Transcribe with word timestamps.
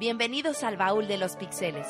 Bienvenidos 0.00 0.64
al 0.64 0.78
Baúl 0.78 1.08
de 1.08 1.18
los 1.18 1.36
Pixeles, 1.36 1.86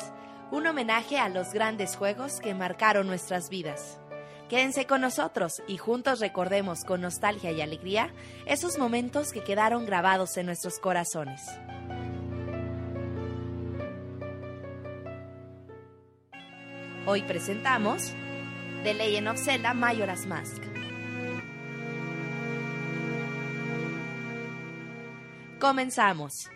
un 0.51 0.67
homenaje 0.67 1.17
a 1.17 1.29
los 1.29 1.53
grandes 1.53 1.95
juegos 1.95 2.41
que 2.41 2.53
marcaron 2.53 3.07
nuestras 3.07 3.49
vidas. 3.49 4.01
Quédense 4.49 4.85
con 4.85 4.99
nosotros 4.99 5.63
y 5.65 5.77
juntos 5.77 6.19
recordemos 6.19 6.83
con 6.83 6.99
nostalgia 6.99 7.53
y 7.53 7.61
alegría 7.61 8.13
esos 8.45 8.77
momentos 8.77 9.31
que 9.31 9.45
quedaron 9.45 9.85
grabados 9.85 10.35
en 10.35 10.47
nuestros 10.47 10.77
corazones. 10.77 11.41
Hoy 17.05 17.21
presentamos 17.21 18.11
The 18.83 18.93
Legend 18.93 19.29
of 19.29 19.37
Zelda 19.41 19.73
Majora's 19.73 20.25
Mask. 20.25 20.61
Comenzamos. 25.61 26.49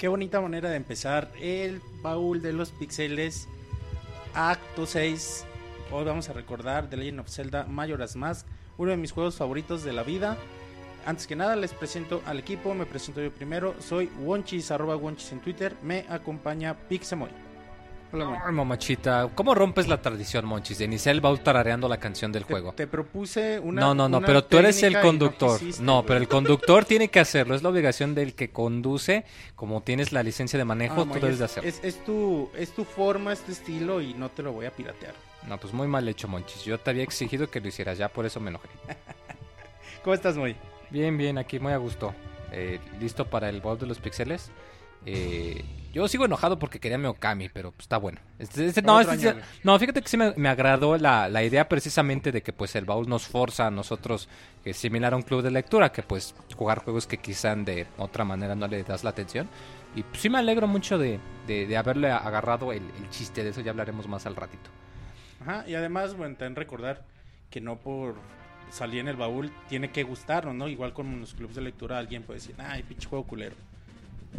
Qué 0.00 0.08
bonita 0.08 0.40
manera 0.40 0.70
de 0.70 0.76
empezar 0.76 1.30
el 1.38 1.82
baúl 2.00 2.40
de 2.40 2.54
los 2.54 2.70
pixeles 2.70 3.46
acto 4.32 4.86
6. 4.86 5.44
Hoy 5.92 6.04
vamos 6.06 6.30
a 6.30 6.32
recordar 6.32 6.88
The 6.88 6.96
Legend 6.96 7.20
of 7.20 7.28
Zelda 7.28 7.66
Majora's 7.66 8.16
Mask, 8.16 8.46
uno 8.78 8.92
de 8.92 8.96
mis 8.96 9.12
juegos 9.12 9.36
favoritos 9.36 9.84
de 9.84 9.92
la 9.92 10.02
vida. 10.02 10.38
Antes 11.04 11.26
que 11.26 11.36
nada 11.36 11.54
les 11.54 11.74
presento 11.74 12.22
al 12.24 12.38
equipo, 12.38 12.72
me 12.72 12.86
presento 12.86 13.20
yo 13.20 13.30
primero, 13.30 13.74
soy 13.78 14.06
Wonchis, 14.20 14.70
arroba 14.70 14.96
Wonchis 14.96 15.32
en 15.32 15.40
Twitter, 15.40 15.76
me 15.82 16.06
acompaña 16.08 16.78
Pixemoy. 16.88 17.49
Hola. 18.12 18.42
Ay, 18.44 18.52
mamachita, 18.52 19.30
¿cómo 19.36 19.54
rompes 19.54 19.86
la 19.86 20.02
tradición, 20.02 20.44
Monchis, 20.44 20.78
de 20.78 20.84
iniciar 20.86 21.14
el 21.14 21.20
baúl 21.20 21.40
tarareando 21.40 21.88
la 21.88 21.98
canción 21.98 22.32
del 22.32 22.44
Te, 22.44 22.52
juego? 22.52 22.72
te 22.72 22.88
propuse 22.88 23.60
una. 23.60 23.80
no, 23.80 23.94
no, 23.94 24.08
no, 24.08 24.20
pero 24.20 24.42
tú 24.42 24.58
eres 24.58 24.82
el 24.82 24.94
no 24.94 25.00
conductor. 25.00 25.60
quisiste, 25.60 25.82
No, 25.84 26.04
pero 26.04 26.18
el 26.18 26.26
conductor 26.26 26.84
tiene 26.84 27.06
que 27.08 27.20
hacerlo, 27.20 27.54
es 27.54 27.62
la 27.62 27.68
obligación 27.68 28.16
del 28.16 28.34
que 28.34 28.50
conduce, 28.50 29.24
como 29.54 29.82
tienes 29.82 30.12
la 30.12 30.24
licencia 30.24 30.56
de 30.56 30.62
Ah, 30.62 30.66
manejo, 30.66 31.06
Moy, 31.06 31.20
tú 31.20 31.26
debes 31.26 31.34
es, 31.34 31.38
de 31.38 31.44
hacerlo. 31.44 31.68
es, 31.68 31.80
es 31.84 32.04
tu, 32.04 32.50
es 32.56 32.70
tu 32.72 32.84
forma, 32.84 33.32
es 33.32 33.40
tu 33.42 33.52
estilo 33.52 34.00
y 34.00 34.12
no 34.14 34.28
te 34.28 34.42
lo 34.42 34.52
voy 34.52 34.66
a 34.66 34.72
piratear. 34.72 35.14
No, 35.46 35.58
pues 35.58 35.72
muy 35.72 35.86
mal 35.86 36.06
hecho, 36.08 36.26
Monchis. 36.26 36.64
Yo 36.64 36.78
te 36.78 36.90
había 36.90 37.04
exigido 37.04 37.48
que 37.48 37.60
lo 37.60 37.68
hicieras, 37.68 37.96
ya 37.96 38.08
por 38.08 38.26
eso 38.26 38.40
me 38.40 38.50
enojé. 38.50 38.68
¿Cómo 40.02 40.14
estás, 40.14 40.36
Moy? 40.36 40.56
Bien, 40.90 41.16
bien, 41.16 41.38
aquí 41.38 41.60
muy 41.60 41.72
a 41.72 41.76
gusto. 41.76 42.12
Eh, 42.52 42.80
¿Listo 42.98 43.24
para 43.26 43.48
el 43.48 43.60
baúl 43.60 43.78
de 43.78 43.86
los 43.86 44.00
pixeles? 44.00 44.50
Eh, 45.06 45.64
yo 45.92 46.06
sigo 46.06 46.24
enojado 46.24 46.58
porque 46.58 46.78
quería 46.78 46.98
mi 46.98 47.06
Okami, 47.06 47.48
pero 47.48 47.72
pues, 47.72 47.80
está 47.84 47.96
bueno. 47.96 48.20
Este- 48.38 48.66
este- 48.66 48.82
no, 48.82 49.00
este- 49.00 49.34
no, 49.64 49.78
fíjate 49.78 50.02
que 50.02 50.08
sí 50.08 50.16
me, 50.16 50.32
me 50.36 50.48
agradó 50.48 50.96
la, 50.98 51.28
la 51.28 51.42
idea 51.42 51.68
precisamente 51.68 52.30
de 52.30 52.42
que 52.42 52.52
pues 52.52 52.76
el 52.76 52.84
baúl 52.84 53.08
nos 53.08 53.26
forza 53.26 53.66
a 53.66 53.70
nosotros, 53.70 54.28
que 54.62 54.70
es 54.70 54.76
similar 54.76 55.14
a 55.14 55.16
un 55.16 55.22
club 55.22 55.42
de 55.42 55.50
lectura, 55.50 55.90
que 55.90 56.02
pues 56.02 56.34
jugar 56.54 56.84
juegos 56.84 57.06
que 57.08 57.16
quizá 57.18 57.56
de 57.56 57.86
otra 57.98 58.24
manera 58.24 58.54
no 58.54 58.68
le 58.68 58.82
das 58.84 59.02
la 59.02 59.10
atención. 59.10 59.48
Y 59.96 60.04
pues, 60.04 60.20
sí 60.20 60.30
me 60.30 60.38
alegro 60.38 60.68
mucho 60.68 60.96
de, 60.96 61.18
de- 61.48 61.66
de 61.66 61.76
haberle 61.76 62.10
agarrado 62.12 62.72
el, 62.72 62.82
el 62.82 63.10
chiste, 63.10 63.42
de 63.42 63.50
eso 63.50 63.60
ya 63.60 63.72
hablaremos 63.72 64.06
más 64.06 64.26
al 64.26 64.36
ratito. 64.36 64.70
Ajá, 65.40 65.64
y 65.66 65.74
además, 65.74 66.14
bueno, 66.16 66.36
también 66.36 66.54
recordar 66.56 67.02
que 67.50 67.60
no 67.60 67.76
por 67.80 68.14
salir 68.70 69.00
en 69.00 69.08
el 69.08 69.16
baúl 69.16 69.50
tiene 69.68 69.90
que 69.90 70.04
gustarnos, 70.04 70.54
¿no? 70.54 70.68
Igual 70.68 70.92
con 70.92 71.18
los 71.18 71.34
clubes 71.34 71.56
de 71.56 71.62
lectura 71.62 71.98
alguien 71.98 72.22
puede 72.22 72.38
decir, 72.38 72.54
ay, 72.58 72.84
pinche 72.84 73.08
juego 73.08 73.26
culero. 73.26 73.56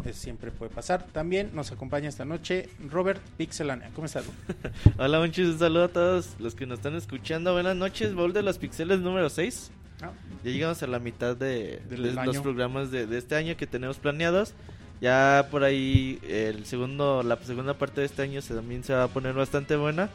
Eso 0.04 0.18
siempre 0.18 0.50
puede 0.50 0.70
pasar. 0.72 1.04
También 1.12 1.50
nos 1.54 1.70
acompaña 1.70 2.08
esta 2.08 2.24
noche 2.24 2.68
Robert 2.90 3.20
Pixelania. 3.36 3.90
¿Cómo 3.94 4.06
estás? 4.06 4.24
Hola, 4.98 5.20
muchos 5.20 5.48
un 5.54 5.58
saludo 5.58 5.84
a 5.84 5.88
todos 5.88 6.30
los 6.40 6.54
que 6.54 6.66
nos 6.66 6.78
están 6.78 6.96
escuchando. 6.96 7.52
Buenas 7.52 7.76
noches, 7.76 8.14
Baúl 8.14 8.32
de 8.32 8.42
los 8.42 8.58
Pixeles 8.58 9.00
número 9.00 9.28
6. 9.28 9.70
Ah, 10.02 10.10
Ya 10.42 10.50
llegamos 10.50 10.82
a 10.82 10.86
la 10.88 10.98
mitad 10.98 11.36
de, 11.36 11.80
de 11.88 11.98
los 11.98 12.38
programas 12.38 12.90
de, 12.90 13.06
de 13.06 13.18
este 13.18 13.36
año 13.36 13.56
que 13.56 13.66
tenemos 13.66 13.98
planeados. 13.98 14.54
Ya 15.00 15.46
por 15.50 15.62
ahí 15.64 16.18
el 16.28 16.64
segundo, 16.64 17.22
la 17.22 17.36
segunda 17.38 17.74
parte 17.74 18.00
de 18.00 18.06
este 18.06 18.22
año 18.22 18.40
se, 18.40 18.54
también 18.54 18.82
se 18.82 18.94
va 18.94 19.04
a 19.04 19.08
poner 19.08 19.34
bastante 19.34 19.76
buena. 19.76 20.08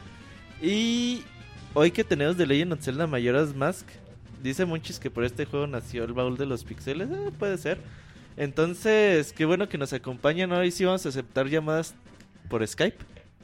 Y 0.60 1.22
hoy 1.74 1.90
que 1.90 2.04
tenemos 2.04 2.36
de 2.36 2.46
Legend 2.46 2.72
of 2.74 2.80
Zelda 2.82 3.06
Majora's 3.06 3.54
Mask, 3.54 3.86
dice 4.42 4.66
Monchis 4.66 4.98
que 4.98 5.10
por 5.10 5.24
este 5.24 5.46
juego 5.46 5.66
nació 5.66 6.04
el 6.04 6.12
baúl 6.12 6.36
de 6.36 6.46
los 6.46 6.64
pixeles. 6.64 7.08
Eh, 7.10 7.30
puede 7.38 7.56
ser. 7.58 7.78
Entonces, 8.38 9.32
qué 9.32 9.44
bueno 9.44 9.68
que 9.68 9.78
nos 9.78 9.92
acompañan. 9.92 10.52
Hoy 10.52 10.70
sí 10.70 10.84
vamos 10.84 11.04
a 11.04 11.08
aceptar 11.08 11.48
llamadas 11.48 11.96
por 12.48 12.64
Skype. 12.64 12.96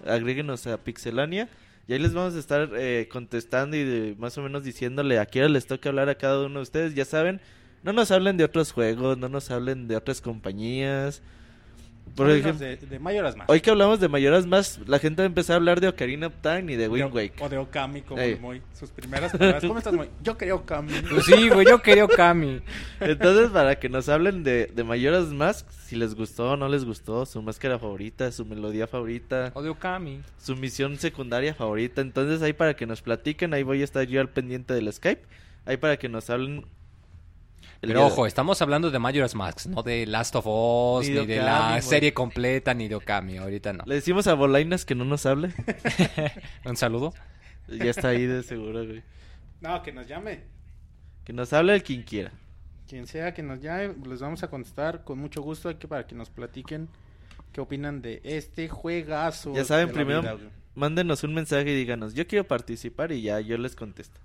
Agréguenos 0.06 0.68
a 0.68 0.78
Pixelania. 0.78 1.48
Y 1.88 1.94
ahí 1.94 1.98
les 1.98 2.14
vamos 2.14 2.36
a 2.36 2.38
estar 2.38 2.70
eh, 2.76 3.08
contestando 3.10 3.76
y 3.76 3.82
de- 3.82 4.14
más 4.16 4.38
o 4.38 4.42
menos 4.42 4.62
diciéndole 4.62 5.18
a 5.18 5.26
qué 5.26 5.40
hora 5.40 5.48
les 5.48 5.66
toca 5.66 5.88
hablar 5.88 6.08
a 6.08 6.14
cada 6.14 6.46
uno 6.46 6.60
de 6.60 6.62
ustedes. 6.62 6.94
Ya 6.94 7.04
saben, 7.04 7.40
no 7.82 7.92
nos 7.92 8.12
hablen 8.12 8.36
de 8.36 8.44
otros 8.44 8.70
juegos, 8.70 9.18
no 9.18 9.28
nos 9.28 9.50
hablen 9.50 9.88
de 9.88 9.96
otras 9.96 10.20
compañías. 10.20 11.22
Por 12.16 12.26
háblanos 12.26 12.60
ejemplo, 12.60 12.66
de, 12.66 12.76
de 12.94 12.98
Majora's 12.98 13.36
Mask. 13.36 13.50
hoy 13.50 13.60
que 13.60 13.70
hablamos 13.70 13.98
de 14.00 14.08
Mayoras 14.08 14.46
más, 14.46 14.78
la 14.86 14.98
gente 14.98 15.22
va 15.22 15.24
a 15.24 15.26
empezar 15.26 15.54
a 15.54 15.56
hablar 15.56 15.80
de 15.80 15.88
Ocarina 15.88 16.28
of 16.28 16.34
Time 16.42 16.72
y 16.72 16.76
de 16.76 16.88
Wind 16.88 17.10
De- 17.12 17.12
Waker. 17.12 17.42
O 17.44 17.48
de 17.48 17.58
Okami, 17.58 18.02
como 18.02 18.20
Ey. 18.22 18.38
Moy. 18.38 18.62
Sus 18.72 18.90
primeras 18.90 19.32
palabras. 19.32 19.64
¿Cómo 19.64 19.78
estás, 19.78 19.92
Moy? 19.94 20.08
Yo 20.22 20.36
quería 20.38 20.54
Okami. 20.54 20.92
Pues 21.10 21.24
sí, 21.26 21.48
güey, 21.48 21.66
yo 21.66 21.82
quería 21.82 22.04
Okami. 22.04 22.60
Entonces, 23.00 23.50
para 23.50 23.78
que 23.78 23.88
nos 23.88 24.08
hablen 24.08 24.44
de, 24.44 24.66
de 24.74 24.84
Mayoras 24.84 25.26
Mask, 25.26 25.68
si 25.70 25.96
les 25.96 26.14
gustó 26.14 26.52
o 26.52 26.56
no 26.56 26.68
les 26.68 26.84
gustó, 26.84 27.26
su 27.26 27.42
máscara 27.42 27.78
favorita, 27.78 28.30
su 28.32 28.44
melodía 28.44 28.86
favorita, 28.86 29.50
O 29.54 29.62
de 29.62 29.70
Okami. 29.70 30.20
su 30.38 30.54
misión 30.56 30.96
secundaria 30.98 31.54
favorita. 31.54 32.00
Entonces, 32.00 32.42
ahí 32.42 32.52
para 32.52 32.74
que 32.74 32.86
nos 32.86 33.02
platiquen, 33.02 33.54
ahí 33.54 33.62
voy 33.64 33.80
a 33.80 33.84
estar 33.84 34.04
yo 34.06 34.20
al 34.20 34.28
pendiente 34.30 34.72
del 34.74 34.92
Skype. 34.92 35.22
Ahí 35.66 35.76
para 35.78 35.96
que 35.96 36.08
nos 36.08 36.30
hablen. 36.30 36.64
El 37.84 37.88
Pero 37.88 38.00
de- 38.00 38.06
ojo, 38.06 38.26
estamos 38.26 38.60
hablando 38.60 38.90
de 38.90 38.98
Majora's 38.98 39.34
Mask, 39.34 39.66
no 39.66 39.82
de 39.82 40.06
Last 40.06 40.34
of 40.36 40.46
Us, 40.46 41.08
Ni 41.08 41.20
ni, 41.20 41.26
de 41.26 41.36
la 41.36 41.80
serie 41.80 42.12
completa, 42.12 42.74
ni 42.74 42.88
de 42.88 42.96
Okami, 42.96 43.36
ahorita 43.38 43.72
no. 43.72 43.84
Le 43.86 43.94
decimos 43.96 44.26
a 44.26 44.34
Bolainas 44.34 44.84
que 44.84 44.94
no 44.94 45.04
nos 45.04 45.24
hable. 45.26 45.52
Un 46.64 46.76
saludo. 46.76 47.14
ya 47.68 47.90
está 47.90 48.08
ahí 48.08 48.26
de 48.26 48.42
seguro, 48.42 48.84
güey. 48.84 49.02
No, 49.60 49.82
que 49.82 49.92
nos 49.92 50.06
llame. 50.06 50.40
Que 51.24 51.32
nos 51.32 51.52
hable 51.52 51.74
el 51.74 51.82
quien 51.82 52.02
quiera. 52.02 52.32
Quien 52.88 53.06
sea 53.06 53.32
que 53.32 53.42
nos 53.42 53.60
llame, 53.60 53.94
les 54.06 54.20
vamos 54.20 54.42
a 54.42 54.48
contestar 54.48 55.04
con 55.04 55.18
mucho 55.18 55.40
gusto 55.40 55.68
aquí 55.68 55.86
para 55.86 56.06
que 56.06 56.14
nos 56.14 56.28
platiquen 56.28 56.88
qué 57.52 57.60
opinan 57.60 58.02
de 58.02 58.20
este 58.24 58.68
juegazo. 58.68 59.54
Ya 59.54 59.64
saben, 59.64 59.90
primero 59.90 60.20
vida, 60.20 60.36
mándenos 60.74 61.22
un 61.24 61.32
mensaje 61.34 61.70
y 61.70 61.74
díganos, 61.76 62.14
yo 62.14 62.26
quiero 62.26 62.46
participar 62.46 63.12
y 63.12 63.22
ya 63.22 63.40
yo 63.40 63.56
les 63.56 63.74
contesto. 63.76 64.20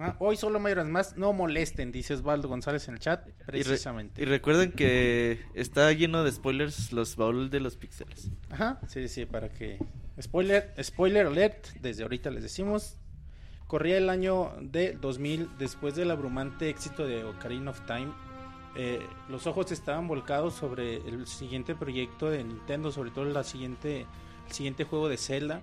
Ah, 0.00 0.16
hoy 0.18 0.36
solo 0.36 0.58
Mayoras 0.58 0.86
más, 0.88 1.16
no 1.16 1.32
molesten, 1.32 1.92
dice 1.92 2.14
Osvaldo 2.14 2.48
González 2.48 2.88
en 2.88 2.94
el 2.94 3.00
chat, 3.00 3.26
Y, 3.28 3.30
re- 3.30 3.62
precisamente. 3.64 4.22
y 4.22 4.24
recuerden 4.24 4.72
que 4.72 5.40
está 5.54 5.92
lleno 5.92 6.24
de 6.24 6.32
spoilers 6.32 6.92
los 6.92 7.16
baúl 7.16 7.50
de 7.50 7.60
los 7.60 7.76
píxeles. 7.76 8.30
Ajá, 8.50 8.80
sí, 8.88 9.06
sí, 9.08 9.26
para 9.26 9.50
que... 9.50 9.78
Spoiler, 10.20 10.72
spoiler 10.82 11.26
alert, 11.26 11.68
desde 11.80 12.02
ahorita 12.02 12.30
les 12.30 12.42
decimos. 12.42 12.96
Corría 13.66 13.98
el 13.98 14.08
año 14.10 14.52
de 14.60 14.94
2000, 14.94 15.48
después 15.58 15.94
del 15.94 16.10
abrumante 16.10 16.68
éxito 16.70 17.06
de 17.06 17.24
Ocarina 17.24 17.70
of 17.70 17.80
Time. 17.86 18.12
eh, 18.76 19.00
los 19.28 19.46
ojos 19.46 19.70
estaban 19.72 20.08
volcados 20.08 20.54
sobre 20.54 20.96
el 20.96 21.26
siguiente 21.26 21.74
proyecto 21.74 22.30
de 22.30 22.42
Nintendo, 22.44 22.90
sobre 22.92 23.10
todo 23.10 23.24
la 23.26 23.44
siguiente, 23.44 24.06
el 24.46 24.52
siguiente 24.52 24.84
juego 24.84 25.08
de 25.08 25.16
Zelda. 25.18 25.62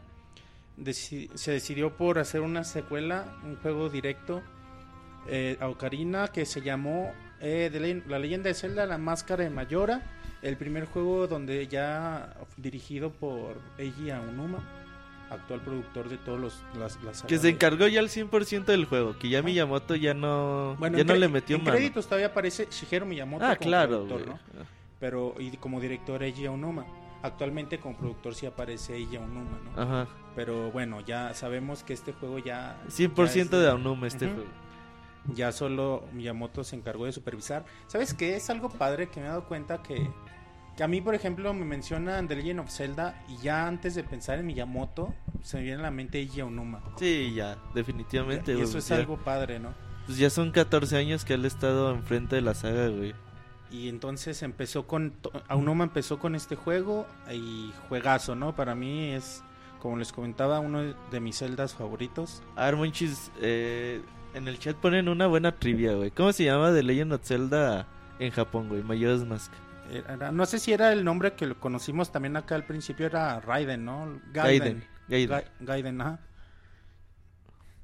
Deci- 0.77 1.29
se 1.33 1.51
decidió 1.51 1.95
por 1.97 2.19
hacer 2.19 2.41
una 2.41 2.63
secuela, 2.63 3.25
un 3.43 3.55
juego 3.57 3.89
directo 3.89 4.41
eh, 5.27 5.57
a 5.59 5.67
Ocarina 5.69 6.27
que 6.29 6.45
se 6.45 6.61
llamó 6.61 7.11
eh, 7.41 7.69
Le- 7.73 8.03
La 8.07 8.19
leyenda 8.19 8.47
de 8.49 8.53
Zelda, 8.53 8.85
la 8.85 8.97
máscara 8.97 9.43
de 9.43 9.49
Mayora. 9.49 10.01
El 10.43 10.55
primer 10.55 10.85
juego 10.85 11.25
donde 11.27 11.67
ya 11.67 12.35
dirigido 12.57 13.09
por 13.11 13.57
Eiji 13.79 14.11
Aonuma, 14.11 14.59
actual 15.31 15.61
productor 15.61 16.09
de 16.09 16.17
todos 16.19 16.39
los 16.39 16.63
las, 16.77 17.01
las 17.03 17.23
Que 17.23 17.37
se 17.37 17.43
de- 17.43 17.49
encargó 17.49 17.87
ya 17.87 17.99
al 17.99 18.09
100% 18.09 18.65
del 18.65 18.85
juego, 18.85 19.17
que 19.17 19.29
ya 19.29 19.41
Miyamoto 19.41 19.95
ya 19.95 20.13
no, 20.13 20.75
Bueno, 20.77 20.97
ya 20.99 21.03
no 21.03 21.15
le 21.15 21.27
metió 21.27 21.55
en 21.57 21.63
mano. 21.63 21.75
créditos 21.75 22.05
todavía 22.05 22.27
aparece 22.27 22.67
Shigeru 22.69 23.07
Miyamoto 23.07 23.43
Ah, 23.45 23.55
como 23.55 23.67
claro, 23.67 24.05
productor. 24.05 24.27
¿no? 24.27 24.39
Pero 24.99 25.35
y 25.39 25.57
como 25.57 25.81
director 25.81 26.21
Eiji 26.21 26.45
Aonuma. 26.45 26.85
Actualmente 27.23 27.79
como 27.79 27.97
productor 27.97 28.35
sí 28.35 28.45
aparece 28.45 28.95
Eiji 28.95 29.15
Aonuma, 29.17 29.57
¿no? 29.75 29.81
Ajá. 29.81 30.07
Pero 30.35 30.71
bueno, 30.71 31.01
ya 31.01 31.33
sabemos 31.33 31.83
que 31.83 31.93
este 31.93 32.13
juego 32.13 32.37
ya 32.39 32.77
100% 32.89 33.33
ya 33.33 33.41
es 33.41 33.49
de 33.51 33.67
Aonuma 33.69 34.07
este 34.07 34.27
juego. 34.27 34.43
ya 35.33 35.51
solo 35.51 36.03
Miyamoto 36.13 36.63
se 36.63 36.75
encargó 36.75 37.05
de 37.05 37.11
supervisar. 37.11 37.65
¿Sabes 37.87 38.13
qué? 38.13 38.35
Es 38.35 38.49
algo 38.49 38.69
padre 38.69 39.09
que 39.09 39.19
me 39.19 39.25
he 39.25 39.29
dado 39.29 39.45
cuenta 39.45 39.81
que, 39.81 40.07
que 40.77 40.83
a 40.83 40.87
mí, 40.87 41.01
por 41.01 41.15
ejemplo, 41.15 41.53
me 41.55 41.65
mencionan 41.65 42.27
The 42.27 42.35
Legend 42.35 42.59
of 42.61 42.69
Zelda 42.69 43.23
y 43.27 43.37
ya 43.37 43.67
antes 43.67 43.95
de 43.95 44.03
pensar 44.03 44.37
en 44.37 44.45
Miyamoto 44.45 45.13
se 45.41 45.57
me 45.57 45.63
viene 45.63 45.79
a 45.79 45.83
la 45.83 45.91
mente 45.91 46.19
Eiji 46.19 46.41
Aonuma. 46.41 46.81
Sí, 46.97 47.33
ya, 47.35 47.57
definitivamente. 47.73 48.53
y 48.55 48.61
eso 48.61 48.77
es 48.77 48.87
ya- 48.87 48.95
algo 48.97 49.17
padre, 49.17 49.59
¿no? 49.59 49.73
Pues 50.05 50.19
ya 50.19 50.29
son 50.29 50.51
14 50.51 50.95
años 50.97 51.25
que 51.25 51.33
él 51.33 51.43
ha 51.43 51.47
estado 51.47 51.91
enfrente 51.91 52.35
de 52.37 52.41
la 52.41 52.53
saga, 52.53 52.87
güey. 52.89 53.13
Y 53.71 53.89
entonces 53.89 54.43
empezó 54.43 54.87
con. 54.87 55.13
Aonuma 55.49 55.83
empezó 55.83 56.19
con 56.19 56.35
este 56.35 56.55
juego 56.55 57.05
y 57.31 57.71
juegazo, 57.89 58.35
¿no? 58.35 58.55
Para 58.55 58.75
mí 58.75 59.11
es, 59.11 59.43
como 59.79 59.97
les 59.97 60.13
comentaba, 60.13 60.59
uno 60.59 60.93
de 61.11 61.19
mis 61.19 61.37
celdas 61.37 61.73
favoritos. 61.73 62.41
A 62.55 62.65
ver, 62.65 62.75
Monchis, 62.77 63.31
eh, 63.41 64.01
en 64.33 64.47
el 64.47 64.57
chat 64.59 64.77
ponen 64.77 65.09
una 65.09 65.27
buena 65.27 65.51
trivia, 65.59 65.93
güey. 65.95 66.11
¿Cómo 66.11 66.31
se 66.31 66.45
llama 66.45 66.71
The 66.73 66.83
Legend 66.83 67.13
of 67.13 67.23
Zelda 67.25 67.87
en 68.19 68.31
Japón, 68.31 68.69
güey? 68.69 68.83
Majora's 68.83 69.25
Mask. 69.25 69.51
Era- 69.91 70.31
no 70.31 70.45
sé 70.45 70.59
si 70.59 70.71
era 70.73 70.91
el 70.91 71.03
nombre 71.05 71.33
que 71.33 71.45
lo 71.45 71.59
conocimos 71.59 72.11
también 72.11 72.35
acá 72.37 72.55
al 72.55 72.65
principio, 72.65 73.05
era 73.05 73.39
Raiden, 73.39 73.85
¿no? 73.85 74.19
Gaiden. 74.33 74.83
Gaiden. 75.07 75.29
Ga- 75.39 75.45
Gaiden, 75.61 76.01
ajá. 76.01 76.19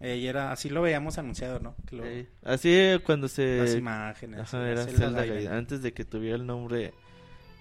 Eh, 0.05 0.17
y 0.17 0.27
era, 0.27 0.51
así 0.51 0.69
lo 0.69 0.81
veíamos 0.81 1.17
anunciado, 1.17 1.59
¿no? 1.61 1.75
Que 1.88 1.95
lo- 1.95 2.05
Eh, 2.05 2.27
así 2.44 2.77
cuando 3.05 3.27
se... 3.29 3.57
las 3.59 3.73
imágenes. 3.75 4.41
Ajá, 4.41 4.59
la 4.59 4.69
era 4.69 4.83
Zelda 4.83 5.00
Zelda 5.00 5.19
Gaiden. 5.21 5.35
Gaiden, 5.38 5.53
antes 5.53 5.81
de 5.81 5.94
que 5.94 6.03
tuviera 6.03 6.35
el 6.35 6.45
nombre, 6.45 6.94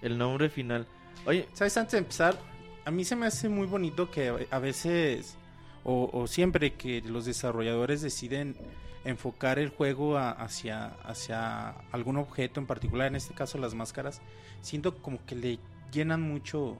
el 0.01 0.17
nombre 0.17 0.49
final. 0.49 0.85
Oye, 1.25 1.47
¿Sabes? 1.53 1.77
Antes 1.77 1.93
de 1.93 1.97
empezar, 1.99 2.37
a 2.83 2.91
mí 2.91 3.05
se 3.05 3.15
me 3.15 3.25
hace 3.27 3.47
muy 3.47 3.65
bonito 3.65 4.11
que 4.11 4.47
a 4.51 4.59
veces, 4.59 5.37
o, 5.85 6.09
o 6.11 6.27
siempre 6.27 6.73
que 6.73 7.01
los 7.01 7.23
desarrolladores 7.25 8.01
deciden 8.01 8.57
enfocar 9.05 9.57
el 9.57 9.69
juego 9.69 10.17
a- 10.17 10.31
hacia, 10.31 10.87
hacia 11.05 11.69
algún 11.93 12.17
objeto 12.17 12.59
en 12.59 12.67
particular, 12.67 13.07
en 13.07 13.15
este 13.15 13.33
caso 13.33 13.57
las 13.57 13.73
máscaras, 13.73 14.21
siento 14.61 14.97
como 14.97 15.25
que 15.25 15.35
le 15.35 15.59
llenan 15.93 16.21
mucho 16.21 16.77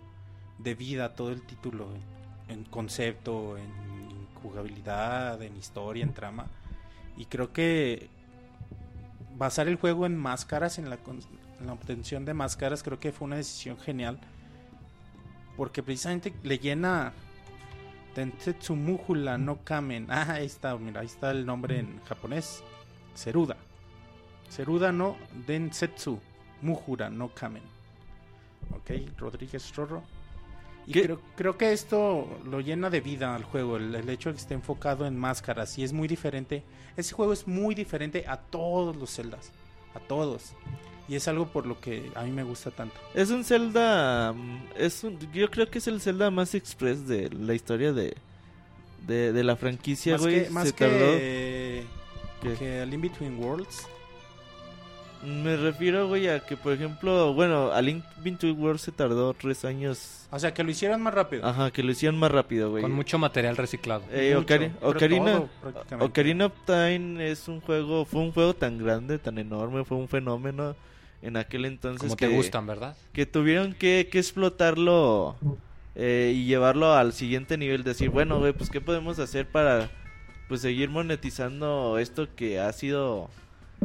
de 0.57 0.75
vida 0.75 1.15
todo 1.15 1.31
el 1.31 1.41
título, 1.41 1.87
en, 2.49 2.59
en 2.59 2.63
concepto, 2.65 3.57
en 3.57 3.92
jugabilidad, 4.43 5.41
en 5.41 5.57
historia, 5.57 6.03
en 6.03 6.13
trama. 6.13 6.45
Y 7.17 7.25
creo 7.25 7.51
que 7.51 8.09
basar 9.35 9.67
el 9.67 9.77
juego 9.77 10.05
en 10.05 10.15
máscaras, 10.15 10.77
en 10.77 10.89
la, 10.89 10.99
en 11.59 11.65
la 11.65 11.73
obtención 11.73 12.25
de 12.25 12.35
máscaras, 12.35 12.83
creo 12.83 12.99
que 12.99 13.11
fue 13.11 13.25
una 13.25 13.37
decisión 13.37 13.79
genial. 13.79 14.19
Porque 15.57 15.81
precisamente 15.81 16.33
le 16.43 16.59
llena 16.59 17.13
Densetsu 18.15 18.75
Muhula 18.75 19.37
no 19.37 19.63
Kamen. 19.63 20.07
Ah, 20.09 20.33
ahí 20.33 20.45
está, 20.45 20.77
mira, 20.77 21.01
ahí 21.01 21.07
está 21.07 21.31
el 21.31 21.45
nombre 21.45 21.79
en 21.79 21.99
japonés. 22.05 22.63
Seruda. 23.15 23.57
Seruda 24.49 24.91
no 24.91 25.17
Densetsu 25.47 26.19
Muhura 26.61 27.09
no 27.09 27.29
Kamen. 27.33 27.63
Ok, 28.71 28.91
Rodríguez 29.17 29.75
Rorro. 29.75 30.03
Y 30.85 30.91
creo, 30.93 31.19
creo 31.35 31.57
que 31.57 31.71
esto 31.71 32.27
lo 32.45 32.59
llena 32.59 32.89
de 32.89 32.99
vida 33.01 33.35
al 33.35 33.43
juego, 33.43 33.77
el, 33.77 33.93
el 33.95 34.09
hecho 34.09 34.29
de 34.29 34.35
que 34.35 34.41
esté 34.41 34.53
enfocado 34.53 35.05
en 35.05 35.17
máscaras 35.17 35.77
y 35.77 35.83
es 35.83 35.93
muy 35.93 36.07
diferente. 36.07 36.63
Ese 36.97 37.13
juego 37.13 37.31
es 37.33 37.47
muy 37.47 37.73
diferente 37.75 38.25
a 38.27 38.37
todos 38.37 38.95
los 38.95 39.09
celdas, 39.09 39.51
a 39.95 39.99
todos. 39.99 40.53
Y 41.07 41.15
es 41.15 41.27
algo 41.27 41.47
por 41.47 41.65
lo 41.65 41.79
que 41.79 42.11
a 42.15 42.23
mí 42.23 42.31
me 42.31 42.43
gusta 42.43 42.71
tanto. 42.71 42.95
es 43.13 43.29
un 43.29 43.43
Zelda, 43.43 44.31
mm, 44.33 44.59
es 44.77 45.03
un, 45.03 45.19
yo 45.33 45.49
creo 45.51 45.69
que 45.69 45.79
es 45.79 45.87
el 45.87 45.99
Zelda 46.01 46.31
más 46.31 46.55
express 46.55 47.07
de 47.07 47.29
la 47.29 47.53
historia 47.53 47.91
de, 47.93 48.15
de, 49.05 49.33
de 49.33 49.43
la 49.43 49.55
franquicia, 49.57 50.13
más 50.13 50.21
güey. 50.21 50.43
que, 50.45 50.49
más 50.49 50.67
Se 50.67 50.73
que, 50.73 50.85
tardó- 50.85 51.17
¿Qué? 52.41 52.57
que 52.57 52.81
el 52.81 52.93
In 52.93 53.01
Between 53.01 53.37
Worlds. 53.43 53.87
Me 55.23 55.55
refiero, 55.55 56.07
güey, 56.07 56.27
a 56.27 56.41
que, 56.41 56.57
por 56.57 56.73
ejemplo, 56.73 57.33
bueno, 57.33 57.71
a 57.71 57.81
Link 57.81 58.03
Between 58.21 58.59
Worlds 58.59 58.81
se 58.81 58.91
tardó 58.91 59.33
tres 59.33 59.63
años. 59.63 60.27
O 60.31 60.37
sea, 60.37 60.53
que 60.53 60.63
lo 60.63 60.71
hicieran 60.71 61.01
más 61.01 61.13
rápido. 61.13 61.45
Ajá, 61.45 61.71
que 61.71 61.81
lo 61.81 61.91
hicieron 61.91 62.19
más 62.19 62.31
rápido, 62.31 62.71
güey. 62.71 62.81
Con 62.81 62.91
mucho 62.91 63.17
material 63.17 63.55
reciclado. 63.55 64.03
Eh, 64.11 64.35
Mucho, 64.35 64.55
Ocarina, 64.81 65.43
todo. 65.89 66.05
Ocarina 66.05 66.45
of 66.47 66.53
Time 66.65 67.31
es 67.31 67.47
un 67.47 67.61
juego, 67.61 68.03
fue 68.03 68.21
un 68.21 68.31
juego 68.33 68.53
tan 68.53 68.77
grande, 68.77 69.17
tan 69.17 69.37
enorme, 69.37 69.85
fue 69.85 69.97
un 69.97 70.09
fenómeno 70.09 70.75
en 71.21 71.37
aquel 71.37 71.65
entonces 71.65 72.01
Como 72.01 72.17
que, 72.17 72.27
te 72.27 72.35
gustan, 72.35 72.67
¿verdad? 72.67 72.97
que 73.13 73.25
tuvieron 73.25 73.73
que, 73.73 74.09
que 74.11 74.19
explotarlo 74.19 75.37
eh, 75.95 76.33
y 76.35 76.45
llevarlo 76.45 76.93
al 76.93 77.13
siguiente 77.13 77.57
nivel, 77.57 77.83
decir, 77.83 78.09
bueno, 78.09 78.39
güey, 78.39 78.51
pues 78.51 78.69
qué 78.69 78.81
podemos 78.81 79.19
hacer 79.19 79.47
para 79.47 79.89
pues 80.49 80.59
seguir 80.61 80.89
monetizando 80.89 81.97
esto 81.97 82.27
que 82.35 82.59
ha 82.59 82.73
sido 82.73 83.29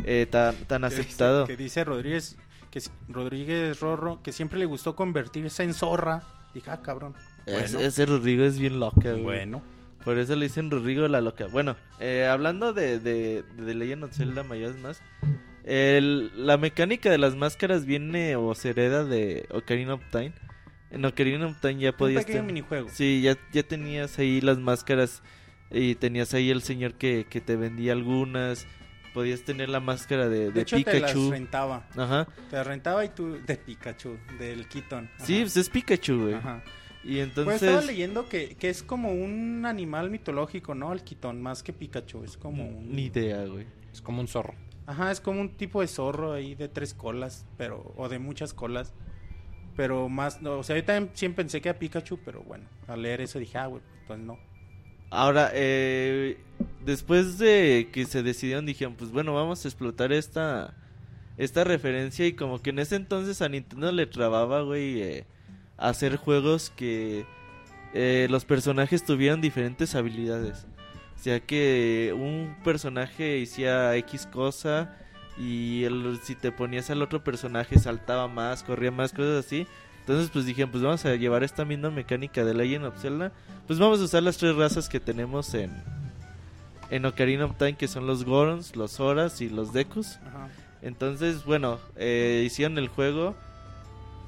eh, 0.04 0.26
tan, 0.30 0.54
tan 0.66 0.82
Que 0.82 0.88
dice- 0.88 1.00
aceptado. 1.00 1.46
Que 1.46 1.56
dice 1.56 1.84
Rodríguez, 1.84 2.36
que 2.70 2.80
Rodríguez 3.08 3.80
Rorro, 3.80 4.20
que 4.22 4.32
siempre 4.32 4.58
le 4.58 4.66
gustó 4.66 4.94
convertirse 4.96 5.62
en 5.62 5.74
zorra. 5.74 6.22
Dije, 6.54 6.70
ah, 6.70 6.80
cabrón. 6.82 7.14
Es- 7.46 7.74
ese 7.74 8.06
Rodrigo 8.06 8.44
es 8.44 8.58
bien 8.58 8.78
loca, 8.80 9.10
güey. 9.12 9.22
bueno. 9.22 9.62
Por 10.04 10.18
eso 10.18 10.36
le 10.36 10.46
dicen 10.46 10.70
Rodrigo 10.70 11.06
la 11.08 11.20
loca. 11.20 11.46
Bueno, 11.48 11.76
eh, 12.00 12.26
hablando 12.30 12.72
de, 12.72 12.98
de, 12.98 13.42
de 13.56 13.74
Legend 13.74 14.04
of 14.04 14.12
Zelda 14.14 14.42
Majora's 14.42 14.76
Mask, 14.78 15.02
el- 15.64 16.30
la 16.46 16.56
mecánica 16.56 17.10
de 17.10 17.18
las 17.18 17.34
máscaras 17.36 17.84
viene 17.84 18.36
o 18.36 18.54
se 18.54 18.70
hereda 18.70 19.04
de 19.04 19.46
Ocarina 19.50 19.94
of 19.94 20.02
Time. 20.10 20.32
En 20.90 21.04
Ocarina 21.04 21.46
of 21.46 21.60
Time 21.60 21.78
ya 21.80 21.90
Un 21.90 21.96
podías... 21.96 22.24
pequeño 22.24 22.38
ten- 22.40 22.46
minijuego. 22.46 22.88
Sí, 22.90 23.20
ya, 23.22 23.36
ya 23.52 23.62
tenías 23.62 24.18
ahí 24.18 24.40
las 24.40 24.58
máscaras 24.58 25.22
y 25.70 25.96
tenías 25.96 26.32
ahí 26.32 26.50
el 26.50 26.62
señor 26.62 26.94
que, 26.94 27.26
que 27.28 27.40
te 27.42 27.56
vendía 27.56 27.92
algunas. 27.92 28.66
Podías 29.18 29.42
tener 29.42 29.68
la 29.68 29.80
máscara 29.80 30.28
de, 30.28 30.38
De, 30.46 30.50
de 30.52 30.60
hecho, 30.62 30.76
te 30.76 31.00
las 31.00 31.10
Pikachu. 31.12 31.30
rentaba. 31.32 31.86
Ajá. 31.96 32.28
Te 32.50 32.56
las 32.56 32.66
rentaba 32.66 33.04
y 33.04 33.08
tú, 33.08 33.36
de 33.44 33.56
Pikachu, 33.56 34.16
del 34.38 34.68
Keaton. 34.68 35.10
Ajá. 35.16 35.24
Sí, 35.26 35.40
pues 35.40 35.56
es 35.56 35.68
Pikachu, 35.68 36.20
güey. 36.22 36.34
Ajá. 36.34 36.62
Y 37.02 37.14
Pues 37.16 37.22
entonces... 37.28 37.62
estaba 37.62 37.82
leyendo 37.82 38.28
que, 38.28 38.54
que 38.54 38.68
es 38.68 38.84
como 38.84 39.12
un 39.12 39.64
animal 39.66 40.08
mitológico, 40.10 40.74
¿no? 40.76 40.92
El 40.92 41.02
Keaton, 41.02 41.42
más 41.42 41.64
que 41.64 41.72
Pikachu. 41.72 42.22
Es 42.22 42.36
como 42.36 42.64
un... 42.68 42.92
Ni 42.94 43.06
idea, 43.06 43.44
güey. 43.44 43.66
Es 43.92 44.00
como 44.00 44.20
un 44.20 44.28
zorro. 44.28 44.54
Ajá, 44.86 45.10
es 45.10 45.20
como 45.20 45.40
un 45.40 45.50
tipo 45.56 45.80
de 45.80 45.88
zorro 45.88 46.32
ahí 46.32 46.54
de 46.54 46.68
tres 46.68 46.94
colas, 46.94 47.44
pero 47.56 47.92
o 47.96 48.08
de 48.08 48.18
muchas 48.20 48.54
colas. 48.54 48.94
Pero 49.76 50.08
más, 50.08 50.40
no, 50.42 50.58
o 50.58 50.62
sea, 50.62 50.76
yo 50.76 50.84
también 50.84 51.10
siempre 51.14 51.44
pensé 51.44 51.60
que 51.60 51.68
era 51.70 51.78
Pikachu, 51.78 52.18
pero 52.24 52.42
bueno, 52.42 52.66
al 52.86 53.02
leer 53.02 53.20
eso 53.20 53.38
dije, 53.38 53.58
ah, 53.58 53.66
güey, 53.66 53.82
pues 54.06 54.18
no. 54.18 54.38
Ahora, 55.10 55.50
eh, 55.54 56.38
después 56.84 57.38
de 57.38 57.88
que 57.92 58.04
se 58.04 58.22
decidieron, 58.22 58.66
dijeron, 58.66 58.94
pues 58.96 59.10
bueno, 59.10 59.34
vamos 59.34 59.64
a 59.64 59.68
explotar 59.68 60.12
esta, 60.12 60.74
esta 61.38 61.64
referencia 61.64 62.26
y 62.26 62.34
como 62.34 62.60
que 62.60 62.70
en 62.70 62.78
ese 62.78 62.96
entonces 62.96 63.40
a 63.40 63.48
Nintendo 63.48 63.90
le 63.92 64.06
trababa, 64.06 64.62
güey, 64.62 65.00
eh, 65.02 65.24
hacer 65.78 66.16
juegos 66.16 66.70
que 66.70 67.24
eh, 67.94 68.26
los 68.30 68.44
personajes 68.44 69.04
tuvieran 69.04 69.40
diferentes 69.40 69.94
habilidades. 69.94 70.66
O 71.16 71.20
sea, 71.22 71.40
que 71.40 72.14
un 72.16 72.54
personaje 72.62 73.42
hacía 73.42 73.96
X 73.96 74.26
cosa 74.26 74.94
y 75.38 75.84
el- 75.84 76.20
si 76.22 76.34
te 76.34 76.52
ponías 76.52 76.90
al 76.90 77.02
otro 77.02 77.24
personaje 77.24 77.78
saltaba 77.78 78.28
más, 78.28 78.62
corría 78.62 78.90
más, 78.90 79.12
cosas 79.12 79.44
así. 79.46 79.66
Entonces, 80.08 80.30
pues 80.32 80.46
dijeron, 80.46 80.70
pues 80.70 80.82
vamos 80.82 81.04
a 81.04 81.16
llevar 81.16 81.44
esta 81.44 81.66
misma 81.66 81.90
mecánica 81.90 82.42
de 82.42 82.54
Legend 82.54 82.86
of 82.86 82.98
Zelda. 82.98 83.30
Pues 83.66 83.78
vamos 83.78 84.00
a 84.00 84.04
usar 84.04 84.22
las 84.22 84.38
tres 84.38 84.56
razas 84.56 84.88
que 84.88 85.00
tenemos 85.00 85.52
en, 85.52 85.70
en 86.88 87.04
Ocarina 87.04 87.44
of 87.44 87.58
Time, 87.58 87.74
que 87.76 87.88
son 87.88 88.06
los 88.06 88.24
Gorons, 88.24 88.74
los 88.74 88.92
Zoras 88.92 89.42
y 89.42 89.50
los 89.50 89.74
Dekus. 89.74 90.16
Ajá. 90.26 90.48
Entonces, 90.80 91.44
bueno, 91.44 91.78
eh, 91.96 92.42
hicieron 92.46 92.78
el 92.78 92.88
juego 92.88 93.36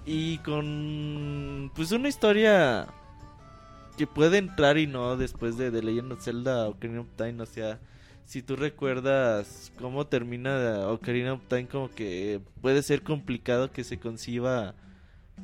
y 0.04 0.36
con 0.38 1.72
pues 1.74 1.92
una 1.92 2.10
historia 2.10 2.86
que 3.96 4.06
puede 4.06 4.36
entrar 4.36 4.76
y 4.76 4.86
no 4.86 5.16
después 5.16 5.56
de 5.56 5.70
The 5.70 5.82
Legend 5.82 6.12
of 6.12 6.22
Zelda 6.22 6.68
Ocarina 6.68 7.00
of 7.00 7.08
Time, 7.16 7.42
o 7.42 7.46
sea, 7.46 7.78
si 8.26 8.42
tú 8.42 8.54
recuerdas 8.54 9.72
cómo 9.78 10.06
termina 10.06 10.88
Ocarina 10.88 11.32
of 11.32 11.48
Time, 11.48 11.68
como 11.68 11.90
que 11.90 12.42
puede 12.60 12.82
ser 12.82 13.00
complicado 13.02 13.72
que 13.72 13.82
se 13.82 13.98
conciba 13.98 14.74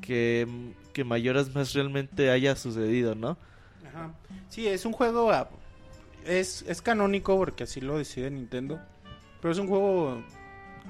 que, 0.01 0.47
que 0.93 1.05
Mayoras 1.05 1.55
más 1.55 1.73
realmente 1.75 2.31
haya 2.31 2.57
sucedido, 2.57 3.15
¿no? 3.15 3.37
Ajá. 3.89 4.13
Sí, 4.49 4.67
es 4.67 4.85
un 4.85 4.93
juego, 4.93 5.31
es, 6.25 6.63
es 6.69 6.83
canónico 6.83 7.37
porque 7.37 7.65
así 7.65 7.81
lo 7.81 7.99
decide 7.99 8.31
Nintendo, 8.31 8.81
pero 9.41 9.53
es 9.53 9.59
un 9.59 9.69
juego 9.69 10.23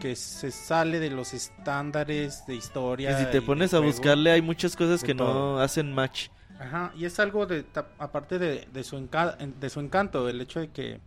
que 0.01 0.15
se 0.17 0.51
sale 0.51 1.01
de 1.01 1.11
los 1.11 1.33
estándares 1.35 2.45
de 2.47 2.55
Y 2.55 2.59
historia. 2.59 3.19
si 3.19 3.31
te 3.31 3.39
y 3.39 3.41
pones 3.41 3.73
a 3.75 3.79
juego. 3.79 3.93
buscarle 3.93 4.31
hay 4.31 4.43
muchas 4.43 4.77
cosas 4.77 5.03
que 5.03 5.15
no 5.15 5.59
hacen 5.59 5.93
match. 5.95 6.29
Ajá, 6.59 6.93
y 6.97 7.05
es 7.05 7.19
algo 7.21 7.47
de 7.47 7.65
aparte 7.99 8.39
de, 8.39 8.67
de 8.73 8.85
su 8.85 8.97
enca- 8.97 9.37
de 9.37 9.71
su 9.71 9.81
encanto, 9.81 10.29
el 10.29 10.41
hecho 10.41 10.61
de 10.61 10.69
que 10.71 11.01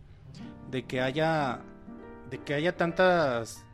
de 0.70 0.84
que 0.84 1.00
haya 1.00 1.60
de 2.30 2.38
que 2.38 2.54
haya 2.54 2.76
tantas 2.76 3.64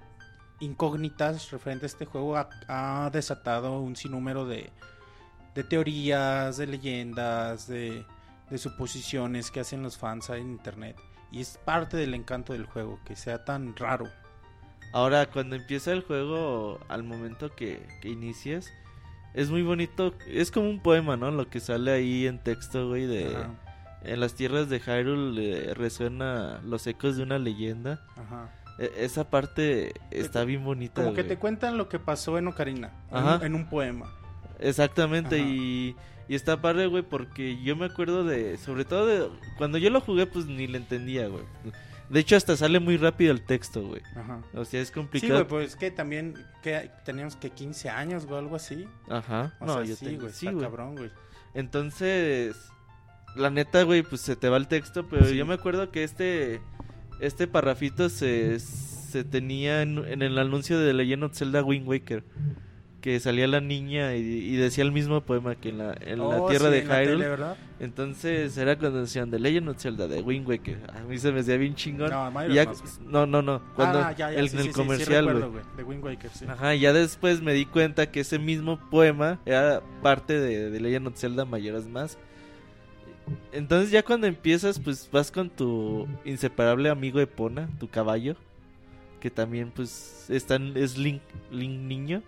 incógnitas 0.61 1.51
referente 1.51 1.87
a 1.87 1.89
este 1.89 2.07
juego 2.07 2.37
ha, 2.37 2.49
ha 2.69 3.11
desatado 3.11 3.81
un 3.81 3.97
sinnúmero 3.97 4.47
de, 4.47 4.71
de 5.55 5.65
teorías, 5.65 6.57
de 6.57 6.67
leyendas, 6.67 7.67
de, 7.69 8.05
de 8.51 8.59
suposiciones 8.59 9.51
que 9.51 9.61
hacen 9.61 9.83
los 9.83 9.99
fans 9.99 10.31
en 10.31 10.49
internet 10.51 10.97
y 11.31 11.41
es 11.41 11.59
parte 11.65 11.97
del 11.97 12.15
encanto 12.15 12.53
del 12.53 12.67
juego 12.67 13.01
que 13.05 13.17
sea 13.17 13.45
tan 13.45 13.75
raro. 13.77 14.07
Ahora, 14.93 15.27
cuando 15.27 15.57
empieza 15.57 15.93
el 15.93 16.03
juego, 16.03 16.79
al 16.89 17.03
momento 17.03 17.55
que, 17.55 17.87
que 18.01 18.09
inicias, 18.09 18.71
es 19.35 19.51
muy 19.51 19.63
bonito. 19.63 20.15
Es 20.27 20.51
como 20.51 20.71
un 20.71 20.81
poema, 20.81 21.17
¿no? 21.17 21.31
Lo 21.31 21.51
que 21.51 21.61
sale 21.61 21.93
ahí 21.93 22.27
en 22.27 22.43
texto, 22.43 22.89
güey, 22.89 23.07
de... 23.07 23.37
Ajá, 23.37 23.51
En 24.05 24.21
las 24.21 24.35
tierras 24.35 24.71
de 24.71 24.79
Hyrule 24.81 25.71
eh, 25.71 25.75
resuena 25.75 26.61
los 26.65 26.87
ecos 26.87 27.17
de 27.17 27.25
una 27.25 27.39
leyenda. 27.39 28.01
ajá. 28.17 28.49
E- 28.79 28.93
esa 28.99 29.31
parte 29.31 29.95
está 30.11 30.45
bien 30.45 30.65
bonita, 30.65 31.03
Como 31.03 31.15
que 31.15 31.23
güey. 31.23 31.29
te 31.29 31.39
cuentan 31.39 31.77
lo 31.79 31.89
que 31.89 31.99
pasó 31.99 32.37
en 32.39 32.47
Ocarina, 32.49 32.93
en 33.11 33.17
Ajá. 33.17 33.37
un- 33.37 33.43
en 33.45 33.55
un 33.55 33.69
poema. 33.69 34.13
Exactamente, 34.59 35.37
Ajá. 35.41 35.45
y, 35.49 35.97
y 36.29 36.35
está 36.35 36.61
padre, 36.61 36.87
güey, 36.87 37.03
porque 37.03 37.63
yo 37.63 37.77
me 37.77 37.87
acuerdo 37.87 38.25
de, 38.25 38.57
sobre 38.59 38.85
todo 38.85 39.07
de, 39.07 39.29
cuando 39.59 39.79
yo 39.79 39.91
lo 39.91 40.01
jugué, 40.01 40.27
pues 40.27 40.47
ni 40.47 40.67
le 40.67 40.79
entendía, 40.79 41.29
güey. 41.29 41.45
De 42.09 42.21
hecho, 42.21 42.37
hasta 42.37 42.57
sale 42.57 42.79
muy 42.79 42.97
rápido 42.99 43.33
el 43.33 43.45
texto, 43.45 43.83
güey. 43.83 44.01
Ajá. 44.15 44.41
O 44.55 44.65
sea, 44.65 44.81
es 44.81 44.89
Sí, 44.89 44.95
complicado. 44.95 45.35
güey, 45.45 45.49
pues 45.49 45.75
que 45.75 45.91
también 45.91 46.35
que 46.63 46.89
teníamos 47.05 47.35
que 47.35 47.51
15 47.51 47.91
años 47.91 48.27
o 48.31 48.37
algo 48.37 48.55
así. 48.57 48.87
Ajá. 49.09 49.55
O 49.61 49.67
no, 49.67 49.75
sea, 49.75 49.85
yo 49.85 49.97
sí, 49.97 50.05
tengo- 50.07 50.21
güey, 50.23 50.33
sí, 50.33 50.47
está 50.47 50.53
güey. 50.53 50.65
cabrón, 50.65 50.95
güey. 50.97 51.11
Entonces, 51.55 52.57
la 53.35 53.51
neta, 53.51 53.83
güey, 53.83 54.03
pues 54.03 54.21
se 54.21 54.37
te 54.37 54.49
va 54.49 54.57
el 54.57 54.69
texto, 54.69 55.07
pero 55.09 55.27
Sí. 55.27 55.37
yo 55.37 55.45
me 55.47 55.55
acuerdo 55.55 55.91
que 55.91 56.05
este 56.05 56.61
este 57.21 57.47
parrafito 57.47 58.09
se, 58.09 58.59
se 58.61 59.25
tenía 59.25 59.83
en, 59.83 59.99
en 60.07 60.23
el 60.23 60.39
anuncio 60.39 60.79
de 60.79 60.93
Legend 60.93 61.25
of 61.25 61.35
Zelda 61.37 61.63
Wind 61.63 61.87
Waker, 61.89 62.25
que 63.01 63.21
salía 63.21 63.47
la 63.47 63.61
niña 63.61 64.17
y, 64.17 64.21
y 64.21 64.57
decía 64.57 64.83
el 64.83 64.91
mismo 64.91 65.21
poema 65.21 65.55
que 65.55 65.69
en 65.69 65.79
la, 65.79 65.97
en 66.01 66.19
la 66.19 66.25
Oh, 66.43 66.49
tierra 66.49 66.67
sí, 66.67 66.73
de 66.73 66.79
en 66.81 66.89
tele, 66.89 67.25
Hyrule. 67.25 67.47
Entonces 67.79 68.57
era 68.59 68.77
cuando 68.77 69.03
decían 69.03 69.31
de 69.31 69.39
Legend 69.39 69.69
of 69.69 69.79
Zelda 69.81 70.09
de 70.09 70.23
Wind 70.23 70.49
Waker. 70.49 70.79
A 70.93 71.03
mí 71.03 71.17
se 71.19 71.31
me 71.31 71.41
hacía 71.41 71.57
bien 71.57 71.75
chingón. 71.77 72.11
No, 72.11 72.33
Y 72.49 72.55
ya- 72.55 72.67
no, 73.07 73.27
no, 73.27 73.43
no. 73.43 73.63
Cuando 73.77 74.01
ah, 74.01 74.13
ya, 74.13 74.33
ya, 74.33 74.39
el, 74.41 74.49
sí, 74.49 74.57
en 74.57 74.63
el 74.63 74.69
sí, 74.69 74.73
comercial, 74.73 75.53
de 75.77 75.83
Wind 75.85 76.03
Waker. 76.03 76.31
Ajá, 76.49 76.75
ya 76.75 76.93
después 76.93 77.43
me 77.43 77.53
di 77.53 77.65
cuenta 77.67 78.11
que 78.11 78.21
ese 78.21 78.39
mismo 78.39 78.81
poema 78.91 79.39
era 79.47 79.83
parte 80.03 80.41
de, 80.41 80.71
de 80.71 80.81
Legend 80.81 81.09
of 81.09 81.17
Zelda 81.17 81.45
Mayoras 81.45 81.87
Mask. 81.87 82.19
Entonces 83.53 83.91
ya 83.91 84.03
cuando 84.05 84.27
empiezas, 84.27 84.79
pues 84.79 85.09
vas 85.13 85.31
con 85.31 85.51
tu 85.51 86.07
inseparable 86.25 86.89
amigo 86.91 87.19
Epona, 87.21 87.69
tu 87.81 87.89
caballo, 87.89 88.37
que 89.21 89.31
también 89.31 89.73
pues 89.75 90.27
están, 90.29 90.77
es 90.77 90.97
Link, 90.99 91.23
Link 91.51 91.81
niño, 91.81 92.23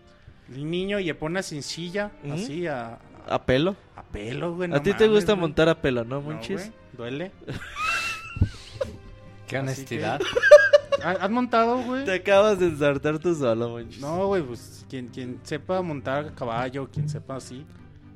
El 0.53 0.71
niño 0.71 0.99
y 0.99 1.09
Epona 1.11 1.43
sin 1.43 1.63
silla, 1.63 2.11
así 2.33 2.67
a, 2.67 2.99
a 3.29 3.43
pelo. 3.45 3.77
a 3.95 4.03
pelo, 4.03 4.55
güey. 4.55 4.71
a 4.73 4.77
no 4.77 4.83
ti 4.83 4.93
te 4.95 5.07
gusta 5.07 5.33
güey. 5.33 5.41
montar 5.43 5.69
a 5.69 5.81
pelo, 5.81 6.05
¿no, 6.05 6.17
No, 6.17 6.23
Monchis? 6.23 6.57
güey, 6.57 6.73
Duele. 6.97 7.33
Qué 9.47 9.59
honestidad. 9.59 10.21
¿Ha- 11.03 11.11
¿Has 11.13 11.31
montado, 11.31 11.79
güey? 11.83 12.05
te 12.05 12.15
acabas 12.15 12.59
de 12.59 12.67
ensartar 12.67 13.19
tú 13.19 13.35
solo, 13.35 13.69
Monchis. 13.69 14.01
No, 14.01 14.27
güey, 14.27 14.43
pues 14.43 14.85
quien, 14.91 15.09
quien 15.09 15.39
sepa 15.45 15.81
montar 15.83 16.35
caballo, 16.35 16.89
quien 16.91 17.09
sepa 17.09 17.37
así, 17.37 17.65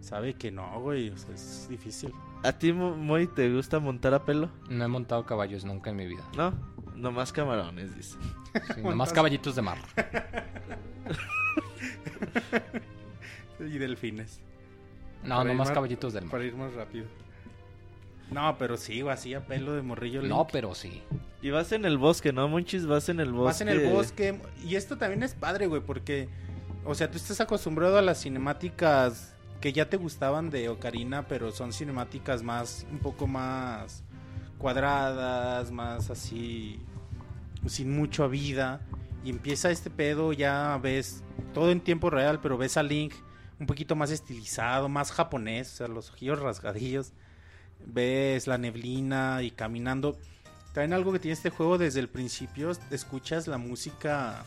sabe 0.01 0.35
que 0.35 0.51
no, 0.51 0.81
güey, 0.81 1.11
o 1.11 1.17
sea, 1.17 1.33
es 1.35 1.67
difícil. 1.71 2.13
¿A 2.45 2.53
ti, 2.53 2.73
Mo- 2.73 2.97
Moy, 2.97 3.27
te 3.29 3.49
gusta 3.53 3.79
montar 3.79 4.15
a 4.15 4.25
pelo? 4.25 4.51
No 4.69 4.85
he 4.85 4.89
montado 4.89 5.25
caballos 5.25 5.65
nunca 5.65 5.91
en 5.91 5.97
mi 5.97 6.07
vida. 6.07 6.23
No, 6.37 6.53
nomás 6.97 7.33
camarones, 7.33 7.95
dice. 7.97 8.17
Sí, 8.75 8.81
nomás 8.83 9.13
caballitos 9.13 9.55
de 9.57 9.63
mar. 9.63 9.79
Y 13.61 13.79
delfines, 13.79 14.41
No, 15.23 15.37
Para 15.37 15.51
nomás 15.51 15.69
más- 15.69 15.75
caballitos 15.75 16.13
del 16.13 16.25
mar. 16.25 16.33
para 16.33 16.45
ir 16.45 16.57
más 16.57 16.75
rápido. 16.75 17.07
No, 18.31 18.57
pero 18.59 18.77
sí, 18.77 19.03
güey, 19.03 19.15
así 19.15 19.35
a 19.35 19.47
pelo 19.47 19.75
de 19.75 19.83
morrillo. 19.83 20.23
No, 20.23 20.39
Link. 20.39 20.49
pero 20.51 20.75
sí. 20.75 21.03
Y 21.43 21.51
vas 21.51 21.71
en 21.73 21.85
el 21.85 21.97
bosque, 21.99 22.33
¿no, 22.33 22.49
Monchis? 22.49 22.87
Vas 22.87 23.09
en 23.09 23.21
el 23.21 23.31
bosque. 23.33 23.45
Vas 23.45 23.61
en 23.61 23.69
el 23.69 23.93
bosque. 23.93 24.41
Y 24.65 24.75
esto 24.75 24.97
también 24.99 25.23
es 25.23 25.35
padre, 25.35 25.67
güey, 25.67 25.81
porque, 25.83 26.29
o 26.85 26.95
sea, 26.95 27.11
tú 27.11 27.19
estás 27.19 27.41
acostumbrado 27.41 27.99
a 27.99 28.03
las 28.03 28.23
cinemáticas 28.23 29.32
que 29.63 29.73
ya 29.73 29.89
te 29.89 29.97
gustaban 29.97 30.51
de 30.51 30.69
Ocarina, 30.69 31.29
pero 31.29 31.53
son 31.53 31.73
cinemáticas 31.73 32.43
más, 32.43 32.85
un 32.91 32.99
poco 32.99 33.29
más 33.29 34.03
cuadradas, 34.59 35.71
más 35.71 36.11
así, 36.11 36.81
sin 37.67 37.95
mucha 37.95 38.27
vida. 38.27 38.81
Y 39.25 39.31
empieza 39.31 39.71
este 39.71 39.89
pedo, 39.89 40.33
ya 40.33 40.79
ves 40.83 41.23
todo 41.55 41.71
en 41.71 41.81
tiempo 41.81 42.11
real, 42.11 42.41
pero 42.41 42.59
ves 42.59 42.77
a 42.77 42.83
Link 42.83 43.15
un 43.61 43.67
poquito 43.69 43.95
más 43.95 44.11
estilizado, 44.11 44.89
más 44.89 45.13
japonés, 45.13 45.75
o 45.75 45.77
sea, 45.77 45.89
los 45.89 46.11
ojillos 46.11 46.41
rasgadillos. 46.41 47.13
Ves 47.87 48.49
la 48.49 48.59
neblina 48.59 49.43
y 49.45 49.53
caminando. 49.53 50.19
También 50.75 50.93
algo 50.93 51.13
que 51.13 51.21
tiene 51.21 51.35
este 51.35 51.51
juego 51.51 51.79
desde 51.79 52.01
el 52.01 52.09
principio, 52.09 52.73
escuchas 52.91 53.47
la 53.47 53.59
música 53.59 54.45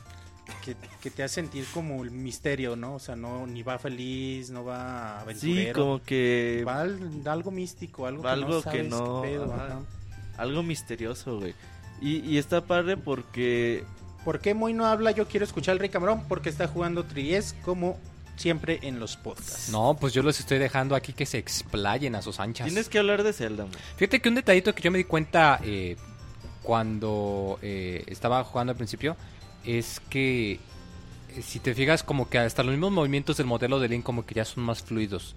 que, 0.64 0.76
que 1.02 1.12
te 1.12 1.24
hace 1.24 1.36
sentir 1.36 1.66
como 1.74 2.04
el 2.04 2.12
misterio, 2.12 2.76
¿no? 2.76 2.96
O 2.96 3.00
sea, 3.00 3.16
no 3.16 3.46
ni 3.48 3.64
va 3.64 3.78
feliz, 3.80 4.50
no 4.50 4.64
va 4.64 5.18
Sí, 5.36 5.50
aventurero. 5.52 5.80
como 5.82 6.04
que 6.04 6.64
Va 6.68 6.82
al- 6.82 7.22
algo 7.28 7.52
místico, 7.52 8.06
algo, 8.08 8.28
Algo 8.28 8.48
que 8.48 8.54
no 8.54 8.72
que 8.72 8.78
sabes 8.78 8.90
no, 8.90 9.22
qué 9.22 9.28
pedo, 9.30 9.54
ajá. 9.54 9.66
ajá. 9.66 9.80
algo 10.38 10.64
misterioso, 10.64 11.40
güey. 11.40 11.54
Y, 12.02 12.18
y 12.30 12.38
está 12.38 12.62
padre 12.62 12.98
porque 12.98 13.84
¿Por 14.26 14.40
qué 14.40 14.54
Moy 14.56 14.74
no 14.74 14.86
habla? 14.88 15.12
Yo 15.12 15.28
quiero 15.28 15.46
escuchar 15.46 15.74
al 15.74 15.80
Rey 15.80 15.90
Camarón 15.90 16.24
porque 16.28 16.50
está 16.50 16.68
jugando 16.68 17.04
Tries 17.06 17.54
como 17.64 18.00
siempre 18.38 18.80
en 18.82 19.00
los 19.00 19.16
podcasts. 19.18 19.70
No, 19.70 19.96
pues 20.00 20.14
yo 20.14 20.24
los 20.24 20.40
estoy 20.40 20.58
dejando 20.58 20.96
aquí 20.96 21.14
que 21.14 21.26
se 21.28 21.38
explayen 21.38 22.16
a 22.16 22.22
sus 22.24 22.40
anchas. 22.40 22.66
tienes 22.68 22.90
que 22.90 22.98
hablar 22.98 23.22
de 23.24 23.34
Zelda, 23.34 23.64
güey. 23.66 23.76
Fíjate 23.98 24.20
que 24.22 24.28
un 24.30 24.36
detallito 24.36 24.74
que 24.74 24.82
yo 24.82 24.90
me 24.92 24.98
di 24.98 25.04
cuenta 25.04 25.60
eh, 25.64 25.96
cuando 26.64 27.60
eh, 27.62 28.04
estaba 28.08 28.44
jugando 28.44 28.72
al 28.72 28.78
principio 28.78 29.16
es 29.66 30.02
que 30.10 30.54
eh, 30.54 31.42
si 31.42 31.60
te 31.60 31.74
fijas 31.74 32.04
como 32.04 32.30
que 32.30 32.40
hasta 32.40 32.64
los 32.64 32.72
mismos 32.72 32.92
movimientos 32.92 33.38
del 33.38 33.48
modelo 33.48 33.80
de 33.80 33.90
Link 33.90 34.04
como 34.04 34.26
que 34.26 34.36
ya 34.36 34.46
son 34.46 34.64
más 34.64 34.82
fluidos. 34.82 35.36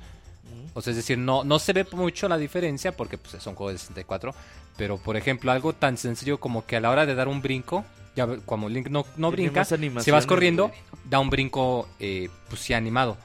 O 0.74 0.82
sea, 0.82 0.92
es 0.92 0.96
decir, 0.96 1.18
no, 1.18 1.44
no 1.44 1.58
se 1.58 1.72
ve 1.72 1.86
mucho 1.92 2.28
la 2.28 2.38
diferencia 2.38 2.92
porque 2.92 3.18
pues, 3.18 3.34
es 3.34 3.46
un 3.46 3.54
juego 3.54 3.72
de 3.72 3.78
64. 3.78 4.34
Pero, 4.76 4.96
por 4.96 5.16
ejemplo, 5.16 5.50
algo 5.50 5.72
tan 5.72 5.96
sencillo 5.96 6.38
como 6.38 6.66
que 6.66 6.76
a 6.76 6.80
la 6.80 6.90
hora 6.90 7.04
de 7.04 7.14
dar 7.14 7.26
un 7.26 7.42
brinco, 7.42 7.84
ya 8.14 8.28
como 8.46 8.68
Link 8.68 8.88
no, 8.88 9.04
no 9.16 9.30
brinca, 9.30 9.64
si 9.64 10.10
vas 10.10 10.26
corriendo, 10.26 10.70
da 11.04 11.18
un 11.18 11.30
brinco, 11.30 11.88
eh, 11.98 12.28
pues 12.48 12.60
sí, 12.60 12.74
animado. 12.74 13.16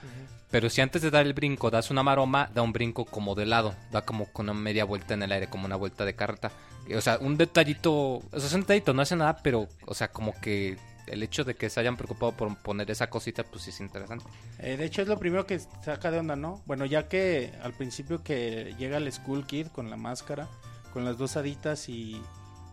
Pero 0.50 0.70
si 0.70 0.82
antes 0.82 1.02
de 1.02 1.12
dar 1.12 1.26
el 1.26 1.34
brinco 1.34 1.70
das 1.70 1.92
una 1.92 2.04
maroma, 2.04 2.50
da 2.54 2.62
un 2.62 2.74
brinco 2.74 3.06
como 3.06 3.36
de 3.36 3.46
lado, 3.46 3.76
da 3.92 4.04
como 4.04 4.26
con 4.28 4.50
una 4.50 4.60
media 4.60 4.86
vuelta 4.86 5.14
en 5.14 5.24
el 5.24 5.32
aire, 5.32 5.48
como 5.48 5.66
una 5.66 5.76
vuelta 5.76 6.06
de 6.06 6.16
carreta. 6.16 6.52
O 6.96 7.02
sea, 7.02 7.18
un 7.20 7.38
detallito, 7.38 7.94
o 7.94 8.24
sea, 8.32 8.46
es 8.46 8.54
un 8.54 8.62
detallito, 8.62 8.94
no 8.94 9.02
hace 9.02 9.16
nada, 9.16 9.38
pero, 9.42 9.68
o 9.86 9.94
sea, 9.94 10.10
como 10.10 10.40
que 10.42 10.78
el 11.08 11.22
hecho 11.24 11.44
de 11.44 11.56
que 11.56 11.70
se 11.70 11.80
hayan 11.80 11.98
preocupado 11.98 12.32
por 12.32 12.56
poner 12.58 12.90
esa 12.92 13.10
cosita, 13.10 13.44
pues 13.44 13.64
sí 13.64 13.70
es 13.72 13.80
interesante. 13.82 14.26
Eh, 14.60 14.78
de 14.78 14.86
hecho 14.86 15.02
es 15.02 15.08
lo 15.08 15.18
primero 15.20 15.46
que 15.46 15.60
saca 15.60 16.12
de 16.12 16.20
onda, 16.20 16.36
¿no? 16.36 16.62
Bueno, 16.66 16.86
ya 16.86 17.08
que 17.10 17.52
al 17.62 17.74
principio 17.74 18.24
que 18.24 18.74
llega 18.78 18.98
el 18.98 19.12
Skull 19.12 19.46
Kid 19.46 19.68
con 19.68 19.90
la 19.90 19.98
máscara, 19.98 20.48
con 20.94 21.06
las 21.06 21.18
dos 21.18 21.36
haditas 21.38 21.90
y, 21.90 22.22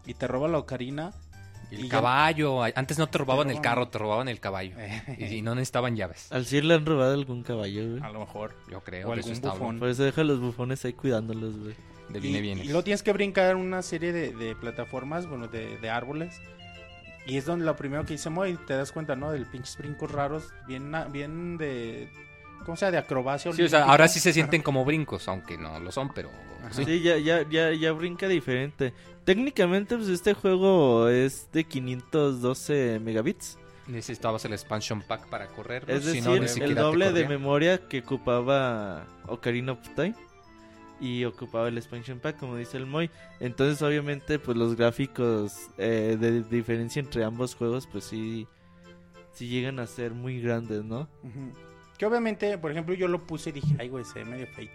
y 0.07 0.15
te 0.15 0.27
roba 0.29 0.49
la 0.49 0.59
ocarina. 0.59 1.13
Y 1.71 1.75
Y 1.75 1.79
el 1.83 1.85
ya- 1.85 1.91
caballo, 1.91 2.63
antes 2.75 2.99
no 2.99 3.07
te 3.09 3.19
robaban 3.19 3.47
Te 3.49 3.55
el 3.55 3.61
carro, 3.61 3.89
te 3.89 3.99
robaban 3.99 4.29
el 4.29 4.41
caballo. 4.41 4.75
y, 5.19 5.25
y 5.37 5.43
no 5.43 5.55
necesitaban 5.55 5.95
llaves, 5.97 6.31
Al 6.33 6.45
Sir 6.47 6.65
le 6.65 6.75
han 6.75 6.85
robado 6.87 7.15
algún 7.15 7.43
caballo, 7.43 7.91
güey. 7.91 8.03
A 8.03 8.11
lo 8.11 8.21
mejor. 8.21 8.57
yo 8.71 8.83
creo. 8.83 9.09
O 9.09 9.13
algún 9.13 9.41
bufón. 9.41 9.79
Por 9.79 9.89
eso 9.89 10.03
deja 10.03 10.21
a 10.21 10.25
los 10.25 10.41
bufones 10.41 10.85
ahí 10.85 10.93
cuidándolos, 10.93 11.57
güey. 11.59 11.75
De 12.09 12.19
Y, 12.19 12.41
viene 12.41 12.63
y 12.65 12.67
luego 12.67 12.83
tienes 12.83 13.05
que 13.05 13.13
brincar 13.13 13.55
una 13.55 13.83
serie 13.83 14.13
de, 14.13 14.33
de 14.35 14.57
plataformas, 14.57 15.29
bueno, 15.29 15.47
de, 15.47 15.79
de 15.79 15.91
árboles. 15.91 16.41
Y 17.27 17.37
es 17.37 17.45
donde 17.45 17.65
lo 17.65 17.77
primero 17.77 18.05
que 18.05 18.15
hice 18.15 18.31
Moy, 18.31 18.57
te 18.67 18.75
das 18.75 18.93
cuenta, 18.93 19.15
¿no? 19.17 19.31
Del 19.31 19.47
pinches 19.47 19.77
brincos 19.77 20.11
raros, 20.11 20.53
bien, 20.67 20.91
na- 20.91 21.05
bien 21.05 21.57
de... 21.59 22.09
¿Cómo 22.65 22.77
se 22.77 22.85
llama? 22.87 22.93
De 22.93 22.99
acrobacia. 22.99 23.53
Sí, 23.53 23.63
o 23.63 23.69
sea, 23.69 23.85
ahora 23.85 24.07
sí 24.09 24.21
se 24.21 24.33
sienten 24.33 24.63
como 24.63 24.85
brincos, 24.85 25.29
aunque 25.29 25.57
no 25.57 25.79
lo 25.81 25.91
son, 25.93 26.13
pero 26.13 26.31
Ajá. 26.65 26.73
Sí, 26.73 27.01
ya, 27.01 27.17
ya, 27.17 27.49
ya, 27.49 27.73
ya 27.73 27.93
brinca 27.93 28.29
diferente. 28.29 28.93
Técnicamente, 29.25 29.97
pues 29.97 30.09
este 30.09 30.35
juego 30.35 31.09
es 31.09 31.49
de 31.53 31.65
512 31.65 33.01
megabits. 33.03 33.59
necesitabas 33.87 34.45
el 34.45 34.53
expansion 34.53 35.01
pack 35.03 35.27
para 35.29 35.47
correr. 35.49 35.85
Es 35.89 36.03
si 36.05 36.07
decir, 36.21 36.25
no, 36.25 36.37
ni 36.37 36.63
el 36.65 36.75
doble 36.75 37.13
de 37.13 37.27
memoria 37.27 37.79
que 37.89 38.01
ocupaba 38.01 39.07
Ocarina 39.27 39.73
of 39.73 39.81
Time. 39.95 40.15
Y 41.01 41.25
ocupaba 41.25 41.69
el 41.69 41.79
expansion 41.79 42.21
pack, 42.21 42.39
como 42.39 42.57
dice 42.57 42.77
el 42.77 42.87
Moy. 42.87 43.11
Entonces, 43.41 43.81
obviamente, 43.81 44.39
pues 44.39 44.57
los 44.57 44.77
gráficos 44.77 45.71
eh, 45.79 46.17
de 46.21 46.43
diferencia 46.43 47.01
entre 47.01 47.25
ambos 47.25 47.55
juegos, 47.55 47.87
pues 47.87 48.05
sí, 48.05 48.47
sí 49.33 49.49
llegan 49.49 49.79
a 49.79 49.87
ser 49.87 50.13
muy 50.13 50.43
grandes, 50.43 50.85
¿no? 50.85 51.09
Que 51.97 52.05
obviamente, 52.05 52.59
por 52.59 52.71
ejemplo, 52.71 52.95
yo 52.95 53.09
lo 53.09 53.27
puse 53.27 53.49
y 53.49 53.55
dije, 53.55 53.75
ay, 53.79 53.89
güey, 53.89 54.05
se 54.05 54.19
ve 54.21 54.25
medio 54.27 54.47
feito. 54.49 54.75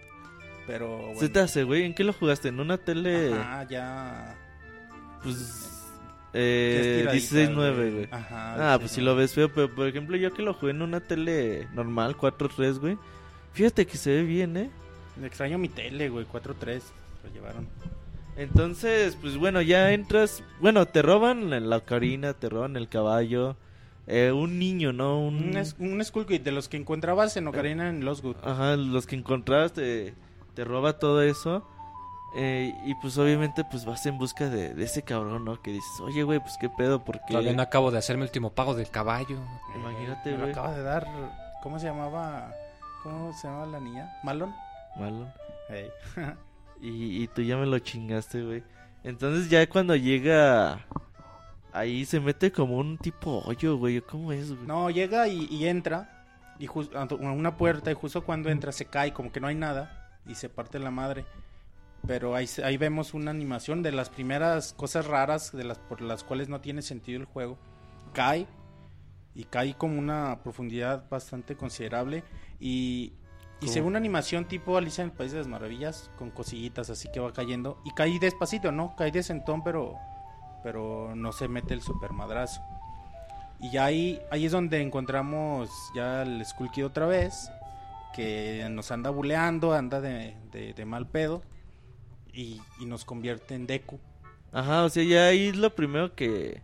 Pero, 0.66 0.98
bueno. 0.98 1.20
¿Se 1.20 1.28
te 1.28 1.38
hace, 1.38 1.62
güey? 1.62 1.84
¿En 1.84 1.94
qué 1.94 2.02
lo 2.02 2.12
jugaste? 2.12 2.48
¿En 2.48 2.58
una 2.58 2.76
tele? 2.76 3.32
Ajá, 3.32 3.68
ya... 3.68 4.36
Pues... 5.22 5.72
Eh, 6.32 7.06
estiradita, 7.08 7.54
16.9, 7.54 7.92
güey. 7.92 8.08
Ajá. 8.10 8.74
Ah, 8.74 8.78
pues 8.78 8.90
si 8.90 9.00
lo 9.00 9.14
ves 9.14 9.32
feo, 9.32 9.50
pero 9.50 9.74
por 9.74 9.86
ejemplo 9.86 10.16
yo 10.16 10.34
que 10.34 10.42
lo 10.42 10.52
jugué 10.52 10.72
en 10.72 10.82
una 10.82 11.00
tele 11.00 11.66
normal, 11.72 12.16
4.3, 12.16 12.78
güey. 12.78 12.98
Fíjate 13.52 13.86
que 13.86 13.96
se 13.96 14.10
ve 14.10 14.22
bien, 14.24 14.56
¿eh? 14.56 14.70
Me 15.20 15.26
extraño 15.26 15.58
mi 15.58 15.68
tele, 15.68 16.08
güey, 16.08 16.26
4.3. 16.26 16.82
Lo 17.24 17.30
llevaron. 17.32 17.66
Entonces, 18.36 19.16
pues 19.20 19.36
bueno, 19.38 19.62
ya 19.62 19.92
entras, 19.92 20.42
bueno, 20.60 20.84
te 20.86 21.00
roban 21.02 21.68
la 21.70 21.76
ocarina, 21.78 22.34
te 22.34 22.48
roban 22.50 22.76
el 22.76 22.88
caballo, 22.88 23.56
eh, 24.06 24.30
un 24.30 24.58
niño, 24.58 24.92
¿no? 24.92 25.18
Un... 25.20 25.36
Un, 25.50 25.56
es- 25.56 25.74
un 25.78 25.98
de 25.98 26.52
los 26.52 26.68
que 26.68 26.76
encontrabas 26.76 27.36
en 27.38 27.48
Ocarina 27.48 27.88
en 27.88 28.04
Lost 28.04 28.22
Good. 28.22 28.36
Ajá, 28.44 28.76
los 28.76 29.06
que 29.06 29.16
encontraste 29.16 30.12
te, 30.12 30.14
te 30.54 30.64
roba 30.64 30.98
todo 30.98 31.22
eso. 31.22 31.66
Eh, 32.38 32.74
y 32.84 32.94
pues 32.96 33.16
obviamente 33.16 33.64
pues 33.70 33.86
vas 33.86 34.04
en 34.04 34.18
busca 34.18 34.50
de, 34.50 34.74
de 34.74 34.84
ese 34.84 35.00
cabrón, 35.00 35.46
¿no? 35.46 35.62
Que 35.62 35.72
dices, 35.72 36.00
oye, 36.02 36.22
güey, 36.22 36.38
pues 36.38 36.52
qué 36.60 36.68
pedo, 36.68 37.02
porque... 37.02 37.20
Todavía 37.28 37.54
no 37.54 37.62
acabo 37.62 37.90
de 37.90 37.96
hacer 37.96 38.18
mi 38.18 38.24
último 38.24 38.50
pago 38.50 38.74
del 38.74 38.90
caballo. 38.90 39.38
Imagínate, 39.74 40.36
güey. 40.36 40.50
acaba 40.50 40.74
de 40.74 40.82
dar. 40.82 41.06
¿Cómo 41.62 41.78
se 41.78 41.86
llamaba? 41.86 42.52
¿Cómo 43.02 43.32
se 43.32 43.48
llamaba 43.48 43.64
la 43.66 43.80
niña? 43.80 44.12
¿Malon? 44.22 44.54
Malo. 44.98 45.32
Ey. 45.68 45.90
Y, 46.78 47.22
y 47.22 47.28
tú 47.28 47.40
ya 47.40 47.56
me 47.56 47.64
lo 47.64 47.78
chingaste, 47.78 48.42
güey. 48.44 48.62
Entonces 49.02 49.48
ya 49.48 49.66
cuando 49.66 49.96
llega... 49.96 50.84
Ahí 51.72 52.04
se 52.04 52.20
mete 52.20 52.52
como 52.52 52.76
un 52.76 52.98
tipo 52.98 53.42
hoyo, 53.46 53.78
güey. 53.78 54.02
¿Cómo 54.02 54.30
es, 54.30 54.52
güey? 54.52 54.66
No, 54.66 54.90
llega 54.90 55.26
y, 55.26 55.46
y 55.50 55.66
entra. 55.68 56.26
Y 56.58 56.66
jus- 56.66 56.94
a 56.94 57.04
una 57.14 57.56
puerta. 57.56 57.90
Y 57.90 57.94
justo 57.94 58.24
cuando 58.24 58.50
entra 58.50 58.72
se 58.72 58.84
cae, 58.84 59.14
como 59.14 59.32
que 59.32 59.40
no 59.40 59.46
hay 59.46 59.54
nada. 59.54 60.18
Y 60.26 60.34
se 60.34 60.50
parte 60.50 60.78
la 60.78 60.90
madre. 60.90 61.24
Pero 62.06 62.34
ahí, 62.34 62.46
ahí 62.62 62.76
vemos 62.76 63.14
una 63.14 63.30
animación 63.30 63.82
de 63.82 63.92
las 63.92 64.10
primeras 64.10 64.74
cosas 64.74 65.06
raras 65.06 65.52
de 65.52 65.64
las 65.64 65.78
por 65.78 66.02
las 66.02 66.24
cuales 66.24 66.50
no 66.50 66.60
tiene 66.60 66.82
sentido 66.82 67.18
el 67.20 67.26
juego. 67.26 67.56
Cae. 68.12 68.46
Y 69.34 69.44
cae 69.44 69.74
como 69.74 69.98
una 69.98 70.40
profundidad 70.42 71.08
bastante 71.08 71.56
considerable. 71.56 72.22
Y, 72.60 73.14
y 73.58 73.66
¿Cómo? 73.66 73.72
se 73.72 73.80
ve 73.80 73.86
una 73.86 73.98
animación 73.98 74.44
tipo 74.46 74.76
Alicia 74.76 75.02
en 75.02 75.10
el 75.10 75.16
País 75.16 75.32
de 75.32 75.38
las 75.38 75.46
Maravillas. 75.48 76.10
Con 76.18 76.30
cosillitas 76.30 76.90
así 76.90 77.08
que 77.12 77.20
va 77.20 77.32
cayendo. 77.32 77.78
Y 77.84 77.90
cae 77.92 78.18
despacito, 78.18 78.70
¿no? 78.72 78.94
Cae 78.96 79.10
de 79.10 79.22
sentón, 79.22 79.62
pero, 79.64 79.94
pero 80.62 81.14
no 81.14 81.32
se 81.32 81.48
mete 81.48 81.74
el 81.74 81.80
super 81.82 82.12
madrazo. 82.12 82.60
Y 83.60 83.70
ya 83.70 83.86
ahí, 83.86 84.20
ahí 84.30 84.44
es 84.44 84.52
donde 84.52 84.82
encontramos 84.82 85.70
ya 85.94 86.22
el 86.22 86.44
Skull 86.44 86.70
Kid 86.70 86.84
otra 86.86 87.06
vez, 87.06 87.50
que 88.14 88.66
nos 88.70 88.90
anda 88.90 89.08
buleando, 89.10 89.72
anda 89.72 90.00
de, 90.02 90.36
de- 90.52 90.74
de 90.74 90.84
mal 90.84 91.06
pedo, 91.08 91.42
y, 92.34 92.60
y 92.78 92.84
nos 92.84 93.06
convierte 93.06 93.54
en 93.54 93.66
Deku. 93.66 93.98
Ajá, 94.52 94.84
o 94.84 94.90
sea, 94.90 95.02
ya 95.04 95.26
ahí 95.28 95.46
es 95.48 95.56
lo 95.56 95.74
primero 95.74 96.14
que, 96.14 96.60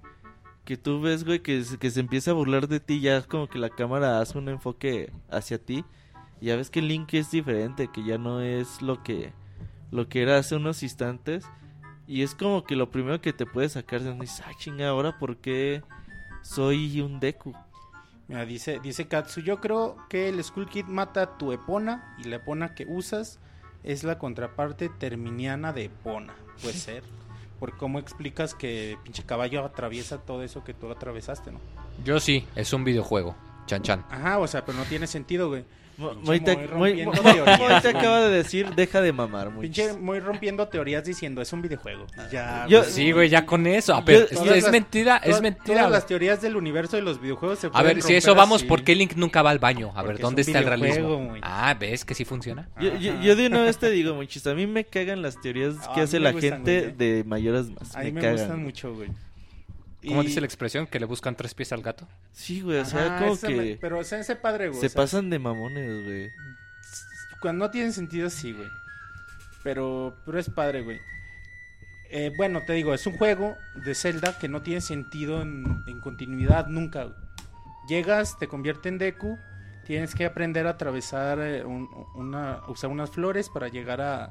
que 0.67 0.77
tú 0.77 1.01
ves, 1.01 1.25
güey, 1.25 1.41
que, 1.41 1.65
que 1.81 1.91
se 1.91 2.01
empieza 2.01 2.33
a 2.33 2.35
burlar 2.35 2.69
de 2.69 2.79
ti, 2.81 3.01
ya 3.01 3.17
es 3.17 3.27
como 3.27 3.49
que 3.49 3.59
la 3.59 3.71
cámara 3.71 4.21
hace 4.21 4.37
un 4.37 4.51
enfoque 4.51 5.13
hacia 5.31 5.57
ti, 5.59 5.85
y 6.43 6.47
ya 6.47 6.57
ves 6.57 6.71
que 6.71 6.83
Link 6.83 7.15
es 7.15 7.31
diferente, 7.31 7.89
que 7.93 8.03
ya 8.03 8.19
no 8.19 8.41
es 8.41 8.83
lo 8.83 9.05
que, 9.05 9.33
lo 9.93 10.09
que 10.09 10.23
era 10.23 10.39
hace 10.39 10.57
unos 10.57 10.83
instantes, 10.83 11.45
y 12.09 12.23
es 12.23 12.35
como 12.35 12.65
que 12.65 12.75
lo 12.75 12.91
primero 12.91 13.21
que 13.21 13.33
te 13.33 13.47
puede 13.47 13.69
sacar 13.69 14.01
de 14.01 14.09
donde 14.09 14.25
dices, 14.25 14.43
ah, 14.45 14.51
chinga, 14.59 14.89
ahora 14.89 15.21
por 15.21 15.37
qué 15.37 15.85
soy 16.43 17.01
un 17.01 17.21
Deku. 17.21 17.55
Mira, 18.27 18.45
dice, 18.45 18.81
dice 18.83 19.07
Katsu, 19.07 19.41
yo 19.41 19.61
creo 19.61 19.97
que 20.09 20.29
el 20.29 20.43
Skull 20.43 20.69
Kid 20.69 20.87
mata 20.87 21.23
a 21.23 21.39
tu 21.39 21.53
Epona, 21.53 22.17
y 22.19 22.25
la 22.25 22.37
Epona 22.37 22.75
que 22.75 22.87
usas 22.89 23.39
es 23.85 24.03
la 24.03 24.19
contraparte 24.19 24.89
terminiana 24.89 25.73
de 25.73 25.85
Epona. 25.85 26.35
Puede 26.61 26.75
ser. 26.77 27.05
Por 27.61 27.77
cómo 27.77 28.01
explicas 28.01 28.57
que 28.57 28.99
pinche 29.05 29.23
caballo 29.23 29.65
atraviesa 29.65 30.19
todo 30.19 30.43
eso 30.43 30.65
que 30.65 30.75
tú 30.75 30.91
atravesaste, 30.91 31.53
¿no? 31.53 31.61
Yo 32.05 32.19
sí, 32.19 32.45
es 32.57 32.73
un 32.73 32.83
videojuego. 32.83 33.37
Chan 33.67 33.83
chan. 33.83 34.05
Ajá, 34.11 34.41
o 34.41 34.49
sea, 34.49 34.65
pero 34.65 34.77
no 34.77 34.85
tiene 34.87 35.07
sentido, 35.07 35.49
güey. 35.49 35.65
Moy 36.23 36.41
te, 36.41 36.57
Moy 36.69 37.05
te 37.83 37.89
acaba 37.89 38.21
de 38.23 38.31
decir, 38.37 38.75
deja 38.75 39.01
de 39.01 39.13
mamar, 39.13 39.51
mucho. 39.51 39.61
Pinche 39.63 39.93
muy 39.95 40.21
rompiendo 40.21 40.67
teorías 40.69 41.05
diciendo 41.05 41.41
es 41.43 41.53
un 41.53 41.63
videojuego. 41.63 42.07
Ya, 42.31 42.67
Yo- 42.69 42.81
güey. 42.81 42.91
Sí, 42.91 43.13
güey, 43.13 43.29
ya 43.29 43.47
con 43.47 43.67
eso. 43.67 43.95
A 43.95 44.01
ver, 44.01 44.17
Yo- 44.19 44.25
esto 44.25 44.37
todas 44.43 44.57
es 44.57 44.63
las- 44.65 44.73
mentira, 44.73 45.17
es 45.19 45.41
mentira. 45.41 45.79
Todas 45.79 45.91
las 45.91 46.07
teorías 46.07 46.41
del 46.43 46.57
universo 46.57 46.97
de 46.97 47.03
los 47.03 47.21
videojuegos 47.21 47.59
se 47.61 47.67
A 47.69 47.71
pueden 47.71 47.87
ver, 47.95 48.03
si 48.03 48.15
eso 48.15 48.35
vamos, 48.35 48.63
así. 48.63 48.67
¿por 48.69 48.83
qué 48.85 48.95
Link 48.95 49.15
nunca 49.17 49.43
va 49.43 49.51
al 49.51 49.59
baño? 49.59 49.91
A 49.91 49.95
Porque 50.03 50.09
ver, 50.15 50.19
¿dónde 50.21 50.43
está 50.43 50.59
el 50.59 50.67
realismo? 50.67 51.35
Ah, 51.43 51.75
¿ves 51.79 52.05
que 52.05 52.15
sí 52.15 52.25
funciona? 52.25 52.69
Yo, 52.81 52.95
yo, 52.97 53.13
Ajá. 53.13 53.23
yo 53.23 53.37
de 53.37 53.47
una 53.47 53.63
vez 53.63 53.79
te 53.79 53.91
digo, 53.91 54.15
muchis, 54.15 54.47
a 54.47 54.55
mí 54.55 54.67
me 54.67 54.85
cagan 54.85 55.23
las 55.23 55.41
teorías 55.41 55.75
Ah, 55.89 55.93
que 55.95 56.01
hace 56.03 56.21
la 56.21 56.33
gente 56.33 56.89
de 56.97 57.25
mayores 57.25 57.71
más. 57.71 57.95
A 57.97 58.01
mí 58.01 58.13
me, 58.13 58.33
gustan 58.33 58.63
mucho, 58.63 58.95
güey. 58.95 59.09
¿Cómo 60.07 60.23
Y- 60.23 60.27
dice 60.27 60.41
la 60.41 60.47
expresión? 60.47 60.87
Que 60.87 60.99
le 61.01 61.07
buscan 61.07 61.37
tres 61.37 61.55
pies 61.55 61.73
al 61.73 61.83
gato. 61.83 62.09
Sí, 62.33 62.61
güey, 62.61 62.79
o 62.79 62.85
sea, 62.85 63.17
Ajá, 63.17 63.19
como 63.27 63.39
que 63.41 63.55
me- 63.55 63.77
Pero 63.77 63.99
o 64.01 64.05
sea, 64.05 64.19
ese 64.21 64.35
padre, 64.37 64.69
güey. 64.69 64.81
se 64.81 64.87
o 64.87 64.89
sea, 64.91 65.03
pasan 65.03 65.31
de 65.31 65.39
mamones, 65.39 66.05
güey. 66.05 66.29
Cuando 67.41 67.67
no 67.67 67.71
tiene 67.71 67.93
sentido, 67.93 68.29
sí, 68.31 68.53
güey. 68.53 68.69
Pero, 69.63 70.17
pero 70.25 70.39
es 70.39 70.51
padre, 70.51 70.83
güey. 70.83 71.01
Eh, 72.11 72.33
bueno, 72.37 72.61
te 72.67 72.73
digo, 72.75 72.93
es 72.95 73.07
un 73.07 73.17
juego 73.17 73.57
de 73.75 73.95
Zelda 73.95 74.39
que 74.39 74.49
no 74.49 74.63
tiene 74.63 74.81
sentido 74.81 75.41
en, 75.43 75.65
en 75.87 76.01
continuidad 76.01 76.67
nunca. 76.67 77.05
güey. 77.05 77.17
Llegas, 77.89 78.39
te 78.39 78.49
convierte 78.49 78.89
en 78.89 78.99
Deku, 78.99 79.39
tienes 79.87 80.15
que 80.15 80.25
aprender 80.27 80.67
a 80.67 80.71
atravesar, 80.71 81.39
eh, 81.41 81.65
un- 81.65 81.89
una, 82.15 82.61
usar 82.69 82.91
unas 82.91 83.11
flores 83.11 83.49
para 83.49 83.69
llegar 83.69 84.01
a, 84.01 84.31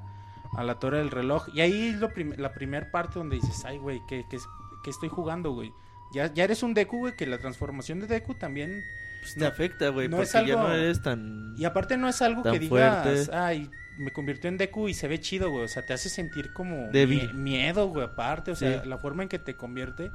a 0.56 0.64
la 0.64 0.76
torre 0.80 1.00
del 1.00 1.12
reloj. 1.12 1.48
Y 1.54 1.62
ahí 1.62 1.90
es 1.90 2.00
lo 2.00 2.10
prim- 2.14 2.36
la 2.38 2.54
primera 2.54 2.92
parte 2.92 3.20
donde 3.20 3.38
dices, 3.38 3.64
ay, 3.66 3.78
güey, 3.78 4.02
¿qué, 4.08 4.26
qué, 4.30 4.38
qué 4.84 4.90
estoy 4.90 5.10
jugando, 5.10 5.52
güey? 5.52 5.72
Ya, 6.14 6.34
ya 6.34 6.44
eres 6.44 6.62
un 6.64 6.74
Deku, 6.74 6.98
güey, 7.00 7.16
que 7.16 7.26
la 7.26 7.38
transformación 7.38 8.00
de 8.02 8.08
Deku 8.08 8.36
también 8.36 8.82
Pues 9.22 9.36
te 9.36 9.46
afecta, 9.46 9.90
güey, 9.90 10.10
no 10.10 10.18
porque 10.18 10.30
es 10.30 10.36
algo- 10.36 10.48
ya 10.50 10.56
no 10.56 10.74
eres 10.74 11.02
tan... 11.02 11.54
y 11.58 11.64
aparte 11.66 11.96
no 11.98 12.10
es 12.10 12.22
algo 12.22 12.44
que 12.44 12.60
digas, 12.60 13.04
fuerte. 13.04 13.36
ay, 13.36 13.70
me 13.98 14.12
convirtió 14.12 14.50
en 14.50 14.58
Deku 14.58 14.88
y 14.90 14.94
se 14.94 15.08
ve 15.08 15.20
chido, 15.20 15.50
güey. 15.52 15.64
O 15.66 15.68
sea, 15.68 15.86
te 15.86 15.94
hace 15.94 16.10
sentir 16.10 16.52
como 16.54 16.90
Débil. 16.92 17.34
miedo, 17.34 17.88
güey, 17.88 18.06
aparte. 18.06 18.52
O 18.52 18.56
sea, 18.56 18.82
Sí. 18.84 18.90
la 18.90 18.98
forma 18.98 19.24
en 19.24 19.30
que 19.30 19.38
te 19.40 19.56
convierte. 19.56 20.10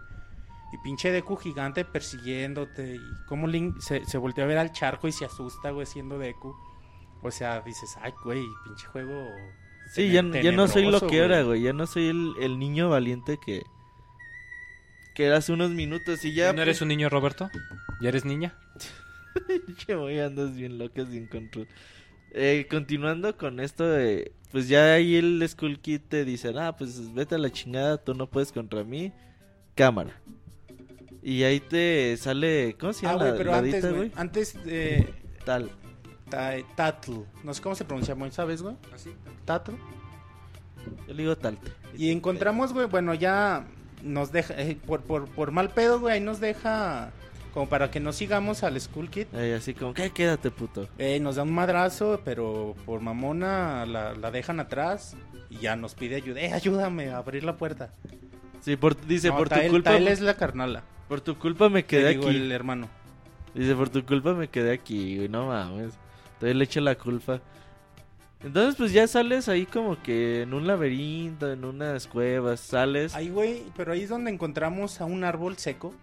Y 0.72 0.78
pinche 0.82 1.12
Deku 1.12 1.36
gigante 1.36 1.84
persiguiéndote. 1.84 2.96
Y 2.96 3.00
como 3.28 3.46
Link 3.46 3.78
se, 3.80 4.04
se 4.04 4.18
voltea 4.18 4.44
a 4.44 4.48
ver 4.48 4.58
al 4.58 4.72
charco 4.72 5.06
y 5.08 5.12
se 5.12 5.24
asusta, 5.24 5.70
güey, 5.70 5.86
siendo 5.86 6.18
Deku. 6.18 6.54
O 7.22 7.30
sea, 7.30 7.60
dices, 7.60 7.96
ay, 8.02 8.12
güey, 8.24 8.44
pinche 8.64 8.86
juego. 8.88 9.28
Sí, 9.92 10.10
ya, 10.10 10.22
ya 10.42 10.50
no 10.52 10.66
soy 10.68 10.90
lo 10.90 11.06
que 11.06 11.18
era, 11.18 11.42
güey. 11.42 11.62
Ya 11.62 11.72
no 11.72 11.86
soy 11.86 12.08
el, 12.08 12.32
el 12.40 12.58
niño 12.58 12.88
valiente 12.90 13.38
que... 13.38 13.62
Que 15.16 15.24
era 15.24 15.38
hace 15.38 15.52
unos 15.52 15.70
minutos 15.70 16.24
y 16.24 16.34
ya... 16.34 16.52
¿No 16.52 16.60
eres 16.62 16.80
un 16.82 16.88
niño, 16.88 17.08
Roberto? 17.08 17.50
¿Ya 18.00 18.10
eres 18.10 18.24
niña? 18.24 18.54
Che, 19.78 19.94
güey, 19.94 20.20
andas 20.20 20.54
bien 20.54 20.78
loca 20.78 21.04
sin 21.06 21.26
control. 21.26 21.66
Eh, 22.32 22.66
continuando 22.70 23.36
con 23.36 23.60
esto 23.60 23.86
de... 23.88 24.32
Pues 24.52 24.68
ya 24.68 24.92
ahí 24.94 25.16
el 25.16 25.42
Skull 25.48 25.80
Kid 25.80 26.02
te 26.08 26.24
dice, 26.24 26.52
ah, 26.58 26.76
pues 26.76 27.12
vete 27.14 27.34
a 27.34 27.38
la 27.38 27.50
chingada, 27.50 27.98
tú 27.98 28.14
no 28.14 28.28
puedes 28.28 28.52
contra 28.52 28.84
mí. 28.84 29.12
Cámara. 29.74 30.20
Y 31.22 31.42
ahí 31.42 31.60
te 31.60 32.16
sale... 32.18 32.76
¿Cómo 32.78 32.92
se 32.92 33.06
Ah, 33.06 33.12
llama 33.12 33.18
güey, 33.24 33.32
la 33.32 33.38
pero 33.38 33.50
ladita, 33.52 33.76
antes, 33.78 33.94
güey. 33.96 34.12
Antes, 34.16 34.56
eh, 34.66 35.14
Tal. 35.44 35.70
ta- 36.30 36.54
Tatl. 36.76 37.12
No 37.42 37.54
sé 37.54 37.62
cómo 37.62 37.74
se 37.74 37.84
pronuncia, 37.84 38.14
muy, 38.14 38.30
¿sabes, 38.30 38.60
güey? 38.62 38.76
Tatl. 39.44 39.72
Yo 41.08 41.14
le 41.14 41.22
digo 41.22 41.36
tal. 41.36 41.58
Y 41.96 42.10
encontramos, 42.10 42.72
güey, 42.72 42.86
bueno, 42.86 43.12
ya 43.14 43.66
nos 44.02 44.32
deja, 44.32 44.54
eh, 44.58 44.76
por, 44.86 45.02
por, 45.02 45.28
por 45.28 45.50
mal 45.50 45.70
pedo, 45.70 46.00
güey, 46.00 46.14
ahí 46.14 46.20
nos 46.20 46.40
deja 46.40 47.10
como 47.52 47.68
para 47.68 47.90
que 47.90 48.00
nos 48.00 48.16
sigamos 48.16 48.62
al 48.64 48.78
Skull 48.78 49.08
Kid. 49.08 49.34
Así 49.34 49.72
como, 49.72 49.94
¿qué? 49.94 50.10
Quédate, 50.10 50.50
puto. 50.50 50.88
Eh, 50.98 51.18
nos 51.20 51.36
da 51.36 51.42
un 51.42 51.54
madrazo, 51.54 52.20
pero 52.24 52.74
por 52.84 53.00
mamona 53.00 53.86
la, 53.86 54.14
la 54.14 54.30
dejan 54.30 54.60
atrás 54.60 55.16
y 55.48 55.58
ya 55.58 55.74
nos 55.74 55.94
pide 55.94 56.16
ayuda. 56.16 56.40
Eh, 56.40 56.52
ayúdame 56.52 57.08
a 57.08 57.16
abrir 57.16 57.44
la 57.44 57.56
puerta. 57.56 57.90
Sí, 58.60 58.76
por, 58.76 59.00
dice, 59.06 59.28
No, 59.28 59.38
por 59.38 59.48
tu 59.48 59.60
culpa... 59.70 59.90
Tael 59.90 60.08
es 60.08 60.20
la 60.20 60.34
carnala. 60.34 60.82
Por 61.08 61.20
tu 61.20 61.38
culpa 61.38 61.68
me 61.68 61.84
quedé 61.84 62.10
digo, 62.10 62.26
aquí. 62.28 62.36
el 62.36 62.52
hermano. 62.52 62.88
Dice, 63.54 63.74
por 63.74 63.88
tu 63.88 64.04
culpa 64.04 64.34
me 64.34 64.48
quedé 64.48 64.72
aquí, 64.72 65.16
güey, 65.16 65.28
no 65.28 65.46
mames. 65.46 65.94
Todavía 66.38 66.58
le 66.58 66.64
echo 66.64 66.80
la 66.80 66.96
culpa. 66.96 67.40
Entonces, 68.44 68.76
pues 68.76 68.92
ya 68.92 69.06
sales 69.08 69.48
ahí 69.48 69.66
como 69.66 70.00
que 70.02 70.42
en 70.42 70.54
un 70.54 70.66
laberinto, 70.66 71.50
en 71.50 71.64
unas 71.64 72.06
cuevas, 72.06 72.60
sales. 72.60 73.14
Ahí, 73.14 73.28
güey, 73.30 73.62
pero 73.76 73.92
ahí 73.92 74.02
es 74.02 74.08
donde 74.10 74.30
encontramos 74.30 75.00
a 75.00 75.04
un 75.04 75.24
árbol 75.24 75.56
seco. 75.56 75.94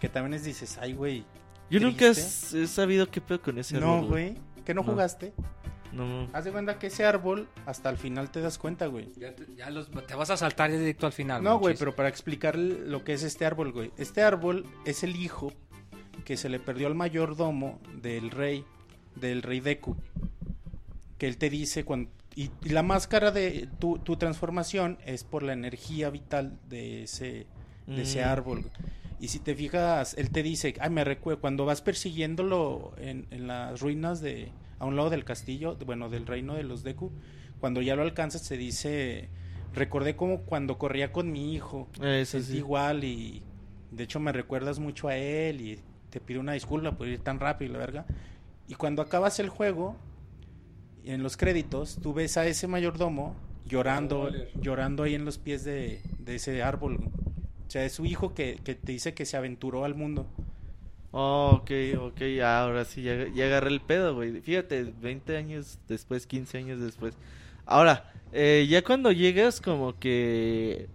Que 0.00 0.08
también 0.08 0.34
es 0.34 0.44
dices, 0.44 0.78
ay, 0.80 0.92
güey. 0.92 1.24
Yo 1.70 1.80
nunca 1.80 2.06
he, 2.06 2.14
sabido 2.14 3.10
qué 3.10 3.20
pedo 3.20 3.42
con 3.42 3.58
ese 3.58 3.80
No, 3.80 3.94
árbol. 3.96 4.08
güey. 4.08 4.34
¿Que 4.64 4.74
no 4.74 4.82
No. 4.82 4.92
jugaste? 4.92 5.32
No. 5.92 6.28
Haz 6.32 6.44
de 6.44 6.52
cuenta 6.52 6.78
que 6.78 6.86
ese 6.88 7.04
árbol, 7.04 7.48
hasta 7.66 7.88
el 7.90 7.96
final 7.96 8.30
te 8.30 8.40
das 8.40 8.58
cuenta, 8.58 8.86
güey. 8.86 9.10
Ya, 9.16 9.34
te, 9.34 9.46
ya 9.56 9.70
los- 9.70 9.90
te 10.06 10.14
vas 10.14 10.30
a 10.30 10.36
saltar 10.36 10.70
directo 10.70 11.06
al 11.06 11.12
final. 11.12 11.42
No, 11.42 11.58
güey, 11.58 11.74
pero 11.76 11.96
para 11.96 12.08
explicar 12.08 12.56
lo 12.56 13.02
que 13.04 13.14
es 13.14 13.22
este 13.22 13.44
árbol, 13.46 13.72
güey. 13.72 13.90
Este 13.96 14.22
árbol 14.22 14.66
es 14.84 15.02
el 15.02 15.16
hijo 15.16 15.52
que 16.24 16.36
se 16.36 16.48
le 16.50 16.60
perdió 16.60 16.86
al 16.86 16.94
mayordomo 16.94 17.80
del 18.02 18.30
rey, 18.30 18.64
del 19.16 19.42
rey 19.42 19.60
Deku. 19.60 19.96
Que 21.18 21.26
él 21.26 21.36
te 21.36 21.50
dice 21.50 21.84
cuando... 21.84 22.10
Y, 22.36 22.50
y 22.64 22.68
la 22.68 22.82
máscara 22.84 23.32
de 23.32 23.68
tu, 23.80 23.98
tu 23.98 24.16
transformación 24.16 24.98
es 25.04 25.24
por 25.24 25.42
la 25.42 25.52
energía 25.52 26.08
vital 26.10 26.58
de 26.68 27.02
ese, 27.02 27.46
de 27.86 28.02
ese 28.02 28.20
Mm. 28.22 28.28
árbol. 28.28 28.60
güey. 28.60 28.72
Y 29.20 29.28
si 29.28 29.40
te 29.40 29.56
fijas, 29.56 30.14
él 30.16 30.30
te 30.30 30.44
dice, 30.44 30.74
ay, 30.80 30.90
me 30.90 31.02
recuerdo, 31.02 31.40
cuando 31.40 31.64
vas 31.64 31.82
persiguiéndolo 31.82 32.92
en, 32.98 33.26
en 33.32 33.48
las 33.48 33.80
ruinas 33.80 34.20
de, 34.20 34.52
a 34.78 34.84
un 34.86 34.94
lado 34.94 35.10
del 35.10 35.24
castillo, 35.24 35.76
bueno, 35.84 36.08
del 36.08 36.26
reino 36.26 36.54
de 36.54 36.62
los 36.62 36.84
Deku, 36.84 37.10
cuando 37.58 37.82
ya 37.82 37.96
lo 37.96 38.02
alcanzas 38.02 38.46
te 38.46 38.56
dice, 38.56 39.28
recordé 39.74 40.14
como 40.14 40.42
cuando 40.42 40.78
corría 40.78 41.10
con 41.10 41.32
mi 41.32 41.52
hijo, 41.54 41.88
Eh, 42.00 42.20
Eso 42.20 42.38
sentí 42.38 42.52
sí. 42.52 42.58
igual 42.58 43.02
y 43.02 43.42
de 43.90 44.04
hecho 44.04 44.20
me 44.20 44.30
recuerdas 44.30 44.78
mucho 44.78 45.08
a 45.08 45.16
él 45.16 45.60
y 45.62 45.80
te 46.10 46.20
pido 46.20 46.38
una 46.40 46.52
disculpa 46.52 46.92
por 46.92 47.08
ir 47.08 47.18
tan 47.18 47.40
rápido, 47.40 47.72
la 47.72 47.78
verga. 47.80 48.06
Y 48.68 48.74
cuando 48.74 49.02
acabas 49.02 49.40
el 49.40 49.48
juego, 49.48 49.96
en 51.08 51.22
los 51.22 51.36
créditos, 51.36 51.98
tú 52.02 52.12
ves 52.12 52.36
a 52.36 52.46
ese 52.46 52.66
mayordomo 52.66 53.34
llorando, 53.66 54.30
llorando 54.60 55.02
ahí 55.02 55.14
en 55.14 55.24
los 55.24 55.38
pies 55.38 55.64
de, 55.64 56.02
de 56.18 56.36
ese 56.36 56.62
árbol. 56.62 56.96
O 57.66 57.70
sea, 57.70 57.84
es 57.84 57.92
su 57.92 58.04
hijo 58.06 58.34
que, 58.34 58.58
que 58.64 58.74
te 58.74 58.92
dice 58.92 59.14
que 59.14 59.26
se 59.26 59.36
aventuró 59.36 59.84
al 59.84 59.94
mundo. 59.94 60.26
Oh, 61.10 61.60
ok, 61.62 61.70
ok, 61.98 62.20
ahora 62.44 62.84
sí, 62.84 63.02
ya, 63.02 63.26
ya 63.34 63.46
agarré 63.46 63.70
el 63.70 63.80
pedo, 63.80 64.14
güey. 64.14 64.40
Fíjate, 64.42 64.92
20 65.00 65.36
años 65.36 65.78
después, 65.88 66.26
15 66.26 66.58
años 66.58 66.80
después. 66.80 67.14
Ahora, 67.64 68.12
eh, 68.32 68.66
ya 68.68 68.82
cuando 68.82 69.10
llegas 69.12 69.60
como 69.60 69.98
que... 69.98 70.88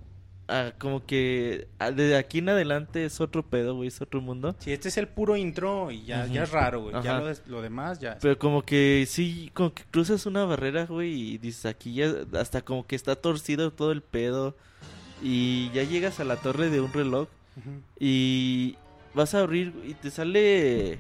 ah, 0.48 0.72
como 0.78 1.06
que 1.06 1.68
desde 1.80 2.18
aquí 2.18 2.40
en 2.40 2.50
adelante 2.50 3.06
es 3.06 3.22
otro 3.22 3.44
pedo, 3.44 3.76
güey, 3.76 3.88
es 3.88 4.02
otro 4.02 4.22
mundo. 4.22 4.56
Si 4.60 4.72
este 4.72 4.90
es 4.90 4.98
el 4.98 5.08
puro 5.08 5.36
intro 5.36 5.92
y 5.92 6.06
ya, 6.06 6.26
ya 6.28 6.44
es 6.44 6.52
raro, 6.52 6.84
güey. 6.84 7.04
Ya 7.04 7.20
lo, 7.20 7.32
lo 7.48 7.62
demás 7.62 8.00
ya. 8.00 8.18
Pero 8.22 8.38
como 8.38 8.64
que 8.64 9.06
sí, 9.08 9.52
como 9.54 9.74
que 9.74 9.84
cruzas 9.92 10.26
una 10.26 10.46
barrera, 10.46 10.86
güey, 10.86 11.34
y 11.34 11.38
dices 11.38 11.66
aquí 11.66 11.94
ya 11.94 12.14
hasta 12.34 12.62
como 12.62 12.86
que 12.86 12.96
está 12.96 13.16
torcido 13.16 13.72
todo 13.72 13.92
el 13.92 14.02
pedo. 14.02 14.56
Y 15.22 15.70
ya 15.72 15.84
llegas 15.84 16.20
a 16.20 16.26
la 16.26 16.36
torre 16.36 16.70
de 16.70 16.82
un 16.82 16.92
reloj 16.92 17.30
y 18.00 18.76
vas 19.14 19.34
a 19.36 19.40
abrir 19.40 19.74
y 19.86 19.94
te 19.94 20.10
sale 20.10 21.00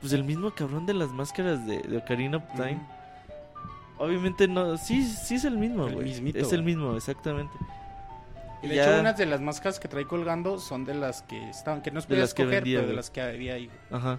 pues 0.00 0.12
el 0.12 0.24
mismo 0.24 0.50
cabrón 0.50 0.84
de 0.84 0.94
las 0.94 1.10
máscaras 1.10 1.66
de, 1.66 1.80
de 1.80 1.96
Ocarina 1.96 2.38
of 2.38 2.44
Time. 2.54 2.80
Obviamente 3.98 4.48
no, 4.48 4.76
sí, 4.76 5.04
sí 5.04 5.34
es 5.36 5.44
el 5.44 5.56
mismo, 5.58 5.88
güey. 5.88 6.10
Es 6.34 6.52
el 6.52 6.62
mismo, 6.62 6.96
exactamente. 6.96 7.52
Y 8.62 8.68
de 8.68 8.74
Ya- 8.76 8.90
hecho, 8.90 9.00
unas 9.00 9.16
de 9.16 9.26
las 9.26 9.40
máscaras 9.40 9.80
que 9.80 9.88
trae 9.88 10.06
colgando 10.06 10.58
son 10.58 10.84
de 10.84 10.94
las 10.94 11.22
que 11.22 11.48
estaban, 11.50 11.82
que 11.82 11.90
no 11.90 12.00
podías 12.02 12.20
las 12.20 12.34
que 12.34 12.42
escoger, 12.42 12.62
vendía, 12.62 12.78
pero 12.80 12.88
de 12.90 12.94
las 12.96 13.10
que 13.10 13.20
había 13.22 13.54
ahí. 13.54 13.70
Ajá. 13.90 14.18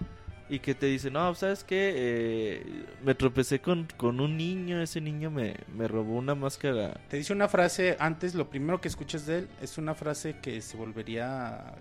Y 0.50 0.60
que 0.60 0.76
te 0.76 0.88
dice, 0.88 1.10
no, 1.10 1.34
¿sabes 1.36 1.64
qué? 1.64 1.94
Eh, 1.96 2.86
me 3.04 3.16
tropecé 3.16 3.62
con, 3.62 3.88
con 3.96 4.20
un 4.20 4.36
niño, 4.36 4.82
ese 4.82 5.00
niño 5.00 5.32
me, 5.32 5.56
me 5.74 5.88
robó 5.88 6.16
una 6.18 6.36
máscara. 6.36 7.00
Te 7.08 7.16
dice 7.18 7.32
una 7.32 7.48
frase 7.48 7.96
antes, 8.00 8.36
lo 8.36 8.50
primero 8.50 8.82
que 8.82 8.90
escuchas 8.90 9.26
de 9.26 9.40
él 9.40 9.48
es 9.62 9.78
una 9.78 9.96
frase 9.96 10.36
que 10.42 10.60
se 10.62 10.76
volvería 10.76 11.76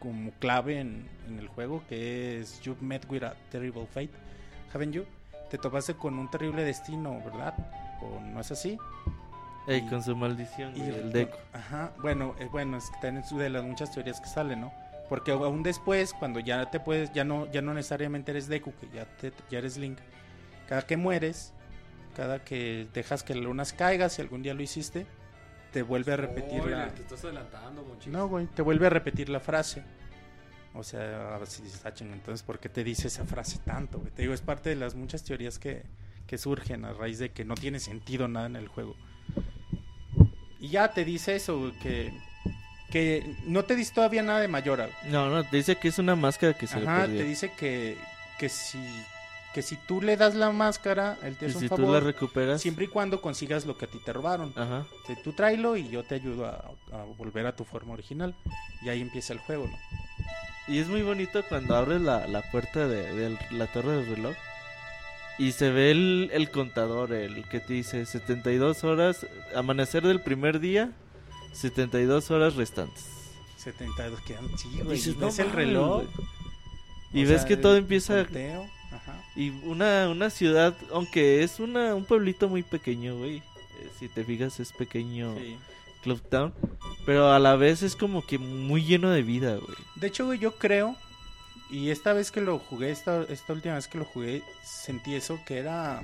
como 0.00 0.32
clave 0.32 0.80
en, 0.80 1.06
en 1.28 1.38
el 1.38 1.46
juego, 1.48 1.82
que 1.88 2.40
es 2.40 2.60
You 2.62 2.76
met 2.80 3.04
with 3.08 3.22
a 3.22 3.34
terrible 3.50 3.86
fate, 3.86 4.10
haven't 4.72 4.92
you? 4.92 5.04
Te 5.50 5.56
topaste 5.58 5.94
con 5.94 6.18
un 6.18 6.28
terrible 6.30 6.64
destino, 6.64 7.22
¿verdad? 7.24 7.54
¿O 8.02 8.18
no 8.20 8.40
es 8.40 8.50
así? 8.50 8.76
Ey, 9.66 9.78
Y- 9.84 9.88
con 9.88 10.02
su 10.02 10.14
maldición, 10.14 10.76
Y 10.76 10.80
el 10.82 11.12
deco. 11.12 11.38
Ajá, 11.52 11.92
bueno, 12.02 12.34
eh, 12.38 12.48
bueno, 12.50 12.76
es 12.76 12.90
que 13.00 13.08
es 13.08 13.30
de 13.36 13.50
las 13.50 13.64
muchas 13.64 13.92
teorías 13.92 14.20
que 14.20 14.28
salen, 14.28 14.60
¿no? 14.60 14.72
Porque 15.08 15.32
aún 15.32 15.62
después, 15.62 16.12
cuando 16.14 16.40
ya 16.40 16.70
te 16.70 16.80
puedes, 16.80 17.12
ya 17.12 17.24
no, 17.24 17.50
ya 17.52 17.62
no 17.62 17.74
necesariamente 17.74 18.30
eres 18.30 18.48
Deku, 18.48 18.72
que 18.80 18.88
ya, 18.94 19.04
te, 19.04 19.32
ya 19.50 19.58
eres 19.58 19.76
Link, 19.76 19.98
cada 20.68 20.82
que 20.82 20.96
mueres, 20.96 21.52
cada 22.16 22.42
que 22.44 22.88
dejas 22.94 23.22
que 23.22 23.34
la 23.34 23.42
luna 23.42 23.64
se 23.64 23.76
caiga, 23.76 24.08
si 24.08 24.22
algún 24.22 24.42
día 24.42 24.54
lo 24.54 24.62
hiciste, 24.62 25.06
te 25.72 25.82
vuelve 25.82 26.12
a 26.12 26.16
repetir 26.16 26.64
la... 26.66 26.88
Te 26.88 27.02
estás 27.02 27.24
adelantando, 27.24 27.82
Monchis. 27.82 28.12
No, 28.12 28.28
güey, 28.28 28.46
te 28.46 28.62
vuelve 28.62 28.86
a 28.86 28.90
repetir 28.90 29.28
la 29.28 29.40
frase. 29.40 29.82
O 30.72 30.82
sea, 30.82 31.34
a 31.34 31.38
ver 31.38 31.46
si 31.48 31.62
dices, 31.62 31.84
"Ah, 31.84 31.92
entonces, 32.00 32.42
¿por 32.42 32.58
qué 32.58 32.68
te 32.68 32.82
dice 32.82 33.08
esa 33.08 33.24
frase 33.24 33.58
tanto, 33.58 33.98
güey? 34.00 34.10
Te 34.12 34.22
digo, 34.22 34.34
es 34.34 34.40
parte 34.40 34.70
de 34.70 34.76
las 34.76 34.94
muchas 34.94 35.22
teorías 35.22 35.58
que, 35.58 35.82
que 36.26 36.38
surgen 36.38 36.84
a 36.84 36.92
raíz 36.92 37.18
de 37.18 37.30
que 37.30 37.44
no 37.44 37.54
tiene 37.54 37.78
sentido 37.78 38.26
nada 38.26 38.46
en 38.46 38.56
el 38.56 38.68
juego. 38.68 38.96
Y 40.64 40.68
ya 40.68 40.88
te 40.88 41.04
dice 41.04 41.36
eso, 41.36 41.72
que, 41.82 42.10
que 42.90 43.34
no 43.44 43.64
te 43.64 43.76
dice 43.76 43.92
todavía 43.94 44.22
nada 44.22 44.40
de 44.40 44.48
Mayora. 44.48 44.86
güey. 44.86 45.12
No, 45.12 45.28
no, 45.28 45.44
te 45.44 45.58
dice 45.58 45.76
que 45.76 45.88
es 45.88 45.98
una 45.98 46.16
máscara 46.16 46.54
que 46.54 46.66
se 46.66 46.80
le 46.80 46.86
Ajá, 46.88 47.02
perdió. 47.02 47.18
te 47.18 47.24
dice 47.24 47.52
que, 47.58 47.96
que 48.38 48.48
si 48.48 48.78
que 49.52 49.62
si 49.62 49.76
tú 49.76 50.02
le 50.02 50.16
das 50.16 50.34
la 50.34 50.50
máscara, 50.50 51.16
él 51.22 51.36
te 51.36 51.46
Y 51.46 51.50
hace 51.50 51.58
si 51.60 51.64
un 51.66 51.68
tú 51.76 51.82
la 51.82 51.86
favor, 51.86 52.02
recuperas. 52.02 52.60
siempre 52.60 52.86
y 52.86 52.88
cuando 52.88 53.20
consigas 53.20 53.66
lo 53.66 53.76
que 53.78 53.84
a 53.84 53.88
ti 53.88 54.00
te 54.04 54.12
robaron. 54.12 54.52
Ajá. 54.56 54.84
Tú 55.22 55.32
tráelo 55.32 55.76
y 55.76 55.88
yo 55.88 56.02
te 56.02 56.16
ayudo 56.16 56.46
a, 56.46 56.72
a 56.92 57.04
volver 57.16 57.46
a 57.46 57.54
tu 57.54 57.64
forma 57.64 57.92
original. 57.92 58.34
Y 58.82 58.88
ahí 58.88 59.00
empieza 59.00 59.32
el 59.32 59.38
juego, 59.38 59.66
¿no? 59.68 59.78
Y 60.66 60.78
es 60.80 60.88
muy 60.88 61.02
bonito 61.02 61.40
cuando 61.48 61.76
abres 61.76 62.00
la, 62.00 62.26
la 62.26 62.42
puerta 62.50 62.88
de, 62.88 63.14
de 63.14 63.38
la 63.52 63.66
torre 63.68 63.92
del 63.92 64.06
reloj. 64.16 64.34
Y 65.38 65.52
se 65.52 65.70
ve 65.70 65.90
el, 65.90 66.30
el 66.32 66.50
contador, 66.50 67.12
el 67.12 67.48
que 67.48 67.60
te 67.60 67.72
dice 67.74 68.06
72 68.06 68.84
horas, 68.84 69.26
amanecer 69.54 70.02
del 70.06 70.20
primer 70.20 70.60
día, 70.60 70.92
72 71.52 72.30
horas 72.30 72.54
restantes. 72.54 73.04
72 73.58 74.20
quedan, 74.20 74.46
sí, 74.58 74.68
güey. 74.82 74.96
Dices, 74.96 75.14
y 75.14 75.18
"No 75.18 75.26
ves 75.26 75.38
el 75.40 75.50
reloj. 75.50 76.04
güey". 76.04 76.08
Y 77.12 77.24
o 77.24 77.28
ves 77.28 77.40
sea, 77.42 77.48
que 77.48 77.56
todo 77.56 77.76
empieza... 77.76 78.24
conteo, 78.24 78.68
ajá. 78.92 79.24
Y 79.36 79.50
una, 79.64 80.08
una 80.08 80.30
ciudad, 80.30 80.74
aunque 80.92 81.42
es 81.42 81.58
una, 81.60 81.94
un 81.94 82.04
pueblito 82.04 82.48
muy 82.48 82.62
pequeño, 82.62 83.16
güey. 83.16 83.38
eh, 83.38 83.42
si 83.98 84.08
te 84.08 84.24
fijas 84.24 84.60
es 84.60 84.72
pequeño 84.72 85.34
Sí. 85.36 85.56
Club 86.02 86.20
Town. 86.28 86.52
Pero 87.06 87.32
a 87.32 87.38
la 87.38 87.56
vez 87.56 87.82
es 87.82 87.96
como 87.96 88.24
que 88.26 88.38
muy 88.38 88.84
lleno 88.84 89.10
de 89.10 89.22
vida, 89.22 89.54
güey. 89.56 89.76
De 89.96 90.08
hecho, 90.08 90.26
güey, 90.26 90.38
yo 90.38 90.56
creo, 90.56 90.96
y 91.70 91.90
esta 91.90 92.12
vez 92.12 92.30
que 92.30 92.40
lo 92.40 92.58
jugué, 92.58 92.90
esta, 92.90 93.22
esta 93.28 93.52
última 93.52 93.74
vez 93.74 93.88
que 93.88 93.98
lo 93.98 94.04
jugué, 94.04 94.42
sentí 94.62 95.14
eso, 95.14 95.40
que 95.44 95.58
era, 95.58 96.02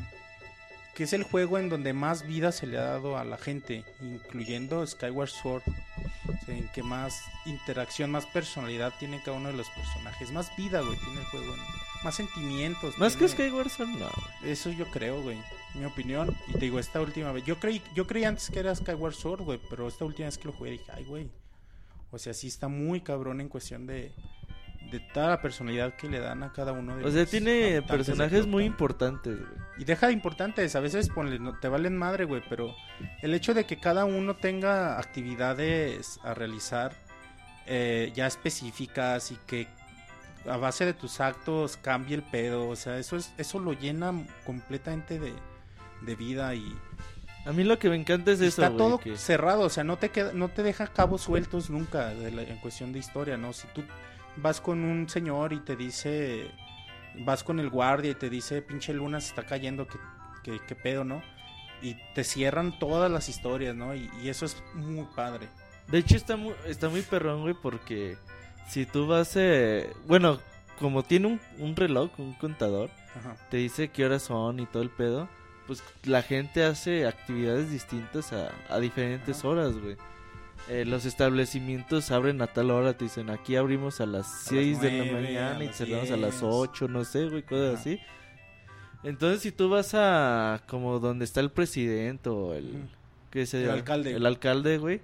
que 0.95 1.05
es 1.05 1.13
el 1.13 1.23
juego 1.23 1.59
en 1.59 1.69
donde 1.69 1.93
más 1.93 2.27
vida 2.27 2.53
se 2.53 2.67
le 2.67 2.79
ha 2.79 2.83
dado 2.85 3.17
a 3.17 3.25
la 3.25 3.37
gente, 3.37 3.85
incluyendo 4.01 4.87
Skyward 4.87 5.31
Sword, 5.31 5.63
o 5.67 6.45
sea, 6.45 6.57
en 6.57 6.69
que 6.69 6.83
más 6.83 7.23
interacción, 7.47 8.11
más 8.11 8.27
personalidad 8.27 8.93
tiene 8.99 9.23
cada 9.23 9.37
uno 9.37 9.49
de 9.49 9.57
los 9.57 9.69
personajes, 9.71 10.33
más 10.33 10.55
vida, 10.57 10.81
güey, 10.81 10.97
tiene 10.99 11.21
el 11.21 11.27
juego, 11.27 11.55
más 12.03 12.15
sentimientos. 12.15 12.99
Más 12.99 13.17
que 13.17 13.29
Skyward 13.29 13.69
Sword, 13.69 13.91
no. 13.91 14.09
Eso 14.43 14.71
yo 14.71 14.87
creo, 14.87 15.23
güey. 15.23 15.39
Mi 15.75 15.85
opinión. 15.85 16.35
Y 16.49 16.53
te 16.53 16.61
digo, 16.61 16.79
esta 16.79 17.01
última 17.01 17.31
vez. 17.33 17.45
Yo 17.45 17.59
creí, 17.59 17.83
yo 17.95 18.07
creí 18.07 18.25
antes 18.25 18.51
que 18.51 18.61
era 18.61 18.75
Skyward 18.75 19.15
Sword, 19.15 19.43
güey. 19.43 19.61
Pero 19.69 19.87
esta 19.87 20.05
última 20.05 20.27
vez 20.27 20.39
que 20.39 20.47
lo 20.47 20.53
jugué 20.53 20.73
dije, 20.73 20.91
ay, 20.93 21.05
güey. 21.05 21.31
O 22.11 22.19
sea, 22.19 22.35
sí 22.35 22.49
está 22.49 22.69
muy 22.69 23.01
cabrón 23.03 23.41
en 23.41 23.49
cuestión 23.49 23.87
de. 23.87 24.13
De 24.91 25.01
toda 25.01 25.29
la 25.29 25.41
personalidad 25.43 25.95
que 25.95 26.09
le 26.09 26.19
dan 26.19 26.43
a 26.43 26.53
cada 26.53 26.73
uno 26.73 26.97
de 26.97 27.05
O 27.05 27.11
sea, 27.11 27.21
los 27.23 27.31
tiene 27.31 27.81
personajes 27.83 28.47
muy 28.47 28.65
importantes, 28.65 29.39
güey. 29.39 29.51
Y 29.79 29.85
deja 29.85 30.09
de 30.09 30.13
importantes, 30.13 30.75
a 30.77 30.81
veces 30.81 31.09
ponle, 31.09 31.39
no, 31.39 31.59
te 31.59 31.69
valen 31.69 31.97
madre, 31.97 32.25
güey, 32.25 32.43
pero 32.49 32.75
el 33.23 33.33
hecho 33.35 33.55
de 33.55 33.65
que 33.65 33.79
cada 33.79 34.05
uno 34.05 34.35
tenga 34.37 34.99
actividades 34.99 36.19
a 36.25 36.35
realizar 36.35 36.93
eh, 37.67 38.11
ya 38.15 38.27
específicas 38.27 39.31
y 39.31 39.37
que 39.47 39.69
a 40.49 40.57
base 40.57 40.85
de 40.87 40.95
tus 40.95 41.21
actos 41.21 41.77
cambie 41.77 42.17
el 42.17 42.23
pedo, 42.23 42.69
o 42.69 42.75
sea, 42.77 42.99
eso 42.99 43.17
es 43.17 43.33
eso 43.39 43.59
lo 43.59 43.73
llena 43.75 44.13
completamente 44.45 45.19
de, 45.21 45.35
de 46.01 46.17
vida 46.17 46.55
y, 46.55 46.75
A 47.47 47.53
mí 47.53 47.63
lo 47.65 47.79
que 47.79 47.89
me 47.89 47.97
encanta 47.97 48.33
es 48.33 48.41
eso, 48.41 48.63
está 48.65 48.77
todo 48.77 48.99
que- 48.99 49.17
cerrado, 49.17 49.63
o 49.63 49.69
sea, 49.71 49.85
no 49.85 49.97
te 49.99 50.09
queda, 50.11 50.33
no 50.33 50.49
te 50.49 50.63
deja 50.63 50.87
cabos 50.89 51.21
sueltos 51.23 51.71
nunca 51.71 52.09
de 52.09 52.31
la- 52.33 52.43
en 52.43 52.57
cuestión 52.59 52.93
de 52.93 52.99
historia, 52.99 53.37
¿no? 53.37 53.53
Si 53.53 53.67
tú 53.69 53.83
vas 54.37 54.61
con 54.61 54.85
un 54.85 55.09
señor 55.09 55.53
y 55.53 55.61
te 55.61 55.77
dice, 55.77 56.51
vas 57.25 57.43
con 57.45 57.61
el 57.61 57.71
guardia 57.71 58.11
y 58.13 58.15
te 58.15 58.31
dice, 58.31 58.63
pinche 58.63 58.93
luna 58.93 59.21
se 59.21 59.29
está 59.29 59.45
cayendo, 59.45 59.87
que, 59.87 59.99
que, 60.43 60.59
que 60.65 60.75
pedo, 60.75 61.05
¿no? 61.05 61.23
Y 61.83 61.97
te 62.15 62.25
cierran 62.25 62.79
todas 62.79 63.11
las 63.11 63.29
historias, 63.29 63.75
¿no? 63.75 63.95
Y, 63.95 64.11
y 64.23 64.29
eso 64.29 64.45
es 64.47 64.63
muy 64.75 65.07
padre. 65.17 65.49
De 65.89 65.99
hecho, 65.99 66.17
está 66.17 66.37
muy, 66.37 66.55
está 66.67 66.89
muy 66.89 67.03
perrón, 67.03 67.43
güey, 67.43 67.55
porque 67.61 68.17
si 68.69 68.87
tú 68.87 69.07
vas... 69.07 69.33
eh, 69.37 69.93
Bueno, 70.07 70.39
como 70.79 71.03
tiene 71.03 71.27
un, 71.27 71.41
un 71.59 71.75
reloj, 71.77 72.11
un 72.19 72.35
contador, 72.35 72.91
Ajá. 73.19 73.37
te 73.51 73.57
dice 73.57 73.89
qué 73.89 74.05
horas 74.05 74.23
son 74.23 74.61
y 74.61 74.67
todo 74.67 74.83
el 74.83 74.91
pedo, 74.91 75.29
pues 75.67 75.83
la 76.05 76.23
gente 76.23 76.65
hace 76.65 77.07
actividades 77.07 77.71
distintas 77.71 78.33
a, 78.33 78.51
a 78.69 78.79
diferentes 78.79 79.39
Ajá. 79.41 79.49
horas, 79.49 79.77
güey. 79.79 79.97
Eh, 80.69 80.85
los 80.85 81.05
establecimientos 81.05 82.11
abren 82.13 82.41
a 82.43 82.47
tal 82.47 82.71
hora, 82.71 82.93
te 82.97 83.05
dicen 83.07 83.29
aquí 83.31 83.57
abrimos 83.57 84.01
a 84.01 84.07
las 84.07 84.27
las 84.29 84.45
6 84.45 84.81
de 84.81 84.93
la 85.07 85.13
mañana 85.13 85.65
y 85.65 85.69
cerramos 85.69 86.11
a 86.13 86.17
las 86.17 86.41
10. 86.41 86.43
8, 86.45 86.89
no 86.89 87.05
sé, 87.05 87.29
güey, 87.29 87.43
cosas 87.43 87.73
Ajá. 87.73 87.81
así. 87.81 88.01
Entonces, 89.03 89.41
si 89.43 89.51
tú 89.51 89.69
vas 89.69 89.95
a 89.95 90.63
como 90.69 90.99
donde 91.01 91.25
está 91.25 91.41
el 91.41 91.51
presidente 91.51 92.29
o 92.29 92.55
el... 92.55 92.67
Ujú. 92.67 92.79
¿qué 93.31 93.47
se 93.47 93.63
El 93.65 93.71
alcalde. 93.71 94.13
El 94.13 94.27
alcalde, 94.27 94.79
güey. 94.79 95.01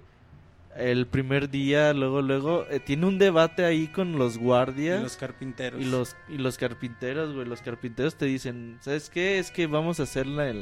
El 0.75 1.07
primer 1.07 1.49
día, 1.49 1.93
luego, 1.93 2.21
luego, 2.21 2.65
eh, 2.69 2.79
tiene 2.79 3.07
un 3.07 3.17
debate 3.17 3.65
ahí 3.65 3.87
con 3.87 4.17
los 4.19 4.35
Y 4.35 4.39
guardias. 4.39 5.01
los 5.01 5.17
carpinteros. 5.17 5.81
Y 5.81 5.85
los, 5.85 6.15
y 6.29 6.37
los 6.37 6.57
carpinteros, 6.57 7.33
güey, 7.33 7.47
los 7.47 7.61
carpinteros 7.61 8.15
te 8.15 8.25
dicen, 8.25 8.77
¿sabes 8.81 9.09
qué? 9.09 9.39
Es 9.39 9.49
que 9.49 9.65
vamos 9.65 9.99
a 9.99 10.03
hacer 10.03 10.27
la- 10.27 10.53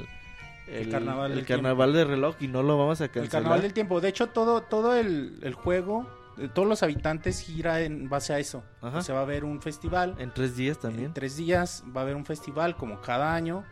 el, 0.67 0.84
El 0.84 0.89
carnaval 0.89 1.32
el 1.32 1.38
del 1.38 1.45
carnaval 1.45 1.93
de 1.93 2.06
reloj 2.06 2.36
y 2.39 2.47
no 2.47 2.63
lo 2.63 2.78
vamos 2.78 3.01
a 3.01 3.06
El 3.06 3.12
cancelar. 3.12 3.32
carnaval 3.32 3.62
del 3.62 3.73
tiempo. 3.73 4.01
De 4.01 4.10
hecho, 4.10 4.28
todo, 4.28 4.62
todo 4.62 4.95
el, 4.95 5.39
el 5.43 5.54
juego, 5.54 6.10
todos 6.54 6.67
los 6.67 6.84
habitantes 6.84 7.39
gira 7.41 7.82
en 7.82 8.10
base 8.10 8.34
a 8.34 8.39
eso. 8.39 8.63
Ajá. 8.82 8.97
O 8.97 9.01
sea, 9.01 9.15
va 9.15 9.21
a 9.21 9.23
haber 9.23 9.43
un 9.45 9.62
festival. 9.62 10.15
En 10.19 10.34
tres 10.34 10.56
días 10.56 10.80
también. 10.80 11.06
En 11.06 11.13
tres 11.13 11.38
días 11.38 11.84
va 11.95 12.01
a 12.01 12.04
haber 12.04 12.15
un 12.15 12.25
festival 12.25 12.75
como 12.75 13.01
cada 13.01 13.34
año. 13.36 13.63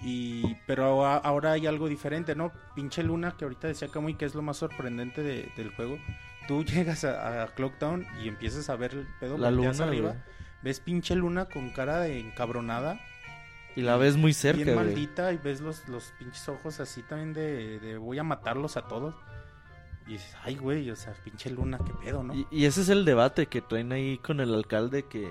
Y, 0.00 0.54
pero 0.66 1.04
a- 1.04 1.16
ahora 1.16 1.52
hay 1.52 1.66
algo 1.66 1.88
diferente, 1.88 2.34
¿no? 2.36 2.52
Pinche 2.76 3.02
Luna, 3.02 3.34
que 3.36 3.44
ahorita 3.44 3.66
decía 3.66 3.88
Camuy 3.88 4.14
que 4.14 4.24
es 4.26 4.34
lo 4.34 4.42
más 4.42 4.56
sorprendente 4.58 5.22
de- 5.22 5.50
del 5.56 5.70
juego. 5.74 5.98
Tú 6.46 6.64
llegas 6.64 7.04
a, 7.04 7.42
a 7.42 7.46
Clocktown 7.48 8.06
y 8.22 8.28
empiezas 8.28 8.70
a 8.70 8.76
ver 8.76 8.92
el 8.94 9.06
pedo 9.20 9.36
La 9.38 9.50
luna, 9.50 9.70
arriba. 9.84 10.10
güey. 10.10 10.22
Ves 10.62 10.80
pinche 10.80 11.14
Luna 11.14 11.46
con 11.46 11.70
cara 11.70 12.00
de 12.00 12.18
encabronada. 12.20 13.00
Y 13.78 13.82
la 13.82 13.96
ves 13.96 14.16
muy 14.16 14.32
cerca, 14.32 14.62
bien 14.64 14.74
güey. 14.74 14.86
maldita 14.86 15.32
y 15.32 15.36
ves 15.36 15.60
los, 15.60 15.86
los 15.88 16.12
pinches 16.18 16.48
ojos 16.48 16.80
así 16.80 17.02
también 17.02 17.32
de, 17.32 17.78
de 17.78 17.96
voy 17.96 18.18
a 18.18 18.24
matarlos 18.24 18.76
a 18.76 18.82
todos. 18.88 19.14
Y 20.06 20.12
dices, 20.12 20.34
ay, 20.42 20.56
güey, 20.56 20.90
o 20.90 20.96
sea, 20.96 21.12
pinche 21.22 21.50
luna, 21.50 21.78
qué 21.86 21.92
pedo, 22.02 22.22
¿no? 22.22 22.34
Y, 22.34 22.46
y 22.50 22.64
ese 22.64 22.80
es 22.80 22.88
el 22.88 23.04
debate 23.04 23.46
que 23.46 23.60
traen 23.60 23.92
ahí 23.92 24.18
con 24.18 24.40
el 24.40 24.54
alcalde 24.54 25.04
que, 25.04 25.28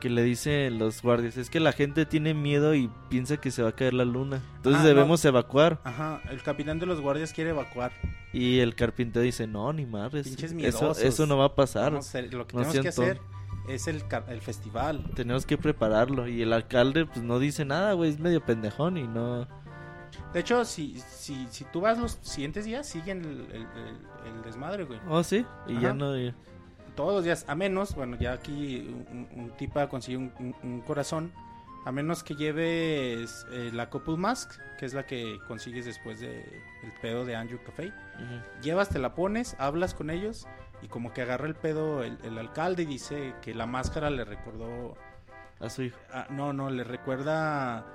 que 0.00 0.08
le 0.08 0.22
dicen 0.22 0.78
los 0.78 1.02
guardias. 1.02 1.36
Es 1.36 1.50
que 1.50 1.58
la 1.60 1.72
gente 1.72 2.06
tiene 2.06 2.32
miedo 2.32 2.74
y 2.74 2.88
piensa 3.10 3.36
que 3.38 3.50
se 3.50 3.62
va 3.62 3.70
a 3.70 3.72
caer 3.72 3.94
la 3.94 4.04
luna. 4.04 4.40
Entonces 4.56 4.80
Ah, 4.80 4.84
no. 4.84 4.88
debemos 4.88 5.24
evacuar. 5.24 5.80
Ajá, 5.84 6.20
el 6.30 6.42
capitán 6.44 6.78
de 6.78 6.86
los 6.86 7.00
guardias 7.00 7.32
quiere 7.32 7.50
evacuar. 7.50 7.92
Y 8.32 8.60
el 8.60 8.74
carpintero 8.76 9.22
dice, 9.24 9.46
no, 9.46 9.72
ni 9.72 9.84
madres. 9.84 10.26
Pinches 10.28 10.52
Eso, 10.52 10.54
miedosos. 10.54 11.00
eso 11.02 11.26
no 11.26 11.36
va 11.36 11.46
a 11.46 11.54
pasar. 11.54 11.94
Hacer- 11.96 12.32
lo 12.32 12.46
que 12.46 12.56
no 12.56 12.62
tenemos 12.62 12.80
que 12.82 12.88
hacer 12.88 13.20
es 13.68 13.86
el, 13.88 14.02
el 14.28 14.40
festival. 14.40 15.04
Tenemos 15.14 15.46
que 15.46 15.56
prepararlo. 15.58 16.28
Y 16.28 16.42
el 16.42 16.52
alcalde 16.52 17.06
pues 17.06 17.22
no 17.22 17.38
dice 17.38 17.64
nada, 17.64 17.92
güey. 17.94 18.10
Es 18.10 18.18
medio 18.18 18.44
pendejón 18.44 18.96
y 18.96 19.06
no... 19.06 19.46
De 20.34 20.40
hecho, 20.40 20.64
si, 20.64 20.98
si, 21.00 21.46
si 21.50 21.64
tú 21.64 21.80
vas 21.82 21.98
los 21.98 22.18
siguientes 22.22 22.64
días, 22.64 22.86
siguen 22.86 23.24
el, 23.24 23.40
el- 23.52 23.62
el- 23.62 24.34
el 24.36 24.42
desmadre, 24.42 24.84
güey. 24.84 24.98
Oh, 25.08 25.22
sí. 25.22 25.44
Y 25.66 25.74
ya 25.80 25.88
Ajá. 25.88 25.94
no... 25.94 26.18
y- 26.18 26.34
Todos 26.94 27.14
los 27.14 27.24
días, 27.24 27.44
a 27.48 27.54
menos, 27.54 27.94
bueno, 27.94 28.16
ya 28.18 28.32
aquí 28.32 28.94
un, 29.10 29.28
un 29.34 29.50
tipa 29.56 29.88
consigue 29.88 30.18
un, 30.18 30.32
un- 30.38 30.54
un 30.62 30.80
corazón, 30.82 31.32
a 31.86 31.92
menos 31.92 32.22
que 32.22 32.34
lleves 32.34 33.46
eh, 33.52 33.70
la 33.72 33.88
couple 33.90 34.16
mask, 34.16 34.52
que 34.78 34.86
es 34.86 34.92
la 34.94 35.04
que 35.06 35.38
consigues 35.48 35.84
después 35.86 36.20
de 36.20 36.40
el 36.82 36.92
pedo 37.00 37.24
de 37.24 37.34
Andrew. 37.36 37.58
Ujú. 37.66 38.62
Llevas, 38.62 38.88
te 38.90 38.98
la 38.98 39.14
pones, 39.14 39.56
hablas 39.58 39.94
con 39.94 40.10
ellos 40.10 40.46
y 40.82 40.88
como 40.88 41.12
que 41.12 41.22
agarra 41.22 41.46
el 41.46 41.54
pedo 41.54 42.02
el, 42.02 42.18
el 42.24 42.36
alcalde 42.38 42.82
y 42.82 42.86
dice 42.86 43.34
que 43.40 43.54
la 43.54 43.66
máscara 43.66 44.10
le 44.10 44.24
recordó, 44.24 44.96
A 45.60 45.70
su 45.70 45.82
hijo. 45.82 45.98
ah, 46.12 46.26
no, 46.30 46.52
no, 46.52 46.70
le 46.70 46.84
recuerda 46.84 47.86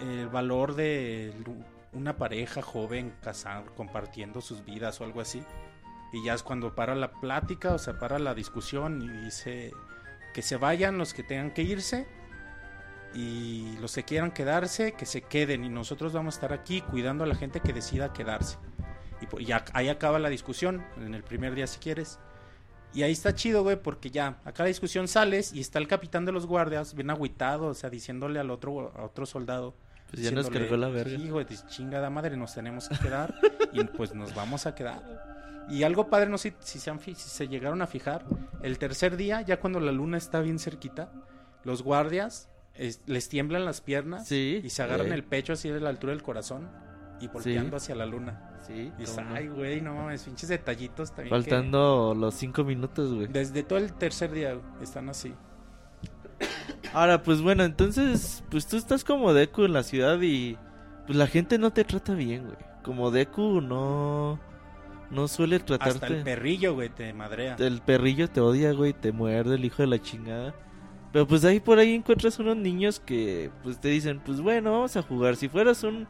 el 0.00 0.28
valor 0.28 0.74
de 0.74 1.32
una 1.92 2.16
pareja 2.18 2.60
joven 2.60 3.14
casada, 3.22 3.64
compartiendo 3.76 4.40
sus 4.42 4.64
vidas 4.64 5.00
o 5.00 5.04
algo 5.04 5.20
así. 5.22 5.42
Y 6.12 6.24
ya 6.24 6.34
es 6.34 6.42
cuando 6.42 6.74
para 6.74 6.94
la 6.94 7.12
plática, 7.12 7.72
o 7.72 7.78
sea, 7.78 7.98
para 7.98 8.18
la 8.18 8.34
discusión 8.34 9.02
y 9.02 9.08
dice 9.24 9.72
que 10.34 10.42
se 10.42 10.56
vayan 10.56 10.98
los 10.98 11.14
que 11.14 11.22
tengan 11.22 11.50
que 11.50 11.62
irse 11.62 12.06
y 13.14 13.76
los 13.80 13.94
que 13.94 14.04
quieran 14.04 14.30
quedarse, 14.30 14.92
que 14.92 15.06
se 15.06 15.22
queden 15.22 15.64
y 15.64 15.70
nosotros 15.70 16.12
vamos 16.12 16.34
a 16.34 16.36
estar 16.36 16.52
aquí 16.52 16.82
cuidando 16.82 17.24
a 17.24 17.26
la 17.26 17.34
gente 17.34 17.60
que 17.60 17.72
decida 17.72 18.12
quedarse. 18.12 18.58
Y 19.38 19.48
ahí 19.72 19.88
acaba 19.88 20.18
la 20.18 20.28
discusión, 20.28 20.84
en 20.98 21.14
el 21.14 21.22
primer 21.22 21.54
día 21.54 21.66
si 21.66 21.78
quieres. 21.78 22.18
Y 22.94 23.02
ahí 23.02 23.12
está 23.12 23.34
chido, 23.34 23.62
güey, 23.62 23.76
porque 23.76 24.10
ya, 24.10 24.38
acá 24.44 24.62
la 24.62 24.68
discusión 24.68 25.06
sales 25.08 25.52
y 25.52 25.60
está 25.60 25.78
el 25.78 25.88
capitán 25.88 26.24
de 26.24 26.32
los 26.32 26.46
guardias, 26.46 26.94
bien 26.94 27.10
agüitado, 27.10 27.66
o 27.68 27.74
sea, 27.74 27.90
diciéndole 27.90 28.38
al 28.40 28.50
otro, 28.50 28.92
a 28.96 29.04
otro 29.04 29.26
soldado. 29.26 29.74
Pues 30.10 30.22
ya 30.22 30.30
nos 30.30 30.48
cargó 30.48 30.76
la 30.76 30.88
verga. 30.88 31.18
Güey, 31.30 31.44
dice, 31.44 31.64
chingada 31.68 32.08
madre, 32.10 32.36
nos 32.36 32.54
tenemos 32.54 32.88
que 32.88 32.96
quedar 32.98 33.34
y 33.72 33.82
pues 33.84 34.14
nos 34.14 34.34
vamos 34.34 34.64
a 34.66 34.74
quedar. 34.74 35.02
Y 35.68 35.82
algo 35.82 36.08
padre, 36.08 36.30
no 36.30 36.38
sé 36.38 36.54
si 36.60 36.78
se, 36.78 36.90
han 36.90 37.00
si 37.00 37.14
se 37.16 37.48
llegaron 37.48 37.82
a 37.82 37.86
fijar, 37.88 38.24
el 38.62 38.78
tercer 38.78 39.16
día, 39.16 39.40
ya 39.42 39.58
cuando 39.58 39.80
la 39.80 39.90
luna 39.92 40.16
está 40.16 40.40
bien 40.40 40.58
cerquita, 40.60 41.10
los 41.64 41.82
guardias 41.82 42.48
es- 42.74 43.00
les 43.06 43.28
tiemblan 43.28 43.64
las 43.64 43.80
piernas 43.80 44.28
Sí, 44.28 44.60
y 44.62 44.70
se 44.70 44.82
agarran 44.84 45.08
eh. 45.10 45.14
el 45.14 45.24
pecho 45.24 45.52
así 45.54 45.68
de 45.68 45.80
la 45.80 45.88
altura 45.90 46.12
del 46.12 46.22
corazón 46.22 46.70
y 47.20 47.28
volteando 47.28 47.76
hacia 47.76 47.94
la 47.94 48.06
luna. 48.06 48.50
Sí, 48.66 48.92
Y 48.96 49.00
dices, 49.00 49.18
ay, 49.32 49.48
güey, 49.48 49.80
no 49.80 49.94
mames, 49.94 50.24
pinches 50.24 50.48
detallitos 50.48 51.10
también. 51.12 51.28
que- 51.36 51.50
Faltando 51.50 52.14
los 52.18 52.34
cinco 52.34 52.64
minutos, 52.64 53.14
güey. 53.14 53.26
desde 53.28 53.62
todo 53.62 53.78
el 53.78 53.92
tercer 53.92 54.32
día 54.32 54.58
están 54.82 55.08
así. 55.08 55.34
Ahora, 56.92 57.22
pues 57.22 57.42
bueno, 57.42 57.64
entonces, 57.64 58.42
pues 58.50 58.66
tú 58.66 58.76
estás 58.76 59.04
como 59.04 59.32
Deku 59.34 59.64
en 59.64 59.72
la 59.72 59.82
ciudad 59.82 60.20
y 60.20 60.56
pues 61.06 61.16
la 61.18 61.26
gente 61.26 61.58
no 61.58 61.70
te 61.72 61.84
trata 61.84 62.14
bien, 62.14 62.44
güey. 62.44 62.56
Como 62.82 63.10
Deku 63.10 63.60
no 63.60 64.38
no 65.10 65.28
suele 65.28 65.56
Hasta 65.56 65.74
el 65.74 65.78
tratarte. 65.80 66.22
perrillo, 66.24 66.74
güey, 66.74 66.88
te 66.88 67.12
madrea. 67.12 67.54
El 67.58 67.80
perrillo 67.80 68.28
te 68.28 68.40
odia, 68.40 68.72
güey, 68.72 68.92
te 68.92 69.12
muerde 69.12 69.54
el 69.54 69.64
hijo 69.64 69.82
de 69.82 69.86
la 69.88 70.00
chingada. 70.00 70.54
Pero 71.12 71.26
pues 71.28 71.44
ahí 71.44 71.60
por 71.60 71.78
ahí 71.78 71.94
encuentras 71.94 72.38
unos 72.40 72.56
niños 72.56 72.98
que 73.00 73.50
pues 73.62 73.78
te 73.80 73.88
dicen, 73.88 74.20
pues 74.24 74.40
bueno, 74.40 74.72
vamos 74.72 74.96
a 74.96 75.02
jugar. 75.02 75.36
Si 75.36 75.48
fueras 75.48 75.82
un 75.84 76.06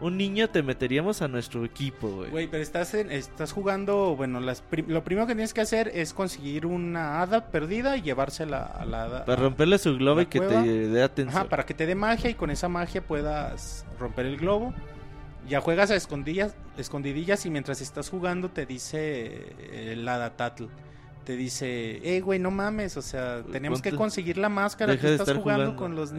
un 0.00 0.16
niño 0.16 0.48
te 0.48 0.62
meteríamos 0.62 1.20
a 1.22 1.28
nuestro 1.28 1.64
equipo, 1.64 2.08
güey. 2.08 2.30
Güey, 2.30 2.46
pero 2.48 2.62
estás, 2.62 2.94
en- 2.94 3.10
estás 3.12 3.52
jugando, 3.52 4.16
bueno, 4.16 4.40
las 4.40 4.62
prim- 4.62 4.86
lo 4.88 5.04
primero 5.04 5.26
que 5.26 5.34
tienes 5.34 5.52
que 5.54 5.60
hacer 5.60 5.88
es 5.94 6.12
conseguir 6.14 6.64
una 6.66 7.20
hada 7.22 7.46
perdida 7.50 7.96
y 7.96 8.02
llevársela 8.02 8.62
a 8.62 8.84
la 8.84 9.04
hada. 9.04 9.24
Para 9.24 9.42
romperle 9.42 9.78
su 9.78 9.96
globo 9.96 10.22
y 10.22 10.26
que 10.26 10.38
cueva. 10.38 10.62
te 10.62 10.88
dé 10.88 11.02
atención. 11.02 11.36
Ajá, 11.42 11.48
para 11.48 11.66
que 11.66 11.74
te 11.74 11.86
dé 11.86 11.94
magia 11.94 12.30
y 12.30 12.34
con 12.34 12.50
esa 12.50 12.68
magia 12.68 13.02
puedas 13.02 13.84
romper 13.98 14.26
el 14.26 14.36
globo. 14.38 14.72
Ya 15.48 15.60
juegas 15.60 15.90
a 15.90 15.96
escondillas, 15.96 16.54
escondidillas 16.76 17.44
y 17.46 17.50
mientras 17.50 17.80
estás 17.80 18.08
jugando 18.10 18.50
te 18.50 18.66
dice 18.66 18.98
eh, 19.58 19.92
el 19.92 20.08
hada 20.08 20.30
Tatl. 20.36 20.64
Te 21.24 21.36
dice, 21.36 22.00
eh, 22.02 22.20
güey, 22.22 22.38
no 22.38 22.50
mames, 22.50 22.96
o 22.96 23.02
sea, 23.02 23.42
tenemos 23.52 23.82
que 23.82 23.92
conseguir 23.94 24.38
la 24.38 24.48
máscara 24.48 24.92
Deja 24.92 25.06
que 25.06 25.12
estás 25.14 25.28
jugando, 25.36 25.64
jugando, 25.72 25.76
con 25.76 25.94
los 25.94 26.12
eh. 26.12 26.14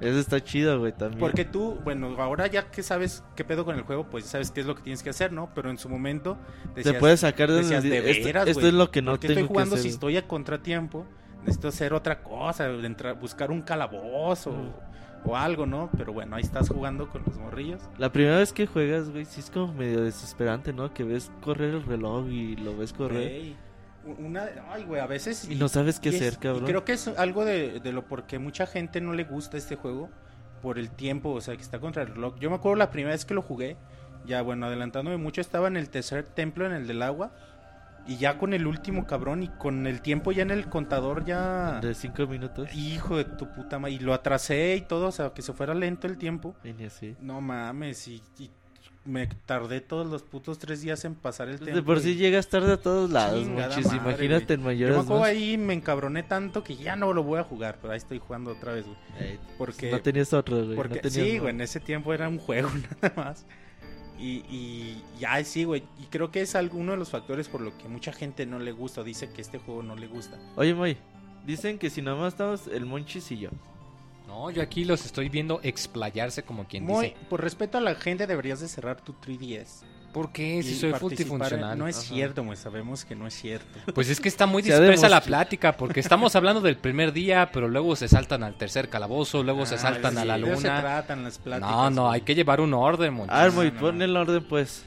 Eso 0.00 0.18
está 0.18 0.42
chido, 0.42 0.78
güey, 0.80 0.92
también. 0.92 1.20
Porque 1.20 1.44
tú, 1.44 1.78
bueno, 1.84 2.14
ahora 2.18 2.46
ya 2.46 2.70
que 2.70 2.82
sabes 2.82 3.22
qué 3.36 3.44
pedo 3.44 3.64
con 3.64 3.76
el 3.76 3.82
juego, 3.82 4.04
pues 4.10 4.24
sabes 4.26 4.50
qué 4.50 4.60
es 4.60 4.66
lo 4.66 4.74
que 4.74 4.82
tienes 4.82 5.02
que 5.02 5.10
hacer, 5.10 5.32
¿no? 5.32 5.50
Pero 5.54 5.70
en 5.70 5.78
su 5.78 5.88
momento 5.88 6.36
te 6.74 6.80
decías, 6.82 6.96
puedes 6.96 7.20
sacar 7.20 7.50
de 7.50 7.58
decías, 7.58 7.82
de 7.82 8.00
veras, 8.00 8.48
esto 8.48 8.66
es 8.66 8.74
lo 8.74 8.90
que 8.90 9.02
no 9.02 9.12
¿por 9.12 9.20
qué 9.20 9.28
tengo 9.28 9.40
estoy 9.40 9.48
jugando 9.48 9.76
que 9.76 9.82
si 9.82 9.88
hacer. 9.88 9.94
estoy 9.96 10.16
a 10.16 10.26
contratiempo? 10.26 11.06
Necesito 11.40 11.68
hacer 11.68 11.92
otra 11.94 12.22
cosa, 12.22 12.68
entrar, 12.70 13.18
buscar 13.20 13.50
un 13.50 13.62
calabozo 13.62 14.50
Mm. 14.52 15.28
o 15.28 15.36
algo, 15.36 15.64
¿no? 15.66 15.90
Pero 15.96 16.12
bueno, 16.12 16.36
ahí 16.36 16.42
estás 16.42 16.68
jugando 16.68 17.08
con 17.08 17.22
los 17.26 17.36
morrillos. 17.38 17.80
La 17.98 18.10
primera 18.12 18.38
vez 18.38 18.52
que 18.52 18.66
juegas, 18.66 19.10
güey, 19.10 19.24
sí 19.24 19.40
es 19.40 19.50
como 19.50 19.72
medio 19.72 20.02
desesperante, 20.02 20.72
¿no? 20.72 20.92
Que 20.92 21.04
ves 21.04 21.30
correr 21.42 21.74
el 21.74 21.82
reloj 21.84 22.28
y 22.28 22.56
lo 22.56 22.76
ves 22.76 22.92
correr. 22.92 23.28
Güey, 23.28 23.56
una, 24.18 24.48
ay, 24.70 24.84
güey, 24.84 25.00
a 25.00 25.06
veces... 25.06 25.48
Y 25.48 25.54
no 25.54 25.68
sabes 25.68 26.00
qué 26.00 26.10
hacer, 26.10 26.34
y 26.34 26.36
cabrón. 26.36 26.64
creo 26.64 26.84
que 26.84 26.92
es 26.92 27.08
algo 27.08 27.44
de, 27.44 27.80
de 27.80 27.92
lo 27.92 28.06
porque 28.06 28.38
mucha 28.38 28.66
gente 28.66 29.00
no 29.00 29.12
le 29.12 29.24
gusta 29.24 29.56
este 29.56 29.76
juego 29.76 30.10
por 30.62 30.78
el 30.78 30.90
tiempo, 30.90 31.30
o 31.30 31.40
sea, 31.40 31.56
que 31.56 31.62
está 31.62 31.78
contra 31.78 32.02
el 32.02 32.08
reloj. 32.08 32.36
Yo 32.38 32.50
me 32.50 32.56
acuerdo 32.56 32.76
la 32.76 32.90
primera 32.90 33.14
vez 33.14 33.24
que 33.24 33.34
lo 33.34 33.42
jugué, 33.42 33.76
ya 34.26 34.42
bueno, 34.42 34.66
adelantándome 34.66 35.16
mucho, 35.16 35.40
estaba 35.40 35.68
en 35.68 35.76
el 35.76 35.90
tercer 35.90 36.24
templo, 36.24 36.64
en 36.66 36.72
el 36.72 36.86
del 36.86 37.02
agua, 37.02 37.32
y 38.06 38.16
ya 38.16 38.38
con 38.38 38.52
el 38.52 38.66
último 38.66 39.06
cabrón 39.06 39.42
y 39.42 39.48
con 39.48 39.86
el 39.86 40.02
tiempo 40.02 40.32
ya 40.32 40.42
en 40.42 40.50
el 40.50 40.68
contador 40.68 41.24
ya... 41.24 41.80
De 41.80 41.94
cinco 41.94 42.26
minutos. 42.26 42.74
Hijo 42.74 43.16
de 43.16 43.24
tu 43.24 43.50
puta 43.52 43.78
madre, 43.78 43.94
y 43.94 43.98
lo 43.98 44.14
atrasé 44.14 44.76
y 44.76 44.80
todo, 44.82 45.08
o 45.08 45.12
sea, 45.12 45.30
que 45.30 45.42
se 45.42 45.52
fuera 45.52 45.74
lento 45.74 46.06
el 46.06 46.18
tiempo. 46.18 46.54
Y 46.64 46.84
así. 46.84 47.16
No 47.20 47.40
mames, 47.40 48.08
y, 48.08 48.22
y 48.38 48.50
me 49.04 49.26
tardé 49.26 49.80
todos 49.80 50.06
los 50.06 50.22
putos 50.22 50.58
tres 50.58 50.80
días 50.80 51.04
en 51.04 51.14
pasar 51.14 51.48
el 51.48 51.56
Pues 51.58 51.66
templo. 51.66 51.76
de 51.82 51.82
por 51.86 52.00
sí 52.00 52.14
llegas 52.16 52.48
tarde 52.48 52.72
a 52.72 52.76
todos 52.80 53.10
lados, 53.10 53.46
muchis. 53.46 53.84
madre, 53.86 53.98
Imagínate 53.98 54.54
en 54.54 54.60
Yo 54.60 54.66
me 54.66 54.72
mayores 54.72 54.96
acuerdo 54.96 55.20
más. 55.20 55.28
ahí 55.28 55.58
me 55.58 55.74
encabroné 55.74 56.22
tanto 56.22 56.64
que 56.64 56.76
ya 56.76 56.96
no 56.96 57.12
lo 57.12 57.22
voy 57.22 57.38
a 57.38 57.44
jugar, 57.44 57.78
pero 57.80 57.92
ahí 57.92 57.98
estoy 57.98 58.18
jugando 58.18 58.52
otra 58.52 58.72
vez, 58.72 58.86
güey. 58.86 58.96
Ey, 59.20 59.38
Porque, 59.58 59.90
no 59.90 60.00
tenías 60.00 60.32
otro, 60.32 60.64
güey. 60.64 60.76
porque 60.76 60.94
no 60.96 61.00
tenías 61.02 61.14
sí, 61.26 61.32
más. 61.34 61.40
güey, 61.42 61.54
en 61.54 61.60
ese 61.60 61.80
tiempo 61.80 62.14
era 62.14 62.28
un 62.28 62.38
juego 62.38 62.70
nada 63.02 63.12
más. 63.16 63.46
Y, 64.18 64.44
y 64.48 65.02
ya 65.18 65.42
sí, 65.44 65.64
güey. 65.64 65.82
Y 65.98 66.04
creo 66.06 66.30
que 66.30 66.40
es 66.40 66.54
alguno 66.54 66.92
de 66.92 66.98
los 66.98 67.10
factores 67.10 67.48
por 67.48 67.60
lo 67.60 67.76
que 67.76 67.88
mucha 67.88 68.12
gente 68.12 68.46
no 68.46 68.58
le 68.58 68.72
gusta 68.72 69.00
o 69.00 69.04
dice 69.04 69.30
que 69.32 69.42
este 69.42 69.58
juego 69.58 69.82
no 69.82 69.96
le 69.96 70.06
gusta. 70.06 70.38
Oye, 70.56 70.72
Moy, 70.72 70.96
dicen 71.44 71.78
que 71.78 71.90
si 71.90 72.00
nomás 72.00 72.32
estamos 72.32 72.68
el 72.68 72.86
Monchis 72.86 73.30
y 73.32 73.38
yo. 73.38 73.50
No, 74.34 74.50
yo 74.50 74.62
aquí 74.62 74.84
los 74.84 75.04
estoy 75.06 75.28
viendo 75.28 75.60
explayarse 75.62 76.42
como 76.42 76.64
quien 76.66 76.84
Muy, 76.84 77.06
dice. 77.06 77.16
por 77.30 77.40
respeto 77.40 77.78
a 77.78 77.80
la 77.80 77.94
gente 77.94 78.26
deberías 78.26 78.60
de 78.60 78.68
cerrar 78.68 79.00
tu 79.00 79.12
3DS. 79.14 79.84
¿Por 80.12 80.30
qué? 80.32 80.62
Si 80.62 80.74
soy 80.76 80.92
multifuncional. 81.00 81.76
No 81.78 81.88
es 81.88 81.98
Ajá. 81.98 82.06
cierto, 82.06 82.44
güey. 82.44 82.56
Sabemos 82.56 83.04
que 83.04 83.14
no 83.16 83.26
es 83.26 83.34
cierto. 83.34 83.66
Pues 83.94 84.08
es 84.10 84.20
que 84.20 84.28
está 84.28 84.46
muy 84.46 84.62
Se 84.62 84.70
dispersa 84.70 85.08
la 85.08 85.20
plática, 85.20 85.76
porque 85.76 85.98
estamos 86.00 86.34
hablando 86.36 86.60
del 86.60 86.76
primer 86.76 87.12
día, 87.12 87.50
pero 87.52 87.68
luego 87.68 87.96
se 87.96 88.06
saltan 88.08 88.42
al 88.44 88.56
tercer 88.56 88.88
calabozo, 88.88 89.42
luego 89.42 89.66
se 89.66 89.74
Ah, 89.76 89.78
saltan 89.78 90.16
a 90.18 90.22
sí, 90.22 90.26
la 90.28 90.38
de 90.38 90.52
eso 90.52 90.60
se 90.60 90.66
luna. 90.68 90.80
tratan 90.80 91.24
las 91.24 91.38
pláticas. 91.38 91.70
No, 91.70 91.90
no, 91.90 92.10
hay 92.10 92.20
que 92.20 92.34
llevar 92.34 92.60
un 92.60 92.74
orden, 92.74 93.12
muchachos. 93.14 93.38
A 93.40 93.42
ver, 93.44 93.52
Moy, 93.52 93.70
no, 93.72 93.80
pon 93.80 94.02
el 94.02 94.16
orden, 94.16 94.44
pues. 94.48 94.84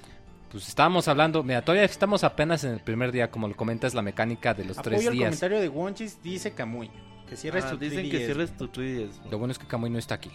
Pues 0.50 0.66
estábamos 0.70 1.10
hablando, 1.10 1.44
mira, 1.44 1.62
todavía 1.62 1.84
estamos 1.84 2.24
apenas 2.24 2.64
en 2.64 2.72
el 2.72 2.80
primer 2.80 3.12
día, 3.12 3.30
como 3.30 3.50
lo 3.50 3.56
comentas, 3.56 3.94
la 3.94 4.02
mecánica 4.02 4.54
de 4.54 4.64
los 4.64 4.78
tres 4.78 4.96
Apoyo 4.96 5.10
el 5.10 5.16
días. 5.18 5.28
comentario 5.28 5.60
de 5.60 5.68
Wonchis, 5.68 6.24
dice 6.24 6.54
Camuy. 6.54 6.90
Que 7.30 7.36
cierres 7.36 7.66
Ah, 7.66 7.72
tu 7.72 7.78
dicen 7.78 8.06
3DS. 8.06 8.12
que 8.12 8.26
cierres 8.26 8.58
tu 8.58 8.68
3DS. 8.68 9.20
Moy. 9.22 9.32
Lo 9.32 9.38
bueno 9.40 9.52
es 9.52 9.60
que 9.60 9.68
Kamui 9.68 9.90
no 9.90 10.00
está 10.00 10.16
aquí. 10.16 10.32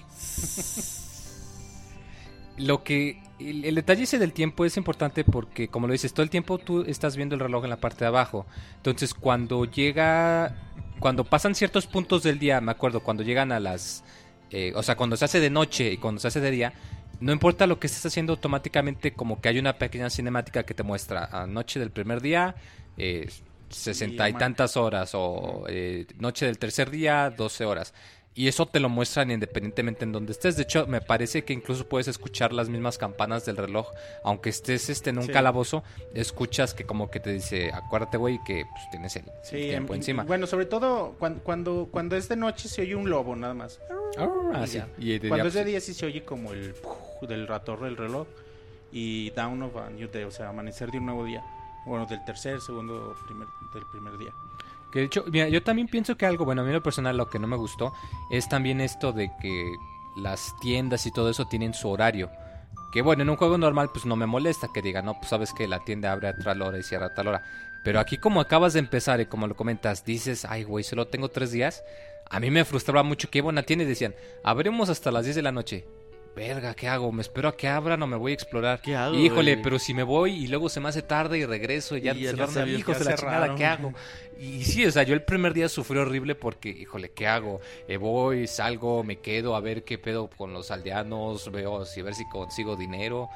Lo 2.59 2.85
que 2.85 3.23
el, 3.39 3.65
el 3.65 3.75
detalle 3.77 4.03
ese 4.03 4.19
del 4.19 4.33
tiempo 4.35 4.65
es 4.67 4.77
importante 4.77 5.25
porque, 5.25 5.69
como 5.69 5.87
lo 5.87 5.93
dices, 5.95 6.13
todo 6.13 6.23
el 6.23 6.29
tiempo 6.31 6.59
tú 6.59 6.83
estás 6.87 7.17
viendo 7.17 7.35
el 7.35 7.41
reloj 7.41 7.65
en 7.65 7.71
la 7.71 7.79
parte 7.81 8.01
de 8.01 8.07
abajo. 8.09 8.47
Entonces, 8.77 9.15
cuando 9.15 9.65
llega, 9.65 10.55
cuando 11.01 11.25
pasan 11.25 11.55
ciertos 11.55 11.87
puntos 11.87 12.23
del 12.23 12.39
día, 12.39 12.61
me 12.61 12.71
acuerdo, 12.73 13.01
cuando 13.01 13.23
llegan 13.23 13.53
a 13.53 13.59
las, 13.61 14.05
eh, 14.51 14.73
o 14.77 14.83
sea, 14.83 14.97
cuando 14.97 15.17
se 15.17 15.25
hace 15.25 15.41
de 15.41 15.49
noche 15.49 15.93
y 15.93 15.97
cuando 15.97 16.21
se 16.21 16.29
hace 16.29 16.41
de 16.41 16.51
día, 16.51 16.75
no 17.21 17.33
importa 17.33 17.67
lo 17.67 17.81
que 17.81 17.87
estés 17.87 18.05
haciendo, 18.05 18.35
automáticamente 18.35 19.15
como 19.15 19.41
que 19.41 19.49
hay 19.49 19.59
una 19.59 19.79
pequeña 19.79 20.11
cinemática 20.11 20.65
que 20.65 20.75
te 20.75 20.83
muestra 20.83 21.25
a 21.33 21.47
noche 21.47 21.81
del 21.81 21.91
primer 21.91 22.21
día, 22.21 22.55
eh, 22.99 23.31
sesenta 23.73 24.29
y 24.29 24.35
tantas 24.35 24.77
horas 24.77 25.13
o 25.15 25.65
eh, 25.69 26.07
noche 26.19 26.47
del 26.47 26.59
tercer 26.59 26.91
día, 26.91 27.31
12 27.31 27.65
horas. 27.65 27.95
Y 28.35 28.49
eso 28.49 28.65
te 28.65 28.81
lo 28.81 28.89
muestran 28.89 29.31
independientemente 29.31 30.05
en 30.05 30.13
donde 30.13 30.33
estés. 30.33 30.57
De 30.57 30.63
hecho, 30.63 30.87
me 30.87 31.03
parece 31.03 31.45
que 31.45 31.53
incluso 31.53 31.87
puedes 31.87 32.09
escuchar 32.09 32.55
las 32.55 32.71
mismas 32.71 32.97
campanas 32.97 33.45
del 33.45 33.59
reloj. 33.59 33.91
Aunque 34.25 34.49
estés 34.49 34.89
este, 34.89 35.11
en 35.11 35.19
un 35.19 35.25
Sí. 35.25 35.33
calabozo, 35.33 35.85
escuchas 36.15 36.73
que 36.73 36.85
como 36.85 37.11
que 37.11 37.21
te 37.21 37.31
dice, 37.31 37.71
acuérdate, 37.75 38.17
güey, 38.17 38.43
que 38.45 38.65
pues, 38.65 38.91
tienes 38.91 39.17
el, 39.17 39.25
tiempo 39.51 39.93
em, 39.93 39.99
encima. 39.99 40.25
Bueno, 40.25 40.47
sobre 40.47 40.65
todo 40.65 41.15
cuando, 41.19 41.43
cuando, 41.43 41.89
cuando 41.91 42.17
es 42.17 42.29
de 42.31 42.37
noche 42.37 42.69
se 42.71 42.81
oye 42.81 42.95
un 42.97 43.11
lobo 43.11 43.37
nada 43.37 43.53
más. 43.53 43.81
Ah, 44.17 44.65
Y. 44.99 45.11
Y 45.11 45.19
de 45.19 45.29
Cuando 45.29 45.45
día, 45.45 45.49
es 45.49 45.55
de 45.55 45.61
pues, 45.61 45.67
día 45.67 45.81
sí 45.83 45.93
se 45.93 46.07
oye 46.07 46.25
como 46.25 46.53
el 46.53 46.75
del 47.29 47.47
rator 47.47 47.83
del 47.83 47.99
reloj 47.99 48.27
y 48.93 49.31
down 49.31 49.63
of 49.63 49.77
a 49.77 49.91
new 49.91 50.09
day, 50.09 50.25
o 50.25 50.31
sea, 50.31 50.49
amanecer 50.49 50.91
de 50.91 50.99
un 50.99 51.07
nuevo 51.07 51.25
día. 51.25 51.43
Bueno, 51.87 52.07
del 52.07 52.25
tercer, 52.25 52.61
segundo, 52.61 53.15
primer, 53.25 53.49
del 53.73 53.87
primer 53.87 54.19
día. 54.19 54.33
Que 54.93 55.01
de 55.01 55.05
hecho, 55.07 55.25
mira, 55.31 55.49
yo 55.49 55.63
también 55.63 55.89
pienso 55.89 56.17
que 56.17 56.27
algo, 56.27 56.45
bueno, 56.45 56.61
a 56.61 56.65
mí 56.65 56.71
en 56.71 56.77
lo 56.77 56.83
personal 56.83 57.17
lo 57.17 57.29
que 57.29 57.39
no 57.39 57.47
me 57.47 57.57
gustó 57.57 57.93
es 58.31 58.49
también 58.49 58.81
esto 58.81 59.13
de 59.13 59.31
que 59.41 59.75
las 60.17 60.55
tiendas 60.61 61.07
y 61.07 61.13
todo 61.13 61.31
eso 61.31 61.47
tienen 61.47 61.75
su 61.75 61.89
horario. 61.89 62.31
Que 62.93 63.01
bueno, 63.01 63.23
en 63.23 63.31
un 63.31 63.37
juego 63.37 63.57
normal 63.57 63.89
pues 63.91 64.05
no 64.05 64.17
me 64.17 64.27
molesta 64.27 64.69
que 64.73 64.83
diga, 64.83 65.01
no, 65.01 65.15
pues 65.15 65.31
sabes 65.31 65.55
que 65.55 65.67
la 65.67 65.81
tienda 65.81 66.13
abre 66.13 66.29
a 66.29 66.37
tal 66.37 66.61
hora 66.61 66.79
y 66.79 66.83
cierra 66.83 67.07
a 67.07 67.15
tal 67.15 67.29
hora. 67.29 67.43
Pero 67.85 67.99
aquí 68.01 68.19
como 68.19 68.41
acabas 68.41 68.75
de 68.75 68.81
empezar 68.81 69.21
y 69.21 69.27
como 69.27 69.47
lo 69.47 69.57
comentas, 69.57 70.05
dices, 70.05 70.45
ay 70.45 70.65
güey, 70.65 70.85
solo 70.85 71.07
tengo 71.07 71.31
tres 71.31 71.51
días. 71.53 71.83
A 72.31 72.39
mí 72.39 72.51
me 72.51 72.67
frustraba 72.67 73.03
mucho 73.03 73.31
que 73.31 73.39
iba 73.39 73.47
a 73.47 73.51
una 73.51 73.63
tienda 73.63 73.85
y 73.85 73.89
decían, 73.89 74.15
abrimos 74.45 74.91
hasta 74.91 75.11
las 75.11 75.25
10 75.25 75.37
de 75.37 75.43
la 75.43 75.53
noche. 75.53 75.87
Verga, 76.35 76.75
¿qué 76.75 76.89
hago? 76.89 77.13
¿Me 77.13 77.21
espero 77.21 77.49
a 77.49 77.57
que 77.57 77.69
abran 77.69 78.03
o 78.03 78.07
me 78.07 78.17
voy 78.17 78.33
a 78.33 78.35
explorar? 78.35 78.81
¿Qué 78.81 78.97
hago, 78.97 79.15
Híjole, 79.15 79.53
güey? 79.53 79.63
pero 79.63 79.79
si 79.79 79.93
me 79.93 80.03
voy 80.03 80.33
y 80.33 80.47
luego 80.47 80.69
se 80.71 80.81
me 80.81 80.89
hace 80.89 81.03
tarde 81.03 81.39
y 81.39 81.45
regreso 81.45 81.97
y 81.97 82.01
ya, 82.01 82.15
Y 82.15 82.23
ya 82.23 82.31
cerraron, 82.31 82.69
hijos 82.71 82.99
de 82.99 83.05
la 83.05 83.15
chingada. 83.17 83.55
¿qué 83.55 83.67
hago? 83.67 83.93
Y 84.41 84.65
sí, 84.65 84.87
o 84.87 84.91
sea, 84.91 85.03
yo 85.03 85.15
el 85.15 85.25
primer 85.25 85.53
día 85.53 85.69
sufrí 85.69 85.99
horrible 85.99 86.35
porque, 86.35 86.71
híjole, 86.71 87.11
¿qué 87.13 87.27
hago? 87.29 87.61
Eh, 87.87 87.99
voy, 87.99 88.47
salgo, 88.47 89.05
me 89.05 89.17
quedo 89.17 89.55
a 89.55 89.61
ver 89.61 89.85
qué 89.85 89.99
pedo 89.99 90.31
con 90.31 90.53
los 90.55 90.71
aldeanos, 90.71 91.53
veo 91.53 91.85
si 91.85 92.01
a 92.01 92.05
ver 92.05 92.15
si 92.15 92.27
consigo 92.31 92.77
dinero 92.77 93.29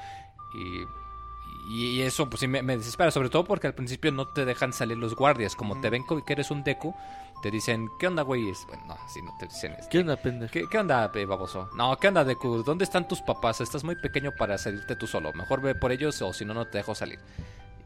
y, 1.69 1.99
y 1.99 2.03
eso 2.03 2.31
pues 2.31 2.41
sí 2.41 2.49
me, 2.49 2.63
me 2.63 2.77
desespera, 2.77 3.11
sobre 3.11 3.29
todo 3.29 3.45
porque 3.45 3.67
al 3.67 3.75
principio 3.75 4.11
no 4.11 4.29
te 4.29 4.45
dejan 4.45 4.73
salir 4.73 4.97
los 4.97 5.15
guardias, 5.15 5.55
como 5.55 5.81
te 5.81 5.91
ven 5.91 6.05
que 6.27 6.33
eres 6.33 6.51
un 6.51 6.65
deku, 6.65 6.95
te 7.43 7.51
dicen, 7.51 7.89
¿qué 7.99 8.07
onda, 8.07 8.23
güey? 8.23 8.49
Es- 8.51 8.67
Bueno, 8.67 8.85
no, 8.87 8.95
así 8.95 9.21
no 9.23 9.35
te 9.39 9.47
dicen 9.47 9.73
este, 9.73 9.89
¿Qué 9.91 9.99
onda, 10.01 10.17
pendejo? 10.17 10.53
¿Qué, 10.53 10.65
qué 10.71 10.79
onda, 10.79 11.11
eh, 11.15 11.25
baboso? 11.25 11.69
No, 11.77 11.97
¿qué 11.99 12.09
onda, 12.09 12.25
Deku? 12.25 12.63
¿Dónde 12.63 12.85
están 12.85 13.07
tus 13.09 13.21
papás? 13.23 13.61
Estás 13.61 13.85
muy 13.85 13.97
pequeño 13.97 14.33
para 14.37 14.59
salirte 14.59 14.97
tú 14.97 15.07
solo. 15.07 15.33
Mejor 15.35 15.61
ve 15.61 15.75
por 15.75 15.93
ellos 15.93 16.21
o 16.23 16.33
si 16.33 16.45
no, 16.45 16.55
no 16.55 16.67
te 16.67 16.79
dejo 16.79 16.95
salir. 16.95 17.19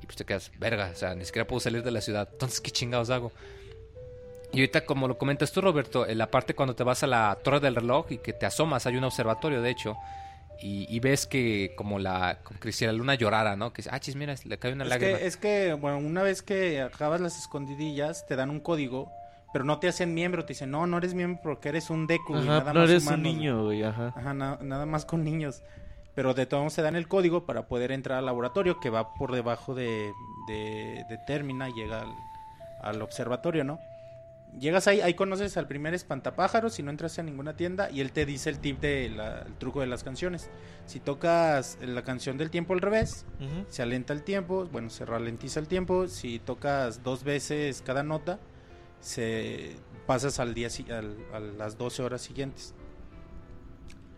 Y 0.02 0.06
pues 0.06 0.16
te 0.16 0.24
quedas, 0.24 0.50
verga, 0.58 0.90
o 0.92 0.96
sea, 0.96 1.14
ni 1.14 1.24
siquiera 1.24 1.46
puedo 1.46 1.60
salir 1.60 1.82
de 1.82 1.90
la 1.90 2.00
ciudad. 2.00 2.28
Entonces, 2.32 2.60
¿qué 2.60 2.70
chingados 2.70 3.10
hago? 3.10 3.32
Y 4.52 4.58
ahorita, 4.60 4.84
como 4.84 5.06
lo 5.06 5.16
comentas 5.16 5.52
tú, 5.52 5.60
Roberto, 5.60 6.06
en 6.06 6.18
la 6.18 6.30
parte 6.30 6.54
cuando 6.54 6.74
te 6.74 6.82
vas 6.82 7.02
a 7.02 7.06
la 7.06 7.38
torre 7.44 7.60
del 7.60 7.76
reloj 7.76 8.06
y 8.10 8.18
que 8.18 8.32
te 8.32 8.46
asomas, 8.46 8.84
hay 8.86 8.96
un 8.96 9.04
observatorio, 9.04 9.62
de 9.62 9.70
hecho, 9.70 9.96
y, 10.60 10.86
y 10.94 10.98
ves 10.98 11.26
que 11.26 11.72
como 11.76 11.98
la 12.00 12.40
como 12.42 12.58
que 12.58 12.72
si 12.72 12.84
la 12.84 12.92
luna 12.92 13.14
llorara, 13.14 13.54
¿no? 13.54 13.72
Que 13.72 13.82
dice, 13.82 13.90
ah, 13.92 14.00
chis, 14.00 14.16
mira, 14.16 14.34
le 14.44 14.58
cae 14.58 14.72
una 14.72 14.82
Es 14.84 14.90
lágrima. 14.90 15.18
que, 15.18 15.26
es 15.26 15.36
que, 15.36 15.72
bueno, 15.74 15.98
una 15.98 16.22
vez 16.24 16.42
que 16.42 16.82
acabas 16.82 17.20
las 17.20 17.38
escondidillas, 17.38 18.26
te 18.26 18.34
dan 18.34 18.50
un 18.50 18.58
código, 18.58 19.12
pero 19.52 19.64
no 19.64 19.78
te 19.78 19.88
hacen 19.88 20.14
miembro, 20.14 20.44
te 20.44 20.52
dicen, 20.54 20.70
no, 20.70 20.86
no 20.86 20.98
eres 20.98 21.14
miembro 21.14 21.40
porque 21.42 21.68
eres 21.70 21.90
un 21.90 22.06
deku. 22.06 22.34
y 22.44 22.48
nada 22.48 22.72
no 22.72 22.80
más 22.80 22.90
eres 22.90 23.04
un 23.06 23.08
niño, 23.22 23.64
güey, 23.64 23.82
ajá. 23.82 24.12
Ajá, 24.16 24.34
na- 24.34 24.58
nada 24.62 24.86
más 24.86 25.04
con 25.04 25.24
niños. 25.24 25.62
Pero 26.14 26.34
de 26.34 26.44
todos 26.46 26.62
modos 26.62 26.74
te 26.74 26.82
dan 26.82 26.96
el 26.96 27.06
código 27.08 27.46
para 27.46 27.66
poder 27.68 27.92
entrar 27.92 28.18
al 28.18 28.26
laboratorio 28.26 28.80
que 28.80 28.90
va 28.90 29.14
por 29.14 29.32
debajo 29.32 29.74
de, 29.74 30.12
de, 30.48 31.04
de 31.08 31.18
Termina 31.26 31.68
y 31.68 31.72
llega 31.72 32.02
al, 32.02 32.12
al 32.82 33.02
observatorio, 33.02 33.64
¿no? 33.64 33.78
Llegas 34.58 34.88
ahí, 34.88 35.00
ahí 35.00 35.14
conoces 35.14 35.56
al 35.56 35.68
primer 35.68 35.94
espantapájaros 35.94 36.74
si 36.74 36.82
no 36.82 36.90
entras 36.90 37.16
a 37.20 37.22
ninguna 37.22 37.54
tienda 37.56 37.88
y 37.88 38.00
él 38.00 38.10
te 38.10 38.26
dice 38.26 38.50
el 38.50 38.58
tip 38.58 38.80
del 38.80 39.20
truco 39.58 39.78
de 39.80 39.86
las 39.86 40.02
canciones. 40.02 40.50
Si 40.86 40.98
tocas 40.98 41.78
la 41.80 42.02
canción 42.02 42.36
del 42.36 42.50
tiempo 42.50 42.72
al 42.74 42.80
revés, 42.80 43.24
se 43.68 43.82
alenta 43.82 44.12
el 44.12 44.24
tiempo, 44.24 44.66
bueno, 44.72 44.90
se 44.90 45.04
ralentiza 45.04 45.60
el 45.60 45.68
tiempo. 45.68 46.08
Si 46.08 46.40
tocas 46.40 47.04
dos 47.04 47.22
veces 47.22 47.80
cada 47.86 48.02
nota, 48.02 48.40
se 49.00 49.76
pasas 50.06 50.38
al 50.40 50.54
día 50.54 50.68
al- 50.90 51.16
a 51.32 51.40
las 51.40 51.76
12 51.78 52.02
horas 52.02 52.20
siguientes. 52.22 52.74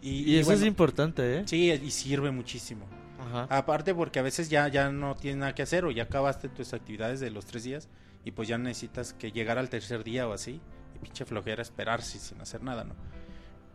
Y 0.00 0.36
eso 0.36 0.52
es 0.52 0.62
importante, 0.64 1.38
¿eh? 1.38 1.42
Sí, 1.46 1.70
y 1.70 1.90
sirve 1.92 2.30
muchísimo. 2.32 2.86
Ajá. 3.20 3.46
Aparte 3.50 3.94
porque 3.94 4.18
a 4.18 4.22
veces 4.22 4.50
ya, 4.50 4.66
ya 4.66 4.90
no 4.90 5.14
tienes 5.14 5.38
nada 5.38 5.54
que 5.54 5.62
hacer 5.62 5.84
o 5.84 5.92
ya 5.92 6.04
acabaste 6.04 6.48
tus 6.48 6.72
actividades 6.74 7.20
de 7.20 7.30
los 7.30 7.46
tres 7.46 7.62
días 7.62 7.88
y 8.24 8.32
pues 8.32 8.48
ya 8.48 8.58
necesitas 8.58 9.12
que 9.12 9.30
llegar 9.30 9.58
al 9.58 9.68
tercer 9.70 10.02
día 10.02 10.26
o 10.26 10.32
así 10.32 10.60
y 10.96 10.98
pinche 10.98 11.24
flojera 11.24 11.62
esperarse 11.62 12.18
sin 12.18 12.40
hacer 12.40 12.64
nada, 12.64 12.82
¿no? 12.82 12.94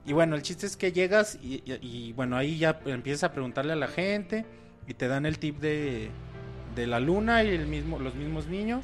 Y 0.05 0.11
bueno, 0.11 0.35
el 0.35 0.41
chiste 0.41 0.65
es 0.65 0.75
que 0.75 0.91
llegas 0.91 1.39
y, 1.41 1.63
y- 1.65 1.79
y, 1.81 2.13
bueno, 2.13 2.35
ahí 2.35 2.57
ya 2.57 2.79
empiezas 2.85 3.23
a 3.25 3.31
preguntarle 3.31 3.71
a 3.73 3.77
la 3.77 3.87
gente 3.87 4.45
y 4.85 4.93
te 4.95 5.07
dan 5.07 5.25
el 5.25 5.39
tip 5.39 5.59
de, 5.59 6.09
de 6.75 6.87
la 6.87 6.99
luna 6.99 7.41
y 7.45 7.49
el 7.49 7.67
mismo, 7.67 7.99
los 7.99 8.15
mismos 8.15 8.47
niños. 8.47 8.83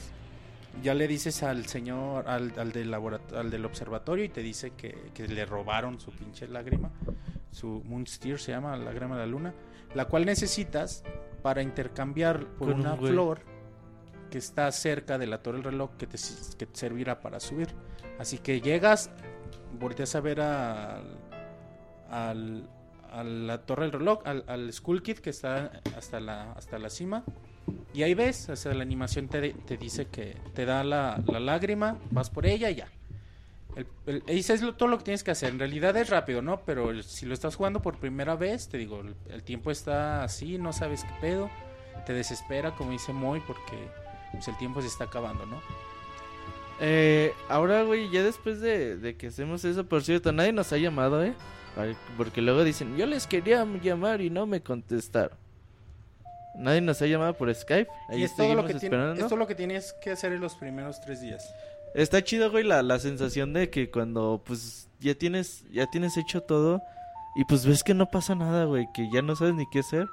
Ya 0.82 0.94
le 0.94 1.08
dices 1.08 1.44
al 1.44 1.66
señor, 1.68 2.28
al, 2.28 2.54
al 2.58 2.72
del, 2.72 2.94
al 2.94 3.50
del 3.52 3.66
observatorio 3.66 4.26
y 4.26 4.30
te 4.30 4.42
dice 4.42 4.72
que, 4.72 5.12
que 5.14 5.28
le 5.28 5.46
robaron 5.46 6.00
su 6.00 6.12
pinche 6.12 6.48
lágrima, 6.48 6.90
su 7.52 7.84
Moonsteer 7.86 8.40
se 8.40 8.52
llama, 8.52 8.76
la 8.76 8.86
lágrima 8.86 9.16
de 9.16 9.22
la 9.22 9.28
luna, 9.28 9.54
la 9.94 10.06
cual 10.06 10.26
necesitas 10.26 11.04
para 11.44 11.62
intercambiar 11.62 12.46
por 12.58 12.72
Con 12.72 12.80
una 12.80 12.96
flor 13.12 13.40
que 14.32 14.40
está 14.40 14.72
cerca 14.72 15.18
de 15.20 15.28
la 15.28 15.44
torre 15.44 15.58
del 15.58 15.66
reloj 15.66 15.92
que 15.98 16.08
te, 16.08 16.18
que 16.58 16.66
te 16.66 16.76
servirá 16.76 17.22
para 17.22 17.40
subir. 17.40 17.68
Así 18.18 18.40
que 18.40 18.60
llegas, 18.60 19.12
volteas 19.80 20.16
a 20.16 20.22
ver 20.22 20.42
al, 20.42 21.20
al- 22.10 22.68
a 23.12 23.24
la 23.24 23.62
torre 23.64 23.84
del 23.84 23.92
reloj, 23.92 24.22
al, 24.26 24.44
al 24.48 24.74
Skull 24.74 25.04
Kid 25.04 25.20
que 25.20 25.30
está 25.30 25.72
hasta 25.96 26.20
la, 26.20 26.54
hasta 26.54 26.80
la 26.80 26.90
cima. 26.90 27.24
Y 27.94 28.04
ahí 28.04 28.14
ves, 28.14 28.50
o 28.50 28.56
sea, 28.56 28.74
la 28.74 28.82
animación 28.82 29.28
te, 29.28 29.54
te 29.54 29.78
dice 29.78 30.08
que 30.08 30.36
te 30.54 30.66
da 30.66 30.84
la, 30.84 31.22
la 31.28 31.40
lágrima, 31.40 31.98
vas 32.12 32.30
por 32.30 32.46
ella 32.46 32.70
y 32.70 32.76
ya. 32.76 32.88
El, 34.06 34.24
ese 34.28 34.54
es 34.54 34.62
todo 34.78 34.88
lo 34.90 34.98
que 34.98 35.04
tienes 35.04 35.24
que 35.24 35.32
hacer. 35.32 35.50
En 35.50 35.60
realidad 35.60 35.96
es 35.98 36.10
rápido, 36.10 36.42
¿no? 36.42 36.62
Pero 36.66 37.02
si 37.04 37.26
lo 37.26 37.34
estás 37.34 37.56
jugando 37.56 37.82
por 37.82 37.98
primera 37.98 38.36
vez, 38.36 38.68
te 38.68 38.78
digo, 38.78 39.02
el, 39.30 39.44
tiempo 39.44 39.72
está 39.72 40.24
así, 40.24 40.58
no 40.58 40.74
sabes 40.74 41.04
qué 41.04 41.14
pedo. 41.22 41.50
Te 42.06 42.14
desespera, 42.14 42.76
como 42.76 42.92
dice 42.92 43.14
Moy, 43.14 43.42
porque 43.46 43.78
pues, 44.32 44.48
el 44.48 44.58
tiempo 44.58 44.82
se 44.82 44.88
está 44.88 45.06
acabando, 45.06 45.46
¿no? 45.46 45.62
Eh, 46.80 47.34
ahora, 47.50 47.84
güey, 47.84 48.10
ya 48.10 48.24
después 48.24 48.60
de, 48.60 48.98
de 48.98 49.16
que 49.16 49.28
hacemos 49.28 49.64
eso, 49.64 49.86
por 49.86 50.04
cierto, 50.04 50.32
nadie 50.32 50.52
nos 50.52 50.74
ha 50.74 50.78
llamado, 50.78 51.24
¿eh? 51.24 51.34
Porque 52.18 52.42
luego 52.42 52.64
dicen, 52.64 52.98
yo 52.98 53.06
les 53.06 53.26
quería 53.26 53.66
llamar 53.82 54.22
y 54.22 54.30
no 54.30 54.46
me 54.46 54.62
contestaron. 54.62 55.43
Nadie 56.56 56.82
nos 56.82 57.02
ha 57.02 57.08
llamado 57.08 57.34
por 57.36 57.54
Skype. 57.54 57.90
Ahí 58.10 58.22
y 58.22 58.24
es 58.24 58.36
todo, 58.36 58.54
lo 58.56 58.62
que 58.66 58.74
tiene, 58.76 58.86
esperando. 58.86 59.22
es 59.22 59.28
todo 59.28 59.38
lo 59.38 59.48
que 59.48 59.56
tienes 59.56 59.94
que 60.02 60.12
hacer 60.12 60.34
en 60.34 60.42
los 60.42 60.56
primeros 60.56 61.02
tres 61.02 61.22
días. 61.22 61.54
Está 61.96 62.24
chido, 62.24 62.50
güey, 62.52 62.64
la, 62.64 62.82
la 62.84 63.00
sensación 63.00 63.54
de 63.54 63.70
que 63.70 63.90
cuando, 63.92 64.42
pues, 64.46 64.90
ya 65.00 65.14
tienes, 65.16 65.64
ya 65.72 65.86
tienes 65.92 66.18
hecho 66.18 66.42
todo 66.42 66.82
y 67.36 67.46
pues 67.46 67.66
ves 67.66 67.84
que 67.84 67.94
no 67.94 68.10
pasa 68.10 68.36
nada, 68.36 68.66
güey, 68.66 68.88
que 68.94 69.10
ya 69.12 69.22
no 69.22 69.36
sabes 69.36 69.54
ni 69.56 69.66
qué 69.72 69.80
hacer 69.80 70.08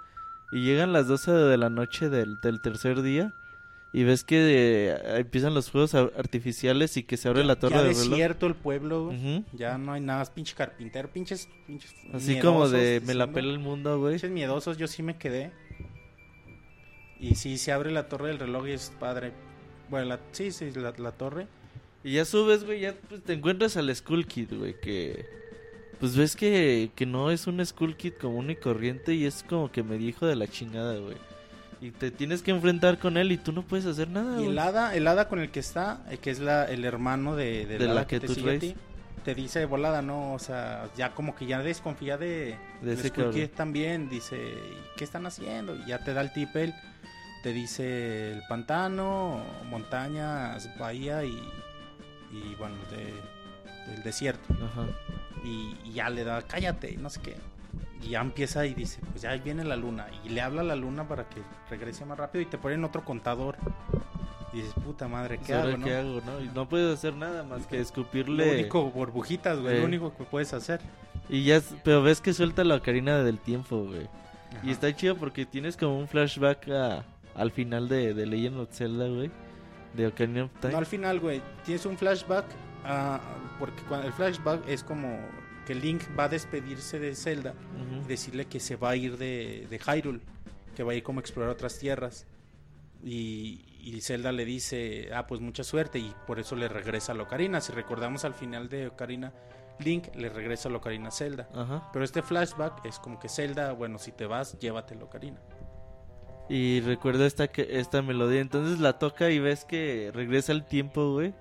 y 0.53 0.64
llegan 0.64 0.93
las 0.93 1.07
12 1.07 1.30
de 1.30 1.57
la 1.57 1.70
noche 1.70 2.09
del, 2.09 2.41
del 2.43 2.61
tercer 2.61 3.03
día 3.03 3.32
y 3.93 4.05
ves 4.05 4.24
que 4.24 4.88
eh, 4.91 5.18
empiezan 5.18 5.53
los 5.55 5.70
fuegos 5.70 5.95
ar- 5.95 6.12
artificiales 6.18 6.97
y 6.97 7.03
que 7.03 7.16
se 7.16 7.28
abre 7.28 7.45
la 7.45 7.57
torre 7.57 7.74
ya 7.76 7.82
del 7.82 7.95
reloj. 7.95 8.09
desierto 8.11 8.47
el 8.47 8.55
pueblo, 8.55 9.05
Ujú. 9.09 9.45
ya 9.53 9.78
no 9.78 9.93
hay 9.93 10.01
nada, 10.01 10.22
es 10.22 10.30
pinche 10.30 10.55
carpintero, 10.55 11.09
pinches, 11.11 11.49
pinches 11.66 11.93
Así 12.12 12.38
como 12.41 12.61
miedosos 12.61 12.72
de 12.72 13.03
me 13.07 13.14
la 13.14 13.26
pela 13.28 13.51
el 13.53 13.59
mundo, 13.59 13.99
güey. 13.99 14.14
Pinches 14.14 14.30
miedosos, 14.30 14.76
yo 14.76 14.86
sí 14.86 15.03
me 15.03 15.16
quedé. 15.16 15.51
Y 17.21 17.35
sí, 17.35 17.59
se 17.59 17.73
abre 17.73 17.91
la 17.91 18.09
torre 18.09 18.29
del 18.29 18.39
reloj 18.39 18.66
y 18.68 18.73
es 18.73 18.93
padre. 18.99 19.33
Bueno, 19.89 20.07
la, 20.07 20.21
sí, 20.33 20.51
sí, 20.51 20.71
la, 20.75 20.93
la 20.97 21.12
torre. 21.12 21.47
Y 22.03 22.14
ya 22.14 22.25
subes, 22.25 22.64
güey, 22.64 22.81
ya 22.81 22.95
pues, 23.09 23.23
te 23.23 23.35
encuentras 23.35 23.77
al 23.77 23.95
Skull 23.95 24.27
Kid, 24.27 24.55
güey, 24.55 24.81
que... 24.81 25.27
Pues 25.99 26.16
ves 26.16 26.35
que, 26.35 26.91
que 26.95 27.05
no 27.05 27.31
es 27.31 27.47
un 27.47 27.64
Skull 27.64 27.95
Kid 27.95 28.14
común 28.14 28.49
y 28.51 28.57
corriente 28.57 29.12
y 29.14 29.27
es 29.27 29.45
como 29.47 29.71
que 29.71 29.83
me 29.83 29.99
dijo 29.99 30.27
de 30.27 30.35
la 30.35 30.49
chingada, 30.49 30.97
güey. 30.99 31.18
Y 31.83 31.91
te 31.91 32.11
tienes 32.11 32.41
que 32.43 32.53
enfrentar 32.53 32.99
con 32.99 33.18
él 33.18 33.33
y 33.33 33.37
tú 33.37 33.53
no 33.53 33.62
puedes 33.66 33.85
hacer 33.85 34.09
nada, 34.09 34.41
Y 34.41 34.45
güey. 34.45 34.47
el 34.47 34.59
hada, 34.59 34.95
el 34.95 35.07
hada 35.07 35.29
con 35.29 35.41
el 35.41 35.51
que 35.51 35.61
está, 35.61 36.03
eh, 36.11 36.16
que 36.16 36.31
es 36.31 36.39
la, 36.39 36.64
el 36.64 36.87
hermano 36.87 37.37
de, 37.37 37.66
de, 37.66 37.79
De 37.79 37.85
hada 37.87 37.95
la 37.95 38.07
que 38.07 38.18
te 38.18 38.29
tú 38.29 38.35
sigue 38.35 38.51
a 38.53 38.59
traes. 38.59 38.61
ti, 38.61 38.75
te 39.25 39.35
dice 39.35 39.66
volada, 39.66 40.01
¿no? 40.01 40.33
O 40.33 40.39
sea, 40.39 40.89
ya 40.97 41.14
como 41.14 41.35
que 41.35 41.45
ya 41.47 41.62
desconfía 41.62 42.16
de, 42.16 42.57
De 42.81 42.95
de 42.95 42.95
ese 42.95 43.09
Skull. 43.09 43.31
Kid 43.31 43.49
también. 43.51 44.09
Dice, 44.09 44.37
¿y 44.39 44.97
¿qué 44.97 45.05
están 45.05 45.27
haciendo? 45.27 45.77
Y 45.77 45.87
ya 45.87 46.03
te 46.03 46.14
da 46.14 46.23
el 46.23 46.33
tip 46.33 46.55
él. 46.57 46.75
Te 47.43 47.53
dice 47.53 48.32
el 48.32 48.43
pantano, 48.49 49.41
montañas, 49.70 50.68
bahía 50.78 51.24
y, 51.24 51.38
y 52.32 52.55
bueno, 52.59 52.76
de, 52.91 53.14
del 53.93 54.03
desierto. 54.03 54.53
Ajá. 54.55 54.86
Y, 55.45 55.74
y 55.84 55.93
ya 55.95 56.11
le 56.11 56.24
da, 56.24 56.43
cállate, 56.43 56.97
no 56.99 57.09
sé 57.09 57.20
qué. 57.22 57.36
Y 58.03 58.11
ya 58.11 58.20
empieza 58.20 58.66
y 58.66 58.74
dice, 58.74 59.01
pues 59.11 59.22
ya 59.22 59.34
viene 59.36 59.64
la 59.64 59.76
luna. 59.76 60.07
Y 60.24 60.28
le 60.30 60.41
habla 60.43 60.61
a 60.61 60.64
la 60.64 60.76
luna 60.76 61.09
para 61.09 61.28
que 61.28 61.43
regrese 61.70 62.05
más 62.05 62.18
rápido 62.18 62.43
y 62.43 62.47
te 62.47 62.59
ponen 62.59 62.84
otro 62.84 63.05
contador. 63.05 63.57
Y 64.53 64.59
dices, 64.59 64.74
puta 64.84 65.09
madre, 65.09 65.38
¿qué 65.38 65.45
Pues, 65.47 65.59
¿ahora 65.59 65.68
hago, 65.70 65.78
no? 65.78 65.84
¿Qué 65.86 65.95
hago, 65.97 66.20
no? 66.26 66.41
Y 66.45 66.49
no 66.49 66.68
puedes 66.68 66.93
hacer 66.99 67.14
nada 67.14 67.43
más 67.43 67.66
que 67.66 67.76
Lo 67.76 67.82
escupirle. 67.82 68.53
único, 68.61 68.91
burbujitas, 68.91 69.59
güey, 69.61 69.76
Eh. 69.76 69.78
lo 69.80 69.84
único 69.86 70.14
que 70.16 70.24
puedes 70.24 70.53
hacer. 70.53 70.80
Y 71.28 71.45
ya, 71.45 71.61
pero 71.84 72.03
ves 72.03 72.20
que 72.20 72.32
suelta 72.34 72.64
la 72.64 72.74
ocarina 72.76 73.22
del 73.22 73.38
tiempo, 73.38 73.84
güey. 73.84 74.09
Ajá. 74.51 74.61
Y 74.64 74.70
está 74.72 74.95
chido 74.95 75.16
porque 75.16 75.47
tienes 75.47 75.76
como 75.76 75.99
un 75.99 76.09
flashback 76.09 76.68
a- 76.70 77.05
al 77.41 77.51
final 77.51 77.88
de, 77.88 78.14
de 78.14 78.26
Legend 78.26 78.59
of 78.59 78.68
Zelda, 78.70 79.09
güey. 79.09 79.30
De 79.95 80.07
Ocarina 80.07 80.45
of 80.45 80.51
Time. 80.61 80.72
No, 80.72 80.78
al 80.78 80.86
final, 80.86 81.18
güey, 81.18 81.43
tienes 81.64 81.84
un 81.86 81.97
flashback, 81.97 82.45
ah, 82.84 83.20
porque 83.59 83.82
cuando 83.88 84.07
el 84.07 84.12
flashback 84.12 84.68
es 84.68 84.84
como 84.84 85.18
que 85.66 85.74
Link 85.74 86.03
va 86.18 86.24
a 86.24 86.28
despedirse 86.28 86.99
de 86.99 87.14
Zelda 87.14 87.55
y 88.05 88.07
decirle 88.07 88.45
que 88.45 88.61
se 88.61 88.76
va 88.76 88.91
a 88.91 88.97
ir 88.97 89.16
de, 89.16 89.66
de 89.68 89.78
Hyrule, 89.78 90.20
que 90.76 90.82
va 90.82 90.93
a 90.93 90.95
ir 90.95 91.03
como 91.03 91.18
a 91.18 91.22
explorar 91.22 91.51
otras 91.51 91.78
tierras. 91.78 92.26
Y, 93.03 93.64
y 93.80 94.01
Zelda 94.01 94.30
le 94.30 94.45
dice, 94.45 95.11
ah, 95.14 95.26
pues 95.26 95.41
mucha 95.41 95.64
suerte, 95.64 95.99
y 95.99 96.14
por 96.26 96.38
eso 96.38 96.55
le 96.55 96.68
regresa 96.68 97.12
a 97.12 97.14
la 97.14 97.24
Ocarina. 97.24 97.61
Si 97.61 97.72
recordamos 97.72 98.24
al 98.24 98.34
final 98.34 98.68
de 98.68 98.88
Ocarina, 98.88 99.32
Link 99.80 100.14
le 100.14 100.28
regresa 100.28 100.68
a 100.68 100.72
la 100.72 100.78
Ocarina 100.78 101.09
a 101.09 101.12
Zelda. 101.12 101.49
Ajá. 101.55 101.88
Pero 101.93 102.05
este 102.05 102.22
flashback 102.22 102.84
es 102.84 102.99
como 102.99 103.18
que 103.18 103.28
Zelda, 103.28 103.72
bueno, 103.72 103.99
si 103.99 104.12
te 104.12 104.26
vas, 104.26 104.59
llévate 104.59 104.95
la 104.95 105.05
Ocarina. 105.05 105.41
Y 106.51 106.80
recuerda 106.80 107.26
esta, 107.26 107.44
esta 107.44 108.03
melodía. 108.03 108.40
Entonces 108.40 108.78
la 108.80 108.98
toca 108.98 109.30
y 109.30 109.38
ves 109.38 109.64
que 109.64 110.11
regresa 110.12 110.53
el 110.53 110.64
tiempo, 110.64 111.12
güey. 111.12 111.32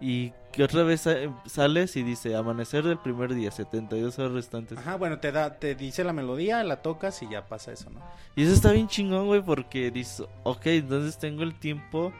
Y 0.00 0.32
que 0.52 0.62
otra 0.62 0.84
vez 0.84 1.00
sa- 1.00 1.16
sales 1.46 1.96
y 1.96 2.04
dice 2.04 2.36
amanecer 2.36 2.84
del 2.84 2.98
primer 2.98 3.34
día, 3.34 3.50
72 3.50 4.16
horas 4.20 4.30
restantes. 4.32 4.78
Ajá, 4.78 4.94
bueno, 4.94 5.18
te 5.18 5.32
da, 5.32 5.58
te 5.58 5.74
dice 5.74 6.04
la 6.04 6.12
melodía, 6.12 6.62
la 6.62 6.82
tocas 6.82 7.20
y 7.24 7.28
ya 7.28 7.46
pasa 7.46 7.72
eso, 7.72 7.90
¿no? 7.90 8.00
Y 8.36 8.44
eso 8.44 8.52
está 8.52 8.70
bien 8.70 8.86
chingón, 8.86 9.26
güey, 9.26 9.42
porque 9.42 9.90
dices, 9.90 10.24
ok, 10.44 10.66
entonces 10.66 11.18
tengo 11.18 11.42
el 11.42 11.58
tiempo, 11.58 12.12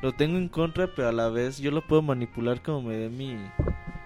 lo 0.00 0.12
tengo 0.14 0.38
en 0.38 0.48
contra, 0.48 0.88
pero 0.96 1.08
a 1.10 1.12
la 1.12 1.28
vez 1.28 1.58
yo 1.58 1.70
lo 1.72 1.86
puedo 1.86 2.00
manipular 2.00 2.62
como 2.62 2.80
me 2.88 2.96
dé 2.96 3.10
mi, 3.10 3.36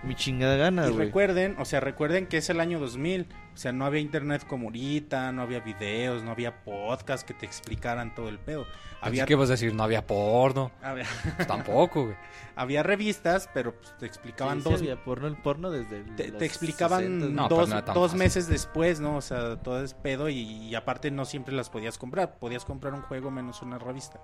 mi 0.03 0.17
chingada 0.17 0.57
gana, 0.57 0.89
y 0.89 0.91
güey. 0.91 1.07
recuerden, 1.07 1.55
o 1.61 1.65
sea, 1.65 1.79
recuerden 1.79 2.27
que 2.27 2.39
es 2.39 2.51
el 2.51 2.59
año 2.59 2.81
2000, 2.81 3.27
o 3.50 3.50
sea, 3.61 3.73
no 3.73 3.85
había 3.85 4.01
internet 4.01 4.47
como 4.47 4.69
ahorita, 4.69 5.33
no 5.33 5.43
había 5.43 5.61
videos, 5.61 6.23
no 6.23 6.31
había 6.31 6.65
podcast 6.65 7.27
que 7.27 7.35
te 7.35 7.45
explicaran 7.45 8.15
todo 8.15 8.29
el 8.31 8.39
pedo. 8.39 8.67
Había. 9.03 9.27
¿Qué 9.27 9.35
vas 9.35 9.51
a 9.51 9.53
decir? 9.53 9.75
No 9.75 9.83
había 9.83 10.07
porno. 10.07 10.71
había, 10.83 11.05
Pues 11.37 11.47
tampoco, 11.47 12.05
güey. 12.05 12.17
había 12.57 12.83
revistas, 12.83 13.51
pero 13.53 13.75
pues, 13.75 13.93
te 13.99 14.07
Sí, 14.07 14.07
explicaban 14.07 14.59
sí 14.63 14.65
dos, 14.71 14.81
había 14.81 15.03
porno, 15.05 15.27
el 15.27 15.37
porno 15.37 15.71
desde 15.71 16.03
te, 16.17 16.29
los 16.29 16.39
te 16.39 16.45
explicaban 16.47 17.03
60, 17.03 17.27
No, 17.29 17.49
dos, 17.49 17.69
no 17.69 17.83
dos 17.83 18.15
meses 18.15 18.49
después, 18.49 19.01
¿no? 19.01 19.17
O 19.17 19.21
sea, 19.21 19.57
todo 19.57 19.83
es 19.83 19.95
pedo 19.95 20.29
y, 20.29 20.39
y 20.41 20.75
aparte 20.75 21.11
no 21.11 21.25
siempre 21.25 21.55
las 21.55 21.69
podías 21.71 21.99
comprar. 21.99 22.39
Podías 22.39 22.65
comprar 22.65 22.95
un 22.95 23.03
juego 23.03 23.31
menos 23.31 23.63
una 23.63 23.79
revista. 23.79 24.21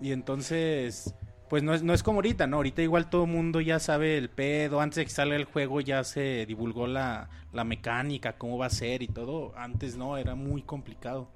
y 0.00 0.12
entonces, 0.12 1.14
pues 1.48 1.62
no 1.62 1.74
es, 1.74 1.82
no 1.82 1.94
es 1.94 2.02
como 2.02 2.18
ahorita, 2.18 2.46
¿no? 2.46 2.56
Ahorita 2.56 2.82
igual 2.82 3.08
todo 3.08 3.24
el 3.24 3.30
mundo 3.30 3.60
ya 3.60 3.78
sabe 3.78 4.18
el 4.18 4.28
pedo. 4.30 4.80
Antes 4.80 4.96
de 4.96 5.04
que 5.04 5.10
salga 5.10 5.36
el 5.36 5.44
juego 5.44 5.80
ya 5.80 6.02
se 6.04 6.44
divulgó 6.46 6.86
la, 6.86 7.28
la 7.52 7.64
mecánica, 7.64 8.36
cómo 8.36 8.58
va 8.58 8.66
a 8.66 8.70
ser 8.70 9.02
y 9.02 9.08
todo. 9.08 9.52
Antes 9.56 9.96
no, 9.96 10.16
era 10.16 10.34
muy 10.34 10.62
complicado. 10.62 11.28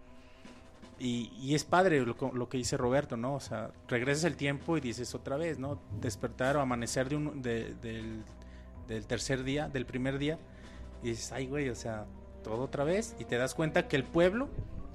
Y, 0.98 1.32
y 1.40 1.54
es 1.54 1.64
padre 1.64 2.04
lo, 2.04 2.48
que 2.48 2.58
dice 2.58 2.76
Roberto, 2.76 3.16
¿no? 3.16 3.34
O 3.34 3.40
sea, 3.40 3.70
regresas 3.88 4.24
el 4.24 4.36
tiempo 4.36 4.76
y 4.76 4.80
dices 4.80 5.14
otra 5.14 5.36
vez, 5.36 5.58
¿no? 5.58 5.80
Despertar 6.00 6.56
o 6.58 6.61
amanecer 6.61 7.08
de 7.08 7.16
un, 7.16 7.40
de- 7.40 7.74
del, 7.76 8.22
del 8.86 9.06
tercer 9.06 9.42
día, 9.42 9.68
del 9.70 9.86
primer 9.86 10.18
día, 10.18 10.38
y 11.02 11.08
dices, 11.11 11.32
ay, 11.32 11.46
güey, 11.46 11.70
o 11.70 11.74
sea, 11.74 12.04
todo 12.44 12.64
otra 12.64 12.84
vez, 12.84 13.16
y 13.18 13.24
te 13.24 13.38
das 13.38 13.54
cuenta 13.54 13.88
que 13.88 13.96
el 13.96 14.04
pueblo 14.04 14.50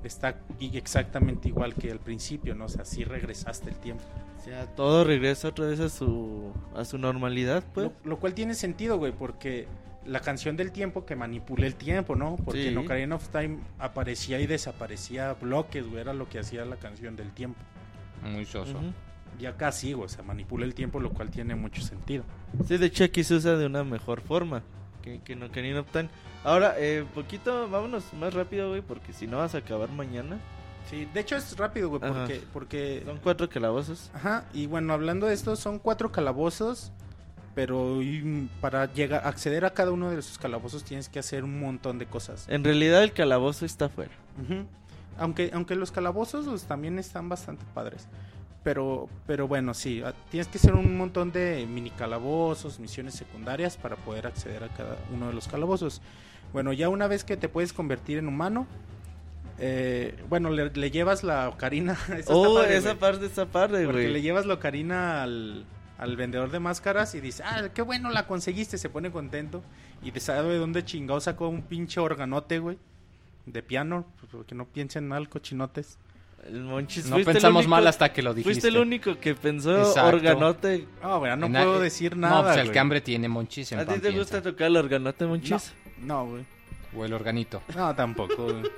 está 0.07 0.37
exactamente 0.59 1.47
igual 1.47 1.73
que 1.75 1.91
al 1.91 1.99
principio, 1.99 2.55
¿no? 2.55 2.65
O 2.65 2.69
sea, 2.69 2.85
sí 2.85 3.03
regresaste 3.03 3.69
el 3.69 3.75
tiempo. 3.77 4.03
O 4.39 4.43
sea, 4.43 4.65
todo 4.75 5.03
regresa 5.03 5.47
otra 5.49 5.65
vez 5.65 5.79
a 5.79 5.89
su, 5.89 6.51
a 6.75 6.85
su 6.85 6.97
normalidad, 6.97 7.63
pues. 7.73 7.87
Lo, 7.87 8.09
lo 8.11 8.19
cual 8.19 8.33
tiene 8.33 8.53
sentido, 8.53 8.97
güey, 8.97 9.11
porque 9.11 9.67
la 10.05 10.19
canción 10.19 10.55
del 10.55 10.71
tiempo 10.71 11.05
que 11.05 11.15
manipula 11.15 11.65
el 11.65 11.75
tiempo, 11.75 12.15
¿no? 12.15 12.35
Porque 12.45 12.61
Sí. 12.63 12.67
en 12.67 12.77
Ocarina 12.77 13.15
of 13.15 13.27
Time 13.29 13.57
aparecía 13.79 14.39
y 14.39 14.45
desaparecía 14.47 15.33
bloques, 15.33 15.87
güey, 15.87 16.01
era 16.01 16.13
lo 16.13 16.29
que 16.29 16.37
hacía 16.39 16.63
la 16.65 16.75
canción 16.75 17.15
del 17.15 17.31
tiempo. 17.31 17.59
Muy 18.23 18.45
soso. 18.45 18.77
Ujú. 18.77 18.93
Y 19.39 19.47
acá 19.47 19.71
sí, 19.71 19.93
güey, 19.93 20.05
o 20.05 20.09
sea, 20.09 20.23
manipula 20.23 20.63
el 20.65 20.73
tiempo, 20.75 20.99
lo 20.99 21.09
cual 21.11 21.29
tiene 21.31 21.55
mucho 21.55 21.81
sentido. 21.81 22.23
Sí, 22.67 22.77
de 22.77 22.85
hecho 22.85 23.03
aquí 23.03 23.23
se 23.23 23.33
usa 23.33 23.57
de 23.57 23.65
una 23.65 23.83
mejor 23.83 24.21
forma 24.21 24.61
que, 25.01 25.19
que 25.21 25.33
en 25.33 25.43
Ocarina 25.43 25.79
of 25.81 25.91
Time. 25.91 26.07
Ahora, 26.45 26.75
eh, 26.77 27.03
poquito, 27.15 27.67
vámonos 27.69 28.13
más 28.13 28.33
rápido, 28.33 28.69
güey, 28.69 28.81
porque 28.81 29.13
si 29.13 29.25
no 29.25 29.37
vas 29.37 29.55
a 29.55 29.57
acabar 29.57 29.89
mañana. 29.89 30.37
Sí, 30.89 31.07
de 31.11 31.19
hecho 31.19 31.35
es 31.35 31.57
rápido, 31.57 31.89
güey, 31.89 31.99
porque, 31.99 32.43
porque 32.53 33.01
Son 33.03 33.17
cuatro 33.17 33.49
calabozos. 33.49 34.11
Ajá, 34.13 34.45
y 34.53 34.67
bueno, 34.67 34.93
hablando 34.93 35.25
de 35.25 35.33
esto, 35.33 35.55
son 35.55 35.79
cuatro 35.79 36.11
calabozos, 36.11 36.91
pero 37.55 38.03
y, 38.03 38.47
para 38.61 38.93
llegar, 38.93 39.25
acceder 39.25 39.65
a 39.65 39.71
cada 39.71 39.91
uno 39.91 40.11
de 40.11 40.19
esos 40.19 40.37
calabozos 40.37 40.83
tienes 40.83 41.09
que 41.09 41.17
hacer 41.17 41.43
un 41.43 41.59
montón 41.59 41.97
de 41.97 42.05
cosas. 42.05 42.45
En 42.47 42.63
realidad 42.63 43.03
el 43.03 43.13
calabozo 43.13 43.65
está 43.65 43.85
afuera. 43.85 44.11
Ujú. 44.39 44.67
Aunque, 45.17 45.49
aunque 45.51 45.75
los 45.75 45.91
calabozos 45.91 46.45
pues, 46.45 46.65
también 46.65 46.99
están 46.99 47.27
bastante 47.27 47.65
padres. 47.73 48.07
Pero, 48.63 49.09
pero 49.25 49.47
bueno, 49.47 49.73
sí, 49.73 50.01
ah, 50.05 50.13
tienes 50.29 50.47
que 50.47 50.57
hacer 50.57 50.73
un 50.73 50.97
montón 50.97 51.31
de 51.31 51.65
mini 51.67 51.91
calabozos, 51.91 52.79
misiones 52.79 53.13
secundarias 53.15 53.77
para 53.77 53.95
poder 53.95 54.27
acceder 54.27 54.63
a 54.63 54.69
cada 54.69 54.97
uno 55.13 55.27
de 55.27 55.33
los 55.33 55.47
calabozos. 55.47 56.01
Bueno, 56.55 56.71
ya 56.71 56.87
una 56.87 57.07
vez 57.07 57.25
que 57.25 57.35
te 57.35 57.49
puedes 57.49 57.73
convertir 57.73 58.17
en 58.17 58.29
humano, 58.29 58.65
eh, 59.59 60.15
bueno, 60.29 60.49
le, 60.49 60.69
le 60.69 60.89
llevas 60.89 61.21
la 61.23 61.49
ocarina. 61.49 61.97
Oh, 62.27 62.55
padre, 62.55 62.77
esa 62.77 62.89
güey. 62.91 62.99
parte 62.99 63.25
está 63.25 63.45
padre, 63.45 63.83
Porque 63.85 64.03
le 64.03 64.09
güey. 64.11 64.21
llevas 64.21 64.45
la 64.45 64.53
ocarina 64.53 65.21
al, 65.21 65.65
al 65.97 66.15
vendedor 66.15 66.51
de 66.51 66.59
máscaras 66.59 67.13
y 67.13 67.19
dice, 67.19 67.43
ah, 67.45 67.67
qué 67.73 67.81
bueno 67.81 68.09
la 68.09 68.25
conseguiste, 68.25 68.77
se 68.77 68.89
pone 68.89 69.11
contento. 69.11 69.63
Y 70.01 70.11
te 70.11 70.21
sabe 70.21 70.47
de 70.53 70.57
dónde 70.57 70.85
chingado 70.85 71.19
sacó 71.19 71.49
un 71.49 71.61
pinche 71.63 71.99
organote, 71.99 72.59
güey. 72.59 72.77
De 73.45 73.61
piano, 73.61 74.05
porque 74.31 74.55
no 74.55 74.65
piensen 74.65 75.07
mal, 75.09 75.27
cochinotes. 75.27 75.97
El 76.47 76.61
Monchis, 76.61 77.07
No 77.07 77.17
pensamos 77.17 77.65
único- 77.65 77.69
mal 77.71 77.85
hasta 77.87 78.13
que 78.13 78.21
lo 78.21 78.33
dijiste. 78.33 78.53
Fuiste 78.53 78.67
el 78.69 78.77
único 78.77 79.19
que 79.19 79.35
pensó 79.35 79.77
Exacto. 79.77 80.15
organote. 80.15 80.87
Ah, 81.03 81.17
güey, 81.17 81.35
no 81.35 81.47
puedo 81.49 81.79
decir 81.81 82.15
No, 82.15 82.29
nada. 82.29 82.43
pues 82.43 82.55
el 82.57 82.61
güey. 82.63 82.71
que 82.73 82.79
hambre 82.79 83.01
tiene 83.01 83.27
monchis 83.27 83.73
en 83.73 83.79
¿A 83.79 83.85
ti 83.85 83.95
te 83.95 83.99
piensa. 83.99 84.17
gusta 84.19 84.41
tocar 84.41 84.67
el 84.67 84.77
organote, 84.77 85.25
Monchis? 85.25 85.51
No, 85.51 85.84
güey. 86.25 86.45
O 86.95 87.03
el 87.05 87.13
organito. 87.13 87.61
No, 87.75 87.93
tampoco, 87.95 88.43
güey. 88.43 88.63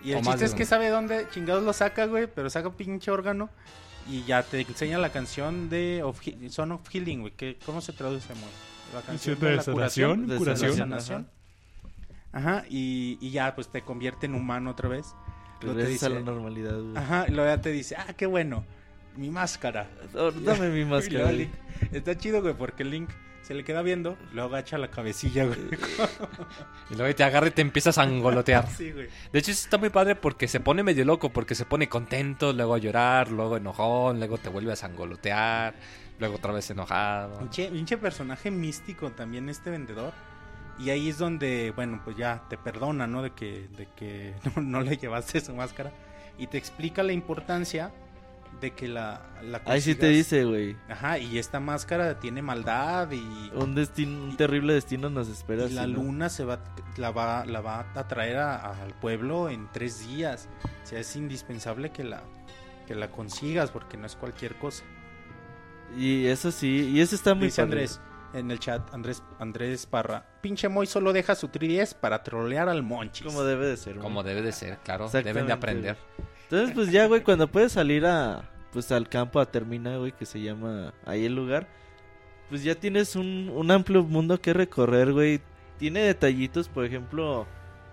Y 0.00 0.12
el 0.12 0.18
O 0.18 0.22
chiste 0.22 0.44
es 0.44 0.54
que 0.54 0.64
sabe 0.64 0.90
dónde 0.90 1.26
chingados 1.32 1.64
lo 1.64 1.72
saca, 1.72 2.06
güey, 2.06 2.28
pero 2.32 2.48
saca 2.50 2.68
un 2.68 2.74
pinche 2.74 3.10
órgano 3.10 3.50
y 4.08 4.22
ya 4.22 4.44
te 4.44 4.60
enseña 4.60 4.96
la 4.96 5.10
canción 5.10 5.68
de 5.68 6.04
of 6.04 6.20
Son 6.50 6.70
of 6.70 6.88
Healing, 6.88 7.20
güey, 7.22 7.32
que 7.32 7.58
¿cómo 7.66 7.80
se 7.80 7.92
traduce, 7.92 8.32
amor? 8.32 8.48
La 8.94 9.02
canción 9.02 9.38
de 9.40 9.56
la 9.56 9.64
curación, 9.64 10.26
De 10.28 10.36
curación, 10.36 10.76
sanación. 10.76 11.28
Ajá, 12.30 12.64
y, 12.70 13.18
y 13.20 13.30
ya 13.32 13.56
pues 13.56 13.68
te 13.68 13.82
convierte 13.82 14.26
en 14.26 14.34
humano 14.36 14.70
otra 14.70 14.88
vez. 14.88 15.06
Luego 15.62 15.76
te 15.78 15.84
Regresas 15.86 16.04
a 16.04 16.08
dice, 16.10 16.20
la 16.20 16.24
normalidad, 16.32 16.78
güey. 16.80 16.96
ajá, 16.96 17.24
y 17.26 17.32
luego 17.32 17.50
ya 17.50 17.60
te 17.60 17.72
dice, 17.72 17.96
"Ah, 17.96 18.14
qué 18.16 18.26
bueno, 18.26 18.64
mi 19.16 19.30
máscara." 19.30 19.90
Dame 20.44 20.68
mi 20.70 20.84
máscara. 20.88 21.32
Link- 21.32 21.50
está 21.90 22.16
chido, 22.16 22.40
güey, 22.40 22.54
porque 22.54 22.84
Link 22.84 23.10
se 23.48 23.54
le 23.54 23.64
queda 23.64 23.80
viendo, 23.80 24.18
luego 24.34 24.50
agacha 24.50 24.76
la 24.76 24.90
cabecilla, 24.90 25.46
güey. 25.46 25.58
Y 26.90 26.96
luego 26.96 27.14
te 27.14 27.24
agarra 27.24 27.46
y 27.46 27.50
te 27.50 27.62
empiezas 27.62 27.96
a 27.96 28.02
angolotear. 28.02 28.68
Sí, 28.76 28.92
güey. 28.92 29.08
De 29.32 29.38
hecho, 29.38 29.52
eso 29.52 29.64
está 29.64 29.78
muy 29.78 29.88
padre 29.88 30.16
porque 30.16 30.46
se 30.48 30.60
pone 30.60 30.82
medio 30.82 31.06
loco, 31.06 31.30
porque 31.30 31.54
se 31.54 31.64
pone 31.64 31.88
contento, 31.88 32.52
luego 32.52 32.74
a 32.74 32.78
llorar, 32.78 33.30
luego 33.30 33.56
enojón, 33.56 34.18
luego 34.18 34.36
te 34.36 34.50
vuelve 34.50 34.74
a 34.74 34.76
sangolotear, 34.76 35.74
luego 36.18 36.36
otra 36.36 36.52
vez 36.52 36.68
enojado. 36.68 37.38
Pinche, 37.38 37.70
pinche 37.70 37.96
personaje 37.96 38.50
místico 38.50 39.12
también 39.12 39.48
este 39.48 39.70
vendedor. 39.70 40.12
Y 40.78 40.90
ahí 40.90 41.08
es 41.08 41.16
donde, 41.16 41.72
bueno, 41.74 42.02
pues 42.04 42.18
ya 42.18 42.44
te 42.50 42.58
perdona, 42.58 43.06
¿no? 43.06 43.22
De 43.22 43.30
que, 43.30 43.66
de 43.78 43.88
que 43.96 44.34
no, 44.56 44.60
no 44.62 44.80
le 44.82 44.98
llevaste 44.98 45.40
su 45.40 45.54
máscara. 45.54 45.90
Y 46.36 46.48
te 46.48 46.58
explica 46.58 47.02
la 47.02 47.14
importancia 47.14 47.92
de 48.60 48.72
que 48.72 48.88
la... 48.88 49.22
la 49.42 49.62
Ahí 49.66 49.80
sí 49.80 49.94
te 49.94 50.08
dice, 50.08 50.44
güey. 50.44 50.76
Ajá, 50.88 51.18
y 51.18 51.38
esta 51.38 51.60
máscara 51.60 52.18
tiene 52.18 52.42
maldad 52.42 53.10
y, 53.12 53.50
Un 53.54 53.74
destino, 53.74 54.24
un 54.24 54.36
terrible 54.36 54.74
destino 54.74 55.10
nos 55.10 55.28
espera. 55.28 55.66
y 55.66 55.70
la 55.72 55.86
no. 55.86 55.94
luna 56.02 56.28
se 56.28 56.44
va, 56.44 56.58
la 56.96 57.10
va, 57.10 57.44
la 57.46 57.60
va 57.60 57.86
a 57.94 58.08
traer 58.08 58.36
a- 58.38 58.56
al 58.82 58.94
pueblo 58.94 59.48
en 59.48 59.68
tres 59.72 60.06
días. 60.08 60.48
O 60.82 60.86
sea, 60.86 60.98
es 61.00 61.14
indispensable 61.16 61.90
que 61.90 62.04
la, 62.04 62.22
que 62.86 62.94
la 62.94 63.10
consigas 63.12 63.70
porque 63.70 63.96
no 63.96 64.06
es 64.06 64.16
cualquier 64.16 64.56
cosa. 64.56 64.84
Y 65.96 66.26
eso 66.26 66.50
sí, 66.50 66.90
y 66.92 67.00
eso 67.00 67.14
está 67.14 67.34
muy 67.34 67.46
Dice 67.46 67.62
padre. 67.62 67.72
Andrés 67.82 68.00
en 68.34 68.50
el 68.50 68.58
chat, 68.58 68.92
Andrés, 68.92 69.22
Andrés 69.38 69.86
Parra. 69.86 70.26
Pinche 70.42 70.68
Moy 70.68 70.86
solo 70.86 71.14
deja 71.14 71.34
su 71.34 71.48
3DS 71.48 71.94
para 71.94 72.22
trolear 72.22 72.68
al 72.68 72.82
Monchis. 72.82 73.24
Como 73.26 73.42
debe 73.42 73.66
de 73.66 73.76
ser. 73.78 73.94
güey. 73.94 74.02
Como 74.02 74.22
debe 74.22 74.42
de 74.42 74.52
ser, 74.52 74.76
claro. 74.80 75.08
Deben 75.08 75.46
de 75.46 75.52
aprender. 75.54 75.96
Entonces, 76.50 76.74
pues 76.74 76.90
ya, 76.90 77.06
güey, 77.06 77.22
cuando 77.22 77.46
puedes 77.46 77.72
salir 77.72 78.06
a 78.06 78.50
pues 78.72 78.90
al 78.90 79.06
campo 79.06 79.38
a 79.38 79.50
terminar, 79.50 79.98
güey, 79.98 80.12
que 80.12 80.24
se 80.24 80.40
llama 80.40 80.94
ahí 81.04 81.26
el 81.26 81.34
lugar, 81.34 81.68
pues 82.48 82.62
ya 82.62 82.74
tienes 82.74 83.16
un, 83.16 83.50
un 83.54 83.70
amplio 83.70 84.02
mundo 84.02 84.40
que 84.40 84.54
recorrer, 84.54 85.12
güey. 85.12 85.40
Tiene 85.78 86.00
detallitos, 86.00 86.68
por 86.68 86.86
ejemplo, 86.86 87.46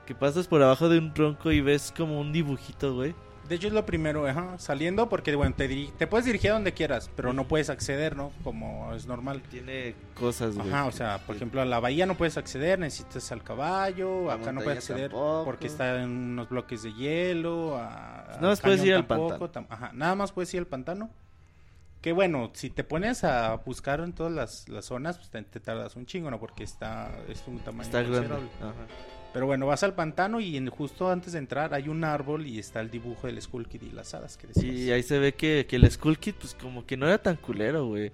que 0.05 0.15
pasas 0.15 0.47
por 0.47 0.63
abajo 0.63 0.87
de 0.87 0.99
un 0.99 1.13
tronco 1.13 1.51
y 1.51 1.59
ves 1.59 1.93
como 1.95 2.19
un 2.19 2.31
dibujito, 2.31 2.95
güey. 2.95 3.13
De 3.47 3.55
hecho 3.55 3.67
es 3.67 3.73
lo 3.73 3.85
primero, 3.85 4.25
ajá, 4.27 4.57
saliendo 4.57 5.07
porque 5.07 5.35
bueno, 5.35 5.53
te, 5.55 5.67
te 5.97 6.07
puedes 6.07 6.25
dirigir 6.25 6.49
a 6.51 6.53
donde 6.55 6.73
quieras, 6.73 7.11
pero 7.15 7.31
no 7.31 7.47
puedes 7.47 7.69
acceder, 7.69 8.15
¿no? 8.15 8.31
Como 8.43 8.91
es 8.95 9.05
normal. 9.05 9.43
Tiene 9.51 9.93
cosas, 10.15 10.55
güey. 10.55 10.67
Ajá, 10.67 10.85
o 10.85 10.91
sea, 10.91 11.19
por 11.19 11.35
ejemplo, 11.35 11.61
a 11.61 11.65
la 11.65 11.79
bahía 11.79 12.05
no 12.07 12.15
puedes 12.17 12.37
acceder, 12.37 12.79
necesitas 12.79 13.31
al 13.31 13.43
caballo, 13.43 14.25
La 14.27 14.33
acá 14.33 14.51
no 14.51 14.61
puedes 14.61 14.79
acceder 14.79 15.11
tampoco. 15.11 15.45
porque 15.45 15.67
está 15.67 16.01
en 16.01 16.09
unos 16.09 16.49
bloques 16.49 16.81
de 16.81 16.93
hielo, 16.93 17.77
a, 17.77 18.25
Nada 18.35 18.47
más 18.49 18.61
puedes 18.61 18.83
ir 18.83 18.95
al 18.95 19.07
tam- 19.07 19.67
ajá, 19.69 19.91
nada 19.93 20.15
más 20.15 20.31
puedes 20.31 20.53
ir 20.53 20.59
al 20.61 20.67
pantano. 20.67 21.09
Que 22.01 22.11
bueno, 22.13 22.51
si 22.53 22.69
te 22.69 22.83
pones 22.83 23.23
a 23.23 23.55
buscar 23.55 23.99
en 23.99 24.13
todas 24.13 24.31
las, 24.31 24.69
las 24.69 24.85
zonas, 24.85 25.17
pues 25.17 25.29
te, 25.29 25.41
te 25.43 25.59
tardas 25.59 25.95
un 25.95 26.05
chingo, 26.05 26.29
¿no? 26.29 26.39
Porque 26.39 26.63
está, 26.63 27.11
es 27.27 27.43
un 27.47 27.59
tamaño 27.59 27.81
Está 27.83 28.01
grande. 28.03 28.27
considerable. 28.29 28.49
Ajá. 28.61 28.73
Pero 29.35 29.47
bueno, 29.47 29.65
vas 29.67 29.83
al 29.83 29.93
pantano 29.93 30.39
y 30.39 30.55
en- 30.55 30.69
justo 30.69 31.11
antes 31.11 31.33
de 31.33 31.39
entrar 31.39 31.73
hay 31.73 31.89
un 31.89 32.05
árbol 32.05 32.47
y 32.47 32.57
está 32.57 32.79
el 32.79 32.89
dibujo 32.89 33.27
del 33.27 33.41
Skull 33.41 33.67
Kid 33.67 33.81
y 33.81 33.91
las 33.91 34.13
hadas 34.13 34.37
que 34.37 34.47
decías. 34.47 34.73
Y 34.73 34.89
ahí 34.93 35.03
se 35.03 35.19
ve 35.19 35.33
que, 35.33 35.65
que 35.69 35.75
el 35.75 35.91
Skull 35.91 36.17
Kid, 36.17 36.35
pues 36.39 36.55
como 36.55 36.85
que 36.85 36.95
no 36.95 37.05
era 37.05 37.17
tan 37.17 37.35
culero, 37.35 37.85
güey. 37.85 38.13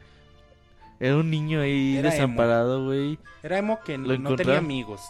Era 1.00 1.18
un 1.18 1.30
niño 1.30 1.62
ahí 1.62 1.98
Era 1.98 2.10
desamparado, 2.10 2.86
güey. 2.86 3.20
Era 3.44 3.60
emo 3.60 3.82
que 3.86 4.00
no 4.00 4.36
tenía 4.36 4.58
amigos. 4.58 5.02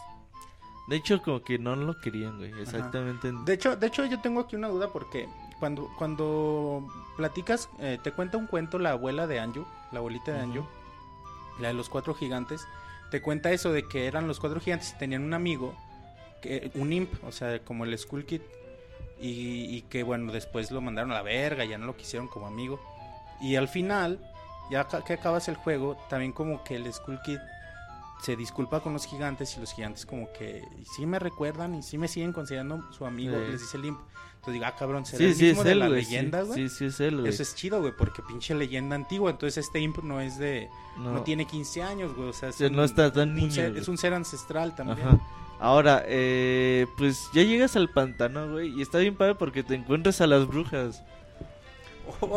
De 0.90 0.98
hecho, 0.98 1.22
como 1.22 1.42
que 1.44 1.58
no 1.58 1.78
lo 1.78 1.98
querían, 2.02 2.40
güey. 2.40 2.52
Exactamente. 2.60 3.32
De 3.46 3.54
hecho, 3.54 3.78
de 3.78 3.88
hecho 3.88 4.06
yo 4.06 4.20
tengo 4.20 4.42
aquí 4.42 4.58
una 4.58 4.68
duda 4.68 4.90
porque 4.92 5.30
cuando 5.60 5.90
cuando 5.98 6.90
platicas, 7.16 7.70
eh, 7.80 8.00
te 8.04 8.12
cuenta 8.12 8.38
un 8.38 8.48
cuento 8.48 8.80
la 8.80 8.92
abuela 8.92 9.28
de 9.28 9.40
Anju, 9.40 9.66
la 9.94 10.00
abuelita 10.00 10.34
de 10.34 10.40
Ujú. 10.40 10.52
Anju, 10.52 10.66
la 11.62 11.70
de 11.70 11.74
los 11.74 11.88
cuatro 11.88 12.14
gigantes, 12.14 12.68
te 13.12 13.22
cuenta 13.22 13.50
eso 13.54 13.72
de 13.72 13.88
que 13.88 14.08
eran 14.08 14.28
los 14.28 14.42
cuatro 14.42 14.60
gigantes 14.60 14.92
y 14.94 14.98
tenían 15.00 15.24
un 15.24 15.34
amigo, 15.34 15.74
que, 16.42 16.72
un 16.76 16.92
imp, 16.94 17.12
o 17.24 17.32
sea, 17.32 17.60
como 17.60 17.86
el 17.86 17.98
Skull 17.98 18.26
Kid, 18.26 18.42
y, 19.20 19.76
y 19.78 19.82
que 19.84 20.04
bueno, 20.04 20.32
después 20.32 20.72
lo 20.72 20.82
mandaron 20.82 21.12
a 21.12 21.16
la 21.16 21.22
verga, 21.22 21.64
ya 21.66 21.78
no 21.78 21.86
lo 21.86 21.96
quisieron 21.96 22.28
como 22.28 22.48
amigo. 22.48 22.80
Y 23.40 23.56
al 23.56 23.68
final, 23.68 24.20
ya 24.72 24.88
que 25.06 25.14
acabas 25.14 25.48
el 25.48 25.56
juego, 25.56 25.98
también 26.10 26.32
como 26.32 26.64
que 26.64 26.76
el 26.76 26.92
Skull 26.92 27.20
Kid 27.24 27.38
se 28.24 28.36
disculpa 28.36 28.82
con 28.82 28.94
los 28.94 29.06
gigantes 29.08 29.56
y 29.58 29.60
los 29.60 29.74
gigantes 29.74 30.06
como 30.06 30.32
que 30.34 30.64
sí 30.96 31.06
me 31.08 31.18
recuerdan 31.18 31.74
y 31.76 31.82
sí 31.82 31.98
me 31.98 32.08
siguen 32.08 32.34
considerando 32.34 32.92
su 32.92 33.06
amigo, 33.06 33.36
Sí. 33.36 33.52
les 33.52 33.62
dice 33.62 33.78
el 33.78 33.86
imp. 33.86 34.00
Entonces 34.36 34.54
digo, 34.54 34.66
ah, 34.66 34.76
cabrón, 34.76 35.06
¿será 35.06 35.18
Sí, 35.20 35.26
el 35.26 35.36
sí, 35.36 35.44
mismo 35.46 35.62
es 35.62 35.66
de 35.66 35.72
él, 35.74 35.80
la 35.80 35.90
leyenda, 35.90 36.42
güey? 36.42 36.68
sí, 36.68 36.70
sí, 36.76 36.86
es 36.86 37.00
él, 37.00 37.18
güey. 37.20 37.30
Eso 37.30 37.44
es 37.44 37.54
chido, 37.56 37.80
güey, 37.80 37.94
porque 37.96 38.24
pinche 38.24 38.56
leyenda 38.56 38.96
antigua. 38.96 39.30
Entonces 39.30 39.66
este 39.66 39.80
imp 39.80 40.00
no 40.04 40.20
es 40.20 40.40
de... 40.40 40.68
No, 40.98 41.14
No, 41.14 41.22
tiene 41.22 41.46
15 41.46 41.84
años, 41.84 42.16
güey. 42.16 42.30
O 42.30 42.34
sea, 42.34 42.50
es, 42.50 42.60
un, 42.60 42.76
no 42.76 42.84
está 42.84 43.12
tan 43.14 43.30
un 43.30 43.36
niño. 43.36 43.52
ser, 43.52 43.78
es 43.78 43.88
un 43.88 44.00
ser 44.00 44.16
ancestral 44.16 44.74
también. 44.76 45.08
Ajá. 45.08 45.20
Ahora, 45.62 46.04
eh, 46.08 46.88
pues 46.98 47.30
ya 47.34 47.44
llegas 47.44 47.76
al 47.76 47.88
pantano, 47.90 48.52
güey, 48.52 48.70
y 48.78 48.82
está 48.82 48.98
bien 48.98 49.16
padre 49.16 49.36
porque 49.36 49.62
te 49.64 49.76
encuentras 49.76 50.20
a 50.20 50.26
las 50.28 50.48
brujas. 50.48 51.04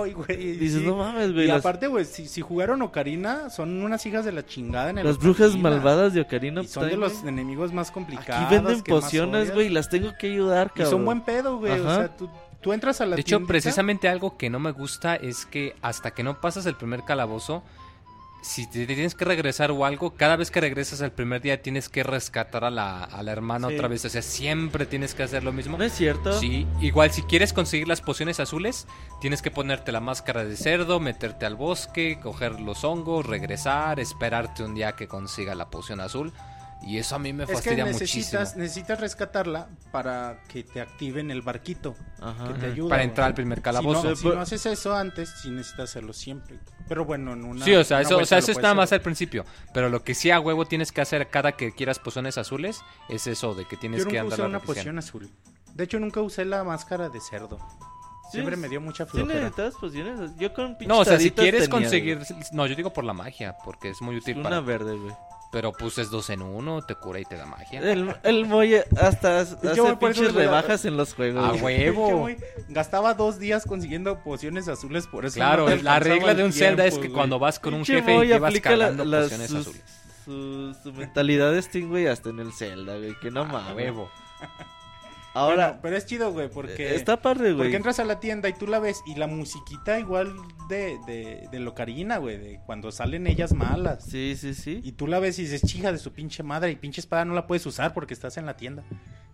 Ay, 0.04 0.12
güey. 0.12 0.56
Dices, 0.58 0.80
sí. 0.82 0.86
no 0.86 0.96
mames, 0.96 1.32
güey. 1.32 1.46
Y 1.46 1.48
Las, 1.48 1.60
aparte, 1.60 1.86
güey, 1.88 2.04
si, 2.04 2.28
si 2.28 2.42
jugaron 2.42 2.82
Ocarina, 2.82 3.48
son 3.50 3.82
unas 3.82 4.04
hijas 4.06 4.24
de 4.24 4.32
la 4.32 4.44
chingada 4.46 4.90
en 4.90 4.98
el 4.98 5.06
las 5.06 5.18
brujas 5.18 5.48
Ocarina. 5.48 5.70
malvadas 5.70 6.12
de 6.14 6.20
Ocarina 6.20 6.62
Y 6.62 6.66
son 6.68 6.88
de 6.88 6.96
los 6.98 7.14
güey. 7.22 7.28
enemigos 7.28 7.72
más 7.72 7.90
complicados. 7.90 8.44
Aquí 8.44 8.54
venden 8.54 8.82
pociones, 8.82 9.52
güey, 9.54 9.68
y 9.68 9.70
las 9.70 9.88
tengo 9.88 10.12
que 10.18 10.26
ayudar, 10.30 10.66
Y 10.74 10.78
cabrón. 10.80 10.90
son 10.90 11.04
buen 11.06 11.20
pedo, 11.22 11.58
güey. 11.58 11.80
O 11.80 11.84
sea, 11.94 12.14
tú, 12.14 12.28
tú 12.60 12.72
entras 12.74 13.00
a 13.00 13.06
la 13.06 13.16
De 13.16 13.22
hecho, 13.22 13.36
tiendita- 13.38 13.48
precisamente 13.48 14.08
algo 14.08 14.36
que 14.36 14.50
no 14.50 14.60
me 14.60 14.70
gusta 14.70 15.16
es 15.16 15.46
que 15.46 15.74
hasta 15.82 16.10
que 16.12 16.22
no 16.22 16.40
pasas 16.40 16.66
el 16.66 16.76
primer 16.76 17.02
calabozo, 17.04 17.64
si 18.44 18.66
te 18.66 18.86
tienes 18.86 19.14
que 19.14 19.24
regresar 19.24 19.70
o 19.70 19.86
algo, 19.86 20.14
cada 20.14 20.36
vez 20.36 20.50
que 20.50 20.60
regresas 20.60 21.00
al 21.00 21.12
primer 21.12 21.40
día 21.40 21.62
tienes 21.62 21.88
que 21.88 22.02
rescatar 22.02 22.62
a 22.64 22.70
la, 22.70 23.02
a 23.02 23.22
la 23.22 23.32
hermana 23.32 23.68
Sí. 23.68 23.74
otra 23.74 23.88
vez. 23.88 24.04
O 24.04 24.08
sea, 24.10 24.20
siempre 24.20 24.84
tienes 24.84 25.14
que 25.14 25.22
hacer 25.22 25.42
lo 25.44 25.52
mismo. 25.52 25.78
¿No 25.78 25.84
es 25.84 25.94
cierto? 25.94 26.38
Sí, 26.38 26.66
igual 26.82 27.10
si 27.10 27.22
quieres 27.22 27.54
conseguir 27.54 27.88
las 27.88 28.02
pociones 28.02 28.40
azules, 28.40 28.86
tienes 29.20 29.40
que 29.40 29.50
ponerte 29.50 29.92
la 29.92 30.00
máscara 30.00 30.44
de 30.44 30.56
cerdo, 30.56 31.00
meterte 31.00 31.46
al 31.46 31.56
bosque, 31.56 32.18
coger 32.22 32.60
los 32.60 32.84
hongos, 32.84 33.24
regresar, 33.24 33.98
esperarte 33.98 34.62
un 34.62 34.74
día 34.74 34.92
que 34.92 35.08
consiga 35.08 35.54
la 35.54 35.70
poción 35.70 36.00
azul. 36.00 36.32
Y 36.86 36.98
eso 36.98 37.16
a 37.16 37.18
mí 37.18 37.32
me 37.32 37.44
Es 37.44 37.48
que 37.48 37.54
fastidia 37.54 37.84
necesitas, 37.84 38.40
muchísimo. 38.40 38.62
necesitas 38.62 39.00
rescatarla 39.00 39.68
para 39.90 40.42
que 40.48 40.64
te 40.64 40.80
activen 40.82 41.30
el 41.30 41.40
barquito. 41.40 41.94
Ajá. 42.20 42.48
que 42.48 42.54
te 42.54 42.58
Ujú, 42.66 42.72
ayuda, 42.72 42.88
Para 42.90 43.02
entrar 43.04 43.26
al 43.28 43.34
primer 43.34 43.58
Si 43.58 43.62
calabozo. 43.62 44.04
no, 44.10 44.16
si 44.16 44.28
no 44.28 44.40
haces 44.40 44.66
eso 44.66 44.94
antes, 44.94 45.30
sí 45.42 45.50
necesitas 45.50 45.90
hacerlo 45.90 46.12
siempre. 46.12 46.58
Pero 46.88 47.04
bueno, 47.06 47.32
en 47.32 47.44
una. 47.44 47.64
Sí, 47.64 47.74
o 47.74 47.82
sea, 47.84 48.02
eso, 48.02 48.18
o 48.18 48.26
sea, 48.26 48.38
eso 48.38 48.52
es 48.52 48.58
nada 48.58 48.74
más 48.74 48.92
al 48.92 49.00
principio. 49.00 49.44
Pero 49.72 49.88
lo 49.88 50.04
que 50.04 50.14
sí 50.14 50.30
a 50.30 50.38
huevo 50.40 50.66
tienes 50.66 50.92
que 50.92 51.00
hacer 51.00 51.28
cada 51.30 51.52
que 51.52 51.72
quieras 51.72 51.98
pociones 51.98 52.36
azules 52.36 52.82
es 53.08 53.26
eso 53.26 53.54
de 53.54 53.64
que 53.66 53.76
tienes 53.78 54.00
Yo 54.00 54.10
que 54.10 54.16
nunca 54.18 54.20
andar 54.22 54.32
usé 54.38 54.42
la 54.42 54.48
una 54.48 54.60
poción 54.60 54.98
azul. 54.98 55.30
De 55.74 55.84
hecho, 55.84 55.98
nunca 55.98 56.20
usé 56.20 56.44
la 56.44 56.62
máscara 56.64 57.08
de 57.08 57.20
cerdo. 57.20 57.58
Siempre 58.30 58.56
me 58.56 58.68
dio 58.68 58.80
mucha 58.80 59.04
¿Sí 59.04 59.12
flojera. 59.12 59.40
necesitas 59.40 59.74
pociones? 59.74 60.30
Yo 60.38 60.52
con 60.52 60.76
No, 60.86 60.98
o 61.00 61.04
sea, 61.04 61.18
si 61.20 61.30
quieres 61.30 61.62
tenía, 61.68 61.70
conseguir... 61.80 62.18
güey. 62.18 62.40
No, 62.52 62.66
yo 62.66 62.74
digo 62.74 62.92
por 62.92 63.04
la 63.04 63.12
magia, 63.12 63.56
porque 63.64 63.90
es 63.90 64.02
muy 64.02 64.16
útil 64.16 64.38
Una 64.38 64.44
para... 64.50 64.60
verde, 64.60 64.96
güey. 64.96 65.14
Pero 65.54 65.72
pues 65.72 65.96
es 65.98 66.10
dos 66.10 66.28
en 66.30 66.42
uno, 66.42 66.82
te 66.82 66.94
cura 66.96 67.20
y 67.20 67.24
te 67.24 67.36
da 67.36 67.46
magia. 67.46 67.80
El, 67.80 68.14
el 68.24 68.44
Moye 68.44 68.84
hasta 69.00 69.40
hace 69.40 69.56
pinches 69.98 70.34
rebajas 70.34 70.84
en 70.84 70.96
los 70.96 71.14
juegos. 71.14 71.60
Güey. 71.60 71.88
huevo. 71.90 72.28
Gastaba 72.68 73.14
dos 73.14 73.38
días 73.38 73.64
consiguiendo 73.64 74.18
pociones 74.22 74.66
azules 74.68 75.06
por 75.06 75.24
eso. 75.24 75.36
Claro, 75.36 75.68
no 75.70 75.76
la 75.76 76.00
regla 76.00 76.34
de 76.34 76.44
un 76.44 76.52
Zelda 76.52 76.84
es 76.86 76.94
que 76.94 77.02
güey. 77.02 77.12
cuando 77.12 77.38
vas 77.38 77.58
con 77.60 77.72
un 77.72 77.84
jefe 77.84 78.14
Moy 78.14 78.26
llevas 78.26 78.48
aplica 78.50 78.70
la- 78.76 78.86
cargando 78.88 79.04
las- 79.04 79.22
pociones 79.22 79.48
sus- 79.50 79.60
azules. 79.60 79.82
Su, 80.24 80.74
su 80.82 80.92
mentalidad 80.92 81.52
de 81.52 81.62
Steam, 81.62 81.88
güey, 81.88 82.06
hasta 82.08 82.30
en 82.30 82.40
el 82.40 82.52
Zelda, 82.52 82.96
güey. 82.96 83.14
Que 83.20 83.30
no 83.30 83.42
Ah, 83.42 83.44
mames. 83.44 83.76
huevo. 83.76 84.10
Ahora, 85.34 85.66
Bueno, 85.66 85.78
pero 85.82 85.96
es 85.96 86.06
chido, 86.06 86.32
güey, 86.32 86.48
porque. 86.48 86.94
está 86.94 87.20
padre, 87.20 87.52
güey. 87.52 87.56
Porque 87.56 87.76
entras 87.76 87.98
a 87.98 88.04
la 88.04 88.20
tienda 88.20 88.48
y 88.48 88.52
tú 88.52 88.66
la 88.68 88.78
ves 88.78 89.02
y 89.06 89.16
la 89.16 89.26
musiquita 89.26 89.98
igual 89.98 90.32
de, 90.68 90.96
de, 91.06 91.48
de 91.50 91.58
Locarina, 91.60 92.18
güey, 92.18 92.38
de 92.38 92.60
cuando 92.66 92.92
salen 92.92 93.26
ellas 93.26 93.52
malas. 93.52 94.04
Sí, 94.04 94.36
sí, 94.38 94.54
sí. 94.54 94.80
Y 94.84 94.92
tú 94.92 95.06
la 95.08 95.18
ves 95.18 95.38
y 95.40 95.42
dices, 95.42 95.62
chija 95.62 95.90
de 95.90 95.98
su 95.98 96.12
pinche 96.12 96.42
madre, 96.44 96.70
y 96.70 96.76
pinche 96.76 97.00
espada 97.00 97.24
no 97.24 97.34
la 97.34 97.46
puedes 97.48 97.66
usar 97.66 97.92
porque 97.92 98.14
estás 98.14 98.36
en 98.36 98.46
la 98.46 98.56
tienda. 98.56 98.84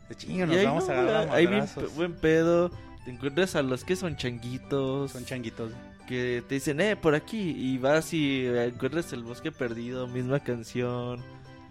De 0.09 0.15
chinga, 0.17 0.45
Y 0.47 0.49
nos 0.49 0.65
vamos 0.65 0.89
no, 0.89 0.95
a 0.95 0.99
agarrar 1.01 1.39
bien 1.47 1.67
pe- 1.67 1.87
buen 1.95 2.15
pedo. 2.15 2.71
Te 3.05 3.11
encuentras 3.11 3.55
a 3.55 3.63
los 3.63 3.85
que 3.85 3.95
son 3.95 4.17
changuitos. 4.17 5.13
Son 5.13 5.25
changuitos. 5.25 5.73
que 6.09 6.43
te 6.49 6.55
dicen, 6.57 6.81
eh, 6.81 6.97
por 6.97 7.15
aquí. 7.15 7.55
Y 7.57 7.79
vas 7.79 8.13
y 8.15 8.47
eh, 8.47 8.65
encuentras 8.65 9.13
el 9.13 9.23
bosque 9.23 9.53
perdido, 9.53 10.07
misma 10.09 10.41
canción. 10.41 11.23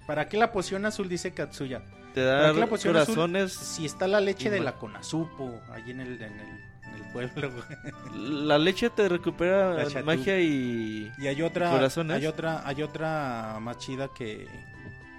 ¿Para 0.07 0.29
qué 0.29 0.37
la 0.37 0.51
poción 0.51 0.85
azul 0.85 1.09
dice 1.09 1.31
Katsuya? 1.33 1.81
Te 2.13 2.21
¿Para 2.25 2.53
da 2.53 2.63
azul? 2.63 2.79
corazones. 2.91 3.53
Si 3.53 3.85
está 3.85 4.07
la 4.07 4.19
leche 4.19 4.49
de 4.49 4.59
la 4.59 4.73
Konazupo, 4.73 5.61
ahí 5.71 5.91
en 5.91 5.99
el, 6.01 6.21
en 6.21 6.33
el, 6.39 6.49
en 6.83 6.93
el 6.95 7.11
pueblo, 7.13 7.51
güey. 7.51 8.43
La 8.45 8.57
leche 8.57 8.89
te 8.89 9.07
recupera 9.07 9.85
magia 10.03 10.39
y. 10.39 11.11
Y 11.17 11.27
hay 11.27 11.41
otra, 11.41 11.69
¿Corazones? 11.71 12.17
hay 12.17 12.25
otra, 12.27 12.67
hay 12.67 12.81
otra 12.83 13.57
más 13.61 13.77
chida 13.77 14.09
que, 14.17 14.47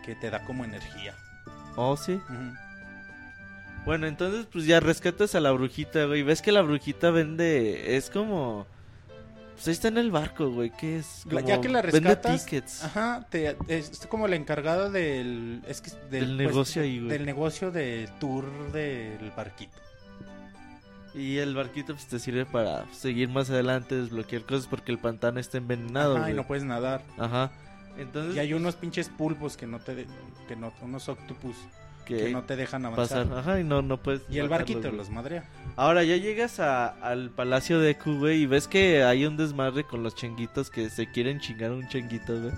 que 0.04 0.14
te 0.16 0.30
da 0.30 0.44
como 0.44 0.64
energía. 0.64 1.14
Oh, 1.76 1.96
sí. 1.96 2.20
Bueno, 3.84 4.06
entonces 4.06 4.46
pues 4.52 4.66
ya 4.66 4.80
rescatas 4.80 5.34
a 5.34 5.40
la 5.40 5.52
brujita, 5.52 6.04
güey. 6.04 6.22
Ves 6.22 6.42
que 6.42 6.52
la 6.52 6.62
brujita 6.62 7.10
vende. 7.10 7.96
Es 7.96 8.10
como. 8.10 8.66
Pues 9.60 9.68
ahí 9.68 9.72
está 9.74 9.88
en 9.88 9.98
el 9.98 10.10
barco, 10.10 10.48
güey. 10.50 10.70
¿Qué 10.70 10.96
es? 11.00 11.26
La- 11.26 11.42
Como 11.42 11.48
ya 11.48 11.60
que 11.60 11.68
la 11.68 11.82
Vende 11.82 12.00
rescatas, 12.00 12.44
tickets. 12.46 12.82
Ajá, 12.84 13.26
te, 13.28 13.56
es 13.68 14.06
como 14.08 14.26
la 14.26 14.36
encargada 14.36 14.88
del, 14.88 15.60
es 15.68 15.82
que, 15.82 15.90
Del 16.10 16.28
pues, 16.28 16.48
negocio 16.48 16.80
ahí, 16.82 16.98
güey. 16.98 17.10
Del 17.10 17.26
negocio 17.26 17.70
del 17.70 18.08
tour 18.18 18.46
del 18.72 19.30
barquito. 19.36 19.76
Y 21.14 21.38
el 21.38 21.54
barquito 21.54 21.92
pues 21.94 22.06
te 22.06 22.18
sirve 22.18 22.46
para 22.46 22.86
seguir 22.94 23.28
más 23.28 23.50
adelante, 23.50 23.96
desbloquear 23.96 24.42
cosas 24.44 24.66
porque 24.66 24.92
el 24.92 24.98
pantano 24.98 25.40
está 25.40 25.58
envenenado, 25.58 26.14
Ajá, 26.14 26.20
güey. 26.22 26.32
y 26.32 26.36
no 26.36 26.46
puedes 26.46 26.64
nadar. 26.64 27.02
Ajá. 27.18 27.50
Entonces, 27.98 28.36
Y 28.36 28.38
hay 28.38 28.54
unos 28.54 28.76
pinches 28.76 29.08
pulpos 29.10 29.56
que 29.58 29.66
no 29.66 29.78
te, 29.80 29.94
de- 29.94 30.06
que 30.48 30.56
no, 30.56 30.72
unos 30.80 31.08
octopus 31.10 31.56
que 32.04 32.16
que 32.16 32.30
no 32.30 32.42
te 32.42 32.56
dejan 32.56 32.84
avanzar. 32.86 33.26
pasar. 33.26 33.38
Ajá, 33.38 33.60
y 33.60 33.64
no, 33.64 33.82
no 33.82 33.96
puedes. 34.02 34.22
Y 34.30 34.38
el 34.38 34.48
barquito 34.48 34.80
güey. 34.82 34.96
los 34.96 35.10
madrea. 35.10 35.44
Ahora 35.76 36.02
ya 36.04 36.16
llegas 36.16 36.60
a- 36.60 36.88
al 36.88 37.30
palacio 37.30 37.78
de 37.80 37.96
Q, 37.96 38.18
güey, 38.18 38.42
y 38.42 38.46
ves 38.46 38.66
que 38.68 39.02
hay 39.04 39.24
un 39.26 39.36
desmadre 39.36 39.84
con 39.84 40.02
los 40.02 40.14
changuitos 40.14 40.70
que 40.70 40.90
se 40.90 41.10
quieren 41.10 41.40
chingar 41.40 41.70
a 41.70 41.74
un 41.74 41.88
changuito, 41.88 42.40
güey. 42.40 42.52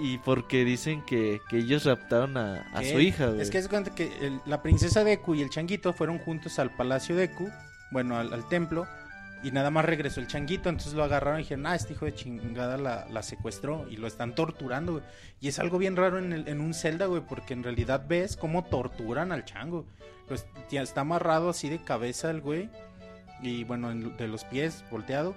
Y 0.00 0.18
porque 0.18 0.64
dicen 0.64 1.02
que, 1.04 1.40
que 1.48 1.58
ellos 1.58 1.84
raptaron 1.84 2.36
a, 2.36 2.62
a 2.72 2.84
su 2.84 3.00
hija, 3.00 3.26
güey. 3.26 3.40
Es 3.40 3.50
que 3.50 3.58
es 3.58 3.68
cuenta 3.68 3.94
que 3.94 4.04
el- 4.24 4.40
la 4.46 4.62
princesa 4.62 5.02
Deku 5.02 5.34
y 5.34 5.42
el 5.42 5.50
changuito 5.50 5.92
fueron 5.92 6.18
juntos 6.18 6.58
al 6.60 6.70
palacio 6.76 7.16
Deku, 7.16 7.50
bueno, 7.90 8.16
al, 8.16 8.32
al 8.32 8.46
templo, 8.48 8.86
y 9.42 9.50
nada 9.52 9.70
más 9.70 9.84
regresó 9.84 10.20
el 10.20 10.26
changuito, 10.26 10.68
entonces 10.68 10.94
lo 10.94 11.04
agarraron 11.04 11.40
y 11.40 11.42
dijeron, 11.44 11.66
ah, 11.66 11.74
este 11.74 11.92
hijo 11.92 12.04
de 12.06 12.14
chingada 12.14 12.76
la, 12.76 13.06
la 13.10 13.22
secuestró 13.22 13.86
y 13.88 13.96
lo 13.96 14.06
están 14.06 14.34
torturando, 14.34 14.92
güey. 14.92 15.04
Y 15.40 15.48
es 15.48 15.58
algo 15.58 15.78
bien 15.78 15.96
raro 15.96 16.18
en, 16.18 16.32
el- 16.32 16.48
en 16.48 16.60
un 16.60 16.74
Zelda, 16.74 17.06
güey, 17.06 17.22
porque 17.26 17.54
en 17.54 17.62
realidad 17.62 18.04
ves 18.08 18.36
cómo 18.36 18.64
torturan 18.64 19.30
al 19.32 19.44
chango. 19.44 19.84
Pues, 20.26 20.46
está 20.70 21.02
amarrado 21.02 21.48
así 21.50 21.68
de 21.68 21.78
cabeza 21.78 22.30
el 22.30 22.40
güey, 22.40 22.68
y 23.40 23.64
bueno, 23.64 23.90
en- 23.90 24.16
de 24.16 24.28
los 24.28 24.44
pies 24.44 24.84
volteado. 24.90 25.34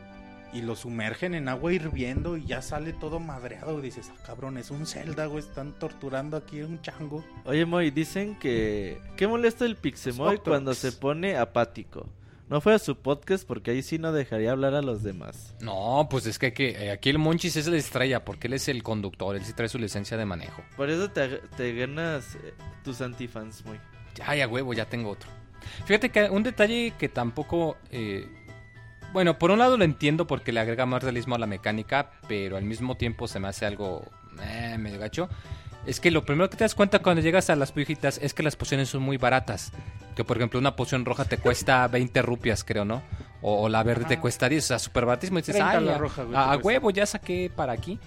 Y 0.53 0.63
lo 0.63 0.75
sumergen 0.75 1.33
en 1.33 1.47
agua 1.47 1.71
hirviendo 1.71 2.35
y 2.35 2.43
ya 2.45 2.61
sale 2.61 2.91
todo 2.91 3.21
madreado. 3.21 3.79
Y 3.79 3.83
dices, 3.83 4.11
ah, 4.13 4.21
cabrón, 4.25 4.57
es 4.57 4.69
un 4.69 4.85
Zelda, 4.85 5.25
güey. 5.27 5.39
Están 5.39 5.71
torturando 5.79 6.35
aquí 6.35 6.59
a 6.59 6.65
un 6.65 6.81
chango. 6.81 7.23
Oye, 7.45 7.65
Moy, 7.65 7.89
dicen 7.89 8.37
que... 8.37 8.99
¿Qué 9.15 9.27
molesta 9.29 9.63
el 9.63 9.77
Pixemoy 9.77 10.39
cuando 10.39 10.73
se 10.73 10.91
pone 10.91 11.37
apático? 11.37 12.09
No 12.51 12.59
fue 12.59 12.73
a 12.73 12.79
su 12.79 12.97
podcast 12.97 13.47
porque 13.47 13.71
ahí 13.71 13.81
sí 13.81 13.97
no 13.97 14.11
dejaría 14.11 14.51
hablar 14.51 14.75
a 14.75 14.81
los 14.81 15.03
demás. 15.03 15.55
No, 15.61 16.07
pues 16.09 16.25
es 16.25 16.37
que, 16.37 16.51
eh, 16.57 16.91
aquí 16.91 17.09
el 17.09 17.17
Monchis 17.17 17.55
es 17.55 17.65
la 17.67 17.77
estrella 17.77 18.25
porque 18.25 18.47
él 18.47 18.53
es 18.53 18.67
el 18.67 18.83
conductor, 18.83 19.37
él 19.37 19.45
sí 19.45 19.53
trae 19.53 19.69
su 19.69 19.79
licencia 19.79 20.17
de 20.17 20.25
manejo. 20.25 20.61
Por 20.75 20.89
eso 20.89 21.09
te, 21.09 21.37
te 21.55 21.73
ganas 21.73 22.35
eh, 22.35 22.53
tus 22.83 22.99
antifans 22.99 23.63
muy. 23.65 23.79
Ay, 24.25 24.41
a 24.41 24.49
huevo, 24.49 24.73
ya 24.73 24.83
tengo 24.85 25.11
otro. 25.11 25.29
Fíjate 25.85 26.09
que 26.09 26.29
un 26.29 26.43
detalle 26.43 26.93
que 26.99 27.07
tampoco... 27.07 27.77
eh, 27.89 28.27
bueno, 29.13 29.39
por 29.39 29.51
un 29.51 29.59
lado 29.59 29.77
lo 29.77 29.85
entiendo 29.85 30.27
porque 30.27 30.51
le 30.51 30.59
agrega 30.59 30.85
más 30.85 31.03
realismo 31.03 31.35
a 31.35 31.39
la 31.39 31.47
mecánica, 31.47 32.11
pero 32.27 32.57
al 32.57 32.63
mismo 32.63 32.97
tiempo 32.97 33.29
se 33.29 33.39
me 33.39 33.47
hace 33.47 33.65
algo 33.65 34.05
eh, 34.41 34.75
medio 34.77 34.99
gacho. 34.99 35.29
Es 35.85 35.99
que 35.99 36.11
lo 36.11 36.23
primero 36.25 36.49
que 36.49 36.57
te 36.57 36.63
das 36.63 36.75
cuenta 36.75 36.99
cuando 36.99 37.21
llegas 37.21 37.49
a 37.49 37.55
las 37.55 37.71
pujitas 37.71 38.19
es 38.21 38.33
que 38.33 38.43
las 38.43 38.55
pociones 38.55 38.89
son 38.89 39.01
muy 39.01 39.17
baratas. 39.17 39.71
Que 40.15 40.23
por 40.23 40.37
ejemplo 40.37 40.59
una 40.59 40.75
poción 40.75 41.05
roja 41.05 41.25
te 41.25 41.37
cuesta 41.37 41.87
20 41.91 42.21
rupias, 42.21 42.63
creo, 42.63 42.85
¿no? 42.85 43.01
O, 43.41 43.63
o 43.63 43.69
la 43.69 43.81
verde 43.81 44.05
te 44.05 44.19
cuesta 44.19 44.47
10, 44.47 44.63
o 44.63 44.67
sea, 44.67 44.79
súper 44.79 45.05
baratísimo. 45.05 45.39
Y 45.39 45.41
dices, 45.41 45.55
30 45.55 45.71
ay, 45.77 45.83
la 45.85 45.95
a, 45.95 45.97
roja, 45.97 46.23
güey, 46.23 46.35
a- 46.35 46.39
te 46.39 46.43
a 46.45 46.47
cuesta. 46.53 46.67
huevo, 46.67 46.91
ya 46.91 47.05
saqué 47.05 47.51
para 47.55 47.73
aquí. 47.73 47.99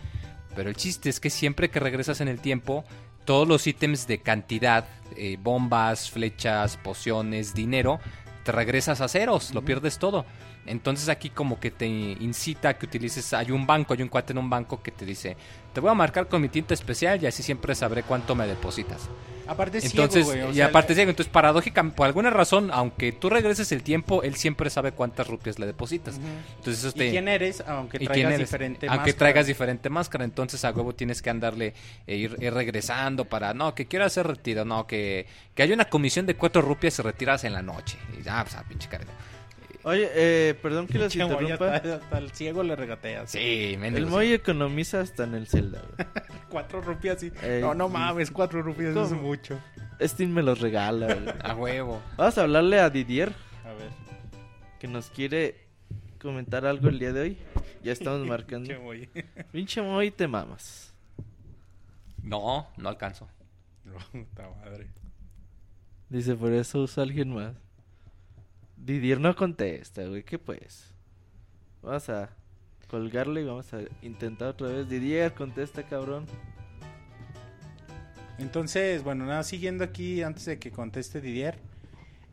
Pero 0.54 0.68
el 0.70 0.76
chiste 0.76 1.08
es 1.10 1.18
que 1.18 1.30
siempre 1.30 1.68
que 1.68 1.80
regresas 1.80 2.20
en 2.20 2.28
el 2.28 2.38
tiempo, 2.38 2.84
todos 3.24 3.48
los 3.48 3.66
ítems 3.66 4.06
de 4.06 4.18
cantidad, 4.20 4.84
eh, 5.16 5.36
bombas, 5.40 6.10
flechas, 6.10 6.76
pociones, 6.76 7.54
dinero, 7.54 7.98
te 8.44 8.52
regresas 8.52 9.00
a 9.00 9.08
ceros, 9.08 9.52
lo 9.52 9.64
pierdes 9.64 9.98
todo. 9.98 10.24
Entonces 10.66 11.08
aquí 11.08 11.30
como 11.30 11.60
que 11.60 11.70
te 11.70 11.86
incita 11.86 12.70
a 12.70 12.78
que 12.78 12.86
utilices, 12.86 13.32
hay 13.34 13.50
un 13.50 13.66
banco, 13.66 13.94
hay 13.94 14.02
un 14.02 14.08
cuate 14.08 14.32
en 14.32 14.38
un 14.38 14.48
banco 14.48 14.82
que 14.82 14.90
te 14.90 15.04
dice, 15.04 15.36
te 15.72 15.80
voy 15.80 15.90
a 15.90 15.94
marcar 15.94 16.28
con 16.28 16.40
mi 16.40 16.48
tinta 16.48 16.74
especial 16.74 17.22
y 17.22 17.26
así 17.26 17.42
siempre 17.42 17.74
sabré 17.74 18.02
cuánto 18.02 18.34
me 18.34 18.46
depositas. 18.46 19.08
Aparte 19.46 19.78
es 19.78 19.84
Entonces, 19.84 20.26
ciego, 20.26 20.46
güey, 20.46 20.56
y 20.56 20.62
aparte 20.62 20.94
ciego, 20.94 21.10
entonces 21.10 21.30
paradójicamente, 21.30 21.96
por 21.96 22.06
alguna 22.06 22.30
razón, 22.30 22.70
aunque 22.72 23.12
tú 23.12 23.28
regreses 23.28 23.70
el 23.72 23.82
tiempo, 23.82 24.22
él 24.22 24.36
siempre 24.36 24.70
sabe 24.70 24.92
cuántas 24.92 25.28
rupias 25.28 25.58
le 25.58 25.66
depositas. 25.66 26.18
Entonces 26.56 26.82
eso 26.82 27.02
¿Y 27.02 27.10
quién 27.10 27.28
eres? 27.28 27.62
Aunque 27.66 27.98
¿Y 28.00 28.06
traigas 28.06 28.32
eres? 28.32 28.48
diferente 28.48 28.86
Aunque 28.86 28.98
máscara. 28.98 29.18
traigas 29.18 29.46
diferente 29.46 29.90
máscara, 29.90 30.24
entonces 30.24 30.64
a 30.64 30.70
huevo 30.70 30.94
tienes 30.94 31.20
que 31.20 31.28
andarle 31.28 31.74
e 32.06 32.16
ir, 32.16 32.36
ir 32.40 32.54
regresando 32.54 33.26
para, 33.26 33.52
no, 33.52 33.74
que 33.74 33.84
quiero 33.84 34.06
hacer 34.06 34.26
retiro, 34.26 34.64
no, 34.64 34.86
que, 34.86 35.26
que 35.54 35.62
hay 35.62 35.72
una 35.72 35.84
comisión 35.86 36.24
de 36.24 36.36
cuatro 36.36 36.62
rupias 36.62 36.98
y 36.98 37.02
retiras 37.02 37.44
en 37.44 37.52
la 37.52 37.60
noche. 37.60 37.98
Y 38.18 38.22
ya, 38.22 38.42
pues, 38.42 38.54
a 38.54 38.62
pinche 38.62 38.88
cara. 38.88 39.04
Oye, 39.84 40.08
eh, 40.14 40.54
perdón 40.62 40.86
que 40.86 40.98
los 40.98 41.14
interrumpa. 41.14 41.74
hasta, 41.74 41.94
hasta 41.96 42.18
el 42.18 42.30
ciego 42.32 42.62
le 42.62 42.74
regateas. 42.74 43.30
Sí, 43.30 43.76
mendigo, 43.78 43.98
El 43.98 44.04
sí. 44.06 44.10
Moy 44.10 44.32
economiza 44.32 45.00
hasta 45.00 45.24
en 45.24 45.34
el 45.34 45.46
Zelda. 45.46 45.82
güey. 45.96 46.08
Cuatro 46.50 46.80
rupias 46.80 47.22
y... 47.22 47.32
Ey, 47.42 47.60
no, 47.60 47.74
no 47.74 47.88
mames, 47.88 48.30
cuatro 48.30 48.62
rupias 48.62 48.96
es 48.96 49.08
¿Cómo? 49.10 49.22
mucho. 49.22 49.58
Steam 50.00 50.30
me 50.30 50.42
los 50.42 50.60
regala. 50.60 51.12
güey. 51.14 51.34
A 51.42 51.54
huevo. 51.54 52.02
Vamos 52.16 52.38
a 52.38 52.42
hablarle 52.42 52.78
a 52.80 52.88
Didier, 52.90 53.32
A 53.64 53.72
ver. 53.72 53.90
que 54.80 54.86
nos 54.88 55.10
quiere 55.10 55.56
comentar 56.20 56.64
algo 56.64 56.88
el 56.88 56.98
día 56.98 57.12
de 57.12 57.20
hoy. 57.20 57.38
Ya 57.82 57.92
estamos 57.92 58.24
marcando. 58.26 58.68
Pinche 58.68 58.82
Moy. 58.82 59.08
Pinche 59.52 59.82
Moy, 59.82 60.10
te 60.12 60.26
mamas. 60.28 60.94
No, 62.22 62.68
no 62.78 62.88
alcanzo. 62.88 63.28
Puta 64.12 64.48
madre. 64.64 64.86
Dice, 66.08 66.34
por 66.36 66.52
eso 66.52 66.80
usa 66.82 67.02
alguien 67.02 67.34
más. 67.34 67.52
Didier 68.84 69.20
no 69.20 69.34
contesta, 69.34 70.04
güey. 70.06 70.24
¿Qué 70.24 70.38
pues? 70.38 70.94
Vamos 71.82 72.08
a 72.08 72.30
colgarle 72.88 73.42
y 73.42 73.44
vamos 73.44 73.72
a 73.74 73.80
intentar 74.02 74.48
otra 74.48 74.68
vez. 74.68 74.88
Didier, 74.88 75.34
contesta, 75.34 75.84
cabrón. 75.84 76.26
Entonces, 78.38 79.02
bueno, 79.04 79.24
nada, 79.26 79.42
siguiendo 79.44 79.84
aquí 79.84 80.22
antes 80.22 80.44
de 80.46 80.58
que 80.58 80.72
conteste 80.72 81.20
Didier. 81.20 81.58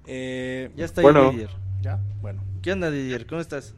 Eh, 0.06 0.72
Ya 0.76 0.86
está 0.86 1.02
Bueno. 1.02 1.22
ahí 1.22 1.26
Didier. 1.32 1.50
¿Ya? 1.82 2.00
Bueno. 2.22 2.44
¿Qué 2.62 2.72
onda, 2.74 2.90
Didier? 2.92 3.26
¿Cómo 3.28 3.42
estás? 3.42 3.76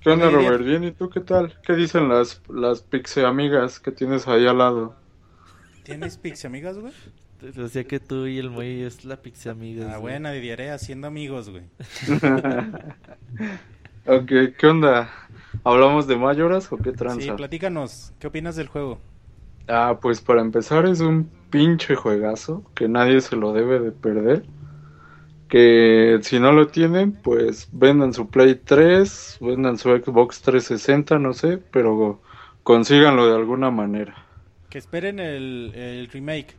¿Qué 0.00 0.10
onda, 0.10 0.28
Didier. 0.28 0.30
Robert? 0.30 0.64
Bien, 0.64 0.84
¿y 0.84 0.92
tú 0.92 1.08
qué 1.10 1.20
tal? 1.20 1.58
¿Qué 1.62 1.74
dicen 1.74 2.08
las, 2.08 2.42
las 2.48 2.82
pixe 2.82 3.24
amigas 3.24 3.80
que 3.80 3.92
tienes 3.92 4.28
ahí 4.28 4.46
al 4.46 4.58
lado? 4.58 4.96
¿Tienes 5.82 6.16
pixie 6.16 6.46
amigas, 6.48 6.78
güey? 6.78 6.92
Te 7.40 7.52
decía 7.52 7.84
que 7.84 8.00
tú 8.00 8.26
y 8.26 8.38
el 8.38 8.50
Moy 8.50 8.82
es 8.82 9.04
la 9.04 9.16
pizza 9.16 9.52
amiga. 9.52 9.94
Ah, 9.94 9.98
buena, 9.98 10.30
Didier, 10.30 10.60
eh, 10.60 10.70
haciendo 10.70 11.06
amigos, 11.06 11.48
güey. 11.48 11.64
ok, 14.06 14.54
¿qué 14.58 14.66
onda? 14.66 15.10
¿Hablamos 15.64 16.06
de 16.06 16.16
Mayoras 16.16 16.70
o 16.70 16.76
qué 16.76 16.92
tranza? 16.92 17.22
Sí, 17.22 17.30
platícanos, 17.32 18.12
¿qué 18.18 18.26
opinas 18.26 18.56
del 18.56 18.68
juego? 18.68 19.00
ah, 19.70 19.98
pues 20.00 20.20
para 20.20 20.40
empezar 20.40 20.86
es 20.86 21.00
un 21.00 21.30
pinche 21.50 21.94
juegazo 21.94 22.64
que 22.74 22.88
nadie 22.88 23.20
se 23.20 23.36
lo 23.36 23.52
debe 23.52 23.78
de 23.78 23.92
perder. 23.92 24.44
Que 25.48 26.20
si 26.22 26.38
no 26.38 26.52
lo 26.52 26.68
tienen, 26.68 27.12
pues 27.12 27.68
vendan 27.72 28.14
su 28.14 28.30
Play 28.30 28.54
3, 28.54 29.38
vendan 29.40 29.78
su 29.78 29.90
Xbox 29.90 30.42
360, 30.42 31.18
no 31.18 31.32
sé, 31.32 31.58
pero 31.58 32.22
consíganlo 32.62 33.26
de 33.26 33.34
alguna 33.34 33.70
manera. 33.70 34.14
Que 34.68 34.78
esperen 34.78 35.18
el, 35.18 35.72
el 35.74 36.08
remake. 36.08 36.54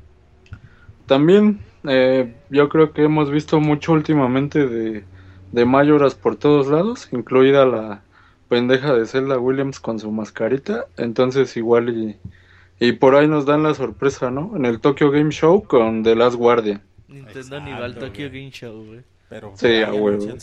También 1.11 1.59
eh, 1.89 2.33
yo 2.49 2.69
creo 2.69 2.93
que 2.93 3.03
hemos 3.03 3.29
visto 3.29 3.59
mucho 3.59 3.91
últimamente 3.91 4.65
de, 4.65 5.03
de 5.51 5.65
Mayoras 5.65 6.15
por 6.15 6.37
todos 6.37 6.67
lados, 6.67 7.09
incluida 7.11 7.65
la 7.65 8.01
pendeja 8.47 8.93
de 8.93 9.05
Zelda 9.05 9.37
Williams 9.37 9.81
con 9.81 9.99
su 9.99 10.09
mascarita. 10.09 10.85
Entonces 10.95 11.57
igual 11.57 11.89
y, 11.89 12.17
y 12.79 12.93
por 12.93 13.15
ahí 13.15 13.27
nos 13.27 13.45
dan 13.45 13.61
la 13.61 13.73
sorpresa, 13.73 14.31
¿no? 14.31 14.53
En 14.55 14.65
el 14.65 14.79
Tokyo 14.79 15.11
Game 15.11 15.31
Show 15.31 15.63
con 15.65 16.01
The 16.01 16.15
Last 16.15 16.37
Guardian. 16.37 16.81
Nintendo 17.09 17.39
Exacto, 17.39 17.65
Nival 17.65 17.95
Tokyo 17.95 18.29
güey. 18.29 18.41
Game 18.43 18.51
Show, 18.53 18.85
güey. 18.85 19.01
Pero 19.27 19.51
Sí, 19.57 19.81
a 19.81 19.91
huevo. 19.91 20.25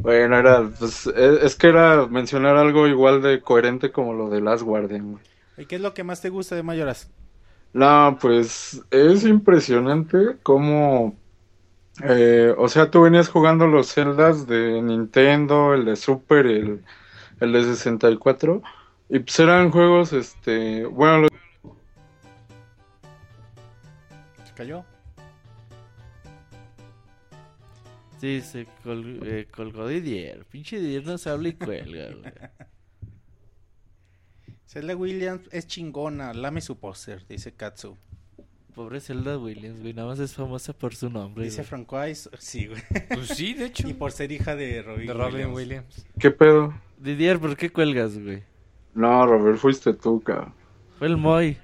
bueno, 0.00 0.38
era, 0.38 0.68
pues, 0.78 1.06
es, 1.06 1.42
es 1.44 1.56
que 1.56 1.68
era 1.68 2.06
mencionar 2.08 2.56
algo 2.58 2.88
igual 2.88 3.22
de 3.22 3.40
coherente 3.40 3.90
como 3.90 4.12
lo 4.12 4.28
de 4.28 4.42
Last 4.42 4.64
Guardian, 4.64 5.12
güey. 5.12 5.24
¿Y 5.56 5.64
qué 5.64 5.76
es 5.76 5.80
lo 5.80 5.94
que 5.94 6.04
más 6.04 6.20
te 6.20 6.28
gusta 6.28 6.54
de 6.54 6.62
Mayoras? 6.62 7.10
No, 7.74 8.16
pues 8.20 8.82
es 8.92 9.24
impresionante 9.24 10.36
cómo, 10.44 11.16
eh, 12.04 12.54
o 12.56 12.68
sea, 12.68 12.90
tú 12.90 13.02
venías 13.02 13.28
jugando 13.28 13.66
los 13.66 13.92
Zeldas 13.92 14.46
de 14.46 14.80
Nintendo, 14.80 15.74
el 15.74 15.84
de 15.84 15.96
Super, 15.96 16.46
el, 16.46 16.84
el 17.40 17.52
de 17.52 17.64
64, 17.64 18.62
y 19.08 19.18
pues 19.18 19.38
eran 19.40 19.70
juegos, 19.72 20.12
este, 20.12 20.86
bueno, 20.86 21.22
los- 21.22 21.30
¿Se 24.44 24.54
cayó? 24.54 24.84
Sí, 28.20 28.40
se 28.40 28.66
col- 28.84 29.20
eh, 29.24 29.48
colgó 29.50 29.88
Didier. 29.88 30.44
Pinche 30.46 30.78
Didier 30.78 31.04
nos 31.04 31.26
habla 31.26 31.48
y 31.48 31.54
cuelga, 31.54 32.06
güey. 32.14 32.32
Zelda 34.74 34.96
Williams 34.96 35.48
es 35.52 35.68
chingona, 35.68 36.34
lame 36.34 36.60
su 36.60 36.76
póster, 36.76 37.24
dice 37.28 37.52
Katsu. 37.52 37.96
Pobre 38.74 38.98
Zelda 38.98 39.38
Williams, 39.38 39.80
güey. 39.80 39.94
Nada 39.94 40.08
más 40.08 40.18
es 40.18 40.34
famosa 40.34 40.72
por 40.72 40.96
su 40.96 41.08
nombre. 41.08 41.44
Dice 41.44 41.58
güey. 41.58 41.68
Francois, 41.68 42.28
sí, 42.40 42.66
güey. 42.66 42.82
Pues 43.14 43.28
sí, 43.28 43.54
de 43.54 43.66
hecho. 43.66 43.88
Y 43.88 43.92
por 43.92 44.10
ser 44.10 44.32
hija 44.32 44.56
de 44.56 44.82
Robin, 44.82 45.06
de 45.06 45.14
Robin 45.14 45.34
Williams. 45.52 45.54
Williams. 45.54 46.06
¿qué 46.18 46.32
pedo? 46.32 46.74
Didier, 46.98 47.38
¿por 47.38 47.56
qué 47.56 47.70
cuelgas, 47.70 48.18
güey? 48.18 48.42
No, 48.94 49.24
Robert, 49.24 49.58
fuiste 49.58 49.94
tú, 49.94 50.20
cabrón. 50.20 50.52
Fue 50.98 51.06
el 51.06 51.18
Moy. 51.18 51.56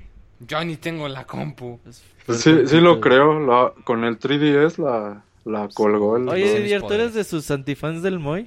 Yo 0.46 0.64
ni 0.64 0.76
tengo 0.76 1.08
la 1.08 1.26
compu. 1.26 1.80
Pues 2.26 2.40
sí, 2.40 2.68
sí 2.68 2.80
lo 2.80 3.00
creo, 3.00 3.40
la, 3.40 3.72
con 3.82 4.04
el 4.04 4.20
3DS 4.20 4.78
la, 4.78 5.24
la 5.44 5.68
colgó 5.74 6.16
el... 6.16 6.28
Oye, 6.28 6.46
Sin 6.46 6.62
Didier, 6.62 6.82
¿tú 6.82 6.92
eres 6.92 7.14
de 7.14 7.24
sus 7.24 7.50
antifans 7.50 8.04
del 8.04 8.20
Moy? 8.20 8.46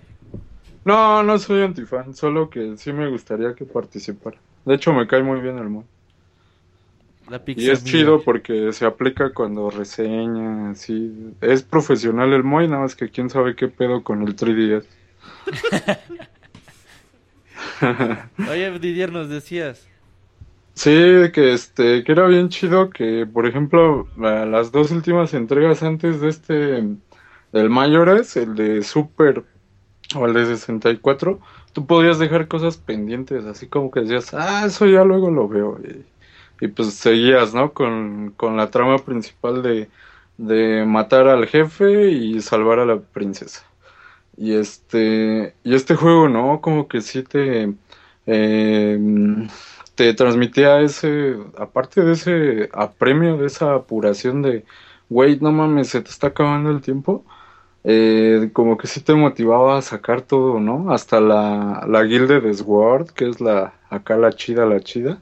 No, 0.86 1.22
no 1.22 1.38
soy 1.38 1.64
antifan, 1.64 2.14
solo 2.16 2.50
que 2.50 2.78
sí 2.78 2.94
me 2.94 3.10
gustaría 3.10 3.54
que 3.56 3.66
participara. 3.66 4.38
De 4.66 4.76
hecho, 4.76 4.94
me 4.94 5.08
cae 5.08 5.24
muy 5.24 5.40
bien 5.42 5.58
el 5.58 5.70
mod. 5.70 5.86
La 7.30 7.44
Y 7.56 7.70
es 7.70 7.84
chido 7.84 8.22
porque 8.24 8.74
se 8.74 8.86
aplica 8.86 9.34
cuando 9.34 9.70
reseña, 9.70 10.72
así. 10.72 11.36
Es 11.42 11.64
profesional 11.64 12.34
el 12.34 12.44
Moy, 12.44 12.68
nada 12.68 12.82
más 12.82 12.96
que 12.96 13.10
quién 13.10 13.30
sabe 13.30 13.56
qué 13.56 13.68
pedo 13.68 14.04
con 14.04 14.22
el 14.24 14.36
3DS. 14.36 14.88
Oye, 18.50 18.80
Didier, 18.80 19.12
nos 19.12 19.30
decías. 19.30 19.88
Sí, 20.76 20.90
que 21.34 21.54
este, 21.54 22.04
que 22.04 22.12
era 22.12 22.26
bien 22.28 22.50
chido 22.50 22.90
que, 22.90 23.28
por 23.32 23.46
ejemplo, 23.46 24.08
la- 24.18 24.46
las 24.46 24.72
dos 24.72 24.92
últimas 24.92 25.34
entregas 25.34 25.84
antes 25.84 26.20
de 26.20 26.30
este, 26.30 26.54
del 27.52 27.70
Mayores, 27.70 28.36
el 28.38 28.56
de 28.56 28.82
Super 28.84 29.46
o 30.16 30.26
el 30.28 30.34
de 30.34 30.46
64, 30.48 31.42
tú 31.74 31.86
podías 31.88 32.20
dejar 32.20 32.48
cosas 32.48 32.78
pendientes, 32.78 33.46
así 33.46 33.68
como 33.68 33.92
que 33.92 34.02
decías, 34.02 34.34
ah, 34.34 34.66
eso 34.66 34.86
ya 34.86 35.04
luego 35.04 35.32
lo 35.32 35.48
veo. 35.48 35.80
Y, 36.62 36.68
pues 36.70 36.94
seguías, 36.94 37.54
¿no? 37.54 37.74
Con, 37.74 38.34
con 38.38 38.56
la 38.58 38.72
trama 38.72 38.98
principal 39.00 39.62
de, 39.64 39.90
de 40.38 40.86
matar 40.86 41.28
al 41.28 41.48
jefe 41.48 42.12
y 42.12 42.42
salvar 42.42 42.80
a 42.80 42.86
la 42.86 43.00
princesa. 43.00 43.66
Y 44.38 44.54
este, 44.56 45.56
y 45.64 45.76
este 45.76 45.96
juego, 45.96 46.30
¿no? 46.30 46.62
Como 46.62 46.88
que 46.88 47.02
sí 47.02 47.24
te, 47.24 47.74
eh, 48.28 49.00
te 49.96 50.14
transmitía 50.14 50.82
ese, 50.82 51.38
aparte 51.58 52.02
de 52.02 52.14
ese 52.14 52.70
apremio, 52.74 53.38
de 53.38 53.48
esa 53.48 53.76
apuración 53.76 54.42
de, 54.42 54.66
güey, 55.10 55.40
no 55.40 55.52
mames, 55.52 55.90
se 55.90 56.02
te 56.02 56.10
está 56.10 56.28
acabando 56.28 56.72
el 56.72 56.82
tiempo. 56.82 57.26
Eh, 57.84 58.50
como 58.54 58.78
que 58.78 58.88
sí 58.88 59.02
te 59.02 59.14
motivaba 59.14 59.78
a 59.78 59.82
sacar 59.82 60.22
todo, 60.22 60.60
¿no? 60.60 60.92
Hasta 60.94 61.20
la, 61.22 61.86
la 61.88 62.04
guilde 62.04 62.40
de 62.42 62.54
Sword, 62.54 63.12
que 63.12 63.30
es 63.30 63.42
la, 63.42 63.74
acá 63.90 64.18
la 64.18 64.32
chida, 64.34 64.66
la 64.66 64.80
chida. 64.82 65.22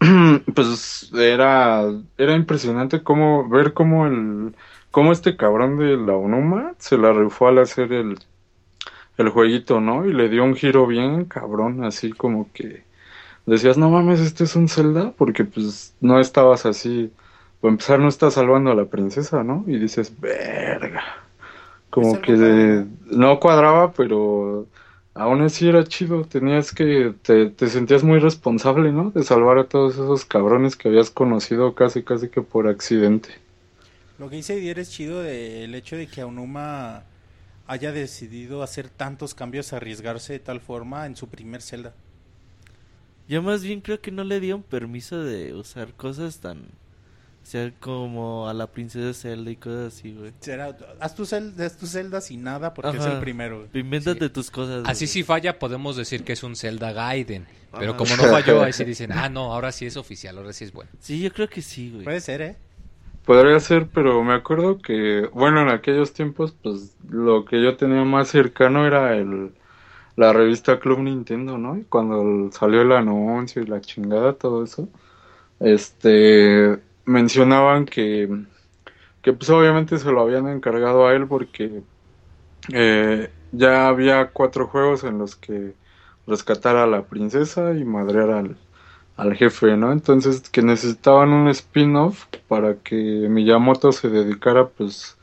Pues 0.54 1.10
era, 1.14 1.82
era 2.18 2.34
impresionante 2.34 3.02
cómo, 3.02 3.48
ver 3.48 3.72
cómo 3.72 4.06
el, 4.06 4.54
cómo 4.90 5.12
este 5.12 5.36
cabrón 5.36 5.78
de 5.78 5.96
la 5.96 6.14
Onuma 6.16 6.74
se 6.78 6.98
la 6.98 7.12
rifó 7.12 7.48
al 7.48 7.58
hacer 7.58 7.92
el, 7.92 8.18
el 9.18 9.28
jueguito, 9.30 9.80
¿no? 9.80 10.06
Y 10.06 10.12
le 10.12 10.28
dio 10.28 10.44
un 10.44 10.54
giro 10.56 10.86
bien 10.86 11.24
cabrón, 11.24 11.84
así 11.84 12.12
como 12.12 12.50
que 12.52 12.84
decías, 13.46 13.78
no 13.78 13.90
mames, 13.90 14.20
este 14.20 14.44
es 14.44 14.56
un 14.56 14.68
Zelda, 14.68 15.12
porque 15.16 15.44
pues 15.44 15.94
no 16.00 16.20
estabas 16.20 16.66
así, 16.66 17.12
para 17.66 17.72
empezar 17.72 17.98
no 18.00 18.08
estás 18.08 18.34
salvando 18.34 18.70
a 18.70 18.74
la 18.74 18.86
princesa, 18.86 19.42
¿no? 19.44 19.64
Y 19.66 19.78
dices, 19.78 20.18
verga, 20.20 21.02
como 21.90 22.20
que 22.20 22.32
de- 22.34 22.86
no 23.06 23.40
cuadraba, 23.40 23.92
pero 23.94 24.68
aún 25.14 25.42
así 25.42 25.68
era 25.68 25.84
chido, 25.84 26.24
tenías 26.26 26.72
que, 26.74 27.14
te, 27.22 27.50
te 27.50 27.68
sentías 27.68 28.04
muy 28.04 28.18
responsable, 28.20 28.92
¿no? 28.92 29.10
De 29.10 29.24
salvar 29.24 29.58
a 29.58 29.68
todos 29.68 29.94
esos 29.94 30.24
cabrones 30.26 30.76
que 30.76 30.88
habías 30.88 31.10
conocido 31.10 31.74
casi, 31.74 32.04
casi 32.04 32.30
que 32.30 32.42
por 32.42 32.68
accidente. 32.68 33.30
Lo 34.18 34.30
que 34.30 34.36
dice 34.36 34.56
Didier 34.56 34.78
es 34.78 34.90
chido 34.90 35.20
de- 35.22 35.64
el 35.64 35.74
hecho 35.74 35.96
de 35.96 36.08
que 36.08 36.20
Aonuma 36.22 37.04
haya 37.66 37.92
decidido 37.92 38.62
hacer 38.62 38.88
tantos 38.90 39.34
cambios, 39.34 39.72
arriesgarse 39.72 40.34
de 40.34 40.38
tal 40.40 40.60
forma 40.60 41.06
en 41.06 41.16
su 41.16 41.28
primer 41.28 41.62
Zelda. 41.62 41.94
Yo 43.28 43.42
más 43.42 43.62
bien 43.62 43.80
creo 43.80 44.00
que 44.00 44.10
no 44.12 44.24
le 44.24 44.40
dieron 44.40 44.62
permiso 44.62 45.22
de 45.22 45.52
usar 45.54 45.92
cosas 45.94 46.38
tan... 46.40 46.68
O 47.46 47.48
sea, 47.48 47.70
como 47.78 48.48
a 48.48 48.54
la 48.54 48.66
princesa 48.66 49.14
Zelda 49.14 49.52
y 49.52 49.56
cosas 49.56 49.94
así, 49.94 50.12
güey. 50.12 50.32
Será, 50.40 50.76
haz 50.98 51.14
tu 51.14 51.24
Zelda, 51.24 51.64
haz 51.64 51.76
tu 51.76 51.86
Zelda 51.86 52.20
sin 52.20 52.42
nada 52.42 52.74
porque 52.74 52.96
es 52.96 53.04
el 53.04 53.20
primero. 53.20 53.58
güey. 53.58 53.84
Invéntate 53.84 54.24
Sí. 54.26 54.32
tus 54.32 54.50
cosas. 54.50 54.82
Así 54.84 55.04
güey. 55.04 55.12
si 55.12 55.22
falla 55.22 55.56
podemos 55.60 55.94
decir 55.96 56.24
que 56.24 56.32
es 56.32 56.42
un 56.42 56.56
Zelda 56.56 56.92
Gaiden. 56.92 57.46
Pero 57.78 57.90
Ajá. 57.92 57.98
como 57.98 58.16
no 58.16 58.24
falló, 58.24 58.62
ahí 58.64 58.72
sí 58.72 58.82
dicen, 58.84 59.12
ah, 59.12 59.28
no, 59.28 59.52
ahora 59.54 59.70
sí 59.70 59.86
es 59.86 59.96
oficial, 59.96 60.36
ahora 60.38 60.52
sí 60.52 60.64
es 60.64 60.72
bueno. 60.72 60.90
Sí, 60.98 61.22
yo 61.22 61.32
creo 61.32 61.48
que 61.48 61.62
sí, 61.62 61.92
güey. 61.92 62.02
Puede 62.02 62.20
ser, 62.20 62.42
¿eh? 62.42 62.56
Podría 63.24 63.60
ser, 63.60 63.86
pero 63.94 64.24
me 64.24 64.34
acuerdo 64.34 64.78
que, 64.78 65.28
bueno, 65.32 65.62
en 65.62 65.68
aquellos 65.68 66.12
tiempos, 66.12 66.52
pues 66.60 66.96
lo 67.08 67.44
que 67.44 67.62
yo 67.62 67.76
tenía 67.76 68.02
más 68.02 68.26
cercano 68.26 68.84
era 68.88 69.14
el, 69.16 69.52
la 70.16 70.32
revista 70.32 70.80
Club 70.80 70.98
Nintendo, 70.98 71.58
¿no? 71.58 71.78
Y 71.78 71.84
cuando 71.84 72.50
salió 72.50 72.82
el 72.82 72.90
anuncio 72.90 73.62
y 73.62 73.66
la 73.66 73.80
chingada, 73.80 74.32
todo 74.32 74.64
eso, 74.64 74.88
este, 75.60 76.78
mencionaban 77.06 77.86
que, 77.86 78.28
que 79.22 79.32
pues 79.32 79.50
obviamente 79.50 79.98
se 79.98 80.12
lo 80.12 80.20
habían 80.22 80.48
encargado 80.48 81.06
a 81.08 81.14
él 81.14 81.28
porque 81.28 81.84
eh, 82.72 83.34
ya 83.52 83.88
había 83.88 84.32
cuatro 84.32 84.68
juegos 84.68 85.04
en 85.04 85.18
los 85.18 85.36
que 85.36 85.76
rescatar 86.26 86.76
a 86.76 86.86
la 86.86 87.08
princesa 87.08 87.74
y 87.74 87.84
madrear 87.84 88.30
al, 88.30 88.58
al 89.16 89.34
jefe, 89.36 89.76
¿no? 89.76 89.92
Entonces 89.92 90.48
que 90.50 90.62
necesitaban 90.62 91.30
un 91.30 91.48
spin-off 91.48 92.26
para 92.48 92.80
que 92.82 92.96
Miyamoto 93.30 93.92
se 93.92 94.08
dedicara 94.10 94.70
pues, 94.70 95.18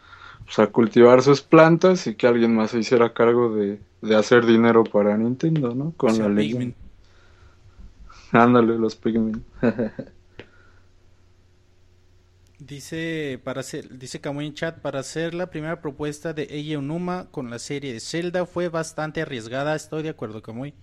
pues, 0.46 0.60
a 0.60 0.68
cultivar 0.68 1.22
sus 1.22 1.42
plantas 1.42 2.08
y 2.08 2.16
que 2.16 2.28
alguien 2.28 2.56
más 2.56 2.72
se 2.72 2.80
hiciera 2.80 3.14
cargo 3.14 3.54
de, 3.56 3.82
de 4.02 4.16
hacer 4.16 4.46
dinero 4.46 4.84
para 4.86 5.18
Nintendo, 5.18 5.76
¿no? 5.76 5.94
Con 5.98 6.18
O 6.18 6.18
sea, 6.18 6.28
la 6.28 6.30
Pikmin. 6.30 6.70
leyenda. 6.70 6.78
Ándale, 8.34 8.78
los 8.78 8.96
Pikmin. 8.98 9.46
Dice 12.66 13.42
para 13.44 13.60
hacer, 13.60 13.98
dice 14.00 14.22
Kamui 14.22 14.46
en 14.48 14.54
chat, 14.54 14.80
para 14.80 15.00
hacer 15.00 15.34
la 15.34 15.50
primera 15.50 15.82
propuesta 15.82 16.34
de 16.34 16.44
Eiji 16.44 16.76
Onuma 16.78 17.28
con 17.32 17.50
la 17.50 17.60
serie 17.60 17.92
de 17.94 18.00
Zelda 18.00 18.46
fue 18.46 18.70
bastante 18.70 19.22
arriesgada, 19.22 19.76
estoy 19.76 20.02
de 20.04 20.10
acuerdo 20.10 20.42
Kamui. 20.42 20.74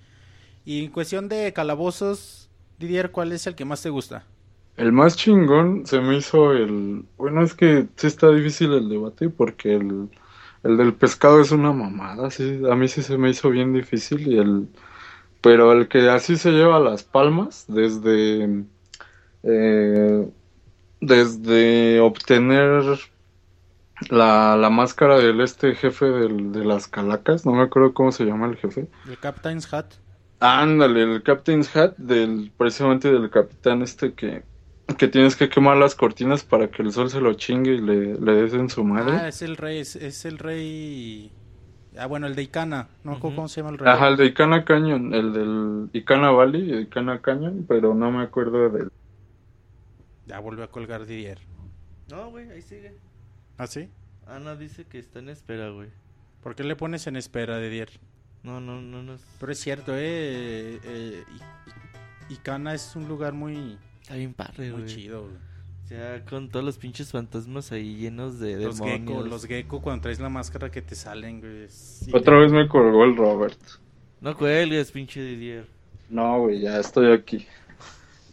Y 0.64 0.84
en 0.84 0.90
cuestión 0.92 1.28
de 1.28 1.52
calabozos, 1.54 2.50
Didier, 2.78 3.12
¿cuál 3.12 3.32
es 3.32 3.46
el 3.46 3.54
que 3.56 3.64
más 3.64 3.82
te 3.82 3.90
gusta? 3.90 4.26
El 4.76 4.92
más 4.92 5.16
chingón 5.16 5.86
se 5.86 6.00
me 6.00 6.16
hizo 6.16 6.52
el... 6.52 7.04
Bueno, 7.16 7.42
es 7.42 7.54
que 7.54 7.88
sí 7.96 8.06
está 8.06 8.30
difícil 8.30 8.72
el 8.72 8.88
debate 8.88 9.28
porque 9.30 9.74
el, 9.74 10.10
el 10.64 10.76
del 10.76 10.94
pescado 10.94 11.40
es 11.40 11.52
una 11.52 11.72
mamada, 11.72 12.30
sí, 12.30 12.60
a 12.70 12.74
mí 12.76 12.88
sí 12.88 13.02
se 13.02 13.18
me 13.18 13.30
hizo 13.30 13.50
bien 13.50 13.72
difícil 13.72 14.26
y 14.28 14.38
el... 14.38 14.68
Pero 15.42 15.72
el 15.72 15.88
que 15.88 16.08
así 16.10 16.36
se 16.36 16.52
lleva 16.52 16.80
las 16.80 17.04
palmas 17.04 17.66
desde... 17.68 18.64
eh, 19.42 20.30
desde 21.00 22.00
obtener 22.00 22.84
la, 24.08 24.56
la 24.56 24.70
máscara 24.70 25.18
del 25.18 25.40
este 25.40 25.74
jefe 25.74 26.06
del- 26.06 26.52
de 26.52 26.64
las 26.64 26.88
calacas, 26.88 27.44
no 27.44 27.52
me 27.52 27.62
acuerdo 27.62 27.92
cómo 27.94 28.12
se 28.12 28.24
llama 28.24 28.46
el 28.46 28.56
jefe. 28.56 28.88
El 29.08 29.18
Captain's 29.18 29.72
Hat. 29.72 29.86
Ándale, 30.40 31.02
el 31.02 31.22
Captain's 31.22 31.74
Hat, 31.76 31.96
del, 31.98 32.50
precisamente 32.56 33.12
del 33.12 33.28
capitán 33.30 33.82
este 33.82 34.14
que, 34.14 34.42
que 34.96 35.08
tienes 35.08 35.36
que 35.36 35.50
quemar 35.50 35.76
las 35.76 35.94
cortinas 35.94 36.44
para 36.44 36.70
que 36.70 36.82
el 36.82 36.92
sol 36.92 37.10
se 37.10 37.20
lo 37.20 37.34
chingue 37.34 37.74
y 37.74 37.80
le, 37.80 38.14
le 38.18 38.32
des 38.32 38.54
en 38.54 38.70
su 38.70 38.80
Ah, 38.80 38.84
madre. 38.84 39.28
es 39.28 39.42
el 39.42 39.56
rey, 39.58 39.78
es, 39.78 39.96
es 39.96 40.24
el 40.24 40.38
rey... 40.38 41.30
Ah, 41.98 42.06
bueno, 42.06 42.26
el 42.26 42.34
de 42.36 42.42
Icana, 42.42 42.88
no 43.04 43.12
Ujú. 43.12 43.20
¿cómo 43.20 43.48
se 43.48 43.60
llama 43.60 43.72
el 43.72 43.78
rey? 43.78 43.92
Ajá, 43.92 44.08
el 44.08 44.16
de 44.16 44.26
Icana 44.26 44.64
Canyon, 44.64 45.12
el 45.12 45.32
del 45.34 45.90
Icana 45.92 46.30
Valley 46.30 46.82
Icana 46.82 47.20
Canyon, 47.20 47.66
pero 47.68 47.94
no 47.94 48.10
me 48.10 48.22
acuerdo 48.22 48.70
del... 48.70 48.90
Ya 50.30 50.38
volvió 50.38 50.62
a 50.62 50.70
colgar 50.70 51.06
Didier. 51.06 51.38
No, 52.08 52.30
güey, 52.30 52.48
ahí 52.50 52.62
sigue. 52.62 52.94
¿Ah, 53.58 53.66
sí? 53.66 53.88
Ana 54.28 54.54
dice 54.54 54.84
que 54.84 55.00
está 55.00 55.18
en 55.18 55.28
espera, 55.28 55.70
güey. 55.70 55.88
¿Por 56.40 56.54
qué 56.54 56.62
le 56.62 56.76
pones 56.76 57.08
en 57.08 57.16
espera, 57.16 57.58
Didier? 57.58 57.90
No, 58.44 58.60
no, 58.60 58.80
no, 58.80 59.02
no. 59.02 59.14
es- 59.14 59.26
Pero 59.40 59.50
es 59.50 59.58
cierto, 59.58 59.92
eh, 59.96 60.78
eh, 60.84 61.24
I- 61.28 62.30
I- 62.30 62.34
Icana 62.34 62.74
es 62.74 62.94
un 62.94 63.08
lugar 63.08 63.32
muy, 63.32 63.76
Está 64.02 64.14
bien 64.14 64.32
padre, 64.32 64.70
muy 64.70 64.86
chido. 64.86 65.22
güey. 65.22 65.34
O 65.84 65.88
sea, 65.88 66.24
con 66.24 66.48
todos 66.48 66.64
los 66.64 66.78
pinches 66.78 67.10
fantasmas 67.10 67.72
ahí 67.72 67.96
llenos 67.96 68.38
de 68.38 68.54
Los 68.60 68.78
demonios. 68.78 69.00
gecko, 69.08 69.22
los 69.26 69.46
gecko 69.46 69.82
cuando 69.82 70.02
traes 70.02 70.20
la 70.20 70.28
máscara 70.28 70.70
que 70.70 70.80
te 70.80 70.94
salen, 70.94 71.40
güey. 71.40 71.66
Otra 72.14 72.38
vez 72.38 72.52
me 72.52 72.68
colgó 72.68 73.02
el 73.02 73.16
Robert. 73.16 73.58
No 74.20 74.36
cuelgues, 74.36 74.92
pinche 74.92 75.20
Didier. 75.20 75.66
No, 76.08 76.38
güey, 76.42 76.60
ya 76.60 76.78
estoy 76.78 77.10
aquí. 77.12 77.44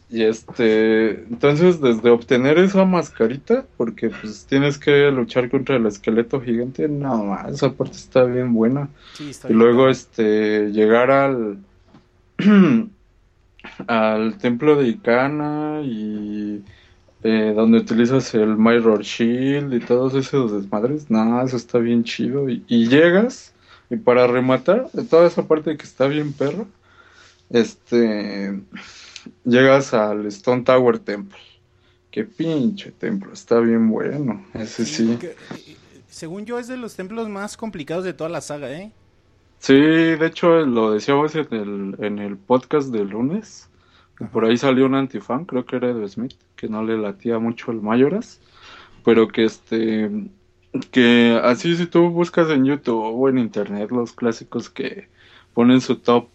Y 0.09 0.23
este, 0.23 1.23
entonces 1.25 1.81
desde 1.81 2.09
obtener 2.09 2.57
esa 2.59 2.85
mascarita, 2.85 3.65
porque 3.75 4.09
pues 4.09 4.45
tienes 4.45 4.77
que 4.77 5.11
luchar 5.11 5.49
contra 5.49 5.75
el 5.75 5.85
esqueleto 5.85 6.39
gigante, 6.39 6.87
no, 6.87 7.25
ma, 7.25 7.47
esa 7.49 7.73
parte 7.73 7.97
está 7.97 8.23
bien 8.23 8.53
buena. 8.53 8.89
Sí, 9.13 9.31
está 9.31 9.49
Y 9.49 9.49
bien 9.49 9.59
luego 9.59 9.89
este, 9.89 10.71
llegar 10.71 11.11
al, 11.11 11.57
al 13.87 14.37
templo 14.37 14.77
de 14.77 14.87
Icana 14.87 15.81
y 15.83 16.63
eh, 17.23 17.53
donde 17.53 17.79
utilizas 17.79 18.33
el 18.33 18.57
Mirror 18.57 19.01
Shield 19.01 19.73
y 19.73 19.79
todos 19.81 20.13
esos 20.15 20.53
desmadres, 20.53 21.11
no, 21.11 21.41
eso 21.41 21.57
está 21.57 21.79
bien 21.79 22.05
chido. 22.05 22.49
Y, 22.49 22.63
y 22.67 22.87
llegas, 22.87 23.53
y 23.89 23.97
para 23.97 24.25
rematar, 24.27 24.89
de 24.93 25.03
toda 25.03 25.27
esa 25.27 25.45
parte 25.47 25.75
que 25.75 25.83
está 25.83 26.07
bien 26.07 26.31
perro, 26.31 26.65
este, 27.49 28.61
llegas 29.45 29.93
al 29.93 30.25
Stone 30.27 30.63
Tower 30.63 30.99
Temple. 30.99 31.37
Qué 32.11 32.23
pinche 32.23 32.91
templo, 32.91 33.33
está 33.33 33.59
bien 33.59 33.89
bueno, 33.89 34.43
ese 34.53 34.85
sí. 34.85 35.17
que- 35.19 35.35
según 36.09 36.45
yo 36.45 36.57
es 36.57 36.67
de 36.67 36.77
los 36.77 36.95
templos 36.95 37.29
más 37.29 37.57
complicados 37.57 38.03
de 38.03 38.13
toda 38.13 38.29
la 38.29 38.41
saga, 38.41 38.71
¿eh? 38.71 38.91
Sí, 39.59 39.73
de 39.75 40.25
hecho 40.25 40.65
lo 40.65 40.91
decíamos 40.91 41.35
en 41.35 41.47
el, 41.51 41.95
en 41.99 42.19
el 42.19 42.37
podcast 42.37 42.89
del 42.89 43.09
lunes. 43.09 43.69
Por 44.31 44.45
ahí 44.45 44.57
salió 44.57 44.85
un 44.87 44.95
antifan, 44.95 45.45
creo 45.45 45.65
que 45.65 45.75
era 45.75 45.93
de 45.93 46.07
Smith, 46.07 46.33
que 46.55 46.67
no 46.67 46.83
le 46.83 46.97
latía 46.97 47.37
mucho 47.37 47.71
el 47.71 47.81
Mayoras, 47.81 48.39
pero 49.05 49.27
que 49.27 49.45
este, 49.45 50.09
que 50.91 51.39
así 51.43 51.75
si 51.75 51.85
tú 51.85 52.09
buscas 52.09 52.49
en 52.49 52.65
YouTube 52.65 53.03
o 53.03 53.29
en 53.29 53.37
internet 53.37 53.91
los 53.91 54.13
clásicos 54.13 54.69
que 54.71 55.07
ponen 55.53 55.81
su 55.81 55.97
top 55.97 56.29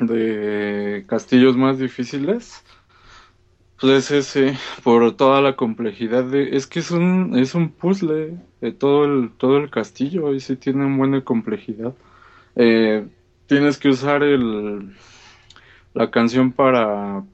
de 0.00 1.04
castillos 1.08 1.56
más 1.56 1.78
difíciles, 1.78 2.64
pues 3.80 4.10
es 4.10 4.36
ese, 4.36 4.58
por 4.84 5.16
toda 5.16 5.40
la 5.40 5.56
complejidad 5.56 6.24
de, 6.24 6.54
es 6.56 6.66
que 6.66 6.80
es 6.80 6.90
un, 6.90 7.38
es 7.38 7.54
un 7.54 7.72
puzzle 7.72 8.38
de 8.60 8.72
todo 8.72 9.04
el, 9.04 9.32
todo 9.38 9.56
el 9.58 9.70
castillo 9.70 10.34
y 10.34 10.40
sí 10.40 10.56
tiene 10.56 10.84
una 10.84 10.96
buena 10.98 11.24
complejidad. 11.24 11.94
Eh, 12.56 13.08
tienes 13.46 13.78
que 13.78 13.88
usar 13.90 14.22
el, 14.22 14.96
la 15.94 16.10
canción 16.10 16.52
para 16.52 17.24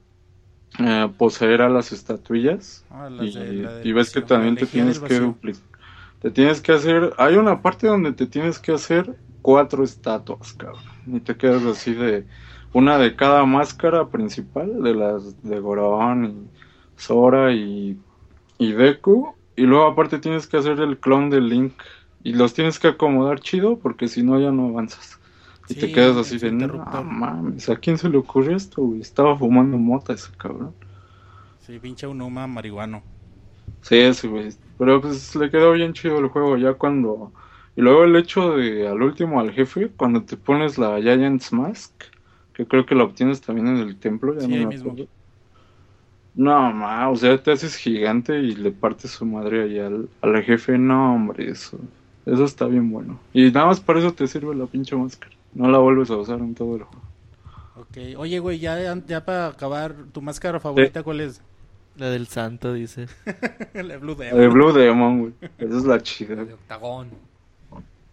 eh, 0.79 1.09
poseer 1.17 1.61
a 1.61 1.69
las 1.69 1.91
estatuillas 1.91 2.85
Ah, 2.89 3.09
las 3.09 3.31
y, 3.31 3.31
de- 3.33 3.55
la 3.55 3.73
de 3.73 3.83
y 3.83 3.93
ves 3.93 4.11
que 4.11 4.21
también 4.21 4.57
te 4.57 4.67
tienes 4.67 4.99
que 4.99 5.15
duplicar. 5.19 5.63
Te 6.19 6.31
tienes 6.31 6.61
que 6.61 6.73
hacer, 6.73 7.13
hay 7.17 7.35
una 7.37 7.61
parte 7.61 7.87
donde 7.87 8.13
te 8.13 8.27
tienes 8.27 8.59
que 8.59 8.73
hacer 8.73 9.17
cuatro 9.41 9.83
estatuas, 9.83 10.53
cabrón. 10.53 10.83
Y 11.05 11.21
te 11.21 11.37
quedas 11.37 11.63
así 11.65 11.93
de 11.93 12.27
una 12.77 12.97
de 12.97 13.15
cada 13.15 13.45
máscara 13.45 14.09
principal, 14.09 14.81
de 14.83 14.93
las 14.95 15.41
de 15.41 15.59
Gorón 15.59 16.25
y 16.25 16.51
Sora 16.95 17.53
y, 17.53 18.03
y 18.57 18.71
Deku. 18.73 19.35
Y 19.55 19.63
luego 19.63 19.87
aparte 19.87 20.19
tienes 20.19 20.47
que 20.47 20.57
hacer 20.57 20.79
el 20.81 20.99
clon 20.99 21.29
de 21.29 21.41
Link 21.41 21.81
y 22.23 22.33
los 22.33 22.53
tienes 22.53 22.79
que 22.79 22.89
acomodar 22.89 23.39
chido 23.41 23.79
porque 23.79 24.07
si 24.07 24.23
no 24.23 24.39
ya 24.39 24.51
no 24.51 24.67
avanzas. 24.69 25.19
Y 25.69 25.75
Sí, 25.75 25.81
te 25.81 25.91
quedas 25.91 26.17
así 26.17 26.39
de, 26.39 26.51
no 26.51 26.65
interruptor". 26.65 27.03
mames, 27.03 27.69
¿a 27.69 27.77
quién 27.77 27.97
se 27.97 28.09
le 28.09 28.17
ocurrió 28.17 28.55
esto, 28.55 28.81
güey? 28.83 29.01
Estaba 29.01 29.37
fumando 29.37 29.77
mota 29.77 30.13
ese 30.13 30.31
cabrón. 30.37 30.75
Sí, 31.59 31.79
pinche 31.79 32.07
Unuma 32.07 32.47
marihuano. 32.47 33.03
Sí, 33.81 33.95
ese, 33.97 34.27
güey. 34.27 34.49
Pero 34.77 35.01
pues 35.01 35.33
le 35.35 35.49
quedó 35.49 35.71
bien 35.73 35.93
chido 35.93 36.19
el 36.19 36.27
juego 36.29 36.57
ya 36.57 36.73
cuando... 36.75 37.33
Y 37.75 37.81
luego 37.81 38.03
el 38.03 38.15
hecho 38.15 38.55
de 38.57 38.87
al 38.87 39.01
último 39.01 39.39
al 39.39 39.51
jefe, 39.53 39.93
cuando 39.95 40.25
te 40.25 40.35
pones 40.37 40.77
la 40.77 40.99
Giant's 40.99 41.53
Mask, 41.53 41.93
que 42.57 42.65
creo 42.65 42.85
que 42.85 42.95
la 42.95 43.03
obtienes 43.05 43.39
también 43.39 43.67
en 43.67 43.77
el 43.77 43.95
templo, 43.97 44.33
ya 44.33 44.41
Sí, 44.41 44.47
no 44.47 44.53
ahí 44.55 44.59
me 44.61 44.65
mismo. 44.67 44.91
acuerdo. 44.91 45.09
No, 46.35 46.71
ma, 46.71 47.09
o 47.09 47.15
sea, 47.15 47.41
te 47.41 47.51
haces 47.51 47.75
gigante 47.75 48.37
y 48.39 48.55
le 48.55 48.71
partes 48.71 49.11
su 49.11 49.25
madre 49.25 49.63
ahí 49.63 49.79
al, 49.79 50.09
al 50.21 50.43
jefe. 50.43 50.77
No, 50.77 51.15
hombre, 51.15 51.49
eso, 51.49 51.79
eso 52.25 52.43
está 52.45 52.65
bien 52.65 52.91
bueno. 52.91 53.19
Y 53.33 53.49
nada 53.51 53.67
más 53.67 53.79
para 53.79 53.99
eso 53.99 54.13
te 54.13 54.27
sirve 54.27 54.55
la 54.55 54.65
pinche 54.67 54.95
máscara. 54.95 55.33
No 55.53 55.69
la 55.69 55.77
vuelves 55.79 56.09
a 56.11 56.17
usar 56.17 56.39
en 56.39 56.53
todo 56.53 56.75
el 56.75 56.83
juego. 56.83 57.03
Ok. 57.75 57.97
Oye, 58.17 58.39
güey, 58.39 58.59
ya, 58.59 58.95
ya 59.07 59.23
para 59.25 59.47
acabar, 59.47 59.95
¿tu 60.11 60.21
máscara 60.21 60.59
favorita 60.59 61.01
cuál 61.03 61.21
es? 61.21 61.41
La 61.95 62.09
del 62.11 62.27
santo, 62.27 62.73
dice. 62.73 63.07
La 63.73 63.97
Blue 63.97 64.15
La 64.19 64.25
Demon. 64.25 64.39
de 64.41 64.47
Blue 64.49 64.71
Demon, 64.73 65.19
güey. 65.19 65.33
Esa 65.57 65.77
es 65.77 65.85
la 65.85 66.01
chida. 66.03 66.35
De 66.45 66.53
octagón. 66.53 67.09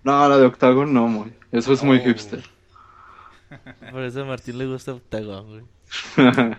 No, 0.03 0.28
la 0.28 0.36
de 0.38 0.47
Octagon 0.47 0.92
no, 0.92 1.12
güey. 1.12 1.30
Eso 1.53 1.72
es 1.74 1.82
muy 1.82 1.99
Oh. 1.99 2.03
hipster. 2.03 2.42
Por 3.90 4.02
eso 4.02 4.22
a 4.22 4.24
Martín 4.24 4.59
le 4.59 4.66
gusta 4.66 4.94
Octagon, 4.94 5.46
güey. 5.48 5.62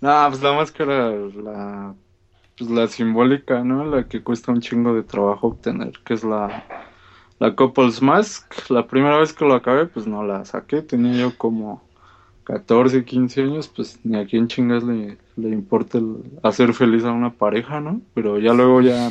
no, 0.00 0.26
pues 0.28 0.42
la 0.42 0.52
máscara, 0.52 1.10
la, 1.10 1.94
pues 2.58 2.70
la 2.70 2.86
simbólica, 2.88 3.62
¿no? 3.64 3.84
La 3.84 4.08
que 4.08 4.22
cuesta 4.22 4.52
un 4.52 4.60
chingo 4.60 4.94
de 4.94 5.02
trabajo 5.02 5.48
obtener, 5.48 5.92
que 6.04 6.14
es 6.14 6.24
la, 6.24 6.64
la 7.38 7.54
Couples 7.54 8.02
Mask. 8.02 8.70
La 8.70 8.86
primera 8.86 9.18
vez 9.18 9.32
que 9.32 9.44
lo 9.44 9.54
acabé, 9.54 9.86
pues 9.86 10.06
no 10.06 10.24
la 10.24 10.44
saqué. 10.44 10.82
Tenía 10.82 11.14
yo 11.14 11.36
como 11.36 11.82
14, 12.44 13.04
15 13.04 13.42
años, 13.42 13.68
pues 13.68 13.98
ni 14.04 14.16
a 14.16 14.26
quién 14.26 14.48
chingas 14.48 14.84
le, 14.84 15.18
le 15.36 15.48
importa 15.48 15.98
hacer 16.42 16.74
feliz 16.74 17.04
a 17.04 17.12
una 17.12 17.32
pareja, 17.32 17.80
¿no? 17.80 18.00
Pero 18.14 18.38
ya 18.38 18.52
luego 18.52 18.80
ya, 18.80 19.10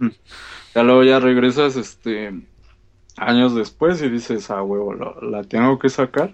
ya 0.74 0.82
luego 0.82 1.02
ya 1.02 1.18
regresas, 1.18 1.76
este, 1.76 2.34
años 3.16 3.54
después 3.54 4.02
y 4.02 4.08
dices, 4.08 4.50
ah, 4.50 4.62
huevo, 4.62 4.94
la 5.22 5.42
tengo 5.44 5.78
que 5.78 5.88
sacar. 5.88 6.32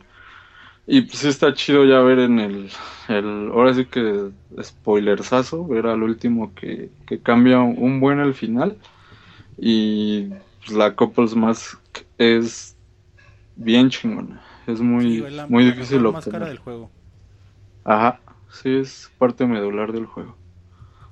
Y 0.86 1.02
pues 1.02 1.18
sí 1.20 1.28
está 1.28 1.54
chido 1.54 1.84
ya 1.84 2.00
ver 2.00 2.18
en 2.18 2.40
el, 2.40 2.70
el 3.08 3.50
ahora 3.52 3.72
sí 3.74 3.86
que 3.86 4.30
spoilersazo, 4.62 5.66
ver 5.66 5.86
al 5.86 6.02
último 6.02 6.54
que, 6.54 6.90
que 7.06 7.20
cambia 7.22 7.60
un, 7.60 8.00
buen 8.00 8.18
el 8.18 8.34
final. 8.34 8.76
Y 9.58 10.26
pues, 10.66 10.72
la 10.76 10.96
Couples 10.96 11.36
Mask 11.36 11.80
es 12.18 12.76
bien 13.56 13.90
chingona. 13.90 14.42
Es 14.66 14.80
muy, 14.80 15.18
Sí, 15.18 15.20
la- 15.30 15.46
muy 15.48 15.64
la 15.64 15.74
difícil 15.74 16.06
máscara 16.06 16.46
obtener. 16.46 16.48
del 16.48 16.58
juego. 16.58 16.90
Ajá, 17.84 18.20
sí, 18.50 18.74
es 18.76 19.10
parte 19.18 19.46
medular 19.46 19.92
del 19.92 20.06
juego. 20.06 20.36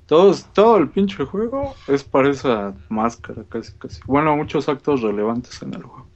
Todos, 0.06 0.46
todo 0.52 0.78
el 0.78 0.88
pinche 0.90 1.24
juego 1.24 1.74
es 1.88 2.04
para 2.04 2.30
esa 2.30 2.74
máscara, 2.90 3.44
casi, 3.48 3.72
casi. 3.78 4.00
Bueno, 4.06 4.36
muchos 4.36 4.68
actos 4.68 5.02
relevantes 5.02 5.62
en 5.62 5.74
el 5.74 5.82
juego. 5.84 6.08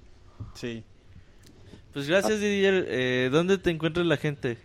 Sí. 0.55 0.84
Pues 1.95 2.09
gracias, 2.09 2.40
Didier. 2.40 2.86
Eh, 2.88 3.28
¿Dónde 3.30 3.57
te 3.57 3.70
encuentra 3.70 4.03
la 4.03 4.16
gente? 4.16 4.59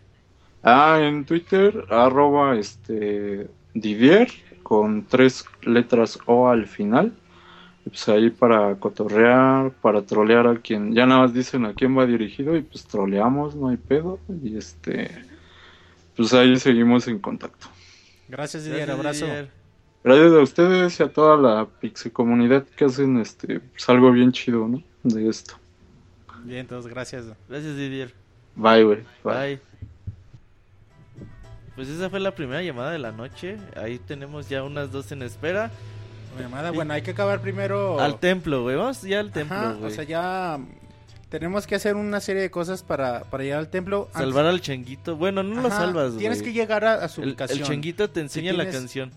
Ah, 0.64 1.00
en 1.00 1.26
Twitter, 1.26 1.86
arroba 1.90 2.58
este 2.58 3.48
Didier 3.76 4.28
con 4.64 5.06
tres 5.06 5.46
letras 5.62 6.18
O 6.26 6.50
al 6.50 6.66
final. 6.66 7.14
Y 7.86 7.90
pues 7.90 8.10
ahí 8.10 8.32
para 8.32 8.76
cotorrear, 8.76 9.72
para 9.74 10.02
trolear 10.02 10.48
a 10.48 10.56
quien, 10.58 10.94
ya 10.94 11.06
nada 11.06 11.22
más 11.22 11.34
dicen 11.34 11.66
a 11.66 11.74
quién 11.76 11.96
va 11.96 12.08
dirigido 12.08 12.58
y 12.58 12.62
pues 12.62 12.86
troleamos, 12.86 13.56
no 13.56 13.70
hay 13.70 13.78
pedo. 13.78 14.20
Y 14.44 14.58
este, 14.58 15.12
pues 16.18 16.34
ahí 16.34 16.58
seguimos 16.58 17.08
en 17.08 17.20
contacto. 17.20 17.68
Gracias, 18.28 18.66
Didier. 18.66 18.88
Gracias, 18.88 19.00
Abrazo. 19.00 19.26
Didier. 19.28 19.50
Gracias 20.04 20.32
a 20.32 20.40
ustedes 20.40 21.00
y 21.00 21.04
a 21.04 21.14
toda 21.14 21.38
la 21.38 21.68
Pixie 21.80 22.12
comunidad 22.12 22.66
que 22.76 22.86
hacen 22.86 23.20
este, 23.20 23.60
pues 23.60 23.88
algo 23.88 24.12
bien 24.12 24.32
chido, 24.32 24.68
¿no? 24.68 24.82
De 25.04 25.30
esto. 25.30 25.56
Bien, 26.50 26.62
entonces, 26.62 26.92
gracias. 26.92 27.26
Gracias, 27.48 27.76
Didier. 27.78 28.12
Bye, 28.56 28.84
güey. 28.84 29.04
Bye. 29.24 29.34
Bye. 29.34 29.60
Pues 31.76 31.88
esa 31.88 32.10
fue 32.10 32.20
la 32.20 32.34
primera 32.34 32.62
llamada 32.64 32.92
de 32.92 33.00
la 33.00 33.12
noche. 33.12 33.58
Ahí 33.76 34.00
tenemos 34.00 34.50
ya 34.50 34.64
unas 34.64 34.92
dos 34.92 35.12
en 35.12 35.22
espera. 35.22 35.72
Llamada, 36.40 36.72
bueno, 36.72 36.94
hay 36.94 37.02
que 37.04 37.12
acabar 37.12 37.40
primero. 37.42 38.00
Al 38.00 38.20
templo, 38.20 38.64
güey. 38.64 38.76
Vamos 38.76 39.02
ya 39.04 39.20
al 39.20 39.32
templo, 39.32 39.56
Ajá, 39.56 39.74
güey. 39.74 39.92
o 39.92 39.96
sea, 39.96 40.04
ya 40.04 40.58
mm, 40.58 40.68
tenemos 41.30 41.68
que 41.68 41.76
hacer 41.76 41.96
una 41.96 42.20
serie 42.20 42.42
de 42.42 42.52
cosas 42.52 42.82
para, 42.84 43.24
para 43.26 43.44
llegar 43.44 43.60
al 43.60 43.70
templo. 43.70 44.06
Antes- 44.14 44.22
Salvar 44.22 44.46
al 44.46 44.60
changuito. 44.62 45.16
Bueno, 45.16 45.44
no 45.44 45.62
lo 45.62 45.68
Ajá, 45.68 45.78
salvas, 45.78 46.08
güey. 46.10 46.20
Tienes 46.20 46.42
que 46.42 46.52
llegar 46.52 46.84
a, 46.84 46.96
a 46.96 47.08
su 47.10 47.22
El, 47.22 47.30
ubicación. 47.30 47.60
el 47.60 47.66
changuito 47.66 48.10
te 48.10 48.22
enseña 48.22 48.54
la 48.54 48.64
tienes- 48.66 48.76
canción. 48.76 49.12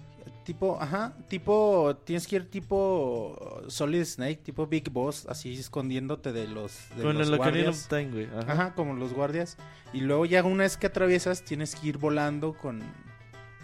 Tipo, 0.45 0.79
ajá, 0.81 1.15
tipo, 1.29 1.97
tienes 2.05 2.27
que 2.27 2.37
ir 2.37 2.51
tipo 2.51 3.63
Solid 3.69 4.05
Snake, 4.05 4.41
tipo 4.43 4.67
Big 4.67 4.91
Boss, 4.91 5.27
así 5.29 5.53
escondiéndote 5.53 6.33
de 6.33 6.49
los, 6.49 6.89
de 6.97 7.03
Con 7.03 7.17
los 7.17 7.31
guardias. 7.31 7.69
of 7.69 7.89
Time, 7.89 8.11
güey. 8.11 8.27
Ajá. 8.27 8.53
Ajá, 8.53 8.75
como 8.75 8.95
los 8.95 9.13
guardias. 9.13 9.57
Y 9.93 10.01
luego 10.01 10.27
ya 10.27 10.43
una 10.43 10.65
vez 10.65 10.77
que 10.77 10.89
atraviesas, 10.89 11.45
tienes 11.45 11.77
que 11.77 11.89
ir 11.89 11.99
volando 11.99 12.55
con 12.55 12.83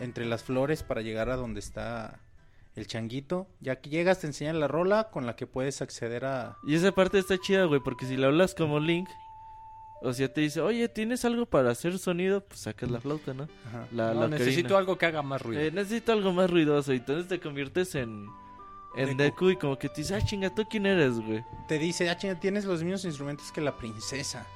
entre 0.01 0.25
las 0.25 0.45
flores 0.45 0.83
para 0.83 1.03
llegar 1.03 1.31
a 1.31 1.37
donde 1.37 1.61
está 1.61 2.21
el 2.77 2.87
changuito. 2.87 3.49
Ya 3.61 3.81
que 3.81 3.91
llegas, 3.91 4.21
te 4.21 4.29
enseñan 4.29 4.61
la 4.61 4.69
rola 4.69 5.11
con 5.11 5.27
la 5.27 5.37
que 5.37 5.47
puedes 5.47 5.83
acceder 5.83 6.25
a... 6.25 6.57
Y 6.65 6.75
esa 6.75 6.93
parte 6.93 7.19
está 7.19 7.37
chida, 7.39 7.65
güey, 7.65 7.81
porque 7.81 8.07
si 8.07 8.17
le 8.17 8.27
hablas 8.27 8.55
como 8.55 8.79
Link, 8.79 9.09
o 10.03 10.13
sea, 10.13 10.33
te 10.33 10.41
dice, 10.41 10.61
oye, 10.61 10.89
¿tienes 10.89 11.25
algo 11.25 11.47
para 11.47 11.71
hacer 11.71 11.99
sonido? 11.99 12.41
Pues 12.43 12.61
sacas 12.61 12.91
la 12.91 13.01
flauta, 13.01 13.35
¿no? 13.35 13.49
Ajá. 13.69 13.87
La, 13.93 14.15
No, 14.15 14.21
la 14.23 14.29
necesito 14.29 14.77
algo 14.77 14.97
que 14.99 15.07
haga 15.07 15.23
más 15.23 15.43
ruido. 15.43 15.61
Eh, 15.61 15.71
necesito 15.71 16.13
algo 16.13 16.33
más 16.33 16.49
ruidoso. 16.51 16.93
Y 16.93 16.97
entonces 16.97 17.27
te 17.29 17.41
conviertes 17.41 17.95
en. 17.95 18.27
En 18.97 19.17
Deku. 19.17 19.47
Deku 19.47 19.51
y 19.51 19.57
como 19.57 19.79
que 19.79 19.89
te 19.89 20.01
dice, 20.01 20.15
ah, 20.15 20.21
chinga, 20.25 20.55
¿tú 20.55 20.65
quién 20.69 20.87
eres, 20.87 21.21
güey? 21.21 21.45
Te 21.69 21.79
dice, 21.79 22.09
ah, 22.11 22.17
chinga, 22.17 22.41
tienes 22.41 22.65
los 22.65 22.83
mismos 22.83 23.05
instrumentos 23.05 23.53
que 23.53 23.61
la 23.61 23.77
princesa. 23.77 24.47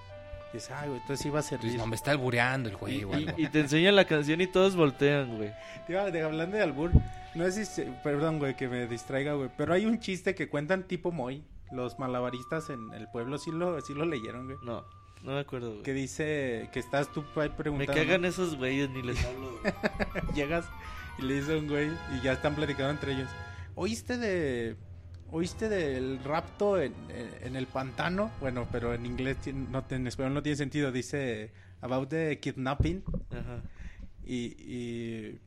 Dices, 0.52 0.70
ah, 0.70 0.84
güey, 0.86 0.98
entonces 1.00 1.24
iba 1.26 1.38
a 1.38 1.42
ser... 1.42 1.56
Entonces, 1.56 1.78
no, 1.78 1.86
me 1.86 1.96
está 1.96 2.10
albureando 2.12 2.68
el 2.68 2.74
Y, 2.74 2.78
güey. 2.78 3.04
o 3.04 3.18
y- 3.20 3.28
algo. 3.28 3.38
y 3.40 3.46
te 3.48 3.60
enseña 3.60 3.92
la 3.92 4.04
canción 4.06 4.40
y 4.40 4.46
todos 4.46 4.74
voltean, 4.76 5.36
güey. 5.36 5.50
Tío, 5.86 6.10
de- 6.10 6.22
hablando 6.22 6.56
de 6.56 6.62
albur, 6.62 6.90
no 7.34 7.44
sé 7.44 7.52
si, 7.52 7.64
se- 7.66 7.84
perdón, 8.02 8.38
güey, 8.38 8.56
que 8.56 8.68
me 8.68 8.86
distraiga, 8.86 9.34
güey, 9.34 9.50
pero 9.56 9.74
hay 9.74 9.86
un 9.86 9.98
chiste 10.00 10.34
que 10.34 10.48
cuentan 10.48 10.84
tipo 10.88 11.10
Moy, 11.12 11.44
los 11.70 11.98
malabaristas 11.98 12.68
en 12.70 12.92
el 12.94 13.08
pueblo, 13.08 13.38
sí 13.38 13.50
lo, 13.50 13.80
sí 13.80 13.94
lo 13.94 14.04
leyeron, 14.04 14.46
güey. 14.46 14.58
No, 14.62 14.84
no 15.22 15.32
me 15.32 15.40
acuerdo, 15.40 15.70
güey. 15.70 15.82
Que 15.82 15.92
dice 15.92 16.68
que 16.72 16.80
estás 16.80 17.12
tú 17.12 17.24
ahí 17.36 17.48
Me 17.48 17.54
preguntando. 17.54 17.92
cagan 17.94 18.24
esos 18.24 18.56
güeyes, 18.56 18.90
ni 18.90 19.02
les 19.02 19.24
hablo. 19.24 19.60
Llegas 20.34 20.64
y 21.18 21.22
le 21.22 21.34
dice 21.34 21.54
a 21.54 21.58
un 21.58 21.68
güey 21.68 21.90
y 22.16 22.20
ya 22.22 22.32
están 22.32 22.54
platicando 22.54 22.90
entre 22.90 23.12
ellos. 23.12 23.28
¿Oíste 23.74 24.18
de 24.18 24.76
oíste 25.30 25.68
del 25.70 26.22
rapto 26.24 26.78
en, 26.80 26.92
en- 27.08 27.46
en 27.46 27.56
el 27.56 27.66
pantano? 27.66 28.30
Bueno, 28.40 28.68
pero 28.70 28.92
en 28.94 29.06
inglés 29.06 29.38
no 29.54 29.84
en 29.88 30.06
español 30.06 30.34
no 30.34 30.42
tiene 30.42 30.56
sentido. 30.56 30.92
Dice 30.92 31.52
about 31.80 32.08
the 32.10 32.38
kidnapping 32.38 33.02
Ajá. 33.30 33.62
y, 34.24 34.54
y 34.58 35.40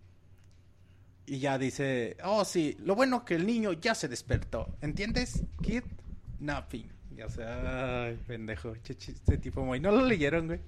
y 1.27 1.39
ya 1.39 1.57
dice, 1.57 2.17
"Oh, 2.23 2.45
sí, 2.45 2.77
lo 2.79 2.95
bueno 2.95 3.25
que 3.25 3.35
el 3.35 3.45
niño 3.47 3.73
ya 3.73 3.93
se 3.95 4.07
despertó." 4.07 4.75
¿Entiendes? 4.81 5.43
Kidnapping. 5.61 6.89
Ya 7.17 7.29
sea, 7.29 8.05
ay, 8.05 8.19
pendejo, 8.27 8.73
che 8.83 8.95
chiste 8.95 9.37
tipo 9.37 9.63
muy. 9.63 9.79
No 9.79 9.91
lo 9.91 10.05
leyeron, 10.05 10.47
güey. 10.47 10.59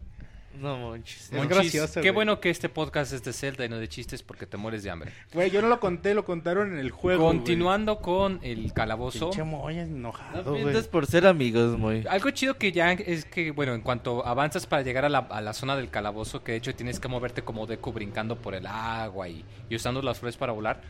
No, 0.59 0.75
monchis. 0.77 1.25
Es 1.25 1.31
Monchis, 1.33 1.49
gracioso, 1.49 1.93
Qué 2.01 2.09
güey. 2.09 2.13
bueno 2.15 2.39
que 2.39 2.49
este 2.49 2.67
podcast 2.67 3.13
es 3.13 3.23
de 3.23 3.31
Zelda 3.31 3.63
y 3.65 3.69
no 3.69 3.77
de 3.77 3.87
chistes 3.87 4.23
porque 4.23 4.47
te 4.47 4.57
mueres 4.57 4.81
de 4.81 4.89
hambre. 4.89 5.11
Güey, 5.33 5.51
yo 5.51 5.61
no 5.61 5.67
lo 5.67 5.79
conté, 5.79 6.15
lo 6.15 6.25
contaron 6.25 6.71
en 6.73 6.79
el 6.79 6.89
juego. 6.89 7.25
güey. 7.25 7.37
Continuando 7.37 7.99
con 7.99 8.39
el 8.41 8.73
calabozo. 8.73 9.29
Pinche 9.29 9.43
Moy 9.43 9.75
No 9.75 9.81
enojado, 9.81 10.51
güey. 10.51 10.63
mientas 10.63 10.87
por 10.87 11.05
ser 11.05 11.27
amigos, 11.27 11.77
muy. 11.77 12.05
Algo 12.09 12.31
chido 12.31 12.57
que 12.57 12.71
ya 12.71 12.91
es 12.93 13.25
que, 13.25 13.51
bueno, 13.51 13.75
en 13.75 13.81
cuanto 13.81 14.25
avanzas 14.25 14.65
para 14.65 14.81
llegar 14.81 15.05
a 15.05 15.09
la, 15.09 15.19
a 15.19 15.41
la 15.41 15.53
zona 15.53 15.75
del 15.75 15.91
calabozo, 15.91 16.43
que 16.43 16.53
de 16.53 16.57
hecho 16.59 16.73
tienes 16.73 16.99
que 16.99 17.07
moverte 17.07 17.43
como 17.43 17.67
Deku 17.67 17.91
brincando 17.91 18.37
por 18.37 18.55
el 18.55 18.65
agua 18.65 19.29
y, 19.29 19.45
y 19.69 19.75
usando 19.75 20.01
las 20.01 20.17
flores 20.19 20.37
para 20.37 20.53
volar, 20.53 20.81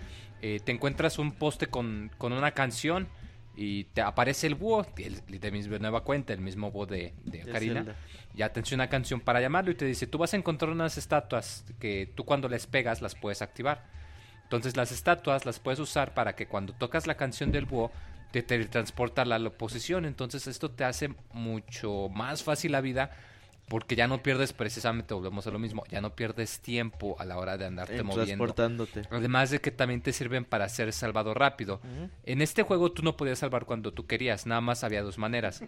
eh, 0.41 0.62
te 0.64 0.72
encuentras 0.72 1.20
un 1.20 1.34
poste 1.34 1.68
con, 1.68 2.10
con 2.18 2.32
una 2.32 2.51
canción 2.51 3.10
y 3.58 3.86
te 3.86 4.01
aparece 4.01 4.45
el 4.47 4.53
búho, 4.55 4.86
el- 4.97 5.22
de 5.41 5.51
mi 5.51 5.62
nueva 5.64 6.03
cuenta, 6.03 6.32
el 6.32 6.39
mismo 6.41 6.72
búho 6.72 6.86
de. 6.86 7.14
Zelda. 7.80 7.95
Ya 8.36 8.53
te 8.53 8.76
una 8.76 8.88
canción 8.88 9.20
para 9.20 9.41
llamarlo 9.41 9.72
y 9.72 9.76
te 9.76 9.86
dice, 9.86 10.05
tú 10.05 10.20
vas 10.20 10.34
a 10.34 10.38
encontrar 10.38 10.72
unas 10.72 10.97
estatuas 10.97 11.66
que 11.80 12.08
tú 12.14 12.24
cuando 12.24 12.47
les 12.47 12.68
pegas 12.68 13.01
las 13.01 13.16
puedes 13.16 13.41
activar. 13.41 13.84
Entonces 14.43 14.78
las 14.78 14.91
estatuas 14.91 15.45
las 15.45 15.60
puedes 15.60 15.80
usar 15.80 16.14
para 16.14 16.36
que 16.36 16.45
cuando 16.47 16.72
tocas 16.74 17.08
la 17.08 17.16
canción 17.18 17.51
del 17.51 17.66
búho 17.66 17.91
te 18.32 18.43
teletransporta 18.43 19.24
a 19.24 19.26
la 19.26 19.49
posición. 19.49 20.05
Entonces 20.05 20.45
esto 20.45 20.70
te 20.70 20.84
hace 20.84 21.10
mucho 21.34 22.10
más 22.10 22.43
fácil 22.43 22.74
la 22.74 22.82
vida 22.82 23.10
porque 23.68 23.95
ya 23.95 24.07
no 24.07 24.24
pierdes 24.24 24.53
precisamente, 24.53 25.13
volvemos 25.13 25.45
a 25.47 25.51
lo 25.51 25.59
mismo, 25.59 25.84
ya 25.89 25.99
no 26.01 26.15
pierdes 26.15 26.59
tiempo 26.59 27.15
a 27.20 27.26
la 27.26 27.38
hora 27.38 27.57
de 27.57 27.65
andarte 27.65 27.97
Eh, 27.97 28.03
moviendo. 28.03 28.26
transportándote. 28.26 29.01
Además 29.11 29.49
de 29.51 29.59
que 29.59 29.72
también 29.72 30.01
te 30.01 30.13
sirven 30.13 30.45
para 30.45 30.70
ser 30.70 30.91
salvado 30.93 31.34
rápido. 31.34 31.82
En 32.24 32.41
este 32.41 32.63
juego 32.63 32.91
tú 32.91 33.03
no 33.03 33.18
podías 33.18 33.39
salvar 33.39 33.65
cuando 33.65 33.91
tú 33.93 34.05
querías, 34.07 34.45
nada 34.45 34.61
más 34.61 34.84
había 34.84 35.03
dos 35.03 35.18
maneras. 35.18 35.61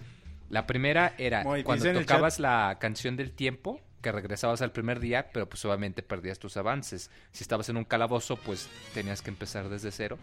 La 0.49 0.65
primera 0.65 1.13
era 1.17 1.43
Muy, 1.43 1.63
cuando 1.63 1.91
tocabas 1.93 2.39
la 2.39 2.77
canción 2.79 3.15
del 3.17 3.31
tiempo, 3.31 3.81
que 4.01 4.11
regresabas 4.13 4.61
al 4.61 4.71
primer 4.71 4.99
día, 5.01 5.29
pero 5.33 5.47
pues 5.49 5.63
obviamente 5.65 6.01
perdías 6.01 6.39
tus 6.39 6.55
avances. 6.57 7.11
Si 7.33 7.43
estabas 7.43 7.67
en 7.69 7.75
un 7.77 7.83
calabozo, 7.83 8.37
pues 8.37 8.69
tenías 8.93 9.21
que 9.21 9.29
empezar 9.29 9.67
desde 9.67 9.91
cero. 9.91 10.17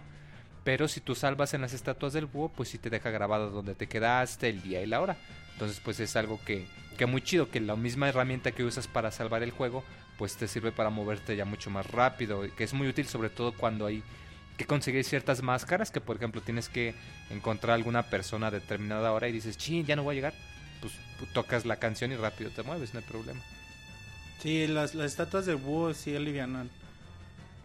Pero 0.65 0.89
si 0.89 1.01
tú 1.01 1.15
salvas 1.15 1.55
en 1.55 1.61
las 1.61 1.75
estatuas 1.75 2.13
del 2.15 2.27
búho, 2.27 2.49
pues 2.49 2.71
sí 2.71 2.79
te 2.79 2.91
deja 2.91 3.11
grabado 3.11 3.51
donde 3.51 3.75
te 3.75 3.87
quedaste, 3.87 4.49
el 4.49 4.63
día 4.63 4.83
y 4.83 4.87
la 4.87 5.01
hora. 5.01 5.17
Entonces 5.57 5.81
pues 5.83 5.99
es 6.01 6.15
algo 6.17 6.39
que, 6.45 6.67
que 6.99 7.07
muy 7.07 7.23
chido, 7.23 7.51
que 7.51 7.61
la 7.61 7.77
misma 7.77 8.09
herramienta 8.11 8.53
que 8.53 8.63
usas 8.63 8.87
para 8.87 9.11
salvar 9.11 9.43
el 9.43 9.51
juego, 9.53 9.83
pues 10.19 10.37
te 10.37 10.47
sirve 10.49 10.71
para 10.71 10.91
moverte 10.91 11.35
ya 11.35 11.47
mucho 11.47 11.71
más 11.71 11.87
rápido, 11.91 12.43
que 12.55 12.65
es 12.65 12.75
muy 12.75 12.89
útil 12.89 13.07
sobre 13.07 13.31
todo 13.31 13.53
cuando 13.53 13.87
hay 13.87 14.03
que 14.59 14.67
conseguir 14.67 15.05
ciertas 15.05 15.43
máscaras, 15.43 15.91
que 15.91 16.01
por 16.01 16.17
ejemplo 16.17 16.41
tienes 16.43 16.69
que 16.69 16.95
encontrar 17.31 17.75
alguna 17.75 18.03
persona 18.05 18.49
a 18.49 18.51
determinada 18.51 19.13
hora 19.13 19.29
y 19.29 19.33
dices, 19.33 19.57
chin, 19.57 19.85
ya 19.87 19.97
no 19.97 20.03
voy 20.03 20.13
a 20.13 20.17
llegar, 20.17 20.35
pues 20.81 20.93
pu- 21.21 21.33
tocas 21.33 21.65
la 21.67 21.77
canción 21.77 22.13
y 22.13 22.17
rápido 22.17 22.51
te 22.51 22.63
mueves, 22.63 22.93
no 22.95 23.01
hay 23.01 23.07
problema. 23.07 23.41
Sí, 24.41 24.67
las, 24.67 24.95
las 24.95 25.07
estatuas 25.13 25.47
de 25.47 25.55
búho 25.55 25.95
sí 25.95 26.15
alivianan. 26.15 26.71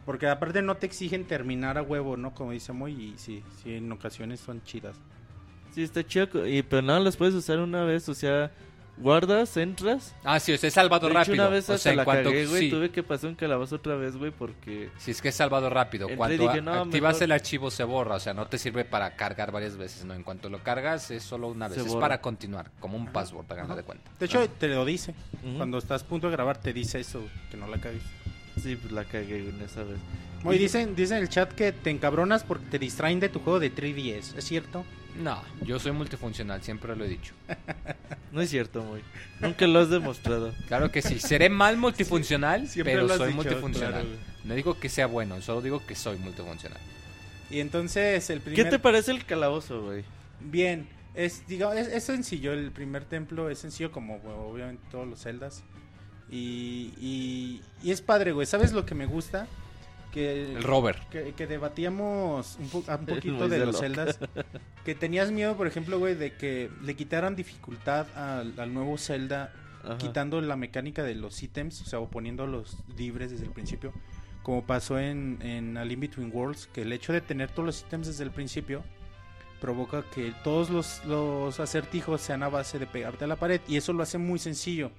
Porque 0.06 0.28
aparte 0.28 0.62
no 0.62 0.76
te 0.78 0.88
exigen 0.88 1.26
terminar 1.26 1.78
a 1.78 1.84
huevo, 1.84 2.18
¿no? 2.18 2.34
Como 2.34 2.52
dice 2.52 2.74
Moy, 2.74 2.94
y 2.94 3.18
sí, 3.18 3.44
sí, 3.62 3.76
en 3.76 3.92
ocasiones 3.92 4.40
son 4.40 4.64
chidas. 4.64 4.96
Sí, 5.74 5.84
está 5.84 6.06
chido. 6.06 6.48
Y, 6.48 6.62
pero 6.64 6.82
no, 6.82 7.00
las 7.00 7.16
puedes 7.18 7.34
usar 7.36 7.60
una 7.60 7.84
vez. 7.84 8.08
O 8.10 8.14
sea, 8.14 8.52
guardas, 8.98 9.56
entras. 9.58 10.14
Ah, 10.24 10.40
sí, 10.40 10.52
o 10.54 10.58
sea, 10.58 10.68
es 10.68 10.74
salvado 10.74 11.08
De 11.08 11.14
hecho, 11.14 11.20
rápido. 11.20 11.34
una 11.36 11.48
vez 11.48 11.70
o 11.70 11.74
hasta 11.74 11.84
sea, 11.84 11.92
en 11.94 11.98
la 11.98 12.06
cuanto 12.06 12.30
cagué, 12.30 12.46
güey. 12.46 12.62
sí, 12.64 12.70
Tuve 12.70 12.90
que 12.92 13.02
pasar 13.04 13.30
un 13.32 13.36
calabozo 13.36 13.78
otra 13.78 13.96
vez, 13.96 14.16
güey, 14.16 14.32
porque... 14.32 14.90
si 14.98 15.12
es 15.12 15.22
que 15.22 15.30
es 15.30 15.36
salvado 15.36 15.70
rápido. 15.70 16.04
Entré 16.06 16.18
Cuando 16.18 16.44
dije, 16.44 16.62
no, 16.62 16.74
activas 16.74 17.14
mejor- 17.14 17.24
el 17.24 17.32
archivo 17.32 17.72
se 17.72 17.84
borra, 17.84 18.16
o 18.16 18.20
sea, 18.20 18.34
no 18.34 18.46
te 18.48 18.58
sirve 18.58 18.86
para 18.86 19.16
cargar 19.16 19.52
varias 19.52 19.76
veces, 19.78 20.06
no, 20.06 20.14
en 20.14 20.24
cuanto 20.24 20.50
lo 20.50 20.60
cargas 20.62 21.10
es 21.10 21.24
solo 21.24 21.48
una 21.48 21.68
vez, 21.68 21.76
Se 21.78 21.82
es 21.82 21.88
borra. 21.88 22.02
para 22.02 22.22
continuar, 22.22 22.70
como 22.80 22.98
un 22.98 23.08
password, 23.08 23.52
háganlo 23.52 23.76
de 23.76 23.84
cuenta. 23.84 24.12
De 24.20 24.26
hecho, 24.26 24.48
te 24.50 24.68
lo 24.68 24.86
dice. 24.86 25.16
Ujú. 25.44 25.58
Cuando 25.58 25.78
estás 25.80 26.04
a 26.04 26.06
punto 26.06 26.28
de 26.28 26.34
grabar, 26.34 26.58
te 26.58 26.72
dice 26.74 27.00
eso, 27.00 27.24
que 27.50 27.58
no 27.58 27.68
la 27.68 27.80
cagues. 27.80 28.04
Sí, 28.62 28.76
pues 28.76 28.92
la 28.92 29.06
cagué, 29.06 29.50
en 29.50 29.62
esa 29.62 29.84
vez. 29.84 29.98
Moy, 30.44 30.58
Y- 30.58 30.60
dicen, 30.60 30.96
dicen 30.96 31.18
en 31.18 31.24
el 31.24 31.30
chat 31.30 31.52
que 31.54 31.72
te 31.72 31.90
encabronas 31.90 32.44
porque 32.44 32.66
te 32.68 32.78
distraen 32.78 33.20
de 33.20 33.30
tu 33.30 33.40
juego 33.40 33.60
de 33.60 33.74
3DS, 33.74 34.36
¿es 34.38 34.44
cierto? 34.46 34.84
No, 35.18 35.42
yo 35.64 35.80
soy 35.80 35.92
multifuncional, 35.92 36.62
siempre 36.64 36.96
lo 36.96 37.06
he 37.06 37.10
dicho. 37.10 37.34
No 38.32 38.40
es 38.40 38.50
cierto, 38.50 38.82
güey. 38.82 39.02
Nunca 39.42 39.68
lo 39.68 39.80
has 39.80 39.90
demostrado. 39.90 40.54
Claro 40.70 40.90
que 40.90 41.02
sí, 41.02 41.20
seré 41.20 41.50
mal 41.50 41.76
multifuncional, 41.86 42.66
Siempre 42.66 42.94
pero 42.94 43.06
lo 43.06 43.12
has 43.12 43.18
soy 43.18 43.28
dicho, 43.34 43.44
multifuncional. 43.44 43.92
claro, 43.92 44.08
no 44.46 44.54
digo 44.56 44.80
que 44.80 44.88
sea 44.88 45.06
bueno, 45.06 45.42
solo 45.42 45.62
digo 45.62 45.86
que 45.86 45.96
soy 45.96 46.18
multifuncional. 46.18 46.80
Y 47.50 47.60
entonces 47.60 48.30
el 48.30 48.40
¿Qué 48.40 48.52
primer... 48.52 48.70
te 48.70 48.80
parece 48.80 49.12
el 49.12 49.26
calabozo, 49.26 49.82
güey? 49.84 50.06
Bien, 50.40 50.88
es, 51.14 51.46
diga, 51.46 51.78
es, 51.78 51.90
es 51.90 52.06
sencillo, 52.06 52.54
el 52.54 52.72
primer 52.72 53.04
templo 53.04 53.50
es 53.50 53.60
sencillo 53.60 53.92
como 53.92 54.20
bueno, 54.20 54.44
obviamente 54.44 54.82
todos 54.90 55.06
los 55.06 55.20
celdas. 55.20 55.62
Y, 56.30 56.94
y, 57.02 57.62
y 57.84 57.92
es 57.92 58.02
padre, 58.02 58.32
güey. 58.32 58.48
¿Sabes 58.48 58.72
lo 58.72 58.86
que 58.86 58.96
me 58.96 59.06
gusta? 59.08 59.46
Que, 60.12 60.56
El 60.56 60.64
rover. 60.64 60.98
que, 61.10 61.34
que 61.34 61.48
debatíamos 61.48 62.58
un, 62.60 62.68
po- 62.70 62.84
un 63.00 63.06
poquito 63.06 63.48
de 63.50 63.66
los 63.66 63.80
celdas. 63.80 64.20
Que 64.86 64.96
tenías 64.96 65.32
miedo, 65.32 65.56
por 65.56 65.68
ejemplo, 65.68 66.00
güey, 66.00 66.16
de 66.16 66.34
que 66.36 66.70
le 66.82 66.96
quitaran 66.96 67.36
dificultad 67.36 68.08
al, 68.16 68.60
al 68.60 68.74
nuevo 68.74 68.98
Zelda 68.98 69.54
Ajá. 69.84 69.98
quitando 70.00 70.42
la 70.42 70.56
mecánica 70.56 71.04
de 71.04 71.14
los 71.16 71.42
ítems, 71.44 71.82
o 71.82 71.86
sea, 71.86 72.00
o 72.00 72.10
poniéndolos 72.10 72.78
libres 72.98 73.30
desde 73.30 73.46
el 73.46 73.52
principio, 73.52 73.94
como 74.42 74.64
pasó 74.66 74.98
en, 75.00 75.38
en 75.44 75.78
A 75.78 75.86
Link 75.86 76.00
Between 76.00 76.32
Worlds, 76.34 76.66
que 76.74 76.82
el 76.82 76.92
hecho 76.94 77.14
de 77.14 77.22
tener 77.22 77.52
todos 77.52 77.66
los 77.68 77.82
ítems 77.82 78.08
desde 78.08 78.24
el 78.24 78.32
principio 78.32 78.84
provoca 79.60 80.04
que 80.16 80.34
todos 80.44 80.72
los, 80.72 81.06
los 81.06 81.60
acertijos 81.60 82.20
sean 82.22 82.42
a 82.42 82.50
base 82.50 82.80
de 82.80 82.88
pegarte 82.88 83.26
a 83.26 83.28
la 83.28 83.36
pared, 83.36 83.62
y 83.68 83.78
eso 83.78 83.94
lo 83.94 84.02
hace 84.02 84.18
muy 84.18 84.40
sencillo. 84.40 84.92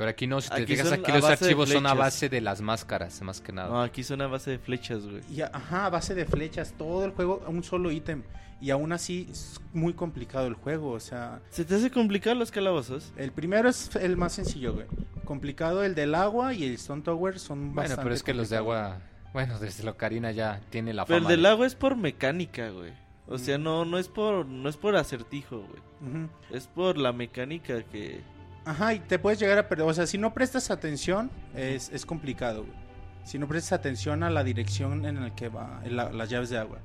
Pero 0.00 0.08
aquí 0.12 0.26
no, 0.26 0.40
si 0.40 0.48
te 0.48 0.62
Aquí 0.62 0.76
fijas, 0.76 0.92
aquí 0.92 1.12
los 1.12 1.24
archivos 1.24 1.68
son 1.68 1.86
a 1.86 1.92
base 1.92 2.30
de 2.30 2.40
las 2.40 2.62
máscaras, 2.62 3.20
más 3.20 3.42
que 3.42 3.52
nada. 3.52 3.68
No, 3.68 3.82
aquí 3.82 4.02
son 4.02 4.22
a 4.22 4.28
base 4.28 4.50
de 4.52 4.58
flechas, 4.58 5.06
güey. 5.06 5.20
Y 5.30 5.42
a- 5.42 5.50
ajá, 5.52 5.84
a 5.84 5.90
base 5.90 6.14
de 6.14 6.24
flechas, 6.24 6.72
todo 6.78 7.04
el 7.04 7.10
juego 7.10 7.42
a 7.46 7.50
un 7.50 7.62
solo 7.62 7.90
ítem, 7.90 8.22
y 8.62 8.70
aún 8.70 8.92
así 8.92 9.28
es 9.30 9.60
muy 9.74 9.92
complicado 9.92 10.46
el 10.46 10.54
juego, 10.54 10.92
o 10.92 11.00
sea, 11.00 11.40
¿Se 11.50 11.66
te 11.66 11.74
hace 11.74 11.90
complicado 11.90 12.34
los 12.34 12.50
calabozos? 12.50 13.12
el 13.18 13.30
primero 13.30 13.68
es 13.68 13.94
el 13.96 14.16
más 14.16 14.32
sencillo, 14.32 14.72
güey. 14.72 14.86
Complicado 15.26 15.84
el 15.84 15.94
del 15.94 16.14
agua 16.14 16.54
y 16.54 16.64
el 16.64 16.74
Stone 16.76 17.02
Tower 17.02 17.38
son 17.38 17.58
bueno, 17.74 17.74
bastante 17.82 18.02
pero 18.02 18.14
es 18.14 18.22
que 18.22 18.32
los 18.32 18.48
de 18.48 18.56
agua, 18.56 19.00
bueno, 19.34 19.58
desde 19.58 19.84
lo 19.84 19.98
Karina 19.98 20.32
ya 20.32 20.62
tiene 20.70 20.94
la 20.94 21.04
Pero 21.04 21.18
fama. 21.18 21.28
el 21.30 21.36
del 21.36 21.42
de- 21.42 21.48
agua 21.50 21.66
es 21.66 21.74
por 21.74 21.94
mecánica, 21.96 22.70
güey. 22.70 22.94
O 23.28 23.36
sea, 23.36 23.58
no, 23.58 23.84
no 23.84 23.98
es 23.98 24.08
por, 24.08 24.46
no 24.46 24.70
es 24.70 24.78
por 24.78 24.96
acertijo, 24.96 25.58
güey. 25.58 25.82
Ujú. 26.10 26.30
Es 26.56 26.66
por 26.68 26.96
la 26.96 27.12
mecánica 27.12 27.82
que... 27.82 28.22
Ajá, 28.64 28.94
y 28.94 29.00
te 29.00 29.18
puedes 29.18 29.38
llegar 29.40 29.58
a 29.58 29.68
perder. 29.68 29.86
O 29.86 29.94
sea, 29.94 30.06
si 30.06 30.18
no 30.18 30.32
prestas 30.34 30.70
atención, 30.70 31.30
es, 31.54 31.90
es 31.90 32.04
complicado, 32.06 32.64
güey. 32.64 32.76
Si 33.24 33.38
no 33.38 33.46
prestas 33.48 33.72
atención 33.78 34.22
a 34.22 34.30
la 34.30 34.42
dirección 34.44 35.04
en 35.06 35.20
la 35.20 35.34
que 35.34 35.48
va 35.48 35.82
la- 35.86 36.10
las 36.10 36.28
llaves 36.30 36.50
de 36.50 36.58
agua. 36.58 36.78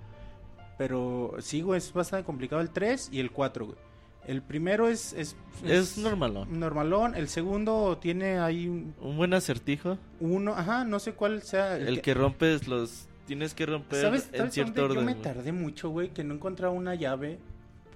Pero 0.78 1.36
sí, 1.40 1.62
güey, 1.62 1.78
es 1.78 1.92
bastante 1.94 2.26
complicado 2.26 2.62
el 2.62 2.70
3 2.70 3.10
y 3.12 3.20
el 3.20 3.32
4, 3.32 3.66
güey. 3.68 3.78
El 4.28 4.42
primero 4.42 4.88
es... 4.90 5.14
Es, 5.14 5.36
Es 5.64 5.98
normalón. 5.98 6.60
Normalón. 6.60 7.16
El 7.16 7.28
segundo 7.30 7.98
tiene 8.02 8.40
ahí 8.40 8.68
un- 8.68 8.96
Un 9.00 9.18
buen 9.18 9.34
acertijo. 9.34 9.98
uno... 10.20 10.54
Ajá, 10.56 10.84
no 10.84 11.00
sé 11.00 11.14
cuál 11.14 11.44
sea. 11.44 11.78
El 11.78 12.02
que 12.02 12.14
rompes 12.14 12.68
los... 12.68 13.08
Tienes 13.28 13.54
que 13.56 13.66
romper 13.66 14.02
¿Sabes, 14.02 14.30
en 14.34 14.38
¿sabes 14.38 14.54
cierto 14.54 14.84
orden. 14.86 14.98
Yo 15.00 15.04
me 15.04 15.16
tardé 15.16 15.52
mucho, 15.52 15.90
güey, 15.90 16.10
que 16.10 16.24
no 16.24 16.34
encontraba 16.36 16.74
una 16.74 16.94
llave. 16.96 17.40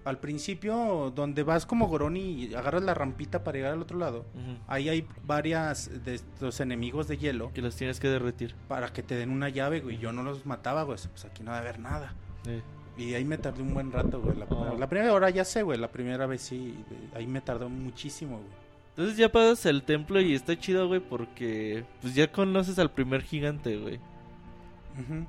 Al 0.09 0.17
principio, 0.19 1.13
donde 1.15 1.43
vas 1.43 1.65
como 1.65 1.87
Gorón 1.87 2.17
y 2.17 2.53
agarras 2.53 2.83
la 2.83 2.93
rampita 2.93 3.43
para 3.43 3.57
llegar 3.57 3.73
al 3.73 3.81
otro 3.81 3.97
lado. 3.97 4.25
Ahí 4.67 4.89
hay 4.89 5.07
varias 5.25 6.03
de 6.03 6.15
estos 6.15 6.59
enemigos 6.59 7.07
de 7.07 7.17
hielo 7.17 7.51
Que 7.53 7.61
los 7.61 7.75
tienes 7.75 7.99
que 7.99 8.07
derretir. 8.09 8.55
para 8.67 8.91
que 8.91 9.03
te 9.03 9.15
den 9.15 9.29
una 9.29 9.49
llave, 9.49 9.79
güey. 9.81 9.97
Yo 9.97 10.11
no 10.11 10.23
los 10.23 10.45
mataba, 10.45 10.83
güey. 10.83 10.97
Pues 11.11 11.25
aquí 11.25 11.43
no 11.43 11.51
debe 11.53 11.67
haber 11.69 11.79
nada. 11.79 12.13
Sí. 12.43 12.61
Y 12.97 13.13
ahí 13.13 13.23
me 13.23 13.37
tardé 13.37 13.61
un 13.61 13.73
buen 13.73 13.91
rato, 13.91 14.19
güey. 14.21 14.35
La, 14.37 14.45
Oh. 14.49 14.75
la 14.77 14.87
primera 14.89 15.13
hora 15.13 15.29
ya 15.29 15.45
sé, 15.45 15.63
güey. 15.63 15.77
La 15.79 15.89
primera 15.91 16.25
vez 16.25 16.41
sí. 16.41 16.75
Ahí 17.15 17.27
me 17.27 17.39
tardó 17.39 17.69
muchísimo, 17.69 18.37
güey. 18.37 18.49
Entonces 18.89 19.15
ya 19.17 19.31
pasas 19.31 19.65
el 19.67 19.83
templo 19.83 20.19
y 20.19 20.33
está 20.33 20.59
chido, 20.59 20.87
güey, 20.89 20.99
porque 20.99 21.85
pues 22.01 22.15
ya 22.15 22.29
conoces 22.29 22.77
al 22.79 22.91
primer 22.91 23.21
gigante, 23.21 23.77
güey. 23.77 23.99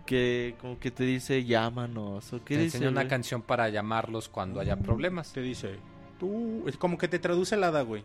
Que 0.06 0.54
como 0.60 0.78
que 0.78 0.90
te 0.90 1.04
dice 1.04 1.44
llámanos 1.44 2.32
o 2.32 2.38
qué 2.44 2.56
Te 2.56 2.62
dice. 2.62 2.76
enseña 2.78 2.90
una 2.90 3.06
canción 3.08 3.42
para 3.42 3.68
llamarlos 3.68 4.28
cuando 4.28 4.60
haya 4.60 4.76
problemas. 4.76 5.32
Te 5.32 5.40
dice, 5.42 5.76
tú. 6.18 6.64
Es 6.66 6.76
como 6.76 6.98
que 6.98 7.08
te 7.08 7.18
traduce 7.18 7.54
el 7.54 7.64
hada, 7.64 7.82
güey. 7.82 8.02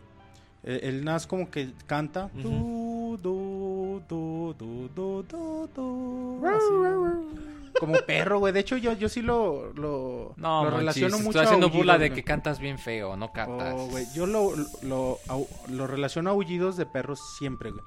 Eh, 0.62 0.80
El 0.84 1.04
Nas 1.04 1.26
como 1.26 1.50
que 1.50 1.70
canta. 1.86 2.30
Ujú. 2.38 2.42
Du, 2.42 3.18
du, 3.22 4.02
du, 4.08 4.54
du, 4.58 4.88
du, 4.94 5.22
du, 5.22 5.68
du, 5.74 6.46
así. 6.46 7.72
Como 7.78 7.94
perro, 8.06 8.38
güey. 8.38 8.52
De 8.54 8.60
hecho, 8.60 8.76
yo, 8.78 8.92
yo 8.94 9.08
sí 9.08 9.20
lo, 9.20 9.72
lo, 9.74 10.32
No, 10.36 10.64
lo 10.64 10.70
relaciono 10.78 11.08
estoy 11.16 11.26
mucho 11.26 11.40
a 11.40 11.42
haciendo 11.42 11.66
aullidos, 11.66 11.78
burla 11.86 11.98
de 11.98 12.10
que 12.10 12.22
cantas 12.24 12.58
bien 12.58 12.78
feo, 12.78 13.16
no 13.16 13.32
cantas. 13.32 13.74
Oh, 13.76 13.88
güey, 13.88 14.06
Yo 14.14 14.26
lo, 14.26 14.52
lo, 14.82 15.18
au- 15.28 15.46
lo 15.68 15.86
relaciono 15.86 16.30
a 16.30 16.32
aullidos 16.32 16.76
de 16.78 16.86
perros 16.86 17.18
siempre, 17.36 17.70
güey. 17.70 17.82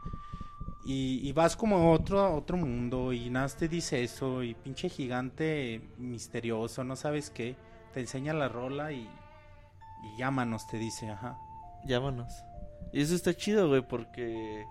Y, 0.92 1.20
y 1.22 1.34
vas 1.34 1.56
como 1.56 1.78
a 1.78 1.92
otro, 1.92 2.20
a 2.20 2.34
otro 2.34 2.58
mundo 2.58 3.14
y 3.14 3.30
Nas 3.30 3.56
te 3.56 3.68
dice 3.68 4.04
eso 4.04 4.42
y 4.42 4.56
pinche 4.56 4.90
gigante 4.90 5.88
misterioso, 6.00 6.84
no 6.84 6.96
sabes 6.96 7.30
qué. 7.30 7.56
Te 7.94 8.00
enseña 8.00 8.34
la 8.34 8.50
rola 8.50 8.92
y, 8.92 9.08
y 10.04 10.18
llámanos, 10.18 10.66
te 10.66 10.80
dice, 10.80 11.08
ajá. 11.12 11.38
Llámanos. 11.86 12.34
Y 12.92 13.02
eso 13.02 13.14
está 13.14 13.36
chido, 13.36 13.68
güey, 13.68 13.88
porque 13.88 14.66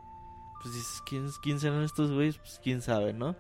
pues 0.61 0.75
dices, 0.75 1.03
¿quién, 1.07 1.29
quién 1.41 1.61
serán 1.61 1.85
estos 1.85 2.11
güeyes? 2.11 2.39
Pues 2.39 2.59
quién 2.65 2.83
sabe, 2.83 3.13
¿no? 3.13 3.37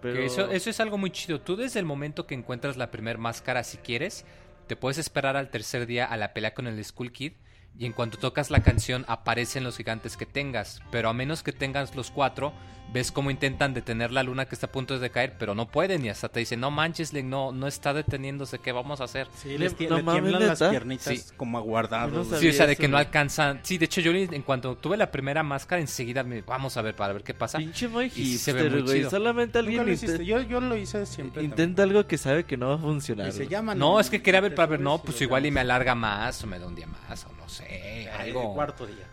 Pero 0.00 0.14
Que 0.14 0.26
Eso, 0.26 0.52
eso 0.52 0.70
es 0.70 0.78
algo 0.78 0.98
muy 0.98 1.10
chido. 1.10 1.40
Tú 1.40 1.56
desde 1.56 1.80
el 1.80 1.84
momento 1.84 2.28
que 2.28 2.36
encuentras 2.36 2.76
la 2.76 2.92
primer 2.92 3.18
máscara, 3.18 3.64
si 3.64 3.78
quieres, 3.78 4.24
te 4.68 4.76
puedes 4.76 4.98
esperar 4.98 5.36
al 5.36 5.50
tercer 5.50 5.84
día 5.84 6.04
a 6.04 6.16
la 6.16 6.32
pelea 6.32 6.54
con 6.54 6.68
el 6.68 6.84
Skull 6.84 7.10
Kid. 7.10 7.32
Y 7.78 7.86
en 7.86 7.92
cuanto 7.92 8.18
tocas 8.18 8.50
la 8.50 8.60
canción, 8.62 9.04
aparecen 9.08 9.64
los 9.64 9.76
gigantes 9.76 10.16
que 10.16 10.26
tengas. 10.26 10.82
Pero 10.90 11.08
a 11.08 11.14
menos 11.14 11.42
que 11.42 11.52
tengas 11.52 11.94
los 11.96 12.10
cuatro, 12.10 12.52
ves 12.92 13.10
cómo 13.12 13.30
intentan 13.30 13.72
detener 13.72 14.10
la 14.10 14.22
luna 14.24 14.46
que 14.46 14.54
está 14.54 14.66
a 14.66 14.72
punto 14.72 14.98
de 14.98 15.10
caer, 15.10 15.36
pero 15.38 15.54
no 15.54 15.70
pueden. 15.70 16.04
Y 16.04 16.10
hasta 16.10 16.28
te 16.28 16.40
dicen, 16.40 16.60
no 16.60 16.70
manches, 16.70 17.12
Link, 17.14 17.24
no, 17.26 17.52
no 17.52 17.66
está 17.68 17.94
deteniéndose, 17.94 18.58
¿qué 18.58 18.72
vamos 18.72 19.00
a 19.00 19.04
hacer? 19.04 19.28
Sí, 19.36 19.50
Le- 19.50 19.60
les 19.60 19.78
tie- 19.78 19.88
no 19.88 19.96
le 19.96 20.02
mames, 20.02 20.22
tiemblan 20.24 20.46
las 20.48 20.58
piernitas 20.58 21.04
Sí. 21.18 21.34
como 21.38 21.56
aguardados. 21.56 22.26
No. 22.28 22.38
Sí, 22.38 22.48
o 22.48 22.52
sea, 22.52 22.66
de 22.66 22.72
eso, 22.72 22.82
que 22.82 22.88
no 22.88 22.98
alcanzan. 22.98 23.60
Sí, 23.62 23.78
de 23.78 23.84
hecho, 23.86 24.02
yo 24.02 24.10
en 24.12 24.42
cuanto 24.42 24.76
tuve 24.76 24.98
la 24.98 25.10
primera 25.10 25.42
máscara, 25.42 25.80
enseguida 25.80 26.22
me 26.22 26.42
vamos 26.42 26.76
a 26.76 26.82
ver 26.82 26.94
para 26.96 27.14
ver 27.14 27.22
qué 27.22 27.32
pasa. 27.32 27.56
Pinche 27.58 27.88
muy 27.88 28.12
Y 28.14 28.36
se 28.36 28.52
ve 28.52 28.68
muy 28.68 28.82
güey. 28.82 28.98
chido. 28.98 29.10
Solamente 29.10 29.58
alguien 29.58 29.86
lo 29.86 29.92
hiciste. 29.92 30.26
Yo, 30.26 30.40
yo 30.42 30.60
lo 30.60 30.76
hice 30.76 31.06
siempre. 31.06 31.42
intenta 31.44 31.84
algo 31.84 32.06
que 32.06 32.18
sabe 32.18 32.44
que 32.44 32.58
no 32.58 32.68
va 32.68 32.74
a 32.74 32.78
funcionar. 32.78 33.28
Y 33.28 33.32
se 33.32 33.38
güey. 33.38 33.48
llaman. 33.48 33.78
No, 33.78 33.98
es 34.00 34.10
que 34.10 34.20
quería 34.20 34.40
ver 34.42 34.54
para 34.54 34.66
ver, 34.66 34.80
no, 34.80 34.98
pues 35.02 35.18
igual 35.22 35.46
y 35.46 35.50
me 35.50 35.60
alarga 35.60 35.94
más, 35.94 36.42
o 36.44 36.46
me 36.46 36.58
da 36.58 36.66
un 36.66 36.74
día 36.74 36.88
más, 36.88 37.24
o 37.24 37.32
no 37.40 37.48
sé, 37.48 37.59
Ay, 37.68 38.06
algo. 38.28 38.54
Cuarto 38.54 38.86
día. 38.86 39.06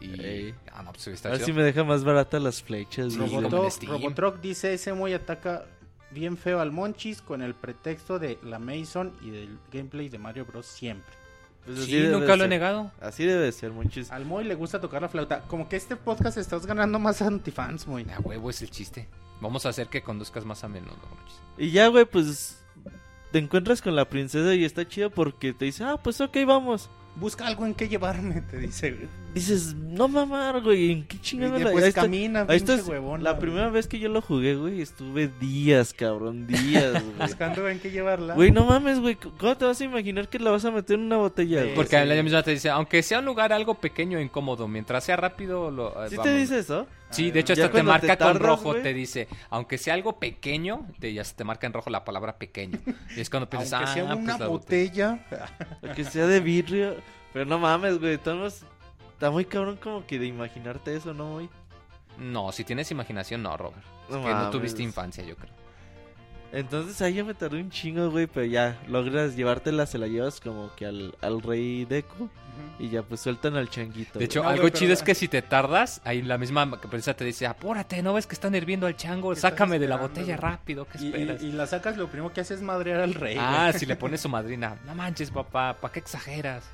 Y... 0.00 0.20
Ey. 0.20 0.54
Ah, 0.72 0.82
no, 0.82 0.92
pues 0.92 1.06
A 1.06 1.28
ver 1.28 1.38
chido. 1.38 1.46
si 1.46 1.52
me 1.52 1.62
deja 1.62 1.84
más 1.84 2.02
barata 2.04 2.38
las 2.40 2.62
flechas. 2.62 3.12
Sí, 3.12 3.18
güey. 3.18 3.28
como 3.30 3.38
en 3.46 3.50
Robotroc, 3.50 3.70
Steam. 3.72 3.92
Robotroc 3.92 4.40
dice 4.40 4.74
ese 4.74 4.92
muy 4.92 5.12
ataca 5.14 5.64
bien 6.10 6.36
feo 6.36 6.60
al 6.60 6.72
Monchis 6.72 7.22
con 7.22 7.40
el 7.40 7.54
pretexto 7.54 8.18
de 8.18 8.38
la 8.42 8.58
Mason 8.58 9.12
y 9.22 9.30
del 9.30 9.58
gameplay 9.72 10.08
de 10.08 10.18
Mario 10.18 10.44
Bros. 10.44 10.66
siempre. 10.66 11.14
Pues 11.64 11.84
Sí, 11.84 12.06
nunca 12.10 12.34
lo 12.36 12.44
he 12.44 12.48
negado. 12.48 12.90
Así 13.00 13.24
debe 13.24 13.50
ser, 13.52 13.70
muchis. 13.70 14.10
Al 14.10 14.24
Moy 14.24 14.42
le 14.44 14.56
gusta 14.56 14.80
tocar 14.80 15.00
la 15.02 15.08
flauta. 15.08 15.42
Como 15.42 15.68
que 15.68 15.76
este 15.76 15.94
podcast 15.94 16.36
estás 16.36 16.66
ganando 16.66 16.98
más 16.98 17.22
antifans, 17.22 17.86
Moy. 17.86 18.04
A 18.14 18.18
huevo 18.18 18.50
es 18.50 18.60
el 18.62 18.70
chiste. 18.70 19.08
Vamos 19.40 19.64
a 19.64 19.68
hacer 19.68 19.86
que 19.86 20.02
conduzcas 20.02 20.44
más 20.44 20.64
a 20.64 20.68
menudo. 20.68 20.96
Monchis. 21.08 21.38
Y 21.58 21.70
ya, 21.70 21.86
güey, 21.86 22.04
pues 22.04 22.60
te 23.30 23.38
encuentras 23.38 23.80
con 23.80 23.94
la 23.94 24.08
princesa 24.08 24.54
y 24.54 24.64
está 24.64 24.86
chido 24.88 25.10
porque 25.10 25.52
te 25.52 25.66
dice, 25.66 25.84
ah, 25.84 25.96
pues 26.02 26.20
ok, 26.20 26.36
vamos. 26.46 26.90
Busca 27.14 27.46
algo 27.46 27.66
en 27.66 27.74
qué 27.74 27.88
llevarme, 27.88 28.40
te 28.40 28.58
dice. 28.58 28.90
güey. 28.92 29.06
Dices, 29.34 29.74
no 29.74 30.08
mamar, 30.08 30.60
güey, 30.62 30.92
¿en 30.92 31.04
qué 31.06 31.16
Y 31.16 31.20
chingada 31.20 31.58
de, 31.58 31.64
la 31.64 31.70
pues 31.72 31.84
ahí 31.84 31.88
está- 31.90 32.00
camina, 32.02 32.46
ahí 32.48 32.62
huevón. 32.86 33.22
La 33.22 33.38
primera 33.38 33.68
vez 33.70 33.86
que 33.86 33.98
yo 33.98 34.08
lo 34.08 34.20
jugué, 34.22 34.56
güey, 34.56 34.80
estuve 34.80 35.30
días, 35.40 35.92
cabrón, 35.94 36.46
días, 36.46 36.92
güey. 37.04 37.18
Buscando 37.28 37.68
en 37.68 37.80
qué 37.80 37.90
llevarla. 37.90 38.34
Güey, 38.34 38.50
no 38.50 38.64
mames, 38.64 38.98
güey, 38.98 39.16
¿cómo 39.16 39.56
te 39.56 39.64
vas 39.66 39.80
a 39.80 39.84
imaginar 39.84 40.28
que 40.28 40.38
la 40.38 40.50
vas 40.50 40.64
a 40.64 40.70
meter 40.70 40.96
en 40.98 41.04
una 41.06 41.16
botella, 41.18 41.58
Sí, 41.60 41.64
güey? 41.64 41.74
Porque 41.74 41.96
sí. 41.96 42.02
ella 42.02 42.22
misma 42.22 42.42
te 42.42 42.50
dice, 42.52 42.70
aunque 42.70 43.02
sea 43.02 43.18
un 43.20 43.26
lugar 43.26 43.52
algo 43.52 43.74
pequeño 43.74 44.18
e 44.18 44.22
incómodo, 44.22 44.66
mientras 44.66 45.04
sea 45.04 45.16
rápido, 45.16 45.70
lo, 45.70 46.04
eh, 46.04 46.10
¿Sí 46.10 46.16
te 46.22 46.34
dice 46.36 46.58
eso? 46.58 46.86
Sí, 47.12 47.30
de 47.30 47.40
hecho 47.40 47.52
hasta 47.52 47.70
te 47.70 47.82
marca 47.82 48.16
con 48.16 48.38
rojo, 48.38 48.74
te 48.74 48.92
dice, 48.94 49.28
aunque 49.50 49.78
sea 49.78 49.94
algo 49.94 50.18
pequeño, 50.18 50.86
te, 50.98 51.12
ya 51.12 51.24
se 51.24 51.34
te 51.34 51.44
marca 51.44 51.66
en 51.66 51.72
rojo 51.72 51.90
la 51.90 52.04
palabra 52.04 52.38
pequeño. 52.38 52.78
Y 53.16 53.20
es 53.20 53.30
cuando 53.30 53.48
piensas, 53.48 53.74
Aunque 53.74 53.90
ah, 53.90 53.94
sea 53.94 54.06
pues 54.06 54.18
una 54.18 54.38
la 54.38 54.46
botella". 54.48 55.20
botella. 55.30 55.94
Que 55.94 56.04
sea 56.04 56.26
de 56.26 56.40
vidrio. 56.40 56.96
Pero 57.32 57.44
no 57.44 57.58
mames, 57.58 57.98
güey, 57.98 58.14
estamos... 58.14 58.62
Está 59.12 59.30
muy 59.30 59.44
cabrón 59.44 59.76
como 59.76 60.04
que 60.04 60.18
de 60.18 60.26
imaginarte 60.26 60.96
eso, 60.96 61.14
¿no, 61.14 61.34
güey? 61.34 61.48
No, 62.18 62.50
si 62.52 62.64
tienes 62.64 62.90
imaginación, 62.90 63.42
no, 63.42 63.56
Robert. 63.56 63.82
No 64.10 64.22
que 64.22 64.34
no 64.34 64.50
tuviste 64.50 64.82
infancia, 64.82 65.24
yo 65.24 65.36
creo. 65.36 65.61
Entonces 66.52 67.00
ahí 67.00 67.14
ya 67.14 67.24
me 67.24 67.32
tardé 67.32 67.60
un 67.62 67.70
chingo, 67.70 68.10
güey, 68.10 68.26
pero 68.26 68.44
ya 68.44 68.78
logras 68.86 69.36
llevártela, 69.36 69.86
se 69.86 69.96
la 69.96 70.06
llevas 70.06 70.38
como 70.38 70.70
que 70.76 70.84
al, 70.84 71.14
al 71.22 71.40
rey 71.40 71.86
Deku 71.86 72.28
y 72.78 72.90
ya 72.90 73.02
pues 73.02 73.20
sueltan 73.22 73.56
al 73.56 73.70
changuito. 73.70 74.18
De 74.18 74.26
hecho, 74.26 74.42
No, 74.42 74.50
algo 74.50 74.68
chido 74.68 74.92
es 74.92 75.02
que 75.02 75.14
si 75.14 75.28
te 75.28 75.40
tardas, 75.40 76.02
ahí 76.04 76.20
la 76.20 76.36
misma 76.36 76.70
princesa 76.78 77.14
te 77.14 77.24
dice, 77.24 77.46
apúrate, 77.46 78.02
¿no 78.02 78.12
ves 78.12 78.26
que 78.26 78.34
están 78.34 78.54
hirviendo 78.54 78.86
al 78.86 78.96
chango? 78.96 79.30
¿Qué 79.30 79.36
estás 79.36 79.52
Sácame 79.52 79.78
de 79.78 79.88
la 79.88 79.96
botella 79.96 80.36
güey? 80.36 80.50
rápido, 80.50 80.86
¿qué 80.86 80.98
esperas? 80.98 81.42
y- 81.42 81.46
y 81.46 81.52
la 81.52 81.66
sacas, 81.66 81.96
lo 81.96 82.08
primero 82.08 82.30
que 82.34 82.42
haces 82.42 82.58
es 82.58 82.62
madrear 82.62 83.00
al 83.00 83.14
rey. 83.14 83.36
Ah, 83.40 83.68
güey. 83.70 83.80
si 83.80 83.86
le 83.86 83.96
pones 83.96 84.20
su 84.20 84.28
madrina, 84.28 84.76
no 84.84 84.94
manches, 84.94 85.30
papá, 85.30 85.78
¿para 85.80 85.92
qué 85.94 86.00
exageras? 86.00 86.64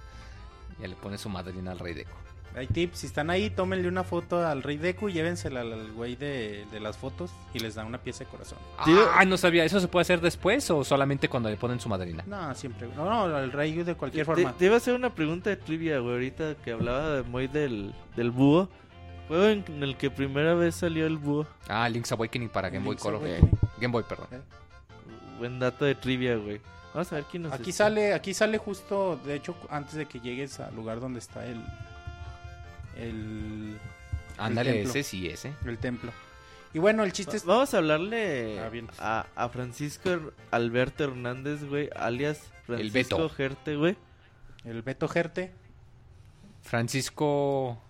Ya 0.80 0.88
le 0.88 0.96
pone 0.96 1.18
su 1.18 1.28
madrina 1.28 1.70
al 1.70 1.78
rey 1.78 1.94
Deco. 1.94 2.16
Hay 2.56 2.66
tips, 2.66 2.98
si 2.98 3.06
están 3.06 3.30
ahí, 3.30 3.50
tómenle 3.50 3.86
una 3.88 4.02
foto 4.02 4.44
al 4.44 4.62
rey 4.62 4.78
Deku 4.78 5.08
y 5.08 5.12
llévensela 5.12 5.60
al, 5.60 5.72
al 5.72 5.92
güey 5.92 6.16
de, 6.16 6.66
de 6.72 6.80
las 6.80 6.96
fotos 6.96 7.30
y 7.54 7.60
les 7.60 7.74
dan 7.76 7.86
una 7.86 7.98
pieza 7.98 8.24
de 8.24 8.30
corazón. 8.30 8.58
Ah, 8.78 9.24
no 9.26 9.36
sabía, 9.36 9.64
¿eso 9.64 9.78
se 9.78 9.86
puede 9.86 10.02
hacer 10.02 10.20
después 10.20 10.68
o 10.70 10.82
solamente 10.82 11.28
cuando 11.28 11.48
le 11.50 11.56
ponen 11.56 11.78
su 11.78 11.88
madrina? 11.88 12.24
No, 12.26 12.52
siempre. 12.54 12.88
No, 12.96 13.04
no, 13.04 13.36
al 13.36 13.52
rey 13.52 13.72
de 13.82 13.94
cualquier 13.94 14.26
Te, 14.26 14.34
forma. 14.34 14.52
te 14.56 14.64
iba 14.64 14.74
a 14.74 14.78
hacer 14.78 14.94
una 14.94 15.10
pregunta 15.14 15.50
de 15.50 15.56
trivia, 15.56 15.98
güey, 16.00 16.14
ahorita 16.14 16.56
que 16.56 16.72
hablaba 16.72 17.10
de 17.16 17.22
muy 17.22 17.46
del, 17.46 17.94
del 18.16 18.30
búho. 18.32 18.68
Juego 19.28 19.44
en 19.46 19.82
el 19.82 19.96
que 19.98 20.10
primera 20.10 20.54
vez 20.54 20.74
salió 20.74 21.06
el 21.06 21.18
búho. 21.18 21.46
Ah, 21.68 21.88
Link's 21.88 22.10
Awakening 22.12 22.48
para 22.48 22.70
Game 22.70 22.82
Boy 22.84 22.92
Link's 22.94 23.02
Color. 23.02 23.20
Awakening. 23.22 23.50
Game 23.78 23.92
Boy, 23.92 24.02
perdón. 24.08 24.26
Buen 25.38 25.58
dato 25.60 25.84
de 25.84 25.94
trivia, 25.94 26.36
güey. 26.36 26.60
Vamos 26.94 27.12
a 27.12 27.16
ver 27.16 27.24
quién 27.30 27.42
nos 27.44 27.52
Aquí 27.52 27.70
está- 27.70 27.84
sale, 27.84 28.14
aquí 28.14 28.32
sale 28.34 28.58
justo, 28.58 29.20
de 29.24 29.34
hecho, 29.36 29.54
antes 29.70 29.94
de 29.94 30.06
que 30.06 30.18
llegues 30.20 30.58
al 30.58 30.74
lugar 30.74 30.98
donde 30.98 31.18
está 31.20 31.44
el, 31.46 31.62
el, 32.98 33.78
Ándale, 34.36 34.82
ese 34.82 35.02
sí, 35.02 35.26
ese. 35.28 35.52
el 35.64 35.78
templo. 35.78 36.12
Y 36.74 36.78
bueno, 36.80 37.02
el 37.02 37.12
chiste 37.12 37.36
es... 37.36 37.44
Vamos 37.44 37.72
a 37.72 37.78
hablarle 37.78 38.60
Ah, 38.98 39.26
a, 39.36 39.44
a 39.44 39.48
Francisco 39.48 40.32
Alberto 40.50 41.04
Hernández, 41.04 41.64
güey, 41.64 41.88
alias 41.96 42.42
El 42.68 42.90
Francisco 42.90 43.16
Beto. 43.16 43.28
Gerte, 43.30 43.76
güey. 43.76 43.96
El 44.64 44.82
Beto 44.82 45.08
Gerte. 45.08 45.50
Francisco 46.62 47.80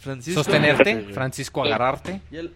Francisco 0.00 0.42
sostenerte. 0.44 1.12
Francisco 1.12 1.64
agarrarte. 1.64 2.20
Y 2.30 2.36
el- 2.36 2.54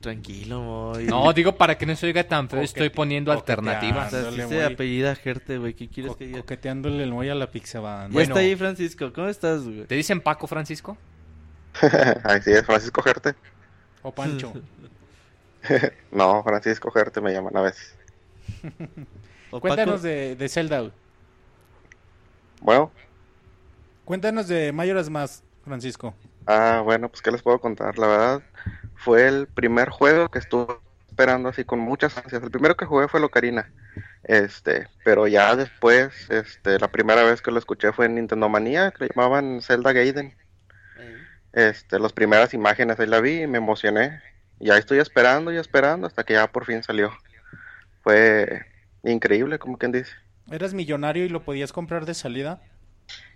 Tranquilo, 0.00 0.60
Moy. 0.60 1.04
No, 1.06 1.32
digo 1.32 1.56
para 1.56 1.76
que 1.78 1.86
no 1.86 1.96
se 1.96 2.06
oiga 2.06 2.22
tan 2.24 2.48
feo, 2.48 2.60
estoy 2.60 2.90
poniendo 2.90 3.32
coqueteando. 3.34 3.70
O 3.70 3.74
alternativas. 3.74 4.10
sea, 4.10 4.30
si 4.30 4.48
se 4.48 4.64
apellida 4.64 5.14
Gerte, 5.16 5.58
güey. 5.58 5.74
¿Qué 5.74 5.88
quieres 5.88 6.12
Co- 6.12 6.18
que 6.18 6.26
diga? 6.26 6.40
coqueteándole 6.40 7.02
el 7.02 7.10
muy 7.12 7.28
a 7.28 7.34
la 7.34 7.50
pixabanda. 7.50 8.08
Ya 8.08 8.12
Bueno. 8.12 8.28
está 8.34 8.40
ahí, 8.40 8.54
Francisco. 8.56 9.12
¿Cómo 9.12 9.26
estás, 9.28 9.64
güey? 9.64 9.84
¿Te 9.86 9.94
dicen 9.94 10.20
Paco, 10.20 10.46
Francisco? 10.46 10.96
Así 12.24 12.52
es, 12.52 12.64
Francisco 12.64 13.02
Gerte. 13.02 13.34
O 14.02 14.12
Pancho. 14.12 14.52
No, 16.12 16.42
Francisco 16.44 16.90
Gerte 16.92 17.20
me 17.20 17.32
llaman 17.32 17.56
a 17.56 17.62
veces. 17.62 17.96
Cuéntanos 19.50 20.02
de, 20.02 20.36
de 20.36 20.48
Zelda. 20.48 20.80
güey. 20.80 20.92
Bueno, 22.60 22.90
Cuéntanos 24.04 24.46
de 24.46 24.70
Mayoras 24.72 25.10
más, 25.10 25.42
Francisco. 25.64 26.14
ah, 26.46 26.80
bueno, 26.84 27.08
pues 27.08 27.20
qué 27.22 27.30
les 27.32 27.42
puedo 27.42 27.58
contar. 27.60 27.98
La 27.98 28.06
verdad, 28.06 28.42
fue 28.96 29.28
el 29.28 29.46
primer 29.46 29.88
juego 29.88 30.28
que 30.28 30.38
estuve 30.38 30.74
esperando 31.08 31.48
así 31.48 31.64
con 31.64 31.78
muchas 31.78 32.16
ansias. 32.18 32.42
El 32.42 32.50
primero 32.50 32.76
que 32.76 32.84
jugué 32.84 33.08
fue 33.08 33.20
el 33.20 33.24
Ocarina. 33.24 33.70
Este, 34.24 34.88
pero 35.04 35.26
ya 35.26 35.56
después, 35.56 36.28
este, 36.30 36.78
la 36.78 36.88
primera 36.88 37.22
vez 37.22 37.40
que 37.40 37.50
lo 37.50 37.58
escuché 37.58 37.92
fue 37.92 38.06
en 38.06 38.16
Nintendo 38.16 38.48
Manía, 38.48 38.90
que 38.90 39.04
le 39.04 39.10
llamaban 39.14 39.62
Zelda 39.62 39.92
Gaiden. 39.92 40.34
Este, 41.52 41.98
las 41.98 42.12
primeras 42.12 42.52
imágenes 42.52 43.00
ahí 43.00 43.06
la 43.06 43.20
vi 43.20 43.42
y 43.42 43.46
me 43.46 43.58
emocioné. 43.58 44.20
Y 44.60 44.70
ahí 44.70 44.78
estoy 44.78 44.98
esperando 44.98 45.52
y 45.52 45.56
esperando 45.56 46.06
hasta 46.06 46.24
que 46.24 46.34
ya 46.34 46.46
por 46.46 46.66
fin 46.66 46.82
salió. 46.82 47.12
Fue 48.02 48.66
increíble, 49.02 49.58
como 49.58 49.78
quien 49.78 49.92
dice. 49.92 50.12
¿Eras 50.50 50.74
millonario 50.74 51.24
y 51.24 51.28
lo 51.28 51.44
podías 51.44 51.72
comprar 51.72 52.04
de 52.04 52.14
salida? 52.14 52.60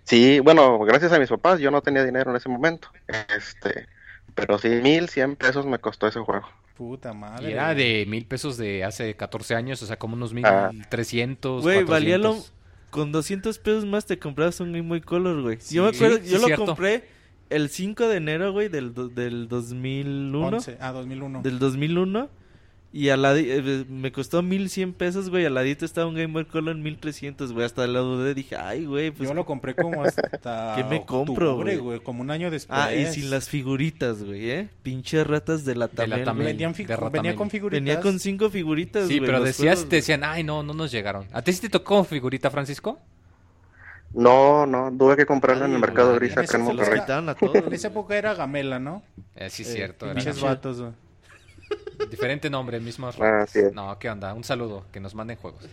Sí, 0.03 0.39
bueno, 0.39 0.79
gracias 0.79 1.11
a 1.13 1.19
mis 1.19 1.29
papás, 1.29 1.59
yo 1.59 1.71
no 1.71 1.81
tenía 1.81 2.03
dinero 2.03 2.31
en 2.31 2.37
ese 2.37 2.49
momento. 2.49 2.89
Este, 3.35 3.87
pero 4.35 4.57
sí, 4.57 4.69
mil 4.69 5.09
cien 5.09 5.35
pesos 5.35 5.65
me 5.65 5.79
costó 5.79 6.07
ese 6.07 6.19
juego. 6.19 6.47
Puta 6.75 7.13
madre. 7.13 7.49
Y 7.49 7.53
era 7.53 7.73
de 7.75 8.05
mil 8.07 8.25
pesos 8.25 8.57
de 8.57 8.83
hace 8.83 9.15
14 9.15 9.55
años, 9.55 9.81
o 9.83 9.85
sea, 9.85 9.97
como 9.97 10.15
unos 10.15 10.33
mil 10.33 10.45
Ah. 10.45 10.71
trescientos, 10.89 11.61
Güey, 11.63 11.83
valía 11.83 12.17
lo... 12.17 12.29
400. 12.29 12.53
Con 12.89 13.11
200 13.13 13.59
pesos 13.59 13.85
más 13.85 14.05
te 14.05 14.19
comprabas 14.19 14.59
un 14.59 14.73
Game 14.73 14.87
Boy 14.89 14.99
Color, 14.99 15.41
güey. 15.43 15.57
Sí, 15.61 15.75
yo 15.75 15.83
me 15.83 15.89
acuerdo, 15.95 16.17
sí, 16.17 16.29
yo 16.29 16.39
lo 16.39 16.47
cierto. 16.47 16.65
compré 16.65 17.05
el 17.49 17.69
5 17.69 18.07
de 18.09 18.17
enero, 18.17 18.51
güey, 18.51 18.67
del, 18.67 18.93
del 19.15 19.47
2001. 19.47 20.47
11. 20.57 20.77
Ah, 20.81 20.91
2001. 20.91 21.41
Del 21.41 21.57
2001. 21.59 22.29
Y 22.93 23.07
al 23.07 23.21
ladi- 23.21 23.45
eh, 23.47 23.85
me 23.87 24.11
costó 24.11 24.41
1100 24.41 24.91
pesos, 24.91 25.29
güey. 25.29 25.45
Al 25.45 25.53
ladito 25.53 25.85
estaba 25.85 26.07
un 26.07 26.13
Game 26.15 26.33
Boy 26.33 26.43
Color 26.43 26.75
en 26.75 26.83
1300, 26.83 27.53
güey. 27.53 27.65
Hasta 27.65 27.87
la 27.87 27.99
dudé, 27.99 28.33
dije, 28.33 28.57
ay, 28.57 28.83
güey, 28.85 29.11
pues. 29.11 29.29
Yo 29.29 29.33
lo 29.33 29.45
compré 29.45 29.75
como 29.75 30.03
hasta. 30.03 30.21
¿Qué 30.75 30.83
me 30.83 31.05
compro, 31.05 31.51
octubre, 31.53 31.77
güey? 31.77 31.99
Como 32.01 32.21
un 32.21 32.31
año 32.31 32.51
después. 32.51 32.77
Ah, 32.77 32.93
y 32.93 33.05
sin 33.07 33.29
las 33.29 33.47
figuritas, 33.47 34.21
güey, 34.23 34.49
¿eh? 34.51 34.67
Pinches 34.83 35.25
ratas 35.25 35.63
de 35.63 35.75
la 35.75 35.87
De 35.87 35.93
la 35.93 36.09
Tamel, 36.17 36.25
Tamel. 36.25 36.35
güey. 36.43 36.47
Vendían 36.47 36.75
fi- 36.75 36.83
de 36.83 36.95
Ratamel. 36.97 37.21
venía 37.21 37.35
con 37.37 37.49
figuritas. 37.49 37.81
Venía 37.81 38.01
con 38.01 38.19
cinco 38.19 38.49
figuritas, 38.49 39.07
Sí, 39.07 39.19
güey, 39.19 39.25
pero 39.31 39.41
decías, 39.41 39.75
juegos, 39.75 39.89
te 39.89 39.95
decían, 39.95 40.25
ay, 40.25 40.43
no, 40.43 40.61
no 40.61 40.73
nos 40.73 40.91
llegaron. 40.91 41.25
¿A 41.31 41.41
ti 41.41 41.53
sí 41.53 41.61
te 41.61 41.69
tocó 41.69 42.03
figurita, 42.03 42.51
Francisco? 42.51 42.99
No, 44.13 44.65
no, 44.65 44.91
tuve 44.97 45.15
que 45.15 45.25
comprarlo 45.25 45.63
en 45.63 45.71
el 45.73 45.79
mercado 45.79 46.13
gris 46.15 46.35
acá 46.35 46.57
en 46.57 46.63
Monterrey. 46.63 46.99
En 47.07 47.73
esa 47.73 47.87
época 47.87 48.17
era 48.17 48.33
Gamela, 48.33 48.79
¿no? 48.79 49.01
Eh, 49.37 49.49
sí, 49.49 49.63
Eh, 49.63 49.65
cierto. 49.65 50.05
era 50.07 50.15
Pinches 50.15 50.35
pinche- 50.35 50.43
vatos, 50.45 50.81
güey. 50.81 50.91
Diferente 52.09 52.49
nombre, 52.49 52.79
mismas 52.79 53.19
Ah, 53.19 53.45
es. 53.53 53.73
No, 53.73 53.97
¿qué 53.99 54.09
onda? 54.09 54.33
Un 54.33 54.43
saludo, 54.43 54.85
que 54.91 54.99
nos 54.99 55.15
manden 55.15 55.37
juegos. 55.37 55.67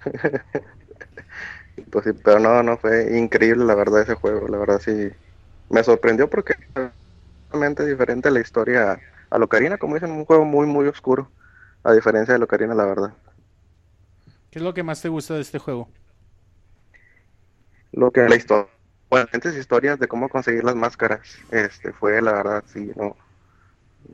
Pues 1.90 2.04
sí, 2.04 2.12
pero 2.24 2.38
no, 2.38 2.62
no, 2.62 2.78
fue 2.78 3.18
increíble 3.18 3.64
la 3.64 3.74
verdad 3.74 4.02
ese 4.02 4.14
juego. 4.14 4.48
La 4.48 4.58
verdad 4.58 4.80
sí, 4.80 5.10
me 5.68 5.84
sorprendió 5.84 6.28
porque 6.30 6.54
es 6.54 6.92
totalmente 7.48 7.86
diferente 7.86 8.30
la 8.30 8.40
historia 8.40 9.00
a 9.30 9.38
Locarina, 9.38 9.78
como 9.78 9.94
dicen, 9.94 10.10
un 10.12 10.24
juego 10.24 10.44
muy, 10.44 10.66
muy 10.66 10.86
oscuro. 10.88 11.30
A 11.84 11.92
diferencia 11.92 12.34
de 12.34 12.40
Locarina, 12.40 12.74
la 12.74 12.86
verdad. 12.86 13.14
¿Qué 14.50 14.58
es 14.58 14.62
lo 14.62 14.74
que 14.74 14.82
más 14.82 15.00
te 15.02 15.08
gusta 15.08 15.34
de 15.34 15.42
este 15.42 15.58
juego? 15.58 15.88
Lo 17.92 18.10
que 18.10 18.28
la 18.28 18.36
historia, 18.36 18.68
bueno, 19.10 19.26
diferentes 19.26 19.56
historias 19.56 19.98
de 19.98 20.08
cómo 20.08 20.28
conseguir 20.28 20.64
las 20.64 20.76
máscaras, 20.76 21.20
este, 21.50 21.92
fue 21.92 22.20
la 22.22 22.32
verdad, 22.32 22.64
sí, 22.66 22.92
no, 22.96 23.16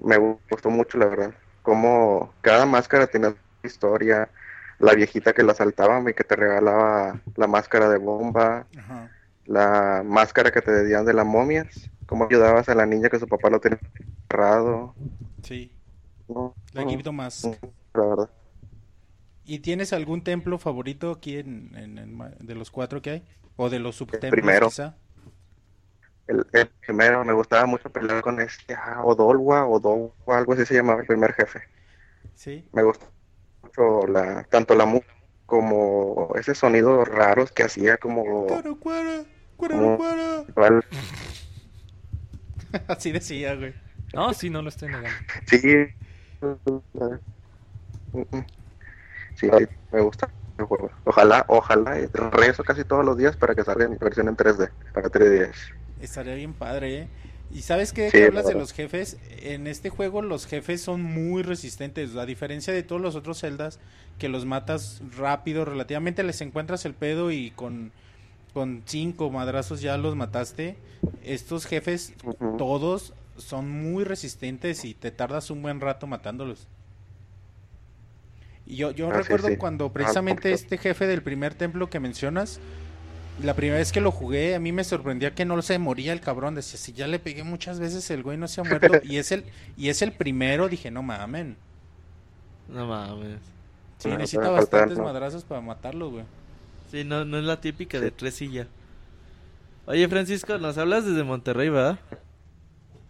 me 0.03 0.17
gustó 0.51 0.71
mucho 0.71 0.99
la 0.99 1.07
verdad. 1.07 1.35
Como 1.63 2.33
cada 2.41 2.67
máscara 2.67 3.07
tenía 3.07 3.31
su 3.31 3.67
historia, 3.67 4.31
la 4.79 4.95
viejita 4.95 5.33
que 5.33 5.43
la 5.43 5.55
saltaba 5.55 6.03
y 6.11 6.15
que 6.15 6.25
te 6.25 6.37
regalaba 6.37 7.21
la 7.37 7.47
máscara 7.47 7.89
de 7.89 7.99
bomba, 7.99 8.67
Ajá. 8.77 9.11
la 9.47 10.03
máscara 10.05 10.51
que 10.51 10.63
te 10.63 10.71
decían 10.73 11.05
de 11.05 11.15
las 11.15 11.27
momias, 11.27 11.91
cómo 12.07 12.27
ayudabas 12.27 12.69
a 12.69 12.75
la 12.75 12.87
niña 12.87 13.09
que 13.09 13.19
su 13.19 13.29
papá 13.29 13.51
lo 13.51 13.61
tenía 13.61 13.79
cerrado, 14.31 14.95
Sí. 15.43 15.71
no, 16.29 16.55
La 16.73 16.85
no, 16.85 17.13
Mask. 17.13 17.45
la 17.95 18.03
verdad. 18.07 18.31
¿Y 19.45 19.59
tienes 19.61 19.93
algún 19.93 20.23
templo 20.23 20.59
favorito 20.59 21.11
aquí 21.11 21.37
en, 21.39 21.73
en- 21.77 21.99
en 21.99 22.15
Ma- 22.15 22.31
de 22.41 22.55
los 22.55 22.71
cuatro 22.71 23.03
que 23.03 23.11
hay? 23.11 23.23
¿O 23.57 23.69
de 23.71 23.79
los 23.79 23.97
subtemplos 23.97 24.31
primero. 24.31 24.69
quizá? 24.69 24.95
El, 26.27 26.47
el 26.53 26.67
primero 26.69 27.25
me 27.25 27.33
gustaba 27.33 27.67
mucho 27.67 27.91
pelear 27.91 28.23
con 28.23 28.41
este 28.41 28.75
ah, 28.75 29.03
Odolwa, 29.05 29.67
Odolwa, 29.67 30.13
algo 30.27 30.53
así 30.53 30.65
se 30.65 30.75
llamaba 30.75 31.01
el 31.01 31.07
primer 31.07 31.33
jefe. 31.35 31.63
Sí. 32.35 32.69
Me 32.73 32.83
gustó 32.83 33.07
mucho 33.63 34.07
la, 34.07 34.45
tanto 34.45 34.75
la 34.75 34.87
música 34.87 35.13
como 35.47 36.33
ese 36.37 36.55
sonido 36.55 37.05
raros 37.05 37.53
que 37.53 37.65
hacía 37.65 37.99
como 37.99 38.47
Cuero, 38.47 38.79
cuero, 38.79 39.25
cuero, 39.57 39.75
como 39.75 39.97
cuero. 39.99 40.47
igual, 40.49 40.85
Así 42.89 43.13
decía, 43.13 43.55
güey. 43.55 43.75
No, 44.15 44.33
sí, 44.33 44.49
no 44.49 44.63
lo 44.63 44.69
estoy 44.69 44.89
negando. 44.89 45.19
sí 45.47 45.61
sí 49.37 49.51
me 49.93 50.01
gusta 50.01 50.29
el 50.59 50.65
juego 50.65 50.91
ojalá 51.05 51.45
ojalá 51.49 51.95
regreso 52.13 52.65
casi 52.65 52.85
todos 52.85 53.05
los 53.05 53.17
días 53.17 53.37
para 53.37 53.55
que 53.55 53.65
salga 53.65 53.85
en 53.85 53.97
versión 53.99 54.29
en 54.29 54.37
3D 54.37 54.71
para 54.93 55.09
3DS 55.09 55.73
Estaría 56.03 56.35
bien 56.35 56.53
padre, 56.55 56.99
¿eh? 57.03 57.09
Y 57.55 57.63
sabes 57.63 57.93
qué, 57.93 58.09
Sí, 58.11 58.19
que 58.19 58.25
hablas 58.25 58.47
de 58.47 58.55
los 58.55 58.73
jefes, 58.73 59.19
en 59.43 59.67
este 59.67 59.91
juego 59.91 60.23
los 60.23 60.47
jefes 60.47 60.81
son 60.83 61.03
muy 61.03 61.43
resistentes, 61.43 62.17
a 62.17 62.27
diferencia 62.27 62.73
de 62.73 62.83
todos 62.83 63.01
los 63.03 63.15
otros 63.15 63.39
celdas 63.41 63.79
que 64.19 64.29
los 64.31 64.47
matas 64.47 65.03
rápido, 65.17 65.65
relativamente 65.67 66.23
les 66.23 66.41
encuentras 66.41 66.85
el 66.87 66.95
pedo 66.95 67.31
y 67.31 67.51
con 67.53 67.93
con 68.55 68.83
cinco 68.87 69.31
madrazos 69.31 69.81
ya 69.81 69.97
los 69.97 70.17
mataste. 70.17 70.77
Estos 71.25 71.67
jefes 71.67 72.15
todos 72.59 73.15
son 73.39 73.71
muy 73.71 74.05
resistentes 74.05 74.85
y 74.85 74.95
te 74.95 75.11
tardas 75.11 75.51
un 75.51 75.63
buen 75.63 75.81
rato 75.81 76.07
matándolos. 76.07 76.69
Y 78.67 78.77
yo, 78.77 78.91
yo 78.93 79.11
Ah, 79.11 79.13
recuerdo 79.13 79.49
sí. 79.49 79.57
cuando 79.57 79.87
Ah, 79.87 79.93
precisamente 79.93 80.53
este 80.53 80.79
jefe 80.79 81.07
del 81.07 81.23
primer 81.23 81.55
templo 81.55 81.91
que 81.91 82.01
mencionas, 82.01 82.61
la 83.39 83.55
primera 83.55 83.79
vez 83.79 83.93
que 83.93 84.01
lo 84.01 84.11
jugué, 84.13 84.55
a 84.55 84.61
mí 84.61 84.73
me 84.73 84.85
sorprendía 84.85 85.35
que 85.35 85.45
no 85.45 85.61
se 85.63 85.79
moría 85.79 86.13
el 86.13 86.21
cabrón. 86.21 86.55
Decía, 86.55 86.79
si 86.79 86.93
ya 86.93 87.07
le 87.07 87.19
pegué 87.19 87.45
muchas 87.45 87.81
veces, 87.81 88.11
el 88.11 88.23
güey 88.23 88.39
no 88.39 88.49
se 88.49 88.61
ha 88.61 88.65
muerto. 88.65 88.99
y 89.03 89.17
es 89.19 89.33
el, 89.33 89.45
y 89.77 89.89
es 89.89 90.03
el 90.03 90.13
primero, 90.13 90.69
dije, 90.69 90.91
no 90.91 91.03
mamen. 91.03 91.57
No 92.69 92.87
mames. 92.87 93.41
Sí, 93.99 94.17
necesita 94.17 94.51
bastantes 94.51 94.99
¿no? 94.99 95.05
madrazos 95.05 95.45
para 95.45 95.61
matarlo, 95.61 96.11
güey. 96.11 96.25
Sí, 96.91 97.05
no, 97.05 97.25
no 97.25 97.39
es 97.39 97.45
la 97.45 97.61
típica 97.61 98.01
de 98.01 98.11
tres 98.11 98.41
y 98.43 98.51
ya. 98.53 98.69
Oye, 99.87 100.09
Francisco, 100.09 100.59
nos 100.59 100.79
hablas 100.79 101.05
desde 101.05 101.25
Monterrey, 101.25 101.69
¿verdad? 101.69 101.99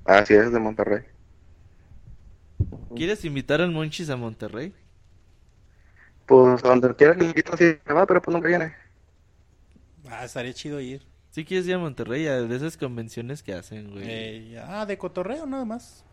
así 0.05 0.35
es 0.35 0.53
de 0.53 0.61
Monterrey 0.61 1.03
¿Quieres 2.95 3.25
invitar 3.27 3.61
al 3.61 3.71
Monchis 3.71 4.09
a 4.09 4.17
Monterrey? 4.17 4.75
pues 6.27 6.63
donde 6.63 6.95
quiera 6.97 7.15
le 7.15 7.27
invito 7.27 7.53
así 7.55 7.65
me 7.87 7.95
va 7.95 8.07
pero 8.07 8.21
pues 8.23 8.35
nunca 8.35 8.49
viene 8.49 8.75
Ah, 10.13 10.27
estaría 10.27 10.53
chido 10.53 10.79
ir. 10.81 11.07
¿Sí 11.31 11.45
quieres 11.47 11.67
ir 11.67 11.75
a 11.75 11.79
Monterrey? 11.79 12.27
A 12.27 12.43
de 12.43 12.55
esas 12.55 12.77
convenciones 12.77 13.43
que 13.43 13.55
hacen, 13.55 13.91
güey. 13.91 14.05
Eh, 14.07 14.63
ah, 14.63 14.85
de 14.85 14.99
cotorreo 14.99 15.47
nada 15.47 15.65
más. 15.65 16.05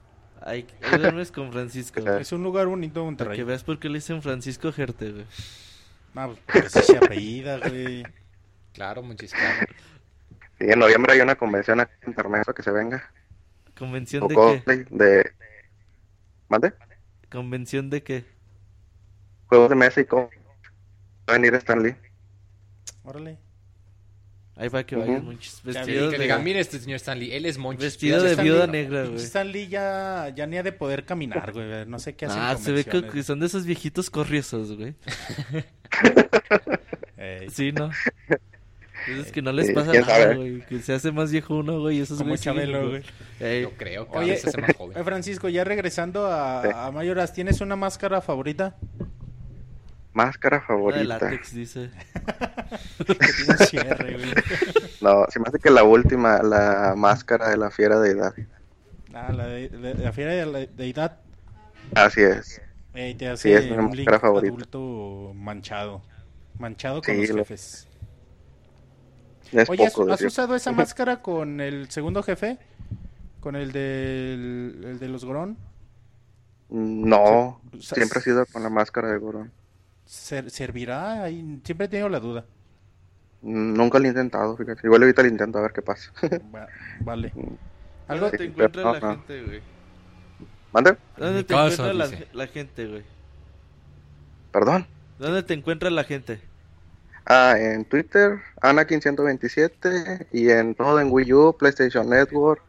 Ay, 0.42 0.66
duermes 0.98 1.32
con 1.34 1.52
Francisco. 1.52 2.00
Es 2.20 2.32
un 2.32 2.42
lugar 2.44 2.68
bonito 2.68 3.02
Para 3.02 3.06
Monterrey. 3.06 3.38
que 3.38 3.44
veas 3.44 3.64
por 3.66 3.78
qué 3.78 3.90
le 3.90 3.96
dicen 3.96 4.22
Francisco 4.22 4.72
Gerte, 4.72 5.12
güey. 5.12 5.26
Ah, 6.16 6.28
pues 6.28 6.40
porque 6.46 6.68
así 6.68 6.82
se 6.94 6.98
apellida, 6.98 7.58
güey. 7.58 8.04
Claro, 8.74 9.04
muchísimo. 9.04 9.42
sí, 10.58 10.66
en 10.70 10.80
noviembre 10.80 11.12
hay 11.14 11.20
una 11.20 11.36
convención 11.36 11.82
aquí 11.82 11.92
en 12.04 12.10
Intermeso 12.12 12.54
que 12.54 12.64
se 12.64 12.72
venga 12.72 13.12
¿Convención 13.78 14.28
de 14.28 14.36
qué? 14.66 14.86
de 14.90 15.32
¿mande? 16.48 16.74
¿Convención 17.30 17.90
de 17.90 18.04
qué? 18.04 18.26
juegos 19.48 19.70
de 19.70 19.76
mesa 19.76 20.00
y 20.00 20.06
cómo 20.06 20.30
va 21.28 21.34
a 21.34 21.38
venir 21.38 21.54
Stanley 21.56 21.96
Órale. 23.04 23.38
Ahí 24.62 24.68
va 24.68 24.84
que 24.84 24.96
Ujú. 24.98 25.06
vayas, 25.08 25.24
Monchis. 25.24 25.62
Ya 25.64 25.72
Vestido 25.72 26.10
Que 26.12 26.18
de... 26.18 26.24
digan, 26.24 26.44
mire 26.44 26.60
este 26.60 26.80
señor 26.80 26.98
Stanley, 26.98 27.32
él 27.32 27.46
es 27.46 27.58
Monchis. 27.58 27.82
Vestido 27.86 28.22
de 28.22 28.36
viuda 28.36 28.66
Lee- 28.66 28.72
negra, 28.74 29.06
güey. 29.06 29.16
Stan 29.16 29.50
Lee 29.50 29.70
ya, 29.70 30.34
ya 30.36 30.46
ni 30.48 30.58
ha 30.58 30.64
de 30.64 30.74
poder 30.74 31.06
caminar, 31.06 31.54
güey. 31.54 31.86
No 31.88 31.98
sé 31.98 32.14
qué 32.16 32.26
hace 32.26 32.38
Ah, 32.38 32.58
se 32.58 32.74
ve 32.74 32.84
que, 32.84 33.24
son 33.24 33.40
de 33.40 33.46
esos 33.46 33.66
viejitos 33.66 34.10
corriosos, 34.10 34.76
güey. 34.76 34.96
Sí, 37.52 37.72
¿no? 37.72 37.90
Es 39.08 39.32
que 39.32 39.42
no 39.42 39.52
les 39.52 39.72
pasa 39.72 39.92
nada, 39.94 40.34
güey. 40.36 40.62
Que 40.62 40.80
se 40.80 40.94
hace 40.94 41.12
más 41.12 41.32
viejo 41.32 41.56
uno, 41.58 41.80
güey. 41.80 41.98
y 41.98 42.02
Esos 42.02 42.18
Como 42.18 42.30
güeyes 42.30 42.42
siguen 42.42 42.56
Chabelo, 42.58 42.90
güey. 42.90 43.04
Ey, 43.40 43.62
Yo 43.64 43.72
creo 43.72 44.10
que 44.12 44.18
Oye, 44.18 44.38
se 44.38 44.50
hace 44.50 44.62
más 44.62 44.76
joven. 44.76 44.98
Eh, 44.98 45.04
Francisco, 45.06 45.50
ya 45.50 45.64
regresando 45.64 46.28
a, 46.28 46.62
Sí. 46.64 46.70
a 46.74 46.92
Mayoras, 46.92 47.34
¿tienes 47.34 47.62
una 47.62 47.76
máscara 47.76 48.22
favorita? 48.22 48.76
Máscara 50.14 50.58
una 50.58 50.64
de 50.64 50.68
favorita 50.68 51.04
látex, 51.20 51.54
dice. 51.54 51.90
Que 53.06 53.16
tiene 53.16 53.52
un 53.52 53.58
cierre, 53.68 54.14
güey. 54.18 54.34
no 55.02 55.26
se 55.30 55.40
me 55.40 55.46
hace 55.48 55.60
que 55.60 55.70
la 55.70 55.84
última 55.84 56.42
la 56.44 56.94
máscara 56.98 57.50
de 57.50 57.58
la 57.58 57.72
fiera 57.72 58.00
deidad 58.00 58.34
Ah, 59.14 59.32
la 59.34 59.48
de, 59.48 59.70
de- 59.70 59.94
de 59.96 60.04
la 60.04 60.12
fiera 60.12 60.32
de 60.34 60.46
la 60.46 60.60
deidad. 60.66 61.20
así 61.96 62.22
es 62.22 62.62
eh, 62.94 63.16
te 63.18 63.28
hace 63.30 63.44
Sí, 63.50 63.54
es 63.54 63.66
mi 63.66 63.72
un 63.78 63.86
máscara 63.86 64.12
Link 64.12 64.22
favorita. 64.22 64.54
adulto 64.54 65.32
manchado. 65.36 66.02
Manchado 66.58 67.02
con 67.02 67.16
Sí, 67.16 67.22
los 67.22 67.30
lo- 67.30 67.38
jefes. 67.38 67.88
es 69.52 69.70
Oye, 69.70 69.86
¿has, 69.86 69.94
poco 69.94 70.04
has 70.12 70.18
decir. 70.20 70.28
usado 70.28 70.56
esa 70.56 70.72
máscara 70.72 71.22
con 71.22 71.62
el 71.62 71.90
segundo 71.90 72.22
jefe? 72.24 72.58
¿Con 73.40 73.56
el, 73.56 73.72
del, 73.72 74.82
el 74.86 75.00
de 75.00 75.08
los 75.08 75.24
Gorón? 75.24 75.58
no 76.70 77.62
O 77.74 77.82
sea, 77.82 77.96
siempre 77.96 78.20
he 78.20 78.22
sido 78.24 78.46
con 78.48 78.62
la 78.64 78.70
máscara 78.70 79.08
de 79.12 79.18
Gorón 79.18 79.52
¿Ser- 80.14 80.50
¿Servirá? 80.52 81.24
Ahí 81.24 81.62
siempre 81.64 81.86
he 81.86 81.90
tenido 81.90 82.10
la 82.10 82.20
duda. 82.20 82.46
nunca 83.42 84.00
lo 84.00 84.06
he 84.06 84.10
intentado 84.10 84.56
fíjate 84.58 84.82
igual 84.88 85.02
ahorita 85.04 85.22
lo 85.24 85.28
intento 85.30 85.58
a 85.60 85.62
ver 85.62 85.74
qué 85.74 85.82
pasa 85.82 86.12
Va- 86.54 86.74
vale. 86.98 87.36
Algo, 88.08 88.30
¿Dónde 88.30 88.34
te 88.34 88.46
encuentra 88.46 88.84
pero 88.84 88.92
la 88.92 89.02
no. 89.02 89.02
gente, 89.02 89.44
güey? 89.44 89.64
¿Mande? 90.72 90.98
¿Dónde 91.16 91.44
te 91.44 91.56
casa, 91.56 91.60
encuentra 91.60 91.94
la, 91.94 92.48
gente, 92.48 92.88
güey? 92.88 93.06
perdón 94.52 94.88
¿Dónde 95.20 95.44
te 95.44 95.54
encuentra 95.54 95.92
la 95.92 96.04
gente? 96.04 96.50
Ah, 97.26 97.56
en 97.58 97.86
Twitter, 97.86 98.40
Anakin127 98.62 100.28
y 100.32 100.50
en 100.50 100.76
todo 100.76 101.00
en 101.00 101.12
Wii 101.12 101.34
U, 101.34 101.56
PlayStation 101.58 102.10
Network, 102.10 102.62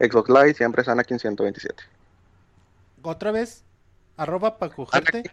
Xbox 0.00 0.28
Live, 0.30 0.54
siempre 0.54 0.82
es 0.82 0.88
Anakin127. 0.88 1.84
¿Otra 3.02 3.30
vez? 3.30 3.64
¿Arroba 4.16 4.58
para 4.58 4.72
cogerte? 4.74 5.22
Anakin. 5.22 5.30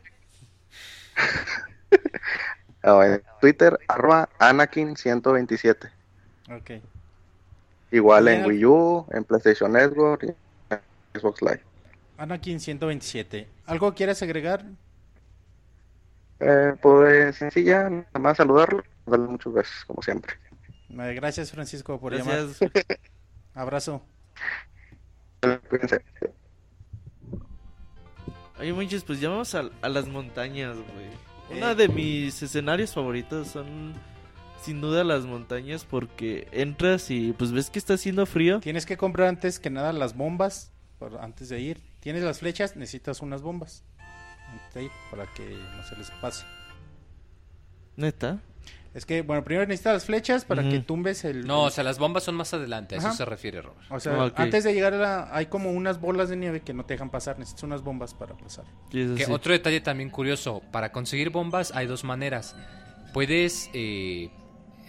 Ah, 2.84 3.06
en 3.06 3.22
Twitter, 3.39 3.77
arroba 3.88 4.27
Anakin127. 4.39 5.91
Ok. 6.49 6.72
Igual 7.91 8.27
en. 8.27 8.45
Wii 8.45 8.65
U, 8.65 9.06
en 9.11 9.23
PlayStation 9.23 9.72
Network 9.72 10.23
y 10.23 10.73
en 10.73 10.80
Xbox 11.14 11.43
Live. 11.43 11.61
Anakin 12.18 12.60
127. 12.60 13.48
¿Algo 13.68 13.93
quieres 13.93 14.22
agregar? 14.23 14.65
Eh, 16.39 16.73
pues 16.81 17.35
sencilla, 17.35 17.88
nada 17.88 18.19
más 18.19 18.38
saludarlo, 18.38 18.84
darle 19.06 19.27
muchos 19.27 19.53
besos, 19.53 19.85
como 19.85 20.02
siempre. 20.02 20.35
Eh, 20.89 21.14
Gracias, 21.14 21.52
Francisco, 21.52 21.99
por 21.99 22.14
llamar. 22.14 22.48
Gracias. 22.48 22.72
Abrazo. 23.53 24.02
Cuídense. 25.69 26.02
Oye, 28.61 28.71
Monchis, 28.73 29.03
pues 29.03 29.19
ya 29.19 29.29
vamos 29.29 29.53
a, 29.55 29.69
a 29.81 29.89
las 29.89 30.07
montañas, 30.07 30.75
güey. 30.77 31.57
Una 31.57 31.71
Eh. 31.71 31.75
de 31.75 31.89
mis 31.89 32.41
escenarios 32.41 32.93
favoritos 32.93 33.47
son 33.49 33.93
sin 34.63 34.79
duda 34.79 35.03
las 35.03 35.25
montañas 35.25 35.83
porque 35.85 36.47
entras 36.51 37.09
y 37.11 37.33
pues 37.33 37.51
ves 37.51 37.69
que 37.69 37.79
está 37.79 37.95
haciendo 37.95 38.25
frío. 38.25 38.59
Tienes 38.59 38.85
que 38.85 38.95
comprar 38.97 39.27
antes 39.27 39.59
que 39.59 39.69
nada 39.69 39.91
las 39.91 40.15
bombas 40.15 40.71
antes 41.19 41.49
de 41.49 41.59
ir. 41.59 41.81
Tienes 41.99 42.23
las 42.23 42.39
flechas, 42.39 42.75
necesitas 42.75 43.21
unas 43.21 43.41
bombas 43.41 43.83
antes 44.51 44.73
de 44.75 44.83
ir 44.83 44.91
para 45.09 45.25
que 45.33 45.43
no 45.75 45.83
se 45.89 45.95
les 45.97 46.11
pase. 46.21 46.45
Neta. 47.95 48.39
Es 48.93 49.05
que, 49.05 49.22
bueno, 49.22 49.43
primero 49.43 49.65
necesitas 49.65 49.93
las 49.93 50.05
flechas 50.05 50.43
para 50.43 50.68
que 50.68 50.80
tumbes 50.80 51.23
el... 51.23 51.47
No, 51.47 51.63
o 51.63 51.69
sea, 51.69 51.84
las 51.84 51.97
bombas 51.97 52.23
son 52.23 52.35
más 52.35 52.53
adelante, 52.53 52.95
a 52.95 52.97
eso 52.97 53.13
se 53.13 53.23
refiere, 53.23 53.61
Robert. 53.61 53.80
o 53.89 53.99
sea, 54.01 54.31
antes 54.35 54.65
de 54.65 54.73
llegar 54.73 54.93
a 54.93 54.97
la... 54.97 55.30
Hay 55.35 55.45
como 55.45 55.72
unas 55.72 56.01
bolas 56.01 56.27
de 56.27 56.35
nieve 56.35 56.59
que 56.59 56.73
no 56.73 56.84
te 56.85 56.95
dejan 56.95 57.09
pasar. 57.09 57.39
Necesitas 57.39 57.63
unas 57.63 57.84
bombas 57.84 58.13
para 58.13 58.35
pasar. 58.35 58.65
Sí, 58.91 58.99
eso 59.01 59.15
Que 59.15 59.26
sí. 59.26 59.31
otro 59.31 59.53
detalle 59.53 59.80
también 59.80 60.09
curioso, 60.09 60.61
para 60.72 60.91
conseguir 60.91 61.30
bombas 61.30 61.72
hay 61.73 61.88
dos 61.88 62.03
maneras. 62.03 62.53
Puedes... 63.13 63.69
eh, 63.73 64.30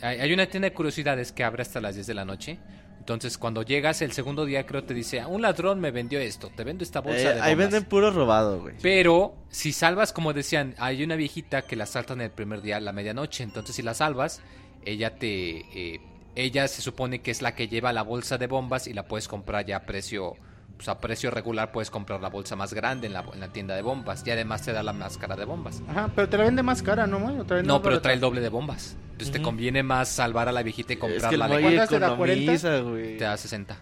hay, 0.01 0.19
hay 0.19 0.33
una 0.33 0.47
tienda 0.47 0.69
de 0.69 0.75
curiosidades 0.75 1.31
que 1.31 1.45
abre 1.45 1.63
hasta 1.63 1.81
las 1.81 1.95
10 1.95 2.07
de 2.09 2.15
la 2.15 2.25
noche. 2.25 2.59
Entonces, 3.03 3.37
cuando 3.37 3.63
llegas 3.65 4.01
el 4.01 4.13
segundo 4.13 4.45
día, 4.45 4.65
creo 4.65 4.85
te 4.85 4.95
dice, 4.95 5.27
un 5.27 5.43
ladrón 5.43 5.81
me 5.81 5.91
vendió 5.91 6.21
esto, 6.21 6.53
te 6.55 6.63
vendo 6.63 6.85
esta 6.85 7.01
bolsa 7.01 7.33
Eh, 7.33 7.35
de 7.35 7.41
ahí 7.41 7.55
bombas". 7.55 7.57
venden 7.73 7.89
puro 7.89 8.13
robado, 8.13 8.61
güey. 8.61 8.77
Pero 8.81 9.35
si 9.49 9.73
salvas, 9.73 10.13
como 10.13 10.33
decían, 10.33 10.77
hay 10.79 11.03
una 11.03 11.17
viejita 11.17 11.63
que 11.63 11.75
la 11.75 11.87
saltan 11.87 12.21
el 12.21 12.31
primer 12.31 12.63
día 12.63 12.77
a 12.77 12.81
la 12.81 12.93
medianoche. 12.93 13.43
Entonces, 13.43 13.75
si 13.75 13.83
la 13.83 13.95
salvas, 13.95 14.41
ella 14.85 15.17
te. 15.17 15.65
eh, 15.95 16.01
ella 16.37 16.69
se 16.69 16.81
supone 16.81 17.23
que 17.23 17.33
es 17.33 17.43
la 17.43 17.57
que 17.57 17.67
lleva 17.67 17.93
la 17.93 18.03
bolsa 18.03 18.39
de 18.39 18.47
bombas 18.47 18.87
y 18.87 18.93
la 18.93 19.03
puedes 19.09 19.27
comprar 19.27 19.67
ya 19.67 19.79
a 19.79 19.83
precio 19.85 20.37
pues, 20.83 20.89
a 20.89 20.99
precio 20.99 21.31
regular 21.31 21.71
puedes 21.71 21.91
comprar 21.91 22.21
la 22.21 22.29
bolsa 22.29 22.57
más 22.57 22.75
grande 22.75 23.07
en 23.07 23.13
la, 23.13 23.25
en 23.33 23.39
la 23.39 23.49
tienda 23.49 23.77
de 23.77 23.83
bombas. 23.83 24.27
Y 24.27 24.31
además 24.33 24.63
te 24.63 24.73
da 24.73 24.83
la 24.83 24.93
máscara 24.93 25.37
de 25.37 25.45
bombas. 25.45 25.81
Ajá, 25.89 26.11
pero 26.13 26.29
te 26.29 26.37
la 26.37 26.43
vende 26.43 26.65
más 26.65 26.83
cara, 26.83 27.07
¿no, 27.07 27.25
vende 27.25 27.63
No, 27.63 27.81
pero 27.81 28.01
trae 28.03 28.15
el 28.15 28.21
doble 28.21 28.41
de 28.41 28.49
bombas. 28.49 28.97
Entonces 29.13 29.31
te 29.31 29.41
conviene 29.43 29.85
más 29.85 30.09
salvar 30.09 30.49
a 30.49 30.53
la 30.53 30.65
viejita 30.65 30.93
y 30.93 30.97
Es 30.97 31.01
que 31.01 31.07
comprarla 31.09 31.47
de 31.47 31.63
¿Cuántas 31.63 31.89
te 31.89 31.99
da, 32.01 32.15
economiza, 32.15 32.79
güey. 32.81 33.17
te 33.17 33.25
da 33.25 33.37
60. 33.37 33.77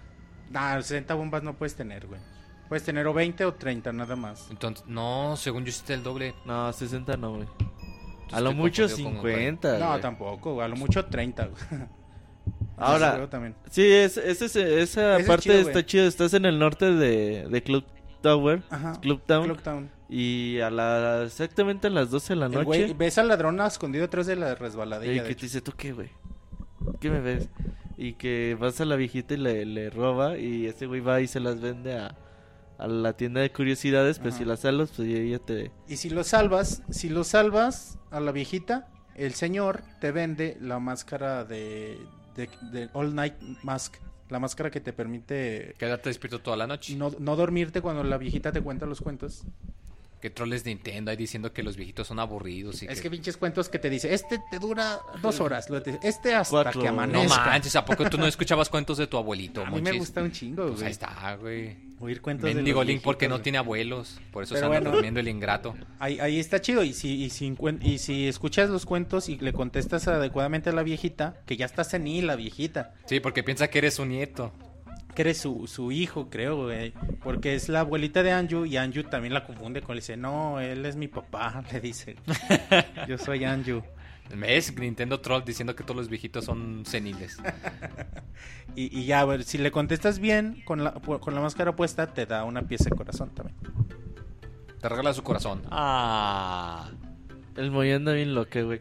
Nah, 0.50 0.82
60 0.82 1.14
bombas 1.14 1.42
no 1.42 1.54
puedes 1.54 1.74
tener, 1.74 2.06
güey. 2.06 2.20
Puedes 2.68 2.84
tener 2.84 3.06
o 3.06 3.14
20 3.14 3.46
o 3.46 3.54
30, 3.54 3.92
nada 3.94 4.14
más. 4.16 4.48
Entonces, 4.50 4.84
no, 4.86 5.36
según 5.38 5.64
yo 5.64 5.70
hiciste 5.70 5.94
el 5.94 6.02
doble. 6.02 6.34
No, 6.44 6.70
60 6.70 7.16
no, 7.16 7.36
güey. 7.36 7.48
A 8.30 8.40
lo 8.40 8.52
mucho 8.52 8.82
confundido 8.82 9.22
con- 9.22 9.30
50. 9.30 9.78
No, 9.78 9.88
güey. 9.88 10.00
tampoco, 10.02 10.52
güey, 10.54 10.66
a 10.66 10.68
lo 10.68 10.76
mucho 10.76 11.06
30, 11.06 11.46
güey. 11.46 11.80
Ahora- 12.80 13.28
también. 13.30 13.54
Sí, 13.70 13.82
es, 13.90 14.16
esa 14.16 14.44
Ese 14.46 15.16
es 15.20 15.26
parte 15.26 15.42
chido, 15.44 15.54
está 15.56 15.72
güey. 15.72 15.86
chido. 15.86 16.06
Estás 16.06 16.34
en 16.34 16.44
el 16.44 16.58
norte 16.58 16.92
de, 16.92 17.46
de 17.48 17.62
Club 17.62 17.84
Tower, 18.22 18.62
Ajá. 18.70 19.00
Club 19.00 19.22
Town. 19.26 19.90
Y 20.08 20.58
a 20.60 20.70
la, 20.70 21.22
exactamente 21.24 21.86
a 21.86 21.90
las 21.90 22.10
12 22.10 22.32
de 22.34 22.40
la 22.40 22.46
El 22.46 22.52
noche. 22.52 22.64
güey, 22.64 22.92
ves 22.94 23.16
al 23.18 23.28
ladrón 23.28 23.60
escondido 23.60 24.02
detrás 24.02 24.26
de 24.26 24.36
la 24.36 24.50
y 24.50 24.54
resbaladilla. 24.54 25.22
que 25.22 25.28
de 25.28 25.34
te 25.36 25.42
dice, 25.42 25.60
¿tú 25.60 25.72
qué, 25.76 25.92
güey? 25.92 26.10
¿Qué 26.98 27.10
me 27.10 27.20
ves? 27.20 27.48
Y 27.96 28.14
que 28.14 28.56
vas 28.58 28.80
a 28.80 28.84
la 28.86 28.96
viejita 28.96 29.34
y 29.34 29.36
le, 29.36 29.64
le 29.66 29.90
roba. 29.90 30.36
Y 30.38 30.66
ese 30.66 30.86
güey 30.86 31.00
va 31.00 31.20
y 31.20 31.26
se 31.28 31.38
las 31.38 31.60
vende 31.60 31.96
a, 31.98 32.16
a 32.78 32.88
la 32.88 33.12
tienda 33.12 33.40
de 33.40 33.52
curiosidades. 33.52 34.18
Pero 34.18 34.30
Ajá. 34.30 34.38
si 34.38 34.44
las 34.44 34.60
salvas, 34.60 34.90
pues 34.96 35.08
ella 35.08 35.38
te. 35.38 35.70
Y 35.86 35.96
si 35.96 36.10
lo 36.10 36.24
salvas, 36.24 36.82
si 36.90 37.08
lo 37.08 37.22
salvas 37.24 37.98
a 38.10 38.18
la 38.20 38.32
viejita, 38.32 38.88
el 39.14 39.34
señor 39.34 39.82
te 40.00 40.10
vende 40.12 40.56
la 40.60 40.78
máscara 40.80 41.44
de, 41.44 41.98
de, 42.40 42.48
de 42.72 42.88
All 42.92 43.14
Night 43.14 43.34
Mask. 43.62 43.96
La 44.28 44.38
máscara 44.38 44.70
que 44.70 44.80
te 44.80 44.92
permite 44.92 45.74
Quédate 45.76 46.08
despierto 46.08 46.38
toda 46.40 46.56
la 46.56 46.68
noche. 46.68 46.94
no, 46.94 47.10
no 47.18 47.34
dormirte 47.34 47.80
cuando 47.80 48.04
la 48.04 48.16
viejita 48.16 48.52
te 48.52 48.60
cuenta 48.60 48.86
los 48.86 49.00
cuentos. 49.00 49.42
Que 50.20 50.28
troles 50.28 50.64
de 50.64 50.70
Nintendo 50.74 51.10
ahí 51.10 51.16
diciendo 51.16 51.52
que 51.52 51.62
los 51.62 51.76
viejitos 51.76 52.06
son 52.06 52.18
aburridos. 52.18 52.82
Y 52.82 52.86
Es 52.86 52.96
que... 52.96 53.02
que 53.04 53.10
pinches 53.10 53.36
cuentos 53.38 53.68
que 53.70 53.78
te 53.78 53.88
dice, 53.88 54.12
este 54.12 54.38
te 54.50 54.58
dura 54.58 55.00
dos 55.22 55.40
horas, 55.40 55.70
lo 55.70 55.80
de- 55.80 55.98
este 56.02 56.34
hasta 56.34 56.50
Cuatro. 56.62 56.80
que 56.82 56.86
No 56.88 56.92
amanezca. 57.02 57.44
manches, 57.46 57.74
¿a 57.76 57.84
poco 57.86 58.08
tú 58.10 58.18
no 58.18 58.26
escuchabas 58.26 58.68
cuentos 58.68 58.98
de 58.98 59.06
tu 59.06 59.16
abuelito, 59.16 59.64
a 59.64 59.70
mí 59.70 59.80
me 59.80 59.92
gusta 59.92 60.22
un 60.22 60.30
chingo, 60.30 60.66
Pues 60.68 60.82
ahí 60.82 60.90
está, 60.90 61.36
güey. 61.36 61.88
Oír 62.02 62.20
cuentos 62.22 62.44
de 62.44 62.54
los 62.54 62.86
Link 62.86 63.02
porque 63.02 63.26
viejitos, 63.26 63.28
no 63.28 63.34
güey. 63.36 63.42
tiene 63.42 63.58
abuelos. 63.58 64.20
Por 64.30 64.42
eso 64.44 64.54
Pero 64.54 64.68
se 64.70 64.76
anda 64.76 64.78
bueno. 64.80 64.92
durmiendo 64.92 65.20
el 65.20 65.28
ingrato. 65.28 65.74
Ahí, 65.98 66.18
ahí 66.18 66.38
está 66.38 66.58
chido. 66.60 66.82
Y 66.82 66.94
si, 66.94 67.24
y, 67.24 67.28
si, 67.30 67.46
encuen- 67.50 67.78
y 67.82 67.98
si 67.98 68.26
escuchas 68.26 68.70
los 68.70 68.86
cuentos 68.86 69.28
y 69.28 69.36
le 69.38 69.52
contestas 69.52 70.08
adecuadamente 70.08 70.70
a 70.70 70.72
la 70.72 70.82
viejita, 70.82 71.36
que 71.46 71.58
ya 71.58 71.66
está 71.66 71.84
senil 71.84 72.26
la 72.26 72.36
viejita, 72.36 72.94
Sí, 73.06 73.20
porque 73.20 73.42
piensa 73.42 73.68
que 73.68 73.78
eres 73.78 73.94
su 73.94 74.06
nieto. 74.06 74.50
Eres 75.20 75.38
su, 75.38 75.66
su 75.66 75.92
hijo, 75.92 76.28
creo, 76.30 76.64
güey. 76.64 76.92
Porque 77.22 77.54
es 77.54 77.68
la 77.68 77.80
abuelita 77.80 78.22
de 78.22 78.32
Anju 78.32 78.64
y 78.66 78.76
Anju 78.76 79.04
también 79.04 79.34
la 79.34 79.44
confunde 79.44 79.82
con, 79.82 79.94
le 79.94 80.00
dice, 80.00 80.16
no, 80.16 80.60
él 80.60 80.84
es 80.86 80.96
mi 80.96 81.08
papá, 81.08 81.62
le 81.72 81.80
dice. 81.80 82.16
Yo 83.08 83.18
soy 83.18 83.44
Anju. 83.44 83.82
¿Ves? 84.36 84.76
Nintendo 84.76 85.20
Troll 85.20 85.44
diciendo 85.44 85.74
que 85.74 85.82
todos 85.82 85.96
los 85.96 86.08
viejitos 86.08 86.44
son 86.44 86.84
seniles. 86.86 87.38
Y, 88.76 89.00
y 89.00 89.04
ya, 89.04 89.20
a 89.20 89.24
ver, 89.24 89.42
si 89.42 89.58
le 89.58 89.72
contestas 89.72 90.20
bien 90.20 90.62
con 90.64 90.84
la, 90.84 90.92
con 90.92 91.34
la 91.34 91.40
máscara 91.40 91.74
puesta, 91.74 92.06
te 92.14 92.24
da 92.24 92.44
una 92.44 92.62
pieza 92.62 92.84
de 92.88 92.96
corazón 92.96 93.28
también. 93.34 93.58
Te 94.80 94.88
regala 94.88 95.12
su 95.12 95.24
corazón. 95.24 95.62
Ah. 95.70 96.88
El 97.56 97.72
Moy 97.72 97.90
anda 97.90 98.12
bien 98.12 98.32
loca, 98.32 98.62
güey. 98.62 98.80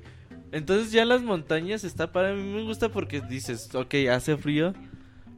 Entonces 0.51 0.91
ya 0.91 1.05
las 1.05 1.21
montañas 1.21 1.83
está 1.83 2.11
para 2.11 2.33
mí 2.33 2.41
me 2.41 2.63
gusta 2.63 2.89
porque 2.89 3.21
dices, 3.21 3.73
ok, 3.75 3.95
hace 4.11 4.37
frío, 4.37 4.73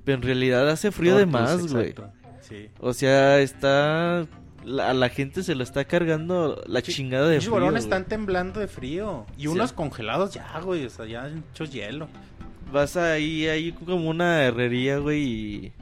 pero 0.04 0.18
en 0.18 0.22
realidad 0.24 0.70
hace 0.70 0.92
frío 0.92 1.16
de 1.18 1.26
más, 1.26 1.72
güey. 1.72 1.90
exacto. 1.90 2.12
Sí. 2.42 2.70
O 2.80 2.94
sea, 2.94 3.40
está 3.40 4.26
la, 4.66 4.90
a 4.90 4.94
la 4.94 5.10
gente 5.10 5.42
se 5.44 5.56
lo 5.56 5.64
está 5.64 5.86
cargando 5.86 6.62
la 6.68 6.82
Sí, 6.82 6.92
chingada 6.94 7.28
de 7.28 7.36
Los 7.36 7.46
frío. 7.46 7.60
güey. 7.62 7.76
están 7.78 8.06
temblando 8.06 8.60
de 8.60 8.68
frío. 8.68 9.26
Y 9.38 9.42
Sí. 9.44 9.48
unos 9.48 9.74
congelados 9.74 10.34
ya, 10.34 10.60
güey. 10.60 10.86
O 10.86 10.90
sea, 10.90 11.06
ya 11.06 11.30
hechos 11.52 11.72
hielo. 11.72 12.08
Vas 12.72 12.96
ahí, 12.98 13.48
ahí 13.48 13.72
como 13.74 14.10
una 14.10 14.44
herrería, 14.44 14.98
güey, 15.00 15.22
y 15.24 15.74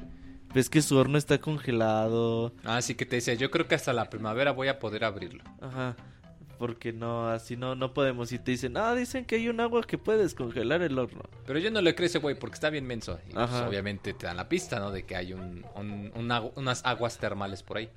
ves 0.53 0.69
que 0.69 0.81
su 0.81 0.97
horno 0.97 1.17
está 1.17 1.37
congelado. 1.39 2.51
Así 2.63 2.95
que 2.95 3.05
te 3.05 3.17
dice, 3.17 3.37
yo 3.37 3.51
creo 3.51 3.67
que 3.67 3.75
hasta 3.75 3.93
la 3.93 4.09
primavera 4.09 4.51
voy 4.51 4.67
a 4.69 4.79
poder 4.79 5.03
abrirlo. 5.03 5.43
Ajá. 5.61 5.95
Porque 6.59 6.91
no, 6.93 7.29
así 7.29 7.55
no, 7.55 7.73
no 7.75 7.93
podemos. 7.93 8.31
Y 8.33 8.37
te 8.37 8.51
dicen, 8.51 8.75
ah, 8.77 8.93
dicen 8.93 9.23
que 9.25 9.35
hay 9.35 9.47
un 9.47 9.61
agua 9.61 9.81
que 9.83 9.97
puede 9.97 10.19
descongelar 10.19 10.81
el 10.81 10.99
horno. 10.99 11.21
Pero 11.47 11.57
yo 11.57 11.71
no 11.71 11.81
le 11.81 11.95
creo 11.95 12.05
ese 12.07 12.19
güey 12.19 12.37
porque 12.37 12.55
está 12.55 12.69
bien 12.69 12.85
menso. 12.85 13.17
Y 13.29 13.33
pues, 13.33 13.49
obviamente 13.53 14.13
te 14.13 14.25
dan 14.27 14.35
la 14.37 14.49
pista, 14.49 14.77
¿no? 14.79 14.91
De 14.91 15.03
que 15.03 15.15
hay 15.15 15.31
un, 15.33 15.65
un- 15.75 16.11
un 16.13 16.27
agu- 16.29 16.51
unas 16.57 16.85
aguas 16.85 17.17
termales 17.17 17.63
por 17.63 17.77
ahí. 17.77 17.89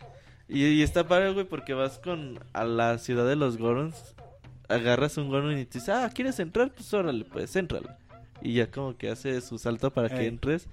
Y, 0.48 0.64
y 0.64 0.82
está 0.82 1.08
padre, 1.08 1.32
güey, 1.32 1.44
porque 1.44 1.74
vas 1.74 1.98
con 1.98 2.38
a 2.52 2.64
la 2.64 2.98
ciudad 2.98 3.26
de 3.26 3.34
los 3.36 3.58
Gorons, 3.58 4.14
agarras 4.68 5.16
un 5.16 5.28
Goron 5.28 5.58
y 5.58 5.64
te 5.64 5.78
dices, 5.78 5.88
ah, 5.88 6.08
¿quieres 6.14 6.38
entrar? 6.38 6.70
Pues 6.72 6.94
órale, 6.94 7.24
pues, 7.24 7.56
éntrale. 7.56 7.88
Y 8.42 8.54
ya 8.54 8.70
como 8.70 8.96
que 8.96 9.08
hace 9.10 9.40
su 9.40 9.58
salto 9.58 9.90
para 9.92 10.08
que 10.08 10.20
Ey. 10.20 10.26
entres. 10.26 10.68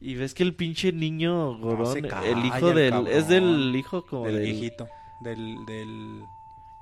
Y 0.00 0.16
ves 0.16 0.34
que 0.34 0.42
el 0.42 0.54
pinche 0.54 0.92
niño 0.92 1.56
Gorón, 1.58 1.92
se 1.94 2.02
calla, 2.02 2.28
el 2.28 2.44
hijo 2.44 2.68
el 2.70 2.74
del... 2.74 2.90
cabrón. 2.90 3.12
es 3.12 3.28
del 3.28 3.74
hijo 3.74 4.04
como 4.04 4.26
del 4.26 4.34
del... 4.34 4.42
viejito. 4.44 4.86
Del, 5.22 5.56
del 5.66 6.22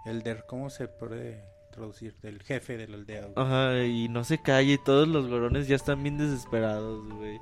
elder. 0.07 0.45
¿Cómo 0.49 0.71
se 0.71 0.89
puede 0.89 1.45
traducir? 1.73 2.15
Del 2.23 2.43
jefe 2.43 2.77
de 2.77 2.89
la 2.89 2.97
aldea. 2.97 3.23
güey. 3.27 3.33
Ajá, 3.37 3.85
y 3.85 4.09
no 4.09 4.25
se 4.25 4.39
calla 4.41 4.73
y 4.73 4.79
todos 4.79 5.09
los 5.09 5.29
Gorones 5.29 5.67
ya 5.69 5.77
están 5.77 6.03
bien 6.03 6.19
desesperados, 6.19 7.07
güey. 7.13 7.39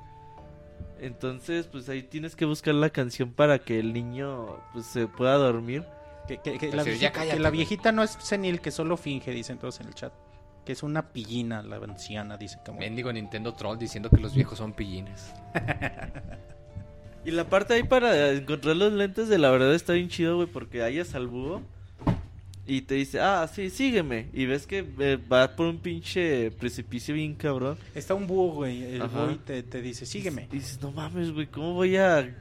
Entonces, 1.00 1.66
pues 1.66 1.88
ahí 1.88 2.02
tienes 2.04 2.36
que 2.36 2.44
buscar 2.44 2.74
la 2.74 2.90
canción 2.90 3.32
para 3.32 3.58
que 3.58 3.78
el 3.80 3.92
niño 3.92 4.60
pues 4.72 4.86
se 4.86 5.06
pueda 5.08 5.34
dormir. 5.34 5.84
Que, 6.28 6.38
que- 6.38 6.56
que 6.58 6.70
la 6.72 6.84
viejita, 6.84 7.10
cállate, 7.10 7.36
que 7.36 7.42
la 7.42 7.50
viejita 7.50 7.90
no 7.90 8.04
es 8.04 8.12
senil, 8.20 8.60
que 8.60 8.70
solo 8.70 8.96
finge, 8.96 9.32
dicen 9.32 9.58
todos 9.58 9.80
en 9.80 9.88
el 9.88 9.94
chat. 9.94 10.12
Que 10.64 10.70
es 10.70 10.84
una 10.84 11.08
pillina, 11.12 11.60
la 11.62 11.76
anciana, 11.78 12.36
dice 12.36 12.56
como. 12.64 12.78
Mendigo 12.78 13.12
Nintendo 13.12 13.52
Troll 13.54 13.76
diciendo 13.78 14.08
que 14.10 14.18
los 14.20 14.32
viejos 14.34 14.58
son 14.58 14.72
pillines. 14.72 15.32
Y 17.24 17.30
la 17.30 17.44
parte 17.44 17.74
ahí 17.74 17.84
para 17.84 18.30
encontrar 18.30 18.74
los 18.74 18.92
lentes 18.92 19.28
de 19.28 19.38
la 19.38 19.48
verdad 19.50 19.72
está 19.74 19.92
bien 19.92 20.08
chido, 20.08 20.34
güey, 20.36 20.48
porque 20.48 20.82
hayas 20.82 21.14
al 21.14 21.28
búho 21.28 21.62
y 22.72 22.82
te 22.82 22.94
dice, 22.94 23.20
ah, 23.20 23.46
sí, 23.52 23.68
sígueme. 23.68 24.28
Y 24.32 24.46
ves 24.46 24.66
que 24.66 24.84
eh, 24.98 25.18
va 25.30 25.54
por 25.56 25.66
un 25.66 25.78
pinche 25.78 26.50
precipicio 26.52 27.14
bien 27.14 27.34
cabrón. 27.34 27.76
Está 27.94 28.14
un 28.14 28.26
búho, 28.26 28.52
güey. 28.54 28.82
El 28.94 29.02
Ajá. 29.02 29.24
búho 29.24 29.32
y 29.32 29.36
te, 29.36 29.62
te 29.62 29.82
dice, 29.82 30.06
sígueme. 30.06 30.48
Y 30.50 30.56
dices, 30.56 30.80
no 30.80 30.90
mames, 30.90 31.32
güey, 31.32 31.46
¿cómo 31.48 31.74
voy 31.74 31.96
a... 31.96 32.34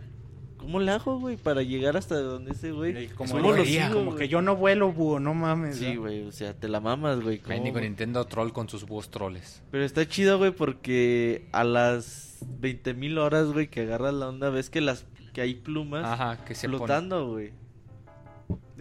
¿Cómo 0.55 0.79
le 0.79 0.91
hago, 0.91 1.19
güey, 1.19 1.37
para 1.37 1.63
llegar 1.63 1.97
hasta 1.97 2.21
donde 2.21 2.51
ese 2.51 2.71
güey? 2.71 3.07
Como, 3.07 3.31
¿Cómo 3.31 3.51
lo 3.51 3.65
sigo, 3.65 3.93
como 3.93 4.05
güey? 4.11 4.19
que 4.19 4.27
yo 4.29 4.41
no 4.43 4.55
vuelo, 4.55 4.93
búho, 4.93 5.19
no 5.19 5.33
mames. 5.33 5.77
Sí, 5.77 5.95
¿no? 5.95 6.01
güey, 6.01 6.23
o 6.23 6.31
sea, 6.31 6.53
te 6.53 6.69
la 6.69 6.79
mamas, 6.79 7.19
güey. 7.19 7.39
¿cómo, 7.39 7.55
Mendigo 7.55 7.79
güey? 7.79 7.89
Nintendo 7.89 8.23
Troll 8.25 8.53
con 8.53 8.69
sus 8.69 8.85
búhos 8.85 9.09
troles. 9.09 9.63
Pero 9.71 9.83
está 9.83 10.07
chido, 10.07 10.37
güey, 10.37 10.51
porque 10.51 11.47
a 11.51 11.63
las 11.63 12.45
20.000 12.61 13.17
horas, 13.17 13.47
güey, 13.47 13.69
que 13.69 13.81
agarras 13.81 14.13
la 14.13 14.29
onda, 14.29 14.49
ves 14.51 14.69
que 14.69 14.81
las 14.81 15.05
que 15.33 15.41
hay 15.41 15.55
plumas 15.55 16.05
Ajá, 16.05 16.45
que 16.45 16.55
se 16.55 16.67
flotando, 16.67 17.27
güey. 17.27 17.51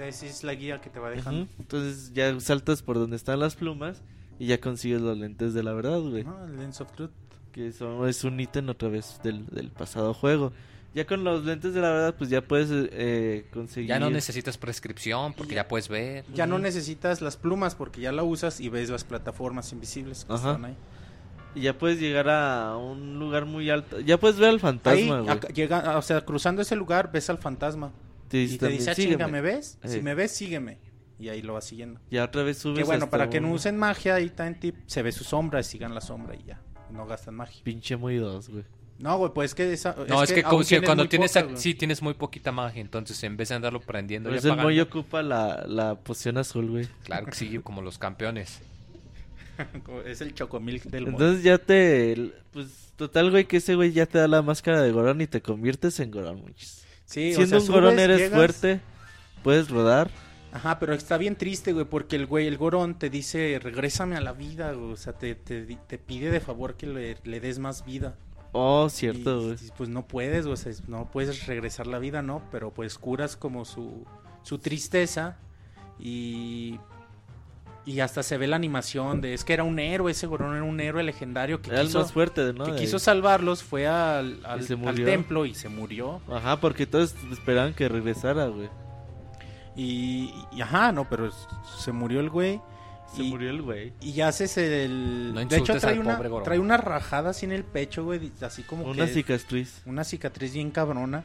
Esa 0.08 0.26
es 0.26 0.44
la 0.44 0.54
guía 0.54 0.80
que 0.80 0.90
te 0.90 0.98
va 0.98 1.10
dejando. 1.10 1.46
Entonces 1.58 2.12
ya 2.14 2.38
saltas 2.40 2.82
por 2.82 2.96
donde 2.98 3.16
están 3.16 3.38
las 3.40 3.54
plumas 3.56 4.02
y 4.38 4.46
ya 4.46 4.60
consigues 4.60 5.00
los 5.00 5.16
lentes 5.18 5.54
de 5.54 5.62
la 5.62 5.72
verdad, 5.72 6.00
güey. 6.00 6.24
No, 6.24 6.44
el 6.44 6.56
Lens 6.56 6.80
of 6.80 6.90
Truth. 6.92 7.10
Que 7.52 7.72
son, 7.72 8.08
es 8.08 8.22
un 8.24 8.38
ítem 8.38 8.68
otra 8.68 8.88
vez 8.88 9.20
del, 9.24 9.44
del 9.46 9.70
pasado 9.70 10.14
juego. 10.14 10.52
Ya 10.94 11.06
con 11.06 11.22
los 11.24 11.44
lentes 11.44 11.74
de 11.74 11.80
la 11.80 11.90
verdad, 11.90 12.14
pues 12.16 12.30
ya 12.30 12.40
puedes 12.42 12.68
eh, 12.72 13.46
conseguir. 13.52 13.88
Ya 13.90 13.98
no 14.00 14.08
necesitas 14.10 14.56
prescripción 14.58 15.34
porque 15.34 15.54
ya 15.54 15.68
puedes 15.68 15.88
ver. 15.88 16.24
Ya 16.34 16.46
no 16.46 16.56
Ujú. 16.56 16.62
necesitas 16.64 17.20
las 17.20 17.36
plumas 17.36 17.74
porque 17.74 18.00
ya 18.00 18.10
la 18.12 18.22
usas 18.22 18.60
y 18.60 18.68
ves 18.68 18.88
las 18.90 19.04
plataformas 19.04 19.72
invisibles 19.72 20.24
que 20.24 20.32
Ajá. 20.32 20.50
están 20.52 20.64
ahí. 20.64 20.76
Y 21.54 21.62
ya 21.62 21.76
puedes 21.76 21.98
llegar 22.00 22.28
a 22.28 22.76
un 22.76 23.18
lugar 23.18 23.44
muy 23.46 23.68
alto. 23.70 23.98
Ya 24.00 24.18
puedes 24.18 24.38
ver 24.38 24.48
al 24.50 24.54
Ahí, 24.56 24.60
fantasma, 24.60 25.20
güey. 25.20 25.28
acá- 25.36 25.48
llega, 25.48 25.98
o 25.98 26.02
sea, 26.02 26.24
cruzando 26.24 26.62
ese 26.62 26.76
lugar 26.76 27.10
ves 27.12 27.28
al 27.30 27.38
fantasma. 27.38 27.90
Te 28.30 28.42
Y 28.42 28.56
te 28.56 28.68
dice, 28.68 28.90
ah, 28.92 28.94
chinga, 28.94 29.28
¿me 29.28 29.40
ves? 29.42 29.76
Si 29.84 30.00
me 30.00 30.14
ves, 30.14 30.30
sígueme. 30.32 30.78
Y 31.18 31.28
ahí 31.28 31.42
lo 31.42 31.52
vas 31.52 31.66
siguiendo. 31.66 32.00
Ya 32.10 32.24
otra 32.24 32.42
vez 32.44 32.56
subes. 32.56 32.78
Que 32.78 32.84
bueno, 32.84 33.04
hasta 33.04 33.10
para 33.10 33.28
que 33.28 33.40
no 33.42 33.50
usen 33.52 33.76
magia, 33.76 34.14
ahí 34.14 34.24
está 34.26 34.46
en 34.46 34.58
tip, 34.58 34.76
se 34.86 35.02
ve 35.02 35.12
su 35.12 35.24
sombra, 35.24 35.62
sigan 35.62 35.94
la 35.94 36.00
sombra 36.00 36.34
y 36.34 36.44
ya. 36.44 36.62
No 36.90 37.04
gastan 37.06 37.34
magia. 37.34 37.60
Pinche 37.62 37.96
muy 37.96 38.16
dos, 38.16 38.48
güey. 38.48 38.64
No, 38.98 39.18
güey, 39.18 39.32
pues 39.34 39.54
que 39.54 39.72
esa, 39.72 39.94
No, 40.08 40.22
es, 40.22 40.32
que, 40.32 40.40
aún 40.42 40.50
como 40.50 40.62
si- 40.62 40.78
cuando 40.80 41.02
muy 41.04 41.08
tienes, 41.08 41.32
poca, 41.32 41.40
a- 41.40 41.42
güey. 41.44 41.56
sí 41.56 41.74
tienes 41.74 42.00
muy 42.02 42.14
poquita 42.14 42.52
magia, 42.52 42.80
entonces 42.80 43.22
en 43.24 43.36
vez 43.36 43.48
de 43.48 43.56
andarlo 43.56 43.80
prendiendo, 43.80 44.32
y 44.32 44.36
eso 44.36 44.52
el 44.52 44.60
Moy 44.60 44.78
ocupa 44.80 45.22
la, 45.22 45.64
la 45.66 45.94
poción 45.96 46.38
azul, 46.38 46.70
güey. 46.70 46.86
claro 47.04 47.26
que 47.26 47.32
sí, 47.34 47.58
como 47.64 47.82
los 47.82 47.98
campeones. 47.98 48.60
es 50.06 50.20
el 50.20 50.34
chocomilk 50.34 50.84
del 50.84 51.04
mundo. 51.06 51.18
Entonces 51.24 51.44
ya 51.44 51.58
te. 51.58 52.32
Pues 52.52 52.92
total, 52.96 53.30
güey, 53.30 53.46
que 53.46 53.58
ese 53.58 53.74
güey 53.74 53.92
ya 53.92 54.06
te 54.06 54.18
da 54.18 54.28
la 54.28 54.42
máscara 54.42 54.80
de 54.82 54.90
Gorón 54.92 55.20
y 55.20 55.26
te 55.26 55.42
conviertes 55.42 56.00
en 56.00 56.10
Gorón, 56.10 56.40
muchis. 56.42 56.86
Sí, 57.10 57.32
o 57.32 57.36
Siendo 57.36 57.58
sea, 57.60 57.66
un 57.68 57.74
Gorón 57.74 57.98
eres 57.98 58.18
llegas- 58.18 58.36
fuerte, 58.36 58.80
puedes 59.42 59.68
rodar. 59.68 60.10
Ajá, 60.52 60.78
pero 60.78 60.94
está 60.94 61.16
bien 61.18 61.34
triste, 61.36 61.72
güey, 61.72 61.84
porque 61.84 62.14
el 62.16 62.26
güey, 62.26 62.46
el 62.46 62.56
gorón, 62.56 62.98
te 62.98 63.10
dice, 63.10 63.58
regrésame 63.62 64.16
a 64.16 64.20
la 64.20 64.32
vida, 64.32 64.72
güey. 64.72 64.92
O 64.92 64.96
sea, 64.96 65.12
te, 65.12 65.34
te, 65.34 65.62
te 65.64 65.98
pide 65.98 66.30
de 66.30 66.40
favor 66.40 66.74
que 66.74 66.86
le, 66.86 67.16
le 67.24 67.40
des 67.40 67.58
más 67.58 67.84
vida. 67.84 68.14
Oh, 68.52 68.86
Y- 68.86 68.90
cierto, 68.90 69.42
güey. 69.42 69.56
y, 69.60 69.70
pues 69.76 69.88
no 69.88 70.06
puedes, 70.06 70.46
o 70.46 70.56
sea, 70.56 70.72
no 70.88 71.10
puedes 71.10 71.46
regresar 71.46 71.86
la 71.86 71.98
vida, 71.98 72.22
¿no? 72.22 72.42
Pero 72.50 72.72
pues 72.72 72.96
curas 72.98 73.36
como 73.36 73.64
su, 73.64 74.04
su 74.42 74.58
tristeza 74.58 75.36
y, 76.00 76.78
y 77.90 78.00
hasta 78.00 78.22
se 78.22 78.36
ve 78.38 78.46
la 78.46 78.56
animación 78.56 79.20
de, 79.20 79.34
es 79.34 79.44
que 79.44 79.52
era 79.52 79.64
un 79.64 79.78
héroe, 79.78 80.12
ese 80.12 80.26
gorón 80.26 80.54
era 80.54 80.64
un 80.64 80.78
héroe 80.80 81.02
legendario 81.02 81.60
que 81.60 81.70
Era 81.70 81.80
el 81.80 81.86
quiso, 81.88 82.00
más 82.00 82.12
fuerte, 82.12 82.52
¿no? 82.52 82.64
que 82.66 82.72
De- 82.72 82.78
quiso 82.78 82.98
salvarlos, 82.98 83.62
fue 83.62 83.86
al, 83.86 84.40
al- 84.44 84.66
templo 84.66 85.46
y 85.46 85.54
se 85.54 85.68
murió. 85.68 86.20
Ajá, 86.30 86.60
porque 86.60 86.86
todos 86.86 87.14
esperaban 87.32 87.74
que 87.74 87.88
regresara, 87.88 88.46
güey. 88.46 88.68
Y, 89.76 90.32
y 90.52 90.60
ajá, 90.60 90.92
no, 90.92 91.08
pero 91.08 91.30
se 91.78 91.92
murió 91.92 92.20
el 92.20 92.30
güey. 92.30 92.60
Se 93.14 93.22
y, 93.22 93.30
murió 93.30 93.50
el 93.50 93.62
güey. 93.62 93.92
y 94.00 94.12
ya 94.12 94.28
haces 94.28 94.56
el... 94.56 95.32
No 95.34 95.44
de 95.44 95.56
hecho 95.56 95.76
trae 95.78 95.98
una, 95.98 96.16
trae 96.44 96.58
una 96.60 96.76
rajada 96.76 97.30
así 97.30 97.44
en 97.44 97.50
el 97.52 97.64
pecho, 97.64 98.04
güey, 98.04 98.30
así 98.40 98.62
como 98.62 98.84
Una 98.84 99.06
que... 99.06 99.12
cicatriz. 99.14 99.82
una 99.84 100.04
cicatriz 100.04 100.52
bien 100.54 100.70
cabrona. 100.70 101.24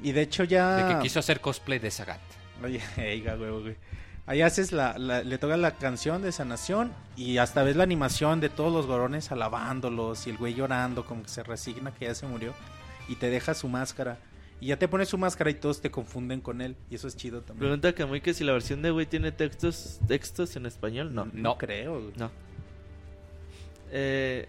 Y 0.00 0.12
de 0.12 0.22
hecho 0.22 0.44
ya... 0.44 0.76
De 0.86 0.94
que 0.94 1.00
quiso 1.00 1.18
hacer 1.18 1.40
cosplay 1.40 1.80
de 1.80 1.90
Sagat. 1.90 2.20
Oye, 2.62 2.80
eiga, 2.98 3.34
güey, 3.34 3.50
güey. 3.50 3.76
Ahí 4.26 4.40
haces 4.40 4.70
la, 4.72 4.96
la- 4.98 5.22
le 5.24 5.36
toca 5.38 5.56
la 5.56 5.72
canción 5.72 6.22
de 6.22 6.30
sanación 6.32 6.92
y 7.16 7.38
hasta 7.38 7.62
ves 7.64 7.74
la 7.76 7.82
animación 7.82 8.40
de 8.40 8.48
todos 8.48 8.72
los 8.72 8.86
gorones 8.86 9.32
alabándolos 9.32 10.26
y 10.26 10.30
el 10.30 10.36
güey 10.38 10.54
llorando 10.54 11.04
como 11.04 11.22
que 11.24 11.28
se 11.28 11.42
resigna 11.42 11.92
que 11.92 12.04
ya 12.06 12.14
se 12.14 12.26
murió 12.26 12.54
y 13.08 13.16
te 13.16 13.30
deja 13.30 13.52
su 13.54 13.68
máscara 13.68 14.18
y 14.60 14.66
ya 14.68 14.78
te 14.78 14.86
pones 14.86 15.08
su 15.08 15.18
máscara 15.18 15.50
y 15.50 15.54
todos 15.54 15.80
te 15.80 15.90
confunden 15.90 16.40
con 16.40 16.60
él 16.60 16.76
y 16.88 16.94
eso 16.94 17.08
es 17.08 17.16
chido 17.16 17.40
también. 17.40 17.58
Pregunta 17.58 17.88
a 17.88 17.92
Kamui 17.94 18.20
que 18.20 18.32
si 18.32 18.44
la 18.44 18.52
versión 18.52 18.80
de 18.80 18.92
güey 18.92 19.06
tiene 19.06 19.32
textos 19.32 19.98
textos 20.06 20.54
en 20.54 20.66
español. 20.66 21.12
No. 21.12 21.24
no, 21.24 21.30
no. 21.34 21.58
creo. 21.58 21.94
güey. 22.00 22.12
No. 22.16 22.30
Eh, 23.90 24.48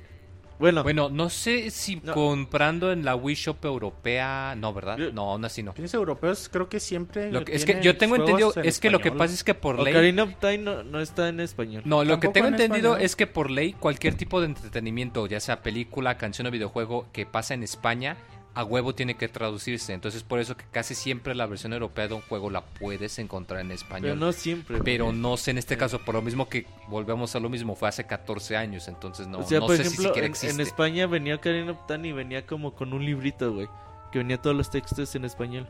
bueno, 0.60 0.84
Bueno, 0.84 1.10
no 1.10 1.30
sé 1.30 1.70
si 1.72 1.98
No. 1.98 2.14
comprando 2.14 2.92
en 2.92 3.04
la 3.06 3.16
Wii 3.16 3.36
Shop 3.36 3.64
europea. 3.66 4.56
No, 4.58 4.74
¿verdad? 4.74 4.98
No, 5.14 5.32
aún 5.32 5.44
así 5.46 5.64
no. 5.64 5.74
Los 5.78 5.94
europeos 5.94 6.50
creo 6.52 6.70
que 6.70 6.80
siempre 6.80 7.32
Lo 7.32 7.44
que- 7.44 7.56
es 7.56 7.66
que 7.66 7.82
yo 7.82 7.98
tengo 7.98 8.16
entendido, 8.16 8.54
en 8.56 8.66
es 8.66 8.80
que 8.80 8.90
lo 8.90 9.00
que 9.00 9.12
pasa 9.12 9.34
es 9.34 9.44
que 9.44 9.54
por 9.54 9.80
ley. 9.80 9.94
Ocarina 9.94 10.24
of 10.24 10.36
Time 10.40 10.58
no, 10.60 10.84
no 10.84 11.00
está 11.02 11.30
en 11.30 11.40
español. 11.40 11.84
No, 11.86 12.04
lo 12.04 12.20
que 12.20 12.28
tengo 12.30 12.48
en 12.48 12.54
entendido 12.54 12.92
español. 12.92 13.06
es 13.06 13.16
que 13.16 13.28
por 13.28 13.52
ley 13.52 13.74
cualquier 13.74 14.16
tipo 14.16 14.40
de 14.40 14.48
entretenimiento, 14.48 15.26
ya 15.28 15.40
sea 15.40 15.62
película, 15.64 16.18
canción 16.18 16.48
o 16.48 16.52
videojuego 16.52 17.08
que 17.12 17.26
pasa 17.26 17.54
en 17.54 17.64
España, 17.64 18.18
a 18.56 18.64
huevo 18.64 18.94
tiene 18.94 19.16
que 19.16 19.28
traducirse. 19.28 19.94
Entonces 19.94 20.24
por 20.24 20.40
eso 20.40 20.56
que 20.56 20.66
casi 20.72 20.96
siempre 20.96 21.34
la 21.36 21.46
versión 21.46 21.74
europea 21.74 22.08
de 22.08 22.14
un 22.16 22.22
juego 22.22 22.50
la 22.50 22.62
puedes 22.62 23.18
encontrar 23.20 23.62
en 23.62 23.68
pero 23.68 23.76
español. 23.80 24.20
no 24.20 24.32
siempre. 24.32 24.80
Pero 24.84 25.12
no 25.12 25.38
sé 25.38 25.52
en 25.52 25.58
este 25.58 25.78
caso, 25.78 26.00
por 26.00 26.16
lo 26.16 26.22
mismo 26.22 26.50
que 26.50 26.68
volvemos 26.88 27.36
a 27.36 27.40
lo 27.40 27.50
mismo, 27.50 27.76
fue 27.76 27.90
hace 27.90 28.06
14 28.06 28.56
años, 28.58 28.88
entonces 28.88 29.28
no, 29.28 29.40
o 29.40 29.44
sea, 29.44 29.60
no 29.60 29.68
por 29.68 29.78
sé 29.78 29.84
si 29.84 29.88
ejemplo, 29.90 30.10
siquiera 30.10 30.28
en, 30.28 30.32
en 30.32 30.36
existe. 30.36 30.64
España 30.64 31.08
venía 31.08 31.36
of 31.36 31.78
Time 31.88 32.08
y 32.08 32.12
venía 32.12 32.46
como 32.46 32.74
con 32.76 32.94
un 32.94 33.06
librito, 33.06 33.54
güey. 33.54 33.68
Que 34.12 34.20
venía 34.20 34.38
todos 34.38 34.56
los 34.56 34.70
textos 34.70 35.16
en 35.16 35.26
español. 35.26 35.68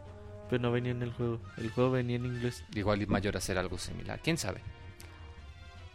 Pero 0.49 0.61
no 0.61 0.71
venía 0.71 0.91
en 0.91 1.01
el 1.01 1.13
juego. 1.13 1.39
El 1.57 1.71
juego 1.71 1.91
venía 1.91 2.17
en 2.17 2.25
inglés. 2.25 2.63
Igual 2.75 3.01
y 3.01 3.05
mayor 3.07 3.37
hacer 3.37 3.57
algo 3.57 3.77
similar, 3.77 4.19
quién 4.21 4.37
sabe. 4.37 4.61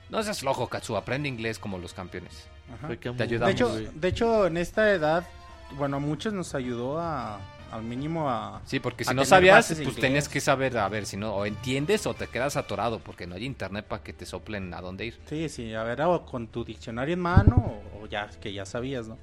No 0.09 0.23
seas 0.23 0.41
flojo, 0.41 0.69
Katsu, 0.69 0.97
aprende 0.97 1.29
inglés 1.29 1.59
como 1.59 1.79
los 1.79 1.93
campeones. 1.93 2.49
Ajá. 2.73 2.89
Te 2.89 3.23
ayudamos, 3.23 3.47
De 3.47 3.53
hecho, 3.53 3.77
de 3.95 4.09
hecho, 4.09 4.47
en 4.47 4.57
esta 4.57 4.91
edad, 4.93 5.27
bueno, 5.77 5.97
a 5.97 6.01
muchos 6.01 6.33
nos 6.33 6.55
ayudó 6.55 6.99
a, 7.01 7.41
al 7.71 7.83
mínimo 7.83 8.29
a... 8.31 8.61
Sí, 8.65 8.81
porque 8.81 9.05
si 9.05 9.15
no 9.15 9.25
sabías, 9.25 9.73
pues 9.83 9.97
tenías 9.97 10.29
que 10.29 10.41
saber, 10.41 10.77
a 10.79 10.89
ver, 10.89 11.05
si 11.07 11.17
no, 11.17 11.35
o 11.35 11.45
entiendes 11.47 12.07
o 12.07 12.15
te 12.15 12.27
quedas 12.27 12.57
atorado, 12.57 12.99
porque 13.01 13.27
no 13.27 13.35
hay 13.35 13.45
internet 13.45 13.85
para 13.87 14.03
que 14.03 14.13
te 14.13 14.25
soplen 14.27 14.73
a 14.75 14.81
dónde 14.81 15.07
ir. 15.07 15.19
Sí, 15.29 15.49
sí, 15.49 15.75
a 15.75 15.83
ver, 15.83 16.01
o 16.03 16.25
con 16.25 16.47
tu 16.49 16.65
diccionario 16.65 17.15
en 17.15 17.21
mano 17.21 17.83
o, 17.95 18.05
o 18.05 18.07
ya, 18.07 18.29
que 18.41 18.53
ya 18.53 18.65
sabías, 18.65 19.09
¿no? 19.09 19.19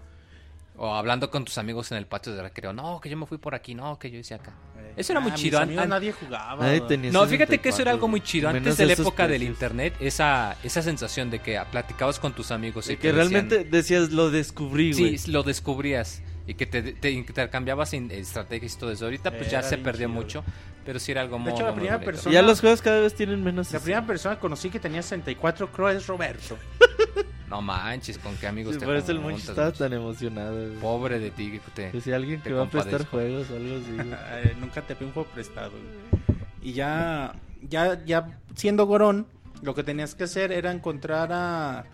O 0.78 0.94
hablando 0.94 1.32
con 1.32 1.46
tus 1.46 1.58
amigos 1.58 1.90
en 1.94 1.98
el 1.98 2.06
patio 2.06 2.34
de 2.36 2.42
recreo, 2.42 2.74
no, 2.74 3.00
que 3.00 3.10
yo 3.10 3.16
me 3.16 3.26
fui 3.26 3.38
por 3.38 3.56
aquí, 3.56 3.74
no, 3.74 3.98
que 3.98 4.12
yo 4.12 4.20
hice 4.20 4.34
acá. 4.34 4.52
Eh, 4.78 4.94
Eso 4.98 5.14
era 5.14 5.22
muy 5.22 5.34
chido, 5.34 5.66
mis 5.66 5.78
an- 5.80 5.88
nadie 5.88 6.12
jugaba. 6.12 6.62
Nadie 6.66 6.82
¿no? 6.82 6.86
tenía 6.88 7.12
No, 7.14 7.26
fíjate 7.26 7.60
que 7.60 7.70
eso 7.70 7.78
64, 7.78 7.82
era 7.82 7.92
algo 7.92 8.08
muy 8.10 8.20
chido. 8.20 8.50
Antes 8.50 8.76
de 8.76 8.86
la 8.86 8.92
época 8.92 9.26
del 9.26 9.44
internet, 9.44 9.94
esa, 10.02 10.58
esa 10.66 10.82
sensación 10.82 11.30
de 11.30 11.40
que 11.40 11.58
platicabas 11.72 12.20
con 12.20 12.34
tus 12.34 12.52
amigos 12.52 12.90
y 12.90 12.98
que 12.98 13.14
decían- 13.14 13.16
realmente 13.50 13.64
decías, 13.64 14.12
lo 14.12 14.30
descubrí, 14.32 14.92
güey. 14.92 15.18
Sí, 15.18 15.32
lo 15.32 15.44
descubrías 15.44 16.22
y 16.48 16.54
que 16.54 16.66
te, 16.66 16.82
te 16.94 17.12
intercambiabas 17.12 17.94
in- 17.94 18.12
estrategias 18.12 18.76
y 18.76 18.78
todo 18.80 18.92
eso. 18.92 19.06
Ahorita 19.06 19.32
pues 19.32 19.50
ya 19.50 19.62
se 19.64 19.78
perdió 19.78 20.08
chido. 20.08 20.20
mucho, 20.22 20.44
pero 20.86 21.00
sí 21.00 21.12
era 21.12 21.22
algo 21.22 21.38
De 21.38 21.44
muy, 21.44 21.52
hecho, 21.54 21.64
la 21.64 21.74
primera 21.74 21.96
bonito. 21.98 22.12
persona- 22.12 22.34
ya 22.34 22.42
los 22.42 22.60
juegos 22.62 22.82
cada 22.82 23.00
vez 23.02 23.14
tienen 23.16 23.44
menos. 23.44 23.72
La 23.72 23.78
eso. 23.78 23.84
primera 23.86 24.06
persona 24.06 24.36
que 24.36 24.42
conocí 24.42 24.70
que 24.70 24.80
tenía 24.80 25.02
64 25.02 25.72
creo 25.72 25.90
es 25.90 26.08
Roberto. 26.08 26.58
No 27.48 27.62
manches, 27.62 28.18
con 28.18 28.36
qué 28.38 28.48
amigos 28.48 28.74
Sí, 28.74 28.80
te 28.80 28.86
por 28.88 28.96
eso 28.96 29.12
el 29.12 29.20
Monchi 29.20 29.48
estaba 29.48 29.72
tan 29.72 29.94
emocionado. 29.94 30.56
güey. 30.68 30.80
Pobre 30.80 31.20
de 31.20 31.30
ti, 31.30 31.52
que 31.52 31.60
te... 31.76 31.92
Decía 31.92 32.16
alguien 32.16 32.42
te 32.42 32.50
que 32.50 32.56
va 32.56 32.64
a 32.64 32.70
prestar 32.70 33.06
juegos 33.06 33.52
o 33.52 33.56
algo 33.56 33.76
así. 33.78 33.96
Eh, 34.00 34.56
Nunca 34.60 34.82
te 34.82 34.96
pedí 34.96 35.06
un 35.06 35.14
juego 35.14 35.30
prestado. 35.30 35.70
güey. 35.70 36.40
Y 36.64 36.74
ya, 36.74 37.36
ya, 37.62 38.04
ya 38.04 38.40
siendo 38.56 38.88
Gorón, 38.88 39.28
lo 39.62 39.76
que 39.76 39.84
tenías 39.84 40.16
que 40.16 40.24
hacer 40.24 40.52
era 40.52 40.72
encontrar 40.72 41.30
a 41.32 41.86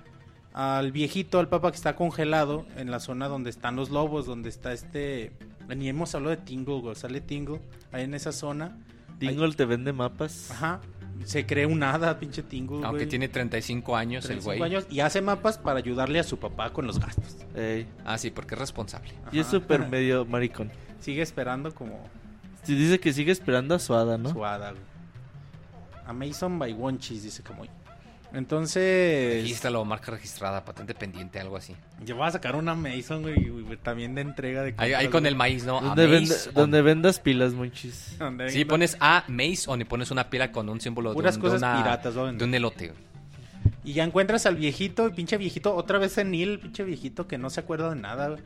al 0.53 0.91
viejito, 0.91 1.39
al 1.39 1.47
papá 1.47 1.71
que 1.71 1.77
está 1.77 1.95
congelado 1.95 2.65
en 2.77 2.91
la 2.91 2.99
zona 2.99 3.27
donde 3.27 3.49
están 3.49 3.75
los 3.75 3.89
lobos, 3.89 4.25
donde 4.25 4.49
está 4.49 4.73
este... 4.73 5.31
Ni 5.75 5.87
hemos 5.87 6.13
hablado 6.15 6.35
de 6.35 6.41
Tingle, 6.41 6.79
güey, 6.81 6.95
sale 6.95 7.21
Tingle, 7.21 7.61
ahí 7.93 8.03
en 8.03 8.13
esa 8.13 8.31
zona. 8.33 8.77
Tingle 9.19 9.53
te 9.53 9.63
vende 9.65 9.93
mapas. 9.93 10.51
Ajá, 10.51 10.81
se 11.23 11.45
cree 11.45 11.65
un 11.65 11.81
hada, 11.83 12.19
pinche 12.19 12.43
Tingle, 12.43 12.77
Aunque 12.83 13.03
güey. 13.03 13.07
tiene 13.09 13.29
35 13.29 13.95
años 13.95 14.25
el 14.25 14.39
35 14.39 14.57
güey. 14.57 14.63
años 14.63 14.87
y 14.89 14.99
hace 14.99 15.21
mapas 15.21 15.57
para 15.57 15.77
ayudarle 15.79 16.19
a 16.19 16.23
su 16.23 16.37
papá 16.39 16.73
con 16.73 16.87
los 16.87 16.99
gastos. 16.99 17.37
Ey. 17.55 17.87
Ah, 18.03 18.17
sí, 18.17 18.31
porque 18.31 18.55
es 18.55 18.59
responsable. 18.59 19.13
Y 19.31 19.39
es 19.39 19.47
súper 19.47 19.87
medio 19.87 20.25
maricón. 20.25 20.71
Sigue 20.99 21.21
esperando 21.21 21.73
como 21.73 21.99
Sí, 22.63 22.75
dice 22.75 22.99
que 22.99 23.13
sigue 23.13 23.31
esperando 23.31 23.73
a 23.75 23.79
su 23.79 23.93
hada, 23.95 24.17
¿no? 24.17 24.31
su 24.31 24.43
hada, 24.45 24.71
güey. 24.71 24.83
Amazon 26.05 26.59
by 26.59 26.73
Wonchis, 26.73 27.23
dice 27.23 27.41
Camoy. 27.43 27.69
Entonces, 28.33 29.41
Regístralo, 29.43 29.83
marca 29.85 30.11
registrada, 30.11 30.63
patente 30.63 30.93
pendiente, 30.93 31.39
algo 31.39 31.57
así. 31.57 31.75
yo 32.05 32.15
voy 32.15 32.27
a 32.27 32.31
sacar 32.31 32.55
una 32.55 32.71
Amazon, 32.71 33.21
güey, 33.23 33.49
güey, 33.49 33.77
también 33.77 34.15
de 34.15 34.21
entrega 34.21 34.63
de 34.63 34.73
Ahí, 34.77 34.93
ahí 34.93 35.07
con 35.09 35.25
el 35.25 35.35
maíz, 35.35 35.65
¿no? 35.65 35.81
Donde, 35.81 36.81
vendas 36.81 37.19
pilas, 37.19 37.53
monchis. 37.53 38.17
Donde 38.19 38.49
Sí, 38.49 38.63
pones 38.65 38.95
a 38.99 39.25
Maze 39.27 39.63
on 39.67 39.81
y 39.81 39.83
pones 39.83 40.11
una 40.11 40.29
pila 40.29 40.51
con 40.51 40.69
un 40.69 40.79
símbolo 40.79 41.09
de, 41.09 41.15
puras 41.15 41.35
un- 41.35 41.41
de 41.41 41.47
cosas 41.47 41.61
una- 41.61 41.83
piratas, 41.83 42.15
¿no? 42.15 42.31
de 42.31 42.43
un 42.43 42.53
elote. 42.53 42.93
Y 43.83 43.93
ya 43.93 44.03
encuentras 44.03 44.45
al 44.45 44.55
viejito, 44.55 45.11
pinche 45.13 45.37
viejito, 45.37 45.75
otra 45.75 45.97
vez 45.99 46.17
en 46.17 46.31
Neil, 46.31 46.59
pinche 46.59 46.83
viejito 46.83 47.27
que 47.27 47.37
no 47.37 47.49
se 47.49 47.59
acuerda 47.59 47.89
de 47.93 47.99
nada, 47.99 48.29
güey. 48.29 48.41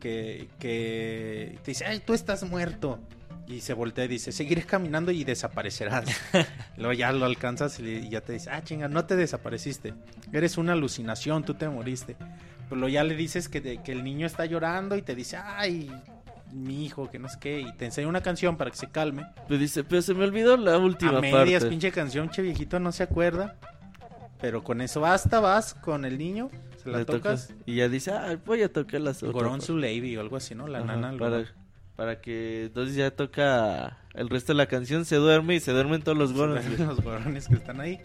Que, 0.00 0.48
que 0.60 1.58
te 1.64 1.70
dice, 1.72 1.84
ay, 1.86 2.00
tú 2.06 2.14
estás 2.14 2.44
muerto. 2.44 3.00
Y 3.48 3.60
se 3.62 3.72
voltea 3.72 4.04
y 4.04 4.08
dice, 4.08 4.30
seguiré 4.30 4.62
caminando 4.62 5.10
y 5.10 5.24
desaparecerás. 5.24 6.04
Luego 6.76 6.92
ya 6.92 7.12
lo 7.12 7.24
alcanzas 7.24 7.78
y 7.78 7.82
le- 7.82 8.08
ya 8.08 8.20
te 8.20 8.34
dice, 8.34 8.50
ah, 8.50 8.62
chinga, 8.62 8.88
no 8.88 9.06
te 9.06 9.16
desapareciste. 9.16 9.94
Eres 10.32 10.58
una 10.58 10.74
alucinación, 10.74 11.44
tú 11.44 11.54
te 11.54 11.66
moriste. 11.68 12.16
Pero 12.68 12.88
ya 12.88 13.02
le 13.04 13.16
dices 13.16 13.48
que, 13.48 13.62
te- 13.62 13.78
que 13.82 13.92
el 13.92 14.04
niño 14.04 14.26
está 14.26 14.44
llorando 14.44 14.96
y 14.96 15.02
te 15.02 15.14
dice, 15.14 15.38
ay, 15.42 15.90
mi 16.52 16.84
hijo, 16.84 17.08
que 17.10 17.18
no 17.18 17.28
sé 17.30 17.38
qué. 17.40 17.60
Y 17.60 17.72
te 17.72 17.86
enseña 17.86 18.06
una 18.08 18.20
canción 18.22 18.58
para 18.58 18.70
que 18.70 18.76
se 18.76 18.90
calme. 18.90 19.26
Pero 19.48 19.58
dice, 19.58 19.82
pero 19.82 20.02
se 20.02 20.12
me 20.12 20.24
olvidó 20.24 20.58
la 20.58 20.76
última 20.76 21.16
A 21.16 21.20
medias, 21.22 21.62
parte. 21.62 21.70
pinche 21.70 21.90
canción, 21.90 22.28
che 22.28 22.42
viejito, 22.42 22.78
no 22.80 22.92
se 22.92 23.04
acuerda. 23.04 23.56
Pero 24.42 24.62
con 24.62 24.82
eso 24.82 25.00
basta, 25.00 25.40
vas 25.40 25.72
con 25.74 26.04
el 26.04 26.18
niño, 26.18 26.50
se 26.82 26.90
la 26.90 26.98
Le 26.98 27.04
tocas. 27.06 27.48
tocas 27.48 27.62
y 27.66 27.76
ya 27.76 27.88
dice, 27.88 28.12
ah, 28.12 28.38
voy 28.46 28.62
a 28.62 28.70
tocar 28.72 29.00
las 29.00 29.22
otras. 29.22 29.32
Gorón 29.32 29.62
su 29.62 29.76
lady 29.78 30.16
o 30.16 30.20
algo 30.20 30.36
así, 30.36 30.54
¿no? 30.54 30.68
La 30.68 30.78
Ajá, 30.80 30.94
nana. 30.96 31.16
para. 31.18 31.44
Para 31.98 32.20
que 32.20 32.66
entonces 32.66 32.94
ya 32.94 33.10
toca 33.10 33.98
el 34.14 34.28
resto 34.30 34.52
de 34.52 34.56
la 34.58 34.66
canción, 34.66 35.04
se 35.04 35.16
duerme 35.16 35.56
y 35.56 35.60
se 35.60 35.72
duermen 35.72 36.00
todos 36.02 36.16
los 36.16 36.32
gorones. 36.32 36.78
los 36.78 37.00
gorones 37.02 37.48
que 37.48 37.54
están 37.54 37.80
ahí. 37.80 37.98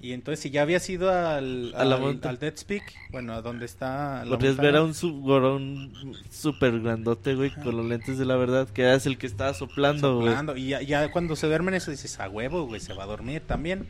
Y 0.00 0.12
entonces, 0.12 0.40
si 0.40 0.50
ya 0.50 0.62
habías 0.62 0.88
ido 0.88 1.10
al, 1.10 1.74
A 1.74 1.84
la 1.84 1.96
al, 1.96 2.00
monta- 2.00 2.30
al 2.30 2.38
Dead 2.38 2.56
Speak, 2.56 2.82
bueno, 3.10 3.34
a 3.34 3.42
donde 3.42 3.66
está. 3.66 4.24
la 4.24 4.30
Podrías 4.30 4.56
ver 4.56 4.76
a 4.76 4.82
un 4.82 4.94
sub- 4.94 5.20
gorón 5.22 5.92
súper 6.30 6.80
grandote, 6.80 7.34
güey, 7.34 7.50
con 7.50 7.76
los 7.76 7.84
lentes 7.84 8.16
de 8.16 8.24
la 8.24 8.36
verdad, 8.36 8.68
que 8.70 8.94
es 8.94 9.04
el 9.04 9.18
que 9.18 9.26
estaba 9.26 9.52
soplando, 9.52 10.14
güey. 10.16 10.28
soplando. 10.28 10.56
Y 10.56 10.68
ya, 10.68 10.80
ya 10.80 11.10
cuando 11.12 11.36
se 11.36 11.46
duermen, 11.46 11.74
eso 11.74 11.90
dices, 11.90 12.18
a 12.20 12.28
huevo, 12.30 12.66
güey, 12.66 12.80
se 12.80 12.94
va 12.94 13.04
a 13.04 13.06
dormir 13.06 13.42
también. 13.46 13.86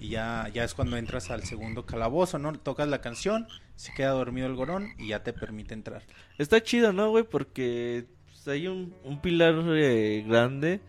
Y 0.00 0.08
ya, 0.08 0.48
ya 0.52 0.64
es 0.64 0.72
cuando 0.72 0.96
entras 0.96 1.30
al 1.30 1.44
segundo 1.44 1.84
calabozo, 1.84 2.38
¿no? 2.38 2.52
Tocas 2.54 2.88
la 2.88 3.02
canción, 3.02 3.46
se 3.76 3.92
queda 3.92 4.10
dormido 4.12 4.46
el 4.46 4.54
gorón 4.54 4.88
y 4.98 5.08
ya 5.08 5.22
te 5.22 5.32
permite 5.34 5.74
entrar. 5.74 6.02
Está 6.38 6.62
chido, 6.62 6.92
¿no, 6.94 7.10
güey? 7.10 7.24
Porque 7.24 8.06
hay 8.48 8.66
un, 8.68 8.94
un 9.04 9.20
pilar 9.20 9.54
eh, 9.68 10.24
grande 10.26 10.80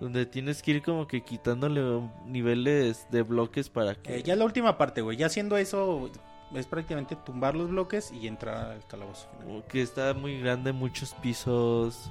donde 0.00 0.26
tienes 0.26 0.62
que 0.62 0.72
ir 0.72 0.82
como 0.82 1.06
que 1.06 1.22
quitándole 1.22 1.82
niveles 2.26 3.06
de 3.10 3.22
bloques 3.22 3.68
para 3.68 3.94
que... 3.94 4.16
Eh, 4.16 4.22
ya 4.22 4.36
la 4.36 4.44
última 4.44 4.78
parte, 4.78 5.00
güey. 5.00 5.16
Ya 5.16 5.26
haciendo 5.26 5.56
eso, 5.56 6.10
es 6.54 6.66
prácticamente 6.66 7.16
tumbar 7.16 7.56
los 7.56 7.70
bloques 7.70 8.12
y 8.12 8.26
entrar 8.26 8.72
al 8.72 8.86
calabozo 8.86 9.28
que 9.68 9.82
está 9.82 10.14
muy 10.14 10.40
grande, 10.40 10.72
muchos 10.72 11.14
pisos. 11.14 12.10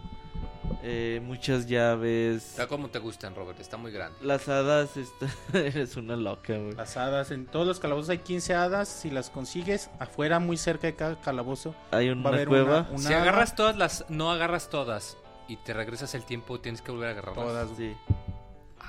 Eh, 0.83 1.21
muchas 1.23 1.67
llaves. 1.67 2.51
Está 2.51 2.67
como 2.67 2.89
te 2.89 2.99
gustan, 2.99 3.35
Robert, 3.35 3.59
está 3.59 3.77
muy 3.77 3.91
grande. 3.91 4.17
Las 4.21 4.47
hadas, 4.47 4.95
está... 4.97 5.27
eres 5.57 5.95
una 5.97 6.15
loca, 6.15 6.53
güey. 6.57 6.73
Las 6.75 6.97
hadas, 6.97 7.31
en 7.31 7.45
todos 7.45 7.65
los 7.67 7.79
calabozos 7.79 8.09
hay 8.09 8.19
15 8.19 8.53
hadas. 8.53 8.87
Si 8.87 9.09
las 9.09 9.29
consigues, 9.29 9.89
afuera, 9.99 10.39
muy 10.39 10.57
cerca 10.57 10.87
de 10.87 10.95
cada 10.95 11.19
calabozo, 11.19 11.75
Hay 11.91 12.09
va 12.09 12.13
a 12.13 12.17
una 12.17 12.29
haber 12.29 12.47
cueva. 12.47 12.79
una, 12.81 12.89
una 12.91 12.99
Si 12.99 13.13
hada, 13.13 13.23
agarras 13.23 13.55
todas 13.55 13.77
las, 13.77 14.05
no 14.09 14.31
agarras 14.31 14.69
todas 14.69 15.17
y 15.47 15.57
te 15.57 15.73
regresas 15.73 16.13
el 16.15 16.23
tiempo, 16.23 16.59
tienes 16.59 16.81
que 16.81 16.91
volver 16.91 17.09
a 17.09 17.11
agarrarlas. 17.11 17.45
todas. 17.45 17.69
Sí. 17.77 17.95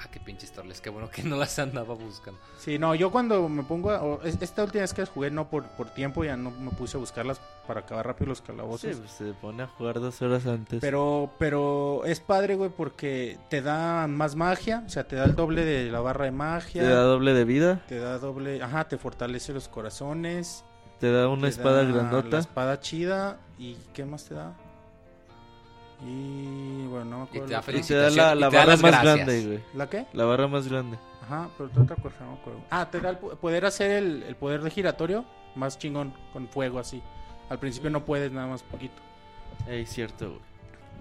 Ah, 0.01 0.07
qué 0.13 0.21
pinches 0.21 0.53
torles, 0.53 0.81
qué 0.81 0.91
bueno 0.91 1.11
que 1.11 1.25
no 1.25 1.35
las 1.37 1.59
andaba 1.59 1.93
buscando. 1.95 2.39
Sí, 2.59 2.79
no, 2.79 2.95
yo 2.95 3.11
cuando 3.11 3.49
me 3.49 3.65
pongo. 3.65 3.91
a- 3.91 4.01
o 4.03 4.23
es- 4.23 4.41
esta 4.41 4.63
última 4.63 4.83
vez 4.83 4.95
que 4.95 5.05
jugué, 5.07 5.29
no 5.31 5.49
por, 5.51 5.65
por 5.71 5.91
tiempo, 5.91 6.23
ya 6.25 6.37
no 6.37 6.53
me 6.53 6.71
puse 6.71 6.97
a 6.97 7.01
buscarlas 7.01 7.41
para 7.67 7.81
acabar 7.81 8.07
rápido 8.07 8.29
los 8.29 8.41
calabozos. 8.41 8.95
Sí, 8.95 8.97
pues, 8.97 9.11
se 9.11 9.33
pone 9.35 9.65
a 9.65 9.67
jugar 9.67 9.99
dos 10.01 10.23
horas 10.23 10.47
antes. 10.47 10.81
Pero, 10.81 11.33
pero 11.39 12.05
es 12.05 12.21
padre, 12.21 12.55
güey, 12.55 12.71
porque 12.71 13.39
te 13.51 13.61
da 13.61 14.07
más 14.07 14.37
magia, 14.37 14.85
o 14.87 14.89
sea, 14.89 15.03
te 15.09 15.17
da 15.17 15.25
el 15.25 15.35
doble 15.35 15.65
de 15.65 15.91
la 15.91 15.99
barra 16.01 16.27
de 16.27 16.31
magia, 16.31 16.83
Te 16.83 16.89
da 16.89 17.03
doble 17.03 17.35
de 17.35 17.45
vida. 17.45 17.83
te 17.89 17.99
da 17.99 18.19
doble, 18.19 18.63
ajá, 18.63 18.87
te 18.87 18.99
fortalece 18.99 19.53
los 19.53 19.67
corazones, 19.69 20.65
Te 21.01 21.11
da 21.11 21.29
una 21.29 21.43
te 21.43 21.49
espada 21.49 21.83
da 21.85 21.91
grandota. 21.93 22.29
la 22.29 22.39
espada 22.39 22.79
chida 22.81 23.39
y 23.59 23.75
¿qué 23.93 24.05
más 24.05 24.25
te 24.27 24.35
da? 24.35 24.57
Y 26.05 26.87
bueno, 26.87 27.05
no 27.05 27.19
me 27.19 27.25
Y 27.25 27.27
acuerdo. 27.43 27.47
te 27.47 27.73
da 27.73 27.79
Y 27.79 27.83
te 27.83 27.95
da 27.95 28.11
la, 28.11 28.35
Y 28.35 28.39
la 28.39 28.49
te 28.51 28.57
da 28.57 28.61
barra 28.63 28.73
las 28.73 28.83
más 28.83 28.91
gracias. 28.93 29.17
grande, 29.17 29.47
güey. 29.47 29.61
¿La 29.75 29.91
qué? 29.91 30.07
La 30.13 30.25
barra 30.25 30.49
más 30.49 30.69
grande. 30.69 30.99
Ajá, 31.23 31.49
pero 31.59 31.69
te 31.71 31.81
otra 31.81 31.97
cosa, 31.97 32.17
no 32.21 32.33
me 32.33 32.39
acuerdo. 32.39 32.61
Ah, 32.71 32.89
te 32.91 33.01
da 33.01 33.11
el 33.11 33.19
po- 33.19 33.37
poder 33.37 33.65
hacer 33.67 33.91
el, 33.91 34.23
el 34.23 34.37
poder 34.37 34.63
de 34.63 34.71
giratorio 34.71 35.25
más 35.55 35.79
chingón 35.79 36.13
con 36.33 36.49
fuego 36.49 36.79
así. 36.79 37.03
Al 37.51 37.59
principio 37.59 37.91
no 37.91 38.05
puedes 38.05 38.31
nada 38.33 38.47
más 38.47 38.63
poquito. 38.63 38.95
Ey, 39.67 39.85
cierto, 39.87 40.29
güey. 40.29 40.41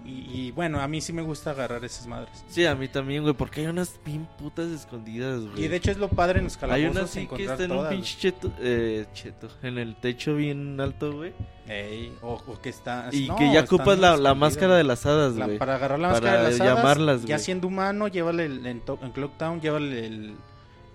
Y, 0.04 0.46
y 0.46 0.50
bueno, 0.52 0.80
a 0.80 0.88
mí 0.88 1.00
sí 1.00 1.12
me 1.12 1.20
gusta 1.22 1.50
agarrar 1.50 1.84
esas 1.84 2.06
madres. 2.06 2.42
Sí, 2.48 2.64
a 2.64 2.74
mí 2.74 2.88
también, 2.88 3.22
güey, 3.24 3.34
porque 3.34 3.60
hay 3.60 3.66
unas 3.66 3.98
bien 4.04 4.26
putas 4.38 4.68
escondidas, 4.68 5.40
güey. 5.44 5.64
Y 5.64 5.68
de 5.68 5.76
hecho 5.76 5.90
es 5.90 5.98
lo 5.98 6.08
padre 6.08 6.38
en 6.38 6.44
los 6.44 6.54
hay 6.54 6.60
calabozos 6.60 7.02
así 7.10 7.26
que 7.26 7.44
está 7.44 7.64
en 7.64 7.72
un 7.72 7.88
pinche 7.90 8.16
cheto, 8.18 8.50
eh, 8.60 9.06
cheto, 9.12 9.48
en 9.62 9.76
el 9.76 9.96
techo 9.96 10.34
bien 10.34 10.80
alto, 10.80 11.12
güey. 11.12 11.34
Ey, 11.66 12.14
o, 12.22 12.40
o 12.46 12.60
que 12.62 12.70
está 12.70 13.10
Y 13.12 13.26
no, 13.28 13.36
que 13.36 13.52
ya 13.52 13.60
ocupas 13.64 13.98
la, 13.98 14.16
la 14.16 14.34
máscara 14.34 14.76
de 14.76 14.84
las 14.84 15.04
hadas, 15.04 15.34
La- 15.34 15.44
güey. 15.46 15.58
para 15.58 15.74
agarrar 15.74 15.98
la 15.98 16.08
Para 16.08 16.20
máscara 16.20 16.42
de 16.44 16.50
las 16.52 16.60
hadas, 16.62 16.76
llamarlas, 16.76 17.24
ya 17.26 17.38
siendo 17.38 17.66
humano, 17.68 18.08
llévale 18.08 18.46
el, 18.46 18.64
en, 18.66 18.82
en 19.02 19.10
Clocktown, 19.12 19.60
llévale 19.60 20.06
el, 20.06 20.36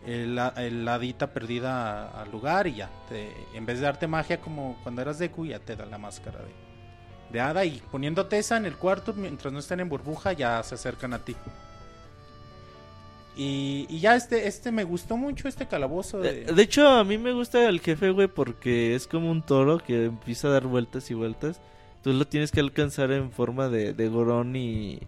el, 0.07 0.35
la- 0.35 0.53
el 0.57 0.87
hadita 0.87 1.31
perdida 1.33 2.09
al 2.19 2.31
lugar 2.31 2.65
y 2.65 2.75
ya. 2.75 2.89
Te, 3.09 3.31
en 3.53 3.65
vez 3.67 3.77
de 3.79 3.85
darte 3.85 4.07
magia 4.07 4.41
como 4.41 4.77
cuando 4.81 5.03
eras 5.03 5.19
Deku, 5.19 5.45
ya 5.45 5.59
te 5.59 5.75
da 5.75 5.85
la 5.85 5.99
máscara 5.99 6.39
de, 6.39 6.51
de 7.33 7.41
hada. 7.41 7.65
Y 7.65 7.81
poniéndote 7.91 8.37
esa 8.37 8.55
en 8.55 8.65
el 8.65 8.77
cuarto, 8.77 9.13
mientras 9.13 9.51
no 9.51 9.59
estén 9.59 9.81
en 9.81 9.89
burbuja, 9.89 10.31
ya 10.31 10.63
se 10.63 10.75
acercan 10.75 11.13
a 11.13 11.19
ti. 11.19 11.35
Y, 13.35 13.87
y 13.89 13.99
ya 13.99 14.15
este, 14.15 14.47
este 14.47 14.71
me 14.71 14.83
gustó 14.83 15.17
mucho, 15.17 15.47
este 15.47 15.67
calabozo. 15.67 16.19
De, 16.19 16.45
De 16.45 16.61
hecho, 16.61 16.87
a 16.87 17.03
mí 17.03 17.17
me 17.17 17.33
gusta 17.33 17.67
el 17.67 17.81
jefe, 17.81 18.11
güey, 18.11 18.27
porque 18.27 18.93
es 18.95 19.07
como 19.07 19.31
un 19.31 19.41
toro 19.41 19.79
que 19.79 20.05
empieza 20.05 20.47
a 20.47 20.51
dar 20.51 20.67
vueltas 20.67 21.09
y 21.09 21.15
vueltas. 21.15 21.59
Tú 22.03 22.13
lo 22.13 22.25
tienes 22.25 22.51
que 22.51 22.59
alcanzar 22.59 23.11
en 23.11 23.31
forma 23.31 23.69
de, 23.69 23.93
de 23.93 24.07
gorón 24.07 24.55
y 24.55 24.99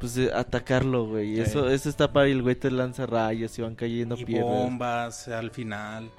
pues 0.00 0.18
atacarlo, 0.34 1.06
güey. 1.06 1.36
Sí. 1.36 1.40
eso, 1.42 1.68
eso 1.70 1.88
está 1.88 2.12
para 2.12 2.26
el 2.26 2.42
güey 2.42 2.56
te 2.56 2.70
lanza 2.70 3.06
rayos 3.06 3.56
y 3.58 3.62
van 3.62 3.76
cayendo 3.76 4.16
y 4.18 4.24
piedras. 4.24 4.46
bombas 4.48 5.28
al 5.28 5.50
final. 5.50 6.10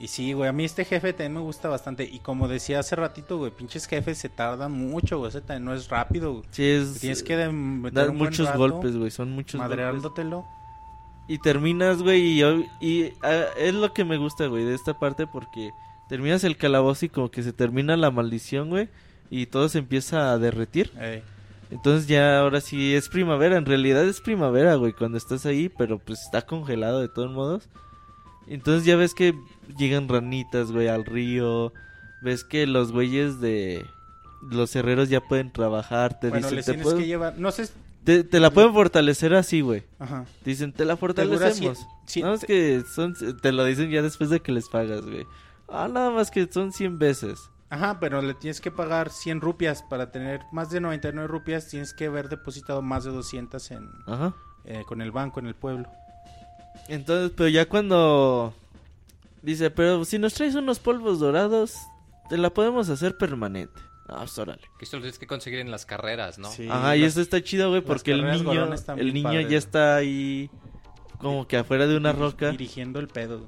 Y 0.00 0.08
sí, 0.08 0.32
güey, 0.32 0.48
a 0.48 0.52
mí 0.52 0.64
este 0.64 0.86
jefe 0.86 1.12
también 1.12 1.34
me 1.34 1.40
gusta 1.40 1.68
bastante. 1.68 2.04
Y 2.04 2.20
como 2.20 2.48
decía 2.48 2.78
hace 2.78 2.96
ratito, 2.96 3.36
güey, 3.36 3.50
pinches 3.50 3.86
jefes 3.86 4.16
se 4.16 4.30
tardan 4.30 4.72
mucho, 4.72 5.18
güey. 5.18 5.28
Ese 5.28 5.42
también 5.42 5.66
no 5.66 5.74
es 5.74 5.90
rápido, 5.90 6.32
güey. 6.32 6.44
Sí, 6.50 6.64
es, 6.64 7.00
Tienes 7.00 7.22
que 7.22 7.36
meter 7.48 7.92
dar 7.92 8.10
un 8.10 8.16
muchos 8.16 8.46
rato, 8.46 8.58
golpes, 8.58 8.96
güey. 8.96 9.10
Son 9.10 9.30
muchos 9.30 9.60
golpes. 9.60 9.76
madreándotelo. 9.76 10.46
Y 11.28 11.38
terminas, 11.38 12.02
güey, 12.02 12.40
y, 12.40 12.42
y, 12.80 13.12
ah, 13.22 13.44
es 13.58 13.74
lo 13.74 13.92
que 13.92 14.06
me 14.06 14.16
gusta, 14.16 14.46
güey, 14.46 14.64
de 14.64 14.74
esta 14.74 14.98
parte 14.98 15.26
porque 15.26 15.70
terminas 16.08 16.44
el 16.44 16.56
calabozo 16.56 17.04
y 17.04 17.08
como 17.10 17.30
que 17.30 17.42
se 17.42 17.52
termina 17.52 17.94
la 17.96 18.10
maldición, 18.10 18.70
güey, 18.70 18.88
y 19.28 19.46
todo 19.46 19.68
se 19.68 19.78
empieza 19.78 20.32
a 20.32 20.38
derretir. 20.38 20.90
Ey. 20.98 21.22
Entonces 21.70 22.08
ya 22.08 22.40
ahora 22.40 22.60
sí 22.60 22.94
es 22.94 23.08
primavera, 23.08 23.56
en 23.56 23.66
realidad 23.66 24.04
es 24.04 24.20
primavera, 24.20 24.74
güey, 24.74 24.92
cuando 24.92 25.18
estás 25.18 25.46
ahí, 25.46 25.68
pero 25.68 25.98
pues 25.98 26.20
está 26.20 26.42
congelado 26.42 27.00
de 27.00 27.08
todos 27.08 27.30
modos. 27.30 27.68
Entonces 28.50 28.84
ya 28.84 28.96
ves 28.96 29.14
que 29.14 29.34
llegan 29.78 30.08
ranitas, 30.08 30.72
güey, 30.72 30.88
al 30.88 31.04
río. 31.06 31.72
Ves 32.22 32.44
que 32.44 32.66
los 32.66 32.92
güeyes 32.92 33.40
de 33.40 33.84
los 34.50 34.74
herreros 34.76 35.08
ya 35.08 35.20
pueden 35.20 35.50
trabajar, 35.52 36.18
te 36.20 36.28
Bueno, 36.28 36.46
dicen, 36.46 36.56
les 36.56 36.66
te, 36.66 36.72
tienes 36.72 36.84
puedo- 36.84 36.98
que 36.98 37.06
llevar. 37.06 37.38
No 37.38 37.50
sé. 37.50 37.68
te, 38.04 38.24
te 38.24 38.40
la 38.40 38.50
pueden 38.50 38.72
fortalecer 38.74 39.34
así, 39.34 39.60
güey. 39.60 39.84
Ajá. 39.98 40.24
Dicen, 40.44 40.72
te 40.72 40.84
la 40.84 40.96
fortalecemos. 40.96 41.78
cien- 41.78 41.86
cien- 42.06 42.22
no, 42.24 42.34
es 42.34 42.44
que 42.44 42.82
son, 42.94 43.14
te 43.40 43.52
lo 43.52 43.64
dicen 43.64 43.90
ya 43.90 44.02
después 44.02 44.28
de 44.30 44.40
que 44.40 44.52
les 44.52 44.68
pagas, 44.68 45.02
güey. 45.02 45.26
Ah, 45.68 45.88
nada 45.88 46.10
más 46.10 46.30
que 46.30 46.48
son 46.50 46.72
100 46.72 46.98
veces. 46.98 47.38
Ajá, 47.68 48.00
pero 48.00 48.20
le 48.20 48.34
tienes 48.34 48.60
que 48.60 48.72
pagar 48.72 49.10
100 49.10 49.40
rupias. 49.40 49.84
Para 49.84 50.10
tener 50.10 50.40
más 50.50 50.70
de 50.70 50.80
99 50.80 51.28
rupias, 51.28 51.68
tienes 51.68 51.94
que 51.94 52.06
haber 52.06 52.28
depositado 52.28 52.82
más 52.82 53.04
de 53.04 53.12
200 53.12 53.70
en, 53.70 53.88
Ajá. 54.06 54.34
eh, 54.64 54.82
con 54.88 55.00
el 55.02 55.12
banco 55.12 55.38
en 55.38 55.46
el 55.46 55.54
pueblo. 55.54 55.88
Entonces, 56.88 57.32
pero 57.36 57.48
ya 57.48 57.66
cuando 57.68 58.54
dice, 59.42 59.70
pero 59.70 60.04
si 60.04 60.18
nos 60.18 60.34
traes 60.34 60.54
unos 60.54 60.78
polvos 60.78 61.20
dorados, 61.20 61.76
te 62.28 62.36
la 62.38 62.50
podemos 62.50 62.88
hacer 62.88 63.16
permanente. 63.16 63.80
Ah, 64.08 64.18
pues 64.20 64.36
órale. 64.38 64.62
Que 64.78 64.84
esto 64.84 64.96
lo 64.96 65.02
tienes 65.02 65.18
que 65.20 65.26
conseguir 65.28 65.60
en 65.60 65.70
las 65.70 65.86
carreras, 65.86 66.38
¿no? 66.38 66.50
Sí, 66.50 66.66
Ajá, 66.68 66.96
y 66.96 67.04
eso 67.04 67.20
está 67.20 67.40
chido, 67.42 67.70
güey, 67.70 67.80
porque 67.80 68.10
el 68.10 68.24
niño, 68.28 68.68
el 68.96 69.14
niño 69.14 69.40
ya 69.42 69.56
está 69.56 69.96
ahí 69.96 70.50
como 71.18 71.46
que 71.46 71.56
afuera 71.58 71.86
de 71.86 71.96
una 71.96 72.12
roca. 72.12 72.50
Dirigiendo 72.50 72.98
el 72.98 73.06
pedo. 73.08 73.46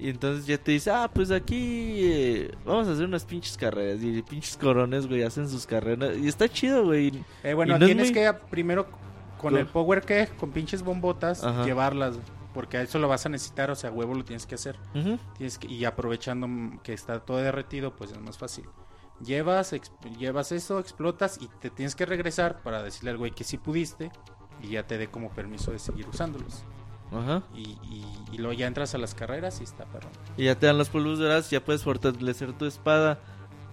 Y 0.00 0.08
entonces 0.10 0.46
ya 0.46 0.56
te 0.58 0.70
dice, 0.70 0.92
ah, 0.92 1.10
pues 1.12 1.32
aquí 1.32 1.98
eh, 2.04 2.52
vamos 2.64 2.86
a 2.86 2.92
hacer 2.92 3.04
unas 3.04 3.24
pinches 3.24 3.56
carreras. 3.58 4.00
Y 4.02 4.22
pinches 4.22 4.56
corones, 4.56 5.08
güey, 5.08 5.24
hacen 5.24 5.48
sus 5.48 5.66
carreras. 5.66 6.16
Y 6.16 6.28
está 6.28 6.48
chido, 6.48 6.84
güey. 6.84 7.12
Eh, 7.42 7.52
bueno, 7.52 7.74
Y 7.76 7.78
no 7.80 7.84
es 7.84 7.88
tienes 7.88 8.06
muy- 8.06 8.14
que 8.14 8.32
primero 8.48 8.86
con 9.38 9.52
Co- 9.54 9.58
el 9.58 9.66
power 9.66 10.02
que 10.02 10.28
con 10.38 10.50
pinches 10.50 10.82
bombotas 10.82 11.42
Ajá. 11.44 11.64
llevarlas, 11.64 12.16
porque 12.54 12.76
a 12.76 12.82
eso 12.82 12.98
lo 12.98 13.08
vas 13.08 13.24
a 13.24 13.28
necesitar, 13.28 13.70
o 13.70 13.74
sea, 13.74 13.90
huevo 13.90 14.14
lo 14.14 14.24
tienes 14.24 14.44
que 14.46 14.56
hacer. 14.56 14.76
Tienes 15.36 15.58
que, 15.58 15.66
y 15.68 15.84
aprovechando 15.84 16.48
que 16.82 16.92
está 16.92 17.20
todo 17.20 17.38
derretido, 17.38 17.94
pues 17.96 18.10
es 18.12 18.18
más 18.20 18.36
fácil. 18.36 18.66
Llevas, 19.24 19.74
llevas 20.18 20.52
eso, 20.52 20.78
explotas 20.78 21.38
y 21.40 21.48
te 21.60 21.70
tienes 21.70 21.94
que 21.96 22.06
regresar 22.06 22.60
para 22.62 22.82
decirle 22.82 23.10
al 23.10 23.16
güey 23.18 23.32
que 23.32 23.42
sí 23.44 23.58
pudiste 23.58 24.12
y 24.62 24.68
ya 24.68 24.86
te 24.86 24.96
dé 24.98 25.08
como 25.08 25.30
permiso 25.30 25.72
de 25.72 25.78
seguir 25.80 26.06
usándolos. 26.08 26.62
Ajá. 27.10 27.42
Y, 27.54 27.62
y, 27.82 28.04
y 28.32 28.38
luego 28.38 28.52
ya 28.52 28.66
entras 28.66 28.94
a 28.94 28.98
las 28.98 29.14
carreras 29.14 29.60
y 29.60 29.64
está 29.64 29.86
perrón. 29.86 30.12
Y 30.36 30.44
ya 30.44 30.54
te 30.56 30.66
dan 30.66 30.78
los 30.78 30.88
polvos 30.88 31.18
dorados, 31.18 31.50
ya 31.50 31.64
puedes 31.64 31.82
fortalecer 31.82 32.52
tu 32.52 32.64
espada. 32.66 33.18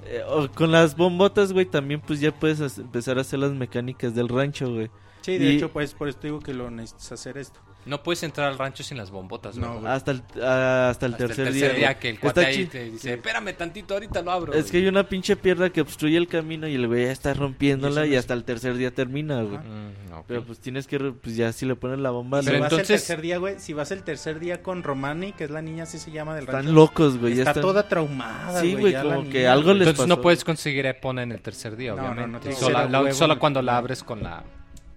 Eh, 0.06 0.24
o 0.28 0.50
con 0.52 0.72
las 0.72 0.96
bombotas, 0.96 1.52
güey, 1.54 1.66
también 1.66 2.00
pues 2.02 2.20
ya 2.20 2.32
puedes 2.32 2.78
empezar 2.80 3.18
a 3.18 3.22
hacer 3.22 3.40
las 3.40 3.52
mecánicas 3.52 4.16
del 4.16 4.30
rancho, 4.30 4.72
güey. 4.72 4.90
Sí, 5.26 5.38
de 5.40 5.46
Y- 5.46 5.56
hecho, 5.58 5.72
pues 5.72 5.94
por 5.96 6.08
eso 6.08 6.20
te 6.20 6.28
digo 6.28 6.40
que 6.40 6.54
lo 6.54 6.70
necesitas 6.70 7.14
hacer 7.14 7.38
esto. 7.40 7.60
No 7.88 8.02
puedes 8.02 8.24
entrar 8.24 8.48
al 8.48 8.58
rancho 8.58 8.82
sin 8.84 8.98
las 8.98 9.12
bombotas, 9.12 9.58
No. 9.58 9.80
Hasta 9.88 10.10
el, 10.10 10.24
ah, 10.42 10.88
hasta 10.90 11.06
el 11.06 11.14
Hasta 11.14 11.28
tercer, 11.28 11.48
el 11.48 11.54
tercer 11.54 11.76
día, 11.78 12.00
que 12.00 12.10
el 12.10 12.20
cuate 12.20 12.44
ahí 12.44 12.56
chi- 12.56 12.66
te 12.66 12.84
dice, 12.86 13.14
espérame 13.14 13.54
tantito, 13.56 13.94
ahorita 13.94 14.24
lo 14.24 14.32
abro. 14.32 14.54
Es 14.54 14.72
que 14.72 14.78
hay 14.78 14.88
una 14.88 15.08
pinche 15.08 15.36
piedra 15.36 15.70
que 15.70 15.82
obstruye 15.82 16.18
el 16.18 16.28
camino 16.28 16.68
y 16.68 16.74
el 16.74 16.88
güey 16.88 17.06
ya 17.06 17.12
está 17.12 17.34
rompiéndola 17.36 18.08
Y 18.08 18.16
hasta 18.16 18.34
el 18.34 18.44
tercer 18.44 18.76
día 18.76 18.90
termina, 18.92 19.44
güey. 19.44 19.60
Mm. 19.60 20.24
Pero 20.28 20.44
pues 20.46 20.60
tienes 20.60 20.88
que, 20.88 20.98
pues 21.00 21.36
ya 21.36 21.52
si 21.54 21.68
le 21.68 21.76
pones 21.76 22.00
la 22.00 22.10
bomba, 22.10 22.42
Si 22.42 22.50
vas 22.58 22.72
el 22.74 22.88
tercer 22.88 23.22
día, 23.22 23.38
güey, 23.38 23.60
si 23.60 23.74
vas 23.74 23.92
el 23.92 24.02
tercer 24.02 24.40
día 24.40 24.64
con 24.64 24.82
Romani, 24.82 25.34
que 25.34 25.44
es 25.44 25.52
la 25.52 25.62
niña 25.62 25.84
así 25.84 26.00
se 26.00 26.10
llama 26.12 26.34
del 26.36 26.48
rancho, 26.48 26.60
están 26.62 26.74
locos, 26.76 27.20
güey. 27.20 27.36
ya 27.36 27.42
está 27.42 27.52
están- 27.52 27.62
toda 27.62 27.88
traumada, 27.88 28.62
Sí, 28.62 28.74
güey, 28.74 28.94
como 28.96 29.24
que 29.26 29.40
niña, 29.40 29.52
algo 29.54 29.66
güey. 29.66 29.80
les 29.80 29.88
Entonces 29.90 30.08
no 30.08 30.22
puedes 30.22 30.44
conseguir 30.44 30.88
Epona 30.88 31.22
en 31.22 31.34
el 31.34 31.42
tercer 31.42 31.76
día, 31.76 31.92
No, 31.94 31.98
no, 31.98 32.12
obviamente. 32.24 32.50
no, 32.90 33.14
solo 33.14 33.38
cuando 33.38 33.62
la 33.62 33.78
abres 33.78 34.04
con 34.04 34.24
la... 34.24 34.44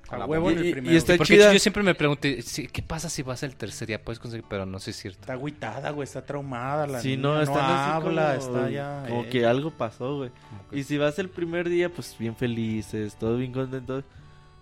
Con 0.09 0.17
A 0.17 0.19
la 0.21 0.27
huevo 0.27 0.51
en 0.51 0.59
el 0.59 0.65
Y- 0.65 0.69
y 0.69 0.73
primero. 0.73 0.97
está. 0.97 1.17
Porque 1.19 1.35
chida. 1.35 1.53
yo 1.53 1.59
siempre 1.59 1.83
me 1.83 1.95
pregunté, 1.95 2.43
¿qué 2.73 2.83
pasa 2.83 3.09
si 3.11 3.23
vas 3.23 3.43
el 3.43 3.55
tercer 3.57 3.89
día? 3.89 4.03
Puedes 4.03 4.19
conseguir, 4.19 4.45
pero 4.49 4.65
no 4.65 4.79
sé 4.79 4.87
si 4.87 4.91
es 4.91 4.97
cierto. 5.03 5.21
Está 5.21 5.35
agüitada, 5.35 5.91
güey, 5.91 6.05
está 6.05 6.25
traumada 6.25 6.87
la 6.87 7.01
Sí, 7.01 7.11
niña, 7.11 7.23
no, 7.23 7.35
no, 7.35 7.43
están 7.43 7.59
así 7.65 7.91
habla, 7.91 8.39
como, 8.39 8.57
está 8.57 8.71
ya... 8.71 9.05
como 9.07 9.23
eh, 9.25 9.29
que 9.29 9.45
algo 9.45 9.71
pasó, 9.71 10.17
güey. 10.17 10.31
Y 10.73 10.83
si 10.85 10.97
vas 10.97 11.19
el 11.19 11.29
primer 11.29 11.69
día, 11.69 11.91
pues 11.93 12.17
bien 12.19 12.35
felices, 12.35 13.17
todo 13.17 13.37
bien 13.37 13.53
contento. 13.53 14.03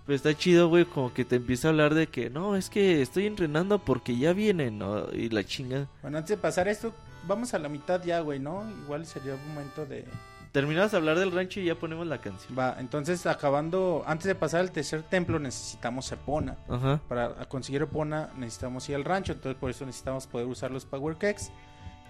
Pero 0.05 0.17
está 0.17 0.35
chido, 0.35 0.69
güey, 0.69 0.85
como 0.85 1.13
que 1.15 1.25
te 1.25 1.37
empieza 1.37 1.69
a 1.69 1.71
hablar 1.71 1.95
de 1.95 2.07
que, 2.09 2.31
no, 2.31 2.55
es 2.57 2.69
que 2.71 3.03
estoy 3.03 3.27
entrenando 3.27 3.79
porque 3.81 4.17
ya 4.17 4.33
vienen, 4.33 4.79
¿no? 4.79 5.13
Y 5.13 5.29
la 5.31 5.43
chinga. 5.45 5.87
Bueno, 6.03 6.19
antes 6.19 6.31
de 6.31 6.37
pasar 6.37 6.69
esto, 6.69 6.93
vamos 7.27 7.55
a 7.55 7.59
la 7.59 7.69
mitad 7.69 8.03
ya, 8.05 8.21
güey, 8.21 8.39
¿no? 8.39 8.65
Igual 8.85 9.05
sería 9.07 9.35
un 9.35 9.49
momento 9.55 9.85
de... 9.87 10.05
Terminamos 10.53 10.91
de 10.91 10.97
hablar 10.97 11.19
del 11.19 11.33
rancho 11.33 11.61
y 11.61 11.65
ya 11.67 11.75
ponemos 11.75 12.07
la 12.07 12.21
canción. 12.21 12.59
Va, 12.59 12.77
entonces 12.79 13.27
acabando, 13.27 14.05
antes 14.07 14.27
de 14.27 14.35
pasar 14.35 14.61
al 14.61 14.71
tercer 14.71 15.03
templo 15.03 15.39
necesitamos 15.39 16.11
Epona. 16.13 16.57
Ajá. 16.69 17.01
Para 17.09 17.47
conseguir 17.49 17.83
Epona 17.83 18.31
necesitamos 18.39 18.89
ir 18.89 18.97
al 18.97 19.05
rancho, 19.05 19.33
entonces 19.33 19.59
por 19.61 19.71
eso 19.71 19.85
necesitamos 19.85 20.27
poder 20.27 20.47
usar 20.47 20.71
los 20.71 20.85
Power 20.85 21.17
Keks. 21.17 21.51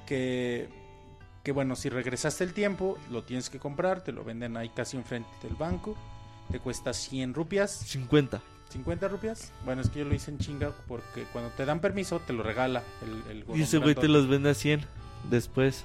Que, 0.07 0.69
que 1.43 1.53
bueno, 1.53 1.75
si 1.75 1.89
regresaste 1.89 2.45
el 2.45 2.53
tiempo, 2.53 2.97
lo 3.11 3.25
tienes 3.25 3.51
que 3.51 3.59
comprar, 3.59 4.05
te 4.05 4.13
lo 4.13 4.23
venden 4.23 4.57
ahí 4.57 4.69
casi 4.69 4.97
enfrente 4.97 5.29
del 5.43 5.55
banco. 5.57 5.97
te 6.51 6.61
cuesta 6.61 6.93
100 6.93 7.35
rupias, 7.35 7.73
50. 7.73 8.41
50 8.69 9.09
rupias. 9.09 9.53
Bueno, 9.65 9.83
es 9.83 9.91
que 9.91 10.01
yo 10.01 10.05
lo 10.05 10.15
hice 10.15 10.31
en 10.31 10.39
chinga 10.39 10.73
porque 10.87 11.25
cuando 11.33 11.51
te 11.51 11.65
dan 11.65 11.81
permiso 11.81 12.21
te 12.21 12.33
lo 12.33 12.43
regala 12.43 12.83
el, 13.29 13.45
el 13.45 13.59
Y 13.59 13.63
ese 13.63 13.79
güey 13.79 13.95
te 13.95 14.09
los 14.09 14.29
vende 14.29 14.51
a 14.51 14.55
100 14.55 14.85
después. 15.31 15.85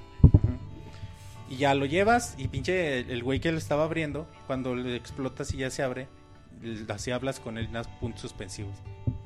Y 1.51 1.57
ya 1.57 1.73
lo 1.75 1.85
llevas 1.85 2.35
y 2.37 2.47
pinche 2.47 2.99
el 2.99 3.23
güey 3.23 3.41
que 3.41 3.51
lo 3.51 3.57
estaba 3.57 3.83
abriendo, 3.83 4.25
cuando 4.47 4.73
le 4.73 4.95
explotas 4.95 5.53
y 5.53 5.57
ya 5.57 5.69
se 5.69 5.83
abre, 5.83 6.07
así 6.87 7.11
hablas 7.11 7.41
con 7.41 7.57
él, 7.57 7.67
unos 7.69 7.87
puntos 7.99 8.21
suspensivos. 8.21 8.77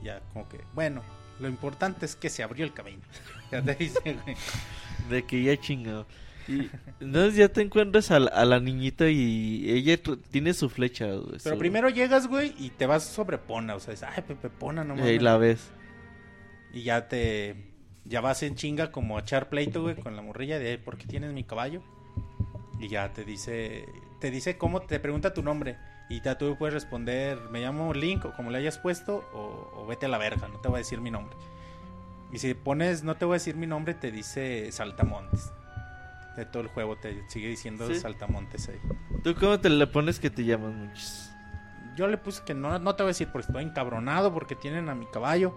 Ya 0.01 0.21
como 0.33 0.49
que, 0.49 0.61
bueno, 0.73 1.03
lo 1.39 1.47
importante 1.47 2.05
es 2.07 2.15
que 2.15 2.29
se 2.31 2.41
abrió 2.41 2.65
el 2.65 2.73
camino. 2.73 3.01
Ya 3.51 3.61
te 3.61 3.75
dice, 3.75 3.99
güey. 4.03 4.35
De 5.07 5.23
que 5.23 5.43
ya 5.43 5.55
chingado. 5.55 6.07
Y 6.47 6.67
entonces 6.99 7.35
ya 7.35 7.47
te 7.47 7.61
encuentras 7.61 8.09
a 8.09 8.19
la, 8.19 8.31
a 8.31 8.43
la 8.43 8.59
niñita 8.59 9.07
y 9.07 9.69
ella 9.69 9.99
tiene 10.31 10.55
su 10.55 10.67
flecha. 10.67 11.05
güey, 11.05 11.37
Pero 11.43 11.55
primero 11.59 11.89
llegas, 11.89 12.25
güey, 12.27 12.55
y 12.57 12.71
te 12.71 12.87
vas 12.87 13.03
sobre 13.03 13.37
Pona, 13.37 13.75
o 13.75 13.79
sea, 13.79 13.93
es, 13.93 14.01
ay, 14.01 14.23
Pepe 14.27 14.49
Pona, 14.49 14.83
no 14.83 14.95
Y 14.95 14.97
mames. 14.97 15.11
ahí 15.11 15.19
la 15.19 15.37
ves. 15.37 15.69
Y 16.73 16.81
ya 16.81 17.07
te. 17.07 17.55
Ya 18.03 18.19
vas 18.19 18.41
en 18.41 18.55
chinga 18.55 18.91
como 18.91 19.17
a 19.17 19.21
echar 19.21 19.47
pleito, 19.49 19.83
güey, 19.83 19.95
con 19.95 20.15
la 20.15 20.23
morrilla 20.23 20.57
de 20.57 20.79
¿por 20.79 20.97
qué 20.97 21.05
tienes 21.05 21.31
mi 21.31 21.43
caballo? 21.43 21.83
Y 22.79 22.87
ya 22.87 23.13
te 23.13 23.23
dice. 23.23 23.87
Te 24.19 24.31
dice 24.31 24.57
cómo 24.57 24.81
te 24.81 24.99
pregunta 24.99 25.33
tu 25.33 25.43
nombre. 25.43 25.77
Y 26.09 26.21
ya 26.21 26.37
tú 26.37 26.55
puedes 26.57 26.73
responder, 26.73 27.39
me 27.49 27.61
llamo 27.61 27.93
Link, 27.93 28.25
o 28.25 28.33
como 28.33 28.51
le 28.51 28.59
hayas 28.59 28.77
puesto, 28.77 29.27
o, 29.33 29.71
o 29.75 29.85
vete 29.87 30.05
a 30.05 30.09
la 30.09 30.19
verga, 30.19 30.47
no 30.47 30.59
te 30.59 30.67
voy 30.67 30.75
a 30.75 30.77
decir 30.79 31.01
mi 31.01 31.09
nombre. 31.09 31.35
Y 32.31 32.37
si 32.37 32.53
pones, 32.53 33.03
no 33.03 33.15
te 33.15 33.25
voy 33.25 33.35
a 33.35 33.37
decir 33.37 33.55
mi 33.55 33.65
nombre, 33.65 33.93
te 33.93 34.11
dice 34.11 34.71
Saltamontes. 34.71 35.51
De 36.35 36.45
todo 36.45 36.63
el 36.63 36.67
juego 36.67 36.97
te 36.97 37.23
sigue 37.29 37.47
diciendo 37.47 37.87
Sí. 37.87 37.99
Saltamontes 37.99 38.67
ahí. 38.69 38.79
¿Tú 39.23 39.33
cómo 39.35 39.59
te 39.59 39.69
le 39.69 39.87
pones 39.87 40.19
que 40.19 40.29
te 40.29 40.43
llaman 40.43 40.87
muchos? 40.87 41.31
Yo 41.95 42.07
le 42.07 42.17
puse 42.17 42.43
que 42.43 42.53
no, 42.53 42.77
no 42.77 42.95
te 42.95 43.03
voy 43.03 43.09
a 43.09 43.11
decir 43.11 43.29
porque 43.31 43.47
estoy 43.47 43.63
encabronado, 43.63 44.33
porque 44.33 44.55
tienen 44.55 44.89
a 44.89 44.95
mi 44.95 45.05
caballo. 45.05 45.55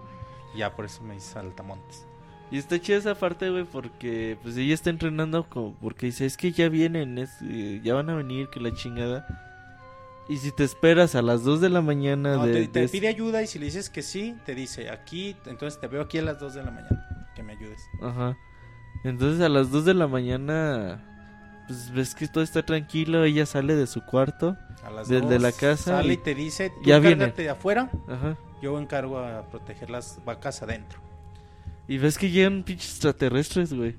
Y 0.55 0.59
ya 0.59 0.73
por 0.73 0.85
eso 0.85 1.03
me 1.03 1.15
dice 1.15 1.33
Saltamontes. 1.33 2.07
Y 2.51 2.57
está 2.57 2.79
chida 2.79 2.97
esa 2.97 3.15
parte, 3.15 3.49
güey, 3.49 3.63
porque 3.63 4.37
pues 4.41 4.57
ella 4.57 4.73
está 4.73 4.89
entrenando 4.89 5.47
como 5.47 5.73
porque 5.75 6.07
dice, 6.07 6.25
es 6.25 6.35
que 6.35 6.51
ya 6.51 6.67
vienen, 6.69 7.17
es, 7.19 7.29
eh, 7.43 7.79
ya 7.83 7.93
van 7.93 8.09
a 8.09 8.15
venir, 8.15 8.49
que 8.49 8.59
la 8.59 8.73
chingada. 8.73 9.27
Y 10.27 10.37
si 10.37 10.51
te 10.51 10.63
esperas 10.63 11.15
a 11.15 11.21
las 11.21 11.43
2 11.43 11.61
de 11.61 11.69
la 11.69 11.81
mañana 11.81 12.35
No, 12.37 12.45
de... 12.45 12.53
te, 12.53 12.67
te 12.67 12.79
de- 12.81 12.89
pide 12.89 13.07
ayuda 13.07 13.41
y 13.43 13.47
si 13.47 13.57
le 13.59 13.65
dices 13.65 13.89
que 13.89 14.01
sí, 14.01 14.35
te 14.45 14.53
dice 14.55 14.89
aquí, 14.89 15.35
entonces 15.45 15.79
te 15.79 15.87
veo 15.87 16.01
aquí 16.01 16.17
a 16.19 16.21
las 16.23 16.39
2 16.39 16.53
de 16.55 16.63
la 16.63 16.71
mañana, 16.71 17.27
que 17.35 17.43
me 17.43 17.53
ayudes. 17.53 17.81
Ajá. 18.01 18.37
Entonces 19.03 19.41
a 19.41 19.49
las 19.49 19.71
2 19.71 19.85
de 19.85 19.93
la 19.93 20.07
mañana, 20.07 21.03
pues 21.67 21.91
ves 21.91 22.13
que 22.15 22.27
todo 22.27 22.43
está 22.43 22.63
tranquilo, 22.63 23.23
ella 23.23 23.45
sale 23.45 23.75
de 23.75 23.85
su 23.87 24.01
cuarto. 24.05 24.55
A 24.83 24.89
las 24.91 25.07
Desde 25.09 25.27
dos 25.27 25.41
la 25.41 25.51
casa 25.51 25.97
Sale 25.97 26.09
y- 26.09 26.13
y 26.13 26.17
te 26.17 26.33
dice, 26.35 26.69
tú 26.69 26.81
ya 26.83 26.99
viene. 26.99 27.27
de 27.31 27.49
afuera, 27.49 27.89
Ajá. 28.07 28.37
yo 28.61 28.79
encargo 28.79 29.19
a 29.19 29.43
proteger 29.49 29.89
las 29.89 30.23
vacas 30.25 30.61
adentro. 30.63 30.99
Y 31.89 31.97
ves 31.97 32.17
que 32.17 32.29
llegan 32.29 32.63
pinches 32.63 32.91
extraterrestres, 32.91 33.73
güey. 33.73 33.95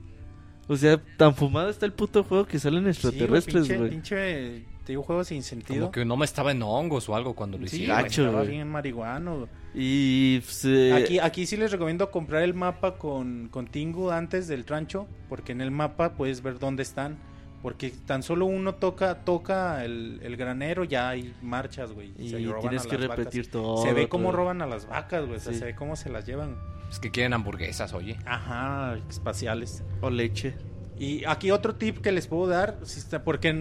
O 0.69 0.77
sea, 0.77 0.99
tan 1.19 1.35
fumado 1.35 1.69
está 1.69 1.85
el 1.85 1.93
puto 1.93 2.23
juego 2.25 2.47
que 2.47 2.59
salen 2.59 2.87
extraterrestres, 2.87 3.67
Sí, 3.67 3.75
güey. 3.75 3.91
pinche, 3.91 4.17
pinche, 4.55 4.65
te 4.87 4.93
digo, 4.93 5.03
juego 5.03 5.25
sin 5.25 5.43
sentido. 5.43 5.81
Como 5.81 5.91
que 5.91 6.05
no 6.05 6.17
me 6.17 6.25
estaba 6.25 6.53
en 6.53 6.63
hongos 6.63 7.09
o 7.09 7.17
algo 7.17 7.35
cuando 7.35 7.59
lo 7.59 7.67
Sí, 7.67 7.77
hicieron. 7.83 8.03
gacho, 8.03 8.27
estaba 8.27 8.45
bien 8.45 8.69
marihuano. 8.69 9.49
Y 9.75 10.39
pues, 10.41 10.65
eh, 10.65 10.93
Aquí, 10.95 11.19
aquí 11.19 11.45
sí 11.47 11.57
les 11.57 11.73
recomiendo 11.73 12.11
comprar 12.13 12.43
el 12.45 12.55
mapa 12.55 12.97
con, 12.97 13.49
con 13.51 13.67
Tingu 13.67 14.11
antes 14.11 14.47
del 14.47 14.65
rancho, 14.65 15.09
porque 15.29 15.51
en 15.53 15.61
el 15.61 15.71
mapa 15.73 16.15
puedes 16.15 16.41
ver 16.43 16.59
dónde 16.61 16.85
están. 16.85 17.19
Porque 17.63 17.91
tan 17.91 18.23
solo 18.23 18.47
uno 18.47 18.77
toca 18.77 19.23
toca 19.25 19.85
el, 19.85 20.19
el 20.23 20.37
granero, 20.39 20.85
ya 20.85 21.11
hay 21.11 21.35
marchas, 21.43 21.93
güey. 21.93 22.13
y 22.19 22.31
se 22.31 22.39
roban 22.39 22.61
tienes 22.63 22.87
a 22.87 22.89
que 22.89 22.97
las 22.99 23.09
vacas. 23.09 23.19
repetir 23.25 23.51
todo. 23.51 23.83
Se 23.83 23.93
ve 23.93 24.09
cómo 24.09 24.33
roban 24.33 24.63
a 24.63 24.67
las 24.67 24.87
vacas, 24.89 25.27
güey. 25.27 25.37
O 25.37 25.41
sea, 25.41 25.53
Sí. 25.53 25.59
se 25.59 25.65
ve 25.67 25.75
cómo 25.75 25.95
se 25.97 26.09
las 26.09 26.25
llevan. 26.25 26.57
Es 26.91 26.99
que 26.99 27.11
quieren 27.11 27.33
hamburguesas, 27.33 27.93
oye. 27.95 28.19
Ajá, 28.27 28.97
espaciales. 29.09 29.85
O 30.01 30.11
leche. 30.11 30.55
Y 30.99 31.25
aquí 31.25 31.51
otro 31.51 31.77
tip 31.77 31.99
que 32.03 32.13
les 32.13 32.27
puedo 32.27 32.47
dar, 32.47 32.79
porque, 33.25 33.53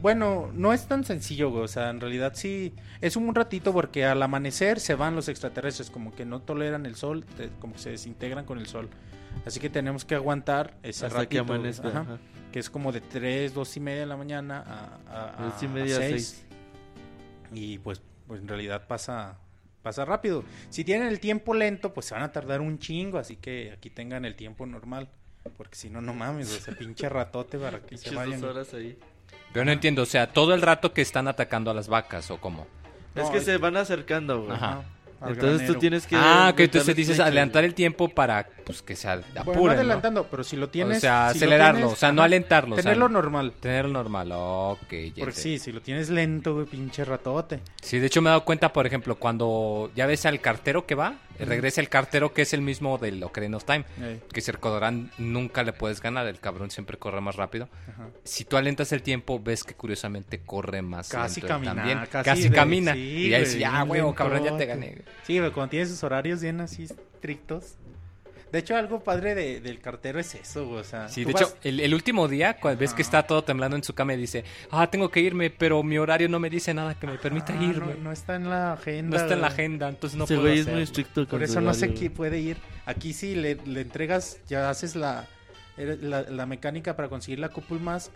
bueno, 0.00 0.50
no 0.54 0.72
es 0.72 0.86
tan 0.86 1.02
sencillo, 1.02 1.50
güey, 1.50 1.64
o 1.64 1.68
sea, 1.68 1.90
en 1.90 2.00
realidad 2.00 2.34
sí, 2.36 2.72
es 3.00 3.16
un 3.16 3.34
ratito 3.34 3.72
porque 3.72 4.04
al 4.04 4.22
amanecer 4.22 4.78
se 4.78 4.94
van 4.94 5.16
los 5.16 5.28
extraterrestres, 5.28 5.90
como 5.90 6.14
que 6.14 6.24
no 6.24 6.40
toleran 6.40 6.86
el 6.86 6.94
sol, 6.94 7.24
como 7.58 7.72
que 7.72 7.78
se 7.80 7.90
desintegran 7.90 8.44
con 8.44 8.58
el 8.58 8.66
sol. 8.66 8.88
Así 9.44 9.58
que 9.58 9.70
tenemos 9.70 10.04
que 10.04 10.14
aguantar 10.14 10.76
ese 10.84 11.06
Hasta 11.06 11.26
que 11.26 11.38
ratito, 11.38 11.44
güey, 11.46 11.58
amanezca. 11.58 11.88
ajá, 11.88 12.00
ajá. 12.00 12.18
que 12.52 12.60
es 12.60 12.70
como 12.70 12.92
de 12.92 13.00
3, 13.00 13.54
2 13.54 13.76
y 13.76 13.80
media 13.80 14.00
de 14.00 14.06
la 14.06 14.16
mañana 14.16 14.62
a, 14.64 15.12
a, 15.12 15.46
a- 15.46 15.48
Dos 15.50 15.62
y 15.62 15.66
media 15.68 15.96
a 15.96 15.98
seis. 15.98 16.44
seis. 16.46 16.46
Y 17.52 17.78
pues, 17.78 18.02
pues 18.28 18.40
en 18.40 18.46
realidad 18.46 18.86
pasa 18.86 19.38
pasa 19.88 20.04
rápido. 20.04 20.44
Si 20.70 20.84
tienen 20.84 21.08
el 21.08 21.18
tiempo 21.20 21.54
lento, 21.54 21.92
pues 21.94 22.06
se 22.06 22.14
van 22.14 22.22
a 22.22 22.30
tardar 22.32 22.60
un 22.60 22.78
chingo, 22.78 23.18
así 23.18 23.36
que 23.36 23.72
aquí 23.72 23.90
tengan 23.90 24.24
el 24.24 24.34
tiempo 24.34 24.66
normal. 24.66 25.08
Porque 25.56 25.76
si 25.76 25.88
no, 25.88 26.00
no 26.02 26.12
mames, 26.12 26.52
ese 26.52 26.72
pinche 26.72 27.08
ratote 27.08 27.58
para 27.58 27.80
que 27.80 27.96
se 27.96 28.14
vayan. 28.14 28.40
dos 28.40 28.50
horas 28.50 28.74
ahí. 28.74 28.98
Pero 29.52 29.64
no 29.64 29.72
entiendo, 29.72 30.02
o 30.02 30.06
sea, 30.06 30.30
todo 30.32 30.52
el 30.54 30.60
rato 30.60 30.92
que 30.92 31.00
están 31.00 31.26
atacando 31.26 31.70
a 31.70 31.74
las 31.74 31.88
vacas 31.88 32.30
o 32.30 32.38
cómo. 32.38 32.66
es 33.14 33.30
que 33.30 33.38
es- 33.38 33.44
se 33.44 33.56
van 33.56 33.76
acercando, 33.78 34.42
güey. 34.42 34.52
Ajá. 34.52 34.84
Entonces 35.20 35.52
granero. 35.58 35.74
tú 35.74 35.80
tienes 35.80 36.06
que... 36.06 36.16
ah, 36.16 36.52
que 36.56 36.64
entonces 36.64 36.94
dices 36.94 37.18
adelantar 37.20 37.64
el 37.64 37.74
tiempo 37.74 38.08
para 38.08 38.46
pues 38.64 38.82
que 38.82 38.94
se 38.94 39.08
Bueno, 39.08 39.24
no 39.34 39.40
apuren, 39.40 39.64
¿no? 39.64 39.70
adelantando, 39.72 40.26
pero 40.30 40.44
si 40.44 40.56
lo 40.56 40.68
tienes. 40.68 40.98
o 40.98 41.00
sea, 41.00 41.30
si 41.32 41.38
acelerarlo, 41.38 41.80
tienes- 41.80 41.92
o 41.92 41.96
sea, 41.96 42.12
no 42.12 42.22
alentarlo. 42.22 42.74
o 42.74 42.76
sea, 42.76 42.82
Tenerlo 42.84 43.08
normal. 43.08 43.52
Tenerlo 43.58 43.92
normal, 43.92 44.30
ok. 44.32 44.92
ya 45.14 45.20
Porque 45.20 45.34
sé. 45.34 45.42
sí, 45.42 45.58
si 45.58 45.72
lo 45.72 45.80
tienes 45.80 46.08
lento, 46.10 46.54
güey, 46.54 46.66
pinche 46.66 47.04
ratote. 47.04 47.60
Sí, 47.82 47.98
de 47.98 48.06
hecho 48.06 48.20
me 48.22 48.28
he 48.28 48.32
dado 48.32 48.44
cuenta, 48.44 48.72
por 48.72 48.86
ejemplo, 48.86 49.16
cuando 49.16 49.90
ya 49.96 50.06
ves 50.06 50.24
al 50.26 50.40
cartero 50.40 50.86
que 50.86 50.94
va, 50.94 51.14
regresa 51.44 51.80
el 51.80 51.88
cartero 51.88 52.32
que 52.32 52.42
es 52.42 52.52
el 52.52 52.60
mismo 52.62 52.98
del 52.98 53.22
Ocarina 53.22 53.56
of 53.56 53.64
Time, 53.64 53.84
Eh, 54.00 54.20
que 54.32 54.40
se 54.40 54.52
recordarán, 54.52 55.10
nunca 55.18 55.62
le 55.62 55.72
puedes 55.72 56.00
ganar, 56.00 56.26
el 56.26 56.40
cabrón 56.40 56.70
siempre 56.70 56.96
corre 56.98 57.20
más 57.20 57.36
rápido. 57.36 57.68
ajá. 57.88 58.08
Si 58.24 58.44
tú 58.44 58.56
alentas 58.56 58.92
el 58.92 59.02
tiempo, 59.02 59.40
ves 59.40 59.64
que 59.64 59.74
curiosamente 59.74 60.38
corre 60.40 60.82
más 60.82 61.08
Casi 61.08 61.40
lento 61.40 61.54
camina, 61.54 61.74
también. 61.74 61.98
casi 62.10 62.24
Casi, 62.30 62.48
de- 62.48 62.54
camina. 62.54 62.92
sí, 62.94 62.98
y 63.00 63.30
güey, 63.30 63.58
ya, 63.58 63.70
bien 63.84 63.90
huevo, 63.90 64.14
cabrón, 64.14 64.44
ya 64.44 64.56
te 64.56 64.66
gané. 64.66 65.02
Sí, 65.26 65.38
güey, 65.38 65.50
cuando 65.52 65.70
tienes 65.70 65.88
sus 65.90 66.02
horarios 66.04 66.40
bien 66.42 66.60
así 66.60 66.84
estrictos. 66.84 67.74
De 68.52 68.58
hecho, 68.60 68.76
algo 68.76 69.00
padre 69.00 69.34
de- 69.34 69.60
del 69.60 69.80
cartero 69.80 70.18
es 70.18 70.34
eso, 70.34 70.66
güey. 70.66 70.80
O 70.80 70.84
sea, 70.84 71.08
Sí, 71.08 71.24
de 71.24 71.32
vas- 71.32 71.42
hecho, 71.42 71.56
el, 71.62 71.80
el 71.80 71.94
último 71.94 72.28
día, 72.28 72.54
cuando 72.58 72.80
ves 72.80 72.94
que 72.94 73.02
está 73.02 73.22
todo 73.26 73.42
temblando 73.44 73.76
en 73.76 73.82
su 73.84 73.94
cama 73.94 74.14
y 74.14 74.16
dice, 74.16 74.44
ah, 74.70 74.90
tengo 74.90 75.10
que 75.10 75.20
irme, 75.20 75.50
pero 75.50 75.82
mi 75.82 75.98
horario 75.98 76.28
no 76.28 76.38
me 76.40 76.48
dice 76.50 76.72
nada 76.74 76.94
que 76.98 77.06
me 77.06 77.18
permita 77.18 77.52
Ah, 77.58 77.62
irme. 77.62 77.94
No, 77.94 78.04
no 78.04 78.12
está 78.12 78.36
en 78.36 78.48
la 78.48 78.72
agenda. 78.72 79.16
No 79.16 79.22
está 79.22 79.34
en 79.34 79.40
la 79.40 79.46
agenda, 79.48 79.88
entonces 79.88 80.18
no 80.18 80.26
puedo 80.26 80.40
güey 80.40 80.54
es 80.54 80.60
hacerlo. 80.62 80.76
muy 80.76 80.82
estricto 80.84 81.26
Por 81.26 81.42
eso 81.42 81.60
no 81.60 81.74
sé 81.74 81.92
quién 81.94 82.12
puede 82.12 82.38
ir. 82.40 82.56
Aquí 82.86 83.12
sí 83.12 83.34
le, 83.34 83.56
le 83.66 83.80
entregas, 83.82 84.38
ya 84.48 84.70
haces 84.70 84.96
la, 84.96 85.26
la, 85.76 86.22
la 86.22 86.46
mecánica 86.46 86.96
para 86.96 87.08
conseguir 87.08 87.38
la 87.38 87.50
Cúpula 87.50 87.80
más, 87.80 88.10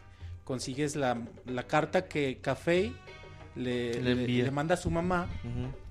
consigues 0.45 0.97
la, 0.97 1.19
la 1.47 1.63
carta 1.65 2.07
que 2.07 2.39
Café 2.41 2.93
le, 3.55 3.93
Le 3.95 4.01
le- 4.01 4.11
envía. 4.13 4.45
le 4.45 4.51
manda 4.51 4.75
a 4.75 4.79
su 4.79 4.91
mamá. 4.91 5.29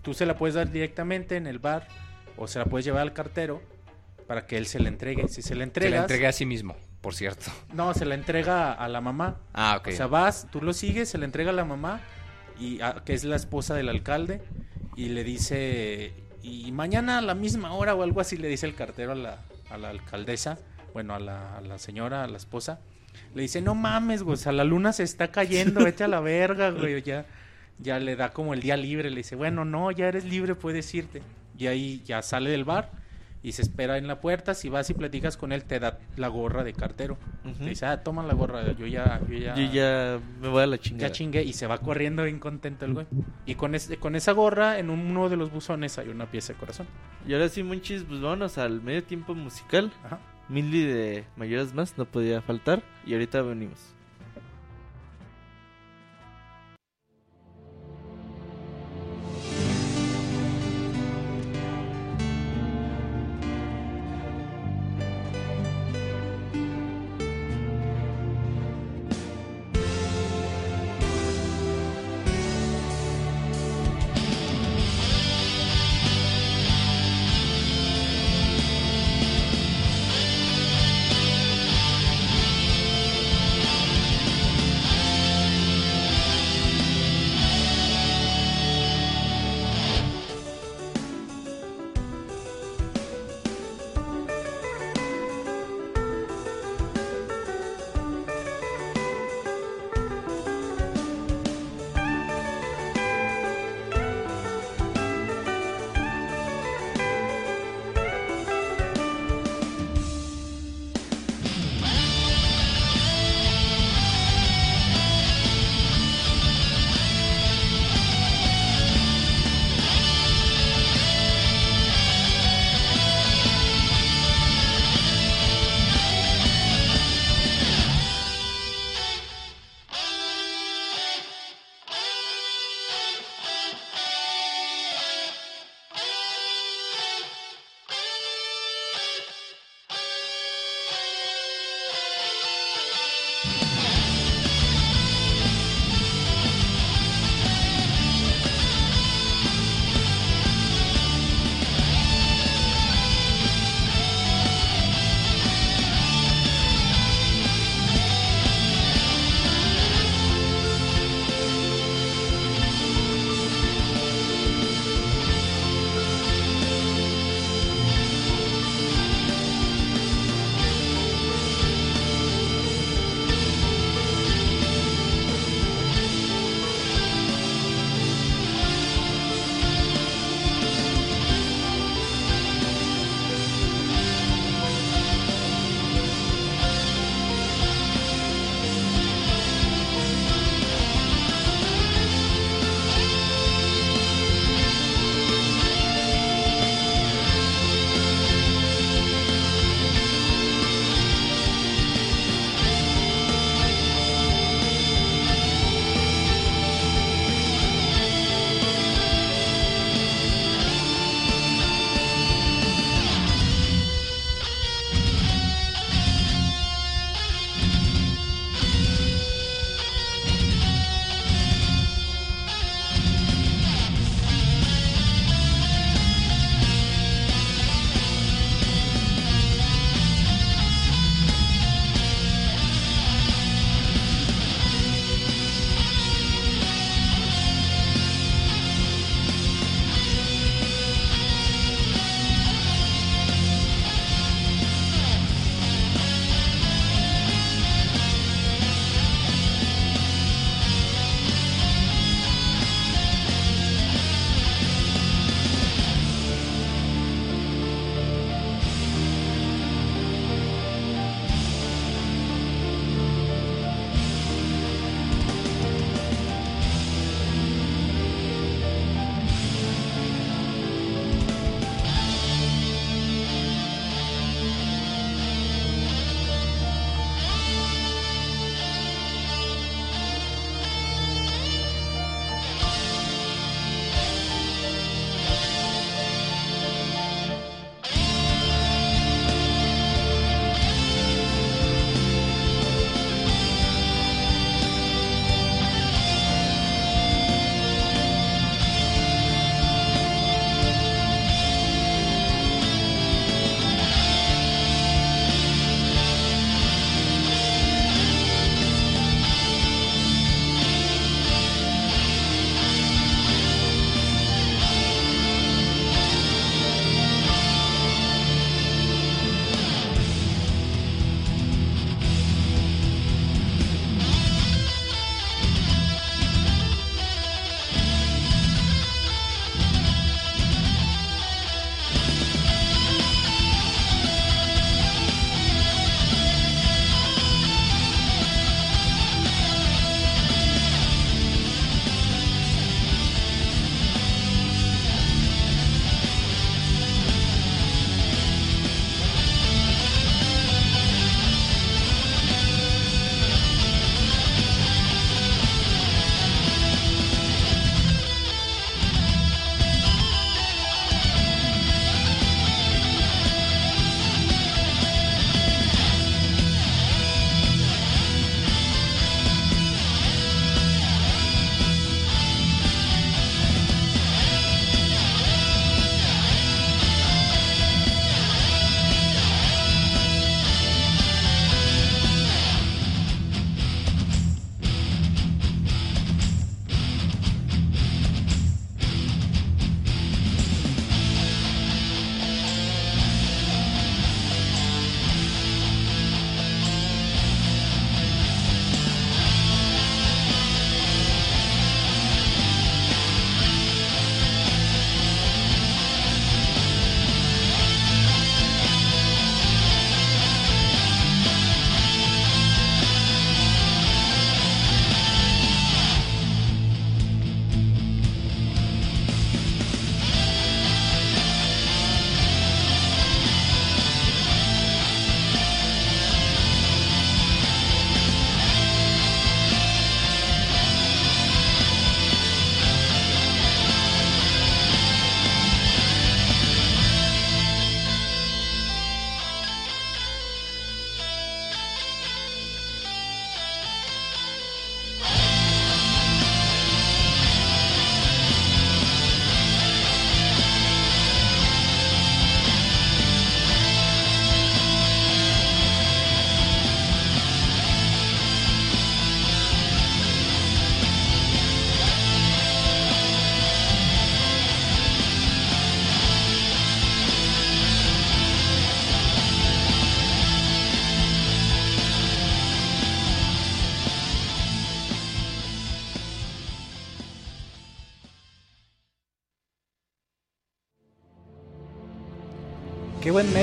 Tú 0.02 0.14
se 0.16 0.26
la 0.26 0.36
puedes 0.36 0.56
dar 0.56 0.72
directamente 0.72 1.38
en 1.38 1.46
el 1.48 1.60
bar 1.60 1.88
o 2.38 2.48
se 2.48 2.58
la 2.60 2.66
puedes 2.66 2.86
llevar 2.86 3.04
al 3.04 3.14
cartero 3.14 3.62
para 4.28 4.46
que 4.46 4.58
él 4.58 4.66
se 4.66 4.80
la 4.80 4.90
entregue. 4.90 5.28
Si 5.28 5.42
se 5.42 5.56
la 5.56 5.66
Se 5.74 5.90
la 5.90 5.98
entregué 6.02 6.28
a 6.28 6.32
sí 6.32 6.46
mismo, 6.46 6.76
por 7.02 7.14
cierto. 7.16 7.52
no, 7.74 7.94
se 7.94 8.06
la 8.06 8.16
entrega 8.16 8.74
a 8.74 8.88
la 8.88 9.02
mamá. 9.02 9.38
Ah, 9.54 9.78
ok. 9.80 9.88
O 9.90 9.92
sea, 9.92 10.08
vas, 10.08 10.48
tú 10.52 10.62
lo 10.62 10.74
sigues, 10.74 11.10
se 11.10 11.18
la 11.18 11.26
entrega 11.26 11.50
a 11.52 11.54
la 11.54 11.66
mamá, 11.66 12.02
y 12.60 12.82
a- 12.82 13.04
que 13.06 13.14
es 13.14 13.24
la 13.24 13.36
esposa 13.36 13.74
del 13.76 13.90
alcalde, 13.90 14.42
y 14.96 15.10
le 15.10 15.24
dice, 15.24 16.14
y 16.44 16.72
mañana 16.72 17.18
a 17.18 17.22
la 17.22 17.34
misma 17.36 17.74
hora 17.74 17.96
o 17.96 18.04
algo 18.04 18.22
así 18.22 18.38
le 18.38 18.48
dice 18.48 18.66
el 18.66 18.76
cartero 18.76 19.14
a 19.14 19.16
la, 19.16 19.38
a 19.70 19.78
la 19.78 19.90
alcaldesa, 19.90 20.58
bueno, 20.94 21.16
a 21.16 21.20
la, 21.20 21.58
a 21.58 21.62
la 21.62 21.78
señora, 21.80 22.24
a 22.24 22.28
la 22.28 22.38
esposa, 22.38 22.80
le 23.36 23.42
dice, 23.42 23.62
no 23.62 23.76
mames, 23.76 24.24
güey, 24.24 24.34
o 24.36 24.38
sea, 24.38 24.52
la 24.52 24.64
luna 24.64 24.94
se 24.94 25.04
está 25.04 25.32
cayendo, 25.32 25.82
vete 25.84 26.04
a 26.04 26.08
la 26.08 26.20
verga, 26.20 26.70
güey, 26.72 27.02
ya, 27.02 27.26
ya 27.80 28.00
le 28.00 28.16
da 28.16 28.32
como 28.34 28.54
el 28.54 28.62
día 28.62 28.78
libre, 28.78 29.10
le 29.10 29.18
dice, 29.18 29.36
bueno, 29.36 29.66
no, 29.66 29.90
ya 29.92 30.08
eres 30.08 30.24
libre, 30.26 30.56
puedes 30.56 30.94
irte. 30.94 31.22
Y 31.58 31.68
ahí 31.68 32.02
ya 32.06 32.22
sale 32.22 32.50
del 32.50 32.64
bar 32.64 32.92
y 33.44 33.54
se 33.54 33.62
espera 33.64 33.98
en 33.98 34.08
la 34.08 34.20
puerta, 34.22 34.54
si 34.54 34.70
vas 34.70 34.90
y 34.90 34.94
platicas 34.94 35.36
con 35.38 35.52
él, 35.52 35.64
te 35.64 35.80
da 35.80 35.98
la 36.16 36.28
gorra 36.28 36.64
de 36.64 36.74
cartero. 36.74 37.18
Ujú. 37.44 37.56
Te 37.64 37.70
dice, 37.70 37.86
ah, 37.86 38.04
toma 38.04 38.24
la 38.24 38.34
gorra, 38.34 38.72
yo 38.74 38.86
ya, 38.86 39.20
yo 39.28 39.38
ya, 39.38 39.56
Yo 39.56 39.72
ya 39.72 40.20
me 40.40 40.48
voy 40.48 40.64
a 40.64 40.68
la 40.68 40.78
chingada. 40.78 41.08
ya 41.08 41.12
chingué 41.12 41.44
y 41.44 41.54
se 41.54 41.66
va 41.68 41.80
corriendo 41.80 42.24
bien 42.24 42.40
contento 42.40 42.86
el 42.86 42.94
güey. 42.94 43.08
Y 43.46 43.56
con, 43.56 43.74
ese, 43.74 43.98
con 43.98 44.16
esa 44.16 44.32
gorra, 44.34 44.78
en 44.80 44.90
uno 44.90 45.30
de 45.30 45.38
los 45.38 45.52
buzones 45.52 45.98
hay 45.98 46.10
una 46.10 46.28
pieza 46.30 46.54
de 46.54 46.60
corazón. 46.60 46.88
Y 47.28 47.34
ahora 47.34 47.50
sí, 47.50 47.64
Monchis, 47.64 48.04
pues 48.04 48.22
vámonos 48.22 48.58
al 48.58 48.82
medio 48.82 49.04
tiempo 49.04 49.34
musical. 49.34 49.92
Ajá. 50.06 50.20
Mindy 50.50 50.84
de 50.84 51.24
Mayores 51.38 51.74
Más 51.74 51.98
no 51.98 52.06
podía 52.06 52.42
faltar. 52.42 52.84
Y 53.06 53.14
ahorita 53.14 53.42
venimos. 53.42 53.91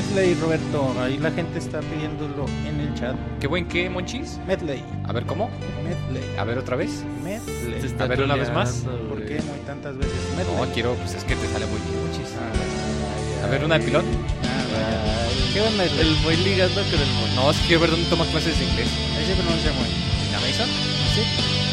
Medley, 0.02 0.34
Roberto. 0.34 0.94
Ahí 1.00 1.18
la 1.18 1.30
gente 1.30 1.58
está 1.58 1.80
pidiéndolo 1.80 2.46
en 2.66 2.80
el 2.80 2.94
chat. 2.94 3.16
¿Qué 3.40 3.46
buen 3.46 3.66
qué, 3.66 3.88
Monchis? 3.90 4.38
Medley, 4.46 4.82
A 5.06 5.12
ver, 5.12 5.24
¿cómo? 5.26 5.50
medley, 5.84 6.22
A 6.38 6.44
ver, 6.44 6.58
otra 6.58 6.76
vez. 6.76 7.02
medley. 7.22 7.92
A 7.98 8.06
ver, 8.06 8.22
una 8.22 8.36
vez 8.36 8.52
más. 8.52 8.84
¿Por 9.08 9.24
qué 9.24 9.40
muy 9.42 9.58
tantas 9.66 9.96
veces? 9.96 10.14
Medley. 10.36 10.54
No, 10.56 10.72
quiero, 10.72 10.94
pues 10.94 11.14
es 11.14 11.24
que 11.24 11.34
te 11.34 11.46
sale 11.48 11.66
muy 11.66 11.80
bien, 11.80 11.98
Monchis. 12.06 12.30
Ah, 12.38 13.46
A 13.46 13.48
ver, 13.50 13.64
una 13.64 13.78
de 13.78 13.84
pilón. 13.84 14.04
ah. 14.44 15.28
Qué 15.52 15.60
buen 15.60 15.76
medley. 15.76 16.00
El 16.00 16.14
muy 16.22 16.36
ligando 16.36 16.80
con 16.82 17.00
el 17.00 17.12
mono. 17.18 17.34
No, 17.34 17.50
es 17.50 17.56
que 17.58 17.66
quiero 17.68 17.80
ver 17.82 17.90
dónde 17.90 18.06
toma 18.10 18.24
clases 18.26 18.58
de 18.58 18.64
inglés. 18.64 18.88
Ahí 19.16 19.26
se 19.26 19.34
pronuncia 19.34 19.72
muy. 19.72 19.88
¿En 19.88 20.32
la 20.32 20.38
Mason? 20.40 20.68
¿Sí? 21.14 21.22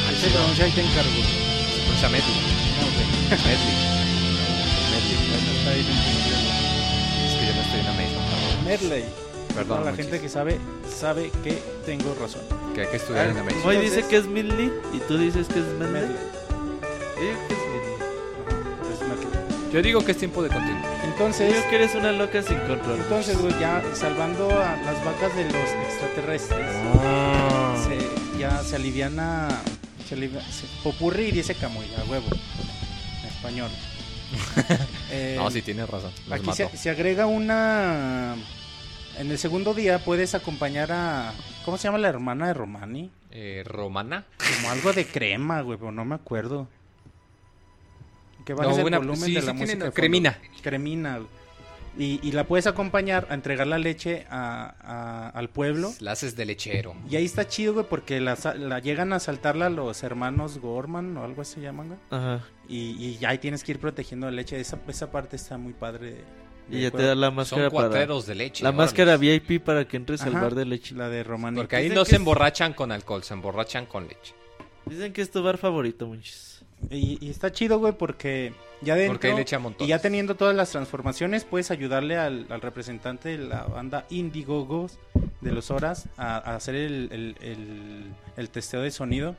Ahí 0.09 0.15
se 0.15 0.29
pronuncia, 0.29 0.65
ahí 0.65 0.71
te 0.71 0.81
encargo. 0.81 1.21
Se 1.21 1.79
pronuncia 1.83 2.09
Medley. 2.09 2.39
No, 2.79 2.85
güey. 2.95 3.05
Medley. 3.29 3.75
Medley. 4.95 5.17
Bueno, 5.29 5.47
está 5.59 5.69
ahí 5.71 5.83
Medley. 8.81 9.03
Perdón, 9.55 9.85
la 9.85 9.93
gente 9.93 10.19
que 10.19 10.27
sabe, 10.27 10.59
sabe 10.93 11.31
que 11.43 11.57
tengo 11.85 12.13
razón. 12.19 12.41
Que 12.73 12.81
hay 12.81 12.87
que 12.87 12.97
estudiar 12.97 13.27
en 13.29 13.35
la. 13.37 13.43
Moy 13.43 13.53
Entonces- 13.53 13.81
dice 13.95 14.07
que 14.09 14.17
es 14.17 14.25
Midley 14.25 14.71
y 14.93 14.99
tú 15.07 15.17
dices 15.17 15.47
que 15.47 15.59
es 15.59 15.65
Medley. 15.79 16.01
Medley. 16.01 16.15
Yo 19.71 19.81
digo 19.81 20.03
que 20.03 20.11
es. 20.11 20.17
Yo 20.17 20.19
tiempo 20.19 20.41
de 20.43 20.49
continuar. 20.49 20.81
Yo 20.83 21.07
Entonces, 21.09 21.53
digo 21.53 21.69
que 21.69 21.75
eres 21.75 21.95
una 21.95 22.11
loca 22.11 22.41
sin 22.41 22.57
control. 22.59 22.97
entonces, 22.97 23.37
güey, 23.37 23.53
ya 23.59 23.81
salvando 23.93 24.49
a 24.49 24.75
las 24.85 25.03
vacas 25.05 25.35
de 25.35 25.43
los 25.45 25.69
extraterrestres, 25.89 26.65
Ah. 27.03 27.75
se, 27.87 28.39
ya 28.39 28.61
se 28.63 28.75
aliviana, 28.75 29.47
se 30.07 30.15
alivia, 30.15 30.41
se, 30.41 30.65
popurrí 30.83 31.31
dice 31.31 31.55
Camuy, 31.55 31.85
a 31.97 32.03
huevo, 32.09 32.27
en 33.21 33.27
español. 33.29 33.71
Eh, 35.11 35.35
No, 35.37 35.49
sí, 35.51 35.61
tienes 35.61 35.87
razón. 35.89 36.11
Los 36.27 36.39
Aquí 36.39 36.51
se 36.77 36.89
agrega 36.89 37.25
una... 37.27 38.35
En 39.17 39.31
el 39.31 39.37
segundo 39.37 39.73
día 39.73 39.99
puedes 39.99 40.35
acompañar 40.35 40.91
a... 40.91 41.33
¿Cómo 41.63 41.77
se 41.77 41.87
llama 41.87 41.97
la 41.97 42.09
hermana 42.09 42.47
de 42.47 42.53
Romani? 42.53 43.11
Eh, 43.31 43.63
Romana. 43.65 44.25
Como 44.55 44.69
algo 44.71 44.93
de 44.93 45.05
crema, 45.05 45.61
güey, 45.61 45.77
pero 45.77 45.91
no 45.91 46.03
me 46.05 46.15
acuerdo. 46.15 46.67
Que 48.45 48.53
No, 48.53 48.59
bajes 48.59 48.77
el 48.79 48.85
una- 48.85 48.97
volumen 48.97 49.21
sí, 49.21 49.33
de 49.33 49.41
sí 49.41 49.47
la 49.47 49.53
tiene- 49.53 49.75
música. 49.75 49.91
Cremina. 49.91 50.37
Cremina, 50.61 51.17
güey. 51.17 51.29
Y, 51.97 52.19
y 52.27 52.33
la 52.33 52.43
puedes 52.43 52.67
acompañar 52.67 53.25
a 53.29 53.33
entregar 53.35 53.67
la 53.67 53.77
leche 53.77 54.25
a- 54.29 54.75
a- 54.81 55.29
al 55.29 55.49
pueblo. 55.49 55.93
La 56.01 56.11
haces 56.11 56.35
de 56.35 56.45
lechero. 56.45 56.93
Y 57.09 57.15
ahí 57.15 57.23
está 57.23 57.47
chido, 57.47 57.73
güey, 57.73 57.85
porque 57.89 58.19
la, 58.19 58.37
la 58.57 58.79
llegan 58.79 59.13
a 59.13 59.19
saltarla 59.21 59.69
los 59.69 60.03
hermanos 60.03 60.57
Gorman 60.59 61.15
o 61.15 61.23
algo 61.23 61.41
así 61.41 61.55
se 61.55 61.61
llaman, 61.61 61.87
güey. 61.87 61.99
Ajá. 62.11 62.43
Y, 62.67 62.97
y 63.01 63.17
ya 63.17 63.29
ahí 63.29 63.37
tienes 63.37 63.63
que 63.63 63.71
ir 63.71 63.79
protegiendo 63.79 64.25
la 64.27 64.33
leche. 64.33 64.59
Esa, 64.59 64.77
esa 64.89 65.09
parte 65.09 65.37
está 65.37 65.57
muy 65.57 65.71
padre. 65.71 66.17
Y 66.69 66.81
ya 66.81 66.91
te 66.91 67.03
da 67.03 67.13
la 67.15 67.31
máscara 67.31 67.63
Son 67.69 67.71
para. 67.75 67.87
cuatreros 67.89 68.25
de 68.25 68.35
leche. 68.35 68.63
La 68.63 68.71
máscara 68.71 69.17
VIP 69.17 69.63
para 69.63 69.87
que 69.87 69.97
entres 69.97 70.21
al 70.23 70.33
bar 70.33 70.55
de 70.55 70.65
leche. 70.65 70.95
La 70.95 71.09
de 71.09 71.23
Romani. 71.23 71.57
Porque 71.57 71.75
ahí 71.75 71.83
Dicen 71.83 71.95
no 71.97 72.03
que 72.03 72.09
se 72.09 72.15
es- 72.15 72.19
emborrachan 72.19 72.73
con 72.73 72.91
alcohol, 72.91 73.23
se 73.23 73.33
emborrachan 73.33 73.85
con 73.85 74.07
leche. 74.07 74.33
Dicen 74.85 75.13
que 75.13 75.21
es 75.21 75.31
tu 75.31 75.41
bar 75.43 75.57
favorito, 75.57 76.07
muchis. 76.07 76.63
Y, 76.89 77.17
y 77.25 77.29
está 77.29 77.51
chido, 77.51 77.79
güey, 77.79 77.93
porque 77.93 78.53
ya 78.81 78.95
dentro... 78.95 79.13
Porque 79.13 79.27
ahí 79.29 79.35
le 79.35 79.41
echa 79.41 79.57
montones. 79.59 79.87
Y 79.87 79.89
ya 79.89 79.99
teniendo 79.99 80.35
todas 80.35 80.55
las 80.55 80.69
transformaciones, 80.71 81.43
puedes 81.43 81.71
ayudarle 81.71 82.17
al, 82.17 82.45
al 82.49 82.61
representante 82.61 83.29
de 83.29 83.37
la 83.39 83.63
banda 83.63 84.05
Indigogos 84.09 84.99
de 85.41 85.51
los 85.51 85.71
Horas 85.71 86.07
a, 86.17 86.35
a 86.37 86.55
hacer 86.55 86.75
el, 86.75 87.09
el- 87.11 87.35
el- 87.41 88.05
el 88.37 88.49
testeo 88.49 88.81
de 88.81 88.91
sonido. 88.91 89.35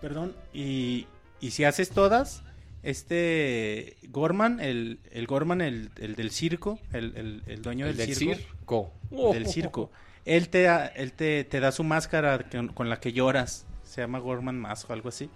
Perdón. 0.00 0.34
Y, 0.52 1.06
y 1.40 1.50
si 1.50 1.64
haces 1.64 1.90
todas, 1.90 2.42
este 2.82 3.96
Gorman, 4.08 4.60
el, 4.60 5.00
el 5.10 5.26
Gorman, 5.26 5.60
el, 5.60 5.90
el 5.98 6.14
del 6.16 6.30
circo, 6.30 6.78
el, 6.92 7.16
el- 7.16 7.42
el 7.46 7.62
dueño 7.62 7.86
El 7.86 7.96
del, 7.96 8.06
del 8.08 8.16
circo, 8.16 8.92
circo. 9.10 9.32
del 9.32 9.46
circo, 9.46 9.90
él 10.24 10.48
te, 10.48 10.62
da- 10.62 10.86
él 10.86 11.12
te, 11.12 11.44
te 11.44 11.60
da 11.60 11.72
su 11.72 11.84
máscara 11.84 12.38
con, 12.50 12.68
con 12.68 12.88
la 12.88 13.00
que 13.00 13.12
lloras. 13.12 13.66
Se 13.82 14.00
llama 14.02 14.18
Gorman 14.20 14.58
Mask 14.58 14.88
o 14.90 14.92
algo 14.92 15.08
así. 15.08 15.28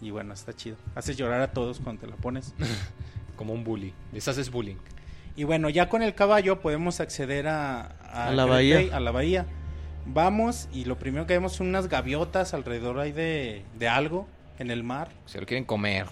Y 0.00 0.10
bueno, 0.10 0.32
está 0.34 0.52
chido. 0.54 0.76
Haces 0.94 1.16
llorar 1.16 1.40
a 1.40 1.52
todos 1.52 1.80
cuando 1.80 2.02
te 2.02 2.06
la 2.08 2.16
pones. 2.16 2.54
Como 3.36 3.52
un 3.54 3.64
bully. 3.64 3.94
Les 4.12 4.26
haces 4.28 4.50
bullying. 4.50 4.76
Y 5.36 5.44
bueno, 5.44 5.70
ya 5.70 5.88
con 5.88 6.02
el 6.02 6.14
caballo 6.14 6.60
podemos 6.60 7.00
acceder 7.00 7.46
a, 7.48 7.82
A 8.26 8.32
la 8.32 8.44
bahía. 8.44 8.74
Bay, 8.76 8.90
a 8.90 9.00
la 9.00 9.10
bahía. 9.12 9.46
Vamos 10.06 10.68
y 10.72 10.84
lo 10.86 10.98
primero 10.98 11.26
que 11.26 11.34
vemos 11.34 11.52
son 11.52 11.68
unas 11.68 11.88
gaviotas 11.88 12.52
alrededor 12.52 12.98
ahí 12.98 13.12
de, 13.12 13.62
de 13.78 13.88
algo 13.88 14.26
en 14.58 14.70
el 14.70 14.82
mar. 14.82 15.10
Se 15.26 15.40
lo 15.40 15.46
quieren 15.46 15.64
comer. 15.64 16.06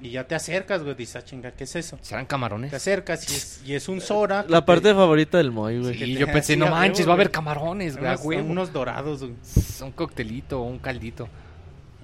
Y 0.00 0.10
ya 0.10 0.26
te 0.26 0.34
acercas, 0.34 0.82
güey. 0.82 0.94
Dices, 0.94 1.16
"Ah, 1.16 1.24
chinga, 1.24 1.52
¿qué 1.52 1.64
es 1.64 1.76
eso? 1.76 1.98
¿Serán 2.02 2.24
Te 2.24 2.28
camarones? 2.28 2.72
acercas 2.72 3.30
y 3.30 3.34
es, 3.36 3.62
y 3.66 3.74
es 3.74 3.88
un 3.88 4.00
Sora. 4.00 4.44
que 4.44 4.50
La 4.52 4.60
te- 4.60 4.66
parte 4.66 4.94
favorita 4.94 5.38
del 5.38 5.50
Moy, 5.50 5.78
güey. 5.80 5.96
Y 5.96 6.14
te- 6.14 6.20
yo 6.20 6.26
pensé, 6.26 6.56
no 6.56 6.66
a 6.66 6.70
manches, 6.70 7.00
huevo, 7.00 7.08
va 7.08 7.12
a 7.12 7.16
haber 7.16 7.30
camarones, 7.30 7.96
güey, 7.96 8.06
a 8.08 8.12
unos, 8.14 8.24
huevo. 8.24 8.50
unos 8.50 8.72
dorados, 8.72 9.20
güey. 9.20 9.34
Un 9.82 9.92
coctelito, 9.92 10.62
un 10.62 10.78
caldito. 10.78 11.28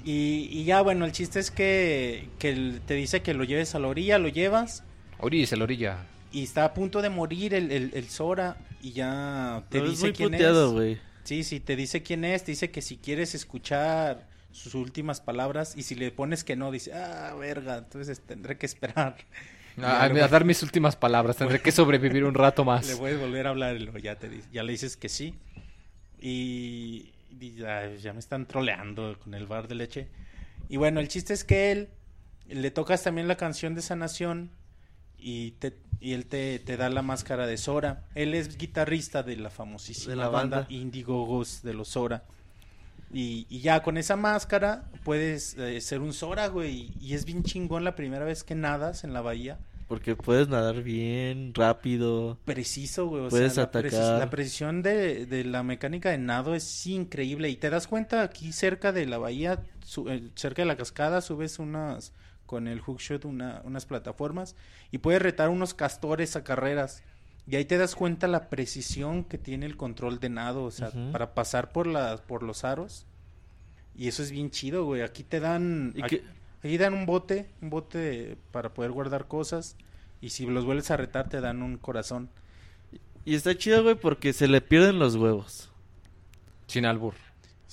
Y, 0.05 0.49
y 0.53 0.65
ya, 0.65 0.83
bueno, 0.83 1.05
el 1.05 1.12
chiste 1.12 1.41
es 1.41 1.51
que, 1.51 2.28
que 2.39 2.81
te 2.87 2.95
dice 2.95 3.23
que 3.23 3.35
lo 3.35 3.45
lleves 3.45 3.74
a 3.74 3.78
la 3.81 3.89
orilla, 3.89 4.19
lo 4.19 4.28
llevas. 4.28 4.85
Oris, 5.19 5.51
el 5.53 5.62
orilla. 5.62 5.99
Y 6.31 6.45
está 6.45 6.65
a 6.65 6.74
punto 6.74 7.03
de 7.03 7.09
morir 7.09 7.55
el, 7.55 7.73
el, 7.73 7.91
el 7.95 8.09
Sora. 8.09 8.57
Y 8.83 8.93
ya 8.93 9.62
te 9.69 9.78
Pero 9.78 9.85
es 9.87 9.91
dice 9.93 10.03
muy 10.05 10.12
quién 10.12 10.31
puteado, 10.33 10.66
es. 10.69 10.73
güey. 10.73 10.99
Sí, 11.24 11.43
sí, 11.43 11.59
te 11.59 11.74
dice 11.74 12.03
quién 12.05 12.24
es, 12.24 12.45
te 12.45 12.53
dice 12.53 12.70
que 12.70 12.83
si 12.83 12.99
quieres 12.99 13.35
escuchar 13.35 14.28
sus 14.57 14.74
últimas 14.74 15.20
palabras 15.20 15.74
y 15.77 15.83
si 15.83 15.95
le 15.95 16.11
pones 16.11 16.43
que 16.45 16.57
no, 16.57 16.70
dice, 16.70 16.93
ah, 16.95 17.35
verga, 17.39 17.78
entonces 17.78 18.20
tendré 18.20 18.57
que 18.59 18.66
esperar. 18.66 19.16
A, 19.77 19.81
Ya 19.81 20.03
a- 20.03 20.09
le 20.09 20.23
a 20.23 20.28
dar 20.28 20.45
mis 20.45 20.62
últimas 20.62 20.97
palabras. 20.97 21.37
Tendré 21.37 21.61
que 21.61 21.70
sobrevivir 21.73 22.24
un 22.24 22.35
rato 22.35 22.62
Le 22.65 22.66
más. 22.66 22.91
puedes 22.93 23.20
volver 23.20 23.47
a 23.47 23.51
hablar 23.51 23.77
ya, 24.01 24.16
te, 24.19 24.31
ya 24.53 24.62
le 24.62 24.73
dices 24.73 24.97
que 24.97 25.09
sí. 25.09 25.35
Y, 26.20 27.12
y 27.39 27.53
ya, 27.57 27.95
ya 27.95 28.12
me 28.12 28.19
están 28.19 28.47
troleando 28.47 29.19
con 29.19 29.35
el 29.35 29.47
bar 29.47 29.69
de 29.69 29.74
leche. 29.74 30.09
Y 30.69 30.77
bueno, 30.78 31.01
el 31.01 31.09
chiste 31.09 31.35
es 31.35 31.45
que 31.45 31.73
él 31.73 31.89
le 32.49 32.70
tocas 32.70 33.03
también 33.03 33.28
la 33.28 33.37
canción 33.37 33.74
de 33.74 33.83
sanación 33.83 34.51
y, 35.19 35.53
te, 35.53 35.77
y 36.01 36.15
él 36.15 36.27
te, 36.27 36.59
te 36.59 36.77
da 36.77 36.89
la 36.89 37.03
máscara 37.03 37.47
de 37.47 37.57
Sora. 37.59 38.05
Él 38.15 38.35
es 38.35 38.57
guitarrista 38.57 39.23
de 39.23 39.37
la 39.37 39.51
famosísima 39.51 40.11
De 40.11 40.16
la 40.16 40.28
banda 40.28 40.57
banda. 40.61 40.73
Indigogos 40.73 41.62
de 41.62 41.74
los 41.74 41.89
Sora. 41.89 42.24
Y, 43.12 43.47
y 43.49 43.61
ya 43.61 43.83
con 43.83 43.97
esa 43.97 44.16
máscara 44.16 44.85
puedes 45.05 45.57
eh, 45.59 45.81
ser 45.81 46.01
un 46.01 46.12
Sora, 46.12 46.49
güey. 46.49 46.91
Y 47.01 47.15
es 47.15 47.24
bien 47.24 47.43
chingón 47.45 47.85
la 47.85 47.95
primera 47.95 48.24
vez 48.24 48.45
que 48.45 48.55
nadas 48.55 49.05
en 49.05 49.12
la 49.12 49.20
bahía. 49.20 49.59
Porque 49.89 50.16
puedes 50.16 50.49
nadar 50.49 50.83
bien, 50.83 51.55
rápido. 51.55 52.39
Preciso, 52.45 53.07
güey. 53.07 53.27
O 53.27 53.28
Puedes 53.28 53.55
sea, 53.55 53.65
la, 53.65 53.70
precis- 53.70 53.95
atacar. 53.99 54.19
la 54.19 54.31
precisión 54.31 54.83
de, 54.83 55.27
de 55.27 55.45
la 55.45 55.62
mecánica 55.62 56.11
de 56.11 56.19
nado 56.19 56.57
es 56.57 56.87
increíble. 56.89 57.49
Y 57.51 57.57
te 57.57 57.70
das 57.70 57.87
cuenta 57.87 58.23
aquí 58.23 58.53
cerca 58.53 58.91
de 58.91 59.07
la 59.07 59.19
bahía, 59.19 59.62
eh, 60.09 60.28
cerca 60.35 60.62
de 60.62 60.66
la 60.66 60.77
cascada, 60.77 61.20
subes 61.20 61.61
unas 61.61 62.12
con 62.47 62.66
el 62.69 62.81
hookshot 62.81 63.24
una, 63.24 63.61
unas 63.65 63.87
plataformas 63.87 64.55
y 64.93 64.99
puedes 64.99 65.20
retar 65.20 65.49
unos 65.49 65.74
castores 65.74 66.35
a 66.37 66.43
carreras. 66.45 67.03
Y 67.48 67.56
ahí 67.56 67.64
te 67.64 67.78
das 67.78 67.94
cuenta 67.94 68.27
la 68.27 68.48
precisión 68.48 69.23
que 69.24 69.39
tiene 69.39 69.66
el 69.66 69.77
control 69.77 70.18
de 70.18 70.28
nado, 70.31 70.64
o 70.64 70.70
sea, 70.70 70.90
para 71.12 71.32
pasar 71.35 71.70
por 71.73 71.86
las 71.86 72.20
por 72.20 72.43
los 72.43 72.64
aros. 72.64 73.06
Y 73.94 74.09
eso 74.09 74.23
es 74.23 74.31
bien 74.31 74.51
chido, 74.51 74.85
güey. 74.85 75.02
Aquí 75.02 75.23
te 75.23 75.39
dan 75.40 75.93
Y 75.97 76.02
aquí, 76.02 76.18
que- 76.18 76.24
aquí 76.62 76.77
dan 76.77 76.93
un 76.94 77.06
bote, 77.06 77.48
un 77.62 77.70
bote 77.70 78.36
para 78.51 78.74
poder 78.74 78.90
guardar 78.90 79.28
cosas 79.28 79.77
y 80.20 80.31
si 80.31 80.44
los 80.47 80.64
vuelves 80.64 80.90
a 80.90 80.97
retar 80.97 81.28
te 81.28 81.40
dan 81.40 81.62
un 81.62 81.78
corazón. 81.78 82.28
Y 83.24 83.35
está 83.35 83.56
chido, 83.56 83.82
güey, 83.82 83.94
porque 83.94 84.32
se 84.32 84.48
le 84.48 84.60
pierden 84.60 84.98
los 84.98 85.14
huevos. 85.16 85.70
Sin 86.66 86.85
albur. 86.85 87.14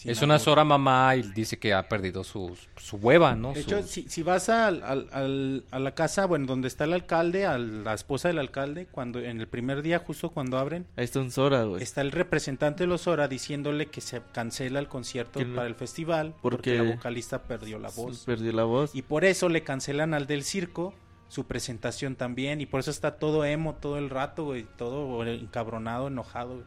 Sin 0.04 0.12
es 0.12 0.22
una. 0.22 0.38
Sora 0.40 0.64
mamá 0.64 1.16
y 1.16 1.24
dice 1.24 1.58
que 1.58 1.74
ha 1.74 1.88
perdido 1.90 2.24
su, 2.24 2.56
su 2.78 2.98
hueva, 2.98 3.36
¿no? 3.36 3.54
De 3.54 3.64
Su- 3.64 3.70
hecho, 3.76 3.84
si, 3.88 4.04
si 4.10 4.22
vas 4.24 4.50
al, 4.50 4.84
al- 4.84 5.08
al- 5.12 5.64
a 5.72 5.80
la 5.80 5.96
casa, 5.96 6.26
bueno, 6.26 6.46
donde 6.46 6.68
está 6.68 6.84
el 6.84 6.94
alcalde, 6.94 7.46
a 7.46 7.58
la 7.58 7.94
esposa 7.94 8.28
del 8.28 8.40
alcalde, 8.40 8.86
cuando 8.92 9.20
en 9.20 9.40
el 9.42 9.48
primer 9.48 9.82
día, 9.82 10.00
justo 10.00 10.30
cuando 10.30 10.58
abren, 10.58 10.86
Ahí 10.96 11.06
está 11.06 11.20
un 11.20 11.32
Sora, 11.32 11.64
güey. 11.64 11.82
está 11.82 12.02
el 12.02 12.12
representante 12.12 12.84
de 12.84 12.88
los 12.88 13.08
Hora 13.08 13.28
diciéndole 13.28 13.88
que 13.88 14.02
se 14.02 14.22
cancela 14.32 14.80
el 14.80 14.88
concierto 14.88 15.44
no- 15.44 15.56
para 15.56 15.68
el 15.68 15.76
festival 15.76 16.34
porque, 16.42 16.76
porque 16.78 16.78
la 16.78 16.96
vocalista 16.96 17.42
perdió 17.44 17.80
la 17.80 17.90
voz. 17.90 18.26
Perdió 18.26 18.52
la 18.52 18.64
voz. 18.66 18.94
Y 18.94 19.02
por 19.04 19.26
eso 19.26 19.50
le 19.50 19.64
cancelan 19.64 20.14
al 20.14 20.28
del 20.28 20.44
circo 20.44 20.94
su 21.30 21.46
presentación 21.48 22.16
también. 22.16 22.62
Y 22.62 22.66
por 22.68 22.80
eso 22.82 22.92
está 22.92 23.16
todo 23.18 23.44
emo 23.46 23.74
todo 23.76 23.98
el 23.98 24.10
rato, 24.12 24.44
güey. 24.44 24.68
Todo 24.78 25.26
encabronado, 25.26 26.08
enojado. 26.10 26.50
güey, 26.56 26.64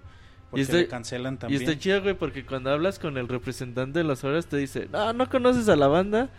Porque 0.50 0.62
está- 0.62 0.76
le 0.76 0.88
cancelan 0.88 1.38
Y 1.48 1.56
está 1.56 1.78
chido, 1.78 2.02
güey, 2.02 2.14
porque 2.14 2.44
cuando 2.46 2.70
hablas 2.70 2.98
con 2.98 3.18
el 3.18 3.28
representante 3.28 3.98
de 3.98 4.04
las 4.04 4.22
horas 4.24 4.46
te 4.46 4.56
dice, 4.56 4.88
no, 4.92 5.12
no 5.12 5.28
conoces 5.28 5.68
a 5.68 5.76
la 5.76 5.88
banda. 5.88 6.30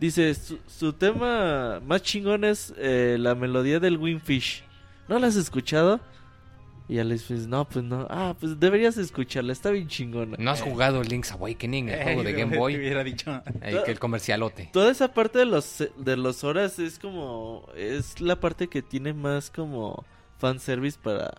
Dice, 0.00 0.32
su, 0.34 0.58
su 0.68 0.92
tema 0.92 1.80
más 1.84 2.02
chingón 2.02 2.44
es 2.44 2.72
eh, 2.76 3.16
la 3.18 3.34
melodía 3.34 3.80
del 3.80 3.96
Winfish. 3.96 4.62
¿No 5.08 5.18
la 5.18 5.26
has 5.28 5.36
escuchado? 5.36 5.98
Y 6.90 6.94
ya 6.94 7.04
le 7.04 7.14
dices, 7.14 7.46
no, 7.48 7.66
pues 7.68 7.84
no. 7.84 8.06
Ah, 8.08 8.34
pues 8.38 8.58
deberías 8.60 8.96
escucharla, 8.96 9.52
está 9.52 9.70
bien 9.70 9.88
chingona. 9.88 10.36
¿No 10.38 10.50
has 10.50 10.62
jugado 10.62 11.02
Link's 11.02 11.32
Awakening, 11.32 11.88
el 11.88 12.02
juego 12.02 12.22
de 12.22 12.30
Eh, 12.30 12.34
Game 12.34 12.52
te 12.52 12.58
Boy? 12.58 12.76
hubiera 12.76 13.02
dicho. 13.04 13.42
Ahí 13.60 13.76
que 13.84 13.90
el 13.90 13.98
comercialote. 13.98 14.70
Toda 14.72 14.90
esa 14.90 15.12
parte 15.12 15.38
de 15.40 15.44
los 15.46 15.84
de 15.96 16.16
los 16.16 16.44
horas 16.44 16.78
es 16.78 16.98
como 16.98 17.66
es 17.76 18.20
la 18.20 18.36
parte 18.40 18.68
que 18.68 18.80
tiene 18.82 19.12
más 19.12 19.50
como 19.50 20.04
fanservice 20.38 20.98
para, 21.02 21.34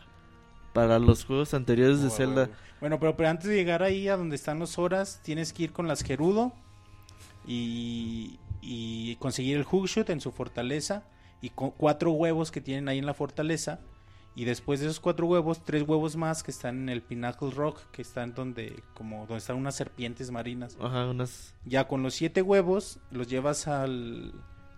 para 0.73 0.99
los 0.99 1.25
juegos 1.25 1.53
anteriores 1.53 2.01
de 2.01 2.07
Oh, 2.07 2.11
Zelda. 2.11 2.49
Bueno, 2.79 2.99
pero, 2.99 3.15
pero 3.17 3.29
antes 3.29 3.47
de 3.49 3.55
llegar 3.55 3.83
ahí 3.83 4.07
a 4.07 4.15
donde 4.17 4.35
están 4.35 4.59
los 4.59 4.77
horas, 4.79 5.19
tienes 5.23 5.51
que 5.53 5.63
ir 5.63 5.71
con 5.73 5.87
las 5.87 6.01
Gerudo 6.03 6.53
y, 7.45 8.39
y 8.61 9.15
conseguir 9.17 9.57
el 9.57 9.63
hookshot 9.63 10.09
en 10.09 10.21
su 10.21 10.31
fortaleza 10.31 11.03
y 11.41 11.49
con 11.49 11.71
cuatro 11.71 12.11
huevos 12.11 12.51
que 12.51 12.61
tienen 12.61 12.87
ahí 12.89 12.99
en 12.99 13.05
la 13.05 13.13
fortaleza. 13.13 13.79
Y 14.35 14.45
después 14.45 14.79
de 14.79 14.85
esos 14.85 14.99
cuatro 15.01 15.25
huevos, 15.25 15.65
tres 15.65 15.83
huevos 15.85 16.15
más 16.15 16.43
que 16.43 16.51
están 16.51 16.77
en 16.83 16.89
el 16.89 17.01
Pinnacle 17.01 17.49
Rock, 17.51 17.81
que 17.91 18.01
están 18.01 18.33
donde, 18.33 18.81
como 18.93 19.19
donde 19.21 19.37
están 19.37 19.57
unas 19.57 19.75
serpientes 19.75 20.31
marinas. 20.31 20.77
Ajá, 20.79 21.07
unas... 21.07 21.55
Ya 21.65 21.87
con 21.87 22.03
los 22.03 22.13
siete 22.13 22.41
huevos 22.41 22.99
los 23.11 23.27
llevas 23.27 23.67
al 23.67 24.33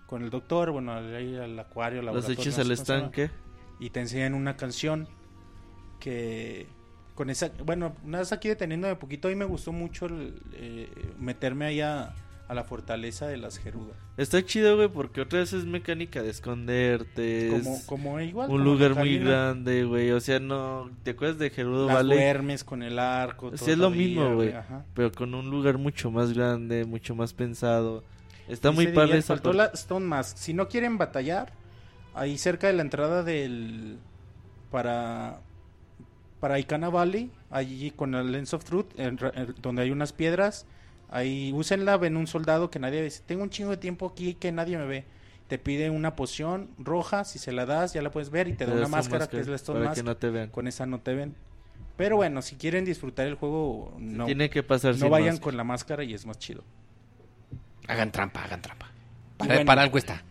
con 0.07 0.23
el 0.23 0.29
doctor, 0.29 0.71
bueno, 0.71 0.93
al, 0.93 1.13
al 1.41 1.59
acuario, 1.59 1.99
al 1.99 2.07
Los 2.07 2.27
echas 2.27 2.57
al 2.59 2.71
estanque. 2.71 3.29
y 3.79 3.91
te 3.91 4.01
enseñan 4.01 4.33
una 4.33 4.57
canción 4.57 5.07
que 6.01 6.67
con 7.15 7.29
esa, 7.29 7.51
bueno, 7.63 7.95
nada 8.03 8.23
más 8.23 8.31
aquí 8.33 8.49
deteniéndome 8.49 8.93
un 8.93 8.99
poquito, 8.99 9.27
a 9.27 9.31
mí 9.31 9.35
me 9.35 9.45
gustó 9.45 9.71
mucho 9.71 10.07
el, 10.07 10.33
eh, 10.53 10.89
meterme 11.19 11.65
ahí 11.65 11.81
a, 11.81 12.13
la 12.49 12.65
fortaleza 12.65 13.27
de 13.27 13.37
las 13.37 13.59
Gerudas. 13.59 13.95
Está 14.17 14.43
chido, 14.43 14.75
güey, 14.75 14.89
porque 14.89 15.21
otra 15.21 15.39
vez 15.39 15.53
es 15.53 15.63
mecánica 15.63 16.21
de 16.21 16.31
esconderte. 16.31 17.55
es 17.55 17.63
Como, 17.63 17.85
como 17.85 18.19
igual. 18.19 18.49
un 18.49 18.57
como 18.57 18.69
lugar 18.69 18.95
muy 18.95 19.19
grande, 19.19 19.85
güey. 19.85 20.11
O 20.11 20.19
sea, 20.19 20.41
no... 20.41 20.91
¿Te 21.03 21.11
acuerdas 21.11 21.37
de 21.37 21.49
Gerudo 21.49 21.87
Las 21.87 21.95
Valley? 21.95 22.17
duermes 22.17 22.65
con 22.65 22.83
el 22.83 22.99
arco. 22.99 23.53
Es 23.53 23.77
lo 23.77 23.89
mismo, 23.89 24.35
güey. 24.35 24.53
Pero 24.93 25.13
con 25.13 25.33
un 25.33 25.49
lugar 25.49 25.77
mucho 25.77 26.11
más 26.11 26.33
grande, 26.33 26.83
mucho 26.83 27.15
más 27.15 27.31
pensado. 27.31 28.03
Está 28.49 28.71
Y 28.71 28.73
muy 28.73 28.87
padre 28.87 29.19
esa 29.19 29.35
faltó 29.35 29.53
la 29.53 29.67
Stone 29.67 30.05
Mask. 30.05 30.35
Si 30.35 30.53
no 30.53 30.67
quieren 30.67 30.97
batallar, 30.97 31.53
ahí 32.13 32.37
cerca 32.37 32.67
de 32.67 32.73
la 32.73 32.81
entrada 32.81 33.23
del 33.23 33.97
para 34.71 35.39
para 36.41 36.59
Icana 36.59 36.89
Valley, 36.89 37.31
allí 37.49 37.91
con 37.91 38.13
el 38.15 38.33
Lens 38.33 38.53
of 38.53 38.65
Truth, 38.65 38.99
en 38.99 39.17
ra- 39.17 39.31
en- 39.35 39.55
donde 39.61 39.83
hay 39.83 39.91
unas 39.91 40.11
piedras, 40.11 40.65
ahí 41.09 41.53
úsenla, 41.53 41.95
ven 41.97 42.17
un 42.17 42.27
soldado 42.27 42.69
que 42.69 42.79
nadie 42.79 43.01
ve. 43.01 43.13
Tengo 43.25 43.43
un 43.43 43.49
chingo 43.49 43.69
de 43.71 43.77
tiempo 43.77 44.07
aquí 44.07 44.33
que 44.33 44.51
nadie 44.51 44.77
me 44.77 44.85
ve. 44.85 45.05
Te 45.47 45.57
pide 45.59 45.89
una 45.89 46.15
poción 46.15 46.69
roja, 46.77 47.23
si 47.25 47.37
se 47.39 47.51
la 47.51 47.65
das 47.65 47.93
ya 47.93 48.01
la 48.01 48.09
puedes 48.11 48.29
ver 48.29 48.47
y 48.49 48.53
te 48.53 48.65
da 48.65 48.73
una 48.73 48.87
máscara 48.87 49.27
que 49.27 49.39
es 49.39 49.47
la 49.47 49.55
Stone 49.55 49.81
Mask. 49.81 49.95
que 49.95 50.03
no 50.03 50.17
te. 50.17 50.49
Con 50.49 50.67
esa 50.67 50.85
no 50.85 50.99
te 50.99 51.13
ven. 51.13 51.35
Pero 51.97 52.15
bueno, 52.15 52.41
si 52.41 52.55
quieren 52.55 52.85
disfrutar 52.85 53.27
el 53.27 53.35
juego, 53.35 53.93
no, 53.99 54.25
Tiene 54.25 54.49
que 54.49 54.63
pasar 54.63 54.95
no 54.97 55.09
vayan 55.09 55.27
máscara. 55.35 55.43
con 55.43 55.57
la 55.57 55.63
máscara 55.63 56.03
y 56.03 56.13
es 56.13 56.25
más 56.25 56.39
chido. 56.39 56.63
Hagan 57.87 58.11
trampa, 58.11 58.43
hagan 58.43 58.61
trampa. 58.61 58.89
Para, 59.37 59.55
bueno. 59.55 59.65
para 59.67 59.81
algo 59.83 59.97
está. 59.97 60.23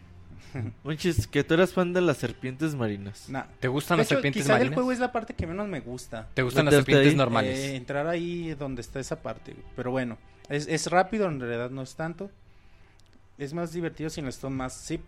Monchis, 0.84 1.26
que 1.26 1.44
tú 1.44 1.54
eras 1.54 1.72
fan 1.72 1.92
de 1.92 2.00
las 2.00 2.16
serpientes 2.18 2.74
marinas. 2.74 3.28
Nah. 3.28 3.44
¿Te 3.60 3.68
gustan 3.68 3.96
De 3.96 4.00
las 4.02 4.06
hecho, 4.08 4.14
serpientes 4.16 4.42
quizá 4.42 4.52
marinas? 4.54 4.74
juego 4.74 4.92
es 4.92 4.98
la 4.98 5.12
parte 5.12 5.34
que 5.34 5.46
menos 5.46 5.68
me 5.68 5.80
gusta. 5.80 6.28
¿Te 6.34 6.42
gustan 6.42 6.64
las 6.66 6.74
serpientes 6.74 7.08
ahí, 7.10 7.16
normales? 7.16 7.58
Eh, 7.58 7.76
entrar 7.76 8.06
ahí 8.06 8.54
donde 8.54 8.80
está 8.82 9.00
esa 9.00 9.22
parte. 9.22 9.54
Pero 9.76 9.90
bueno, 9.90 10.18
es, 10.48 10.66
es 10.68 10.86
rápido, 10.90 11.26
en 11.28 11.40
realidad 11.40 11.70
no 11.70 11.82
es 11.82 11.94
tanto. 11.96 12.30
Es 13.38 13.54
más 13.54 13.72
divertido 13.72 14.10
sin 14.10 14.26
Stone 14.28 14.54
más 14.56 14.86
zip. 14.86 15.02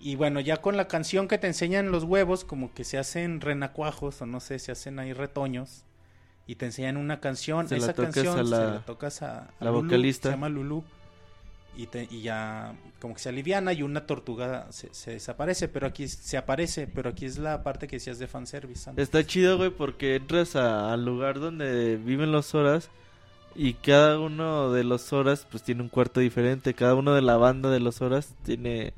Y 0.00 0.16
bueno, 0.16 0.40
ya 0.40 0.56
con 0.58 0.76
la 0.76 0.88
canción 0.88 1.28
que 1.28 1.36
te 1.38 1.46
enseñan 1.46 1.90
los 1.92 2.04
huevos, 2.04 2.44
como 2.44 2.72
que 2.72 2.84
se 2.84 2.96
hacen 2.98 3.40
renacuajos 3.40 4.22
o 4.22 4.26
no 4.26 4.40
sé, 4.40 4.58
se 4.58 4.72
hacen 4.72 4.98
ahí 4.98 5.12
retoños. 5.12 5.84
Y 6.46 6.56
te 6.56 6.64
enseñan 6.66 6.96
una 6.96 7.20
canción. 7.20 7.68
Se 7.68 7.76
Esa 7.76 7.92
canción 7.94 8.38
a 8.38 8.42
la- 8.42 8.56
se 8.56 8.64
la 8.64 8.80
tocas 8.86 9.22
a, 9.22 9.42
a 9.42 9.50
la 9.60 9.70
Lulu, 9.70 9.82
vocalista. 9.84 10.30
Se 10.30 10.34
llama 10.34 10.48
Lulu. 10.48 10.82
Y, 11.76 11.86
te- 11.86 12.08
y 12.10 12.22
ya 12.22 12.74
como 13.00 13.14
que 13.14 13.20
se 13.20 13.28
aliviana 13.30 13.72
y 13.72 13.82
una 13.82 14.06
tortuga 14.06 14.66
se, 14.70 15.10
desaparece. 15.12 15.68
Pero 15.68 15.86
aquí 15.86 16.08
se 16.08 16.36
aparece. 16.36 16.86
Pero 16.86 17.10
aquí 17.10 17.24
es 17.26 17.38
la 17.38 17.62
parte 17.62 17.86
que 17.88 17.96
decías 17.96 18.18
de 18.18 18.26
fanservice. 18.26 18.90
antes. 18.90 19.02
Está 19.02 19.24
chido, 19.24 19.56
güey, 19.56 19.70
porque 19.70 20.16
entras 20.16 20.56
al 20.56 21.04
lugar 21.04 21.40
donde 21.40 21.96
viven 21.96 22.32
los 22.32 22.54
horas 22.54 22.90
y 23.54 23.74
cada 23.74 24.18
uno 24.20 24.72
de 24.72 24.84
los 24.84 25.12
horas 25.12 25.46
pues 25.50 25.62
tiene 25.62 25.82
un 25.82 25.88
cuarto 25.88 26.20
diferente. 26.20 26.74
Cada 26.74 26.94
uno 26.94 27.14
de 27.14 27.22
la 27.22 27.36
banda 27.36 27.70
de 27.70 27.80
los 27.80 28.00
horas 28.02 28.34
tiene 28.44 28.92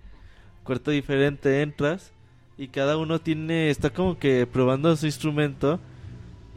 cuarto 0.64 0.90
diferente. 0.90 1.62
Entras 1.62 2.12
y 2.58 2.68
cada 2.68 2.96
uno 2.96 3.20
tiene 3.20 3.70
está 3.70 3.90
como 3.90 4.18
que 4.18 4.46
probando 4.46 4.94
su 4.96 5.06
instrumento 5.06 5.78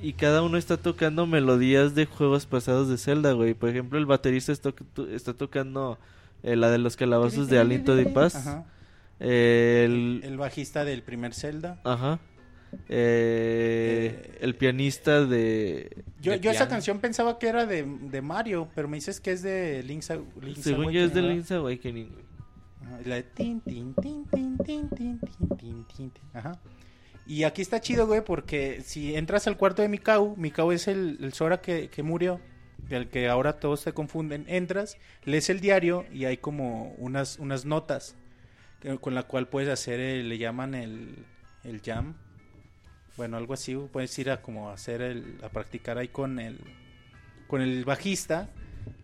y 0.01 0.13
cada 0.13 0.41
uno 0.41 0.57
está 0.57 0.77
tocando 0.77 1.25
melodías 1.25 1.95
de 1.95 2.05
juegos 2.05 2.45
pasados 2.45 2.89
de 2.89 2.97
Zelda, 2.97 3.31
güey. 3.33 3.53
Por 3.53 3.69
ejemplo, 3.69 3.97
el 3.97 4.05
baterista 4.05 4.51
está, 4.51 4.73
está 5.11 5.33
tocando 5.33 5.97
eh, 6.43 6.55
la 6.55 6.69
de 6.69 6.77
los 6.77 6.95
calabazos 6.95 7.47
de 7.47 7.59
Aliento 7.59 7.95
de 7.95 8.05
Paz. 8.05 8.35
Ajá. 8.35 8.65
El... 9.19 10.21
el... 10.23 10.37
bajista 10.37 10.83
del 10.83 11.01
primer 11.01 11.33
Zelda. 11.33 11.79
Ajá. 11.83 12.19
Eh, 12.89 14.37
el 14.41 14.55
pianista 14.55 15.25
de... 15.25 16.03
Yo, 16.21 16.35
yo 16.35 16.51
esa 16.51 16.67
canción 16.67 16.99
pensaba 16.99 17.39
que 17.39 17.47
era 17.47 17.65
de, 17.65 17.83
de, 17.83 18.21
Mario, 18.21 18.67
pero 18.75 18.89
me 18.89 18.97
dices 18.97 19.21
que 19.21 19.31
es 19.31 19.41
de 19.41 19.81
Link's, 19.83 20.11
Link's 20.41 20.63
Según 20.63 20.91
yo 20.91 21.01
es 21.01 21.13
de 21.13 21.21
Link's 21.21 21.51
Awakening. 21.51 22.11
Ajá. 22.81 22.97
Ah, 22.97 22.99
la 23.05 23.15
de... 23.15 23.25
Ajá. 26.33 26.59
Y 27.27 27.43
aquí 27.43 27.61
está 27.61 27.81
chido, 27.81 28.05
güey, 28.05 28.21
porque 28.23 28.81
si 28.85 29.15
entras 29.15 29.47
al 29.47 29.57
cuarto 29.57 29.81
de 29.81 29.89
Mikau, 29.89 30.35
Mikau 30.37 30.71
es 30.71 30.87
el, 30.87 31.17
el 31.21 31.33
Sora 31.33 31.59
que, 31.61 31.89
que 31.89 32.03
murió, 32.03 32.39
del 32.87 33.07
que 33.09 33.27
ahora 33.29 33.53
todos 33.59 33.79
se 33.79 33.93
confunden. 33.93 34.45
Entras, 34.47 34.97
lees 35.23 35.49
el 35.49 35.59
diario 35.59 36.05
y 36.13 36.25
hay 36.25 36.37
como 36.37 36.93
unas, 36.97 37.39
unas 37.39 37.65
notas 37.65 38.15
con 39.01 39.15
la 39.15 39.23
cual 39.23 39.47
puedes 39.47 39.69
hacer, 39.69 39.99
el- 39.99 40.29
le 40.29 40.37
llaman 40.37 40.75
el, 40.75 41.25
el 41.63 41.81
jam. 41.81 42.13
Bueno, 43.17 43.37
algo 43.37 43.53
así, 43.55 43.75
puedes 43.91 44.17
ir 44.19 44.29
a 44.29 44.41
como 44.43 44.69
hacer 44.69 45.01
el, 45.01 45.39
a 45.41 45.49
practicar 45.49 45.97
ahí 45.97 46.09
con 46.09 46.37
el, 46.37 46.59
con 47.47 47.61
el 47.61 47.83
bajista. 47.85 48.49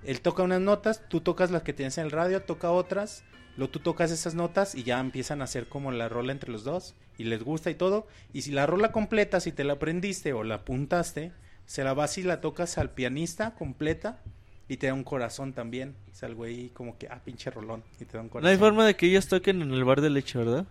Él 0.03 0.21
toca 0.21 0.43
unas 0.43 0.61
notas, 0.61 1.07
tú 1.09 1.21
tocas 1.21 1.49
las 1.49 1.63
que 1.63 1.73
tienes 1.73 1.97
en 1.97 2.05
el 2.05 2.11
radio, 2.11 2.43
toca 2.43 2.69
otras, 2.69 3.23
luego 3.57 3.71
tú 3.71 3.79
tocas 3.79 4.11
esas 4.11 4.35
notas 4.35 4.75
y 4.75 4.83
ya 4.83 4.99
empiezan 4.99 5.41
a 5.41 5.45
hacer 5.45 5.67
como 5.67 5.91
la 5.91 6.09
rola 6.09 6.31
entre 6.31 6.51
los 6.51 6.63
dos 6.63 6.95
y 7.17 7.25
les 7.25 7.43
gusta 7.43 7.69
y 7.69 7.75
todo. 7.75 8.07
Y 8.33 8.41
si 8.43 8.51
la 8.51 8.65
rola 8.65 8.91
completa, 8.91 9.39
si 9.39 9.51
te 9.51 9.63
la 9.63 9.73
aprendiste 9.73 10.33
o 10.33 10.43
la 10.43 10.55
apuntaste, 10.55 11.31
se 11.65 11.83
la 11.83 11.93
vas 11.93 12.17
y 12.17 12.23
la 12.23 12.41
tocas 12.41 12.77
al 12.77 12.91
pianista 12.91 13.55
completa 13.55 14.19
y 14.67 14.77
te 14.77 14.87
da 14.87 14.93
un 14.93 15.03
corazón 15.03 15.53
también. 15.53 15.95
O 16.11 16.15
sea, 16.15 16.29
el 16.29 16.35
güey 16.35 16.69
como 16.69 16.97
que, 16.97 17.07
ah, 17.09 17.21
pinche 17.23 17.51
rolón, 17.51 17.83
y 17.99 18.05
te 18.05 18.17
da 18.17 18.21
un 18.23 18.29
corazón. 18.29 18.43
No 18.45 18.49
hay 18.49 18.57
forma 18.57 18.85
de 18.85 18.95
que 18.95 19.05
ellos 19.07 19.27
toquen 19.27 19.61
en 19.61 19.71
el 19.71 19.83
bar 19.83 20.01
de 20.01 20.09
leche, 20.09 20.37
¿verdad? 20.37 20.65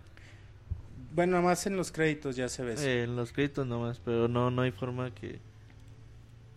Bueno, 1.13 1.33
nada 1.33 1.43
más 1.43 1.67
en 1.67 1.75
los 1.75 1.91
créditos 1.91 2.35
ya 2.35 2.49
se 2.49 2.63
ve. 2.63 2.75
Eh, 2.79 3.03
en 3.03 3.15
los 3.15 3.31
créditos 3.31 3.67
nomás, 3.67 3.99
pero 4.03 4.27
no, 4.27 4.49
no 4.49 4.61
hay 4.61 4.71
forma 4.71 5.13
que... 5.13 5.39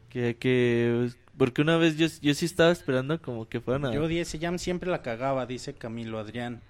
Que, 0.09 0.37
que... 0.37 1.11
Porque 1.37 1.63
una 1.63 1.77
vez 1.77 1.97
yo, 1.97 2.07
yo 2.23 2.35
sí 2.35 2.45
estaba 2.47 2.71
esperando 2.71 3.21
como 3.21 3.49
que 3.49 3.61
fueran 3.61 3.87
a... 3.87 3.93
Yo 3.93 4.07
di 4.07 4.19
ese 4.21 4.39
jam 4.39 4.59
siempre 4.59 4.91
la 4.91 5.03
cagaba, 5.03 5.47
dice 5.47 5.75
Camilo 5.75 6.19
Adrián. 6.19 6.61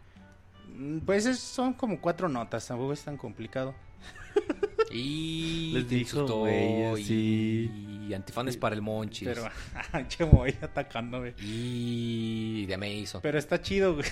Mm, 0.75 0.99
Pues 1.01 1.27
es- 1.27 1.39
son 1.41 1.75
como 1.75 2.01
cuatro 2.01 2.29
notas, 2.29 2.67
tampoco 2.67 2.93
es 2.95 3.03
tan 3.03 3.17
complicado. 3.19 3.75
Y 4.91 5.71
Les 5.75 5.89
dijo, 5.89 6.27
güey, 6.27 7.01
y- 7.01 7.05
sí. 7.05 7.71
Y 8.09 8.13
antifanes 8.15 8.57
para 8.59 8.75
el 8.75 8.83
Monchis. 8.83 9.29
Pero, 9.29 9.49
che, 10.09 10.25
me 10.27 10.31
voy 10.31 10.55
atacándome. 10.61 11.35
Y 11.43 12.67
de 12.67 12.77
Mason. 12.77 13.21
Pero 13.23 13.39
está 13.39 13.61
chido, 13.63 13.95
güey. 13.95 14.07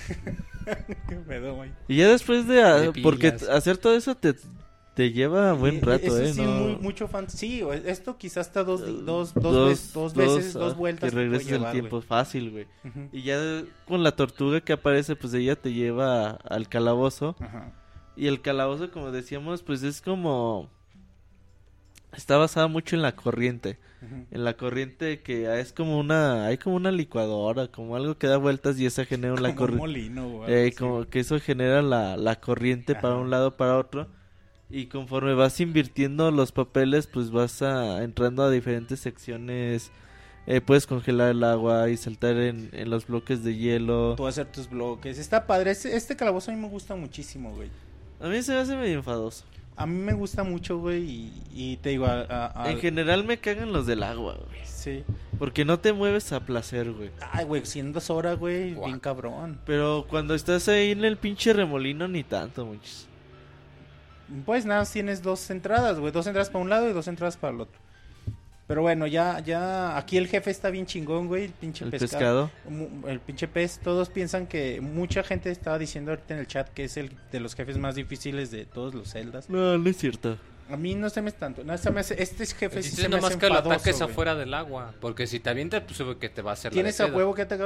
Qué 1.09 1.15
pedo, 1.15 1.55
güey. 1.55 1.71
Y 1.87 1.97
ya 1.97 2.09
después 2.09 2.47
de... 2.47 2.61
a- 2.63 2.75
De 2.79 3.01
porque 3.01 3.27
hacer 3.51 3.77
todo 3.77 3.95
eso 3.95 4.15
te, 4.15 4.33
te 4.93 5.11
lleva 5.11 5.53
buen 5.53 5.77
Y- 5.77 5.79
rato, 5.79 6.05
eso 6.05 6.21
¿eh? 6.21 6.33
sí, 6.33 6.41
no- 6.41 6.51
muy- 6.51 6.75
mucho 6.77 7.07
fan. 7.07 7.29
Sí, 7.29 7.61
o- 7.63 7.73
esto 7.73 8.17
quizás 8.17 8.47
hasta 8.47 8.63
dos, 8.63 8.85
di- 8.85 9.01
dos, 9.05 9.33
dos, 9.33 9.43
dos, 9.43 9.67
veces, 9.69 9.93
dos, 9.93 10.13
veces, 10.13 10.53
dos 10.53 10.73
ah, 10.73 10.77
vueltas. 10.77 11.09
Que 11.11 11.15
regreses 11.15 11.51
el 11.51 11.71
tiempo 11.71 11.97
güey. 11.97 12.07
fácil, 12.07 12.51
güey. 12.51 12.67
Ujú. 12.85 13.09
Y 13.11 13.23
ya 13.23 13.37
con 13.87 14.03
la 14.03 14.15
tortuga 14.15 14.61
que 14.61 14.73
aparece, 14.73 15.15
pues 15.15 15.33
ella 15.33 15.55
te 15.55 15.73
lleva 15.73 16.31
al 16.31 16.69
calabozo. 16.69 17.35
Ajá. 17.39 17.71
Y 18.15 18.27
el 18.27 18.41
calabozo, 18.41 18.91
como 18.91 19.11
decíamos, 19.11 19.63
pues 19.63 19.81
es 19.81 19.99
como... 20.01 20.69
Está 22.15 22.37
basada 22.37 22.67
mucho 22.67 22.95
en 22.95 23.01
la 23.01 23.15
corriente. 23.15 23.79
Ujú. 24.03 24.25
En 24.29 24.43
la 24.43 24.55
corriente 24.55 25.21
que 25.23 25.59
es 25.59 25.73
como 25.73 25.97
una... 25.99 26.45
Hay 26.45 26.59
como 26.59 26.75
una 26.75 26.91
licuadora, 26.91 27.67
como 27.69 27.95
algo 27.95 28.19
que 28.19 28.27
da 28.27 28.37
vueltas 28.37 28.79
y 28.79 28.85
esa 28.85 29.05
genera 29.05 29.33
la 29.33 29.39
Como 29.41 29.49
un 29.51 29.55
corriente. 29.57 29.79
molino, 29.79 30.29
güey. 30.29 30.53
Eh, 30.67 30.75
como 30.77 31.05
que 31.05 31.19
eso 31.21 31.39
genera 31.39 31.81
la, 31.81 32.15
la 32.15 32.39
corriente 32.39 32.93
para 32.93 33.15
un 33.15 33.31
lado, 33.31 33.57
para 33.57 33.79
otro. 33.79 34.07
Y 34.75 34.87
conforme 34.87 35.35
vas 35.35 35.59
invirtiendo 35.59 36.31
los 36.31 36.51
papeles, 36.51 37.05
pues 37.05 37.29
vas 37.29 37.61
a, 37.61 38.03
entrando 38.03 38.41
a 38.43 38.49
diferentes 38.49 38.99
secciones. 38.99 39.91
Eh, 40.47 40.61
puedes 40.61 40.87
congelar 40.87 41.29
el 41.29 41.43
agua 41.43 41.89
y 41.89 41.95
saltar 41.97 42.37
en, 42.37 42.69
en 42.73 42.89
los 42.89 43.05
bloques 43.05 43.43
de 43.43 43.55
hielo. 43.55 44.15
Tú 44.17 44.25
hacer 44.25 44.47
tus 44.51 44.67
bloques. 44.69 45.19
Está 45.19 45.45
padre. 45.45 45.71
Este, 45.71 45.95
este 45.95 46.15
calabozo 46.15 46.49
a 46.51 46.55
mí 46.55 46.59
me 46.59 46.67
gusta 46.69 46.95
muchísimo, 46.95 47.53
güey. 47.53 47.69
A 48.19 48.27
mí 48.27 48.41
se 48.41 48.51
me 48.53 48.57
hace 48.57 48.75
medio 48.75 48.95
enfadoso. 48.97 49.45
A 49.75 49.85
mí 49.85 49.95
me 49.95 50.13
gusta 50.13 50.43
mucho, 50.43 50.79
güey. 50.79 51.03
Y, 51.03 51.43
y 51.53 51.77
te 51.77 51.89
digo, 51.89 52.05
a, 52.07 52.21
a- 52.21 52.63
a- 52.63 52.71
En 52.71 52.79
general 52.79 53.23
me 53.25 53.37
cagan 53.37 53.73
los 53.73 53.85
del 53.85 54.01
agua, 54.01 54.33
güey. 54.47 54.59
Sí. 54.65 55.03
Porque 55.37 55.65
no 55.65 55.79
te 55.79 55.93
mueves 55.93 56.31
a 56.33 56.39
placer, 56.45 56.91
güey. 56.91 57.11
Ay, 57.31 57.45
güey, 57.45 57.63
siendo 57.65 57.99
Sora, 58.01 58.33
güey, 58.33 58.73
Guau. 58.73 58.87
bien 58.87 58.99
cabrón. 58.99 59.59
Pero 59.67 60.05
cuando 60.09 60.33
estás 60.35 60.67
ahí 60.67 60.91
en 60.91 61.05
el 61.05 61.17
pinche 61.17 61.53
remolino, 61.53 62.07
ni 62.07 62.23
tanto, 62.23 62.65
muchos. 62.65 63.07
Pues 64.45 64.65
nada, 64.65 64.81
más 64.81 64.91
tienes 64.91 65.21
dos 65.21 65.49
entradas, 65.49 65.99
güey. 65.99 66.11
Dos 66.11 66.27
entradas 66.27 66.49
para 66.49 66.63
un 66.63 66.69
lado 66.69 66.89
y 66.89 66.93
dos 66.93 67.07
entradas 67.07 67.37
para 67.37 67.53
el 67.53 67.61
otro. 67.61 67.79
Pero 68.65 68.81
bueno, 68.81 69.07
ya, 69.07 69.39
ya, 69.41 69.97
aquí 69.97 70.17
el 70.17 70.27
jefe 70.27 70.49
está 70.49 70.69
bien 70.69 70.85
chingón, 70.85 71.27
güey. 71.27 71.45
El 71.45 71.51
pinche 71.51 71.83
El 71.83 71.91
pescado. 71.91 72.49
El 73.05 73.19
pinche 73.19 73.47
pez, 73.47 73.79
todos 73.79 74.09
piensan 74.09 74.47
que 74.47 74.79
mucha 74.79 75.23
gente 75.23 75.51
estaba 75.51 75.77
diciendo 75.77 76.11
ahorita 76.11 76.33
en 76.33 76.39
el 76.39 76.47
chat 76.47 76.69
que 76.69 76.85
es 76.85 76.95
el 76.95 77.11
de 77.31 77.39
los 77.41 77.55
jefes 77.55 77.77
más 77.77 77.95
difíciles 77.95 78.51
de 78.51 78.65
todos 78.65 78.93
los 78.93 79.09
celdas. 79.09 79.49
No, 79.49 79.77
no 79.77 79.89
es 79.89 79.97
cierto. 79.97 80.37
A 80.73 80.77
mí 80.77 80.95
no 80.95 81.07
se 81.11 81.21
me 81.21 81.29
es 81.29 81.35
tanto, 81.35 81.63
no 81.63 81.77
se 81.77 81.91
me 81.91 81.99
hace, 81.99 82.21
este 82.21 82.45
jefe 82.47 82.81
sí 82.81 82.89
se 82.95 83.03
me 83.03 83.09
nomás 83.09 83.29
hace 83.31 83.39
que 83.39 83.45
lo 83.47 83.51
enfadoso, 83.57 83.75
ataques 83.75 83.99
güey. 83.99 84.09
afuera 84.11 84.33
del 84.33 84.53
agua. 84.55 84.93
Porque 84.99 85.27
si 85.27 85.39
te 85.39 85.51
avientas, 85.51 85.83
pues 85.85 85.97
sube 85.97 86.17
que 86.17 86.29
te 86.29 86.41
va 86.41 86.49
a 86.49 86.53
hacer 86.53 86.71
la 86.71 86.73
Tienes 86.73 86.97
de 86.97 87.03
a 87.03 87.07
huevo 87.07 87.35
que 87.35 87.45
te 87.45 87.57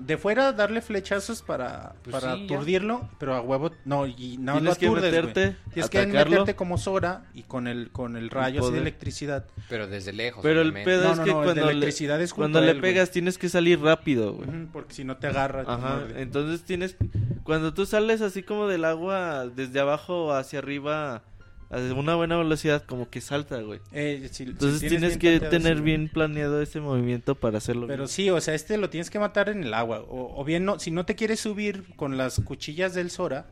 de 0.00 0.18
fuera 0.18 0.52
darle 0.52 0.82
flechazos 0.82 1.42
para, 1.42 1.94
Pues 2.02 2.12
para 2.12 2.34
sí, 2.34 2.46
ya. 2.48 2.54
aturdirlo, 2.56 3.08
pero 3.18 3.36
a 3.36 3.40
huevo 3.40 3.70
no 3.84 4.08
y 4.08 4.36
no 4.38 4.54
lo 4.54 4.58
Tienes 4.60 4.78
que 4.78 4.86
aturdes, 4.86 5.02
güey. 5.12 5.22
meterte, 5.26 5.56
Tienes 5.72 5.90
que 5.90 6.06
meterte 6.06 6.56
como 6.56 6.76
Sora 6.76 7.26
y 7.34 7.44
con 7.44 7.68
el 7.68 7.92
con 7.92 8.16
el 8.16 8.30
rayo 8.30 8.62
así 8.64 8.72
de 8.72 8.78
electricidad. 8.80 9.46
Pero 9.68 9.86
desde 9.86 10.12
lejos. 10.12 10.42
Pero 10.42 10.60
el 10.62 10.72
pedo 10.72 11.04
No, 11.04 11.12
es 11.12 11.18
no, 11.18 11.24
que 11.24 11.30
no, 11.30 11.42
el 11.42 11.46
de 11.48 11.52
cuando, 11.54 11.66
le, 11.66 11.72
electricidad 11.72 12.20
es 12.20 12.32
junto 12.32 12.42
cuando 12.42 12.60
le 12.62 12.72
él, 12.72 12.80
güey. 12.80 12.92
pegas 12.92 13.10
tienes 13.12 13.38
que 13.38 13.48
salir 13.48 13.80
rápido, 13.80 14.32
güey. 14.32 14.48
Porque 14.72 14.92
si 14.92 15.04
no 15.04 15.18
te 15.18 15.28
agarra. 15.28 15.62
Ajá, 15.68 16.00
entonces 16.16 16.64
tienes... 16.64 16.96
Cuando 17.44 17.72
tú 17.74 17.86
sales 17.86 18.22
así 18.22 18.42
como 18.42 18.66
del 18.66 18.84
agua, 18.84 19.46
desde 19.46 19.78
abajo 19.78 20.32
hacia 20.32 20.58
arriba, 20.58 21.22
a 21.70 21.78
una 21.94 22.14
buena 22.14 22.36
velocidad, 22.36 22.84
como 22.84 23.10
que 23.10 23.20
salta, 23.20 23.60
güey. 23.60 23.80
Eh, 23.92 24.28
si- 24.30 24.44
si 24.44 24.50
Entonces 24.50 24.80
tienes 24.88 25.18
bien 25.18 25.40
que 25.40 25.46
tener 25.48 25.78
sí, 25.78 25.82
bien 25.82 26.08
planeado 26.08 26.62
ese 26.62 26.80
movimiento 26.80 27.34
para 27.34 27.58
hacerlo 27.58 27.86
Pero 27.86 28.04
bien. 28.04 28.08
sí, 28.08 28.30
o 28.30 28.40
sea, 28.40 28.54
este 28.54 28.76
lo 28.78 28.88
tienes 28.90 29.10
que 29.10 29.18
matar 29.18 29.48
en 29.48 29.64
el 29.64 29.74
agua. 29.74 30.00
O, 30.00 30.40
o 30.40 30.44
bien, 30.44 30.64
no, 30.64 30.78
si 30.78 30.90
no 30.90 31.04
te 31.04 31.14
quieres 31.16 31.40
subir 31.40 31.84
con 31.96 32.16
las 32.16 32.40
cuchillas 32.40 32.94
del 32.94 33.10
Sora, 33.10 33.46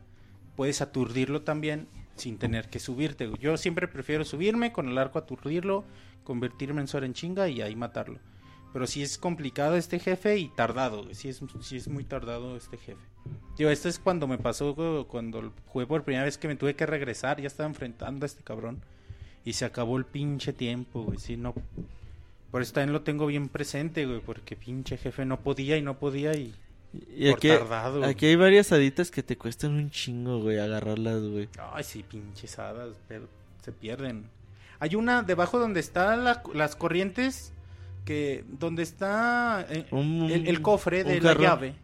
puedes 0.55 0.81
aturdirlo 0.81 1.41
también 1.41 1.87
sin 2.15 2.37
tener 2.37 2.69
que 2.69 2.79
subirte. 2.79 3.29
Yo 3.39 3.57
siempre 3.57 3.87
prefiero 3.89 4.23
subirme 4.23 4.71
con 4.71 4.87
el 4.87 4.97
arco 4.97 5.19
aturdirlo, 5.19 5.83
convertirme 6.23 6.79
en 6.81 6.87
Sora 6.87 7.05
en 7.05 7.13
chinga 7.13 7.49
y 7.49 7.61
ahí 7.61 7.75
matarlo. 7.75 8.19
Pero 8.71 8.87
sí 8.87 9.01
es 9.01 9.17
complicado 9.17 9.75
este 9.75 9.99
jefe 9.99 10.37
y 10.37 10.49
tardado. 10.49 11.13
Sí 11.13 11.27
es, 11.29 11.41
sí 11.61 11.77
es 11.77 11.87
muy 11.89 12.03
tardado 12.05 12.55
este 12.57 12.77
jefe. 12.77 12.99
Tío, 13.55 13.69
esto 13.69 13.87
es 13.87 13.99
cuando 13.99 14.27
me 14.27 14.37
pasó 14.37 14.75
cuando 15.09 15.53
jugué 15.67 15.85
por 15.87 16.03
primera 16.03 16.25
vez 16.25 16.37
que 16.37 16.47
me 16.47 16.55
tuve 16.55 16.75
que 16.75 16.85
regresar. 16.85 17.39
Ya 17.41 17.47
estaba 17.47 17.67
enfrentando 17.69 18.25
a 18.25 18.27
este 18.27 18.43
cabrón. 18.43 18.81
Y 19.45 19.53
se 19.53 19.63
acabó 19.65 19.97
el 19.97 20.05
pinche 20.05 20.53
tiempo, 20.53 21.03
güey. 21.03 21.17
Sí, 21.19 21.37
no, 21.37 21.53
por 22.51 22.61
eso 22.61 22.73
también 22.73 22.93
lo 22.93 23.01
tengo 23.01 23.27
bien 23.27 23.47
presente, 23.47 24.05
güey, 24.05 24.19
porque 24.19 24.55
pinche 24.55 24.97
jefe 24.97 25.23
no 25.25 25.39
podía 25.41 25.77
y 25.77 25.81
no 25.81 25.97
podía 25.99 26.33
y... 26.35 26.53
Y 27.13 27.27
por 27.29 27.37
aquí, 27.39 27.49
tardado, 27.49 28.03
aquí 28.05 28.25
hay 28.27 28.35
varias 28.37 28.71
haditas 28.71 29.11
que 29.11 29.21
te 29.21 29.37
cuestan 29.37 29.73
un 29.73 29.89
chingo, 29.91 30.39
güey, 30.39 30.57
agarrarlas, 30.59 31.21
güey. 31.23 31.49
Ay, 31.73 31.83
sí, 31.83 32.03
pinches 32.03 32.57
hadas, 32.57 32.95
pero 33.09 33.27
se 33.61 33.73
pierden. 33.73 34.29
Hay 34.79 34.95
una 34.95 35.21
debajo 35.21 35.59
donde 35.59 35.81
están 35.81 36.23
la- 36.23 36.41
las 36.53 36.77
corrientes, 36.77 37.51
que 38.05 38.45
donde 38.47 38.83
está 38.83 39.65
eh, 39.69 39.85
Un- 39.91 40.29
el, 40.31 40.47
el 40.47 40.61
cofre 40.61 41.03
de 41.03 41.19
la 41.19 41.33
llave, 41.35 41.75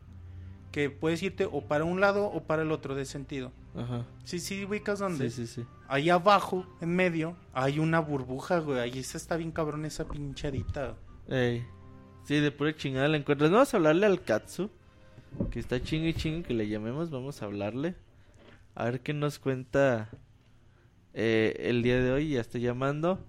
que 0.71 0.89
puedes 0.89 1.21
irte 1.21 1.47
o 1.51 1.61
para 1.61 1.83
un 1.83 1.99
lado 1.99 2.25
o 2.25 2.43
para 2.43 2.61
el 2.61 2.71
otro 2.71 2.95
de 2.95 3.05
sentido. 3.05 3.51
Ajá. 3.75 4.05
Sí, 4.23 4.39
sí, 4.39 4.65
ubicas 4.65 4.99
dónde. 4.99 5.29
Sí, 5.29 5.45
sí, 5.45 5.61
sí. 5.61 5.67
Ahí 5.87 6.09
abajo, 6.09 6.65
en 6.79 6.95
medio, 6.95 7.35
hay 7.53 7.79
una 7.79 7.99
burbuja, 7.99 8.59
güey. 8.59 8.79
Ahí 8.79 8.99
está 8.99 9.35
bien 9.35 9.51
cabrón 9.51 9.85
esa 9.85 10.07
pinchadita. 10.07 10.95
Ey. 11.27 11.65
Sí, 12.23 12.39
de 12.39 12.51
pura 12.51 12.75
chingada 12.75 13.07
la 13.07 13.17
encuentras. 13.17 13.51
Vamos 13.51 13.73
a 13.73 13.77
hablarle 13.77 14.05
al 14.05 14.23
Katsu. 14.23 14.69
Que 15.49 15.59
está 15.59 15.81
chingue 15.81 16.09
y 16.09 16.13
chingue 16.13 16.43
que 16.43 16.53
le 16.53 16.67
llamemos. 16.67 17.09
Vamos 17.09 17.41
a 17.41 17.45
hablarle. 17.45 17.95
A 18.75 18.85
ver 18.85 19.01
qué 19.01 19.13
nos 19.13 19.39
cuenta 19.39 20.09
eh, 21.13 21.55
el 21.59 21.83
día 21.83 22.01
de 22.01 22.11
hoy. 22.11 22.29
Ya 22.29 22.41
estoy 22.41 22.61
llamando. 22.61 23.19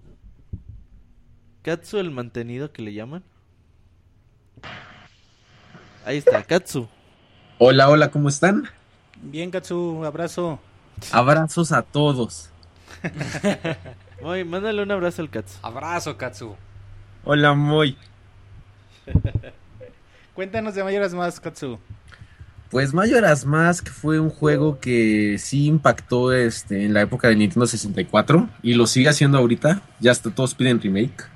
Katsu, 1.61 1.97
el 1.97 2.11
mantenido 2.11 2.71
que 2.71 2.81
le 2.81 2.93
llaman. 2.93 3.23
Ahí 6.05 6.17
está, 6.17 6.43
Katsu. 6.43 6.87
Hola, 7.65 7.87
hola, 7.87 8.11
¿cómo 8.11 8.27
están? 8.27 8.65
Bien, 9.21 9.49
Katsu, 9.49 10.03
abrazo. 10.03 10.59
Abrazos 11.13 11.71
a 11.71 11.81
todos. 11.81 12.49
Muy, 14.21 14.43
mándale 14.43 14.83
un 14.83 14.91
abrazo 14.91 15.21
al 15.21 15.29
Katsu. 15.29 15.59
Abrazo, 15.61 16.17
Katsu. 16.17 16.57
Hola, 17.23 17.53
Moy. 17.53 17.95
Cuéntanos 20.33 20.75
de 20.75 20.83
Mayoras 20.83 21.13
más, 21.13 21.39
Katsu. 21.39 21.79
Pues 22.69 22.93
Majora's 22.93 23.45
Mask 23.45 23.87
fue 23.87 24.19
un 24.19 24.29
juego 24.29 24.81
que 24.81 25.37
sí 25.39 25.67
impactó 25.67 26.33
este, 26.33 26.83
en 26.83 26.93
la 26.93 26.99
época 26.99 27.29
de 27.29 27.37
Nintendo 27.37 27.65
64 27.65 28.49
y 28.61 28.73
lo 28.73 28.87
sigue 28.87 29.07
haciendo 29.07 29.37
ahorita. 29.37 29.81
Ya 30.01 30.11
hasta 30.11 30.31
todos 30.31 30.53
piden 30.53 30.81
remake. 30.81 31.29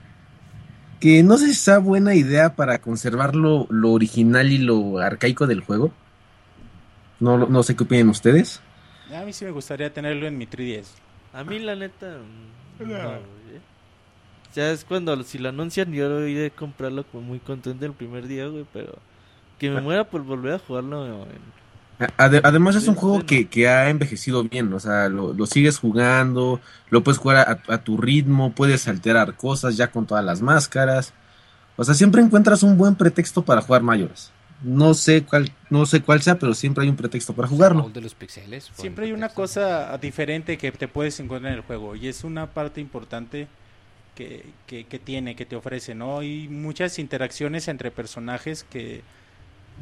Que 1.00 1.24
no 1.24 1.38
sé 1.38 1.48
si 1.48 1.54
sea 1.54 1.78
buena 1.78 2.16
idea 2.16 2.58
para 2.58 2.80
conservar 2.82 3.34
lo, 3.34 3.66
lo 3.70 3.94
original 3.94 4.52
y 4.52 4.58
lo 4.58 4.98
arcaico 4.98 5.48
del 5.48 5.62
juego. 5.62 5.94
No, 7.20 7.38
no 7.38 7.64
sé 7.64 7.76
qué 7.76 7.84
opinan 7.84 8.10
ustedes. 8.10 8.62
A 9.14 9.24
mí 9.24 9.34
sí 9.34 9.46
me 9.46 9.52
gustaría 9.52 9.94
tenerlo 9.94 10.28
en 10.28 10.38
mi 10.38 10.46
3DS. 10.48 10.88
A 11.34 11.44
mí, 11.44 11.60
la 11.60 11.76
neta. 11.76 12.18
mm, 12.18 12.84
No, 12.84 12.98
güey. 12.98 13.58
O 14.50 14.54
sea, 14.54 14.72
es 14.72 14.84
cuando 14.86 15.22
si 15.24 15.38
lo 15.38 15.50
anuncian, 15.50 15.92
yo 15.94 16.26
iré 16.28 16.48
a 16.48 16.50
comprarlo 16.50 17.04
como 17.06 17.24
muy 17.24 17.40
contento 17.40 17.86
el 17.86 17.94
primer 17.94 18.28
día, 18.28 18.48
güey. 18.48 18.66
Pero 18.74 18.98
que 19.60 19.70
me 19.70 19.82
muera 19.82 20.04
por 20.04 20.24
volver 20.24 20.54
a 20.56 20.60
jugarlo. 20.60 21.26
además 22.18 22.76
es 22.76 22.88
un 22.88 22.96
juego 22.96 23.26
que, 23.26 23.48
que 23.48 23.68
ha 23.68 23.90
envejecido 23.90 24.44
bien, 24.44 24.72
o 24.74 24.80
sea, 24.80 25.10
lo, 25.10 25.34
lo 25.34 25.46
sigues 25.48 25.80
jugando, 25.80 26.62
lo 26.90 27.04
puedes 27.04 27.18
jugar 27.18 27.38
a, 27.68 27.74
a 27.74 27.78
tu 27.84 27.98
ritmo, 27.98 28.52
puedes 28.54 28.88
alterar 28.88 29.36
cosas 29.36 29.78
ya 29.78 29.92
con 29.92 30.06
todas 30.06 30.24
las 30.24 30.42
máscaras. 30.42 31.14
O 31.76 31.84
sea, 31.84 31.94
siempre 31.94 32.22
encuentras 32.22 32.64
un 32.64 32.78
buen 32.78 32.96
pretexto 32.96 33.44
para 33.44 33.62
jugar 33.62 33.84
mayores. 33.84 34.32
No 34.64 34.94
sé 34.96 35.24
cuál, 35.24 35.52
no 35.70 35.86
sé 35.86 36.02
cuál 36.02 36.22
sea, 36.22 36.40
pero 36.40 36.54
siempre 36.54 36.84
hay 36.84 36.90
un 36.90 36.96
pretexto 36.96 37.34
para 37.34 37.48
jugarlo. 37.48 37.90
De 37.94 38.02
los 38.02 38.16
pixeles. 38.16 38.72
Siempre 38.76 39.06
hay 39.06 39.12
un 39.12 39.20
una 39.20 39.30
cosa 39.30 39.98
diferente 39.98 40.58
que 40.58 40.72
te 40.72 40.88
puedes 40.88 41.20
encontrar 41.20 41.52
en 41.54 41.60
el 41.60 41.64
juego 41.66 41.96
y 41.96 42.08
es 42.08 42.24
una 42.24 42.48
parte 42.54 42.82
importante 42.82 43.48
que, 44.16 44.54
que, 44.66 44.86
que 44.86 45.00
tiene, 45.00 45.36
que 45.36 45.46
te 45.46 45.56
ofrece, 45.56 45.94
¿no? 45.96 46.20
Hay 46.20 46.48
muchas 46.50 46.98
interacciones 47.00 47.68
entre 47.68 47.92
personajes 47.92 48.64
que, 48.64 49.04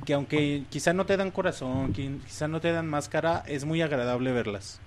que 0.06 0.14
aunque 0.14 0.66
quizá 0.70 0.94
no 0.94 1.06
te 1.06 1.18
dan 1.18 1.32
corazón, 1.32 1.94
qui- 1.94 2.22
quizá 2.26 2.48
no 2.48 2.60
te 2.62 2.72
dan 2.72 2.88
máscara, 2.90 3.44
es 3.48 3.66
muy 3.66 3.82
agradable 3.82 4.32
verlas. 4.34 4.82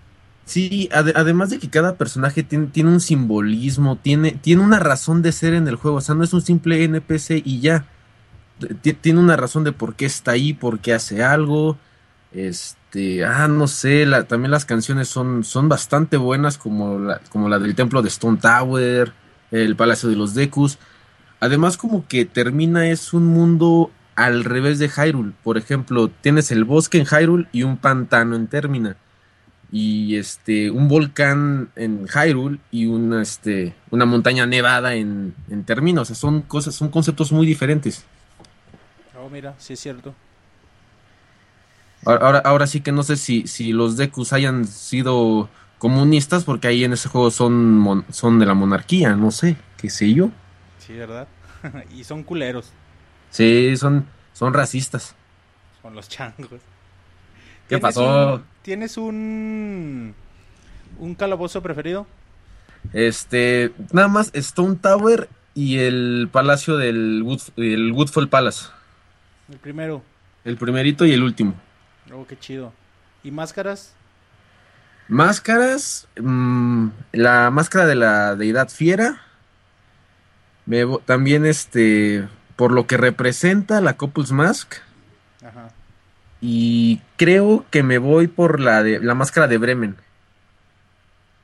Sí, 0.44 0.88
ade- 0.92 1.12
además 1.14 1.50
de 1.50 1.58
que 1.58 1.68
cada 1.68 1.96
personaje 1.98 2.42
tiene, 2.42 2.68
tiene 2.68 2.90
un 2.90 3.00
simbolismo, 3.00 3.96
tiene, 3.98 4.32
tiene 4.32 4.62
una 4.62 4.78
razón 4.78 5.20
de 5.22 5.32
ser 5.32 5.52
en 5.54 5.68
el 5.68 5.76
juego, 5.76 5.98
o 5.98 6.00
sea, 6.00 6.14
no 6.14 6.24
es 6.24 6.32
un 6.32 6.40
simple 6.42 6.82
NPC 6.84 7.42
y 7.44 7.60
ya. 7.60 7.86
Ti- 8.82 8.92
Tiene 8.94 9.20
una 9.20 9.36
razón 9.36 9.64
de 9.64 9.72
por 9.72 9.94
qué 9.94 10.06
está 10.06 10.32
ahí, 10.32 10.52
por 10.54 10.80
qué 10.80 10.94
hace 10.94 11.22
algo. 11.22 11.76
Este, 12.32 13.24
ah, 13.24 13.48
no 13.48 13.66
sé, 13.68 14.06
también 14.28 14.50
las 14.50 14.64
canciones 14.64 15.08
son, 15.08 15.44
son 15.44 15.68
bastante 15.68 16.16
buenas, 16.16 16.58
como 16.58 16.98
la, 16.98 17.20
como 17.30 17.48
la 17.48 17.58
del 17.58 17.74
templo 17.74 18.02
de 18.02 18.08
Stone 18.08 18.38
Tower, 18.38 19.12
el 19.50 19.76
Palacio 19.76 20.08
de 20.08 20.16
los 20.16 20.34
Dekus. 20.34 20.78
Además, 21.40 21.76
como 21.76 22.06
que 22.06 22.24
termina 22.24 22.88
es 22.88 23.12
un 23.12 23.26
mundo 23.26 23.90
al 24.16 24.44
revés 24.44 24.78
de 24.78 24.88
Hyrule. 24.90 25.32
Por 25.42 25.56
ejemplo, 25.56 26.08
tienes 26.08 26.50
el 26.50 26.64
bosque 26.64 26.98
en 26.98 27.06
Hyrule 27.06 27.46
y 27.52 27.62
un 27.62 27.76
pantano 27.78 28.36
en 28.36 28.46
Termina 28.48 28.96
y 29.70 30.16
este 30.16 30.70
un 30.70 30.88
volcán 30.88 31.68
en 31.76 32.06
Hyrule 32.08 32.58
y 32.70 32.86
una 32.86 33.20
este 33.20 33.74
una 33.90 34.06
montaña 34.06 34.46
nevada 34.46 34.94
en, 34.94 35.34
en 35.50 35.64
Termina, 35.64 36.00
o 36.00 36.04
sea, 36.06 36.16
son 36.16 36.40
cosas, 36.42 36.74
son 36.74 36.88
conceptos 36.88 37.32
muy 37.32 37.46
diferentes. 37.46 38.04
Oh, 39.18 39.28
mira, 39.28 39.54
sí 39.58 39.74
es 39.74 39.80
cierto. 39.80 40.14
Ahora, 42.04 42.38
ahora, 42.38 42.66
sí 42.66 42.80
que 42.80 42.92
no 42.92 43.02
sé 43.02 43.16
si, 43.16 43.46
si 43.46 43.72
los 43.72 43.96
Dekus 43.96 44.32
hayan 44.32 44.66
sido 44.66 45.48
comunistas, 45.78 46.44
porque 46.44 46.68
ahí 46.68 46.84
en 46.84 46.92
ese 46.92 47.08
juego 47.08 47.30
son, 47.30 47.76
mon- 47.78 48.04
son 48.10 48.38
de 48.38 48.46
la 48.46 48.54
monarquía, 48.54 49.14
no 49.16 49.30
sé, 49.30 49.56
qué 49.76 49.90
sé 49.90 50.14
yo. 50.14 50.30
Sí, 50.78 50.94
¿verdad? 50.94 51.28
y 51.90 52.04
son 52.04 52.22
culeros 52.24 52.72
Sí, 53.30 53.76
son, 53.76 54.06
son 54.32 54.54
racistas. 54.54 55.14
con 55.82 55.94
los 55.94 56.08
changos. 56.08 56.60
¿Qué 57.68 57.78
¿Tienes 57.78 57.78
pasó? 57.78 58.00
un- 58.00 58.44
¿Tienes 58.62 58.96
un, 58.96 60.14
un 60.98 61.14
calabozo 61.14 61.62
preferido? 61.62 62.06
Este, 62.92 63.72
nada 63.92 64.08
más 64.08 64.30
Stone 64.34 64.76
Tower 64.76 65.28
y 65.54 65.78
el 65.78 66.28
palacio 66.32 66.76
del 66.76 67.22
Wood, 67.22 67.40
el 67.56 67.92
Woodfall 67.92 68.28
Palace. 68.28 68.66
El 69.50 69.58
primero. 69.58 70.02
El 70.44 70.56
primerito 70.56 71.04
y 71.06 71.12
el 71.12 71.22
último. 71.22 71.54
Oh, 72.12 72.26
qué 72.26 72.38
chido. 72.38 72.72
¿Y 73.22 73.30
máscaras? 73.30 73.94
Máscaras, 75.08 76.06
mm, 76.20 76.88
la 77.12 77.50
máscara 77.50 77.86
de 77.86 77.94
la 77.94 78.36
deidad 78.36 78.68
fiera. 78.68 79.22
Me 80.66 80.84
también 81.06 81.46
este, 81.46 82.28
por 82.56 82.72
lo 82.72 82.86
que 82.86 82.96
representa 82.98 83.80
la 83.80 83.96
Couples 83.96 84.32
Mask. 84.32 84.74
Ajá. 85.44 85.70
Y 86.40 87.00
creo 87.16 87.64
que 87.70 87.82
me 87.82 87.98
voy 87.98 88.28
por 88.28 88.60
la 88.60 88.82
de 88.82 89.00
la 89.00 89.14
máscara 89.14 89.48
de 89.48 89.58
Bremen. 89.58 89.96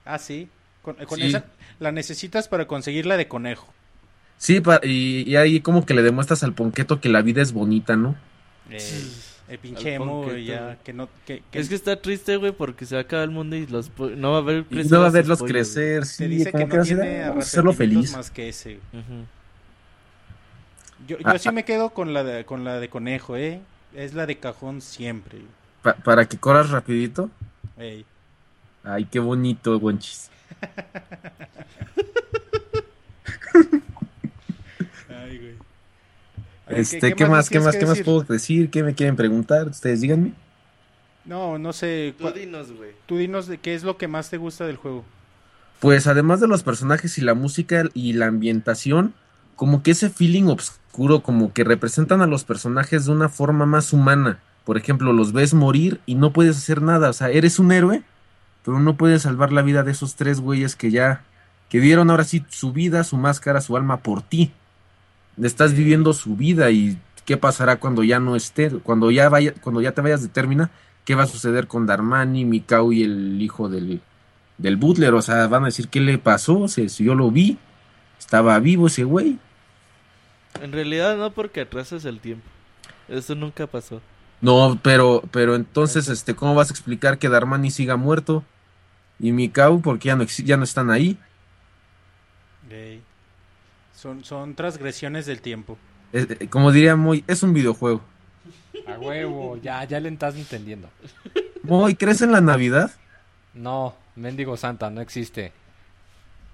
Ah, 0.05 0.19
sí. 0.19 0.51
Con, 0.83 0.97
con 0.97 1.19
Sí. 1.19 1.29
esa 1.29 1.47
la 1.81 1.91
necesitas 1.91 2.47
para 2.49 2.67
conseguir 2.67 3.07
la 3.07 3.17
de 3.17 3.27
conejo. 3.27 3.74
Sí, 4.45 4.61
pa- 4.61 4.81
y, 4.83 5.23
y 5.27 5.37
ahí 5.37 5.61
como 5.61 5.87
que 5.87 5.95
le 5.95 6.03
demuestras 6.03 6.43
al 6.43 6.53
ponqueto 6.53 7.01
que 7.01 7.09
la 7.09 7.23
vida 7.23 7.41
es 7.41 7.55
bonita, 7.55 7.97
¿no? 7.97 8.15
Eh, 8.69 8.79
el 9.49 9.59
pinche 9.59 9.95
emo, 9.95 10.25
güey, 10.25 10.45
ya, 10.45 10.77
que 10.85 10.93
no, 10.93 11.09
que, 11.25 11.43
que 11.51 11.59
Es 11.59 11.71
que 11.71 11.75
está 11.75 11.97
triste, 12.03 12.37
güey, 12.37 12.53
porque 12.53 12.85
se 12.85 12.95
va 12.95 13.01
a 13.01 13.05
acabar 13.05 13.25
el 13.25 13.31
mundo 13.31 13.57
y 13.57 13.67
los 13.67 13.91
no 13.99 14.33
va 14.33 14.39
a 14.39 14.43
ver 14.43 14.59
Y 14.69 14.75
crecer 14.75 14.93
no 14.93 15.01
va 15.01 15.07
a 15.07 15.11
verlos 15.11 15.43
crecer, 15.43 16.05
sí, 16.05 16.27
dice 16.27 16.53
como 16.53 16.67
que 16.67 16.71
que 16.73 16.77
no 16.77 16.85
tiene 16.85 17.23
a 17.23 17.33
hacerlo 17.33 17.73
feliz. 17.73 18.13
más 18.13 18.31
que 18.31 18.51
ese. 18.51 18.81
Yo, 21.09 21.17
yo 21.19 21.25
Ah, 21.25 21.39
sí 21.39 21.49
ah. 21.49 21.53
me 21.53 21.65
quedo 21.65 21.91
con 21.91 22.13
la 22.13 22.23
de, 22.23 22.45
con 22.45 22.65
la 22.65 22.81
de 22.81 22.91
conejo, 22.91 23.39
¿eh? 23.39 23.63
Es 23.95 24.13
la 24.13 24.27
de 24.27 24.37
cajón 24.39 24.83
siempre. 24.83 25.39
Pa- 25.83 25.95
para 25.95 26.27
que 26.27 26.37
corras 26.37 26.69
rapidito. 26.69 27.31
Ey. 27.79 28.05
Ay, 28.83 29.07
qué 29.07 29.21
bonito, 29.21 29.81
Gonchis. 29.81 30.29
Ay, 35.09 35.39
güey. 35.39 35.55
A 36.37 36.41
ver, 36.41 36.54
Este, 36.69 37.15
¿qué, 37.15 37.27
más, 37.27 37.51
qué 37.51 37.61
más, 37.61 37.77
qué 37.77 37.85
más 37.85 37.99
decir? 37.99 38.05
puedo 38.05 38.21
decir? 38.23 38.71
¿Qué 38.71 38.83
me 38.83 38.95
quieren 38.95 39.17
preguntar? 39.17 39.69
Ustedes 39.69 40.01
díganme. 40.01 40.33
No, 41.25 41.59
no 41.59 41.73
sé. 41.73 42.15
Tú 42.19 42.31
dinos, 42.31 42.73
güey. 42.73 42.93
Tú 43.07 43.17
dinos 43.19 43.47
de 43.47 43.59
qué 43.59 43.75
es 43.75 43.83
lo 43.83 43.97
que 43.97 44.09
más 44.09 44.31
te 44.31 44.37
gusta 44.37 44.67
del 44.67 44.77
juego. 44.77 45.05
Pues 45.81 46.07
además 46.07 46.41
de 46.41 46.49
los 46.49 46.63
personajes 46.63 47.19
y 47.19 47.21
la 47.21 47.35
música 47.35 47.85
y 47.93 48.15
la 48.15 48.27
ambientación, 48.27 49.15
como 49.57 49.83
que 49.83 49.91
ese 49.91 50.11
feeling 50.11 50.45
oscuro, 50.45 51.23
como 51.23 51.53
que 51.53 51.65
representan 51.65 52.23
a 52.23 52.27
los 52.27 52.45
personajes 52.45 53.07
de 53.07 53.13
una 53.13 53.29
forma 53.29 53.67
más 53.67 53.93
humana. 53.93 54.39
Por 54.65 54.79
ejemplo, 54.79 55.13
los 55.13 55.33
ves 55.33 55.53
morir 55.53 56.01
y 56.07 56.15
no 56.15 56.33
puedes 56.33 56.57
hacer 56.57 56.81
nada. 56.81 57.11
O 57.11 57.13
sea, 57.13 57.31
eres 57.31 57.59
un 57.59 57.73
héroe, 57.73 58.03
pero 58.65 58.81
no 58.81 58.97
puedes 58.97 59.23
salvar 59.23 59.53
la 59.53 59.63
vida 59.63 59.83
de 59.83 59.93
esos 59.93 60.17
tres 60.17 60.41
güeyes 60.41 60.77
que 60.77 60.91
ya, 60.91 61.23
que 61.69 61.81
dieron 61.81 62.11
ahora 62.11 62.25
sí 62.25 62.45
su 62.49 62.73
vida, 62.73 63.05
su 63.05 63.17
máscara, 63.17 63.61
su 63.61 63.77
alma 63.77 63.99
por 63.99 64.23
ti. 64.23 64.53
Estás 65.43 65.75
viviendo 65.75 66.13
su 66.13 66.37
vida 66.37 66.71
y 66.71 66.99
qué 67.25 67.37
pasará 67.37 67.77
cuando 67.77 68.03
ya 68.05 68.21
no 68.21 68.37
esté, 68.37 68.71
cuando 68.71 69.11
ya 69.11 69.29
vaya, 69.29 69.55
cuando 69.61 69.81
ya 69.81 69.93
te 69.93 70.01
vayas 70.01 70.23
de 70.23 70.29
Termina, 70.29 70.71
qué 71.05 71.15
va 71.15 71.25
a 71.25 71.27
suceder 71.27 71.67
con 71.67 71.87
Darmani, 71.87 72.45
Mikau 72.45 72.93
y 72.93 73.03
el 73.03 73.41
hijo 73.41 73.69
del, 73.69 74.01
del 74.59 74.77
Butler, 74.77 75.15
o 75.15 75.23
sea, 75.23 75.47
van 75.47 75.63
a 75.63 75.67
decir 75.67 75.89
qué 75.89 76.01
le 76.01 76.19
pasó, 76.19 76.61
o 76.61 76.69
sea, 76.69 76.89
si 76.89 77.05
yo 77.05 77.15
lo 77.15 77.31
vi, 77.31 77.59
estaba 78.19 78.59
vivo 78.59 78.87
ese 78.87 79.05
güey. 79.05 79.39
En 80.61 80.73
realidad 80.73 81.17
no 81.17 81.31
porque 81.31 81.63
atrasas 81.63 82.05
el 82.05 82.21
tiempo. 82.21 82.47
Eso 83.09 83.35
nunca 83.35 83.67
pasó. 83.67 84.01
No, 84.41 84.79
pero, 84.83 85.23
pero 85.31 85.55
entonces, 85.55 86.09
este, 86.09 86.35
¿cómo 86.35 86.55
vas 86.55 86.71
a 86.71 86.73
explicar 86.73 87.19
que 87.19 87.29
Darmani 87.29 87.71
siga 87.71 87.97
muerto? 87.97 88.45
Y 89.19 89.33
Mikau, 89.33 89.81
porque 89.81 90.09
ya 90.09 90.17
no, 90.17 90.25
ya 90.25 90.57
no 90.57 90.65
están 90.65 90.91
ahí. 90.91 91.19
Son, 94.05 94.23
son 94.23 94.55
transgresiones 94.55 95.25
del 95.25 95.41
tiempo. 95.41 95.79
Eh, 96.13 96.27
eh, 96.39 96.49
como 96.49 96.71
diría 96.73 96.95
Moy, 96.95 97.25
es 97.27 97.43
un 97.43 97.55
videojuego. 97.55 98.03
A 98.87 98.99
huevo, 98.99 99.57
ya, 99.63 99.83
ya 99.85 99.99
le 99.99 100.11
estás 100.11 100.37
entendiendo. 100.37 100.91
Moy, 101.63 101.95
¿crees 101.95 102.21
en 102.21 102.31
la 102.31 102.43
Navidad? 102.43 102.91
No, 103.55 103.97
mendigo 104.15 104.59
santa, 104.59 104.91
no 104.91 105.01
existe. 105.01 105.53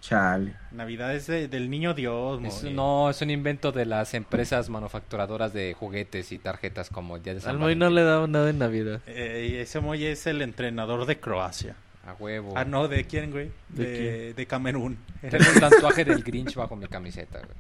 Chale. 0.01 0.55
Navidad 0.71 1.13
es 1.13 1.27
de- 1.27 1.49
del 1.49 1.69
niño 1.69 1.93
Dios, 1.93 2.41
Es- 2.45 2.63
Moy. 2.63 2.73
no, 2.73 3.11
es 3.11 3.21
un 3.21 3.31
invento 3.31 3.73
de 3.73 3.85
las 3.85 4.15
empresas 4.15 4.69
manufacturadoras 4.71 5.53
de 5.53 5.75
juguetes 5.75 6.31
y 6.31 6.39
tarjetas 6.39 6.89
como 6.89 7.17
el 7.17 7.25
día 7.25 7.35
de 7.35 7.41
San 7.41 7.51
Al 7.51 7.59
Moy 7.59 7.75
no 7.75 7.91
le 7.91 8.05
daba 8.05 8.29
nada 8.29 8.49
en 8.51 8.61
Navidad. 8.61 9.01
Ey, 9.09 9.57
ese 9.57 9.81
Moy 9.81 10.05
es 10.07 10.25
el 10.29 10.41
entrenador 10.43 11.05
de 11.05 11.19
Croacia. 11.19 11.75
A 12.07 12.15
huevo. 12.19 12.55
Ah, 12.57 12.65
no, 12.65 12.89
¿de 12.89 13.05
quién, 13.05 13.31
güey? 13.31 13.51
¿De 13.69 13.85
De, 13.85 14.35
de 14.35 14.47
Camerún. 14.47 14.99
Tengo 15.21 15.45
un 15.55 15.61
tatuaje 15.61 16.05
del 16.05 16.23
Grinch 16.23 16.55
bajo 16.55 16.75
mi 16.75 16.87
camiseta, 16.87 17.39
güey. 17.39 17.51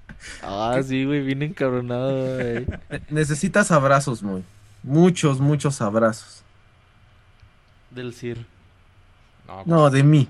Ah, 0.43 0.81
sí, 0.83 1.05
güey, 1.05 1.21
bien 1.23 1.43
encabronado, 1.43 2.37
güey. 2.37 2.67
Ne- 2.89 3.03
Necesitas 3.11 3.71
abrazos, 3.71 4.23
Moy. 4.23 4.43
Muchos, 4.83 5.41
muchos 5.41 5.81
abrazos. 5.83 6.43
Del 7.91 8.15
CIR. 8.15 8.47
No, 9.47 9.62
No, 9.67 9.91
de 9.91 10.03
mí. 10.03 10.29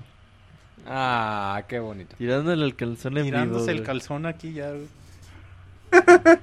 Ah, 0.85 1.63
qué 1.69 1.79
bonito. 1.79 2.15
Tirándole 2.17 2.65
el 2.65 2.75
calzón 2.75 3.17
en 3.17 3.23
vivo, 3.25 3.35
Tirándose 3.37 3.71
el 3.71 3.77
güey. 3.77 3.85
calzón 3.87 4.25
aquí 4.25 4.51
ya, 4.53 4.71
güey. 4.71 4.87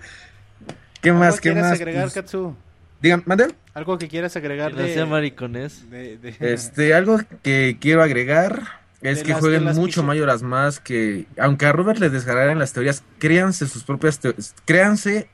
¿Qué 1.00 1.10
¿Algo 1.10 1.20
más? 1.20 1.34
¿Qué 1.36 1.40
quieres 1.50 1.62
más? 1.64 1.72
agregar, 1.72 2.04
Pues, 2.04 2.14
Katsu? 2.14 2.56
Digan, 3.00 3.22
mande. 3.26 3.54
¿Algo 3.74 3.98
que 3.98 4.08
quieras 4.08 4.36
agregar 4.36 4.74
de, 4.74 5.04
maricones. 5.06 5.88
de- 5.90 6.18
de- 6.18 6.36
Este, 6.40 6.94
algo 6.94 7.20
que 7.42 7.76
quiero 7.80 8.02
agregar 8.02 8.62
es 9.00 9.18
De 9.18 9.24
que 9.24 9.30
las- 9.32 9.40
jueguen 9.40 9.64
mucho 9.64 10.02
Mayoras 10.02 10.42
más 10.42 10.80
que, 10.80 11.26
aunque 11.38 11.66
a 11.66 11.72
Robert 11.72 12.00
le 12.00 12.10
desgarraran 12.10 12.58
las 12.58 12.72
teorías, 12.72 13.04
créanse 13.18 13.66
sus 13.68 13.84
propias 13.84 14.18
teorías, 14.18 14.54
créanse, 14.64 15.28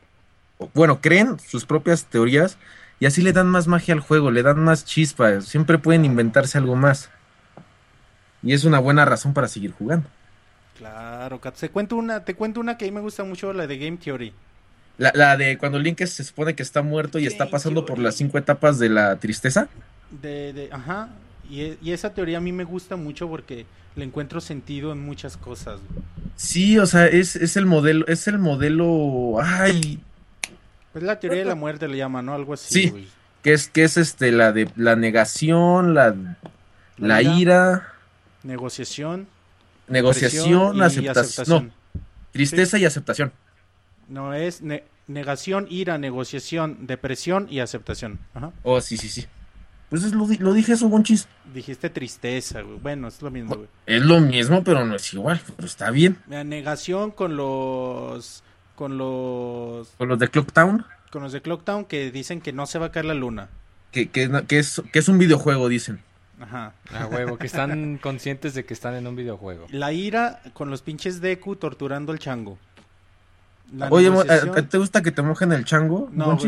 bueno, 0.74 1.01
creen 1.01 1.39
sus 1.41 1.65
propias 1.65 2.05
teorías 2.05 2.59
y 3.01 3.07
así 3.07 3.23
le 3.23 3.32
dan 3.32 3.49
más 3.49 3.66
magia 3.66 3.95
al 3.95 4.01
juego, 4.01 4.31
le 4.31 4.43
dan 4.43 4.62
más 4.62 4.85
chispa, 4.85 5.41
siempre 5.41 5.78
pueden 5.78 6.05
inventarse 6.05 6.59
algo 6.59 6.77
más. 6.77 7.11
Y 8.43 8.53
es 8.53 8.65
una 8.65 8.78
buena 8.78 9.07
razón 9.07 9.32
para 9.32 9.49
seguir 9.49 9.73
jugando. 9.73 10.07
Claro. 10.77 11.41
Te 11.59 11.70
cuento 11.70 11.97
una, 11.97 12.24
te 12.24 12.35
cuento 12.35 12.61
una 12.61 12.77
que 12.77 12.85
a 12.85 12.89
mí 12.89 12.93
me 12.95 13.01
gusta 13.01 13.24
mucho, 13.24 13.53
la 13.55 13.66
de 13.66 13.78
Game 13.78 13.97
Theory. 13.97 14.35
La, 14.99 15.11
la 15.15 15.37
de 15.37 15.59
cuando 15.59 15.79
Link 15.79 16.05
se 16.05 16.23
supone 16.25 16.55
que 16.55 16.62
está 16.62 16.83
muerto 16.83 17.19
y 17.19 17.27
está 17.27 17.51
pasando 17.51 17.85
por 17.85 17.99
las 17.99 18.15
cinco 18.15 18.39
etapas 18.39 18.79
de 18.79 18.89
la 18.89 19.16
tristeza. 19.16 19.69
De, 20.23 20.53
de, 20.53 20.69
ajá. 20.73 21.09
Y, 21.51 21.62
e- 21.62 21.79
y 21.83 21.93
esa 21.93 22.15
teoría 22.15 22.39
a 22.39 22.41
mí 22.41 22.53
me 22.53 22.65
gusta 22.65 22.97
mucho 22.97 23.29
porque 23.29 23.66
le 23.97 24.05
encuentro 24.05 24.41
sentido 24.41 24.93
en 24.93 25.01
muchas 25.05 25.37
cosas. 25.37 25.81
Sí, 26.37 26.79
o 26.79 26.87
sea, 26.87 27.07
es, 27.07 27.37
es 27.37 27.57
el 27.57 27.66
modelo, 27.66 28.07
es 28.07 28.27
el 28.29 28.39
modelo, 28.39 29.37
ay, 29.43 30.01
Pues 30.93 31.05
la 31.05 31.19
teoría 31.19 31.41
de 31.41 31.45
la 31.47 31.55
muerte 31.55 31.89
le 31.89 31.97
llaman, 31.97 32.27
¿no? 32.27 32.35
Algo 32.35 32.55
así. 32.55 32.73
Sí. 32.73 32.91
güey. 32.91 33.07
que 33.43 33.53
es 33.53 33.69
que 33.69 33.85
es 33.85 33.97
este 33.97 34.33
la 34.33 34.53
de 34.53 34.69
la 34.77 34.97
negación, 34.97 35.95
la, 35.95 36.15
la 36.99 37.23
ira, 37.23 37.35
ira, 37.37 37.89
Negociación. 38.43 39.27
negociación, 39.89 40.83
aceptación, 40.83 41.66
no, 41.66 42.01
tristeza 42.33 42.79
y 42.79 42.85
aceptación. 42.85 43.33
No, 44.09 44.35
es 44.35 44.62
ne- 44.62 44.85
negación, 45.06 45.66
ira, 45.70 45.98
negociación, 45.98 46.86
depresión 46.86 47.47
y 47.51 47.60
aceptación. 47.60 48.18
Ajá. 48.35 48.52
Oh, 48.62 48.81
sí, 48.81 48.97
sí, 48.97 49.09
sí. 49.09 49.26
Pues 49.90 50.02
es 50.02 50.12
lo, 50.12 50.26
lo 50.26 50.52
dije 50.55 50.72
eso, 50.72 50.89
Gonchis. 50.89 51.28
Dijiste 51.52 51.90
tristeza, 51.90 52.62
güey. 52.62 52.78
Bueno, 52.78 53.06
es 53.09 53.20
lo 53.22 53.31
mismo, 53.31 53.55
güey. 53.55 53.68
Es 53.86 54.02
lo 54.02 54.20
mismo, 54.20 54.64
pero 54.64 54.85
no 54.85 54.97
es 54.97 55.12
igual, 55.14 55.40
pero 55.56 55.66
está 55.66 55.90
bien. 55.90 56.18
La 56.28 56.43
negación 56.43 57.10
con 57.10 57.36
los 57.36 58.43
con 58.74 58.98
los 58.98 59.89
Con 59.98 60.09
los 60.09 60.18
de 60.18 60.28
Clocktown, 60.28 60.85
con 61.12 61.22
los 61.22 61.32
de 61.32 61.43
Clocktown 61.43 61.85
que 61.85 62.10
dicen 62.10 62.40
que 62.40 62.52
no 62.52 62.66
se 62.66 62.78
va 62.81 62.86
a 62.86 62.93
caer 62.93 63.05
la 63.05 63.14
luna. 63.14 63.48
que, 63.93 64.09
que, 64.09 64.28
que 64.48 64.59
es, 64.59 64.82
que 64.93 64.98
es 64.98 65.09
un 65.09 65.18
videojuego, 65.18 65.68
dicen. 65.68 66.01
Ajá. 66.40 66.72
A 66.93 67.06
huevo, 67.06 67.39
que 67.39 67.47
están 67.47 67.98
conscientes 67.98 68.55
de 68.55 68.64
que 68.64 68.74
están 68.74 68.94
en 68.94 69.06
un 69.06 69.14
videojuego. 69.14 69.66
La 69.70 69.93
ira 69.93 70.40
con 70.55 70.68
los 70.70 70.82
pinches 70.82 71.20
Deku 71.20 71.55
torturando 71.55 72.10
al 72.10 72.18
chango. 72.18 72.59
La 73.73 73.89
Oye, 73.89 74.11
mo- 74.11 74.23
negociación- 74.24 74.57
¿a- 74.57 74.59
a- 74.61 74.69
¿te 74.69 74.78
gusta 74.78 75.03
que 75.03 75.11
te 75.11 75.23
mojen 75.23 75.53
el 75.53 75.65
chango, 75.65 76.09
No? 76.12 76.39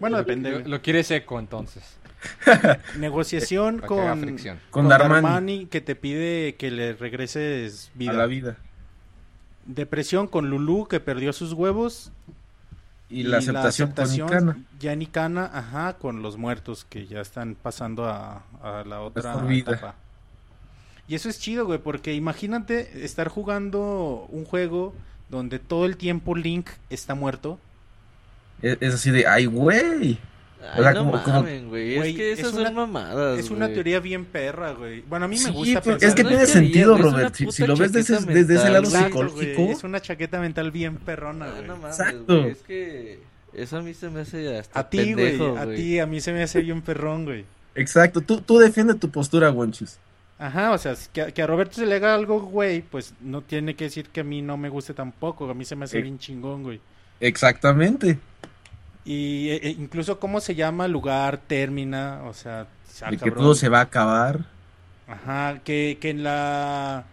Bueno, 0.00 0.16
depende. 0.18 0.50
Lo, 0.50 0.58
güey. 0.60 0.70
lo 0.70 0.82
quiere 0.82 1.04
seco, 1.04 1.38
entonces. 1.38 1.82
Negociación 2.98 3.78
con 3.80 4.20
fricción. 4.20 4.58
Con 4.70 4.88
Darmani. 4.88 5.66
que 5.66 5.80
te 5.80 5.94
pide 5.94 6.56
que 6.56 6.70
le 6.70 6.94
regreses 6.94 7.90
vida. 7.94 8.12
A 8.12 8.14
la 8.14 8.26
vida. 8.26 8.56
Depresión 9.66 10.26
con 10.26 10.50
Lulu 10.50 10.86
que 10.88 11.00
perdió 11.00 11.32
sus 11.32 11.52
huevos. 11.52 12.10
Y, 13.10 13.22
la 13.24 13.36
aceptación, 13.38 13.92
con 13.92 14.12
Icana. 14.12 14.58
ya 14.80 14.92
en 14.92 15.02
Icana, 15.02 15.48
ajá, 15.52 15.98
con 15.98 16.22
los 16.22 16.36
muertos 16.36 16.84
que 16.84 17.06
ya 17.06 17.20
están 17.20 17.54
pasando 17.54 18.06
a, 18.06 18.42
a 18.62 18.82
la 18.84 19.02
otra 19.02 19.36
vida. 19.36 19.72
etapa. 19.72 19.94
Y 21.06 21.14
eso 21.14 21.28
es 21.28 21.38
chido, 21.38 21.66
güey, 21.66 21.78
porque 21.78 22.14
imagínate 22.14 23.04
estar 23.04 23.28
jugando 23.28 24.26
un 24.30 24.44
juego 24.44 24.94
donde 25.34 25.58
todo 25.58 25.84
el 25.84 25.96
tiempo 25.98 26.34
Link 26.34 26.68
está 26.88 27.14
muerto. 27.14 27.58
Es, 28.62 28.78
es 28.80 28.94
así 28.94 29.10
de, 29.10 29.26
ay, 29.26 29.44
güey. 29.46 30.18
Ay, 30.72 30.80
O 30.80 30.82
sea, 30.82 30.92
no 30.94 30.98
como- 31.00 31.22
como- 31.22 31.40
mamen, 31.42 31.68
güey. 31.68 31.96
Güey, 31.96 32.10
Es 32.12 32.16
que 32.16 32.32
esas 32.32 32.46
es 32.48 32.54
una- 32.54 32.64
son 32.68 32.74
mamadas, 32.74 33.38
es 33.38 33.50
una 33.50 33.66
güey. 33.66 33.74
teoría 33.74 34.00
bien 34.00 34.24
perra, 34.24 34.72
güey. 34.72 35.02
Bueno, 35.02 35.26
a 35.26 35.28
mí 35.28 35.36
me 35.44 35.50
gusta 35.50 35.82
pero 35.82 35.98
pensar 35.98 36.08
es 36.08 36.14
que 36.14 36.22
no 36.22 36.28
tiene 36.30 36.44
teoría, 36.46 36.62
sentido, 36.62 36.96
Robert. 36.96 37.34
Si, 37.34 37.66
lo 37.66 37.76
ves 37.76 37.92
desde, 37.92 38.18
desde 38.24 38.54
ese 38.54 38.70
lado 38.70 38.86
psicológico, 38.86 39.62
güey, 39.62 39.72
Es 39.72 39.84
una 39.84 40.00
chaqueta 40.00 40.40
mental 40.40 40.70
bien 40.70 40.96
perrona, 40.96 41.46
Ah, 41.46 41.50
güey. 41.56 41.66
no 41.68 41.76
mames, 41.76 42.00
Exacto. 42.00 42.40
güey, 42.40 42.50
Es 42.52 42.58
que 42.62 43.18
eso 43.52 43.76
a 43.76 43.82
mí 43.82 43.92
se 43.92 44.08
me 44.08 44.20
hace 44.20 44.56
hasta 44.58 44.80
a 44.80 44.88
ti, 44.88 45.12
güey, 45.12 45.38
a 45.58 45.66
ti, 45.74 45.98
a 45.98 46.06
mí 46.06 46.20
se 46.22 46.32
me 46.32 46.42
hace 46.42 46.62
bien 46.62 46.80
perrón, 46.80 47.24
güey. 47.26 47.44
Exacto, 47.74 48.22
tú, 48.22 48.40
tú 48.40 48.56
defiende 48.58 48.94
tu 48.94 49.10
postura, 49.10 49.50
Gonchis. 49.50 49.98
Ajá, 50.38 50.72
o 50.72 50.78
sea, 50.78 50.94
que, 51.12 51.22
a- 51.22 51.30
que 51.30 51.42
a 51.42 51.46
Roberto 51.46 51.74
se 51.76 51.86
le 51.86 51.94
haga 51.96 52.14
algo, 52.14 52.40
güey, 52.40 52.82
pues 52.82 53.14
no 53.20 53.40
tiene 53.42 53.74
que 53.76 53.84
decir 53.84 54.08
que 54.08 54.20
a 54.20 54.24
mí 54.24 54.42
no 54.42 54.56
me 54.56 54.68
guste 54.68 54.92
tampoco, 54.94 55.48
a 55.48 55.54
mí 55.54 55.64
se 55.64 55.76
me 55.76 55.84
hace 55.84 55.98
Eh. 55.98 56.02
bien 56.02 56.18
chingón, 56.18 56.62
güey. 56.64 56.80
Exactamente. 57.20 58.18
Y 59.04 59.50
eh, 59.50 59.60
eh, 59.62 59.76
incluso 59.78 60.18
cómo 60.18 60.40
se 60.40 60.54
llama 60.54 60.88
lugar, 60.88 61.38
termina, 61.46 62.22
o 62.24 62.32
sea, 62.34 62.66
ah, 63.02 63.10
de 63.10 63.18
que 63.18 63.30
todo 63.30 63.54
se 63.54 63.68
va 63.68 63.78
a 63.78 63.82
acabar. 63.82 64.40
Ajá, 65.06 65.60
que, 65.64 65.98
que 66.00 66.10
en 66.10 66.22
la... 66.24 67.04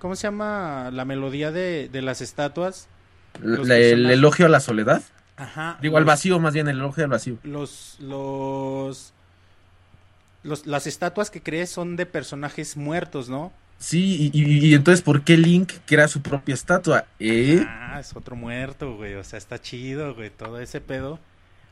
¿Cómo 0.00 0.14
se 0.16 0.24
llama? 0.24 0.90
La 0.92 1.04
melodía 1.04 1.50
de, 1.52 1.88
de 1.88 2.02
las 2.02 2.20
estatuas. 2.20 2.88
El 3.42 4.10
elogio 4.10 4.46
a 4.46 4.48
la 4.48 4.60
soledad. 4.60 5.02
Ajá. 5.36 5.78
Digo, 5.80 5.96
al 5.96 6.02
los- 6.02 6.08
vacío, 6.08 6.38
más 6.40 6.52
bien, 6.54 6.68
el 6.68 6.76
elogio 6.78 7.04
al 7.04 7.10
vacío. 7.10 7.38
Los, 7.44 7.96
los, 8.00 9.12
los- 10.46 10.66
las 10.66 10.86
estatuas 10.86 11.30
que 11.30 11.42
crees 11.42 11.70
son 11.70 11.96
de 11.96 12.06
personajes 12.06 12.76
muertos, 12.76 13.28
¿no? 13.28 13.52
Sí, 13.78 14.30
y, 14.32 14.40
y- 14.42 14.66
y 14.70 14.74
entonces, 14.74 15.02
¿por 15.02 15.22
qué 15.22 15.36
Link 15.36 15.72
crea 15.84 16.08
su 16.08 16.22
propia 16.22 16.54
estatua? 16.54 17.04
¿Eh? 17.18 17.62
Ah, 17.68 17.98
es 18.00 18.16
otro 18.16 18.34
muerto, 18.34 18.96
güey. 18.96 19.14
O 19.14 19.24
sea, 19.24 19.36
está 19.38 19.60
chido, 19.60 20.14
güey. 20.14 20.30
Todo 20.30 20.60
ese 20.60 20.80
pedo. 20.80 21.18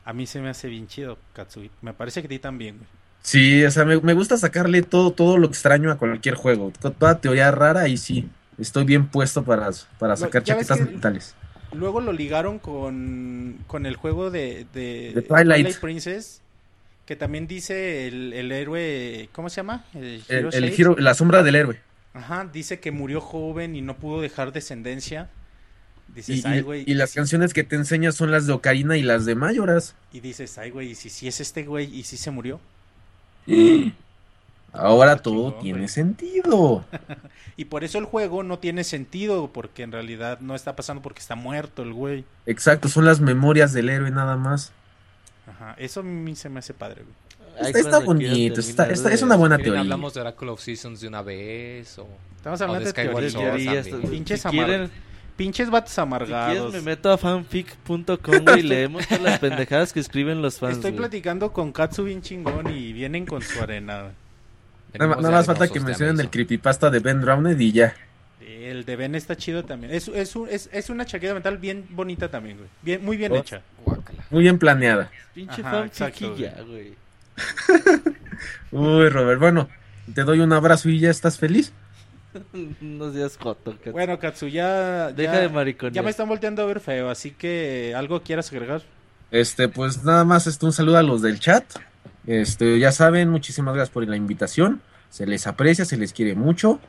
A 0.03 0.13
mí 0.13 0.27
se 0.27 0.39
me 0.39 0.49
hace 0.49 0.67
bien 0.67 0.87
chido, 0.87 1.17
Katsui. 1.33 1.71
Me 1.81 1.93
parece 1.93 2.21
que 2.21 2.27
a 2.27 2.29
ti 2.29 2.37
también, 2.37 2.77
güey. 2.77 2.87
Sí, 3.23 3.63
o 3.65 3.71
sea, 3.71 3.85
me, 3.85 3.99
me 4.01 4.13
gusta 4.13 4.37
sacarle 4.37 4.83
todo, 4.83 5.11
todo 5.13 5.39
lo 5.39 5.47
extraño 5.47 5.91
a 5.91 5.97
cualquier 5.97 6.35
juego. 6.35 6.71
Con 6.79 6.93
Toda 6.93 7.19
teoría 7.19 7.49
rara 7.49 7.87
y 7.87 7.97
sí, 7.97 8.29
estoy 8.59 8.83
bien 8.83 9.07
puesto 9.07 9.43
para, 9.43 9.71
para 9.97 10.15
sacar 10.15 10.43
chaquetas 10.43 10.77
que- 10.77 10.85
mentales. 10.85 11.33
Luego 11.73 12.01
lo 12.01 12.13
ligaron 12.13 12.59
con, 12.59 13.57
con 13.65 13.87
el 13.87 13.95
juego 13.95 14.29
de, 14.29 14.67
de, 14.73 15.11
De 15.15 15.21
Twilight. 15.23 15.75
Princess. 15.79 16.41
Que 17.05 17.15
también 17.15 17.47
dice 17.47 18.07
el, 18.07 18.33
el 18.33 18.51
héroe. 18.51 19.29
¿Cómo 19.31 19.49
se 19.49 19.57
llama? 19.57 19.85
El, 19.93 20.23
El, 20.27 20.71
giro, 20.71 20.95
la 20.97 21.13
sombra 21.13 21.43
del 21.43 21.55
héroe. 21.55 21.79
Ajá, 22.13 22.49
dice 22.51 22.79
que 22.79 22.91
murió 22.91 23.21
joven 23.21 23.75
y 23.75 23.81
no 23.81 23.95
pudo 23.97 24.21
dejar 24.21 24.51
descendencia. 24.53 25.29
Dices, 26.15 26.43
Y, 26.43 26.47
ay, 26.47 26.59
y- 26.59 26.61
güey. 26.61 26.83
y 26.87 26.93
las 26.93 27.13
canciones 27.13 27.53
que 27.53 27.63
te 27.63 27.75
enseña 27.75 28.11
son 28.11 28.31
las 28.31 28.47
de 28.47 28.53
Ocarina 28.53 28.95
y 28.97 29.01
las 29.03 29.25
de 29.25 29.35
Mayoras. 29.35 29.95
Y 30.13 30.21
dices, 30.21 30.57
ay, 30.57 30.69
güey, 30.71 30.91
¿y 30.91 30.95
si, 30.95 31.09
si 31.09 31.27
es 31.27 31.41
este 31.41 31.63
güey 31.63 31.93
y 31.93 32.03
si 32.03 32.17
se 32.17 32.31
murió? 32.31 32.59
Ahora 34.73 35.11
Está 35.13 35.23
todo 35.23 35.53
tiene 35.55 35.79
güey. 35.79 35.89
sentido. 35.89 36.85
Y 37.57 37.65
por 37.65 37.85
eso 37.85 37.97
el 37.99 38.03
juego 38.05 38.43
no 38.43 38.59
tiene 38.59 38.83
sentido, 38.83 39.49
porque 39.53 39.83
en 39.83 39.93
realidad 39.93 40.41
no 40.41 40.55
está 40.55 40.75
pasando 40.75 41.01
porque 41.01 41.21
está 41.21 41.35
muerto 41.35 41.83
el 41.83 41.93
güey. 41.93 42.25
Exacto, 42.45 42.89
son 42.89 43.05
las 43.05 43.21
memorias 43.21 43.71
del 43.71 43.87
héroe 43.89 44.11
nada 44.11 44.35
más. 44.35 44.73
Ajá, 45.47 45.75
eso 45.77 45.99
a 45.99 46.03
mí 46.03 46.35
se 46.35 46.49
me 46.49 46.59
hace 46.59 46.73
padre, 46.73 47.03
güey. 47.03 47.67
Está, 47.67 47.79
está 47.79 47.99
bonito, 47.99 48.59
está, 48.59 48.89
está- 48.89 49.13
es 49.13 49.21
una 49.21 49.35
buena 49.37 49.55
¿Quieren 49.55 49.73
teoría. 49.75 49.81
hablamos 49.81 50.13
de 50.13 50.21
Oracle 50.21 50.49
of 50.49 50.59
Seasons 50.59 50.99
de 50.99 51.07
una 51.07 51.21
vez? 51.21 51.97
O... 51.99 52.07
Estamos 52.35 52.59
O 52.59 52.63
hablando 52.65 52.91
de 52.91 52.93
de 52.93 53.03
teorías. 53.31 53.33
Teorías. 53.85 54.09
Pinches 54.09 54.41
si 54.41 54.49
quieren, 54.49 54.89
Pinches 55.37 55.69
vatos 55.69 55.91
si 55.91 55.95
quieres 55.95 56.07
amargados. 56.07 56.73
me 56.73 56.81
meto 56.81 57.11
a 57.11 57.17
fanfic.com 57.17 58.57
y 58.57 58.61
leemos 58.61 59.07
todas 59.07 59.23
las 59.23 59.39
pendejadas 59.39 59.93
que 59.93 59.99
escriben 59.99 60.41
los 60.41 60.59
fans. 60.59 60.75
Estoy 60.75 60.91
güey. 60.91 60.97
platicando 60.99 61.53
con 61.53 61.71
Katsu 61.71 62.03
bien 62.03 62.21
chingón 62.21 62.69
y 62.75 62.91
vienen 62.93 63.25
con 63.25 63.41
su 63.41 63.61
arena. 63.61 64.11
Nada, 64.97 65.15
nada 65.17 65.31
más 65.31 65.45
falta 65.45 65.67
que 65.67 65.79
mencionen 65.79 66.19
el 66.21 66.29
creepypasta 66.29 66.89
de 66.89 66.99
Ben 66.99 67.21
Drowned 67.21 67.59
y 67.59 67.71
ya. 67.71 67.95
El 68.69 68.83
de 68.85 68.95
Ben 68.95 69.13
está 69.15 69.35
chido 69.35 69.63
también. 69.63 69.93
Es, 69.93 70.07
es, 70.07 70.35
un- 70.35 70.49
es, 70.49 70.69
es 70.71 70.89
una 70.89 71.05
chaqueta 71.05 71.33
mental 71.33 71.57
bien 71.57 71.85
bonita 71.91 72.29
también, 72.29 72.57
güey. 72.57 72.69
Bien, 72.81 73.03
muy 73.05 73.15
bien 73.17 73.31
Oh. 73.31 73.35
hecha. 73.37 73.61
Guácala. 73.85 74.25
Muy 74.31 74.41
bien 74.43 74.57
planeada. 74.57 75.11
Pinche 75.33 75.61
y 75.61 76.41
ya, 76.41 76.55
güey. 76.65 76.93
Uy, 78.71 79.09
Robert, 79.09 79.39
bueno, 79.39 79.69
te 80.13 80.23
doy 80.23 80.39
un 80.39 80.51
abrazo 80.53 80.89
y 80.89 80.99
ya 80.99 81.09
estás 81.09 81.37
feliz. 81.37 81.71
Unos 82.81 83.13
días 83.13 83.37
joto. 83.37 83.75
Bueno, 83.91 84.19
Katsu, 84.19 84.47
ya... 84.47 85.11
Deja 85.11 85.33
ya- 85.35 85.39
de 85.41 85.49
mariconear. 85.49 85.93
Ya 85.93 86.01
me 86.01 86.09
están 86.09 86.27
volteando 86.27 86.61
a 86.63 86.65
ver 86.65 86.79
feo, 86.79 87.09
así 87.09 87.31
que 87.31 87.93
algo 87.95 88.21
quieras 88.23 88.51
agregar. 88.51 88.81
Este, 89.31 89.67
pues 89.69 90.03
nada 90.03 90.23
más 90.25 90.47
este, 90.47 90.65
un 90.65 90.73
saludo 90.73 90.97
a 90.97 91.03
los 91.03 91.21
del 91.21 91.39
chat. 91.39 91.63
Este, 92.27 92.79
ya 92.79 92.91
saben, 92.91 93.29
muchísimas 93.29 93.75
gracias 93.75 93.93
por 93.93 94.07
la 94.07 94.15
invitación. 94.15 94.81
Se 95.09 95.25
les 95.27 95.47
aprecia, 95.47 95.85
se 95.85 95.97
les 95.97 96.13
quiere 96.13 96.35
mucho. 96.35 96.79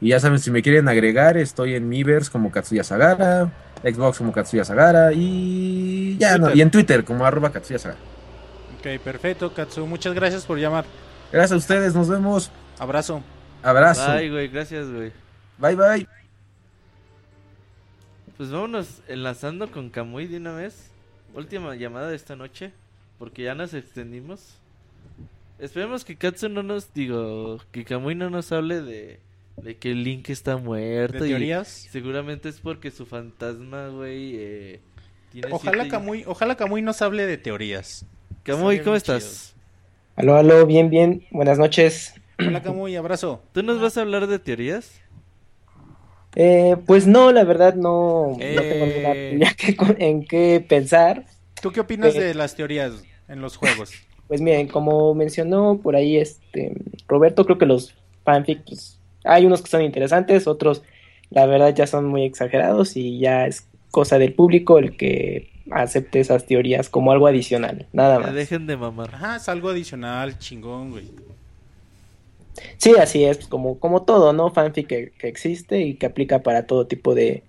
Y 0.00 0.08
ya 0.08 0.20
saben, 0.20 0.38
si 0.38 0.50
me 0.50 0.62
quieren 0.62 0.88
agregar, 0.88 1.36
estoy 1.36 1.74
en 1.74 1.88
Miiverse 1.88 2.30
como 2.30 2.50
Katsuya 2.50 2.84
Sagara, 2.84 3.52
Xbox 3.82 4.18
como 4.18 4.32
Katsuya 4.32 4.64
Sagara 4.64 5.12
y 5.12 6.16
ya 6.18 6.36
no, 6.38 6.54
y 6.54 6.60
en 6.60 6.70
Twitter 6.70 7.04
como 7.04 7.24
arroba 7.24 7.52
Katsuya 7.52 7.78
Sagara. 7.78 8.00
Ok, 8.78 9.00
perfecto, 9.02 9.54
Katsu. 9.54 9.86
Muchas 9.86 10.14
gracias 10.14 10.44
por 10.44 10.58
llamar. 10.58 10.84
Gracias 11.32 11.52
a 11.52 11.56
ustedes, 11.56 11.94
nos 11.94 12.08
vemos. 12.08 12.50
Abrazo. 12.78 13.22
Abrazo. 13.62 14.10
Ay, 14.10 14.28
güey, 14.28 14.48
gracias, 14.48 14.90
güey. 14.90 15.10
Bye 15.56 15.74
bye. 15.74 16.08
Pues 18.36 18.50
vámonos 18.50 19.00
enlazando 19.08 19.70
con 19.70 19.88
Kamui 19.88 20.26
de 20.26 20.36
una 20.36 20.52
vez. 20.52 20.90
Última 21.34 21.74
llamada 21.76 22.08
de 22.08 22.16
esta 22.16 22.36
noche. 22.36 22.72
Porque 23.18 23.44
ya 23.44 23.54
nos 23.54 23.72
extendimos. 23.72 24.58
Esperemos 25.58 26.04
que 26.04 26.16
Katsu 26.16 26.48
no 26.48 26.62
nos, 26.62 26.92
digo, 26.92 27.60
que 27.72 27.84
Kamui 27.84 28.14
no 28.14 28.28
nos 28.28 28.52
hable 28.52 28.82
de, 28.82 29.20
de 29.56 29.76
que 29.76 29.94
Link 29.94 30.30
está 30.30 30.56
muerto. 30.56 31.18
¿De 31.20 31.26
y 31.26 31.30
teorías? 31.30 31.68
seguramente 31.68 32.48
es 32.48 32.60
porque 32.60 32.90
su 32.90 33.06
fantasma, 33.06 33.88
güey, 33.88 34.34
eh, 34.36 34.80
tiene 35.32 35.48
Ojalá 35.50 35.88
ojalá 36.26 36.56
Kamui 36.56 36.82
nos 36.82 37.00
hable 37.02 37.26
de 37.26 37.38
teorías. 37.38 38.06
Estaría 38.44 38.84
¿cómo 38.84 38.96
estás? 38.96 39.54
Aló, 40.16 40.36
aló, 40.36 40.66
bien, 40.66 40.90
bien. 40.90 41.24
Buenas 41.30 41.58
noches. 41.58 42.14
Hola 42.38 42.62
Kamui, 42.62 42.96
abrazo. 42.96 43.42
¿Tú 43.52 43.62
nos 43.62 43.80
vas 43.80 43.96
a 43.96 44.02
hablar 44.02 44.26
de 44.26 44.38
teorías? 44.38 45.00
Eh, 46.36 46.76
pues 46.86 47.06
no, 47.06 47.30
la 47.32 47.44
verdad 47.44 47.74
no, 47.74 48.32
no 48.32 48.36
Eh. 48.40 48.56
tengo 48.58 48.86
ninguna 48.86 49.12
teoría 49.12 49.54
que 49.56 49.76
con- 49.76 49.96
en 50.02 50.24
qué 50.26 50.64
pensar. 50.68 51.26
¿Tú 51.62 51.70
qué 51.70 51.80
opinas 51.80 52.14
Eh. 52.16 52.20
de 52.20 52.34
las 52.34 52.56
teorías 52.56 52.92
en 53.28 53.40
los 53.40 53.56
juegos? 53.56 53.92
Pues 54.26 54.40
miren, 54.40 54.66
como 54.68 55.14
mencionó 55.14 55.78
por 55.82 55.94
ahí 55.96 56.16
este 56.16 56.72
Roberto, 57.06 57.44
creo 57.44 57.58
que 57.58 57.66
los 57.66 57.94
fanfics, 58.24 58.62
pues, 58.66 59.00
hay 59.24 59.46
unos 59.46 59.62
que 59.62 59.70
son 59.70 59.82
interesantes, 59.82 60.46
otros 60.46 60.82
la 61.30 61.46
verdad 61.46 61.74
ya 61.74 61.86
son 61.86 62.06
muy 62.06 62.24
exagerados 62.24 62.96
y 62.96 63.18
ya 63.18 63.46
es 63.46 63.66
cosa 63.90 64.18
del 64.18 64.34
público 64.34 64.78
el 64.78 64.96
que 64.96 65.50
acepte 65.70 66.20
esas 66.20 66.46
teorías 66.46 66.88
como 66.88 67.12
algo 67.12 67.26
adicional, 67.26 67.86
nada 67.92 68.18
más. 68.18 68.34
dejen 68.34 68.66
de 68.66 68.76
mamar. 68.76 69.14
Ajá, 69.14 69.36
es 69.36 69.48
algo 69.48 69.70
adicional, 69.70 70.38
chingón, 70.38 70.90
güey. 70.90 71.10
Sí, 72.76 72.92
así 73.00 73.24
es, 73.24 73.46
como, 73.48 73.78
como 73.78 74.02
todo, 74.02 74.32
¿no? 74.32 74.50
Fanfic 74.50 74.86
que, 74.86 75.12
que 75.18 75.28
existe 75.28 75.80
y 75.80 75.94
que 75.94 76.06
aplica 76.06 76.42
para 76.42 76.66
todo 76.66 76.86
tipo 76.86 77.14
de, 77.14 77.42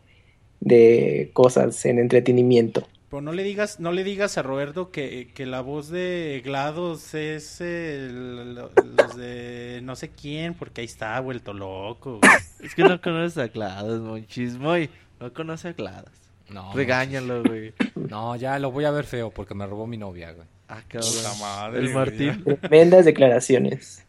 de 0.62 1.30
cosas 1.34 1.86
en 1.86 2.00
entretenimiento. 2.00 2.88
Pero 3.16 3.22
no 3.24 3.32
le 3.32 3.44
digas, 3.44 3.80
no 3.80 3.94
le 3.94 4.04
digas 4.04 4.38
a 4.38 4.42
Roberto 4.42 4.92
que, 4.92 5.32
que 5.34 5.46
la 5.46 5.62
voz 5.62 5.88
de 5.88 6.42
GLaDOS 6.44 7.14
es 7.14 7.62
el- 7.62 8.56
lo- 8.56 8.70
los 8.98 9.16
de 9.16 9.80
no 9.84 9.96
sé 9.96 10.10
quién, 10.10 10.54
porque 10.54 10.82
ahí 10.82 10.86
está 10.86 11.18
vuelto 11.22 11.54
loco. 11.54 12.20
güey. 12.20 12.32
Es 12.60 12.76
que 12.76 12.84
no 12.84 13.00
conoces 13.00 13.38
a 13.38 13.48
Glados, 13.48 14.02
Monchis. 14.02 14.58
Muy, 14.58 14.90
no 15.22 15.32
conoce 15.32 15.70
a 15.70 15.72
Glados. 15.72 16.12
No, 16.50 16.74
Regáñalo, 16.74 17.42
güey. 17.44 17.74
No, 17.96 18.36
ya 18.36 18.60
lo 18.60 18.70
voy 18.72 18.84
a 18.84 18.92
ver 18.92 19.06
feo 19.06 19.32
porque 19.32 19.56
me 19.56 19.66
robó 19.66 19.88
mi 19.88 19.96
novia, 19.96 20.34
güey. 20.34 20.48
Ah, 20.68 20.82
cabrón. 20.86 21.10
Madre, 21.40 21.80
El 21.80 21.94
Martín. 21.94 22.44
Tremendas 22.60 23.06
declaraciones. 23.06 24.06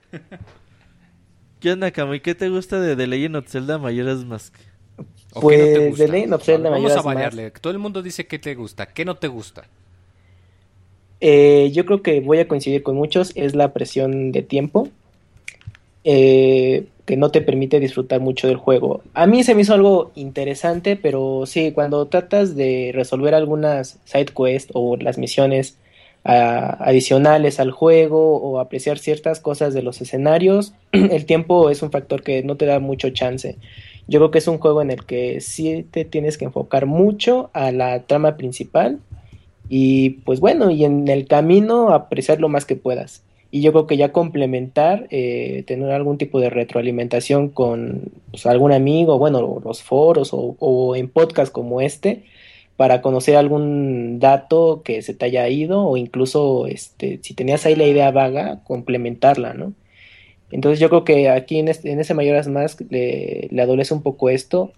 ¿Qué 1.61 1.71
onda, 1.71 1.93
Kamui? 1.93 2.19
¿Qué 2.19 2.35
te 2.35 2.49
gusta 2.49 2.81
de 2.81 2.97
The 2.97 3.07
Legend 3.07 3.37
of 3.37 3.47
Zelda 3.49 3.79
Majora's 3.79 4.25
Mask? 4.25 4.53
¿O 5.37 5.41
Pues, 5.41 5.91
no? 5.91 5.97
The 5.97 6.09
Legend 6.09 6.33
of 6.33 6.45
Zelda 6.45 6.71
Vamos 6.71 6.97
a 6.97 7.03
variarle. 7.03 7.51
Todo 7.51 7.71
el 7.73 7.79
mundo 7.79 8.03
dice 8.03 8.27
que 8.27 8.39
te 8.39 8.55
gusta. 8.55 8.87
¿Qué 8.87 9.05
no 9.05 9.17
te 9.17 9.29
gusta? 9.29 9.65
Eh, 11.21 11.71
yo 11.73 11.85
creo 11.85 12.01
que 12.01 12.21
voy 12.21 12.39
a 12.39 12.49
coincidir 12.49 12.83
con 12.83 12.97
muchos, 12.97 13.33
es 13.35 13.55
la 13.55 13.73
presión 13.73 14.33
de 14.33 14.43
tiempo 14.43 14.89
eh, 16.05 16.87
que 17.05 17.17
no 17.17 17.31
te 17.31 17.43
permite 17.43 17.81
disfrutar 17.81 18.21
mucho 18.21 18.49
del 18.49 18.57
juego. 18.57 19.03
A 19.13 19.27
mí 19.27 19.45
se 19.45 19.55
me 19.55 19.63
hizo 19.63 19.75
algo 19.75 20.11
interesante, 20.15 20.97
pero 20.97 21.45
sí, 21.45 21.73
cuando 21.73 22.07
tratas 22.07 22.57
de 22.57 22.93
resolver 22.95 23.35
algunas 23.35 23.99
side 24.05 24.27
quests 24.27 24.71
o 24.73 24.97
las 24.97 25.19
misiones 25.19 25.77
ah, 26.25 26.79
adicionales 26.81 27.61
al 27.61 27.73
juego 27.73 28.37
o 28.37 28.59
apreciar 28.59 28.99
ciertas 28.99 29.41
cosas 29.41 29.75
de 29.75 29.83
los 29.83 30.01
escenarios, 30.01 30.73
el 30.93 31.27
tiempo 31.27 31.69
es 31.69 31.83
un 31.83 31.91
factor 31.91 32.23
que 32.23 32.43
no 32.43 32.57
te 32.57 32.65
da 32.65 32.81
mucho 32.81 33.11
chance. 33.11 33.59
Yo 34.09 34.21
creo 34.21 34.31
que 34.31 34.39
es 34.39 34.49
un 34.49 34.59
juego 34.59 34.83
en 34.83 34.91
el 34.91 35.05
que 35.05 35.41
sí 35.41 35.85
te 35.91 36.05
tienes 36.05 36.39
que 36.39 36.45
enfocar 36.45 36.87
mucho 36.87 37.51
a 37.53 37.73
la 37.73 38.05
trama 38.05 38.37
principal 38.37 39.01
y 39.69 40.11
pues 40.25 40.41
bueno, 40.41 40.71
y 40.71 40.85
en 40.85 41.09
el 41.09 41.27
camino 41.27 41.91
apreciar 41.91 42.41
lo 42.41 42.49
más 42.49 42.65
que 42.65 42.77
puedas. 42.77 43.23
Y 43.51 43.63
yo 43.63 43.73
creo 43.73 43.87
que 43.87 43.97
ya 43.97 44.13
complementar, 44.13 45.07
eh, 45.11 45.65
tener 45.67 45.91
algún 45.93 46.19
tipo 46.19 46.41
de 46.41 46.51
retroalimentación 46.51 47.49
con 47.49 48.13
pues, 48.31 48.47
algún 48.47 48.73
amigo, 48.73 49.19
bueno, 49.19 49.61
los 49.65 49.83
foros 49.83 50.33
o, 50.33 50.57
o 50.59 50.97
en 50.97 51.09
podcast 51.09 51.53
como 51.53 51.81
este, 51.81 52.25
para 52.77 53.01
conocer 53.03 53.37
algún 53.37 54.19
dato 54.21 54.83
que 54.85 55.03
se 55.03 55.15
te 55.15 55.27
haya 55.27 55.49
ido 55.49 55.87
o 55.87 55.97
incluso 55.97 56.67
este, 56.67 57.19
si 57.23 57.35
tenías 57.35 57.65
ahí 57.67 57.75
la 57.75 57.87
idea 57.87 58.11
vaga, 58.11 58.61
complementarla, 58.65 59.55
¿no? 59.55 59.73
Entonces 60.51 60.79
yo 60.79 60.89
creo 60.89 61.05
que 61.05 61.29
aquí 61.29 61.59
en, 61.59 61.69
este, 61.69 61.91
en 61.91 62.01
ese 62.01 62.15
Mayoras 62.15 62.49
Mask 62.49 62.83
le, 62.91 63.49
le 63.51 63.63
adolece 63.63 63.95
un 63.95 64.03
poco 64.03 64.31
esto, 64.31 64.73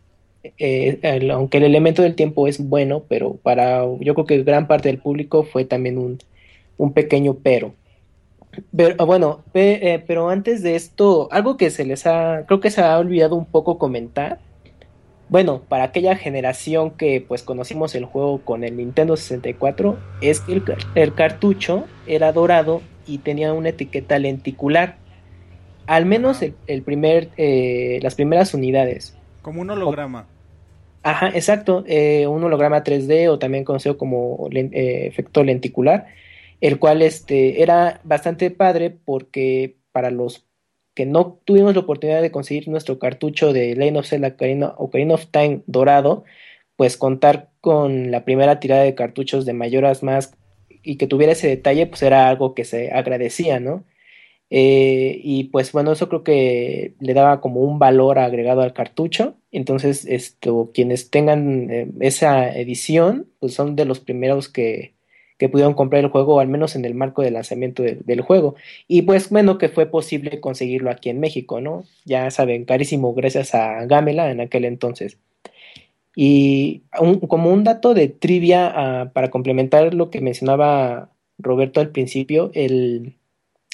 eh, 0.59 1.01
aunque 1.33 1.59
el 1.59 1.65
elemento 1.65 2.03
del 2.03 2.15
tiempo 2.15 2.47
es 2.47 2.59
bueno, 2.59 3.03
pero 3.09 3.35
para 3.35 3.83
yo 4.01 4.15
creo 4.15 4.27
que 4.27 4.43
gran 4.45 4.67
parte 4.67 4.89
del 4.89 4.99
público 4.99 5.43
fue 5.43 5.65
también 5.65 5.99
un, 5.99 6.19
un 6.77 6.93
pequeño 6.93 7.35
pero. 7.43 7.75
Pero, 8.75 8.95
ah, 8.99 9.05
bueno, 9.05 9.45
eh, 9.55 10.03
pero 10.07 10.31
antes 10.31 10.63
de 10.63 10.75
esto, 10.75 11.29
algo 11.31 11.57
que 11.57 11.71
se 11.71 11.85
les 11.85 12.07
ha, 12.07 12.45
creo 12.47 12.61
que 12.61 12.71
se 12.71 12.81
ha 12.81 12.99
olvidado 12.99 13.37
un 13.37 13.45
poco 13.45 13.79
comentar. 13.79 14.39
Bueno, 15.29 15.63
para 15.69 15.85
aquella 15.85 16.17
generación 16.17 16.93
que 16.93 17.23
pues 17.27 17.43
conocimos 17.43 17.95
el 17.95 18.07
juego 18.07 18.41
con 18.45 18.65
el 18.65 18.77
Nintendo 18.79 19.17
64, 19.17 19.99
es 20.23 20.41
que 20.41 20.55
el, 20.55 20.63
el 20.95 21.15
cartucho 21.15 21.85
era 22.07 22.33
dorado 22.33 22.81
y 23.07 23.19
tenía 23.19 23.53
una 23.53 23.69
etiqueta 23.69 24.19
lenticular. 24.19 24.97
Al 25.89 26.05
menos 26.05 26.43
el, 26.43 26.55
el 26.67 26.83
primer, 26.83 27.31
eh, 27.39 27.99
las 28.03 28.15
primeras 28.15 28.53
unidades. 28.53 29.17
Como 29.41 29.63
un 29.63 29.71
holograma. 29.71 30.27
Ajá, 31.03 31.31
exacto. 31.31 31.83
eh, 31.87 32.27
un 32.27 32.45
holograma 32.45 32.85
3D 32.85 33.31
o 33.31 33.39
también 33.39 33.65
conocido 33.65 33.97
como 33.97 34.51
eh, 34.53 35.07
efecto 35.07 35.43
lenticular, 35.43 36.07
el 36.61 36.79
cual 36.79 37.01
este, 37.01 37.63
era 37.63 38.03
bastante 38.05 38.51
padre 38.51 38.91
porque 38.91 39.77
para 39.91 40.11
los 40.11 40.45
que 40.93 41.07
no 41.07 41.41
tuvimos 41.47 41.75
la 41.75 41.81
oportunidad 41.81 42.21
de 42.21 42.33
conseguir 42.33 42.69
nuestro 42.69 42.99
cartucho 42.99 43.55
de 43.55 43.75
Legend 43.75 43.97
of 43.97 44.07
Zelda 44.07 44.29
Ocarina, 44.29 44.75
Ocarina 44.77 45.15
of 45.15 45.27
Time 45.31 45.63
dorado, 45.67 46.25
pues 46.77 46.99
contar 46.99 47.49
con 47.63 48.11
la 48.11 48.27
primera 48.27 48.61
tirada 48.61 48.83
de 48.83 48.95
cartuchos 48.95 49.47
de 49.47 49.55
Majora's 49.55 50.03
Mask 50.03 50.35
y 50.83 50.99
que 50.99 51.07
tuviera 51.07 51.33
ese 51.33 51.49
detalle, 51.49 51.87
pues 51.87 52.03
era 52.03 52.29
algo 52.29 52.55
que 52.55 52.67
se 52.67 52.93
agradecía, 52.93 53.59
¿no? 53.59 53.85
Eh, 54.51 55.21
y 55.23 55.45
pues 55.45 55.73
bueno, 55.73 55.93
eso 55.93 56.09
creo 56.09 56.25
que 56.25 56.95
le 57.01 57.15
daba 57.15 57.41
como 57.41 57.61
un 57.61 57.79
valor 57.79 58.19
agregado 58.19 58.63
al 58.63 58.73
cartucho. 58.73 59.37
Entonces, 59.53 60.05
esto, 60.07 60.71
quienes 60.75 61.11
tengan 61.11 61.71
eh, 61.71 61.89
esa 62.01 62.57
edición, 62.57 63.29
pues 63.41 63.55
son 63.55 63.77
de 63.77 63.85
los 63.85 64.01
primeros 64.01 64.49
que, 64.49 64.95
que 65.39 65.49
pudieron 65.49 65.75
comprar 65.75 66.03
el 66.05 66.11
juego, 66.11 66.41
al 66.41 66.49
menos 66.49 66.77
en 66.77 66.85
el 66.85 66.95
marco 66.95 67.23
del 67.23 67.35
lanzamiento 67.35 67.83
de- 67.83 67.97
del 68.05 68.21
juego. 68.23 68.55
Y 68.89 69.03
pues 69.03 69.31
bueno, 69.31 69.59
que 69.59 69.69
fue 69.69 69.87
posible 69.87 70.41
conseguirlo 70.41 70.91
aquí 70.91 71.11
en 71.11 71.21
México, 71.21 71.61
¿no? 71.61 71.85
Ya 72.05 72.31
saben, 72.31 72.65
carísimo 72.65 73.15
gracias 73.15 73.55
a 73.55 73.85
Gamela 73.87 74.31
en 74.31 74.41
aquel 74.41 74.65
entonces. 74.65 75.19
Y 76.15 76.83
como 77.29 77.53
un 77.53 77.65
dato 77.65 77.95
de 77.95 78.09
trivia, 78.09 78.73
ah, 78.75 79.11
para 79.13 79.31
complementar 79.31 79.95
lo 79.95 80.11
que 80.11 80.21
mencionaba 80.21 81.11
Roberto 81.39 81.81
al 81.81 81.91
principio, 81.91 82.51
el, 82.55 83.15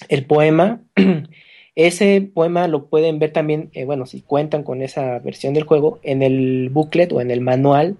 el 0.08 0.24
poema, 0.26 0.80
ese 1.74 2.20
poema 2.34 2.68
lo 2.68 2.86
pueden 2.86 3.18
ver 3.18 3.32
también, 3.32 3.70
eh, 3.72 3.84
bueno, 3.84 4.06
si 4.06 4.20
cuentan 4.22 4.62
con 4.62 4.82
esa 4.82 5.18
versión 5.20 5.54
del 5.54 5.64
juego, 5.64 5.98
en 6.02 6.22
el 6.22 6.68
booklet 6.70 7.12
o 7.12 7.20
en 7.20 7.30
el 7.30 7.40
manual 7.40 7.96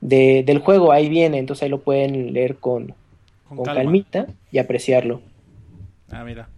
de- 0.00 0.42
del 0.44 0.58
juego, 0.58 0.92
ahí 0.92 1.08
viene, 1.08 1.38
entonces 1.38 1.64
ahí 1.64 1.68
lo 1.68 1.80
pueden 1.82 2.32
leer 2.32 2.56
con, 2.56 2.94
Con, 3.48 3.64
calmita 3.64 4.26
y 4.50 4.58
apreciarlo. 4.58 5.20
Ah, 6.10 6.24
mira. 6.24 6.48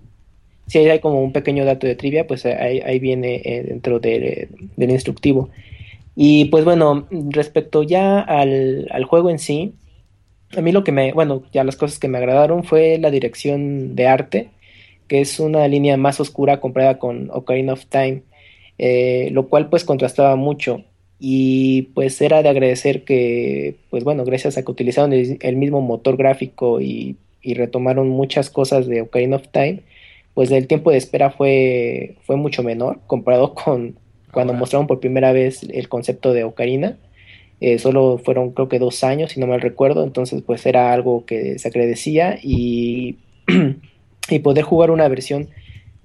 Si 0.66 0.78
hay 0.78 0.98
como 1.00 1.22
un 1.22 1.32
pequeño 1.32 1.64
dato 1.64 1.86
de 1.86 1.94
trivia, 1.94 2.26
pues 2.26 2.46
ahí, 2.46 2.80
ahí 2.80 2.98
viene 2.98 3.42
eh, 3.44 3.62
dentro 3.64 3.98
de- 4.00 4.48
del 4.76 4.90
instructivo. 4.90 5.50
Y 6.16 6.46
pues 6.46 6.64
bueno, 6.64 7.06
respecto 7.30 7.82
ya 7.82 8.20
al, 8.20 8.86
al 8.90 9.04
juego 9.04 9.28
en 9.30 9.38
sí, 9.38 9.74
a 10.56 10.60
mí 10.60 10.72
lo 10.72 10.84
que 10.84 10.92
me, 10.92 11.12
bueno, 11.12 11.42
ya 11.52 11.64
las 11.64 11.76
cosas 11.76 11.98
que 11.98 12.08
me 12.08 12.18
agradaron 12.18 12.64
fue 12.64 12.98
la 12.98 13.10
dirección 13.10 13.94
de 13.96 14.06
arte, 14.06 14.50
que 15.14 15.20
es 15.20 15.38
una 15.38 15.68
línea 15.68 15.96
más 15.96 16.18
oscura 16.18 16.58
comparada 16.58 16.98
con 16.98 17.30
Ocarina 17.30 17.74
of 17.74 17.86
Time, 17.86 18.22
eh, 18.78 19.28
lo 19.30 19.46
cual 19.48 19.68
pues 19.70 19.84
contrastaba 19.84 20.34
mucho. 20.34 20.82
Y 21.20 21.82
pues 21.94 22.20
era 22.20 22.42
de 22.42 22.48
agradecer 22.48 23.04
que, 23.04 23.76
pues 23.90 24.02
bueno, 24.02 24.24
gracias 24.24 24.58
a 24.58 24.64
que 24.64 24.72
utilizaron 24.72 25.12
el, 25.12 25.38
el 25.40 25.54
mismo 25.54 25.80
motor 25.82 26.16
gráfico 26.16 26.80
y, 26.80 27.14
y 27.42 27.54
retomaron 27.54 28.08
muchas 28.08 28.50
cosas 28.50 28.88
de 28.88 29.02
Ocarina 29.02 29.36
of 29.36 29.46
Time, 29.52 29.82
pues 30.34 30.50
el 30.50 30.66
tiempo 30.66 30.90
de 30.90 30.96
espera 30.96 31.30
fue, 31.30 32.16
fue 32.24 32.34
mucho 32.34 32.64
menor 32.64 32.98
comparado 33.06 33.54
con 33.54 33.94
cuando 34.32 34.52
Ahora. 34.52 34.58
mostraron 34.58 34.88
por 34.88 34.98
primera 34.98 35.30
vez 35.30 35.62
el 35.62 35.88
concepto 35.88 36.32
de 36.32 36.42
Ocarina. 36.42 36.98
Eh, 37.60 37.78
solo 37.78 38.18
fueron 38.18 38.50
creo 38.50 38.68
que 38.68 38.80
dos 38.80 39.04
años, 39.04 39.30
si 39.30 39.38
no 39.38 39.46
mal 39.46 39.60
recuerdo, 39.60 40.02
entonces 40.02 40.42
pues 40.42 40.66
era 40.66 40.92
algo 40.92 41.24
que 41.24 41.56
se 41.60 41.68
agradecía 41.68 42.36
y, 42.42 43.18
y 44.28 44.38
poder 44.38 44.64
jugar 44.64 44.90
una 44.90 45.08
versión, 45.08 45.48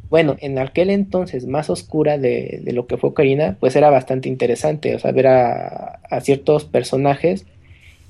bueno, 0.09 0.37
en 0.39 0.57
aquel 0.57 0.89
entonces 0.89 1.45
más 1.45 1.69
oscura 1.69 2.17
de, 2.17 2.61
de 2.63 2.73
lo 2.73 2.87
que 2.87 2.97
fue 2.97 3.11
Ocarina, 3.11 3.57
pues 3.59 3.75
era 3.75 3.89
bastante 3.89 4.27
interesante, 4.27 4.95
o 4.95 4.99
sea, 4.99 5.11
ver 5.11 5.27
a, 5.27 5.99
a 6.09 6.21
ciertos 6.21 6.65
personajes 6.65 7.45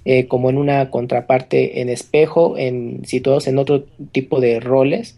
eh, 0.06 0.28
como 0.28 0.50
en 0.50 0.58
una 0.58 0.90
contraparte 0.90 1.82
en 1.82 1.90
espejo, 1.90 2.58
en, 2.58 3.06
situados 3.06 3.48
en 3.48 3.58
otro 3.60 3.84
tipo 4.12 4.40
de 4.40 4.60
roles, 4.60 5.18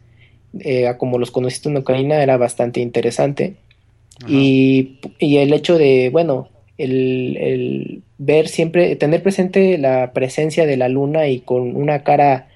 eh, 0.60 0.92
como 0.98 1.20
los 1.20 1.32
conociste 1.32 1.70
en 1.70 1.78
Ocarina 1.78 2.22
era 2.22 2.38
bastante 2.38 2.82
interesante. 2.82 3.54
Y, 4.28 5.00
y 5.18 5.38
el 5.38 5.54
hecho 5.54 5.78
de, 5.78 6.10
bueno, 6.12 6.50
el, 6.78 7.38
el 7.38 8.02
ver 8.18 8.48
siempre, 8.48 8.96
tener 8.96 9.24
presente 9.24 9.78
la 9.78 10.14
presencia 10.14 10.66
de 10.66 10.78
la 10.78 10.90
luna 10.90 11.28
y 11.28 11.40
con 11.40 11.76
una 11.76 12.04
cara 12.04 12.50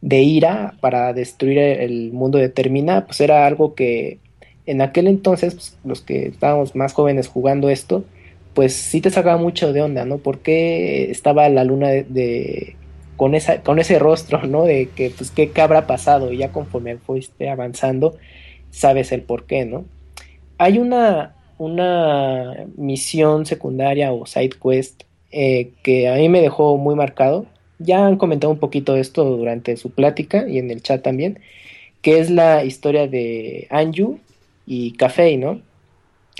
de 0.00 0.22
ira 0.22 0.74
para 0.80 1.12
destruir 1.12 1.58
el 1.58 2.12
mundo 2.12 2.38
de 2.38 2.48
Termina, 2.48 3.06
pues 3.06 3.20
era 3.20 3.46
algo 3.46 3.74
que 3.74 4.18
en 4.66 4.82
aquel 4.82 5.08
entonces, 5.08 5.54
pues, 5.54 5.78
los 5.84 6.00
que 6.00 6.28
estábamos 6.28 6.76
más 6.76 6.92
jóvenes 6.92 7.28
jugando 7.28 7.70
esto, 7.70 8.04
pues 8.54 8.74
sí 8.74 9.00
te 9.00 9.10
sacaba 9.10 9.36
mucho 9.36 9.72
de 9.72 9.82
onda, 9.82 10.04
¿no? 10.04 10.18
Porque 10.18 11.10
estaba 11.10 11.48
la 11.48 11.64
luna 11.64 11.88
de, 11.88 12.76
con 13.16 13.34
esa, 13.34 13.62
con 13.62 13.78
ese 13.78 13.98
rostro, 13.98 14.42
¿no? 14.46 14.64
De 14.64 14.88
que, 14.94 15.10
pues, 15.10 15.30
¿qué, 15.30 15.50
qué 15.50 15.60
habrá 15.60 15.86
pasado? 15.86 16.32
Y 16.32 16.38
ya 16.38 16.52
conforme 16.52 16.98
fuiste 16.98 17.48
avanzando, 17.48 18.16
sabes 18.70 19.12
el 19.12 19.22
por 19.22 19.46
qué, 19.46 19.64
¿no? 19.64 19.84
Hay 20.58 20.78
una, 20.78 21.34
una 21.58 22.66
misión 22.76 23.46
secundaria 23.46 24.12
o 24.12 24.26
side 24.26 24.50
quest 24.62 25.02
eh, 25.32 25.72
que 25.82 26.08
a 26.08 26.14
mí 26.14 26.28
me 26.28 26.40
dejó 26.40 26.76
muy 26.76 26.94
marcado. 26.94 27.46
Ya 27.80 28.06
han 28.06 28.16
comentado 28.16 28.52
un 28.52 28.60
poquito 28.60 28.94
esto 28.96 29.24
durante 29.24 29.76
su 29.76 29.90
plática 29.90 30.48
y 30.48 30.58
en 30.58 30.70
el 30.70 30.82
chat 30.82 31.02
también, 31.02 31.40
que 32.02 32.20
es 32.20 32.30
la 32.30 32.64
historia 32.64 33.08
de 33.08 33.66
Anju 33.70 34.20
y 34.66 34.92
Café, 34.92 35.36
¿no? 35.38 35.62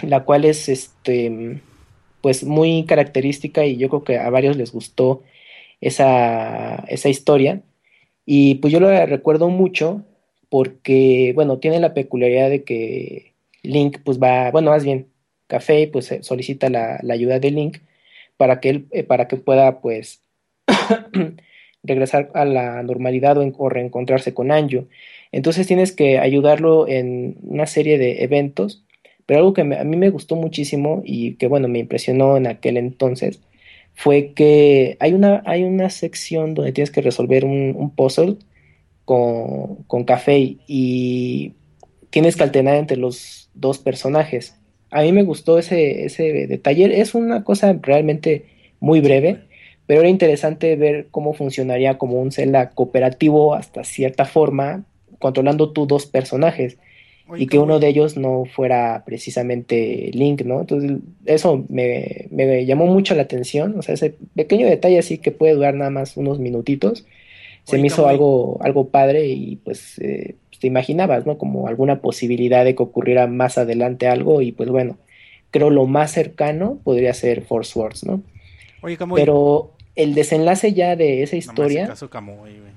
La 0.02 0.24
cual 0.24 0.44
es 0.44 0.68
este 0.68 1.60
pues 2.20 2.44
muy 2.44 2.84
característica 2.84 3.64
y 3.66 3.76
yo 3.76 3.88
creo 3.88 4.04
que 4.04 4.18
a 4.18 4.30
varios 4.30 4.56
les 4.56 4.72
gustó 4.72 5.22
esa, 5.80 6.76
esa 6.88 7.08
historia. 7.08 7.62
Y 8.26 8.56
pues 8.56 8.72
yo 8.72 8.80
la 8.80 9.06
recuerdo 9.06 9.48
mucho 9.48 10.04
porque, 10.50 11.32
bueno, 11.34 11.58
tiene 11.58 11.80
la 11.80 11.94
peculiaridad 11.94 12.50
de 12.50 12.64
que 12.64 13.34
Link 13.62 13.98
pues 14.04 14.20
va, 14.20 14.50
bueno, 14.50 14.70
más 14.70 14.84
bien, 14.84 15.08
Café 15.46 15.88
pues 15.92 16.14
solicita 16.22 16.70
la, 16.70 17.00
la 17.02 17.14
ayuda 17.14 17.40
de 17.40 17.50
Link 17.50 17.78
para 18.36 18.60
que 18.60 18.70
él, 18.70 18.86
eh, 18.92 19.04
para 19.04 19.28
que 19.28 19.36
pueda 19.36 19.80
pues 19.80 20.22
regresar 21.82 22.30
a 22.34 22.44
la 22.44 22.82
normalidad 22.82 23.38
o, 23.38 23.42
en- 23.42 23.54
o 23.56 23.68
reencontrarse 23.68 24.34
con 24.34 24.50
Anju. 24.52 24.88
Entonces 25.32 25.66
tienes 25.66 25.92
que 25.92 26.18
ayudarlo 26.18 26.88
en 26.88 27.36
una 27.42 27.66
serie 27.66 27.98
de 27.98 28.24
eventos, 28.24 28.84
pero 29.26 29.40
algo 29.40 29.52
que 29.54 29.62
a 29.62 29.64
mí 29.64 29.96
me 29.96 30.10
gustó 30.10 30.36
muchísimo 30.36 31.02
y 31.04 31.34
que 31.34 31.46
bueno, 31.46 31.68
me 31.68 31.78
impresionó 31.78 32.36
en 32.36 32.46
aquel 32.46 32.76
entonces 32.76 33.40
fue 33.94 34.32
que 34.34 34.96
hay 35.00 35.12
una, 35.12 35.42
hay 35.46 35.62
una 35.64 35.90
sección 35.90 36.54
donde 36.54 36.72
tienes 36.72 36.90
que 36.90 37.02
resolver 37.02 37.44
un, 37.44 37.74
un 37.76 37.90
puzzle 37.94 38.36
con, 39.04 39.76
con 39.86 40.04
Café 40.04 40.56
y 40.66 41.54
tienes 42.10 42.36
que 42.36 42.42
alternar 42.44 42.76
entre 42.76 42.96
los 42.96 43.50
dos 43.54 43.78
personajes. 43.78 44.56
A 44.90 45.02
mí 45.02 45.12
me 45.12 45.22
gustó 45.22 45.58
ese, 45.58 46.04
ese 46.04 46.46
detalle. 46.46 47.00
Es 47.00 47.14
una 47.14 47.44
cosa 47.44 47.76
realmente 47.80 48.46
muy 48.80 49.00
breve, 49.00 49.40
pero 49.90 50.02
era 50.02 50.08
interesante 50.08 50.76
ver 50.76 51.08
cómo 51.10 51.32
funcionaría 51.32 51.98
como 51.98 52.22
un 52.22 52.30
Zelda 52.30 52.70
cooperativo 52.70 53.56
hasta 53.56 53.82
cierta 53.82 54.24
forma, 54.24 54.84
controlando 55.18 55.72
tú 55.72 55.84
dos 55.84 56.06
personajes 56.06 56.78
Oye, 57.26 57.42
y 57.42 57.46
que 57.48 57.58
uno 57.58 57.80
de 57.80 57.88
ellos 57.88 58.16
no 58.16 58.44
fuera 58.44 59.02
precisamente 59.04 60.12
Link, 60.14 60.42
¿no? 60.42 60.60
Entonces, 60.60 60.92
eso 61.26 61.64
me, 61.68 62.28
me 62.30 62.64
llamó 62.66 62.86
mucho 62.86 63.16
la 63.16 63.22
atención, 63.22 63.76
o 63.76 63.82
sea, 63.82 63.94
ese 63.94 64.14
pequeño 64.36 64.68
detalle 64.68 64.96
así 64.96 65.18
que 65.18 65.32
puede 65.32 65.54
durar 65.54 65.74
nada 65.74 65.90
más 65.90 66.16
unos 66.16 66.38
minutitos, 66.38 67.04
se 67.64 67.74
Oye, 67.74 67.82
me 67.82 67.88
hizo 67.88 68.06
algo, 68.06 68.60
algo 68.62 68.90
padre 68.90 69.26
y 69.26 69.56
pues 69.56 69.98
eh, 69.98 70.36
te 70.60 70.68
imaginabas, 70.68 71.26
¿no? 71.26 71.36
Como 71.36 71.66
alguna 71.66 72.00
posibilidad 72.00 72.64
de 72.64 72.76
que 72.76 72.82
ocurriera 72.84 73.26
más 73.26 73.58
adelante 73.58 74.06
algo 74.06 74.40
y 74.40 74.52
pues 74.52 74.68
bueno, 74.68 74.98
creo 75.50 75.68
lo 75.68 75.88
más 75.88 76.12
cercano 76.12 76.78
podría 76.84 77.12
ser 77.12 77.42
Force 77.42 77.76
Wars, 77.76 78.06
¿no? 78.06 78.22
Oye, 78.82 78.96
Kamui, 78.96 79.20
Pero 79.20 79.72
el 79.96 80.14
desenlace 80.14 80.72
ya 80.72 80.96
de 80.96 81.22
esa 81.22 81.36
no 81.36 81.38
historia, 81.38 81.86
caso 81.86 82.10
Kamui, 82.10 82.36
güey. 82.58 82.72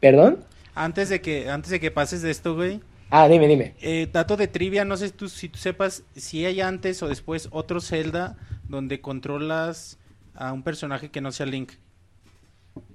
perdón, 0.00 0.38
Antes 0.74 1.08
de 1.08 1.20
que, 1.20 1.50
antes 1.50 1.70
de 1.70 1.80
que 1.80 1.90
pases 1.90 2.22
de 2.22 2.30
esto, 2.30 2.54
güey, 2.54 2.80
ah, 3.10 3.28
dime, 3.28 3.48
dime. 3.48 3.74
eh, 3.80 4.08
dato 4.12 4.36
de 4.36 4.48
trivia, 4.48 4.84
no 4.84 4.96
sé 4.96 5.10
tú, 5.10 5.28
si 5.28 5.48
tú 5.48 5.58
sepas 5.58 6.04
si 6.16 6.44
hay 6.46 6.60
antes 6.60 7.02
o 7.02 7.08
después 7.08 7.48
otro 7.52 7.80
Zelda 7.80 8.36
donde 8.68 9.00
controlas 9.00 9.98
a 10.34 10.52
un 10.52 10.62
personaje 10.62 11.10
que 11.10 11.20
no 11.20 11.32
sea 11.32 11.46
Link. 11.46 11.72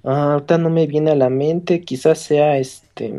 Ah, 0.03 0.33
ahorita 0.33 0.57
no 0.57 0.69
me 0.69 0.87
viene 0.87 1.11
a 1.11 1.15
la 1.15 1.29
mente, 1.29 1.81
quizás 1.81 2.19
sea 2.19 2.57
este. 2.57 3.13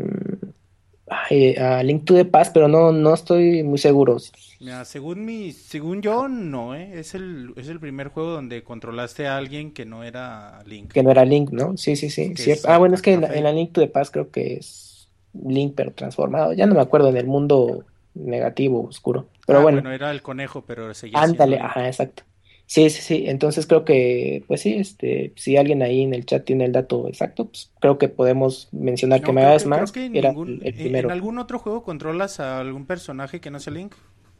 Ay, 1.07 1.55
a 1.55 1.83
Link 1.83 2.05
to 2.05 2.13
the 2.15 2.25
Past, 2.25 2.53
pero 2.53 2.67
no, 2.67 2.91
no 2.91 3.13
estoy 3.13 3.63
muy 3.63 3.77
seguro. 3.77 4.17
Mira, 4.59 4.85
según 4.85 5.25
mi, 5.25 5.51
según 5.51 6.01
yo, 6.01 6.27
no, 6.27 6.75
¿eh? 6.75 6.99
Es 6.99 7.13
el, 7.13 7.53
es 7.57 7.67
el 7.67 7.79
primer 7.79 8.07
juego 8.09 8.31
donde 8.31 8.63
controlaste 8.63 9.27
a 9.27 9.37
alguien 9.37 9.73
que 9.73 9.85
no 9.85 10.03
era 10.03 10.63
Link. 10.65 10.93
Que 10.93 11.03
no 11.03 11.11
era 11.11 11.25
Link, 11.25 11.51
¿no? 11.51 11.75
Sí, 11.77 11.95
sí, 11.95 12.09
sí. 12.09 12.33
Es 12.37 12.65
Ah, 12.65 12.77
bueno, 12.77 12.95
es 12.95 13.01
que 13.01 13.13
en, 13.13 13.21
la- 13.21 13.35
en 13.35 13.43
la 13.43 13.51
Link 13.51 13.73
to 13.73 13.81
the 13.81 13.87
Past 13.87 14.13
creo 14.13 14.31
que 14.31 14.55
es 14.55 15.09
Link 15.33 15.73
pero 15.75 15.93
transformado. 15.93 16.53
Ya 16.53 16.65
no 16.65 16.75
me 16.75 16.81
acuerdo 16.81 17.09
en 17.09 17.17
el 17.17 17.27
mundo 17.27 17.85
negativo, 18.13 18.85
oscuro. 18.87 19.29
Pero 19.45 19.59
Ah, 19.59 19.61
bueno, 19.61 19.91
era 19.91 20.11
el 20.11 20.21
conejo, 20.21 20.65
pero 20.65 20.93
seguía 20.93 21.21
ándale, 21.21 21.59
ajá, 21.59 21.87
exacto. 21.87 22.23
Sí, 22.67 22.89
sí, 22.89 23.01
sí. 23.01 23.23
Entonces 23.27 23.67
creo 23.67 23.85
que, 23.85 24.43
pues 24.47 24.61
sí, 24.61 24.73
este, 24.73 25.33
si 25.35 25.55
alguien 25.55 25.81
ahí 25.83 26.01
en 26.01 26.13
el 26.15 26.25
chat 26.25 26.43
tiene 26.45 26.65
el 26.65 26.71
dato 26.71 27.07
exacto, 27.07 27.45
pues 27.45 27.71
creo 27.79 27.97
que 27.99 28.07
podemos 28.09 28.69
mencionar 28.71 29.21
No, 29.21 29.25
que 29.27 29.31
Majora's 29.33 29.63
que- 29.63 29.69
Mask 29.69 29.93
que 29.93 30.05
en 30.05 30.15
era 30.15 30.29
ningún- 30.29 30.61
el, 30.63 30.73
primero. 30.73 31.09
¿En 31.09 31.11
algún 31.13 31.37
otro 31.37 31.59
juego 31.59 31.83
controlas 31.83 32.39
a 32.39 32.59
algún 32.59 32.85
personaje 32.85 33.39
que 33.39 33.51
no 33.51 33.59
sea 33.59 33.73
Link? 33.73 33.93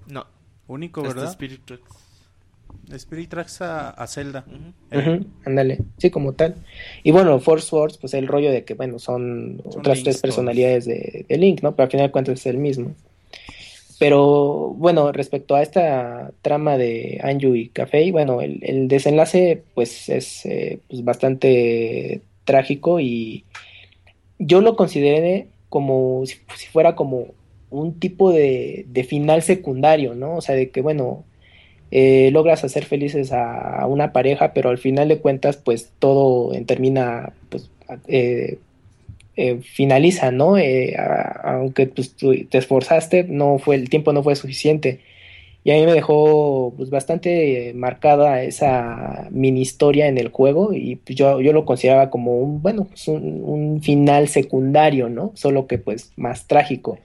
No, 0.08 0.26
Único, 0.68 1.02
este 1.02 1.14
¿verdad? 1.14 1.30
Spirit 1.32 1.62
Tracks. 1.66 1.92
Spirit 2.92 3.30
Tracks 3.30 3.62
a, 3.62 3.90
a 3.92 4.08
Zelda. 4.08 4.46
Eh, 4.92 5.22
ándale, 5.46 5.80
sí, 5.98 6.10
como 6.10 6.34
tal. 6.34 6.56
Y 7.04 7.12
bueno, 7.12 7.40
Force 7.40 7.76
Wars, 7.76 7.98
pues 8.00 8.14
el 8.16 8.28
rollo 8.28 8.52
de 8.52 8.64
que, 8.64 8.74
bueno, 8.76 8.98
son, 9.00 9.62
Son 9.70 9.80
otras 9.80 9.98
Links 9.98 10.04
tres 10.04 10.22
personalidades 10.22 10.86
de, 10.86 11.26
de 11.28 11.38
Link, 11.38 11.62
¿no? 11.62 11.76
Pero 11.76 11.86
al 11.86 11.92
final 11.92 12.08
de 12.08 12.12
cuentas 12.12 12.40
es 12.40 12.46
el 12.48 12.58
mismo. 12.58 12.94
Pero 14.00 14.74
bueno, 14.78 15.12
respecto 15.12 15.56
a 15.56 15.62
esta 15.62 16.32
trama 16.42 16.78
de 16.78 17.20
Anju 17.24 17.56
y 17.56 17.70
Café, 17.70 18.12
bueno, 18.12 18.42
el, 18.42 18.60
el 18.62 18.88
desenlace 18.88 19.64
pues 19.74 20.10
es 20.10 20.46
eh, 20.46 20.80
pues, 20.90 21.04
bastante 21.04 22.22
trágico 22.44 23.00
y 23.00 23.46
yo 24.38 24.62
lo 24.62 24.76
consideré 24.76 25.48
como 25.70 26.24
si, 26.26 26.36
fuera 26.72 26.96
como 26.96 27.28
un 27.70 28.00
tipo 28.00 28.32
de, 28.32 28.86
de 28.90 29.04
final 29.04 29.42
secundario, 29.42 30.14
¿no? 30.14 30.36
O 30.38 30.42
sea, 30.42 30.56
de 30.56 30.70
que 30.70 30.82
bueno, 30.82 31.24
eh, 31.92 32.30
logras 32.32 32.64
hacer 32.64 32.86
felices 32.86 33.32
a, 33.32 33.80
a 33.82 33.88
una 33.88 34.12
pareja, 34.12 34.54
pero 34.54 34.70
al 34.70 34.78
final 34.78 35.08
de 35.08 35.20
cuentas 35.20 35.58
pues 35.58 35.94
todo 36.00 36.52
termina 36.66 37.34
pues 37.50 37.70
eh, 38.08 38.60
eh, 39.38 39.60
finaliza, 39.62 40.32
¿no? 40.32 40.58
Eh, 40.58 40.96
aunque 41.44 41.88
pues, 41.88 42.16
tú 42.16 42.34
te 42.50 42.58
esforzaste, 42.58 43.26
no 43.26 43.60
fue, 43.60 43.76
el 43.76 43.90
tiempo 43.90 44.14
no 44.14 44.24
fue 44.24 44.36
suficiente. 44.36 45.02
Y 45.66 45.72
a 45.72 45.76
mí 45.76 45.86
me 45.86 45.94
dejó 45.94 46.74
pues, 46.78 46.90
bastante 46.92 47.74
marcada 47.76 48.44
esa 48.44 49.28
mini 49.32 49.62
historia 49.62 50.08
en 50.08 50.18
el 50.20 50.30
juego 50.30 50.74
y 50.74 50.98
pues, 50.98 51.18
yo, 51.18 51.42
yo 51.42 51.54
lo 51.54 51.66
consideraba 51.66 52.12
como 52.12 52.38
un, 52.40 52.62
bueno, 52.62 52.86
pues, 52.86 53.08
un, 53.08 53.82
final 53.82 54.28
secundario, 54.28 55.10
¿no? 55.10 55.32
Solo 55.36 55.68
que 55.68 55.80
pues 55.80 56.12
más 56.16 56.48
trágico. 56.48 57.00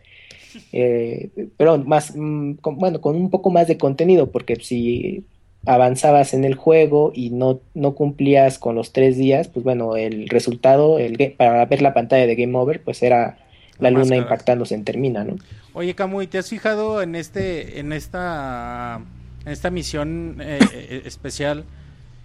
Eh, 0.73 1.31
pero 1.57 1.79
más, 1.79 2.15
mm, 2.15 2.57
bueno, 2.63 3.01
con 3.01 3.17
un 3.17 3.31
poco 3.31 3.51
más 3.51 3.67
de 3.67 3.79
contenido, 3.79 4.31
porque 4.31 4.57
si 4.57 5.25
avanzabas 5.67 6.35
en 6.35 6.45
el 6.45 6.55
juego 6.55 7.13
y 7.15 7.31
no, 7.31 7.61
no 7.75 7.95
cumplías 7.95 8.59
con 8.59 8.75
los 8.77 8.93
tres 8.93 9.17
días, 9.17 9.49
pues 9.49 9.65
bueno, 9.65 9.97
el 9.97 10.29
resultado, 10.29 10.99
el, 10.99 11.35
para 11.39 11.65
ver 11.67 11.83
la 11.83 11.95
pantalla 11.95 12.27
de 12.27 12.37
Game 12.37 12.57
Over, 12.59 12.83
pues 12.83 13.03
era 13.03 13.39
la 13.79 13.91
La 13.91 13.91
luna 13.91 14.17
máscara. 14.17 14.17
impactándose 14.17 14.75
en 14.75 14.85
Termina, 14.85 15.25
¿no? 15.25 15.37
Oye, 15.73 15.95
Camuy, 15.95 16.27
¿te 16.27 16.39
has 16.39 16.49
fijado 16.49 17.01
en 17.03 17.15
este, 17.15 17.79
en 17.79 17.93
esta, 17.93 19.07
en 19.45 19.53
esta 19.53 19.71
misión 19.71 20.39
eh, 20.41 20.69
eh, 20.73 21.03
especial? 21.05 21.69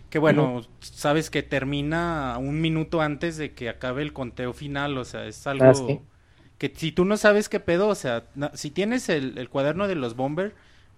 Que 0.10 0.20
bueno, 0.20 0.64
sabes 0.82 1.30
que 1.30 1.44
termina 1.44 2.38
un 2.40 2.62
minuto 2.62 3.02
antes 3.02 3.38
de 3.38 3.54
que 3.56 3.70
acabe 3.70 4.02
el 4.04 4.14
conteo 4.14 4.54
final, 4.54 4.98
o 4.98 5.06
sea, 5.06 5.26
es 5.28 5.48
algo 5.48 5.74
Ah, 5.74 5.74
sí. 5.74 6.02
que 6.60 6.74
si 6.76 6.92
tú 6.94 7.06
no 7.06 7.18
sabes 7.18 7.50
qué 7.50 7.60
pedo, 7.60 7.90
o 7.90 7.96
sea, 7.96 8.28
si 8.54 8.72
tienes 8.72 9.10
el, 9.10 9.38
el 9.38 9.50
cuaderno 9.50 9.88
de 9.88 9.96
los 9.96 10.16
Bomber, 10.16 10.56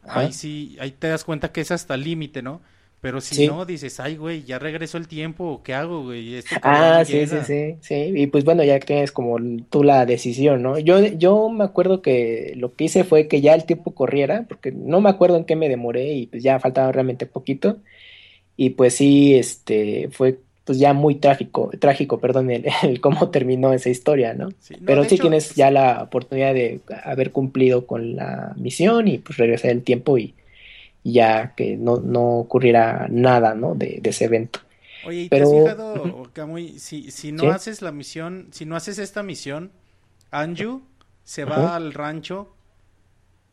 Ajá. 0.08 0.22
ahí 0.22 0.34
sí, 0.34 0.78
ahí 0.80 0.92
te 0.92 1.08
das 1.10 1.24
cuenta 1.26 1.52
que 1.52 1.62
es 1.62 1.72
hasta 1.72 1.96
el 1.96 2.04
límite, 2.04 2.42
¿no? 2.42 2.62
Pero 3.00 3.22
si 3.22 3.36
Sí. 3.36 3.46
no, 3.48 3.66
dices, 3.66 4.00
ay, 4.00 4.18
güey, 4.18 4.44
ya 4.44 4.60
regresó 4.60 4.98
el 4.98 5.08
tiempo, 5.08 5.62
¿qué 5.64 5.74
hago, 5.76 6.04
güey? 6.04 6.36
Este 6.36 6.56
Ah, 6.62 7.04
sí, 7.06 7.28
sí, 7.28 7.28
llega". 7.30 7.44
sí, 7.44 7.78
sí. 7.82 7.96
Y 8.16 8.28
pues 8.28 8.44
bueno, 8.46 8.64
ya 8.64 8.80
tienes 8.80 9.12
como 9.12 9.38
tú 9.70 9.84
la 9.84 10.06
decisión, 10.06 10.62
¿no? 10.64 10.78
Yo, 10.80 11.00
yo 11.06 11.50
me 11.50 11.64
acuerdo 11.66 12.02
que 12.02 12.54
lo 12.56 12.76
que 12.76 12.86
hice 12.86 13.04
fue 13.04 13.28
que 13.28 13.42
ya 13.42 13.54
el 13.54 13.66
tiempo 13.66 13.94
corriera, 13.94 14.46
porque 14.48 14.72
no 14.72 15.02
me 15.02 15.10
acuerdo 15.10 15.38
en 15.38 15.46
qué 15.46 15.56
me 15.56 15.70
demoré 15.70 16.14
y 16.14 16.28
pues 16.28 16.44
ya 16.44 16.60
faltaba 16.60 16.92
realmente 16.92 17.26
poquito. 17.28 17.82
Y 18.58 18.72
pues 18.72 18.96
sí, 18.96 19.36
este, 19.36 20.10
fue 20.12 20.42
pues 20.68 20.78
ya 20.80 20.94
muy 20.94 21.16
trágico, 21.16 21.72
trágico, 21.80 22.20
perdón, 22.20 22.52
el, 22.52 22.66
el 22.84 23.02
cómo 23.02 23.30
terminó 23.32 23.74
esa 23.74 23.90
historia, 23.90 24.34
¿no? 24.36 24.50
Sí, 24.60 24.76
no, 24.80 24.86
Pero 24.86 25.04
sí 25.06 25.16
hecho, 25.16 25.24
tienes 25.24 25.56
ya 25.56 25.72
la 25.72 26.04
oportunidad 26.04 26.54
de 26.54 26.82
haber 27.04 27.32
cumplido 27.32 27.88
con 27.88 28.16
la 28.18 28.54
misión 28.58 29.08
y 29.08 29.18
pues 29.18 29.38
regresar 29.38 29.72
el 29.72 29.82
tiempo 29.84 30.18
y, 30.18 30.36
y 31.04 31.14
ya 31.14 31.54
que 31.56 31.78
no, 31.78 31.98
no 32.02 32.38
ocurriera 32.40 33.08
nada, 33.10 33.56
¿no? 33.56 33.74
De, 33.76 34.00
de 34.02 34.10
ese 34.10 34.26
evento. 34.26 34.60
Oye, 35.06 35.22
¿y 35.24 35.30
Pero- 35.30 35.50
te 35.50 35.58
has 35.58 35.64
fijado. 35.64 36.30
Camuy, 36.34 36.78
si, 36.80 37.10
si 37.12 37.32
no 37.32 37.44
Sí. 37.44 37.48
haces 37.48 37.82
la 37.82 37.94
misión, 37.94 38.50
si 38.52 38.66
no 38.66 38.76
haces 38.76 39.00
esta 39.00 39.24
misión, 39.24 39.72
Anju 40.32 40.82
se 41.24 41.46
va 41.46 41.76
al 41.78 41.94
rancho 41.94 42.54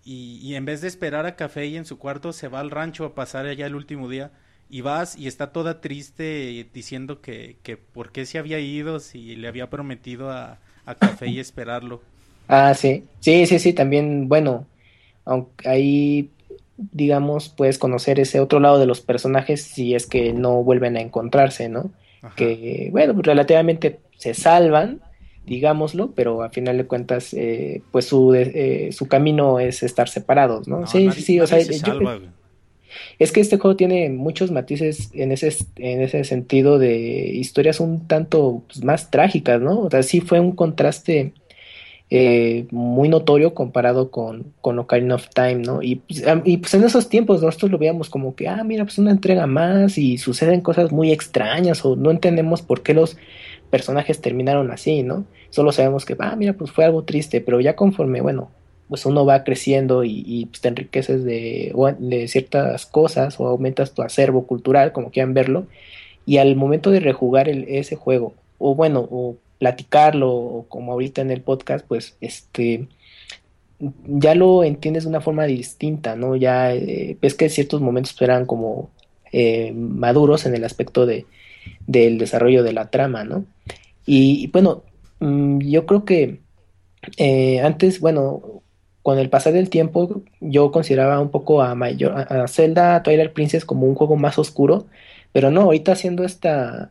y, 0.04 0.38
y 0.42 0.56
en 0.56 0.64
vez 0.64 0.80
de 0.80 0.88
esperar 0.88 1.26
a 1.26 1.36
Café 1.36 1.66
y 1.66 1.76
en 1.76 1.84
su 1.86 1.98
cuarto, 1.98 2.32
se 2.32 2.48
va 2.48 2.60
al 2.60 2.70
rancho 2.70 3.04
a 3.04 3.14
pasar 3.14 3.46
allá 3.46 3.66
el 3.66 3.74
último 3.76 4.08
día 4.08 4.32
y 4.74 4.80
vas 4.80 5.16
y 5.16 5.28
está 5.28 5.52
toda 5.52 5.80
triste 5.80 6.66
diciendo 6.74 7.20
que, 7.20 7.54
que 7.62 7.76
por 7.76 8.10
qué 8.10 8.26
se 8.26 8.38
había 8.38 8.58
ido 8.58 8.98
si 8.98 9.36
le 9.36 9.46
había 9.46 9.70
prometido 9.70 10.32
a, 10.32 10.58
a 10.84 10.94
Café 10.96 11.28
y 11.28 11.38
esperarlo. 11.38 12.00
Ah, 12.48 12.74
sí, 12.74 13.04
sí, 13.20 13.46
sí, 13.46 13.60
sí, 13.60 13.72
también, 13.72 14.28
bueno, 14.28 14.66
aunque 15.24 15.68
ahí, 15.68 16.28
digamos, 16.76 17.50
puedes 17.50 17.78
conocer 17.78 18.18
ese 18.18 18.40
otro 18.40 18.58
lado 18.58 18.80
de 18.80 18.86
los 18.86 19.00
personajes 19.00 19.62
si 19.62 19.94
es 19.94 20.08
que 20.08 20.32
no 20.32 20.64
vuelven 20.64 20.96
a 20.96 21.02
encontrarse, 21.02 21.68
¿no? 21.68 21.92
Ajá. 22.20 22.34
Que, 22.34 22.88
bueno, 22.90 23.14
relativamente 23.22 24.00
se 24.18 24.34
salvan, 24.34 25.00
digámoslo, 25.46 26.10
pero 26.16 26.42
a 26.42 26.50
final 26.50 26.78
de 26.78 26.86
cuentas, 26.86 27.32
eh, 27.32 27.80
pues 27.92 28.06
su, 28.06 28.34
eh, 28.34 28.88
su 28.90 29.06
camino 29.06 29.60
es 29.60 29.84
estar 29.84 30.08
separados, 30.08 30.66
¿no? 30.66 30.80
No, 30.80 30.86
Sí, 30.88 31.06
nadie- 31.06 31.12
sí, 31.14 31.22
sí, 31.22 31.40
o 31.40 31.46
sea, 31.46 31.60
se 31.60 31.74
yo- 31.74 31.78
salva. 31.78 32.18
Es 33.18 33.32
que 33.32 33.40
este 33.40 33.58
juego 33.58 33.76
tiene 33.76 34.10
muchos 34.10 34.50
matices 34.50 35.10
en 35.14 35.32
ese, 35.32 35.54
en 35.76 36.00
ese 36.02 36.24
sentido 36.24 36.78
de 36.78 37.28
historias 37.34 37.80
un 37.80 38.06
tanto 38.06 38.62
pues, 38.66 38.84
más 38.84 39.10
trágicas, 39.10 39.60
¿no? 39.60 39.80
O 39.80 39.90
sea, 39.90 40.02
sí 40.02 40.20
fue 40.20 40.40
un 40.40 40.52
contraste 40.52 41.32
eh, 42.10 42.66
muy 42.70 43.08
notorio 43.08 43.54
comparado 43.54 44.10
con, 44.10 44.52
con 44.60 44.78
Ocarina 44.78 45.14
of 45.14 45.28
Time, 45.30 45.56
¿no? 45.56 45.82
Y, 45.82 45.96
pues, 45.96 46.22
y 46.44 46.58
pues 46.58 46.74
en 46.74 46.84
esos 46.84 47.08
tiempos 47.08 47.42
nosotros 47.42 47.70
lo 47.70 47.78
veíamos 47.78 48.10
como 48.10 48.34
que, 48.36 48.46
ah, 48.48 48.62
mira, 48.62 48.84
pues 48.84 48.98
una 48.98 49.10
entrega 49.10 49.46
más 49.46 49.98
y 49.98 50.18
suceden 50.18 50.60
cosas 50.60 50.92
muy 50.92 51.12
extrañas 51.12 51.84
o 51.84 51.96
no 51.96 52.10
entendemos 52.10 52.62
por 52.62 52.82
qué 52.82 52.94
los 52.94 53.16
personajes 53.70 54.20
terminaron 54.20 54.70
así, 54.70 55.02
¿no? 55.02 55.24
Solo 55.50 55.72
sabemos 55.72 56.04
que, 56.04 56.14
ah, 56.18 56.36
mira, 56.36 56.52
pues 56.52 56.70
fue 56.70 56.84
algo 56.84 57.04
triste, 57.04 57.40
pero 57.40 57.60
ya 57.60 57.74
conforme, 57.74 58.20
bueno, 58.20 58.50
pues 58.88 59.06
uno 59.06 59.24
va 59.26 59.44
creciendo 59.44 60.04
y, 60.04 60.46
pues, 60.50 60.60
te 60.60 60.68
enriqueces 60.68 61.24
de, 61.24 61.72
ciertas 62.28 62.86
cosas 62.86 63.40
o 63.40 63.46
aumentas 63.48 63.92
tu 63.94 64.02
acervo 64.02 64.46
cultural, 64.46 64.92
como 64.92 65.10
quieran 65.10 65.34
verlo, 65.34 65.66
y 66.26 66.38
al 66.38 66.56
momento 66.56 66.90
de 66.90 67.00
rejugar 67.00 67.48
el- 67.48 67.64
ese 67.68 67.96
juego, 67.96 68.34
o 68.58 68.74
bueno, 68.74 69.06
o 69.10 69.36
platicarlo, 69.58 70.32
o 70.32 70.66
como 70.68 70.92
ahorita 70.92 71.22
en 71.22 71.30
el 71.30 71.40
podcast, 71.42 71.86
pues 71.86 72.16
este 72.20 72.88
ya 74.06 74.34
lo 74.34 74.64
entiendes 74.64 75.04
de 75.04 75.10
una 75.10 75.20
forma 75.20 75.44
distinta, 75.44 76.16
¿no? 76.16 76.36
Ya 76.36 76.72
eh, 76.74 77.16
ves 77.20 77.34
que 77.34 77.48
ciertos 77.48 77.80
momentos 77.80 78.20
eran 78.22 78.46
como 78.46 78.90
eh, 79.32 79.72
maduros 79.74 80.46
en 80.46 80.54
el 80.54 80.64
aspecto 80.64 81.06
de, 81.06 81.26
del 81.86 82.18
desarrollo 82.18 82.62
de 82.62 82.72
la 82.72 82.90
trama, 82.90 83.24
¿no? 83.24 83.44
Y, 84.06 84.44
y 84.44 84.46
bueno, 84.48 84.84
mm, 85.20 85.58
yo 85.60 85.86
creo 85.86 86.04
que 86.04 86.40
eh, 87.16 87.60
antes, 87.60 88.00
bueno, 88.00 88.62
con 89.04 89.18
el 89.18 89.28
pasar 89.28 89.52
del 89.52 89.68
tiempo, 89.68 90.22
yo 90.40 90.72
consideraba 90.72 91.20
un 91.20 91.30
poco 91.30 91.60
a, 91.60 91.74
Mayor, 91.74 92.14
a, 92.16 92.48
Zelda 92.48 93.02
Twilight 93.02 93.34
Princess 93.34 93.66
como 93.66 93.86
un 93.86 93.94
juego 93.94 94.16
más 94.16 94.38
oscuro, 94.38 94.86
pero 95.30 95.50
no, 95.50 95.60
ahorita 95.60 95.92
haciendo 95.92 96.24
esta, 96.24 96.90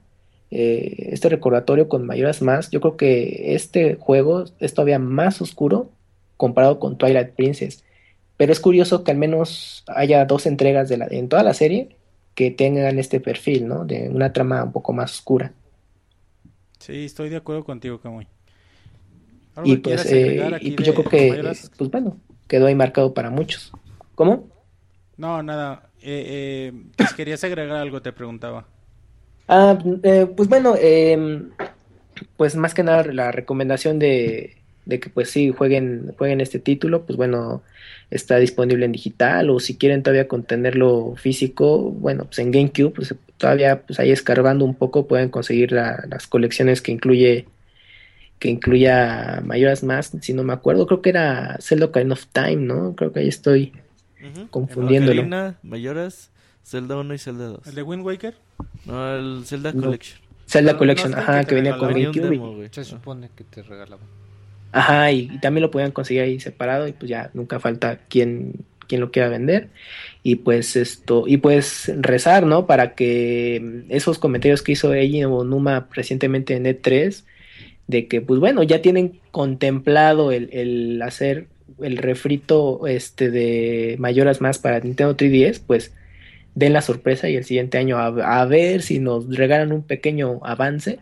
eh, 0.51 1.09
este 1.11 1.27
recordatorio 1.29 1.89
con 1.89 2.05
Mayoras 2.05 2.43
más, 2.43 2.69
yo 2.69 2.81
creo 2.81 2.97
que 2.97 3.55
este 3.55 3.95
juego 3.95 4.45
es 4.59 4.75
todavía 4.75 4.99
más 4.99 5.41
oscuro 5.41 5.89
comparado 6.38 6.77
con 6.77 6.99
Twilight 6.99 7.31
Princess. 7.31 7.83
Pero 8.38 8.51
es 8.51 8.59
curioso 8.59 9.03
que 9.03 9.09
al 9.09 9.17
menos 9.17 9.83
haya 9.88 10.23
dos 10.25 10.45
entregas 10.45 10.89
de 10.89 10.97
la, 10.97 11.07
en 11.09 11.29
toda 11.29 11.41
la 11.41 11.55
serie 11.55 11.97
que 12.35 12.51
tengan 12.51 12.99
este 12.99 13.21
perfil, 13.21 13.67
¿no? 13.67 13.85
De 13.85 14.09
una 14.09 14.33
trama 14.33 14.63
un 14.63 14.71
poco 14.71 14.93
más 14.93 15.13
oscura. 15.13 15.51
Sí, 16.77 17.05
estoy 17.05 17.29
de 17.29 17.38
acuerdo 17.38 17.63
contigo, 17.63 17.99
Camuy. 17.99 18.27
¿Algo 19.56 19.72
Y 19.72 19.77
pues, 19.77 20.06
eh, 20.11 20.57
y 20.61 20.72
pues 20.72 20.88
yo 20.88 20.93
creo 20.93 21.09
que, 21.09 21.53
pues 21.77 21.91
bueno, 21.91 22.17
quedó 22.48 22.67
ahí 22.67 22.75
marcado 22.75 23.14
para 23.14 23.30
muchos. 23.30 23.72
¿Cómo? 24.15 24.48
No, 25.17 25.43
nada. 25.43 25.90
Eh, 26.01 26.72
eh, 26.73 26.83
que 26.98 27.07
si 27.07 27.15
querías 27.15 27.43
agregar 27.43 27.77
algo, 27.77 28.01
te 28.01 28.11
preguntaba. 28.11 28.65
Ah, 29.48 29.77
eh, 30.03 30.27
pues 30.35 30.49
bueno, 30.49 30.75
em, 30.80 31.49
pues 32.38 32.56
más 32.56 32.73
que 32.73 32.83
nada 32.83 33.03
la 33.06 33.32
recomendación 33.32 33.99
de, 33.99 34.57
de 34.85 34.99
que 34.99 35.09
pues 35.09 35.30
sí 35.30 35.51
jueguen, 35.51 36.14
jueguen 36.17 36.41
este 36.41 36.59
título, 36.59 37.06
pues 37.06 37.17
bueno, 37.17 37.61
está 38.09 38.38
disponible 38.38 38.85
en 38.85 38.91
digital 38.91 39.49
o 39.49 39.59
si 39.59 39.77
quieren 39.77 40.03
todavía 40.03 40.27
contenerlo 40.27 41.15
físico, 41.17 41.91
bueno, 41.91 42.25
pues 42.25 42.40
en 42.40 42.51
GameCube, 42.51 42.91
pues 42.91 43.15
todavía 43.38 43.82
pues 43.82 43.99
ahí 43.99 44.11
escarbando 44.11 44.65
un 44.65 44.75
poco 44.75 45.07
pueden 45.07 45.30
conseguir 45.30 45.72
la- 45.72 46.03
las 46.09 46.27
colecciones 46.27 46.82
que 46.82 46.91
incluye 46.91 47.48
que 48.43 48.49
incluya 48.49 49.41
Mayoras 49.45 49.85
más, 49.85 50.11
si 50.19 50.33
no 50.33 50.43
me 50.43 50.51
acuerdo, 50.51 50.85
creo 50.85 51.01
que 51.01 51.11
era 51.11 51.55
Zelda 51.61 51.85
Ocarina 51.85 52.11
of 52.11 52.25
Time, 52.33 52.57
¿no? 52.57 52.93
Creo 52.93 53.13
que 53.13 53.22
ahí 53.22 53.30
estoy 53.30 53.72
Ujú. 54.22 54.49
confundiéndolo. 54.49 55.22
Ocarina, 55.22 55.55
Mayoras, 55.63 56.30
Zelda 56.61 56.97
1 56.97 57.13
y 57.13 57.17
Zelda 57.19 57.45
2. 57.45 57.67
¿El 57.67 57.75
de 57.75 57.83
Wind 57.83 58.05
Waker? 58.05 58.33
No, 58.85 59.15
el 59.15 59.45
Zelda 59.45 59.72
No. 59.72 59.83
Collection. 59.83 60.19
Zelda 60.45 60.73
No, 60.73 60.77
Collection, 60.77 61.11
no 61.11 61.19
ajá, 61.19 61.45
que 61.45 61.55
venía 61.55 61.77
con 61.77 61.93
GameCube. 61.93 62.67
Se 62.69 62.83
supone 62.83 63.30
que 63.33 63.45
te 63.45 63.61
regalaban. 63.61 64.05
Ajá, 64.73 65.09
y, 65.09 65.30
y 65.31 65.38
también 65.39 65.61
lo 65.61 65.72
podían 65.72 65.91
conseguir 65.91 66.23
ahí 66.23 66.41
separado 66.41 66.85
y 66.85 66.91
pues 66.91 67.09
ya 67.09 67.31
nunca 67.33 67.61
falta 67.61 67.95
quien, 68.09 68.55
quien 68.89 68.99
lo 68.99 69.09
quiera 69.09 69.30
vender. 69.30 69.69
Y 70.22 70.35
pues 70.35 70.75
esto, 70.75 71.23
y 71.27 71.38
pues 71.38 71.89
rezar, 71.95 72.45
¿no? 72.45 72.67
Para 72.67 72.93
que 72.93 73.85
esos 73.88 74.19
comentarios 74.19 74.61
que 74.61 74.73
hizo 74.73 74.93
Eiji 74.93 75.23
Onuma 75.23 75.88
recientemente 75.93 76.57
en 76.57 76.65
E3, 76.65 77.23
de 77.87 78.07
que 78.07 78.21
pues 78.21 78.39
bueno, 78.39 78.63
ya 78.63 78.81
tienen 78.81 79.19
contemplado 79.31 80.31
el, 80.31 80.49
el 80.53 81.01
hacer 81.01 81.47
el 81.81 81.97
refrito 81.97 82.87
este 82.87 83.31
de 83.31 83.95
Mayoras 83.99 84.41
más 84.41 84.59
para 84.59 84.79
Nintendo 84.79 85.15
3DS, 85.15 85.59
pues 85.65 85.93
den 86.55 86.73
la 86.73 86.81
sorpresa 86.81 87.29
y 87.29 87.35
el 87.35 87.45
siguiente 87.45 87.77
año 87.77 87.97
a, 87.97 88.45
ver 88.45 88.81
si 88.81 88.99
nos 88.99 89.35
regalan 89.35 89.71
un 89.71 89.83
pequeño 89.83 90.39
avance 90.43 90.99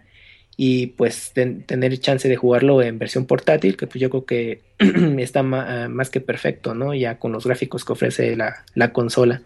y 0.58 0.88
pues 0.88 1.32
ten- 1.34 1.64
tener 1.64 1.98
chance 2.00 2.28
de 2.30 2.36
jugarlo 2.36 2.82
en 2.82 3.00
versión 3.00 3.26
portátil, 3.26 3.78
que 3.78 3.88
pues 3.88 4.00
yo 4.00 4.10
creo 4.10 4.26
que 4.26 4.62
está 5.20 5.44
más 5.44 6.10
que 6.10 6.22
perfecto, 6.22 6.74
¿no? 6.74 6.94
Ya 6.94 7.18
con 7.20 7.32
los 7.32 7.46
gráficos 7.46 7.84
que 7.86 7.94
ofrece 7.94 8.36
la, 8.36 8.64
la 8.76 8.94
consola. 8.94 9.42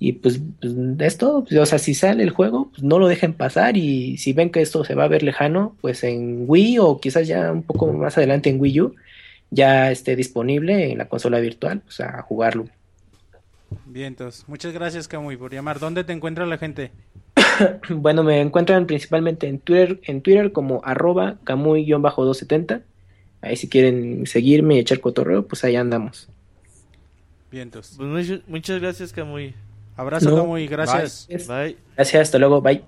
Y 0.00 0.12
pues, 0.12 0.40
pues, 0.60 0.74
es 1.00 1.18
todo, 1.18 1.44
pues, 1.44 1.58
o 1.58 1.66
sea, 1.66 1.78
si 1.78 1.94
sale 1.94 2.22
el 2.22 2.30
juego, 2.30 2.70
pues 2.70 2.82
no 2.82 2.98
lo 2.98 3.08
dejen 3.08 3.32
pasar 3.32 3.76
y 3.76 4.16
si 4.16 4.32
ven 4.32 4.50
que 4.50 4.60
esto 4.60 4.84
se 4.84 4.94
va 4.94 5.04
a 5.04 5.08
ver 5.08 5.22
lejano, 5.24 5.76
pues 5.80 6.04
en 6.04 6.44
Wii 6.46 6.78
o 6.78 7.00
quizás 7.00 7.26
ya 7.26 7.50
un 7.50 7.62
poco 7.62 7.92
más 7.92 8.16
adelante 8.16 8.48
en 8.48 8.60
Wii 8.60 8.80
U, 8.80 8.94
ya 9.50 9.90
esté 9.90 10.14
disponible 10.14 10.92
en 10.92 10.98
la 10.98 11.08
consola 11.08 11.40
virtual, 11.40 11.82
o 11.88 11.90
sea, 11.90 12.18
a 12.18 12.22
jugarlo. 12.22 12.66
Bien, 13.86 14.06
entonces, 14.06 14.48
muchas 14.48 14.72
gracias, 14.72 15.08
Camuy, 15.08 15.36
por 15.36 15.52
llamar. 15.52 15.80
¿Dónde 15.80 16.04
te 16.04 16.12
encuentra 16.12 16.46
la 16.46 16.58
gente? 16.58 16.92
Bueno, 17.90 18.22
me 18.22 18.40
encuentran 18.40 18.86
principalmente 18.86 19.48
en 19.48 19.58
Twitter, 19.58 20.00
en 20.04 20.22
Twitter 20.22 20.52
como 20.52 20.80
arroba 20.84 21.38
camuy-270. 21.44 22.82
Ahí 23.40 23.56
si 23.56 23.68
quieren 23.68 24.26
seguirme 24.26 24.76
y 24.76 24.78
echar 24.78 25.00
cotorreo, 25.00 25.46
pues 25.46 25.64
ahí 25.64 25.76
andamos. 25.76 26.28
Bien, 27.50 27.64
entonces. 27.64 27.96
Pues 27.96 28.42
muchas 28.46 28.80
gracias, 28.80 29.12
Camuy. 29.12 29.54
Abrazo, 29.98 30.30
No. 30.30 30.36
Camuy, 30.36 30.66
gracias. 30.66 31.26
Bye. 31.46 31.76
Gracias, 31.96 32.22
hasta 32.22 32.38
luego, 32.38 32.62
bye. 32.62 32.82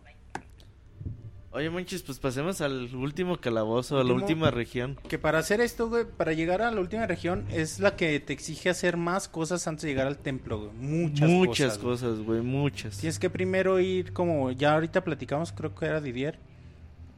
Oye, 1.52 1.68
manches, 1.68 2.02
pues 2.02 2.20
pasemos 2.20 2.60
al 2.60 2.94
último 2.94 3.36
calabozo, 3.40 3.98
a 3.98 4.04
la 4.04 4.12
última 4.12 4.52
región. 4.52 4.96
Que 5.08 5.18
para 5.18 5.40
hacer 5.40 5.60
esto, 5.60 5.88
güey, 5.88 6.04
para 6.04 6.32
llegar 6.32 6.62
a 6.62 6.70
la 6.70 6.80
última 6.80 7.08
región, 7.08 7.44
es 7.50 7.80
la 7.80 7.96
que 7.96 8.20
te 8.20 8.32
exige 8.32 8.70
hacer 8.70 8.96
más 8.96 9.26
cosas 9.28 9.66
antes 9.66 9.82
de 9.82 9.88
llegar 9.88 10.06
al 10.06 10.16
templo, 10.18 10.58
güey. 10.60 10.70
Muchas, 10.74 11.28
Muchas 11.28 11.78
cosas. 11.78 12.02
cosas, 12.10 12.20
güey, 12.24 12.40
muchas. 12.42 12.98
Tienes 12.98 13.18
que 13.18 13.28
primero 13.28 13.80
ir, 13.80 14.12
como 14.12 14.52
ya 14.52 14.74
ahorita 14.74 15.02
platicamos, 15.02 15.50
creo 15.50 15.74
que 15.74 15.86
era 15.86 16.00
Didier. 16.00 16.38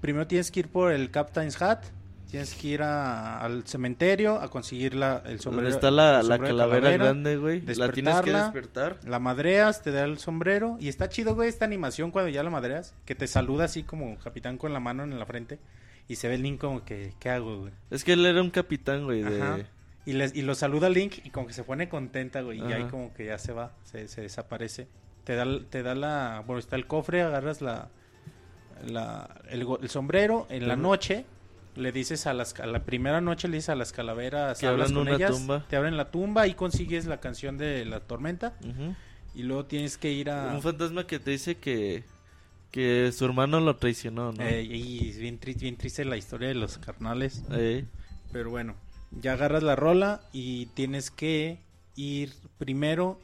Primero 0.01 0.27
tienes 0.27 0.51
que 0.51 0.61
ir 0.61 0.69
por 0.69 0.91
el 0.93 1.11
Captain's 1.11 1.61
Hat. 1.61 1.85
Tienes 2.33 2.55
que 2.55 2.67
ir 2.69 2.83
a- 2.83 3.41
al 3.44 3.67
cementerio 3.67 4.41
a 4.41 4.49
conseguir 4.49 4.94
la, 4.94 5.17
el 5.19 5.23
Donde 5.36 5.39
sombrero. 5.43 5.69
está 5.69 5.91
la, 5.91 6.23
la 6.23 6.39
calavera, 6.39 6.91
grande, 6.93 7.36
güey. 7.36 7.61
La 7.77 7.93
tienes 7.93 8.20
que 8.23 8.33
despertar. 8.33 8.99
La 9.07 9.19
madreas, 9.19 9.83
te 9.83 9.93
da 9.93 10.05
el 10.05 10.17
sombrero. 10.19 10.78
Y 10.81 10.89
está 10.89 11.11
chido, 11.11 11.35
güey, 11.35 11.51
esta 11.51 11.67
animación 11.67 12.11
cuando 12.11 12.31
ya 12.31 12.43
la 12.43 12.49
madreas. 12.49 12.94
Que 13.05 13.15
te 13.15 13.27
saluda 13.27 13.65
así 13.67 13.83
como 13.83 14.19
capitán 14.19 14.57
con 14.57 14.73
la 14.73 14.81
mano 14.81 15.05
en 15.05 15.19
la 15.19 15.27
frente. 15.27 15.59
Y 16.09 16.17
se 16.17 16.28
ve 16.28 16.36
el 16.36 16.43
Link 16.43 16.59
como 16.59 16.86
que, 16.86 17.12
¿qué 17.20 17.28
hago, 17.28 17.59
güey? 17.61 17.73
Es 17.91 18.02
que 18.02 18.15
él 18.15 18.25
era 18.25 18.41
un 18.41 18.51
capitán, 18.51 19.05
güey, 19.05 19.23
de... 19.23 19.43
Ajá. 19.43 19.59
Y, 20.07 20.15
les, 20.15 20.35
y 20.35 20.41
lo 20.41 20.55
saluda 20.55 20.89
Link 20.89 21.19
y 21.25 21.28
como 21.28 21.47
que 21.47 21.52
se 21.52 21.65
pone 21.65 21.91
contenta, 21.91 22.41
güey. 22.41 22.61
Y 22.67 22.73
ahí 22.73 22.85
como 22.85 23.12
que 23.12 23.27
ya 23.27 23.36
se 23.36 23.52
va, 23.52 23.73
se, 23.85 24.09
se 24.09 24.23
desaparece. 24.23 24.89
Te 25.25 25.36
da, 25.36 25.44
te 25.69 25.83
da 25.83 25.94
la... 25.94 26.43
Bueno, 26.47 26.61
está 26.61 26.77
el 26.77 26.86
cofre, 26.86 27.20
agarras 27.20 27.61
la... 27.61 27.91
la 28.86 29.28
el, 29.51 29.67
el 29.83 29.89
sombrero. 29.91 30.47
En 30.49 30.67
la 30.67 30.77
noche 30.77 31.27
le 31.75 31.92
dices 31.92 32.26
a 32.26 32.34
las... 32.34 32.59
A 32.60 32.67
la 32.67 32.84
primera 32.84 33.20
noche 33.20 33.49
le 33.49 33.57
dices 33.57 33.70
a 33.70 33.75
las 33.75 33.92
calaveras... 33.92 34.59
Que 34.59 34.67
hablas 34.67 34.91
abran 34.91 35.05
con 35.05 35.09
una 35.09 35.17
ellas, 35.17 35.31
tumba. 35.33 35.67
Te 35.68 35.76
abren 35.76 35.97
la 35.97 36.10
tumba 36.10 36.47
y 36.47 36.55
consigues 36.55 37.07
la 37.07 37.20
canción 37.20 37.59
de 37.59 37.84
la 37.84 38.01
tormenta. 38.01 38.55
Y 39.34 39.42
luego 39.44 39.65
tienes 39.67 39.97
que 39.99 40.12
ir 40.12 40.31
a... 40.31 40.55
Un 40.55 40.62
fantasma 40.62 41.07
que 41.07 41.18
te 41.18 41.31
dice 41.31 41.57
que... 41.59 42.05
Que 42.70 43.12
su 43.12 43.26
hermano 43.26 43.60
lo 43.60 43.76
traicionó, 43.76 44.33
¿no? 44.33 44.42
Eh, 44.42 44.62
y 44.62 45.10
es 45.10 45.18
bien, 45.18 45.39
tri- 45.39 45.59
bien 45.59 45.76
triste 45.76 46.07
la 46.07 46.17
historia 46.17 46.49
de 46.49 46.55
los 46.55 46.78
carnales. 46.78 47.44
Eh, 47.51 47.84
Pero 48.33 48.49
bueno, 48.49 48.76
ya 49.10 49.34
agarras 49.34 49.62
la 49.62 49.76
rola 49.76 50.23
y 50.33 50.67
tienes 50.67 51.10
que 51.10 51.60
ir 51.97 52.33
primero 52.57 53.20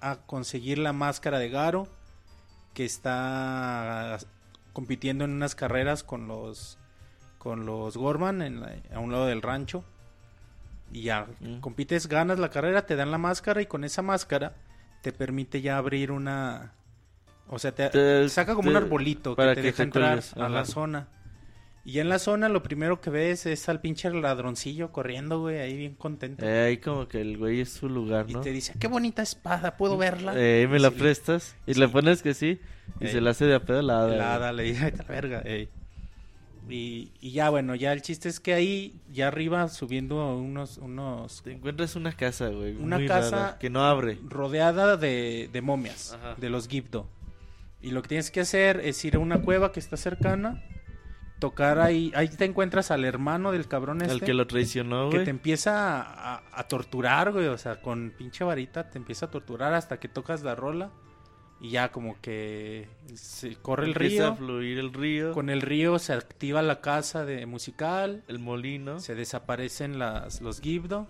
a 0.00 0.18
conseguir 0.26 0.78
la 0.78 0.92
máscara 0.92 1.40
de 1.40 1.48
Garo 1.50 1.88
que 2.72 2.84
está 2.84 4.18
compitiendo 4.72 5.24
en 5.24 5.32
unas 5.32 5.56
carreras 5.56 6.04
con 6.04 6.28
los 6.28 6.78
con 7.44 7.64
los 7.66 7.96
Gorman 7.96 8.42
en 8.42 8.60
la- 8.60 8.74
a 8.92 8.98
un 8.98 9.12
lado 9.12 9.26
del 9.26 9.42
rancho 9.42 9.84
y 10.92 11.02
ya 11.02 11.26
Mm. 11.40 11.60
compites, 11.60 12.08
ganas 12.08 12.38
la 12.40 12.48
carrera, 12.50 12.86
te 12.86 12.96
dan 12.96 13.10
la 13.12 13.18
máscara 13.18 13.62
y 13.62 13.66
con 13.66 13.84
esa 13.84 14.02
máscara 14.02 14.54
te 15.02 15.12
permite 15.12 15.60
ya 15.60 15.76
abrir 15.78 16.10
una 16.10 16.72
o 17.46 17.58
sea, 17.58 17.72
te, 17.72 17.90
Te- 17.90 18.28
saca 18.30 18.54
como 18.54 18.70
te- 18.70 18.76
un 18.78 18.82
arbolito 18.82 19.36
para 19.36 19.50
que 19.50 19.56
te 19.56 19.60
que 19.60 19.66
deja 19.72 19.82
entrar 19.82 20.22
a 20.36 20.48
la 20.48 20.64
zona. 20.64 21.08
Y 21.84 21.98
en 21.98 22.08
la 22.08 22.18
zona 22.18 22.48
lo 22.48 22.62
primero 22.62 23.02
que 23.02 23.10
ves 23.10 23.44
es 23.44 23.68
al 23.68 23.82
pinche 23.82 24.08
ladroncillo 24.10 24.90
corriendo, 24.90 25.40
güey, 25.40 25.58
ahí 25.60 25.76
bien 25.76 25.94
contento. 25.94 26.42
eh, 26.42 26.62
ahí 26.68 26.76
como 26.78 27.06
que 27.06 27.20
el 27.20 27.36
güey 27.36 27.60
es 27.60 27.68
su 27.70 27.90
lugar, 27.90 28.24
y 28.28 28.32
¿no? 28.32 28.40
te 28.40 28.50
dice, 28.50 28.72
qué 28.80 28.86
bonita 28.88 29.20
espada, 29.20 29.76
¿puedo 29.76 29.98
verla? 29.98 30.32
Eh, 30.34 30.66
me 30.70 30.78
la 30.78 30.88
Y 30.88 30.92
sí, 30.92 30.98
prestas. 30.98 31.54
Y 31.66 31.74
Sí. 31.74 31.80
le 31.80 31.88
pones 31.88 32.22
que 32.22 32.32
sí. 32.32 32.58
Y 33.00 33.04
Ey. 33.04 33.12
se 33.12 33.20
la 33.20 33.30
hace 33.30 33.44
de 33.44 33.54
a 33.54 33.60
pedo 33.60 33.82
la 33.82 33.98
hada, 33.98 34.16
La 34.16 34.34
hada 34.36 34.52
le 34.54 34.62
dice, 34.62 34.84
"Vete 34.86 35.02
a 35.02 35.04
la 35.06 35.08
verga, 35.10 35.42
ey". 35.44 35.68
Y, 36.68 37.12
y 37.20 37.32
ya, 37.32 37.50
bueno, 37.50 37.74
ya 37.74 37.92
el 37.92 38.00
chiste 38.02 38.28
es 38.28 38.40
que 38.40 38.54
ahí, 38.54 39.00
ya 39.12 39.28
arriba, 39.28 39.68
subiendo 39.68 40.34
unos, 40.36 40.78
unos 40.78 41.42
Te 41.42 41.52
encuentras 41.52 41.94
una 41.96 42.12
casa, 42.12 42.48
güey. 42.48 42.74
Una 42.76 42.96
muy 42.98 43.06
casa- 43.06 43.30
rara, 43.36 43.58
que 43.58 43.68
no 43.70 43.84
abre. 43.84 44.18
rodeada 44.28 44.96
de, 44.96 45.50
de 45.52 45.60
momias, 45.60 46.14
Ajá. 46.14 46.34
de 46.36 46.48
los 46.50 46.68
Gibdo. 46.68 47.06
Y 47.82 47.90
lo 47.90 48.00
que 48.00 48.08
tienes 48.08 48.30
que 48.30 48.40
hacer 48.40 48.80
es 48.80 49.04
ir 49.04 49.16
a 49.16 49.18
una 49.18 49.42
cueva 49.42 49.72
que 49.72 49.80
está 49.80 49.98
cercana, 49.98 50.62
tocar 51.38 51.78
ahí, 51.80 52.10
ahí 52.14 52.28
te 52.28 52.46
encuentras 52.46 52.90
al 52.90 53.04
hermano 53.04 53.52
del 53.52 53.68
cabrón 53.68 54.00
este. 54.00 54.14
El 54.14 54.20
que 54.22 54.32
lo 54.32 54.46
traicionó, 54.46 55.10
que 55.10 55.16
güey. 55.16 55.24
te 55.24 55.30
empieza 55.30 56.00
a, 56.00 56.36
a- 56.36 56.42
a 56.52 56.68
torturar, 56.68 57.32
güey, 57.32 57.48
o 57.48 57.58
sea, 57.58 57.82
con 57.82 58.14
pinche 58.16 58.42
varita 58.44 58.88
te 58.88 58.96
empieza 58.96 59.26
a 59.26 59.30
torturar 59.30 59.74
hasta 59.74 59.98
que 60.00 60.08
tocas 60.08 60.42
la 60.42 60.54
rola 60.54 60.90
y 61.60 61.70
ya 61.70 61.90
como 61.92 62.20
que 62.20 62.88
se 63.14 63.56
corre 63.56 63.84
el 63.86 63.92
Empieza 63.92 64.24
a 64.26 64.30
río, 64.30 64.36
fluir 64.36 64.78
el 64.78 64.92
río. 64.92 65.32
con 65.32 65.48
el 65.50 65.62
río 65.62 65.98
se 65.98 66.12
activa 66.12 66.60
la 66.62 66.80
casa 66.80 67.24
de 67.24 67.46
musical, 67.46 68.22
El 68.28 68.38
molino. 68.38 68.98
se 69.00 69.14
desaparecen 69.14 69.98
las 69.98 70.40
los 70.42 70.60
Gibdo 70.60 71.06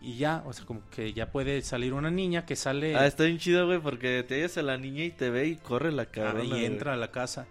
y 0.00 0.16
ya, 0.16 0.44
o 0.46 0.52
sea, 0.52 0.64
como 0.64 0.88
que 0.90 1.12
ya 1.12 1.32
puede 1.32 1.60
salir 1.62 1.92
una 1.94 2.10
niña 2.10 2.46
que 2.46 2.54
sale 2.54 2.94
Ah, 2.96 3.06
está 3.06 3.24
bien 3.24 3.38
chido, 3.38 3.66
güey, 3.66 3.80
porque 3.80 4.22
te 4.22 4.36
hallas 4.36 4.56
a 4.58 4.62
la 4.62 4.76
niña 4.78 5.02
y 5.04 5.10
te 5.10 5.30
ve 5.30 5.46
y 5.48 5.56
corre 5.56 5.90
la 5.90 6.06
cabrona, 6.06 6.44
y 6.44 6.48
güey. 6.50 6.64
entra 6.66 6.92
a 6.92 6.96
la 6.96 7.10
casa. 7.10 7.48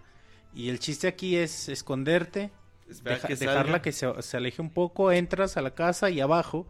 Y 0.54 0.70
el 0.70 0.78
chiste 0.78 1.08
aquí 1.08 1.36
es 1.36 1.68
esconderte, 1.68 2.50
Espera 2.88 3.16
deja- 3.16 3.28
que 3.28 3.36
dejarla 3.36 3.82
que 3.82 3.92
se, 3.92 4.10
se 4.22 4.36
aleje 4.38 4.62
un 4.62 4.70
poco, 4.70 5.12
entras 5.12 5.58
a 5.58 5.60
la 5.62 5.74
casa 5.74 6.08
y 6.08 6.20
abajo 6.20 6.66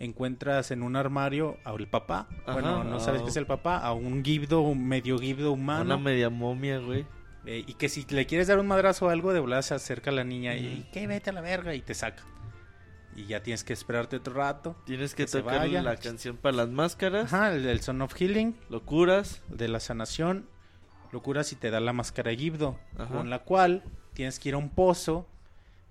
encuentras 0.00 0.72
en 0.72 0.82
un 0.82 0.96
armario 0.96 1.58
al 1.62 1.86
papá. 1.86 2.26
Ajá, 2.42 2.52
bueno, 2.54 2.82
no 2.82 2.98
sabes 2.98 3.20
ah. 3.20 3.24
qué 3.24 3.30
es 3.30 3.36
el 3.36 3.46
papá, 3.46 3.78
a 3.78 3.92
un 3.92 4.24
gibdo, 4.24 4.62
un 4.62 4.88
medio 4.88 5.18
gibdo 5.18 5.52
humano. 5.52 5.84
Una 5.84 5.98
media 5.98 6.30
momia, 6.30 6.78
güey. 6.78 7.06
eh, 7.46 7.62
y 7.66 7.74
que 7.74 7.88
si 7.88 8.04
le 8.10 8.26
quieres 8.26 8.48
dar 8.48 8.58
un 8.58 8.66
madrazo 8.66 9.06
o 9.06 9.08
algo, 9.10 9.32
de 9.32 9.40
volada 9.40 9.62
se 9.62 9.74
acerca 9.74 10.10
la 10.10 10.24
niña 10.24 10.56
y, 10.56 10.88
que 10.92 11.06
vete 11.06 11.30
a 11.30 11.32
la 11.32 11.40
verga 11.42 11.74
y 11.74 11.82
te 11.82 11.94
saca. 11.94 12.24
Y 13.14 13.26
ya 13.26 13.42
tienes 13.42 13.64
que 13.64 13.72
esperarte 13.72 14.16
otro 14.16 14.34
rato. 14.34 14.76
Tienes 14.86 15.14
que 15.14 15.26
Que 15.26 15.30
tocar 15.30 15.68
la 15.68 15.96
canción 15.96 16.36
para 16.36 16.56
las 16.56 16.68
máscaras. 16.68 17.32
Ajá, 17.32 17.52
el, 17.52 17.66
el 17.66 17.80
Son 17.80 18.00
of 18.02 18.14
Healing, 18.14 18.56
Locuras. 18.70 19.42
de 19.48 19.68
la 19.68 19.80
sanación. 19.80 20.46
Locuras 21.12 21.52
y 21.52 21.56
te 21.56 21.70
da 21.70 21.80
la 21.80 21.92
máscara 21.92 22.32
Gibdo, 22.32 22.78
Ajá. 22.96 23.12
con 23.12 23.28
la 23.30 23.40
cual 23.40 23.82
tienes 24.14 24.38
que 24.38 24.50
ir 24.50 24.54
a 24.54 24.58
un 24.58 24.70
pozo 24.70 25.26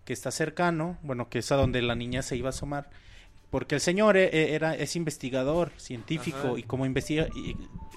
que 0.05 0.13
está 0.13 0.31
cercano, 0.31 0.97
bueno, 1.03 1.29
que 1.29 1.39
es 1.39 1.51
a 1.51 1.55
donde 1.57 1.81
la 1.81 1.93
niña 1.93 2.21
se 2.21 2.37
iba 2.37 2.47
a 2.47 2.49
asomar. 2.49 2.89
Porque 3.49 3.75
el 3.75 3.81
señor 3.81 4.15
eh, 4.17 4.29
eh, 4.31 4.53
era, 4.55 4.75
es 4.75 4.95
investigador, 4.95 5.71
científico, 5.77 6.37
Ajá. 6.37 6.59
y 6.59 6.63
como 6.63 6.85
investiga, 6.85 7.27
y- 7.35 7.55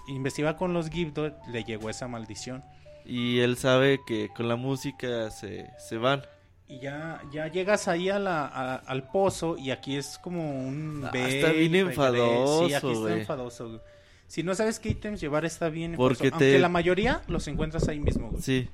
investiga 0.08 0.56
con 0.56 0.72
los 0.72 0.88
Gibdo, 0.88 1.36
le 1.50 1.64
llegó 1.64 1.90
esa 1.90 2.08
maldición. 2.08 2.64
Y 3.04 3.40
él 3.40 3.56
sabe 3.56 4.00
que 4.06 4.28
con 4.34 4.48
la 4.48 4.56
música 4.56 5.30
se, 5.30 5.70
se 5.78 5.96
van. 5.98 6.22
Y 6.68 6.78
ya, 6.80 7.20
ya 7.32 7.48
llegas 7.48 7.86
ahí 7.88 8.08
a 8.08 8.18
la, 8.18 8.46
a- 8.46 8.76
al 8.76 9.08
pozo 9.08 9.56
y 9.58 9.70
aquí 9.72 9.96
es 9.96 10.18
como 10.18 10.58
un... 10.58 11.04
Ah, 11.04 11.10
está 11.14 11.52
bien 11.52 11.74
enfadoso, 11.74 12.68
Sí, 12.68 12.74
aquí 12.74 12.92
está 12.92 13.12
enfadoso. 13.18 13.82
Si 14.26 14.42
no 14.42 14.54
sabes 14.54 14.78
qué 14.78 14.88
ítems 14.90 15.20
llevar 15.20 15.44
está 15.44 15.68
bien 15.68 15.94
Porque 15.96 16.30
te- 16.30 16.34
Aunque 16.34 16.58
la 16.58 16.70
mayoría 16.70 17.20
los 17.28 17.46
encuentras 17.48 17.88
ahí 17.88 18.00
mismo, 18.00 18.30
güey. 18.30 18.42
Sí. 18.42 18.68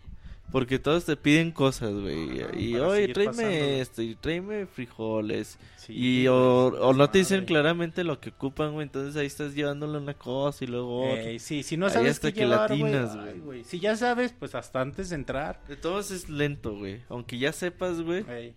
Porque 0.51 0.79
todos 0.79 1.05
te 1.05 1.15
piden 1.15 1.53
cosas, 1.53 1.93
güey. 1.93 2.41
Y, 2.57 2.73
Para 2.73 2.89
oye, 2.89 3.09
tráeme 3.09 3.81
esto, 3.81 4.01
y 4.01 4.15
tráeme 4.15 4.67
frijoles. 4.67 5.59
Sí, 5.77 5.93
y 5.93 6.27
o, 6.29 6.93
no 6.95 7.11
te 7.11 7.19
dicen 7.19 7.45
claramente 7.45 8.03
lo 8.03 8.19
que 8.19 8.31
ocupan, 8.31 8.73
güey. 8.73 8.85
Entonces 8.85 9.17
ahí 9.17 9.27
estás 9.27 9.55
llevándole 9.55 9.99
una 9.99 10.15
cosa 10.15 10.65
y 10.65 10.69
luego 10.69 11.11
otra. 11.11 11.39
Sí, 11.39 11.63
si 11.63 11.77
no 11.77 11.91
sabes 11.91 12.13
hasta 12.13 12.33
qué 12.33 12.47
llevar, 12.47 12.75
güey. 13.45 13.65
Si 13.65 13.79
ya 13.79 13.97
sabes, 13.97 14.35
pues 14.39 14.55
hasta 14.55 14.81
antes 14.81 15.11
de 15.11 15.17
entrar. 15.17 15.61
De 15.69 15.77
todos 15.77 16.11
es 16.11 16.31
lento, 16.31 16.77
güey. 16.77 17.03
Aunque 17.11 17.39
ya 17.39 17.53
sepas, 17.53 18.01
güey. 18.01 18.25
Ey. 18.31 18.55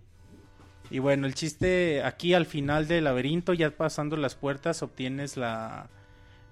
Y 0.89 0.99
bueno, 0.99 1.25
el 1.25 1.33
chiste 1.33 2.03
aquí 2.03 2.33
al 2.33 2.45
final 2.45 2.87
del 2.87 3.05
laberinto, 3.05 3.53
ya 3.53 3.71
pasando 3.71 4.17
las 4.17 4.35
puertas, 4.35 4.81
obtienes 4.83 5.37
la 5.37 5.89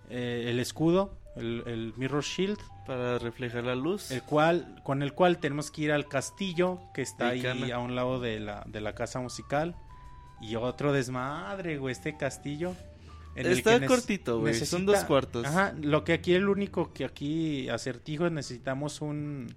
eh, 0.09 0.45
el 0.47 0.59
escudo, 0.59 1.18
el, 1.35 1.63
el 1.67 1.93
Mirror 1.97 2.23
Shield, 2.23 2.59
Para 2.85 3.17
reflejar 3.19 3.63
la 3.63 3.75
luz. 3.75 4.11
el 4.11 4.23
cual, 4.23 4.79
con 4.83 5.03
el 5.03 5.13
cual 5.13 5.37
tenemos 5.37 5.71
que 5.71 5.83
ir 5.83 5.91
al 5.91 6.07
castillo 6.07 6.79
que 6.93 7.01
está 7.01 7.29
ahí 7.29 7.71
a 7.71 7.79
un 7.79 7.95
lado 7.95 8.19
de 8.19 8.39
la, 8.39 8.63
de 8.67 8.81
la 8.81 8.93
casa 8.95 9.19
musical. 9.19 9.75
Y 10.41 10.55
otro 10.55 10.93
desmadre, 10.93 11.77
güey, 11.77 11.91
este 11.91 12.15
castillo. 12.17 12.73
Está 13.35 13.85
cortito, 13.85 14.39
güey. 14.39 14.53
Son 14.53 14.85
dos 14.85 15.03
cuartos. 15.05 15.45
Ajá, 15.45 15.73
lo 15.81 16.03
que 16.03 16.13
aquí 16.13 16.33
el 16.33 16.49
único 16.49 16.93
que 16.93 17.05
aquí 17.05 17.69
acertijo 17.69 18.25
es 18.25 18.31
necesitamos 18.31 19.01
un, 19.01 19.53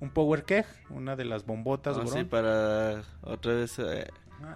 un 0.00 0.10
power 0.10 0.44
keg, 0.44 0.64
una 0.90 1.16
de 1.16 1.24
las 1.24 1.44
bombotas, 1.44 1.96
bro. 1.96 2.06
sí, 2.06 2.24
para 2.24 3.02
otra 3.22 3.54
vez. 3.54 3.78
eh, 3.78 4.06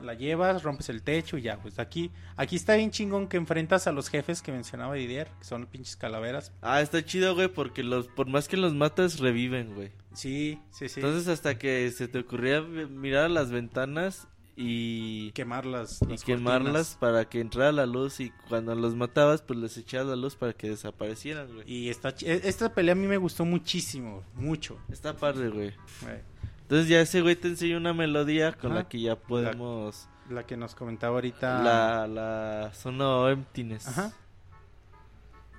La 0.02 0.14
llevas, 0.14 0.62
rompes 0.62 0.88
el 0.88 1.02
techo 1.02 1.36
y 1.38 1.42
ya, 1.42 1.60
pues 1.60 1.78
aquí, 1.78 2.10
aquí 2.36 2.56
está 2.56 2.74
bien 2.76 2.90
chingón 2.90 3.28
que 3.28 3.36
enfrentas 3.36 3.86
a 3.86 3.92
los 3.92 4.08
jefes 4.08 4.42
que 4.42 4.52
mencionaba 4.52 4.94
Didier, 4.94 5.28
que 5.38 5.44
son 5.44 5.66
pinches 5.66 5.96
calaveras. 5.96 6.52
Ah, 6.62 6.80
está 6.80 7.04
chido, 7.04 7.34
güey, 7.34 7.48
porque 7.48 7.82
los 7.82 8.08
por 8.08 8.26
más 8.28 8.48
que 8.48 8.56
los 8.56 8.74
matas, 8.74 9.18
reviven, 9.20 9.74
güey. 9.74 9.90
Sí, 10.12 10.60
sí, 10.70 10.88
sí. 10.88 11.00
Entonces 11.00 11.28
hasta 11.28 11.58
que 11.58 11.90
se 11.90 12.08
te 12.08 12.18
ocurría 12.18 12.60
mirar 12.62 13.24
a 13.24 13.28
las 13.28 13.50
ventanas 13.50 14.26
y, 14.56 15.30
quemarlas. 15.32 16.00
y 16.02 16.06
las 16.06 16.24
quemarlas 16.24 16.72
cortinas. 16.88 16.96
para 17.00 17.28
que 17.28 17.40
entrara 17.40 17.72
la 17.72 17.86
luz 17.86 18.20
y 18.20 18.30
cuando 18.48 18.74
los 18.74 18.94
matabas, 18.94 19.40
pues 19.42 19.58
les 19.58 19.76
echabas 19.78 20.08
la 20.08 20.16
luz 20.16 20.36
para 20.36 20.52
que 20.52 20.68
desaparecieran, 20.68 21.52
güey. 21.54 21.70
Y 21.70 21.88
esta, 21.88 22.10
e- 22.20 22.42
esta 22.44 22.74
pelea 22.74 22.92
a 22.92 22.96
mí 22.96 23.06
me 23.06 23.16
gustó 23.16 23.44
muchísimo, 23.44 24.22
mucho. 24.34 24.78
Está 24.90 25.16
padre, 25.16 25.48
güey. 25.48 25.72
güey. 26.02 26.29
Entonces 26.70 26.88
ya 26.88 27.00
ese 27.00 27.20
güey 27.20 27.34
te 27.34 27.48
enseña 27.48 27.76
una 27.78 27.92
melodía 27.92 28.52
con 28.52 28.70
Ajá. 28.70 28.82
la 28.82 28.88
que 28.88 29.00
ya 29.00 29.16
podemos... 29.16 30.08
La 30.28 30.46
que 30.46 30.56
nos 30.56 30.76
comentaba 30.76 31.16
ahorita. 31.16 31.60
La, 31.64 32.06
la 32.06 32.72
zona 32.74 33.28
emptiness. 33.32 33.88
Ajá. 33.88 34.12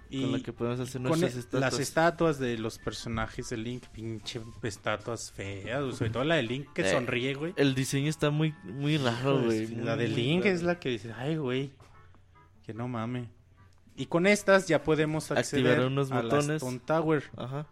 Y 0.10 0.22
Con 0.22 0.32
la 0.32 0.40
que 0.40 0.54
podemos 0.54 0.80
hacer 0.80 1.02
nuestras 1.02 1.36
e- 1.36 1.40
estatuas. 1.40 1.62
las 1.74 1.80
estatuas 1.82 2.40
de 2.40 2.58
los 2.58 2.78
personajes 2.78 3.50
de 3.50 3.58
Link, 3.58 3.84
pinche 3.88 4.42
estatuas 4.64 5.32
feas, 5.34 5.96
sobre 5.96 6.12
todo 6.12 6.24
la 6.24 6.36
de 6.36 6.44
Link 6.44 6.72
que 6.74 6.82
Eh, 6.84 6.92
sonríe, 6.92 7.34
güey. 7.34 7.54
El 7.58 7.76
diseño 7.76 8.10
está 8.10 8.30
muy, 8.30 8.54
muy 8.64 8.98
raro, 8.98 9.42
Pues, 9.44 9.70
güey. 9.72 9.84
la 9.84 9.98
de 9.98 10.08
Link 10.08 10.44
raro. 10.46 10.56
es 10.56 10.64
la 10.64 10.80
que 10.80 10.90
dice, 10.90 11.14
ay, 11.18 11.36
güey, 11.38 11.72
que 12.66 12.74
no 12.74 12.88
mame. 12.88 13.30
Y 13.98 14.06
con 14.06 14.28
estas 14.28 14.68
ya 14.70 14.84
podemos 14.84 15.32
acceder 15.32 15.68
Activar 15.72 15.88
unos 15.88 16.12
a 16.12 16.16
la 16.16 16.22
botones. 16.24 16.56
Stone 16.62 16.80
Tower. 16.86 17.24
Ajá. 17.38 17.68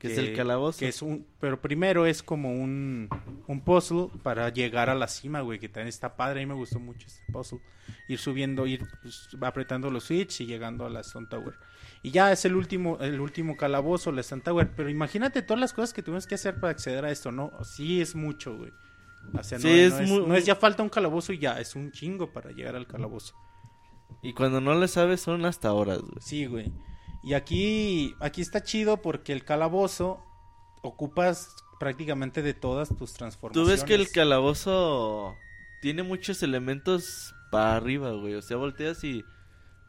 Que, 0.00 0.10
es 0.12 0.18
el 0.18 0.34
calabozo. 0.34 0.78
que 0.78 0.88
es 0.88 1.02
un, 1.02 1.26
pero 1.40 1.60
primero 1.60 2.06
es 2.06 2.22
como 2.22 2.52
un, 2.52 3.08
un 3.46 3.60
puzzle 3.60 4.08
para 4.22 4.48
llegar 4.48 4.88
a 4.88 4.94
la 4.94 5.06
cima, 5.06 5.42
güey, 5.42 5.58
que 5.58 5.68
también 5.68 5.88
está 5.88 6.16
padre. 6.16 6.40
A 6.40 6.42
mí 6.42 6.46
me 6.46 6.54
gustó 6.54 6.80
mucho 6.80 7.06
este 7.06 7.20
puzzle. 7.30 7.60
Ir 8.08 8.18
subiendo, 8.18 8.66
ir 8.66 8.86
pues, 9.02 9.28
apretando 9.42 9.90
los 9.90 10.04
switch 10.04 10.40
y 10.40 10.46
llegando 10.46 10.86
a 10.86 10.90
la 10.90 11.00
Stone 11.00 11.26
Tower. 11.28 11.54
Y 12.02 12.12
ya 12.12 12.32
es 12.32 12.46
el 12.46 12.56
último, 12.56 12.96
el 13.00 13.20
último 13.20 13.58
calabozo, 13.58 14.10
la 14.10 14.22
Stone 14.22 14.40
Tower. 14.42 14.70
Pero 14.74 14.88
imagínate 14.88 15.42
todas 15.42 15.60
las 15.60 15.74
cosas 15.74 15.92
que 15.92 16.02
tuvimos 16.02 16.26
que 16.26 16.34
hacer 16.36 16.58
para 16.58 16.70
acceder 16.70 17.04
a 17.04 17.10
esto, 17.10 17.30
¿no? 17.30 17.52
Sí 17.62 18.00
es 18.00 18.14
mucho, 18.14 18.56
güey. 18.56 18.72
O 19.38 19.42
sea, 19.42 19.58
no, 19.58 19.62
Sí, 19.62 19.68
es 19.80 19.92
no 19.92 19.98
es, 20.00 20.08
muy- 20.08 20.26
no 20.26 20.34
es 20.34 20.46
ya 20.46 20.56
falta 20.56 20.82
un 20.82 20.88
calabozo 20.88 21.34
y 21.34 21.38
ya, 21.38 21.60
es 21.60 21.76
un 21.76 21.92
chingo 21.92 22.32
para 22.32 22.52
llegar 22.52 22.74
al 22.74 22.86
calabozo. 22.86 23.34
Y 24.22 24.32
cuando 24.32 24.62
no 24.62 24.74
le 24.74 24.88
sabes 24.88 25.20
son 25.20 25.44
hasta 25.44 25.72
horas, 25.74 26.00
güey. 26.00 26.14
Sí, 26.20 26.46
güey. 26.46 26.72
Y 27.22 27.34
aquí, 27.34 28.14
aquí 28.20 28.40
está 28.40 28.62
chido 28.62 29.02
porque 29.02 29.32
el 29.32 29.44
calabozo 29.44 30.24
ocupas 30.82 31.54
prácticamente 31.78 32.42
de 32.42 32.54
todas 32.54 32.88
tus 32.96 33.12
Tú 33.12 33.18
transformaciones. 33.18 33.70
ves 33.70 33.84
que 33.84 33.94
el 33.94 34.10
calabozo 34.10 35.36
tiene 35.82 36.02
muchos 36.02 36.42
elementos 36.42 37.34
para 37.50 37.76
arriba, 37.76 38.12
güey. 38.12 38.34
O 38.34 38.42
sea, 38.42 38.56
volteas 38.56 39.02
y 39.04 39.22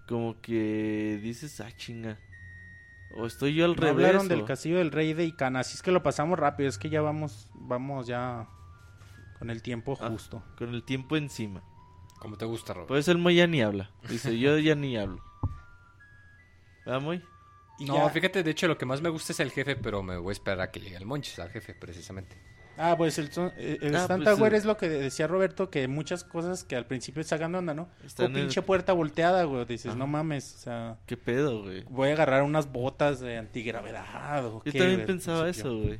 como 0.07 0.41
que 0.41 1.19
dices, 1.23 1.61
ah, 1.61 1.71
chinga. 1.75 2.19
O 3.15 3.25
estoy 3.25 3.53
yo 3.55 3.65
al 3.65 3.71
No 3.71 3.81
revés. 3.81 4.05
hablaron 4.07 4.25
o- 4.25 4.29
del 4.29 4.45
castillo 4.45 4.77
del 4.77 4.91
rey 4.91 5.13
de 5.13 5.25
Icana, 5.25 5.59
así 5.61 5.75
es 5.75 5.81
que 5.81 5.91
lo 5.91 6.01
pasamos 6.03 6.39
rápido, 6.39 6.69
es 6.69 6.77
que 6.77 6.89
ya 6.89 7.01
vamos, 7.01 7.47
vamos 7.53 8.07
ya 8.07 8.47
con 9.39 9.49
el 9.49 9.61
tiempo 9.61 9.97
Ah. 10.01 10.09
justo. 10.09 10.43
Con 10.57 10.73
el 10.73 10.83
tiempo 10.83 11.15
encima. 11.17 11.61
Como 12.19 12.37
te 12.37 12.45
gusta, 12.45 12.73
Robert. 12.73 12.87
Pues 12.89 13.07
el 13.07 13.17
Moy 13.17 13.35
ya 13.35 13.47
ni 13.47 13.61
habla. 13.61 13.91
Dice, 14.09 14.37
yo 14.37 14.57
ya 14.59 14.75
ni 14.75 14.95
hablo. 14.97 15.21
¿Verdad, 16.85 17.01
Moy? 17.01 17.21
Y 17.79 17.85
no, 17.85 17.95
ya- 17.95 18.09
fíjate, 18.09 18.43
de 18.43 18.51
hecho 18.51 18.67
lo 18.67 18.77
que 18.77 18.85
más 18.85 19.01
me 19.01 19.09
gusta 19.09 19.33
es 19.33 19.39
el 19.39 19.51
jefe, 19.51 19.75
pero 19.75 20.03
me 20.03 20.17
voy 20.17 20.31
a 20.31 20.33
esperar 20.33 20.61
a 20.61 20.71
que 20.71 20.79
llegue 20.79 20.97
el 20.97 21.05
Monchis, 21.05 21.39
al 21.39 21.49
jefe, 21.49 21.73
precisamente. 21.73 22.35
Ah, 22.77 22.95
pues 22.97 23.17
el, 23.19 23.29
eh, 23.57 23.77
el 23.81 23.95
Ah, 23.95 24.03
Stand 24.05 24.23
pues, 24.23 24.35
Tower 24.37 24.53
eh. 24.53 24.57
es 24.57 24.65
lo 24.65 24.77
que 24.77 24.87
decía 24.89 25.27
Roberto, 25.27 25.69
que 25.69 25.87
muchas 25.87 26.23
cosas 26.23 26.63
que 26.63 26.75
al 26.75 26.85
principio 26.85 27.23
sacan 27.23 27.53
onda, 27.53 27.73
¿no? 27.73 27.89
Está 28.05 28.23
O 28.23 28.25
en 28.27 28.35
el- 28.35 28.41
pinche 28.43 28.61
puerta 28.61 28.93
volteada, 28.93 29.43
güey, 29.43 29.65
dices, 29.65 29.87
Ajá. 29.87 29.97
no 29.97 30.07
mames, 30.07 30.55
o 30.55 30.57
sea, 30.59 30.97
¿Qué 31.05 31.17
pedo, 31.17 31.63
güey? 31.63 31.83
voy 31.89 32.09
a 32.09 32.13
agarrar 32.13 32.43
unas 32.43 32.71
botas 32.71 33.19
de 33.19 33.37
antigravedad 33.37 34.45
o 34.45 34.63
Yo 34.63 34.71
qué, 34.71 34.71
también 34.79 34.95
güey, 34.95 35.07
pensaba 35.07 35.49
eso, 35.49 35.77
güey. 35.77 35.99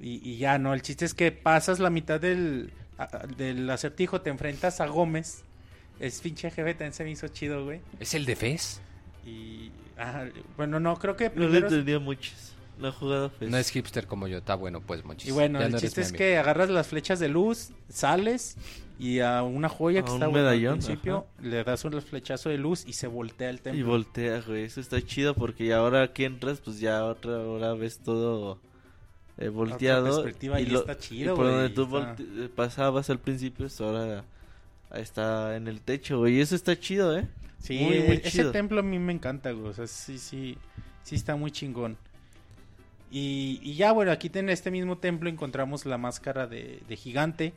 Y, 0.00 0.28
y 0.28 0.38
ya, 0.38 0.58
¿no? 0.58 0.72
El 0.74 0.82
chiste 0.82 1.04
es 1.04 1.12
que 1.14 1.30
pasas 1.32 1.78
la 1.80 1.90
mitad 1.90 2.18
del, 2.20 2.72
a- 2.98 3.26
del 3.36 3.68
acertijo, 3.68 4.20
te 4.22 4.30
enfrentas 4.30 4.80
a 4.80 4.86
Gómez. 4.86 5.44
Es 5.98 6.20
pinche 6.22 6.50
jefe, 6.50 6.72
también 6.72 6.92
se 6.94 7.04
me 7.04 7.10
hizo 7.10 7.28
chido, 7.28 7.64
güey. 7.64 7.80
¿Es 8.00 8.14
el 8.14 8.24
de 8.24 8.34
Fez? 8.36 8.80
Y. 9.26 9.70
ah, 10.00 10.24
bueno, 10.56 10.80
no, 10.80 10.96
creo 10.98 11.16
que 11.16 11.30
No 11.34 11.48
le 11.48 11.58
entendía 11.58 11.98
muchos. 11.98 12.52
No 12.78 12.88
ha 12.88 12.92
jugado 12.92 13.28
Fez. 13.30 13.50
No 13.50 13.58
es 13.58 13.68
hipster 13.70 14.06
como 14.06 14.26
yo, 14.26 14.38
está 14.38 14.54
bueno, 14.54 14.80
pues, 14.80 15.04
Monchis. 15.04 15.28
y 15.28 15.32
bueno, 15.32 15.58
Ya 15.60 15.66
el 15.66 15.72
no 15.72 15.78
chiste 15.78 16.00
es 16.00 16.12
que 16.12 16.38
agarras 16.38 16.70
las 16.70 16.86
flechas 16.86 17.20
de 17.20 17.28
luz, 17.28 17.70
sales 17.90 18.56
y 18.98 19.20
a 19.20 19.42
una 19.42 19.68
joya 19.68 20.02
que 20.02 20.10
un 20.10 20.16
está 20.16 20.28
bueno 20.28 20.48
al 20.48 20.58
principio 20.58 21.26
le 21.42 21.62
das 21.64 21.84
un 21.84 22.00
flechazo 22.00 22.48
de 22.48 22.56
luz 22.58 22.84
y 22.86 22.94
se 22.94 23.06
voltea 23.06 23.50
el 23.50 23.56
Y 23.56 23.58
templo. 23.60 23.86
voltea, 23.86 24.40
güey. 24.46 24.64
Eso 24.64 24.80
está 24.80 25.00
chido 25.02 25.34
porque 25.34 25.66
ya 25.66 25.76
ahora 25.78 26.12
que 26.14 26.24
entras, 26.24 26.60
pues 26.60 26.80
ya 26.80 27.04
otra 27.04 27.38
hora 27.38 27.74
ves 27.74 27.98
todo 27.98 28.58
eh, 29.36 29.48
volteado. 29.48 30.22
perspectiva 30.22 30.58
y 30.60 30.74
está 30.74 30.96
chido, 30.98 31.34
y 31.34 31.36
por 31.36 31.44
güey, 31.46 31.56
donde 31.58 31.70
tú 31.74 31.82
está- 31.84 31.96
volte- 32.16 32.44
eh, 32.44 32.48
pasabas 32.54 33.10
al 33.10 33.18
principio, 33.18 33.66
pues 33.66 33.78
ahora 33.82 34.24
está 34.94 35.54
en 35.56 35.68
el 35.68 35.80
techo, 35.82 36.18
güey. 36.18 36.36
Y 36.36 36.40
eso 36.40 36.54
está 36.56 36.78
chido, 36.80 37.16
¿eh? 37.16 37.26
Sí, 37.60 37.78
Muy, 37.78 38.00
muy 38.00 38.16
ese 38.16 38.30
chido. 38.30 38.52
templo 38.52 38.80
a 38.80 38.82
mí 38.82 38.98
me 38.98 39.12
encanta, 39.12 39.52
güey. 39.52 39.68
O 39.68 39.72
sea, 39.72 39.86
sí, 39.86 40.18
sí, 40.18 40.56
sí 41.02 41.14
está 41.14 41.36
muy 41.36 41.50
chingón. 41.50 41.96
Y, 43.10 43.60
y 43.62 43.74
ya, 43.74 43.92
bueno, 43.92 44.12
aquí 44.12 44.30
en 44.34 44.48
este 44.50 44.70
mismo 44.70 44.98
templo 44.98 45.28
encontramos 45.28 45.84
la 45.84 45.98
máscara 45.98 46.46
de, 46.46 46.80
de 46.88 46.96
gigante, 46.96 47.52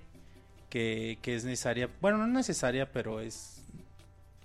que, 0.70 1.20
que 1.22 1.36
es 1.36 1.46
necesaria. 1.46 1.90
Bueno, 2.02 2.18
no 2.18 2.26
es 2.26 2.32
necesaria, 2.34 2.92
pero 2.92 3.20
es... 3.22 3.62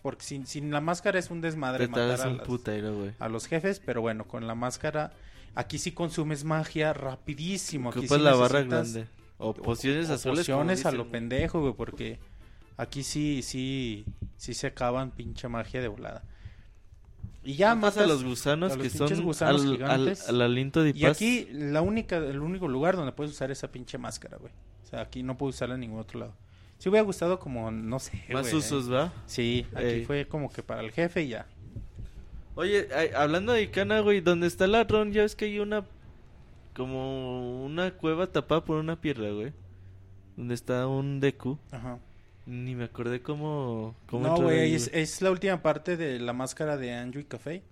Porque 0.03 0.23
sin, 0.23 0.47
sin 0.47 0.71
la 0.71 0.81
máscara 0.81 1.19
es 1.19 1.31
un 1.31 1.41
desmadre 1.41 1.89
matar 1.89 2.21
a, 2.21 2.31
las- 2.31 2.47
putero, 2.47 3.11
a 3.19 3.29
los 3.29 3.47
jefes, 3.47 3.81
pero 3.85 4.01
bueno, 4.01 4.25
con 4.25 4.47
la 4.47 4.55
máscara 4.55 5.13
aquí 5.57 5.79
sí 5.79 5.91
consumes 5.93 6.45
magia 6.45 6.93
rapidísimo. 6.93 7.91
Aquí 7.91 8.07
sí 8.07 8.19
la 8.19 8.35
barra 8.35 8.63
grande. 8.63 9.07
O 9.39 9.55
pociones 9.55 10.09
azules. 10.11 10.41
pociones 10.41 10.87
a 10.87 10.93
lo 10.93 11.09
pendejo, 11.11 11.61
güey, 11.61 11.73
porque 11.75 12.19
aquí 12.79 13.03
sí, 13.03 13.43
sí, 13.43 14.07
sí 14.39 14.55
se 14.55 14.69
acaban 14.69 15.11
pinche 15.11 15.47
magia 15.49 15.83
de 15.83 15.89
volada. 15.89 16.25
Y 17.45 17.55
ya 17.55 17.75
matas 17.75 17.99
a 18.05 18.07
los 18.07 18.25
gusanos 18.25 18.73
a 18.73 18.77
los 18.77 18.83
que 18.85 18.91
son 18.91 19.23
gusanos 19.23 19.63
al, 19.63 19.69
al, 19.69 19.73
gigantes. 19.77 20.29
al 20.29 20.41
aliento 20.43 20.83
de 20.83 20.91
Y 20.91 21.03
paz. 21.03 21.11
aquí 21.13 21.47
la 21.53 21.83
única, 21.83 22.17
el 22.17 22.41
único 22.41 22.67
lugar 22.69 22.97
donde 22.97 23.13
puedes 23.13 23.33
usar 23.33 23.51
esa 23.51 23.71
pinche 23.71 23.97
máscara, 23.99 24.37
güey. 24.39 24.53
O 24.85 24.87
sea, 24.87 25.03
aquí 25.03 25.23
no 25.23 25.37
puedo 25.37 25.51
usarla 25.51 25.75
en 25.75 25.83
ningún 25.83 26.01
otro 26.01 26.21
lado. 26.21 26.35
Si 26.79 26.89
hubiera 26.89 27.05
gustado 27.05 27.39
como, 27.39 27.71
no 27.71 27.99
sé, 27.99 28.25
Más 28.33 28.43
güey. 28.47 28.55
usos, 28.57 28.91
¿va? 28.93 29.13
Sí, 29.27 29.67
aquí 29.75 29.85
Ey. 29.85 30.05
fue 30.05 30.27
como 30.29 30.51
que 30.51 30.63
para 30.63 30.81
el 30.81 30.93
jefe 30.93 31.23
y 31.25 31.29
ya. 31.29 31.47
Oye, 32.55 32.89
hablando 33.17 33.53
de 33.53 33.63
Icana, 33.63 34.01
güey, 34.01 34.21
donde 34.21 34.47
está 34.47 34.65
el 34.65 34.73
ladrón, 34.73 35.13
ya 35.13 35.23
ves 35.23 35.35
que 35.37 35.47
hay 35.47 35.59
una. 35.61 35.85
Como 36.77 37.65
una 37.65 37.91
cueva 37.93 38.27
tapada 38.29 38.65
por 38.65 38.79
una 38.79 39.01
piedra, 39.01 39.31
güey. 39.31 39.53
Donde 40.37 40.55
está 40.55 40.87
un 40.87 41.19
Deku. 41.21 41.59
Ajá. 41.73 41.99
Ni 42.49 42.75
me 42.75 42.85
acordé 42.85 43.21
cómo. 43.21 43.95
cómo 44.07 44.27
No, 44.27 44.37
güey, 44.41 44.75
es, 44.75 44.91
es 44.95 45.21
la 45.21 45.31
última 45.31 45.61
parte 45.61 45.97
de 45.99 46.19
la 46.19 46.33
máscara 46.33 46.77
de 46.79 46.95
Andrew 46.95 47.21
y 47.21 47.27
Café. 47.27 47.63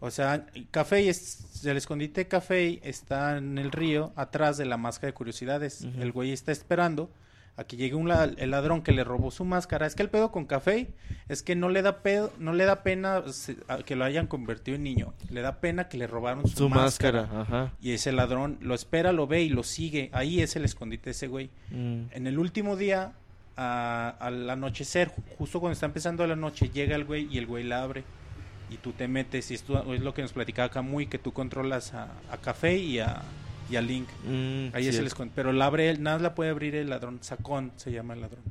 O 0.00 0.10
sea, 0.10 0.46
Café 0.70 1.08
es 1.08 1.64
el 1.64 1.76
escondite 1.76 2.22
de 2.22 2.28
Café 2.28 2.80
está 2.82 3.36
en 3.38 3.58
el 3.58 3.72
río 3.72 4.12
atrás 4.16 4.56
de 4.56 4.64
la 4.64 4.76
máscara 4.76 5.08
de 5.08 5.14
curiosidades. 5.14 5.86
El 5.98 6.12
güey 6.12 6.32
está 6.32 6.52
esperando 6.52 7.10
a 7.58 7.64
que 7.64 7.76
llegue 7.78 7.94
un 7.94 8.06
la- 8.08 8.24
el 8.24 8.50
ladrón 8.50 8.82
que 8.82 8.92
le 8.92 9.04
robó 9.04 9.30
su 9.30 9.44
máscara. 9.46 9.86
Es 9.86 9.94
que 9.94 10.02
el 10.02 10.10
pedo 10.10 10.30
con 10.32 10.44
Café 10.44 10.88
es 11.30 11.42
que 11.42 11.56
no 11.56 11.70
le 11.70 11.80
da 11.80 12.02
pedo, 12.02 12.30
no 12.38 12.52
le 12.52 12.64
da 12.66 12.82
pena 12.82 13.22
que 13.86 13.96
lo 13.96 14.04
hayan 14.04 14.26
convertido 14.26 14.76
en 14.76 14.82
niño. 14.84 15.14
Le 15.30 15.40
da 15.40 15.60
pena 15.60 15.88
que 15.88 15.96
le 15.96 16.06
robaron 16.06 16.46
su, 16.46 16.56
Su 16.56 16.68
máscara. 16.68 17.22
máscara, 17.22 17.42
ajá. 17.42 17.72
Y 17.80 17.92
ese 17.92 18.12
ladrón 18.12 18.58
lo 18.60 18.74
espera, 18.74 19.12
lo 19.12 19.26
ve 19.26 19.42
y 19.42 19.48
lo 19.48 19.62
sigue. 19.62 20.10
Ahí 20.12 20.40
es 20.42 20.56
el 20.56 20.64
escondite 20.66 21.06
de 21.06 21.10
ese 21.12 21.26
güey. 21.26 21.48
Mm. 21.70 22.02
En 22.12 22.26
el 22.26 22.38
último 22.38 22.76
día, 22.76 23.12
a- 23.56 24.14
al 24.20 24.48
anochecer, 24.50 25.10
ju- 25.10 25.22
justo 25.38 25.60
cuando 25.60 25.72
está 25.74 25.86
empezando 25.86 26.26
la 26.26 26.36
noche, 26.36 26.68
llega 26.70 26.94
el 26.96 27.04
güey 27.04 27.26
y 27.32 27.38
el 27.38 27.46
güey 27.46 27.64
la 27.64 27.82
abre. 27.82 28.04
Y 28.68 28.78
tú 28.78 28.92
te 28.92 29.06
metes, 29.06 29.50
y 29.50 29.54
esto 29.54 29.94
es 29.94 30.00
lo 30.00 30.12
que 30.12 30.22
nos 30.22 30.32
platicaba 30.32 30.68
Camuy, 30.70 31.06
que 31.06 31.18
tú 31.18 31.32
controlas 31.32 31.94
a, 31.94 32.08
a 32.30 32.36
Café 32.38 32.76
y 32.76 32.98
a, 32.98 33.22
y 33.70 33.76
a 33.76 33.80
Link. 33.80 34.08
Mm, 34.24 34.74
Ahí 34.74 34.88
es 34.88 34.96
sí. 34.96 35.00
el 35.00 35.08
escon- 35.08 35.30
Pero 35.34 35.52
la 35.52 35.66
abre 35.66 35.88
él, 35.88 36.02
nada 36.02 36.18
la 36.18 36.34
puede 36.34 36.50
abrir 36.50 36.74
el 36.74 36.90
ladrón. 36.90 37.18
Sacón 37.22 37.70
se 37.76 37.92
llama 37.92 38.14
el 38.14 38.22
ladrón. 38.22 38.42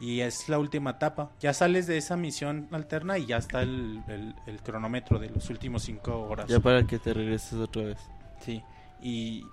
Y 0.00 0.20
es 0.20 0.48
la 0.48 0.58
última 0.58 0.90
etapa. 0.92 1.30
Ya 1.40 1.52
sales 1.52 1.86
de 1.86 1.98
esa 1.98 2.16
misión 2.16 2.66
alterna 2.72 3.18
y 3.18 3.26
ya 3.26 3.36
está 3.36 3.62
el, 3.62 4.02
el- 4.08 4.34
el 4.46 4.58
cronómetro 4.60 5.18
de 5.18 5.28
los 5.28 5.50
últimos 5.50 5.82
cinco 5.84 6.22
horas. 6.22 6.46
Ya 6.48 6.58
para 6.58 6.84
que 6.86 6.98
te 6.98 7.12
regreses 7.14 7.52
otra 7.54 7.82
vez. 7.82 7.98
Sí. 8.44 8.62
Y, 9.02 9.44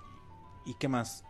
¿y 0.66 0.74
qué 0.80 0.88
más? 0.88 1.22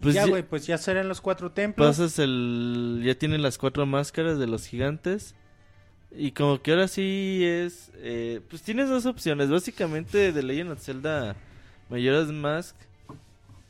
Pues 0.00 0.14
ya, 0.14 0.26
güey, 0.26 0.42
pues 0.42 0.66
ya 0.66 0.78
serán 0.78 1.08
los 1.08 1.20
cuatro 1.20 1.50
templos. 1.50 1.88
Pasas 1.88 2.18
el... 2.18 3.02
Ya 3.04 3.14
tienen 3.16 3.42
las 3.42 3.58
cuatro 3.58 3.84
máscaras 3.86 4.38
de 4.38 4.46
los 4.46 4.66
gigantes. 4.66 5.34
Y 6.10 6.30
como 6.32 6.62
que 6.62 6.70
ahora 6.70 6.88
sí 6.88 7.40
es... 7.44 7.90
eh, 7.96 8.40
pues 8.48 8.62
tienes 8.62 8.88
dos 8.88 9.06
opciones. 9.06 9.50
Básicamente 9.50 10.32
de 10.32 10.42
Legend 10.42 10.70
of 10.72 10.80
Zelda 10.80 11.36
Majora's 11.90 12.28
Mask... 12.32 12.76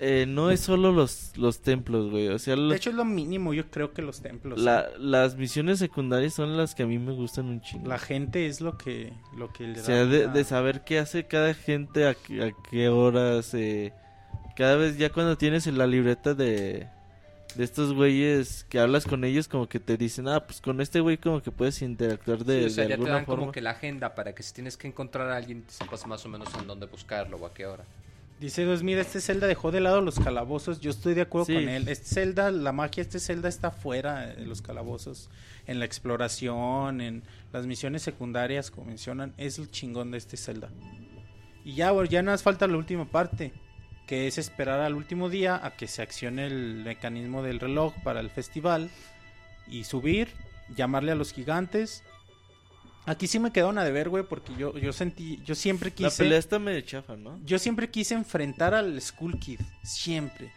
eh, 0.00 0.26
no 0.28 0.50
es 0.50 0.60
solo 0.60 0.92
los, 0.92 1.32
los 1.36 1.60
templos, 1.60 2.10
güey. 2.10 2.28
O 2.28 2.39
sea, 2.39 2.55
los- 2.57 2.70
De 2.70 2.76
hecho, 2.76 2.90
es 2.90 2.97
lo 2.97 3.05
mínimo, 3.05 3.55
yo 3.55 3.68
creo 3.70 3.92
que 3.92 4.02
los 4.02 4.20
templos. 4.20 4.60
la- 4.60 4.86
las 4.98 5.34
misiones 5.36 5.78
secundarias 5.81 6.34
son 6.34 6.57
las 6.57 6.74
que 6.74 6.84
a 6.84 6.86
mí 6.86 6.98
me 6.98 7.12
gustan 7.12 7.47
un 7.47 7.60
chingo. 7.62 7.89
La 7.89 7.98
gente 7.98 8.47
es 8.47 8.60
lo 8.60 8.76
que, 8.78 9.12
lo 9.36 9.52
que 9.52 9.65
le 9.65 9.73
O 9.73 9.76
da. 9.76 9.82
sea, 9.82 10.05
de, 10.05 10.24
una- 10.26 10.32
de 10.34 10.44
saber 10.44 10.84
qué 10.84 10.98
hace 11.00 11.26
cada 11.26 11.55
gente, 11.55 12.07
a, 12.07 12.15
qué- 12.15 12.42
a 12.44 12.52
qué 12.70 12.89
horas. 12.90 13.55
eh, 13.55 13.92
cada 14.58 14.74
vez 14.76 14.98
ya 14.98 15.10
cuando 15.10 15.38
tienes 15.38 15.66
en 15.68 15.78
la 15.78 15.86
libreta 15.86 16.34
de, 16.34 16.88
de 17.54 17.64
estos 17.64 17.94
güeyes 17.94 18.66
que 18.68 18.80
hablas 18.80 19.06
con 19.06 19.22
ellos, 19.24 19.46
como 19.46 19.68
que 19.68 19.78
te 19.78 19.96
dicen, 19.96 20.26
ah, 20.26 20.44
pues 20.44 20.60
con 20.60 20.80
este 20.80 20.98
güey 20.98 21.16
como 21.16 21.40
que 21.40 21.52
puedes 21.52 21.80
interactuar 21.80 22.44
de, 22.44 22.62
Sí, 22.62 22.66
o 22.66 22.70
sea, 22.70 22.84
de 22.84 22.90
ya 22.90 22.96
te 22.96 23.04
dan 23.08 23.24
forma. 23.24 23.40
como 23.42 23.52
que 23.52 23.60
la 23.60 23.70
agenda 23.70 24.16
para 24.16 24.34
que 24.34 24.42
si 24.42 24.52
tienes 24.52 24.76
que 24.76 24.88
encontrar 24.88 25.30
a 25.30 25.36
alguien, 25.36 25.62
sepas 25.68 26.04
más 26.08 26.26
o 26.26 26.28
menos 26.28 26.48
en 26.60 26.66
dónde 26.66 26.86
buscarlo 26.86 27.36
o 27.36 27.46
a 27.46 27.54
qué 27.54 27.66
hora. 27.66 27.84
Dice 28.40 28.64
Dos, 28.64 28.82
mira, 28.84 29.00
este 29.00 29.20
Zelda 29.20 29.46
dejó 29.48 29.70
de 29.72 29.80
lado 29.80 30.00
los 30.00 30.20
calabozos. 30.20 30.80
Yo 30.80 30.90
estoy 30.90 31.14
de 31.14 31.22
acuerdo 31.22 31.46
Sí. 31.46 31.54
con 31.54 31.68
él. 31.68 31.88
Este 31.88 32.06
Zelda, 32.06 32.50
la 32.52 32.70
magia, 32.72 33.00
este 33.02 33.18
Zelda 33.20 33.48
está 33.48 33.70
fuera 33.72 34.26
de 34.28 34.44
los 34.46 34.62
calabozos. 34.62 35.28
En 35.66 35.78
la 35.80 35.84
exploración, 35.84 37.00
en 37.00 37.22
las 37.52 37.66
misiones 37.66 38.02
secundarias, 38.02 38.70
como 38.70 38.86
mencionan, 38.88 39.34
es 39.38 39.58
el 39.58 39.70
chingón 39.72 40.10
de 40.12 40.18
este 40.18 40.36
Zelda. 40.36 40.68
Y 41.64 41.74
ya, 41.74 41.90
güey, 41.90 42.08
ya 42.08 42.22
nada 42.22 42.34
más 42.34 42.42
falta 42.44 42.66
la 42.68 42.76
última 42.76 43.06
parte, 43.10 43.52
que 44.08 44.26
es 44.26 44.38
esperar 44.38 44.80
al 44.80 44.94
último 44.94 45.28
día 45.28 45.60
a 45.62 45.76
que 45.76 45.86
se 45.86 46.02
accione 46.02 46.46
el 46.46 46.82
mecanismo 46.84 47.42
del 47.44 47.60
reloj 47.60 47.94
para 48.02 48.18
el 48.18 48.30
festival 48.30 48.90
y 49.68 49.84
subir, 49.84 50.32
llamarle 50.74 51.12
a 51.12 51.14
los 51.14 51.32
gigantes. 51.32 52.02
Aquí 53.06 53.26
sí 53.26 53.38
me 53.38 53.52
quedó 53.52 53.68
una 53.68 53.84
de 53.84 53.92
ver, 53.92 54.08
güey, 54.08 54.24
porque 54.24 54.54
yo, 54.56 54.76
yo 54.76 54.92
sentí, 54.92 55.40
yo 55.44 55.54
siempre 55.54 55.92
quise... 55.92 56.08
La 56.10 56.16
pelea 56.16 56.38
está 56.38 56.58
medio 56.58 56.80
chafa, 56.80 57.16
¿no? 57.16 57.38
Yo 57.44 57.58
siempre 57.58 57.90
quise 57.90 58.14
enfrentar 58.14 58.74
al 58.74 59.00
Skull 59.00 59.38
Kid, 59.38 59.60
siempre. 59.82 60.52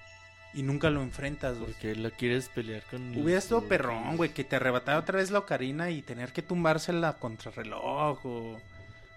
Y 0.54 0.64
nunca 0.64 0.90
lo 0.90 1.02
enfrentas, 1.02 1.58
güey. 1.58 1.72
Porque 1.72 1.96
lo 1.96 2.12
quieres 2.12 2.50
pelear 2.50 2.84
con... 2.90 3.16
Hubiera 3.18 3.40
estado 3.40 3.62
su- 3.62 3.68
perrón, 3.68 4.18
güey, 4.18 4.34
que 4.34 4.44
te 4.44 4.58
arrebatara 4.58 5.00
otra 5.00 5.18
vez 5.20 5.32
la 5.32 5.40
ocarina 5.40 5.92
y 5.92 6.02
tener 6.02 6.34
que 6.34 6.42
tumbársela 6.42 7.20
contra 7.20 7.52
reloj 7.52 8.26
o... 8.26 8.60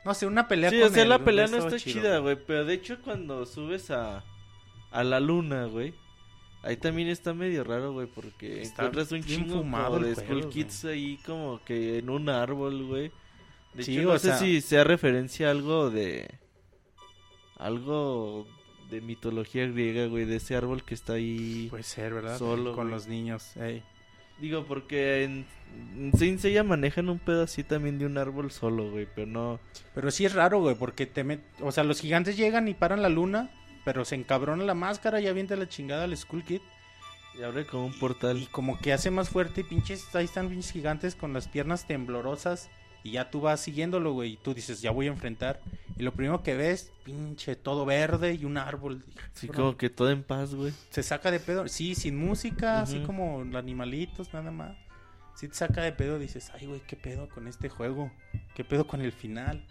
No 0.04 0.14
sé, 0.14 0.26
una 0.26 0.46
pelea 0.48 0.70
Sí, 0.70 0.80
con 0.80 0.88
o 0.88 0.92
sea, 0.92 1.02
él, 1.02 1.08
la 1.08 1.18
pelea 1.24 1.46
no 1.46 1.56
está 1.56 1.76
chido, 1.78 2.00
chida, 2.02 2.18
güey. 2.18 2.36
Pero 2.46 2.64
de 2.64 2.74
hecho, 2.74 2.98
cuando 3.02 3.46
subes 3.46 3.90
a, 3.90 4.22
a 4.90 5.04
la 5.04 5.20
luna, 5.20 5.64
güey. 5.66 5.94
Ahí 6.62 6.76
también 6.78 7.08
está 7.08 7.34
medio 7.34 7.62
raro, 7.64 7.92
güey. 7.92 8.06
Porque 8.06 8.62
Está 8.62 8.82
encuentras 8.82 9.12
un 9.12 9.22
chingo 9.22 9.58
fumado 9.58 9.98
de 9.98 10.14
juego, 10.14 10.40
Skull 10.40 10.48
Kids 10.50 10.84
ahí, 10.86 11.18
como 11.26 11.60
que 11.64 11.98
en 11.98 12.10
un 12.10 12.28
árbol, 12.28 12.84
güey. 12.86 13.12
De 13.74 13.82
Sí, 13.82 13.98
hecho, 13.98 14.08
o 14.10 14.12
no 14.14 14.18
sé 14.18 14.28
sea- 14.28 14.38
si 14.38 14.60
sea 14.60 14.84
referencia 14.84 15.48
a 15.48 15.50
algo 15.50 15.90
de. 15.90 16.28
Algo 17.56 18.46
de 18.90 19.00
mitología 19.00 19.66
griega, 19.66 20.06
güey. 20.06 20.24
De 20.24 20.36
ese 20.36 20.56
árbol 20.56 20.84
que 20.84 20.94
está 20.94 21.14
ahí. 21.14 21.68
Puede 21.70 21.82
ser, 21.82 22.14
¿verdad? 22.14 22.38
Solo, 22.38 22.74
Con 22.74 22.90
los 22.90 23.06
niños, 23.06 23.56
ey. 23.56 23.82
Digo, 24.38 24.64
porque 24.64 25.24
en, 25.24 25.46
en 25.96 26.12
Saint 26.16 26.40
Seiya 26.40 26.64
manejan 26.64 27.08
un 27.08 27.18
pedo 27.18 27.44
así 27.44 27.62
también 27.62 27.98
de 27.98 28.06
un 28.06 28.18
árbol 28.18 28.50
solo, 28.50 28.90
güey. 28.90 29.06
Pero 29.14 29.26
no. 29.26 29.60
Pero 29.94 30.10
sí 30.10 30.24
es 30.24 30.34
raro, 30.34 30.60
güey, 30.60 30.74
porque 30.74 31.06
te 31.06 31.24
met... 31.24 31.40
O 31.60 31.72
sea, 31.72 31.84
los 31.84 32.00
gigantes 32.00 32.36
llegan 32.36 32.68
y 32.68 32.74
paran 32.74 33.02
la 33.02 33.08
luna, 33.08 33.50
pero 33.84 34.04
se 34.04 34.16
encabrona 34.16 34.64
la 34.64 34.74
máscara 34.74 35.20
y 35.20 35.26
avienta 35.28 35.56
la 35.56 35.68
chingada 35.68 36.04
al 36.04 36.16
Skull 36.16 36.44
Kid. 36.44 36.60
Y 37.38 37.42
abre 37.42 37.66
como 37.66 37.86
un 37.86 37.94
Y 37.94 37.98
portal. 37.98 38.48
como 38.50 38.78
que 38.78 38.92
hace 38.92 39.10
más 39.10 39.28
fuerte 39.28 39.62
y 39.62 39.64
pinches, 39.64 40.14
ahí 40.14 40.24
están 40.24 40.48
pinches 40.48 40.72
gigantes 40.72 41.14
con 41.16 41.32
las 41.32 41.48
piernas 41.48 41.86
temblorosas. 41.86 42.70
Y 43.04 43.12
ya 43.12 43.30
tú 43.30 43.42
vas 43.42 43.60
siguiéndolo, 43.60 44.14
güey. 44.14 44.32
Y 44.32 44.36
tú 44.38 44.54
dices, 44.54 44.80
ya 44.80 44.90
voy 44.90 45.06
a 45.06 45.10
enfrentar. 45.10 45.60
Y 45.98 46.02
lo 46.02 46.12
primero 46.12 46.42
que 46.42 46.56
ves, 46.56 46.90
pinche, 47.04 47.54
todo 47.54 47.84
verde 47.84 48.34
y 48.34 48.46
un 48.46 48.56
árbol. 48.56 49.04
Cabrón. 49.34 49.54
como 49.54 49.76
que 49.76 49.90
todo 49.90 50.10
en 50.10 50.22
paz, 50.22 50.54
güey. 50.54 50.72
Se 50.88 51.02
saca 51.02 51.30
de 51.30 51.38
pedo. 51.38 51.68
Sí, 51.68 51.94
sin 51.94 52.16
música, 52.16 52.80
así 52.80 53.00
como 53.00 53.44
animalitos, 53.56 54.32
nada 54.32 54.50
más. 54.50 54.76
Sí 55.36 55.48
te 55.48 55.54
saca 55.54 55.82
de 55.82 55.92
pedo, 55.92 56.18
dices, 56.18 56.50
ay, 56.54 56.66
güey, 56.66 56.80
qué 56.86 56.96
pedo 56.96 57.28
con 57.28 57.46
este 57.46 57.68
juego. 57.68 58.10
Qué 58.54 58.64
pedo 58.64 58.86
con 58.86 59.02
el 59.02 59.12
final. 59.12 59.66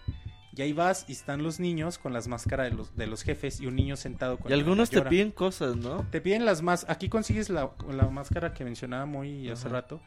Y 0.55 0.61
ahí 0.61 0.73
vas 0.73 1.05
y 1.07 1.13
están 1.13 1.41
los 1.41 1.59
niños 1.59 1.97
con 1.97 2.13
las 2.13 2.27
máscaras 2.27 2.69
de 2.69 2.77
los, 2.77 2.95
de 2.95 3.07
los 3.07 3.23
jefes 3.23 3.59
y 3.59 3.65
un 3.65 3.75
niño 3.75 3.95
sentado 3.95 4.37
con 4.37 4.51
Y 4.51 4.53
algunos 4.53 4.91
te 4.91 5.01
piden 5.01 5.31
cosas, 5.31 5.75
¿no? 5.75 6.05
Te 6.11 6.21
piden 6.21 6.45
las 6.45 6.61
más. 6.61 6.85
Aquí 6.87 7.09
consigues 7.09 7.49
la, 7.49 7.71
la 7.89 8.07
máscara 8.09 8.53
que 8.53 8.63
mencionaba 8.63 9.07
muy 9.07 9.49
hace 9.49 9.69
rato. 9.69 9.99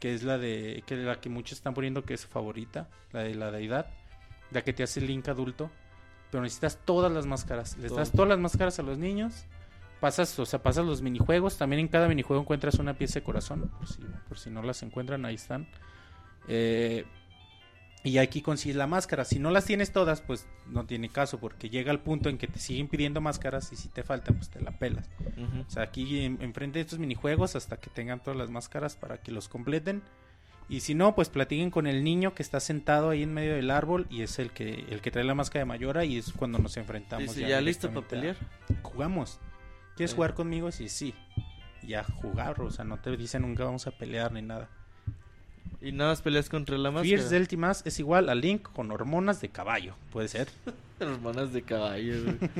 Que 0.00 0.14
es 0.14 0.22
la 0.22 0.38
de. 0.38 0.82
Que 0.86 0.96
la 0.96 1.20
que 1.20 1.28
muchos 1.28 1.58
están 1.58 1.74
poniendo 1.74 2.04
que 2.04 2.14
es 2.14 2.20
su 2.20 2.28
favorita. 2.28 2.88
La 3.12 3.22
de 3.22 3.34
la 3.34 3.50
deidad. 3.50 3.86
La 4.50 4.62
que 4.62 4.72
te 4.72 4.82
hace 4.82 5.00
el 5.00 5.06
Link 5.06 5.28
adulto. 5.28 5.70
Pero 6.30 6.42
necesitas 6.42 6.78
todas 6.84 7.10
las 7.10 7.26
máscaras. 7.26 7.76
Les 7.78 7.94
das 7.94 8.12
todas 8.12 8.28
las 8.28 8.38
máscaras 8.38 8.78
a 8.78 8.82
los 8.82 8.98
niños. 8.98 9.46
Pasas, 10.00 10.38
o 10.38 10.44
sea, 10.44 10.62
pasas 10.62 10.84
los 10.84 11.02
minijuegos. 11.02 11.56
También 11.56 11.80
en 11.80 11.88
cada 11.88 12.08
minijuego 12.08 12.42
encuentras 12.42 12.74
una 12.74 12.94
pieza 12.94 13.20
de 13.20 13.24
corazón. 13.24 13.70
Por 13.78 13.88
si, 13.88 14.02
por 14.28 14.38
si 14.38 14.50
no 14.50 14.62
las 14.62 14.82
encuentran, 14.82 15.24
ahí 15.24 15.36
están. 15.36 15.66
Eh, 16.48 17.04
y 18.08 18.18
aquí 18.18 18.40
consigues 18.40 18.76
la 18.76 18.86
máscara. 18.86 19.24
Si 19.24 19.38
no 19.38 19.50
las 19.50 19.64
tienes 19.64 19.92
todas, 19.92 20.20
pues 20.20 20.46
no 20.68 20.86
tiene 20.86 21.08
caso. 21.08 21.38
Porque 21.40 21.68
llega 21.70 21.90
el 21.92 21.98
punto 22.00 22.28
en 22.28 22.38
que 22.38 22.46
te 22.46 22.58
siguen 22.58 22.88
pidiendo 22.88 23.20
máscaras. 23.20 23.72
Y 23.72 23.76
si 23.76 23.88
te 23.88 24.02
faltan, 24.02 24.36
pues 24.36 24.48
te 24.48 24.60
la 24.60 24.78
pelas. 24.78 25.08
O 25.66 25.70
sea, 25.70 25.82
aquí 25.82 26.20
en- 26.20 26.40
enfrente 26.40 26.78
de 26.78 26.82
estos 26.84 26.98
minijuegos 26.98 27.56
hasta 27.56 27.78
que 27.78 27.90
tengan 27.90 28.22
todas 28.22 28.38
las 28.38 28.48
máscaras 28.50 28.96
para 28.96 29.18
que 29.20 29.32
los 29.32 29.48
completen. 29.48 30.02
Y 30.68 30.80
si 30.80 30.94
no, 30.94 31.14
pues 31.14 31.28
platiquen 31.28 31.70
con 31.70 31.86
el 31.86 32.02
niño 32.02 32.34
que 32.34 32.42
está 32.42 32.58
sentado 32.60 33.10
ahí 33.10 33.22
en 33.22 33.32
medio 33.32 33.54
del 33.54 33.70
árbol 33.70 34.06
y 34.10 34.22
es 34.22 34.38
el 34.40 34.50
que 34.50 34.84
el 34.90 35.00
que 35.00 35.10
trae 35.12 35.24
la 35.24 35.34
máscara 35.34 35.60
de 35.60 35.66
Mayora 35.66 36.04
y 36.04 36.16
es 36.18 36.32
cuando 36.32 36.58
nos 36.58 36.76
enfrentamos. 36.76 37.26
Dice, 37.36 37.48
¿ya 37.48 37.60
listo 37.60 37.88
para 37.94 38.06
pelear? 38.08 38.36
Jugamos. 38.82 39.38
¿Quieres 39.96 40.14
jugar 40.14 40.34
conmigo? 40.34 40.72
Sí, 40.72 40.88
sí. 40.88 41.14
Ya 41.84 42.02
jugar, 42.02 42.60
o 42.60 42.70
sea, 42.70 42.84
no 42.84 42.98
te 42.98 43.16
dicen 43.16 43.42
nunca 43.42 43.64
vamos 43.64 43.86
a 43.86 43.92
pelear 43.92 44.32
ni 44.32 44.42
nada. 44.42 44.68
Y 45.80 45.92
nada 45.92 46.10
más 46.10 46.22
peleas 46.22 46.48
contra 46.48 46.76
la 46.78 46.90
máscara. 46.90 47.08
Fierce 47.08 47.28
Deltimas 47.28 47.82
es 47.84 47.98
igual 47.98 48.28
a 48.28 48.34
Link 48.34 48.62
con 48.72 48.90
hormonas 48.90 49.40
de 49.40 49.50
caballo, 49.50 49.94
puede 50.10 50.28
ser. 50.28 50.48
Hermanas 51.00 51.52
de 51.52 51.62
caballo, 51.62 52.22
güey. 52.24 52.36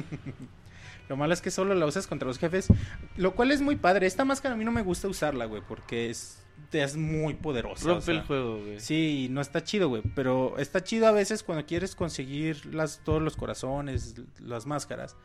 Lo 1.09 1.17
malo 1.17 1.33
es 1.33 1.41
que 1.41 1.51
solo 1.51 1.75
la 1.75 1.87
usas 1.87 2.07
contra 2.07 2.27
los 2.27 2.39
jefes. 2.39 2.69
Lo 3.17 3.35
cual 3.35 3.53
es 3.53 3.61
muy 3.61 3.77
padre. 3.77 4.07
Esta 4.07 4.25
máscara 4.25 4.55
a 4.55 4.59
mí 4.59 4.65
no 4.65 4.73
me 4.73 4.83
gusta 4.83 5.09
usarla, 5.09 5.45
güey. 5.45 5.63
Porque 5.67 6.11
es, 6.11 6.45
es 6.73 6.97
muy 6.97 7.35
poderosa. 7.35 7.87
Rompe 7.87 7.99
o 7.99 8.03
sea. 8.03 8.15
el 8.15 8.23
juego, 8.23 8.61
güey. 8.61 8.81
Sí, 8.81 9.29
no 9.31 9.41
está 9.41 9.63
chido, 9.63 9.89
güey. 9.89 10.03
Pero 10.15 10.59
está 10.59 10.83
chido 10.83 11.07
a 11.07 11.13
veces 11.13 11.43
cuando 11.43 11.65
quieres 11.65 11.95
conseguir 11.95 12.67
las, 12.75 13.01
todos 13.05 13.23
los 13.23 13.37
corazones, 13.37 14.17
las 14.41 14.67
máscaras. 14.67 15.17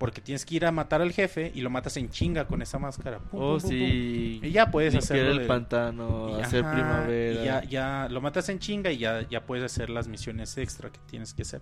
Porque 0.00 0.20
tienes 0.22 0.44
que 0.46 0.54
ir 0.54 0.64
a 0.64 0.72
matar 0.72 1.02
al 1.02 1.12
jefe 1.12 1.52
y 1.54 1.60
lo 1.60 1.68
matas 1.70 1.96
en 1.98 2.08
chinga 2.08 2.46
con 2.46 2.62
esa 2.62 2.78
máscara. 2.78 3.18
Pum, 3.18 3.38
Oh, 3.40 3.52
pum, 3.58 3.60
pum, 3.60 3.70
sí. 3.70 4.38
pum. 4.40 4.48
Y 4.48 4.50
ya 4.50 4.70
puedes 4.70 4.94
hacerlo. 4.94 5.32
el 5.32 5.38
de- 5.40 5.44
pantano, 5.46 6.38
y 6.38 6.40
hacer 6.42 6.64
ajá, 6.64 6.72
primavera. 6.74 7.40
Y 7.42 7.44
ya, 7.44 7.62
ya 7.64 8.08
lo 8.10 8.20
matas 8.22 8.48
en 8.48 8.58
chinga 8.58 8.90
y 8.90 8.96
ya, 8.98 9.28
ya 9.28 9.44
puedes 9.44 9.62
hacer 9.64 9.90
las 9.90 10.08
misiones 10.08 10.56
extra 10.56 10.90
que 10.90 10.98
tienes 11.06 11.34
que 11.34 11.42
hacer. 11.42 11.60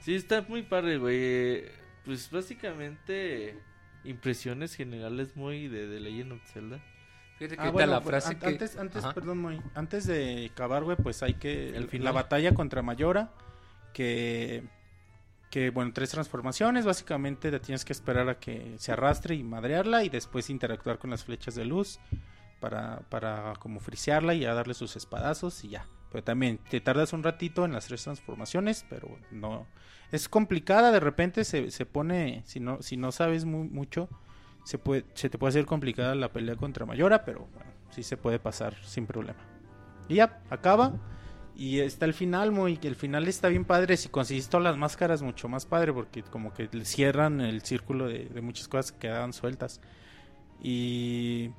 Sí, 0.00 0.14
está 0.14 0.42
muy 0.48 0.62
padre, 0.62 0.98
güey. 0.98 1.64
Pues 2.04 2.30
básicamente 2.30 3.58
impresiones 4.04 4.74
generales 4.74 5.36
muy 5.36 5.68
de, 5.68 5.86
de 5.86 6.00
Legend 6.00 6.32
of 6.32 6.40
Zelda. 6.52 6.78
Fíjate 7.38 7.56
que 7.56 7.60
Ah, 7.62 7.64
ahorita 7.64 7.72
bueno, 7.72 7.92
la 7.92 8.00
pues, 8.00 8.08
frase 8.10 8.28
an- 8.34 8.38
que... 8.38 8.46
antes, 8.46 8.76
antes, 8.76 9.04
Ajá. 9.04 9.12
perdón, 9.14 9.38
Moy, 9.38 9.60
antes 9.74 10.06
de 10.06 10.48
acabar, 10.52 10.84
güey, 10.84 10.96
pues 10.96 11.22
hay 11.22 11.34
que 11.34 11.76
El 11.76 11.88
la 12.04 12.12
batalla 12.12 12.54
contra 12.54 12.80
Mayora 12.82 13.32
que 13.92 14.64
bueno, 15.72 15.92
tres 15.94 16.10
transformaciones, 16.10 16.84
básicamente 16.84 17.50
te 17.50 17.60
tienes 17.60 17.84
que 17.84 17.92
esperar 17.92 18.28
a 18.28 18.38
que 18.38 18.74
se 18.78 18.92
arrastre 18.92 19.34
y 19.34 19.42
madrearla 19.42 20.04
y 20.04 20.08
después 20.08 20.50
interactuar 20.50 20.98
con 20.98 21.10
las 21.10 21.24
flechas 21.24 21.54
de 21.54 21.64
luz 21.64 21.98
para, 22.60 23.00
para 23.08 23.54
como 23.58 23.80
frisearla 23.80 24.34
y 24.34 24.44
darle 24.44 24.74
sus 24.74 24.96
espadazos 24.96 25.62
y 25.64 25.70
ya. 25.70 25.86
Pero 26.10 26.22
también 26.24 26.58
te 26.70 26.80
tardas 26.80 27.12
un 27.12 27.22
ratito 27.22 27.64
en 27.64 27.72
las 27.72 27.86
tres 27.86 28.04
transformaciones, 28.04 28.86
pero 28.88 29.18
no 29.30 29.66
es 30.12 30.28
complicada, 30.28 30.92
de 30.92 31.00
repente 31.00 31.44
se, 31.44 31.70
se 31.70 31.86
pone, 31.86 32.42
si 32.46 32.60
no, 32.60 32.80
si 32.82 32.96
no 32.96 33.10
sabes 33.10 33.44
mu- 33.44 33.64
mucho, 33.64 34.08
se, 34.64 34.78
puede, 34.78 35.04
se 35.14 35.28
te 35.28 35.38
puede 35.38 35.50
hacer 35.50 35.66
complicada 35.66 36.14
la 36.14 36.32
pelea 36.32 36.56
contra 36.56 36.86
Mayora, 36.86 37.24
pero 37.24 37.48
bueno, 37.52 37.70
sí 37.90 38.02
se 38.02 38.16
puede 38.16 38.38
pasar 38.38 38.76
sin 38.84 39.06
problema. 39.06 39.40
Y 40.08 40.16
ya, 40.16 40.40
acaba. 40.50 40.92
Y 41.56 41.78
está 41.80 42.04
el 42.04 42.14
final, 42.14 42.50
muy, 42.50 42.78
el 42.82 42.96
final 42.96 43.28
está 43.28 43.48
bien 43.48 43.64
padre. 43.64 43.96
Si 43.96 44.08
consigues 44.08 44.48
todas 44.48 44.64
las 44.64 44.76
máscaras, 44.76 45.22
mucho 45.22 45.48
más 45.48 45.66
padre, 45.66 45.92
porque 45.92 46.22
como 46.24 46.52
que 46.52 46.68
le 46.72 46.84
cierran 46.84 47.40
el 47.40 47.62
círculo 47.62 48.08
de, 48.08 48.24
de 48.26 48.40
muchas 48.40 48.66
cosas 48.66 48.90
que 48.92 48.98
quedaban 48.98 49.32
sueltas. 49.32 49.80
Y. 50.62 51.50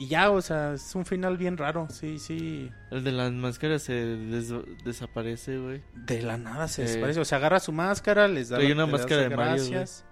Y 0.00 0.06
ya, 0.06 0.30
o 0.30 0.40
sea, 0.40 0.74
es 0.74 0.94
un 0.94 1.04
final 1.04 1.36
bien 1.36 1.56
raro, 1.56 1.88
sí, 1.90 2.20
sí. 2.20 2.70
El 2.92 3.02
de 3.02 3.10
las 3.10 3.32
máscaras 3.32 3.82
se 3.82 3.92
des- 3.92 4.54
desaparece, 4.84 5.58
güey. 5.58 5.82
De 5.94 6.22
la 6.22 6.36
nada 6.38 6.68
se 6.68 6.82
Eh. 6.82 6.84
desaparece. 6.86 7.18
O 7.20 7.24
sea, 7.24 7.38
agarra 7.38 7.58
su 7.58 7.72
máscara, 7.72 8.28
les 8.28 8.48
da 8.48 8.60
la- 8.60 8.72
una 8.72 8.86
máscara 8.86 9.22
de 9.22 9.30
Mario, 9.36 9.54
gracias. 9.70 10.04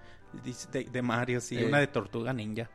De, 0.72 0.84
de 0.84 1.02
Mario, 1.02 1.40
sí, 1.40 1.56
Eh. 1.56 1.66
una 1.66 1.78
de 1.78 1.86
Tortuga 1.86 2.32
Ninja. 2.32 2.68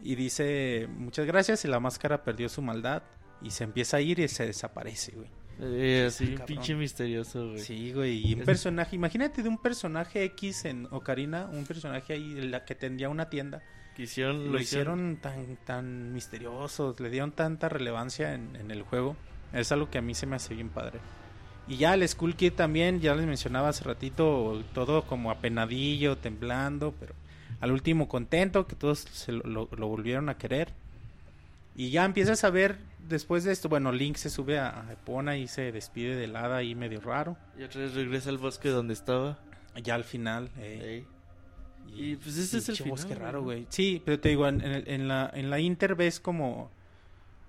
Y 0.00 0.14
dice, 0.14 0.88
muchas 0.88 1.26
gracias, 1.26 1.64
y 1.64 1.68
la 1.68 1.80
máscara 1.80 2.22
perdió 2.22 2.48
su 2.48 2.62
maldad. 2.62 3.02
Y 3.42 3.50
se 3.50 3.64
empieza 3.64 3.98
a 3.98 4.00
ir 4.00 4.18
y 4.18 4.28
se 4.28 4.46
desaparece, 4.46 5.12
güey. 5.12 5.28
Eh, 5.60 6.04
así, 6.08 6.36
un 6.38 6.46
pinche 6.46 6.74
misterioso, 6.74 7.48
güey. 7.50 7.58
Sí, 7.60 7.92
güey. 7.92 8.26
Y 8.28 8.34
un 8.34 8.40
Es- 8.40 8.46
personaje, 8.46 8.94
imagínate 8.96 9.42
de 9.42 9.48
un 9.48 9.58
personaje 9.58 10.24
X 10.24 10.64
en 10.66 10.86
Ocarina, 10.90 11.46
un 11.52 11.64
personaje 11.66 12.12
ahí 12.12 12.38
en 12.38 12.50
la 12.50 12.64
que 12.64 12.74
tendría 12.74 13.08
una 13.08 13.28
tienda. 13.28 13.62
Que 13.96 14.04
hicieron, 14.04 14.52
Lo 14.52 14.60
hicieron 14.60 15.16
tan, 15.20 15.56
tan 15.64 16.12
misterioso, 16.12 16.94
le 17.00 17.10
dieron 17.10 17.32
tanta 17.32 17.68
relevancia 17.68 18.34
en, 18.34 18.54
en 18.54 18.70
el 18.70 18.82
juego. 18.82 19.16
Es 19.52 19.72
algo 19.72 19.90
que 19.90 19.98
a 19.98 20.02
mí 20.02 20.14
se 20.14 20.26
me 20.26 20.36
hace 20.36 20.54
bien 20.54 20.68
padre. 20.68 21.00
Y 21.66 21.76
ya 21.76 21.94
el 21.94 22.08
Skull 22.08 22.36
Kid 22.36 22.52
también, 22.52 23.00
ya 23.00 23.14
les 23.16 23.26
mencionaba 23.26 23.68
hace 23.70 23.82
ratito, 23.84 24.62
todo 24.74 25.02
como 25.06 25.30
apenadillo, 25.32 26.16
temblando, 26.16 26.94
pero 27.00 27.14
al 27.60 27.72
último 27.72 28.08
contento, 28.08 28.66
que 28.68 28.76
todos 28.76 29.00
se 29.00 29.32
lo, 29.32 29.42
lo- 29.42 29.68
lo 29.76 29.88
volvieron 29.88 30.28
a 30.28 30.38
querer. 30.38 30.72
Y 31.74 31.90
ya 31.90 32.04
empiezas 32.04 32.44
a 32.44 32.50
ver, 32.50 32.78
después 33.08 33.44
de 33.44 33.52
esto, 33.52 33.68
bueno, 33.68 33.92
Link 33.92 34.16
se 34.16 34.30
sube 34.30 34.58
a, 34.58 34.86
a 34.88 34.92
Epona 34.92 35.36
y 35.36 35.48
se 35.48 35.72
despide 35.72 36.16
del 36.16 36.36
hada 36.36 36.58
ahí 36.58 36.74
medio 36.74 37.00
raro. 37.00 37.36
Y 37.58 37.62
otra 37.62 37.82
vez 37.82 37.94
regresa 37.94 38.30
al 38.30 38.38
bosque 38.38 38.68
donde 38.68 38.94
estaba. 38.94 39.38
Ya 39.82 39.94
al 39.94 40.04
final, 40.04 40.50
eh, 40.58 41.04
Ey. 41.06 41.06
Y, 41.94 42.16
pues, 42.16 42.36
ese 42.36 42.58
es 42.58 42.68
el 42.68 42.76
final, 42.76 42.90
bosque 42.90 43.14
raro, 43.14 43.42
güey. 43.42 43.66
Sí, 43.70 44.02
pero 44.04 44.20
te 44.20 44.28
digo, 44.28 44.46
en, 44.46 44.60
en 44.62 45.08
la, 45.08 45.30
en 45.32 45.50
la 45.50 45.58
Inter 45.58 45.94
ves 45.94 46.20
como, 46.20 46.70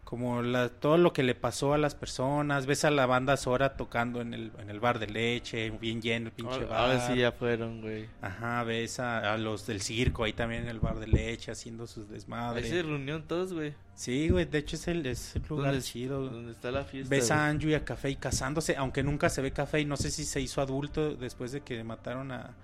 como 0.09 0.41
la, 0.41 0.69
todo 0.69 0.97
lo 0.97 1.13
que 1.13 1.21
le 1.21 1.35
pasó 1.35 1.75
a 1.75 1.77
las 1.77 1.93
personas. 1.93 2.65
Ves 2.65 2.83
a 2.83 2.89
la 2.89 3.05
banda 3.05 3.37
Sora 3.37 3.77
tocando 3.77 4.21
en 4.21 4.33
el, 4.33 4.51
en 4.57 4.71
el 4.71 4.79
bar 4.79 4.97
de 4.97 5.05
leche, 5.05 5.69
bien 5.69 6.01
lleno 6.01 6.29
el 6.29 6.31
pinche 6.31 6.65
bar. 6.65 6.79
ahora 6.79 7.07
sí 7.07 7.15
ya 7.19 7.31
fueron, 7.31 7.81
güey. 7.81 8.07
Ajá, 8.19 8.63
ves 8.63 8.99
a, 8.99 9.33
a 9.33 9.37
los 9.37 9.67
del 9.67 9.81
circo 9.81 10.23
ahí 10.23 10.33
también 10.33 10.63
en 10.63 10.69
el 10.69 10.79
bar 10.79 10.97
de 10.97 11.05
leche 11.05 11.51
haciendo 11.51 11.85
sus 11.85 12.05
Ahí 12.05 12.07
se 12.07 12.13
desmadres. 12.15 12.71
reunieron 12.85 13.21
todos, 13.27 13.53
güey. 13.53 13.75
Sí, 13.93 14.29
güey, 14.29 14.45
de 14.45 14.57
hecho 14.57 14.77
es 14.77 14.87
el, 14.87 15.05
es 15.05 15.35
el 15.35 15.43
lugar 15.47 15.73
¿Dónde- 15.73 15.85
chido. 15.85 16.27
Donde 16.27 16.53
está 16.53 16.71
la 16.71 16.85
fiesta. 16.85 17.07
Ves 17.15 17.27
güey. 17.27 17.39
a 17.39 17.45
Anju 17.47 17.67
y 17.67 17.73
a 17.75 17.85
Café 17.85 18.15
casándose, 18.15 18.75
aunque 18.77 19.03
nunca 19.03 19.29
se 19.29 19.43
ve 19.43 19.51
Café, 19.51 19.85
no 19.85 19.95
sé 19.95 20.09
si 20.09 20.25
se 20.25 20.41
hizo 20.41 20.59
adulto 20.59 21.13
después 21.17 21.51
de 21.51 21.61
que 21.61 21.83
mataron 21.83 22.31
a, 22.31 22.55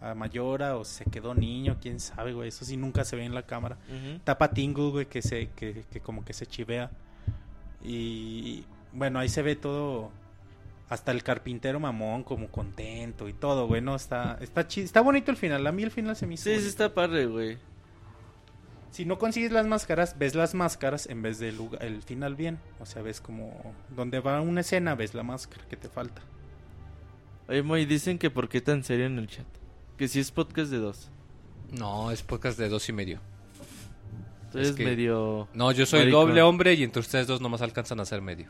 a 0.00 0.14
Mayora 0.14 0.76
o 0.76 0.84
se 0.84 1.04
quedó 1.06 1.34
niño, 1.34 1.78
quién 1.80 1.98
sabe, 2.00 2.32
güey, 2.34 2.48
eso 2.48 2.64
sí 2.64 2.76
nunca 2.76 3.04
se 3.04 3.16
ve 3.16 3.24
en 3.24 3.34
la 3.34 3.42
cámara. 3.44 3.78
Ujú. 3.88 4.18
Tapa 4.24 4.50
Tingle, 4.50 4.90
güey, 4.90 5.06
que 5.06 5.22
se 5.22 5.48
que, 5.56 5.84
que 5.90 6.00
como 6.00 6.24
que 6.24 6.32
se 6.32 6.46
chivea. 6.46 6.90
Y 7.82 8.64
bueno, 8.92 9.18
ahí 9.18 9.28
se 9.28 9.42
ve 9.42 9.56
todo 9.56 10.10
hasta 10.88 11.12
el 11.12 11.22
carpintero 11.22 11.80
mamón 11.80 12.22
como 12.24 12.48
contento 12.48 13.28
y 13.28 13.32
todo, 13.32 13.66
güey, 13.66 13.80
no 13.80 13.94
está 13.96 14.38
está 14.40 14.66
chi- 14.68 14.82
está 14.82 15.00
bonito 15.00 15.30
el 15.30 15.36
final. 15.36 15.66
A 15.66 15.72
mí 15.72 15.82
el 15.82 15.90
final 15.90 16.14
se 16.16 16.26
me 16.26 16.34
hizo 16.34 16.44
Sí, 16.44 16.60
sí 16.60 16.68
está 16.68 16.92
padre, 16.94 17.26
güey. 17.26 17.58
Si 18.90 19.04
no 19.04 19.18
consigues 19.18 19.50
las 19.50 19.66
máscaras, 19.66 20.16
ves 20.18 20.36
las 20.36 20.54
máscaras 20.54 21.08
en 21.08 21.20
vez 21.20 21.38
del 21.40 21.58
el 21.80 22.02
final 22.02 22.36
bien. 22.36 22.60
O 22.78 22.86
sea, 22.86 23.02
ves 23.02 23.20
como 23.20 23.74
donde 23.88 24.20
va 24.20 24.40
una 24.40 24.60
escena, 24.60 24.94
ves 24.94 25.14
la 25.14 25.24
máscara 25.24 25.64
que 25.68 25.76
te 25.76 25.88
falta. 25.88 26.22
Oye, 27.48 27.62
Moy, 27.62 27.86
dicen 27.86 28.18
que 28.18 28.30
por 28.30 28.48
qué 28.48 28.60
tan 28.60 28.84
serio 28.84 29.06
en 29.06 29.18
el 29.18 29.26
chat. 29.26 29.46
Que 29.96 30.08
si 30.08 30.20
es 30.20 30.30
podcast 30.30 30.70
de 30.70 30.78
dos. 30.78 31.08
No, 31.78 32.10
es 32.10 32.22
podcast 32.22 32.58
de 32.58 32.68
dos 32.68 32.88
y 32.88 32.92
medio. 32.92 33.20
Tú 34.52 34.58
eres 34.58 34.70
Es 34.70 34.76
que- 34.76 34.84
medio... 34.84 35.48
No, 35.54 35.72
yo 35.72 35.86
soy 35.86 36.00
Maricón. 36.00 36.28
doble 36.28 36.42
hombre 36.42 36.74
y 36.74 36.82
entre 36.84 37.00
ustedes 37.00 37.26
dos 37.26 37.40
nomás 37.40 37.62
alcanzan 37.62 37.98
a 38.00 38.04
ser 38.04 38.20
medio. 38.22 38.48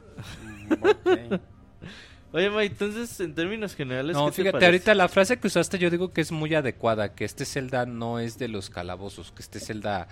Oye, 2.32 2.50
Moy, 2.50 2.66
entonces, 2.66 3.20
en 3.20 3.34
términos 3.34 3.74
generales, 3.76 4.16
No, 4.16 4.26
¿qué 4.26 4.32
te 4.32 4.42
fíjate, 4.42 4.66
ahorita 4.66 4.94
la 4.94 5.08
frase 5.08 5.38
que 5.38 5.46
usaste 5.46 5.78
yo 5.78 5.88
digo 5.88 6.12
que 6.12 6.20
es 6.20 6.32
muy 6.32 6.52
adecuada, 6.54 7.14
que 7.14 7.24
este 7.24 7.44
Zelda 7.44 7.86
no 7.86 8.18
es 8.18 8.38
de 8.38 8.48
los 8.48 8.70
calabozos, 8.70 9.30
que 9.30 9.40
este 9.40 9.60
Zelda, 9.60 10.08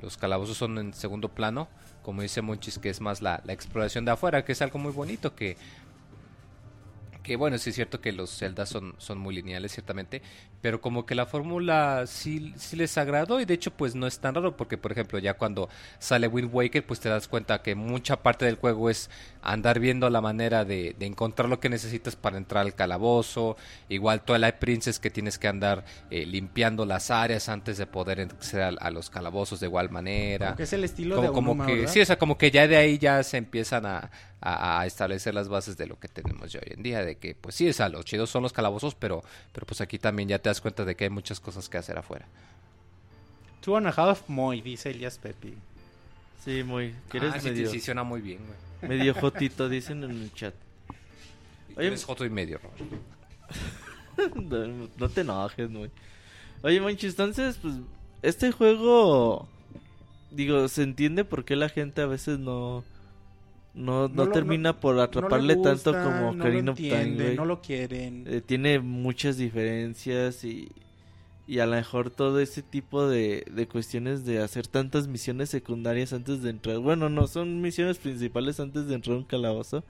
los 0.00 0.16
calabozos 0.16 0.56
son 0.56 0.78
en 0.78 0.94
segundo 0.94 1.28
plano, 1.28 1.68
como 2.02 2.22
dice 2.22 2.40
Monchis, 2.40 2.78
que 2.78 2.88
es 2.88 3.00
más 3.02 3.20
la, 3.20 3.42
la 3.44 3.52
exploración 3.52 4.06
de 4.06 4.12
afuera, 4.12 4.42
que 4.44 4.52
es 4.52 4.62
algo 4.62 4.78
muy 4.78 4.90
bonito, 4.92 5.34
que, 5.34 5.58
que 7.22 7.36
bueno, 7.36 7.58
sí 7.58 7.68
es 7.70 7.76
cierto 7.76 8.00
que 8.00 8.10
los 8.12 8.30
Zelda 8.34 8.64
son, 8.64 8.94
son 8.96 9.18
muy 9.18 9.34
lineales, 9.34 9.72
ciertamente, 9.72 10.22
pero 10.66 10.80
como 10.80 11.06
que 11.06 11.14
la 11.14 11.26
fórmula 11.26 12.06
sí, 12.08 12.52
sí 12.56 12.74
les 12.74 12.98
agradó 12.98 13.38
y 13.38 13.44
de 13.44 13.54
hecho 13.54 13.70
pues 13.70 13.94
no 13.94 14.08
es 14.08 14.18
tan 14.18 14.34
raro, 14.34 14.56
porque 14.56 14.76
por 14.76 14.90
ejemplo 14.90 15.20
ya 15.20 15.34
cuando 15.34 15.68
sale 16.00 16.26
Wind 16.26 16.50
Waker 16.52 16.84
pues 16.84 16.98
te 16.98 17.08
das 17.08 17.28
cuenta 17.28 17.62
que 17.62 17.76
mucha 17.76 18.20
parte 18.20 18.46
del 18.46 18.56
juego 18.56 18.90
es 18.90 19.08
andar 19.42 19.78
viendo 19.78 20.10
la 20.10 20.20
manera 20.20 20.64
de, 20.64 20.96
de 20.98 21.06
encontrar 21.06 21.48
lo 21.48 21.60
que 21.60 21.68
necesitas 21.68 22.16
para 22.16 22.36
entrar 22.36 22.66
al 22.66 22.74
calabozo, 22.74 23.56
igual 23.88 24.22
Twilight 24.24 24.56
Princess 24.56 24.98
que 24.98 25.08
tienes 25.08 25.38
que 25.38 25.46
andar 25.46 25.84
eh, 26.10 26.26
limpiando 26.26 26.84
las 26.84 27.12
áreas 27.12 27.48
antes 27.48 27.78
de 27.78 27.86
poder 27.86 28.20
acceder 28.22 28.64
a, 28.64 28.68
a 28.86 28.90
los 28.90 29.08
calabozos 29.08 29.60
de 29.60 29.66
igual 29.66 29.88
manera. 29.90 30.46
Como 30.46 30.56
que 30.56 30.62
es 30.64 30.72
el 30.72 30.82
estilo 30.82 31.14
Como, 31.14 31.28
de 31.28 31.32
como 31.32 31.64
que, 31.66 31.76
¿verdad? 31.76 31.92
sí, 31.92 32.00
o 32.00 32.04
sea, 32.06 32.18
como 32.18 32.36
que 32.38 32.50
ya 32.50 32.66
de 32.66 32.76
ahí 32.76 32.98
ya 32.98 33.22
se 33.22 33.36
empiezan 33.36 33.86
a, 33.86 34.10
a- 34.40 34.80
a 34.80 34.86
establecer 34.86 35.32
las 35.32 35.48
bases 35.48 35.76
de 35.76 35.86
lo 35.86 35.98
que 36.00 36.08
tenemos 36.08 36.50
ya 36.52 36.58
hoy 36.60 36.72
en 36.74 36.82
día, 36.82 37.04
de 37.04 37.16
que 37.18 37.34
pues 37.36 37.54
sí, 37.54 37.68
o 37.68 37.72
sea, 37.72 37.88
los 37.88 38.04
chidos 38.04 38.30
son 38.30 38.42
los 38.42 38.52
calabozos, 38.52 38.94
pero, 38.96 39.22
pero 39.52 39.66
pues 39.66 39.80
aquí 39.80 39.98
también 39.98 40.28
ya 40.28 40.38
te 40.40 40.50
das 40.56 40.60
cuenta 40.62 40.84
de 40.84 40.94
que 40.96 41.04
hay 41.04 41.10
muchas 41.10 41.38
cosas 41.38 41.68
que 41.68 41.76
hacer 41.78 41.98
afuera. 41.98 42.26
Two 43.60 43.76
and 43.76 43.86
a 43.88 43.90
half 43.90 44.28
Moy, 44.28 44.62
dice 44.62 44.90
Elias 44.90 45.18
Pepi. 45.18 45.54
Sí, 46.44 46.62
Moy, 46.62 46.94
que 47.10 47.18
eres 47.18 47.34
Ah, 47.34 47.40
medio, 47.42 47.68
sí, 47.70 47.80
suena 47.80 48.04
muy 48.04 48.20
bien, 48.20 48.38
güey. 48.46 48.90
medio 48.98 49.14
jotito, 49.14 49.68
dicen 49.68 50.02
en 50.04 50.10
el 50.10 50.32
chat. 50.32 50.54
Oye, 51.76 51.88
Eres 51.88 52.04
joto 52.04 52.24
y 52.24 52.30
medio, 52.30 52.58
Robert. 52.58 53.02
no, 54.36 54.88
no 54.96 55.08
te 55.08 55.20
enojes, 55.20 55.68
Moy. 55.68 55.90
Oye, 56.62 56.80
Monchis, 56.80 57.10
entonces, 57.10 57.58
pues, 57.60 57.74
este 58.22 58.50
juego... 58.52 59.46
Digo, 60.30 60.68
se 60.68 60.82
entiende 60.82 61.24
por 61.24 61.44
qué 61.44 61.54
la 61.56 61.68
gente 61.68 62.00
a 62.02 62.06
veces 62.06 62.38
no... 62.38 62.82
No, 63.76 64.08
no, 64.08 64.28
termina 64.30 64.70
no- 64.72 64.80
por 64.80 64.96
No 64.96 65.02
atraparle 65.02 65.54
tanto 65.56 65.92
como 65.92 66.32
güey. 67.24 67.36
no 67.36 67.44
lo 67.44 67.60
quieren. 67.60 68.24
Eh, 68.26 68.40
tiene 68.44 68.78
muchas 68.80 69.36
diferencias 69.36 70.42
y, 70.44 70.72
y 71.46 71.58
a 71.58 71.66
lo 71.66 71.72
mejor 71.76 72.08
todo 72.10 72.40
ese 72.40 72.62
tipo 72.62 73.06
de, 73.06 73.44
de 73.50 73.68
cuestiones 73.68 74.24
de 74.24 74.42
hacer 74.42 74.66
tantas 74.66 75.08
misiones 75.08 75.50
secundarias 75.50 76.12
antes 76.14 76.42
de 76.42 76.50
entrar. 76.50 76.78
Bueno, 76.78 77.10
no 77.10 77.26
son 77.26 77.60
misiones 77.60 77.98
principales 77.98 78.58
antes 78.60 78.86
de 78.86 78.94
entrar 78.94 79.14
a 79.14 79.18
un 79.18 79.24
calabozo. 79.24 79.84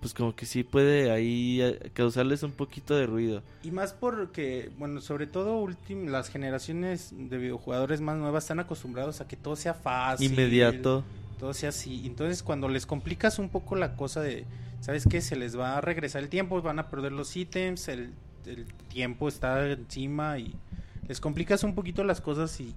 Pues 0.00 0.14
como 0.14 0.34
que 0.34 0.46
sí 0.46 0.64
puede 0.64 1.12
ahí 1.12 1.60
eh, 1.62 1.78
causarles 1.94 2.42
un 2.42 2.50
poquito 2.50 2.96
de 2.96 3.06
ruido. 3.06 3.40
Y 3.62 3.70
más 3.70 3.92
porque, 3.92 4.70
bueno, 4.76 5.00
sobre 5.00 5.28
todo 5.28 5.68
las 6.06 6.28
generaciones 6.28 7.12
de 7.16 7.38
videojugadores 7.38 8.00
más 8.00 8.16
nuevas 8.16 8.42
están 8.42 8.58
acostumbrados 8.58 9.20
a 9.20 9.28
que 9.28 9.36
todo 9.36 9.54
sea 9.54 9.74
fácil. 9.74 10.32
Inmediato. 10.32 11.04
Todo 11.42 11.54
sea 11.54 11.70
así. 11.70 12.02
Entonces, 12.06 12.40
cuando 12.40 12.68
les 12.68 12.86
complicas 12.86 13.40
un 13.40 13.48
poco 13.48 13.74
la 13.74 13.96
cosa 13.96 14.20
de, 14.20 14.44
¿sabes 14.78 15.08
qué? 15.10 15.20
Se 15.20 15.34
les 15.34 15.58
va 15.58 15.76
a 15.76 15.80
regresar 15.80 16.22
el 16.22 16.28
tiempo, 16.28 16.62
van 16.62 16.78
a 16.78 16.88
perder 16.88 17.10
los 17.10 17.36
ítems, 17.36 17.88
el, 17.88 18.12
el 18.46 18.64
tiempo 18.88 19.26
está 19.26 19.68
encima 19.68 20.38
y 20.38 20.54
les 21.08 21.18
complicas 21.18 21.64
un 21.64 21.74
poquito 21.74 22.04
las 22.04 22.20
cosas 22.20 22.60
y 22.60 22.76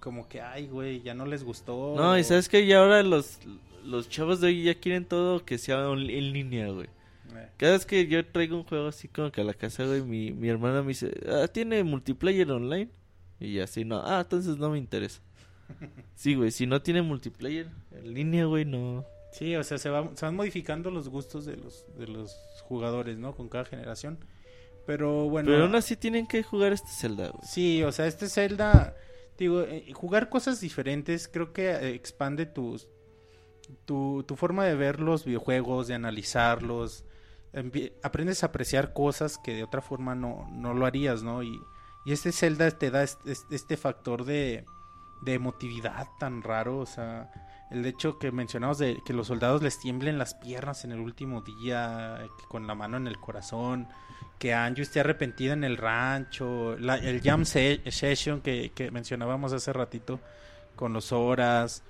como 0.00 0.26
que, 0.30 0.40
ay, 0.40 0.66
güey, 0.68 1.02
ya 1.02 1.12
no 1.12 1.26
les 1.26 1.44
gustó. 1.44 1.92
No, 1.94 2.16
y 2.16 2.24
sabes 2.24 2.48
que 2.48 2.66
ya 2.66 2.78
ahora 2.78 3.02
los, 3.02 3.38
los 3.84 4.08
chavos 4.08 4.40
de 4.40 4.46
hoy 4.46 4.62
ya 4.62 4.74
quieren 4.76 5.04
todo 5.04 5.44
que 5.44 5.58
sea 5.58 5.86
en 5.92 6.32
línea, 6.32 6.68
güey. 6.70 6.86
Eh, 7.36 7.48
Cada 7.58 7.72
vez 7.72 7.84
que 7.84 8.06
yo 8.06 8.24
traigo 8.24 8.56
un 8.56 8.64
juego 8.64 8.88
así 8.88 9.08
como 9.08 9.30
que 9.30 9.42
a 9.42 9.44
la 9.44 9.52
casa, 9.52 9.84
güey, 9.84 10.00
mi, 10.00 10.32
mi 10.32 10.48
hermana 10.48 10.80
me 10.80 10.88
dice, 10.88 11.12
ah, 11.28 11.48
¿tiene 11.48 11.84
multiplayer 11.84 12.50
online? 12.50 12.88
Y 13.38 13.58
así, 13.58 13.84
no, 13.84 14.00
ah, 14.02 14.20
entonces 14.22 14.56
no 14.56 14.70
me 14.70 14.78
interesa. 14.78 15.20
Sí, 16.14 16.34
güey, 16.34 16.50
si 16.50 16.66
no 16.66 16.82
tiene 16.82 17.02
multiplayer 17.02 17.68
en 17.92 18.14
línea, 18.14 18.44
güey, 18.46 18.64
no. 18.64 19.04
Sí, 19.32 19.54
o 19.56 19.62
sea, 19.64 19.78
se, 19.78 19.88
va- 19.90 20.10
se 20.14 20.26
van 20.26 20.34
modificando 20.36 20.90
los 20.90 21.08
gustos 21.08 21.44
de 21.46 21.56
los, 21.56 21.84
de 21.96 22.06
los 22.08 22.34
jugadores, 22.64 23.16
¿no? 23.18 23.34
Con 23.34 23.48
cada 23.48 23.64
generación. 23.64 24.18
Pero 24.86 25.28
bueno. 25.28 25.50
Pero 25.50 25.64
aún 25.64 25.74
así 25.76 25.96
tienen 25.96 26.26
que 26.26 26.42
jugar 26.42 26.72
este 26.72 26.88
Zelda, 26.90 27.28
güey. 27.28 27.42
Sí, 27.46 27.82
o 27.84 27.92
sea, 27.92 28.06
este 28.06 28.28
Zelda, 28.28 28.96
digo, 29.38 29.62
eh, 29.62 29.92
jugar 29.94 30.28
cosas 30.28 30.60
diferentes 30.60 31.28
creo 31.28 31.52
que 31.52 31.70
eh, 31.70 31.94
expande 31.94 32.44
tus, 32.46 32.88
tu, 33.84 34.24
tu 34.26 34.34
forma 34.36 34.64
de 34.64 34.74
ver 34.74 34.98
los 35.00 35.24
videojuegos, 35.24 35.86
de 35.86 35.94
analizarlos. 35.94 37.04
Aprendes 38.02 38.42
a 38.42 38.46
apreciar 38.46 38.92
cosas 38.92 39.36
que 39.38 39.54
de 39.54 39.64
otra 39.64 39.80
forma 39.82 40.14
no, 40.14 40.48
no 40.52 40.72
lo 40.74 40.86
harías, 40.86 41.22
¿no? 41.22 41.42
Y, 41.42 41.58
y 42.06 42.12
este 42.12 42.32
Zelda 42.32 42.70
te 42.70 42.90
da 42.90 43.02
este, 43.02 43.32
este 43.50 43.76
factor 43.76 44.24
de, 44.24 44.64
de 45.22 45.34
emotividad 45.34 46.08
tan 46.18 46.42
raro, 46.42 46.78
o 46.78 46.86
sea, 46.86 47.30
el 47.70 47.84
hecho 47.86 48.18
que 48.18 48.32
mencionamos 48.32 48.78
de 48.78 49.00
que 49.04 49.12
los 49.12 49.26
soldados 49.28 49.62
les 49.62 49.78
tiemblen 49.78 50.18
las 50.18 50.34
piernas 50.34 50.84
en 50.84 50.92
el 50.92 51.00
último 51.00 51.40
día, 51.42 52.18
que 52.38 52.44
con 52.46 52.66
la 52.66 52.74
mano 52.74 52.96
en 52.96 53.06
el 53.06 53.18
corazón, 53.20 53.88
que 54.38 54.54
Anju 54.54 54.82
esté 54.82 55.00
arrepentida 55.00 55.52
en 55.52 55.64
el 55.64 55.76
rancho, 55.76 56.76
la- 56.78 56.96
el 56.96 57.20
jam 57.20 57.44
se- 57.44 57.80
session 57.90 58.40
que, 58.40 58.72
que 58.74 58.90
mencionábamos 58.90 59.52
hace 59.52 59.72
ratito 59.72 60.18
con 60.76 60.92
los 60.94 61.12
horas, 61.12 61.82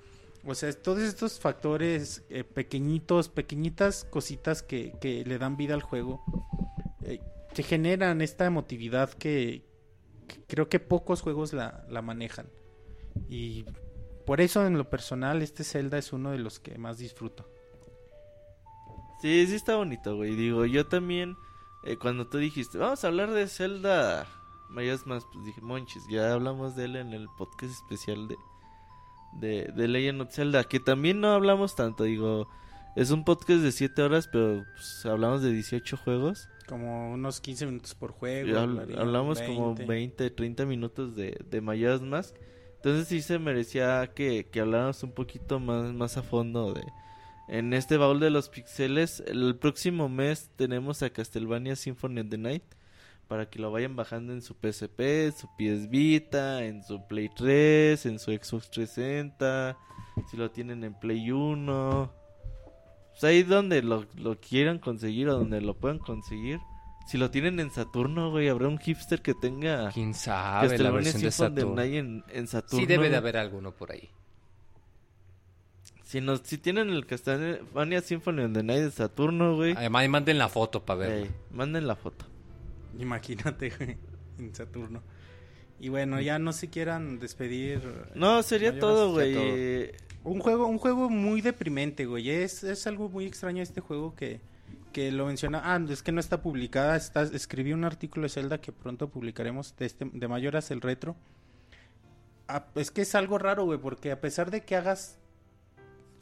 o 0.45 0.55
sea, 0.55 0.73
todos 0.73 1.01
estos 1.01 1.39
factores 1.39 2.25
eh, 2.31 2.45
pequeñitos, 2.45 3.29
pequeñitas 3.29 4.05
cositas 4.05 4.63
que, 4.63 4.95
que 5.01 5.25
le 5.25 5.39
dan 5.39 5.57
vida 5.57 5.75
al 5.75 5.83
juego, 5.83 6.23
eh, 7.03 7.21
te 7.55 7.63
generan 7.63 8.21
esta 8.21 8.47
emotividad 8.47 9.11
que, 9.11 9.65
que 10.27 10.43
creo 10.49 10.69
que 10.69 10.81
pocos 10.81 11.21
juegos 11.23 11.53
la, 11.53 11.85
la 11.89 12.03
manejan. 12.03 12.47
Y 13.29 13.65
por 14.27 14.41
eso 14.41 14.67
en 14.67 14.77
lo 14.79 14.89
personal 14.91 15.43
este 15.43 15.65
Zelda 15.65 15.99
es 15.99 16.13
uno 16.13 16.31
de 16.31 16.39
los 16.39 16.61
que 16.61 16.79
más 16.79 16.99
disfruto. 16.99 17.49
Sí, 19.21 19.47
sí 19.47 19.55
está 19.55 19.77
bonito, 19.77 20.17
güey. 20.17 20.35
Digo, 20.35 20.65
yo 20.65 20.87
también, 20.87 21.37
eh, 21.85 21.97
cuando 21.97 22.27
tú 22.29 22.39
dijiste, 22.39 22.79
vamos 22.79 23.05
a 23.05 23.09
hablar 23.09 23.31
de 23.33 23.47
Zelda 23.49 24.27
Mayoras 24.71 25.07
Más, 25.07 25.25
pues 25.33 25.45
dije, 25.45 25.61
Monchis, 25.61 26.03
ya 26.11 26.33
hablamos 26.33 26.75
de 26.77 26.85
él 26.87 26.97
en 26.97 27.13
el 27.13 27.29
podcast 27.37 27.73
especial 27.75 28.29
de, 28.29 28.37
de, 29.35 29.73
de 29.73 29.89
Legend 29.89 30.23
of 30.23 30.33
Zelda, 30.35 30.65
que 30.65 30.81
también 30.81 31.21
no 31.21 31.29
hablamos 31.33 31.77
tanto, 31.77 32.05
digo, 32.05 32.49
es 32.97 33.11
un 33.11 33.25
podcast 33.25 33.61
de 33.61 33.73
7 33.73 34.01
horas, 34.03 34.29
pero 34.33 34.65
pues, 34.75 35.05
hablamos 35.05 35.43
de 35.43 35.53
18 35.53 35.97
juegos. 35.99 36.49
Como 36.67 37.13
unos 37.13 37.41
15 37.41 37.67
minutos 37.67 37.95
por 37.95 38.13
juego. 38.13 38.57
Habl- 38.59 38.97
hablamos 38.99 39.43
como 39.43 39.75
20. 39.75 39.85
20, 39.87 40.31
30 40.31 40.65
minutos 40.67 41.15
de, 41.17 41.37
de 41.51 41.61
Mayoras 41.61 42.01
Mask. 42.01 42.37
Entonces 42.81 43.09
sí 43.09 43.21
se 43.21 43.39
merecía 43.39 44.11
que, 44.15 44.49
que 44.51 44.61
habláramos 44.61 45.03
un 45.03 45.13
poquito 45.13 45.61
más, 45.61 45.93
más 45.93 46.17
a 46.17 46.23
fondo 46.23 46.73
de... 46.73 46.83
En 47.47 47.75
este 47.75 47.99
baúl 47.99 48.21
de 48.21 48.31
los 48.31 48.49
pixeles, 48.49 49.23
el 49.27 49.55
próximo 49.57 50.09
mes 50.09 50.51
tenemos 50.57 51.03
a 51.03 51.11
Castlevania 51.11 51.77
Symphony 51.77 52.21
of 52.21 52.29
the 52.31 52.39
Night 52.39 52.63
para 53.29 53.51
que 53.51 53.59
lo 53.59 53.71
vayan 53.71 53.97
bajando 53.97 54.33
en 54.33 54.41
su 54.41 54.55
PSP, 54.55 55.01
en 55.01 55.33
su 55.33 55.47
PS 55.59 55.91
Vita, 55.91 56.65
en 56.65 56.83
su 56.83 57.07
Play 57.07 57.29
3, 57.29 58.07
en 58.07 58.19
su 58.19 58.31
Xbox 58.31 58.71
360, 58.71 59.77
si 60.31 60.37
lo 60.39 60.51
tienen 60.51 60.83
en 60.83 60.95
Play 60.95 61.31
1. 61.31 62.13
Pues 63.11 63.25
ahí 63.25 63.43
donde 63.43 63.83
lo, 63.83 64.07
lo 64.17 64.41
quieran 64.41 64.79
conseguir 64.79 65.29
o 65.29 65.37
donde 65.37 65.61
lo 65.61 65.75
puedan 65.75 65.99
conseguir. 65.99 66.61
Si 67.11 67.19
lo 67.19 67.29
tienen 67.33 67.59
en 67.59 67.73
Saturno, 67.73 68.31
güey, 68.31 68.49
habrá 68.49 68.69
un 68.69 68.79
hipster 68.79 69.21
que 69.21 69.35
tenga 69.35 69.91
¿Quién 69.91 70.15
sabe 70.15 70.69
la 70.79 70.93
Castlevania 70.93 71.13
versión 71.13 71.23
de 71.23 71.31
Symphony 71.33 71.49
of 71.49 71.55
the 71.55 71.61
Saturn? 71.61 71.75
Night 71.75 71.95
en, 71.95 72.25
en 72.29 72.47
Saturno. 72.47 72.79
Sí 72.79 72.87
debe 72.87 73.11
de 73.11 73.17
haber 73.17 73.37
alguno 73.37 73.73
por 73.73 73.91
ahí. 73.91 74.09
Si, 76.05 76.21
nos, 76.21 76.43
si 76.45 76.57
tienen 76.57 76.89
el 76.91 77.07
Castlevania 77.07 78.01
Symphony 78.01 78.43
of 78.43 78.53
the 78.53 78.63
Night 78.63 78.83
de 78.83 78.91
Saturno, 78.93 79.57
güey, 79.57 79.75
Además, 79.77 80.09
manden 80.09 80.39
la 80.39 80.49
foto 80.49 80.85
para 80.85 81.13
ey, 81.13 81.29
manden 81.51 81.89
la 81.89 81.97
foto. 81.97 82.27
Imagínate, 82.97 83.71
güey, 83.77 83.97
en 84.39 84.55
Saturno. 84.55 85.03
Y 85.81 85.89
bueno, 85.89 86.21
ya 86.21 86.39
no 86.39 86.53
se 86.53 86.71
quieran 86.71 87.19
despedir. 87.19 87.83
No, 88.15 88.41
sería 88.45 88.79
todo, 88.79 89.11
güey. 89.11 89.35
todo. 89.35 90.33
Un 90.33 90.39
juego, 90.39 90.67
un 90.69 90.79
juego 90.79 91.11
muy 91.11 91.41
deprimente, 91.41 92.07
güey. 92.07 92.31
Es, 92.31 92.63
es 92.63 92.87
algo 92.87 93.09
muy 93.09 93.27
extraño 93.27 93.65
este 93.65 93.81
juego 93.81 94.15
que, 94.15 94.39
que 94.91 95.11
lo 95.13 95.27
menciona. 95.27 95.63
Ah, 95.65 95.81
es 95.89 96.03
que 96.03 96.13
no 96.13 96.21
está 96.21 96.43
publicada. 96.43 96.97
Está, 96.97 97.23
escribí 97.23 97.73
un 97.73 97.85
artículo 97.85 98.25
de 98.25 98.31
Zelda 98.31 98.61
que 98.61 98.73
pronto 98.73 99.09
publicaremos 99.09 99.77
de, 99.77 99.87
este, 99.87 100.09
de 100.13 100.29
Mayoras 100.29 100.71
el 100.71 100.81
retro. 100.81 101.17
Ah, 102.49 102.67
es 102.75 102.91
que 102.91 103.03
es 103.03 103.15
algo 103.15 103.39
raro, 103.39 103.65
güey, 103.65 103.79
porque 103.79 104.13
a 104.13 104.21
pesar 104.21 104.51
de 104.51 104.65
que 104.65 104.77
hagas 104.77 105.19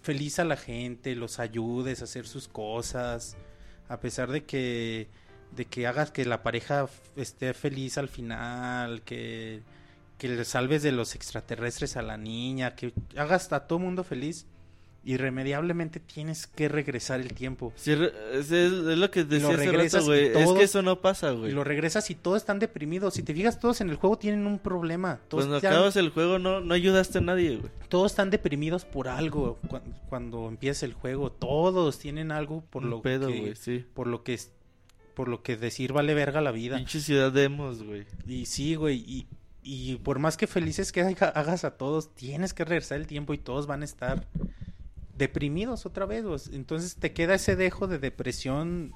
feliz 0.02 0.38
a 0.38 0.44
la 0.44 0.56
gente, 0.56 1.14
los 1.16 1.38
ayudes 1.38 2.00
a 2.00 2.04
hacer 2.04 2.26
sus 2.26 2.48
cosas, 2.48 3.36
a 3.88 4.00
pesar 4.00 4.30
de 4.30 4.44
que 4.44 5.08
de 5.52 5.64
que 5.64 5.86
hagas 5.86 6.10
que 6.10 6.26
la 6.26 6.42
pareja 6.42 6.86
esté 7.16 7.54
feliz 7.54 7.96
al 7.96 8.08
final, 8.08 9.02
que 9.02 9.62
que 10.18 10.28
le 10.28 10.44
salves 10.44 10.82
de 10.82 10.92
los 10.92 11.14
extraterrestres 11.14 11.96
a 11.96 12.02
la 12.02 12.16
niña, 12.16 12.74
que 12.74 12.92
hagas 13.16 13.52
a 13.52 13.66
todo 13.66 13.78
mundo 13.78 14.02
feliz, 14.02 14.46
irremediablemente 15.04 16.00
tienes 16.00 16.46
que 16.46 16.68
regresar 16.68 17.20
el 17.20 17.32
tiempo. 17.32 17.72
sí, 17.76 17.92
es, 17.92 18.50
lo 18.50 19.10
que 19.10 19.24
decía 19.24 19.48
hace 19.48 19.56
regresas 19.56 20.02
rato, 20.06 20.14
y 20.16 20.30
güey. 20.32 20.42
Es 20.44 20.52
que 20.52 20.62
eso 20.64 20.82
no 20.82 21.00
pasa, 21.00 21.32
Y 21.32 21.36
güey. 21.36 21.52
lo 21.52 21.64
regresas 21.64 22.10
y 22.10 22.14
todos 22.14 22.38
están 22.38 22.58
deprimidos. 22.58 23.14
Si 23.14 23.22
te 23.22 23.32
fijas, 23.34 23.58
todos 23.58 23.80
en 23.80 23.90
el 23.90 23.96
juego 23.96 24.18
tienen 24.18 24.46
un 24.46 24.58
problema. 24.58 25.20
Todos, 25.28 25.44
Cuando 25.46 25.60
ya- 25.60 25.70
acabas 25.70 25.96
el 25.96 26.10
juego 26.10 26.38
no, 26.38 26.60
no 26.60 26.74
ayudaste 26.74 27.18
a 27.18 27.20
nadie, 27.22 27.56
güey. 27.56 27.72
todos 27.88 28.12
están 28.12 28.30
deprimidos 28.30 28.84
por 28.84 29.08
algo. 29.08 29.58
Cu- 29.68 29.80
Cuando, 30.08 30.48
empieza 30.48 30.84
el 30.86 30.92
juego, 30.92 31.30
todos 31.32 31.98
tienen 31.98 32.30
algo 32.32 32.62
por 32.70 32.84
Un 32.84 32.90
lo 32.90 33.02
pedo, 33.02 33.28
que 33.28 33.54
sí. 33.56 33.84
por 33.94 34.06
lo 34.06 34.22
que 34.24 34.34
es- 34.34 34.52
por 35.14 35.28
lo 35.28 35.42
que 35.42 35.56
decir 35.56 35.92
vale 35.92 36.14
verga 36.14 36.40
la 36.40 36.52
vida. 36.52 36.76
Pinche 36.76 37.00
ciudad 37.00 37.32
de 37.32 37.44
emos, 37.44 37.82
güey. 37.82 38.04
Y 38.26 38.46
sí, 38.46 38.76
güey, 38.76 38.98
y, 39.06 39.26
y 39.64 39.96
por 39.96 40.18
más 40.20 40.36
que 40.36 40.46
felices 40.46 40.92
que 40.92 41.00
haga- 41.02 41.28
hagas 41.30 41.64
a 41.64 41.76
todos, 41.76 42.14
tienes 42.14 42.54
que 42.54 42.64
regresar 42.64 43.00
el 43.00 43.06
tiempo 43.08 43.34
y 43.34 43.38
todos 43.38 43.66
van 43.66 43.82
a 43.82 43.84
estar 43.84 44.26
deprimidos 45.18 45.84
otra 45.84 46.06
vez, 46.06 46.24
güey. 46.24 46.40
Entonces 46.52 46.96
te 46.96 47.12
queda 47.12 47.34
ese 47.34 47.56
dejo 47.56 47.86
de 47.86 47.98
depresión, 47.98 48.94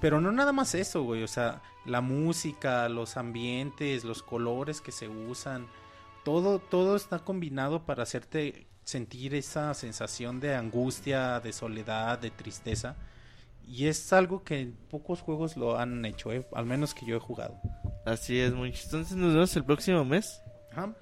pero 0.00 0.20
no 0.20 0.32
nada 0.32 0.52
más 0.52 0.74
eso, 0.74 1.02
güey, 1.02 1.22
o 1.22 1.28
sea, 1.28 1.62
la 1.84 2.00
música, 2.00 2.88
los 2.88 3.16
ambientes, 3.16 4.04
los 4.04 4.22
colores 4.22 4.80
que 4.80 4.92
se 4.92 5.08
usan, 5.08 5.66
todo 6.24 6.58
todo 6.58 6.96
está 6.96 7.18
combinado 7.18 7.84
para 7.84 8.04
hacerte 8.04 8.66
sentir 8.84 9.34
esa 9.34 9.74
sensación 9.74 10.40
de 10.40 10.54
angustia, 10.54 11.40
de 11.40 11.52
soledad, 11.52 12.18
de 12.18 12.30
tristeza. 12.30 12.96
Y 13.66 13.86
es 13.86 14.12
algo 14.12 14.44
que 14.44 14.72
pocos 14.90 15.20
juegos 15.20 15.56
lo 15.56 15.78
han 15.78 16.04
hecho, 16.04 16.32
eh, 16.32 16.46
al 16.52 16.66
menos 16.66 16.94
que 16.94 17.06
yo 17.06 17.16
he 17.16 17.20
jugado. 17.20 17.58
Así 18.04 18.38
es, 18.38 18.52
Entonces 18.52 19.16
nos 19.16 19.32
vemos 19.32 19.56
el 19.56 19.64
próximo 19.64 20.04
mes. 20.04 20.42
Ajá. 20.70 20.94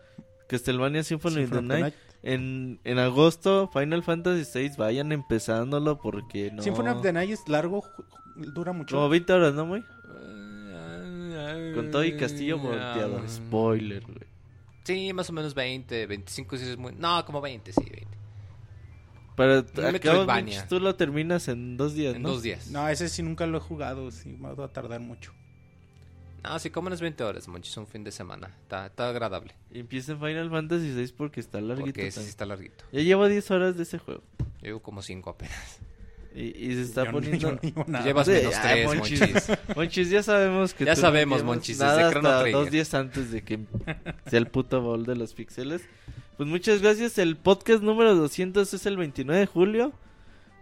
Castlevania 0.49 1.03
Symphony 1.03 1.45
of 1.45 1.51
the 1.51 1.63
Night. 1.63 1.95
En, 2.23 2.79
en 2.85 2.99
agosto, 2.99 3.69
Final 3.73 4.03
Fantasy 4.03 4.45
VI, 4.69 4.77
vayan 4.79 5.11
empezándolo 5.11 5.99
porque 5.99 6.51
no... 6.53 6.63
Symphony 6.63 6.89
of 6.89 7.03
the 7.03 7.13
Night 7.13 7.31
es 7.31 7.49
largo, 7.49 7.85
dura 8.37 8.73
mucho. 8.73 8.95
Como 8.95 9.09
20 9.09 9.33
horas, 9.33 9.55
¿no, 9.55 9.67
güey? 9.67 9.83
Con 11.75 11.91
todo 11.91 12.05
y 12.05 12.17
castillo 12.17 12.59
volteado. 12.59 13.21
Spoiler, 13.29 14.03
güey. 14.03 14.33
Sí, 14.85 15.13
más 15.13 15.31
o 15.31 15.33
menos 15.33 15.55
20, 15.55 16.07
25 16.07 16.57
sí 16.57 16.69
es 16.71 16.77
muy... 16.77 16.93
No, 16.95 17.25
como 17.25 17.41
20, 17.41 17.73
sí, 17.73 17.81
20. 17.81 18.07
Pero 19.37 19.65
acabo, 19.89 20.27
Mitch, 20.43 20.67
tú 20.69 20.79
lo 20.79 20.95
terminas 20.95 21.49
en 21.49 21.77
dos 21.77 21.95
días, 21.95 22.15
En 22.15 22.23
¿no? 22.23 22.31
dos 22.31 22.43
días. 22.43 22.71
No, 22.71 22.89
ese 22.89 23.09
sí 23.09 23.23
nunca 23.23 23.47
lo 23.47 23.59
he 23.59 23.61
jugado, 23.61 24.11
sí, 24.11 24.37
me 24.39 24.53
va 24.55 24.67
a 24.67 24.69
tardar 24.69 25.01
mucho. 25.01 25.33
No, 26.43 26.59
sí, 26.59 26.71
como 26.71 26.89
unas 26.89 27.01
20 27.01 27.23
horas, 27.25 27.47
monchis, 27.49 27.77
un 27.77 27.87
fin 27.87 28.03
de 28.05 28.11
semana. 28.11 28.49
Está, 28.63 28.87
está 28.87 29.09
agradable. 29.09 29.55
Y 29.71 29.81
empieza 29.81 30.13
en 30.13 30.19
Final 30.21 30.51
Fantasy 30.51 30.93
VI 30.93 31.13
porque 31.17 31.41
está 31.41 31.61
larguito. 31.61 31.93
Porque 31.93 32.11
sí 32.11 32.21
está 32.21 32.45
larguito. 32.47 32.85
Ya 32.93 33.01
llevo 33.01 33.29
10 33.29 33.51
horas 33.53 33.77
de 33.77 33.85
ese 33.85 33.99
juego. 33.99 34.23
Llevo 34.61 34.81
como 34.81 35.03
5 35.03 35.31
apenas. 35.31 35.79
Y, 36.35 36.45
y 36.67 36.75
se 36.75 36.83
está 36.83 37.05
Yo 37.05 37.13
poniendo... 37.13 37.59
no 37.87 38.03
llevas 38.05 38.27
Sí, 38.27 38.33
menos 38.33 38.55
ay, 38.57 38.85
3, 38.85 38.87
Monchis. 38.87 39.21
monchis. 39.21 39.59
Monchis, 39.77 40.11
ya 40.11 40.23
sabemos 40.23 40.73
que 40.75 40.85
Ya 40.87 40.95
tú 40.95 41.01
sabemos, 41.03 41.41
no 41.41 41.47
Monchis, 41.47 41.79
nada 41.79 41.97
desde 42.09 42.17
hasta 42.17 42.49
dos 42.51 42.71
días 42.71 42.95
antes 42.95 43.31
de 43.31 43.43
que 43.43 43.61
sea 44.27 44.39
el 44.39 44.47
puto 44.47 44.83
baúl 44.83 45.05
de 45.05 45.15
los 45.15 45.35
pixeles. 45.35 45.83
Pues 46.39 46.49
muchas 46.49 46.81
gracias. 46.81 47.19
El 47.19 47.37
podcast 47.37 47.83
número 47.83 48.15
200 48.17 48.73
es 48.73 48.87
el 48.87 48.97
29 48.97 49.41
de 49.41 49.47
julio. 49.47 49.93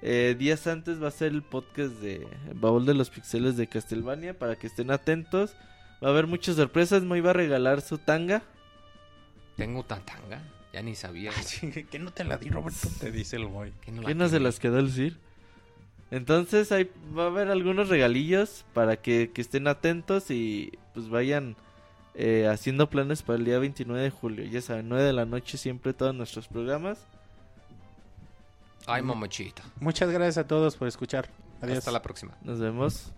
Eh, 0.03 0.35
días 0.39 0.67
antes 0.67 1.01
va 1.03 1.09
a 1.09 1.13
ser 1.13 1.29
el 1.33 1.43
podcast 1.43 1.93
de 1.97 2.27
Baúl 2.55 2.87
de 2.87 2.95
los 2.95 3.11
Pixeles 3.11 3.57
de 3.59 3.67
Castlevania 3.67 4.37
para 4.39 4.57
que 4.57 4.67
estén 4.67 4.91
atentos. 4.91 5.55
Va 6.03 6.09
a 6.09 6.11
haber 6.11 6.27
muchas 6.27 6.57
sorpresas. 6.57 7.03
Me 7.03 7.19
iba 7.19 7.31
a 7.31 7.35
regalar 7.35 7.81
su 7.81 7.99
tanga. 7.99 8.43
Tengo 9.57 9.85
tantanga. 9.85 10.43
Ya 10.73 10.83
ni 10.83 10.95
sabía. 10.95 11.33
que 11.91 11.99
no 11.99 12.13
te 12.13 12.25
la 12.25 12.39
di, 12.39 12.49
Roberto, 12.49 12.89
te 13.01 13.11
dice 13.11 13.37
el 13.37 13.47
boy. 13.47 13.73
¿Qué 13.81 13.93
no 13.93 14.03
la 14.03 14.07
¿Quién 14.07 14.19
no 14.19 14.29
se 14.29 14.41
las 14.41 14.59
quedó 14.59 14.79
el 14.79 14.91
Sir? 14.91 15.19
Entonces 16.11 16.73
ahí 16.73 16.91
va 17.17 17.25
a 17.25 17.27
haber 17.27 17.49
algunos 17.49 17.89
regalillos 17.89 18.65
para 18.75 18.97
que, 18.97 19.31
que 19.33 19.41
estén 19.41 19.69
atentos 19.69 20.31
y 20.31 20.73
pues 20.93 21.09
vayan 21.09 21.57
eh, 22.15 22.49
haciendo 22.49 22.91
planes 22.91 23.23
para 23.23 23.39
el 23.39 23.45
día 23.45 23.59
29 23.59 24.03
de 24.03 24.11
julio. 24.11 24.45
Ya 24.45 24.61
saben, 24.61 24.89
9 24.89 25.05
de 25.05 25.13
la 25.13 25.25
noche 25.25 25.57
siempre 25.57 25.93
todos 25.93 26.15
nuestros 26.15 26.49
programas. 26.49 27.07
Ay, 28.87 29.03
momochita. 29.03 29.63
Muchas 29.79 30.11
gracias 30.11 30.39
a 30.39 30.47
todos 30.49 30.77
por 30.77 30.89
escuchar. 30.89 31.29
Adiós. 31.61 31.79
Hasta 31.79 31.93
la 31.93 32.03
próxima. 32.03 32.37
Nos 32.43 32.59
vemos. 32.59 33.13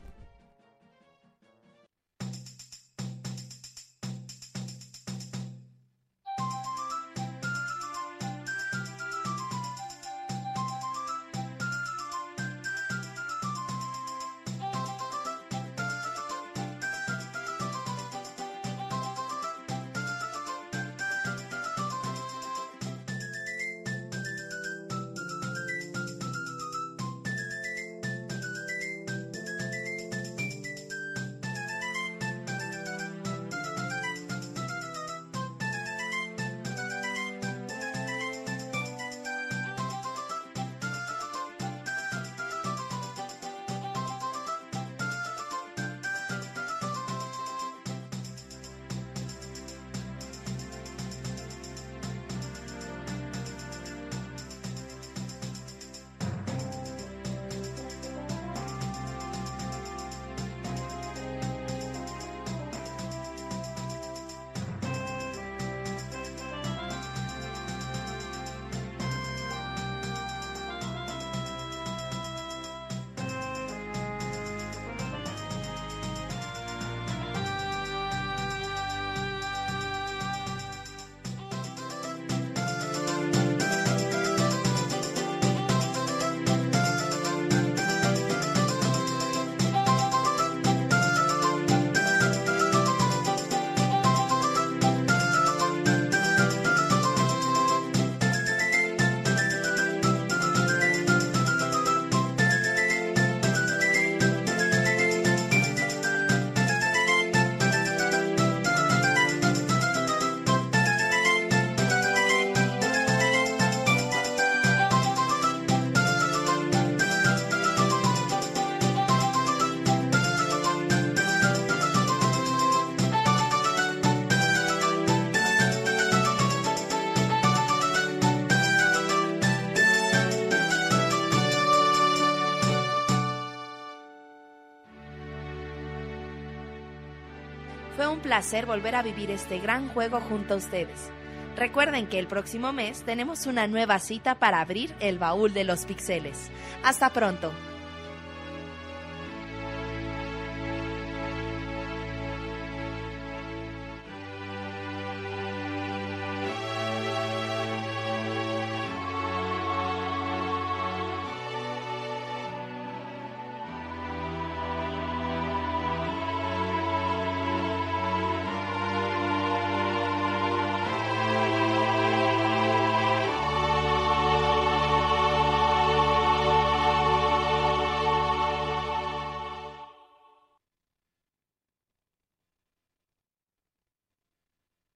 Volver 138.60 138.94
a 138.94 139.02
vivir 139.02 139.30
este 139.30 139.58
gran 139.58 139.88
juego 139.88 140.20
junto 140.20 140.54
a 140.54 140.56
ustedes. 140.58 141.10
Recuerden 141.56 142.06
que 142.06 142.18
el 142.18 142.26
próximo 142.26 142.72
mes 142.72 143.02
tenemos 143.02 143.46
una 143.46 143.66
nueva 143.66 143.98
cita 143.98 144.36
para 144.36 144.60
abrir 144.60 144.94
el 145.00 145.18
baúl 145.18 145.52
de 145.52 145.64
los 145.64 145.84
pixeles. 145.84 146.50
Hasta 146.82 147.10
pronto. 147.10 147.52